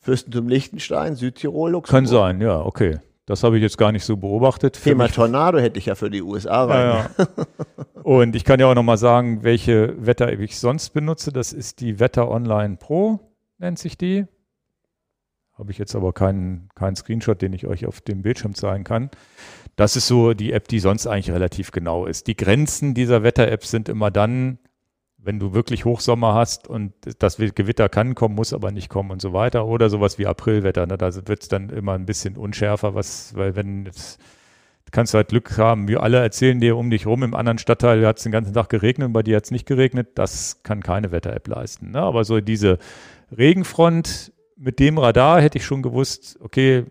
Fürstentum 0.00 0.48
Liechtenstein, 0.48 1.16
Südtirol, 1.16 1.72
Luxemburg. 1.72 1.90
Kann 1.90 2.06
sein, 2.06 2.40
ja, 2.40 2.60
okay. 2.60 2.98
Das 3.26 3.44
habe 3.44 3.56
ich 3.56 3.62
jetzt 3.62 3.78
gar 3.78 3.92
nicht 3.92 4.04
so 4.04 4.16
beobachtet. 4.16 4.76
Für 4.76 4.90
Thema 4.90 5.08
Tornado 5.08 5.58
hätte 5.58 5.78
ich 5.78 5.86
ja 5.86 5.94
für 5.94 6.10
die 6.10 6.22
USA 6.22 6.64
rein. 6.64 7.08
Ja, 7.16 7.24
ja. 7.24 7.46
Und 8.02 8.34
ich 8.34 8.44
kann 8.44 8.58
ja 8.58 8.66
auch 8.66 8.74
nochmal 8.74 8.98
sagen, 8.98 9.44
welche 9.44 9.94
Wetter-App 10.04 10.40
ich 10.40 10.58
sonst 10.58 10.90
benutze. 10.90 11.32
Das 11.32 11.52
ist 11.52 11.80
die 11.80 12.00
Wetter 12.00 12.28
Online 12.28 12.76
Pro, 12.76 13.20
nennt 13.58 13.78
sich 13.78 13.96
die. 13.96 14.26
Habe 15.62 15.70
ich 15.70 15.78
jetzt 15.78 15.94
aber 15.94 16.12
keinen, 16.12 16.68
keinen 16.74 16.96
Screenshot, 16.96 17.40
den 17.40 17.52
ich 17.52 17.68
euch 17.68 17.86
auf 17.86 18.00
dem 18.00 18.20
Bildschirm 18.20 18.56
zeigen 18.56 18.82
kann. 18.82 19.10
Das 19.76 19.94
ist 19.94 20.08
so 20.08 20.34
die 20.34 20.52
App, 20.52 20.66
die 20.66 20.80
sonst 20.80 21.06
eigentlich 21.06 21.30
relativ 21.30 21.70
genau 21.70 22.04
ist. 22.06 22.26
Die 22.26 22.36
Grenzen 22.36 22.94
dieser 22.94 23.22
Wetter-App 23.22 23.64
sind 23.64 23.88
immer 23.88 24.10
dann, 24.10 24.58
wenn 25.18 25.38
du 25.38 25.54
wirklich 25.54 25.84
Hochsommer 25.84 26.34
hast 26.34 26.66
und 26.66 26.94
das 27.20 27.36
Gewitter 27.36 27.88
kann 27.88 28.16
kommen, 28.16 28.34
muss 28.34 28.52
aber 28.52 28.72
nicht 28.72 28.88
kommen 28.88 29.12
und 29.12 29.22
so 29.22 29.32
weiter. 29.34 29.64
Oder 29.68 29.88
sowas 29.88 30.18
wie 30.18 30.26
Aprilwetter. 30.26 30.84
Ne? 30.88 30.98
Da 30.98 31.14
wird 31.28 31.42
es 31.42 31.48
dann 31.48 31.70
immer 31.70 31.92
ein 31.92 32.06
bisschen 32.06 32.36
unschärfer, 32.36 32.96
was, 32.96 33.36
weil 33.36 33.54
wenn 33.54 33.86
jetzt 33.86 34.18
kannst 34.90 35.14
du 35.14 35.18
halt 35.18 35.28
Glück 35.28 35.56
haben. 35.58 35.86
Wir 35.86 36.02
alle 36.02 36.18
erzählen 36.18 36.58
dir 36.58 36.76
um 36.76 36.90
dich 36.90 37.06
rum, 37.06 37.22
im 37.22 37.34
anderen 37.34 37.58
Stadtteil 37.58 38.04
hat 38.04 38.16
es 38.16 38.24
den 38.24 38.32
ganzen 38.32 38.52
Tag 38.52 38.68
geregnet 38.68 39.06
und 39.06 39.12
bei 39.12 39.22
dir 39.22 39.36
hat 39.36 39.44
es 39.44 39.52
nicht 39.52 39.66
geregnet. 39.66 40.08
Das 40.16 40.64
kann 40.64 40.82
keine 40.82 41.12
Wetter-App 41.12 41.46
leisten. 41.46 41.92
Ne? 41.92 42.00
Aber 42.00 42.24
so 42.24 42.40
diese 42.40 42.78
Regenfront 43.30 44.32
mit 44.62 44.78
dem 44.78 44.96
Radar 44.96 45.40
hätte 45.40 45.58
ich 45.58 45.64
schon 45.64 45.82
gewusst, 45.82 46.38
okay, 46.40 46.84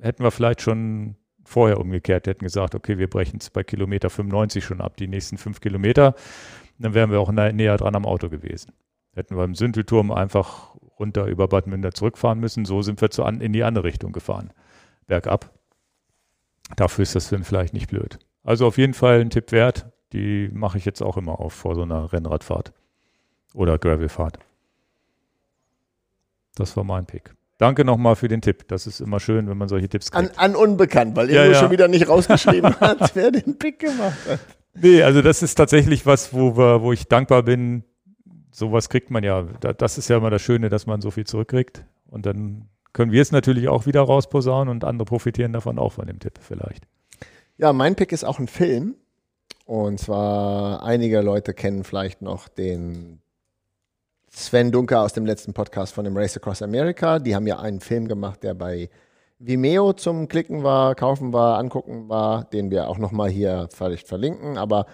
hätten 0.00 0.22
wir 0.22 0.30
vielleicht 0.30 0.62
schon 0.62 1.16
vorher 1.44 1.80
umgekehrt, 1.80 2.28
hätten 2.28 2.44
gesagt, 2.44 2.74
okay, 2.76 2.98
wir 2.98 3.10
brechen 3.10 3.38
es 3.40 3.50
bei 3.50 3.64
Kilometer 3.64 4.10
95 4.10 4.64
schon 4.64 4.80
ab, 4.80 4.96
die 4.96 5.08
nächsten 5.08 5.36
fünf 5.36 5.60
Kilometer. 5.60 6.14
Dann 6.78 6.94
wären 6.94 7.10
wir 7.10 7.20
auch 7.20 7.32
näher 7.32 7.76
dran 7.78 7.96
am 7.96 8.06
Auto 8.06 8.28
gewesen. 8.28 8.72
Hätten 9.12 9.36
wir 9.36 9.44
im 9.44 9.54
Sündelturm 9.54 10.12
einfach 10.12 10.76
runter 11.00 11.26
über 11.26 11.48
Bad 11.48 11.66
Münder 11.66 11.92
zurückfahren 11.92 12.38
müssen. 12.38 12.64
So 12.64 12.82
sind 12.82 13.00
wir 13.00 13.10
zu 13.10 13.24
an, 13.24 13.40
in 13.40 13.52
die 13.52 13.64
andere 13.64 13.84
Richtung 13.84 14.12
gefahren. 14.12 14.52
Bergab. 15.06 15.52
Dafür 16.76 17.02
ist 17.02 17.16
das 17.16 17.30
dann 17.30 17.44
vielleicht 17.44 17.74
nicht 17.74 17.88
blöd. 17.88 18.18
Also 18.44 18.66
auf 18.66 18.78
jeden 18.78 18.94
Fall 18.94 19.20
ein 19.20 19.30
Tipp 19.30 19.50
wert. 19.50 19.90
Die 20.12 20.48
mache 20.52 20.78
ich 20.78 20.84
jetzt 20.84 21.02
auch 21.02 21.16
immer 21.16 21.40
auf 21.40 21.52
vor 21.52 21.74
so 21.74 21.82
einer 21.82 22.12
Rennradfahrt 22.12 22.72
oder 23.54 23.78
Gravelfahrt. 23.78 24.38
Das 26.56 26.76
war 26.76 26.82
mein 26.82 27.06
Pick. 27.06 27.34
Danke 27.58 27.84
nochmal 27.84 28.16
für 28.16 28.28
den 28.28 28.42
Tipp. 28.42 28.68
Das 28.68 28.86
ist 28.86 29.00
immer 29.00 29.20
schön, 29.20 29.48
wenn 29.48 29.56
man 29.56 29.68
solche 29.68 29.88
Tipps 29.88 30.10
kriegt. 30.10 30.38
An, 30.38 30.52
an 30.52 30.56
Unbekannt, 30.56 31.16
weil 31.16 31.30
ja, 31.30 31.44
ihr 31.44 31.52
ja. 31.52 31.60
schon 31.60 31.70
wieder 31.70 31.88
nicht 31.88 32.08
rausgeschrieben 32.08 32.74
hat, 32.80 33.14
wer 33.14 33.30
den 33.30 33.56
Pick 33.58 33.78
gemacht 33.78 34.18
hat. 34.28 34.40
Nee, 34.74 35.02
also 35.02 35.22
das 35.22 35.42
ist 35.42 35.54
tatsächlich 35.54 36.04
was, 36.04 36.34
wo, 36.34 36.56
wir, 36.56 36.82
wo 36.82 36.92
ich 36.92 37.08
dankbar 37.08 37.42
bin. 37.44 37.84
Sowas 38.50 38.88
kriegt 38.88 39.10
man 39.10 39.24
ja. 39.24 39.42
Das 39.42 39.96
ist 39.96 40.08
ja 40.08 40.18
immer 40.18 40.30
das 40.30 40.42
Schöne, 40.42 40.68
dass 40.68 40.86
man 40.86 41.00
so 41.00 41.10
viel 41.10 41.24
zurückkriegt. 41.24 41.84
Und 42.08 42.26
dann 42.26 42.68
können 42.92 43.12
wir 43.12 43.22
es 43.22 43.32
natürlich 43.32 43.68
auch 43.68 43.86
wieder 43.86 44.02
rausposaunen 44.02 44.68
und 44.70 44.84
andere 44.84 45.06
profitieren 45.06 45.52
davon 45.52 45.78
auch 45.78 45.92
von 45.92 46.06
dem 46.06 46.18
Tipp 46.18 46.38
vielleicht. 46.40 46.86
Ja, 47.58 47.72
mein 47.72 47.94
Pick 47.94 48.12
ist 48.12 48.24
auch 48.24 48.38
ein 48.38 48.48
Film. 48.48 48.96
Und 49.64 49.98
zwar, 49.98 50.82
einige 50.82 51.22
Leute 51.22 51.52
kennen 51.52 51.84
vielleicht 51.84 52.22
noch 52.22 52.48
den 52.48 53.20
Sven 54.38 54.70
Dunker 54.70 55.00
aus 55.00 55.14
dem 55.14 55.24
letzten 55.24 55.54
Podcast 55.54 55.94
von 55.94 56.04
dem 56.04 56.14
Race 56.14 56.36
Across 56.36 56.60
America. 56.60 57.18
Die 57.18 57.34
haben 57.34 57.46
ja 57.46 57.58
einen 57.58 57.80
Film 57.80 58.06
gemacht, 58.06 58.42
der 58.42 58.52
bei 58.52 58.90
Vimeo 59.38 59.94
zum 59.94 60.28
Klicken 60.28 60.62
war, 60.62 60.94
kaufen 60.94 61.32
war, 61.32 61.58
angucken 61.58 62.10
war, 62.10 62.44
den 62.44 62.70
wir 62.70 62.88
auch 62.88 62.98
nochmal 62.98 63.30
hier 63.30 63.70
vielleicht 63.72 64.06
verlinken. 64.06 64.58
Aber 64.58 64.84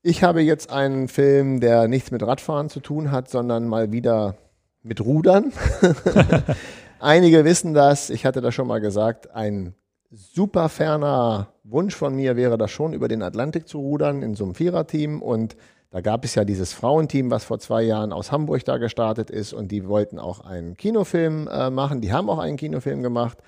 ich 0.00 0.24
habe 0.24 0.40
jetzt 0.40 0.70
einen 0.70 1.08
Film, 1.08 1.60
der 1.60 1.86
nichts 1.86 2.10
mit 2.10 2.22
Radfahren 2.22 2.70
zu 2.70 2.80
tun 2.80 3.12
hat, 3.12 3.28
sondern 3.28 3.68
mal 3.68 3.92
wieder 3.92 4.36
mit 4.82 5.04
Rudern. 5.04 5.52
Einige 6.98 7.44
wissen 7.44 7.74
das, 7.74 8.08
ich 8.08 8.24
hatte 8.24 8.40
das 8.40 8.54
schon 8.54 8.68
mal 8.68 8.80
gesagt, 8.80 9.34
ein 9.34 9.74
super 10.10 10.70
ferner 10.70 11.48
Wunsch 11.62 11.94
von 11.94 12.16
mir 12.16 12.36
wäre 12.36 12.56
das 12.56 12.70
schon, 12.70 12.94
über 12.94 13.08
den 13.08 13.22
Atlantik 13.22 13.68
zu 13.68 13.80
rudern 13.80 14.22
in 14.22 14.34
so 14.34 14.44
einem 14.44 14.54
Viererteam. 14.54 15.20
Und 15.20 15.56
da 15.90 16.00
gab 16.00 16.24
es 16.24 16.34
ja 16.34 16.44
dieses 16.44 16.72
Frauenteam, 16.72 17.30
was 17.30 17.44
vor 17.44 17.58
zwei 17.58 17.82
Jahren 17.82 18.12
aus 18.12 18.32
Hamburg 18.32 18.64
da 18.64 18.78
gestartet 18.78 19.30
ist. 19.30 19.52
Und 19.52 19.70
die 19.72 19.86
wollten 19.86 20.18
auch 20.18 20.40
einen 20.40 20.76
Kinofilm 20.76 21.48
äh, 21.48 21.70
machen. 21.70 22.00
Die 22.00 22.12
haben 22.12 22.28
auch 22.28 22.38
einen 22.38 22.56
Kinofilm 22.56 23.02
gemacht. 23.02 23.38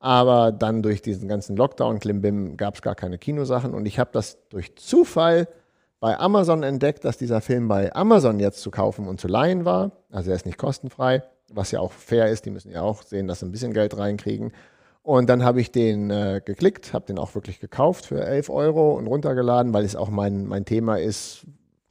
Aber 0.00 0.52
dann 0.52 0.82
durch 0.82 1.02
diesen 1.02 1.28
ganzen 1.28 1.56
Lockdown-Klimbim 1.56 2.56
gab 2.56 2.76
es 2.76 2.82
gar 2.82 2.94
keine 2.94 3.18
Kinosachen. 3.18 3.74
Und 3.74 3.86
ich 3.86 3.98
habe 3.98 4.10
das 4.12 4.38
durch 4.48 4.76
Zufall 4.76 5.48
bei 6.00 6.16
Amazon 6.18 6.62
entdeckt, 6.62 7.04
dass 7.04 7.18
dieser 7.18 7.40
Film 7.40 7.66
bei 7.66 7.92
Amazon 7.94 8.38
jetzt 8.38 8.60
zu 8.60 8.70
kaufen 8.70 9.08
und 9.08 9.20
zu 9.20 9.26
leihen 9.26 9.64
war. 9.64 9.90
Also 10.12 10.30
er 10.30 10.36
ist 10.36 10.46
nicht 10.46 10.58
kostenfrei, 10.58 11.24
was 11.52 11.72
ja 11.72 11.80
auch 11.80 11.90
fair 11.90 12.28
ist. 12.28 12.44
Die 12.44 12.50
müssen 12.50 12.70
ja 12.70 12.82
auch 12.82 13.02
sehen, 13.02 13.26
dass 13.26 13.40
sie 13.40 13.46
ein 13.46 13.52
bisschen 13.52 13.72
Geld 13.72 13.96
reinkriegen. 13.98 14.52
Und 15.02 15.28
dann 15.28 15.42
habe 15.42 15.60
ich 15.60 15.72
den 15.72 16.10
äh, 16.10 16.40
geklickt, 16.44 16.92
habe 16.92 17.06
den 17.06 17.18
auch 17.18 17.34
wirklich 17.34 17.60
gekauft 17.60 18.06
für 18.06 18.24
11 18.24 18.50
Euro 18.50 18.92
und 18.96 19.06
runtergeladen, 19.06 19.72
weil 19.72 19.84
es 19.84 19.96
auch 19.96 20.10
mein, 20.10 20.46
mein 20.46 20.64
Thema 20.64 20.98
ist, 20.98 21.46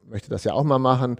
möchte 0.07 0.29
das 0.29 0.43
ja 0.43 0.53
auch 0.53 0.63
mal 0.63 0.79
machen. 0.79 1.17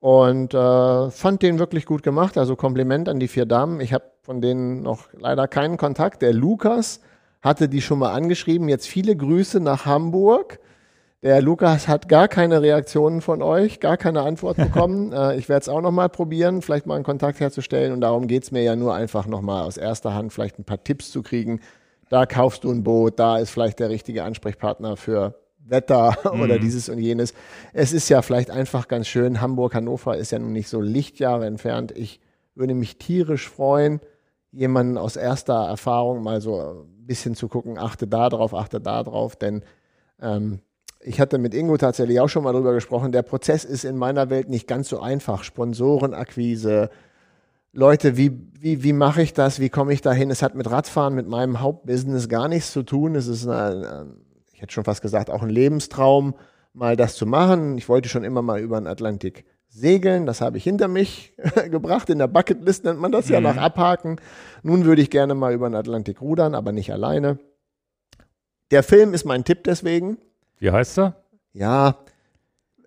Und 0.00 0.54
äh, 0.54 1.10
fand 1.10 1.42
den 1.42 1.58
wirklich 1.58 1.84
gut 1.84 2.02
gemacht. 2.02 2.38
Also 2.38 2.54
Kompliment 2.54 3.08
an 3.08 3.18
die 3.18 3.28
vier 3.28 3.46
Damen. 3.46 3.80
Ich 3.80 3.92
habe 3.92 4.04
von 4.22 4.40
denen 4.40 4.82
noch 4.82 5.08
leider 5.12 5.48
keinen 5.48 5.76
Kontakt. 5.76 6.22
Der 6.22 6.32
Lukas 6.32 7.00
hatte 7.40 7.68
die 7.68 7.82
schon 7.82 7.98
mal 7.98 8.12
angeschrieben. 8.12 8.68
Jetzt 8.68 8.86
viele 8.86 9.16
Grüße 9.16 9.58
nach 9.60 9.86
Hamburg. 9.86 10.60
Der 11.22 11.42
Lukas 11.42 11.88
hat 11.88 12.08
gar 12.08 12.28
keine 12.28 12.62
Reaktionen 12.62 13.22
von 13.22 13.42
euch, 13.42 13.80
gar 13.80 13.96
keine 13.96 14.22
Antwort 14.22 14.56
bekommen. 14.58 15.12
äh, 15.12 15.36
ich 15.36 15.48
werde 15.48 15.62
es 15.62 15.68
auch 15.68 15.80
nochmal 15.80 16.08
probieren, 16.08 16.62
vielleicht 16.62 16.86
mal 16.86 16.94
einen 16.94 17.04
Kontakt 17.04 17.40
herzustellen. 17.40 17.92
Und 17.92 18.00
darum 18.02 18.28
geht 18.28 18.44
es 18.44 18.52
mir 18.52 18.62
ja 18.62 18.76
nur 18.76 18.94
einfach 18.94 19.26
nochmal 19.26 19.64
aus 19.64 19.76
erster 19.76 20.14
Hand 20.14 20.32
vielleicht 20.32 20.60
ein 20.60 20.64
paar 20.64 20.84
Tipps 20.84 21.10
zu 21.10 21.22
kriegen. 21.22 21.60
Da 22.08 22.24
kaufst 22.24 22.62
du 22.62 22.70
ein 22.70 22.84
Boot, 22.84 23.18
da 23.18 23.38
ist 23.38 23.50
vielleicht 23.50 23.80
der 23.80 23.90
richtige 23.90 24.22
Ansprechpartner 24.22 24.96
für 24.96 25.34
Wetter 25.70 26.16
oder 26.42 26.56
mhm. 26.56 26.60
dieses 26.60 26.88
und 26.88 26.98
jenes. 26.98 27.34
Es 27.72 27.92
ist 27.92 28.08
ja 28.08 28.22
vielleicht 28.22 28.50
einfach 28.50 28.88
ganz 28.88 29.06
schön. 29.06 29.40
Hamburg, 29.40 29.74
Hannover 29.74 30.16
ist 30.16 30.32
ja 30.32 30.38
nun 30.38 30.52
nicht 30.52 30.68
so 30.68 30.80
Lichtjahre 30.80 31.46
entfernt. 31.46 31.92
Ich 31.96 32.20
würde 32.54 32.74
mich 32.74 32.98
tierisch 32.98 33.48
freuen, 33.48 34.00
jemanden 34.50 34.98
aus 34.98 35.16
erster 35.16 35.66
Erfahrung 35.66 36.22
mal 36.22 36.40
so 36.40 36.58
ein 36.58 37.06
bisschen 37.06 37.34
zu 37.34 37.48
gucken, 37.48 37.78
achte 37.78 38.06
da 38.06 38.28
drauf, 38.28 38.54
achte 38.54 38.80
da 38.80 39.02
drauf, 39.02 39.36
denn 39.36 39.62
ähm, 40.20 40.60
ich 41.00 41.20
hatte 41.20 41.38
mit 41.38 41.54
Ingo 41.54 41.76
tatsächlich 41.76 42.18
auch 42.20 42.28
schon 42.28 42.42
mal 42.42 42.52
drüber 42.52 42.72
gesprochen, 42.72 43.12
der 43.12 43.22
Prozess 43.22 43.64
ist 43.64 43.84
in 43.84 43.96
meiner 43.96 44.30
Welt 44.30 44.48
nicht 44.48 44.66
ganz 44.66 44.88
so 44.88 45.00
einfach. 45.00 45.44
Sponsorenakquise, 45.44 46.90
Leute, 47.72 48.16
wie, 48.16 48.32
wie, 48.58 48.82
wie 48.82 48.92
mache 48.92 49.22
ich 49.22 49.34
das? 49.34 49.60
Wie 49.60 49.68
komme 49.68 49.92
ich 49.92 50.00
dahin? 50.00 50.30
Es 50.30 50.42
hat 50.42 50.54
mit 50.54 50.68
Radfahren, 50.70 51.14
mit 51.14 51.28
meinem 51.28 51.60
Hauptbusiness 51.60 52.28
gar 52.28 52.48
nichts 52.48 52.72
zu 52.72 52.82
tun. 52.82 53.14
Es 53.14 53.28
ist, 53.28 53.46
eine, 53.46 54.06
ich 54.58 54.62
hätte 54.62 54.72
schon 54.72 54.82
fast 54.82 55.02
gesagt, 55.02 55.30
auch 55.30 55.44
ein 55.44 55.50
Lebenstraum, 55.50 56.34
mal 56.72 56.96
das 56.96 57.14
zu 57.14 57.26
machen. 57.26 57.78
Ich 57.78 57.88
wollte 57.88 58.08
schon 58.08 58.24
immer 58.24 58.42
mal 58.42 58.58
über 58.58 58.80
den 58.80 58.88
Atlantik 58.88 59.44
segeln. 59.68 60.26
Das 60.26 60.40
habe 60.40 60.56
ich 60.56 60.64
hinter 60.64 60.88
mich 60.88 61.32
gebracht. 61.70 62.10
In 62.10 62.18
der 62.18 62.26
Bucketlist 62.26 62.82
nennt 62.82 62.98
man 62.98 63.12
das 63.12 63.28
ja 63.28 63.38
mhm. 63.38 63.44
nach 63.44 63.56
Abhaken. 63.56 64.20
Nun 64.64 64.84
würde 64.84 65.00
ich 65.00 65.10
gerne 65.10 65.36
mal 65.36 65.54
über 65.54 65.70
den 65.70 65.76
Atlantik 65.76 66.20
rudern, 66.20 66.56
aber 66.56 66.72
nicht 66.72 66.92
alleine. 66.92 67.38
Der 68.72 68.82
Film 68.82 69.14
ist 69.14 69.24
mein 69.24 69.44
Tipp 69.44 69.62
deswegen. 69.62 70.18
Wie 70.58 70.72
heißt 70.72 70.98
er? 70.98 71.22
Ja, 71.52 71.98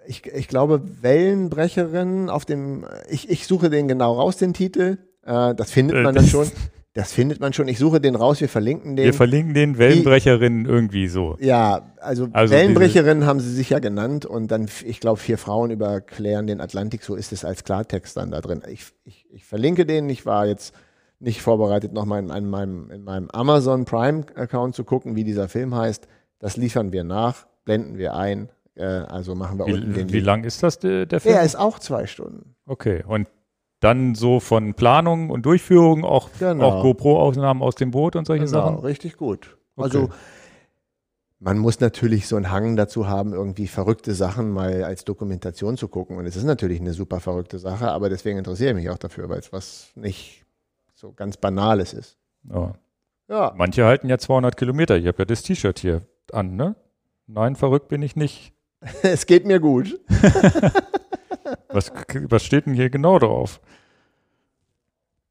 ich, 0.06 0.26
ich 0.26 0.50
glaube, 0.50 0.82
Wellenbrecherin 1.02 2.30
auf 2.30 2.44
dem, 2.44 2.86
ich, 3.10 3.30
ich 3.30 3.48
suche 3.48 3.70
den 3.70 3.88
genau 3.88 4.16
raus, 4.16 4.36
den 4.36 4.54
Titel. 4.54 4.98
Äh, 5.26 5.56
das 5.56 5.72
findet 5.72 6.04
man 6.04 6.16
dann 6.16 6.28
schon. 6.28 6.52
Das 6.94 7.14
findet 7.14 7.40
man 7.40 7.54
schon. 7.54 7.70
Ich 7.70 7.80
suche 7.80 8.02
den 8.02 8.16
raus, 8.16 8.42
wir 8.42 8.50
verlinken 8.50 8.98
den. 8.98 9.06
Wir 9.06 9.14
verlinken 9.14 9.54
den 9.54 9.78
Wellenbrecherin 9.78 10.66
irgendwie 10.66 11.08
so. 11.08 11.38
Ja, 11.40 11.94
also, 12.02 12.28
also 12.34 12.54
Wellenbrecherin 12.54 13.26
haben 13.26 13.40
sie 13.40 13.54
sich 13.54 13.70
ja 13.70 13.80
genannt 13.80 14.26
und 14.26 14.50
dann, 14.52 14.68
ich 14.86 15.00
glaube, 15.00 15.20
vier 15.20 15.38
Frauen 15.38 15.72
überqueren 15.72 16.48
den 16.48 16.60
Atlantik, 16.60 17.04
so 17.04 17.16
ist 17.16 17.32
es 17.32 17.46
als 17.46 17.64
Klartext 17.64 18.18
dann 18.18 18.32
da 18.32 18.42
drin. 18.42 18.62
Ich, 18.68 18.88
ich, 19.06 19.26
ich 19.32 19.46
verlinke 19.46 19.86
den. 19.86 20.10
Ich 20.10 20.26
war 20.26 20.46
jetzt 20.46 20.74
nicht 21.20 21.42
vorbereitet, 21.42 21.94
nochmal 21.94 22.20
in, 22.20 22.30
in, 22.30 22.50
meinem, 22.50 22.92
in 22.92 23.04
meinem 23.04 23.30
Amazon 23.30 23.86
Prime-Account 23.86 24.76
zu 24.76 24.84
gucken, 24.84 25.16
wie 25.16 25.24
dieser 25.24 25.48
Film 25.48 25.74
heißt. 25.74 26.08
Das 26.40 26.58
liefern 26.58 26.92
wir 26.92 27.06
nach 27.06 27.46
blenden 27.66 27.98
wir 27.98 28.16
ein. 28.16 28.50
Äh, 28.76 28.84
also 28.86 29.36
machen 29.36 29.60
wir 29.60 29.68
wie, 29.68 29.74
unten 29.74 29.94
den. 29.94 30.12
Wie 30.12 30.20
lang 30.20 30.44
ist 30.44 30.64
das 30.64 30.80
der, 30.80 31.06
der 31.06 31.20
Film? 31.20 31.36
Der 31.36 31.44
ist 31.44 31.56
auch 31.56 31.80
zwei 31.80 32.08
Stunden. 32.08 32.56
Okay, 32.66 33.04
und 33.06 33.28
dann 33.82 34.16
so 34.16 34.40
von 34.40 34.74
Planung 34.76 35.30
und 35.30 35.46
Durchführung 35.46 36.06
auch, 36.06 36.30
genau. 36.40 36.66
auch 36.66 36.82
GoPro-Aufnahmen 36.84 37.62
aus 37.62 37.76
dem 37.76 37.92
Boot 37.92 38.16
und 38.16 38.26
solche 38.26 38.46
genau, 38.46 38.58
Sachen? 38.58 38.80
richtig 38.80 39.18
gut. 39.18 39.58
Okay. 39.76 39.84
Also 39.84 40.10
man 41.40 41.58
muss 41.58 41.80
natürlich 41.80 42.28
so 42.28 42.36
einen 42.36 42.52
Hang 42.52 42.76
dazu 42.76 43.08
haben, 43.08 43.34
irgendwie 43.34 43.68
verrückte 43.68 44.14
Sachen 44.14 44.52
mal 44.52 44.84
als 44.84 45.04
Dokumentation 45.04 45.76
zu 45.76 45.88
gucken. 45.88 46.18
Und 46.18 46.28
es 46.28 46.36
ist 46.36 46.44
natürlich 46.44 46.80
eine 46.80 46.94
super 46.94 47.20
verrückte 47.20 47.58
Sache, 47.58 47.90
aber 47.92 48.10
deswegen 48.10 48.38
interessiere 48.38 48.70
ich 48.70 48.76
mich 48.76 48.90
auch 48.92 49.00
dafür, 49.00 49.28
weil 49.28 49.40
es 49.40 49.52
was 49.52 49.92
nicht 49.96 50.46
so 50.94 51.12
ganz 51.14 51.38
Banales 51.38 51.94
ist. 51.94 52.20
Ja. 52.44 52.74
ja. 53.28 53.54
Manche 53.58 53.84
halten 53.86 54.08
ja 54.08 54.20
200 54.20 54.56
Kilometer. 54.56 54.96
Ich 54.98 55.08
habe 55.08 55.18
ja 55.18 55.26
das 55.26 55.42
T-Shirt 55.42 55.80
hier 55.80 56.04
an, 56.32 56.56
ne? 56.56 56.76
Nein, 57.26 57.56
verrückt 57.56 57.88
bin 57.88 58.04
ich 58.04 58.16
nicht. 58.16 58.54
es 59.02 59.26
geht 59.26 59.48
mir 59.48 59.60
gut. 59.60 60.00
was, 61.74 61.92
was 62.30 62.44
steht 62.44 62.66
denn 62.66 62.74
hier 62.74 62.90
genau 62.90 63.20
drauf? 63.20 63.60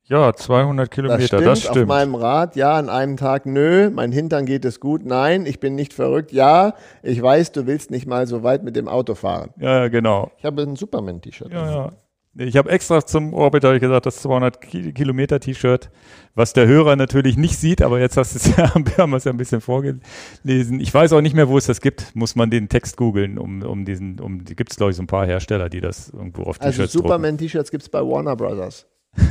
Ja, 0.04 0.32
200 0.34 0.90
Kilometer, 0.90 1.18
das 1.18 1.26
stimmt, 1.28 1.46
das 1.46 1.60
stimmt. 1.60 1.78
Auf 1.78 1.86
meinem 1.86 2.16
Rad, 2.16 2.56
ja, 2.56 2.76
an 2.76 2.88
einem 2.88 3.16
Tag, 3.16 3.46
nö, 3.46 3.90
mein 3.90 4.10
Hintern 4.10 4.44
geht 4.44 4.64
es 4.64 4.80
gut, 4.80 5.06
nein, 5.06 5.46
ich 5.46 5.60
bin 5.60 5.76
nicht 5.76 5.92
verrückt, 5.92 6.32
ja, 6.32 6.74
ich 7.04 7.22
weiß, 7.22 7.52
du 7.52 7.68
willst 7.68 7.92
nicht 7.92 8.08
mal 8.08 8.26
so 8.26 8.42
weit 8.42 8.64
mit 8.64 8.74
dem 8.74 8.88
Auto 8.88 9.14
fahren. 9.14 9.50
Ja, 9.58 9.86
genau. 9.86 10.32
Ich 10.38 10.44
habe 10.44 10.62
ein 10.62 10.74
Superman-T-Shirt. 10.74 11.52
Ja, 11.52 11.70
ja. 11.70 11.92
Ich 12.36 12.56
habe 12.56 12.70
extra 12.70 13.04
zum 13.04 13.34
Orbit, 13.34 13.64
habe 13.64 13.74
ich 13.74 13.80
gesagt, 13.80 14.06
das 14.06 14.22
200 14.22 14.60
Kilometer 14.60 15.40
T-Shirt, 15.40 15.90
was 16.36 16.52
der 16.52 16.68
Hörer 16.68 16.94
natürlich 16.94 17.36
nicht 17.36 17.58
sieht, 17.58 17.82
aber 17.82 17.98
jetzt 17.98 18.16
hast 18.16 18.34
du 18.34 18.38
es 18.38 18.56
ja, 18.56 18.72
haben 18.98 19.10
wir 19.10 19.16
es 19.16 19.24
ja 19.24 19.32
ein 19.32 19.36
bisschen 19.36 19.60
vorgelesen. 19.60 20.78
Ich 20.78 20.94
weiß 20.94 21.12
auch 21.12 21.22
nicht 21.22 21.34
mehr, 21.34 21.48
wo 21.48 21.58
es 21.58 21.66
das 21.66 21.80
gibt. 21.80 22.14
Muss 22.14 22.36
man 22.36 22.48
den 22.50 22.68
Text 22.68 22.96
googeln, 22.96 23.36
um, 23.36 23.62
um 23.62 23.84
diesen, 23.84 24.20
um, 24.20 24.44
gibt 24.44 24.70
es 24.70 24.76
glaube 24.76 24.90
ich 24.90 24.96
so 24.96 25.02
ein 25.02 25.08
paar 25.08 25.26
Hersteller, 25.26 25.68
die 25.68 25.80
das 25.80 26.10
irgendwo 26.10 26.44
auf 26.44 26.58
T-Shirts 26.58 26.78
Also 26.78 26.98
Superman-T-Shirts 27.00 27.72
gibt 27.72 27.82
es 27.82 27.88
bei 27.88 28.00
Warner 28.00 28.36
Brothers. 28.36 28.86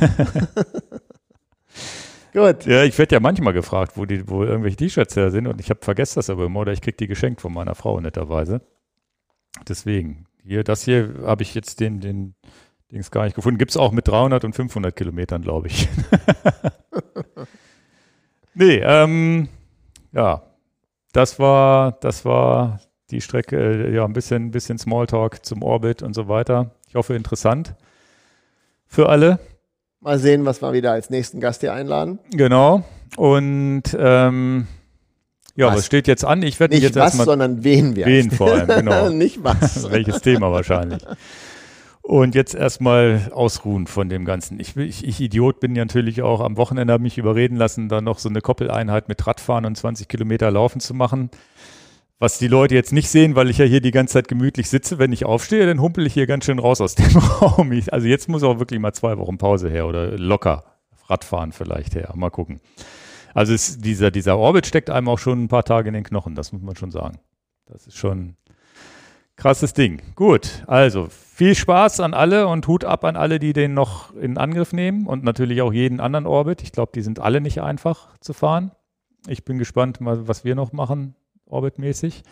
Gut. 2.34 2.66
Ja, 2.66 2.84
ich 2.84 2.98
werde 2.98 3.14
ja 3.14 3.20
manchmal 3.20 3.54
gefragt, 3.54 3.96
wo, 3.96 4.04
die, 4.04 4.28
wo 4.28 4.44
irgendwelche 4.44 4.76
T-Shirts 4.76 5.16
her 5.16 5.30
sind 5.30 5.46
und 5.46 5.58
ich 5.58 5.70
habe 5.70 5.80
vergessen 5.82 6.16
das 6.16 6.28
aber 6.28 6.44
immer 6.44 6.60
oder 6.60 6.72
ich 6.72 6.82
kriege 6.82 6.98
die 6.98 7.06
geschenkt 7.06 7.40
von 7.40 7.52
meiner 7.52 7.74
Frau 7.74 7.98
netterweise. 7.98 8.60
Deswegen, 9.66 10.26
hier, 10.44 10.64
das 10.64 10.84
hier 10.84 11.14
habe 11.24 11.42
ich 11.42 11.54
jetzt 11.54 11.80
den, 11.80 12.00
den 12.00 12.34
Dings 12.92 13.10
gar 13.10 13.24
nicht 13.24 13.34
gefunden. 13.34 13.58
Gibt 13.58 13.70
es 13.70 13.76
auch 13.76 13.92
mit 13.92 14.08
300 14.08 14.44
und 14.44 14.54
500 14.54 14.94
Kilometern, 14.94 15.42
glaube 15.42 15.68
ich. 15.68 15.88
nee, 18.54 18.80
ähm, 18.82 19.48
ja, 20.12 20.42
das 21.12 21.38
war, 21.38 21.92
das 22.00 22.24
war 22.24 22.80
die 23.10 23.20
Strecke, 23.20 23.56
äh, 23.56 23.94
ja, 23.94 24.04
ein 24.04 24.12
bisschen, 24.12 24.50
bisschen 24.50 24.78
Smalltalk 24.78 25.44
zum 25.44 25.62
Orbit 25.62 26.02
und 26.02 26.14
so 26.14 26.28
weiter. 26.28 26.72
Ich 26.88 26.94
hoffe, 26.94 27.14
interessant 27.14 27.74
für 28.86 29.08
alle. 29.08 29.38
Mal 30.00 30.18
sehen, 30.18 30.44
was 30.44 30.62
wir 30.62 30.72
wieder 30.72 30.92
als 30.92 31.10
nächsten 31.10 31.40
Gast 31.40 31.60
hier 31.60 31.72
einladen. 31.72 32.18
Genau. 32.32 32.84
Und 33.16 33.82
ähm, 33.98 34.66
ja, 35.54 35.66
was? 35.66 35.76
was 35.76 35.86
steht 35.86 36.08
jetzt 36.08 36.24
an? 36.24 36.42
Ich 36.42 36.58
werde 36.58 36.76
jetzt 36.76 36.96
was, 36.96 37.04
erstmal. 37.04 37.26
sondern 37.26 37.64
wen 37.64 37.96
wir. 37.96 38.06
Wen 38.06 38.30
vor 38.30 38.50
allem, 38.50 38.66
genau. 38.66 39.08
Nicht 39.10 39.44
was. 39.44 39.90
Welches 39.90 40.22
Thema 40.22 40.50
wahrscheinlich. 40.50 41.02
Und 42.10 42.34
jetzt 42.34 42.56
erstmal 42.56 43.30
ausruhen 43.32 43.86
von 43.86 44.08
dem 44.08 44.24
Ganzen. 44.24 44.58
Ich, 44.58 44.76
ich, 44.76 45.06
ich, 45.06 45.20
Idiot 45.20 45.60
bin 45.60 45.76
ja 45.76 45.84
natürlich 45.84 46.22
auch 46.22 46.40
am 46.40 46.56
Wochenende 46.56 46.98
mich 46.98 47.18
überreden 47.18 47.54
lassen, 47.54 47.88
da 47.88 48.00
noch 48.00 48.18
so 48.18 48.28
eine 48.28 48.40
Koppeleinheit 48.40 49.06
mit 49.06 49.24
Radfahren 49.24 49.64
und 49.64 49.76
20 49.76 50.08
Kilometer 50.08 50.50
Laufen 50.50 50.80
zu 50.80 50.92
machen. 50.92 51.30
Was 52.18 52.36
die 52.36 52.48
Leute 52.48 52.74
jetzt 52.74 52.92
nicht 52.92 53.08
sehen, 53.08 53.36
weil 53.36 53.48
ich 53.48 53.58
ja 53.58 53.64
hier 53.64 53.80
die 53.80 53.92
ganze 53.92 54.14
Zeit 54.14 54.26
gemütlich 54.26 54.68
sitze. 54.68 54.98
Wenn 54.98 55.12
ich 55.12 55.24
aufstehe, 55.24 55.64
dann 55.66 55.80
humpel 55.80 56.04
ich 56.04 56.14
hier 56.14 56.26
ganz 56.26 56.46
schön 56.46 56.58
raus 56.58 56.80
aus 56.80 56.94
dem 56.96 57.16
Raum. 57.16 57.70
Ich, 57.70 57.92
also 57.92 58.08
jetzt 58.08 58.28
muss 58.28 58.42
auch 58.42 58.58
wirklich 58.58 58.80
mal 58.80 58.92
zwei 58.92 59.16
Wochen 59.16 59.38
Pause 59.38 59.70
her 59.70 59.86
oder 59.86 60.18
locker. 60.18 60.64
Radfahren 61.06 61.52
vielleicht 61.52 61.94
her. 61.94 62.12
Mal 62.16 62.30
gucken. 62.30 62.58
Also 63.34 63.54
es, 63.54 63.78
dieser, 63.78 64.10
dieser 64.10 64.36
Orbit 64.36 64.66
steckt 64.66 64.90
einem 64.90 65.06
auch 65.06 65.20
schon 65.20 65.44
ein 65.44 65.48
paar 65.48 65.62
Tage 65.62 65.86
in 65.86 65.94
den 65.94 66.02
Knochen, 66.02 66.34
das 66.34 66.50
muss 66.50 66.62
man 66.62 66.74
schon 66.74 66.90
sagen. 66.90 67.20
Das 67.66 67.86
ist 67.86 67.96
schon 67.96 68.34
krasses 69.36 69.74
Ding. 69.74 70.02
Gut, 70.16 70.64
also 70.66 71.08
viel 71.40 71.54
Spaß 71.54 72.00
an 72.00 72.12
alle 72.12 72.48
und 72.48 72.68
Hut 72.68 72.84
ab 72.84 73.02
an 73.02 73.16
alle, 73.16 73.38
die 73.38 73.54
den 73.54 73.72
noch 73.72 74.14
in 74.14 74.36
Angriff 74.36 74.74
nehmen 74.74 75.06
und 75.06 75.24
natürlich 75.24 75.62
auch 75.62 75.72
jeden 75.72 75.98
anderen 75.98 76.26
Orbit. 76.26 76.60
Ich 76.60 76.70
glaube, 76.70 76.92
die 76.94 77.00
sind 77.00 77.18
alle 77.18 77.40
nicht 77.40 77.62
einfach 77.62 78.14
zu 78.20 78.34
fahren. 78.34 78.72
Ich 79.26 79.42
bin 79.42 79.56
gespannt, 79.56 79.96
was 80.02 80.44
wir 80.44 80.54
noch 80.54 80.74
machen, 80.74 81.14
orbitmäßig. 81.46 82.24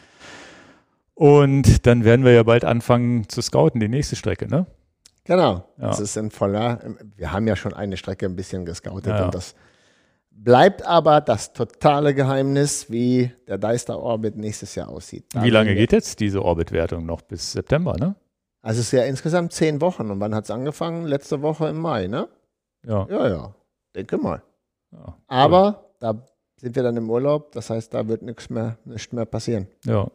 Und 1.14 1.86
dann 1.86 2.04
werden 2.04 2.22
wir 2.26 2.32
ja 2.32 2.42
bald 2.42 2.66
anfangen 2.66 3.26
zu 3.30 3.40
scouten, 3.40 3.80
die 3.80 3.88
nächste 3.88 4.14
Strecke, 4.14 4.46
ne? 4.46 4.66
Genau, 5.24 5.64
Ja. 5.78 5.86
das 5.86 6.00
ist 6.00 6.18
ein 6.18 6.30
voller. 6.30 6.78
Wir 7.16 7.32
haben 7.32 7.46
ja 7.46 7.56
schon 7.56 7.72
eine 7.72 7.96
Strecke 7.96 8.26
ein 8.26 8.36
bisschen 8.36 8.66
gescoutet 8.66 9.14
Ja. 9.14 9.24
und 9.24 9.34
das 9.34 9.54
bleibt 10.30 10.84
aber 10.86 11.22
das 11.22 11.54
totale 11.54 12.12
Geheimnis, 12.14 12.90
wie 12.90 13.30
der 13.46 13.56
Deister 13.56 13.98
Orbit 13.98 14.36
nächstes 14.36 14.74
Jahr 14.74 14.90
aussieht. 14.90 15.24
Da 15.32 15.42
Wie 15.44 15.48
lange 15.50 15.74
geht 15.74 15.92
jetzt 15.92 16.20
diese 16.20 16.44
Orbitwertung 16.44 17.06
noch? 17.06 17.22
Bis 17.22 17.52
September, 17.52 17.96
ne? 17.98 18.14
Also 18.62 18.80
es 18.80 18.86
ist 18.86 18.92
ja 18.92 19.04
insgesamt 19.04 19.52
zehn 19.52 19.80
Wochen 19.80 20.10
und 20.10 20.20
wann 20.20 20.34
hat 20.34 20.44
es 20.44 20.50
angefangen? 20.50 21.06
Letzte 21.06 21.42
Woche 21.42 21.68
im 21.68 21.80
Mai, 21.80 22.06
ne? 22.06 22.28
Ja. 22.86 23.06
Ja, 23.08 23.28
ja, 23.28 23.54
denke 23.94 24.18
mal. 24.18 24.42
ja. 24.92 25.16
Aber 25.26 25.92
da 26.00 26.14
sind 26.56 26.74
wir 26.74 26.82
dann 26.82 26.96
im 26.96 27.08
Urlaub, 27.08 27.52
das 27.52 27.70
heißt, 27.70 27.94
da 27.94 28.08
wird 28.08 28.22
nichts 28.22 28.50
mehr, 28.50 28.78
nichts 28.84 29.12
mehr 29.12 29.26
passieren. 29.26 29.68
Ja, 29.84 30.08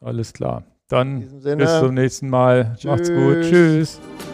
alles 0.00 0.32
klar. 0.32 0.64
Dann 0.88 1.20
bis 1.42 1.78
zum 1.80 1.94
nächsten 1.94 2.28
Mal. 2.28 2.76
Macht's 2.84 3.08
gut. 3.08 3.42
Tschüss. 3.42 3.98
Tschüss. 3.98 4.31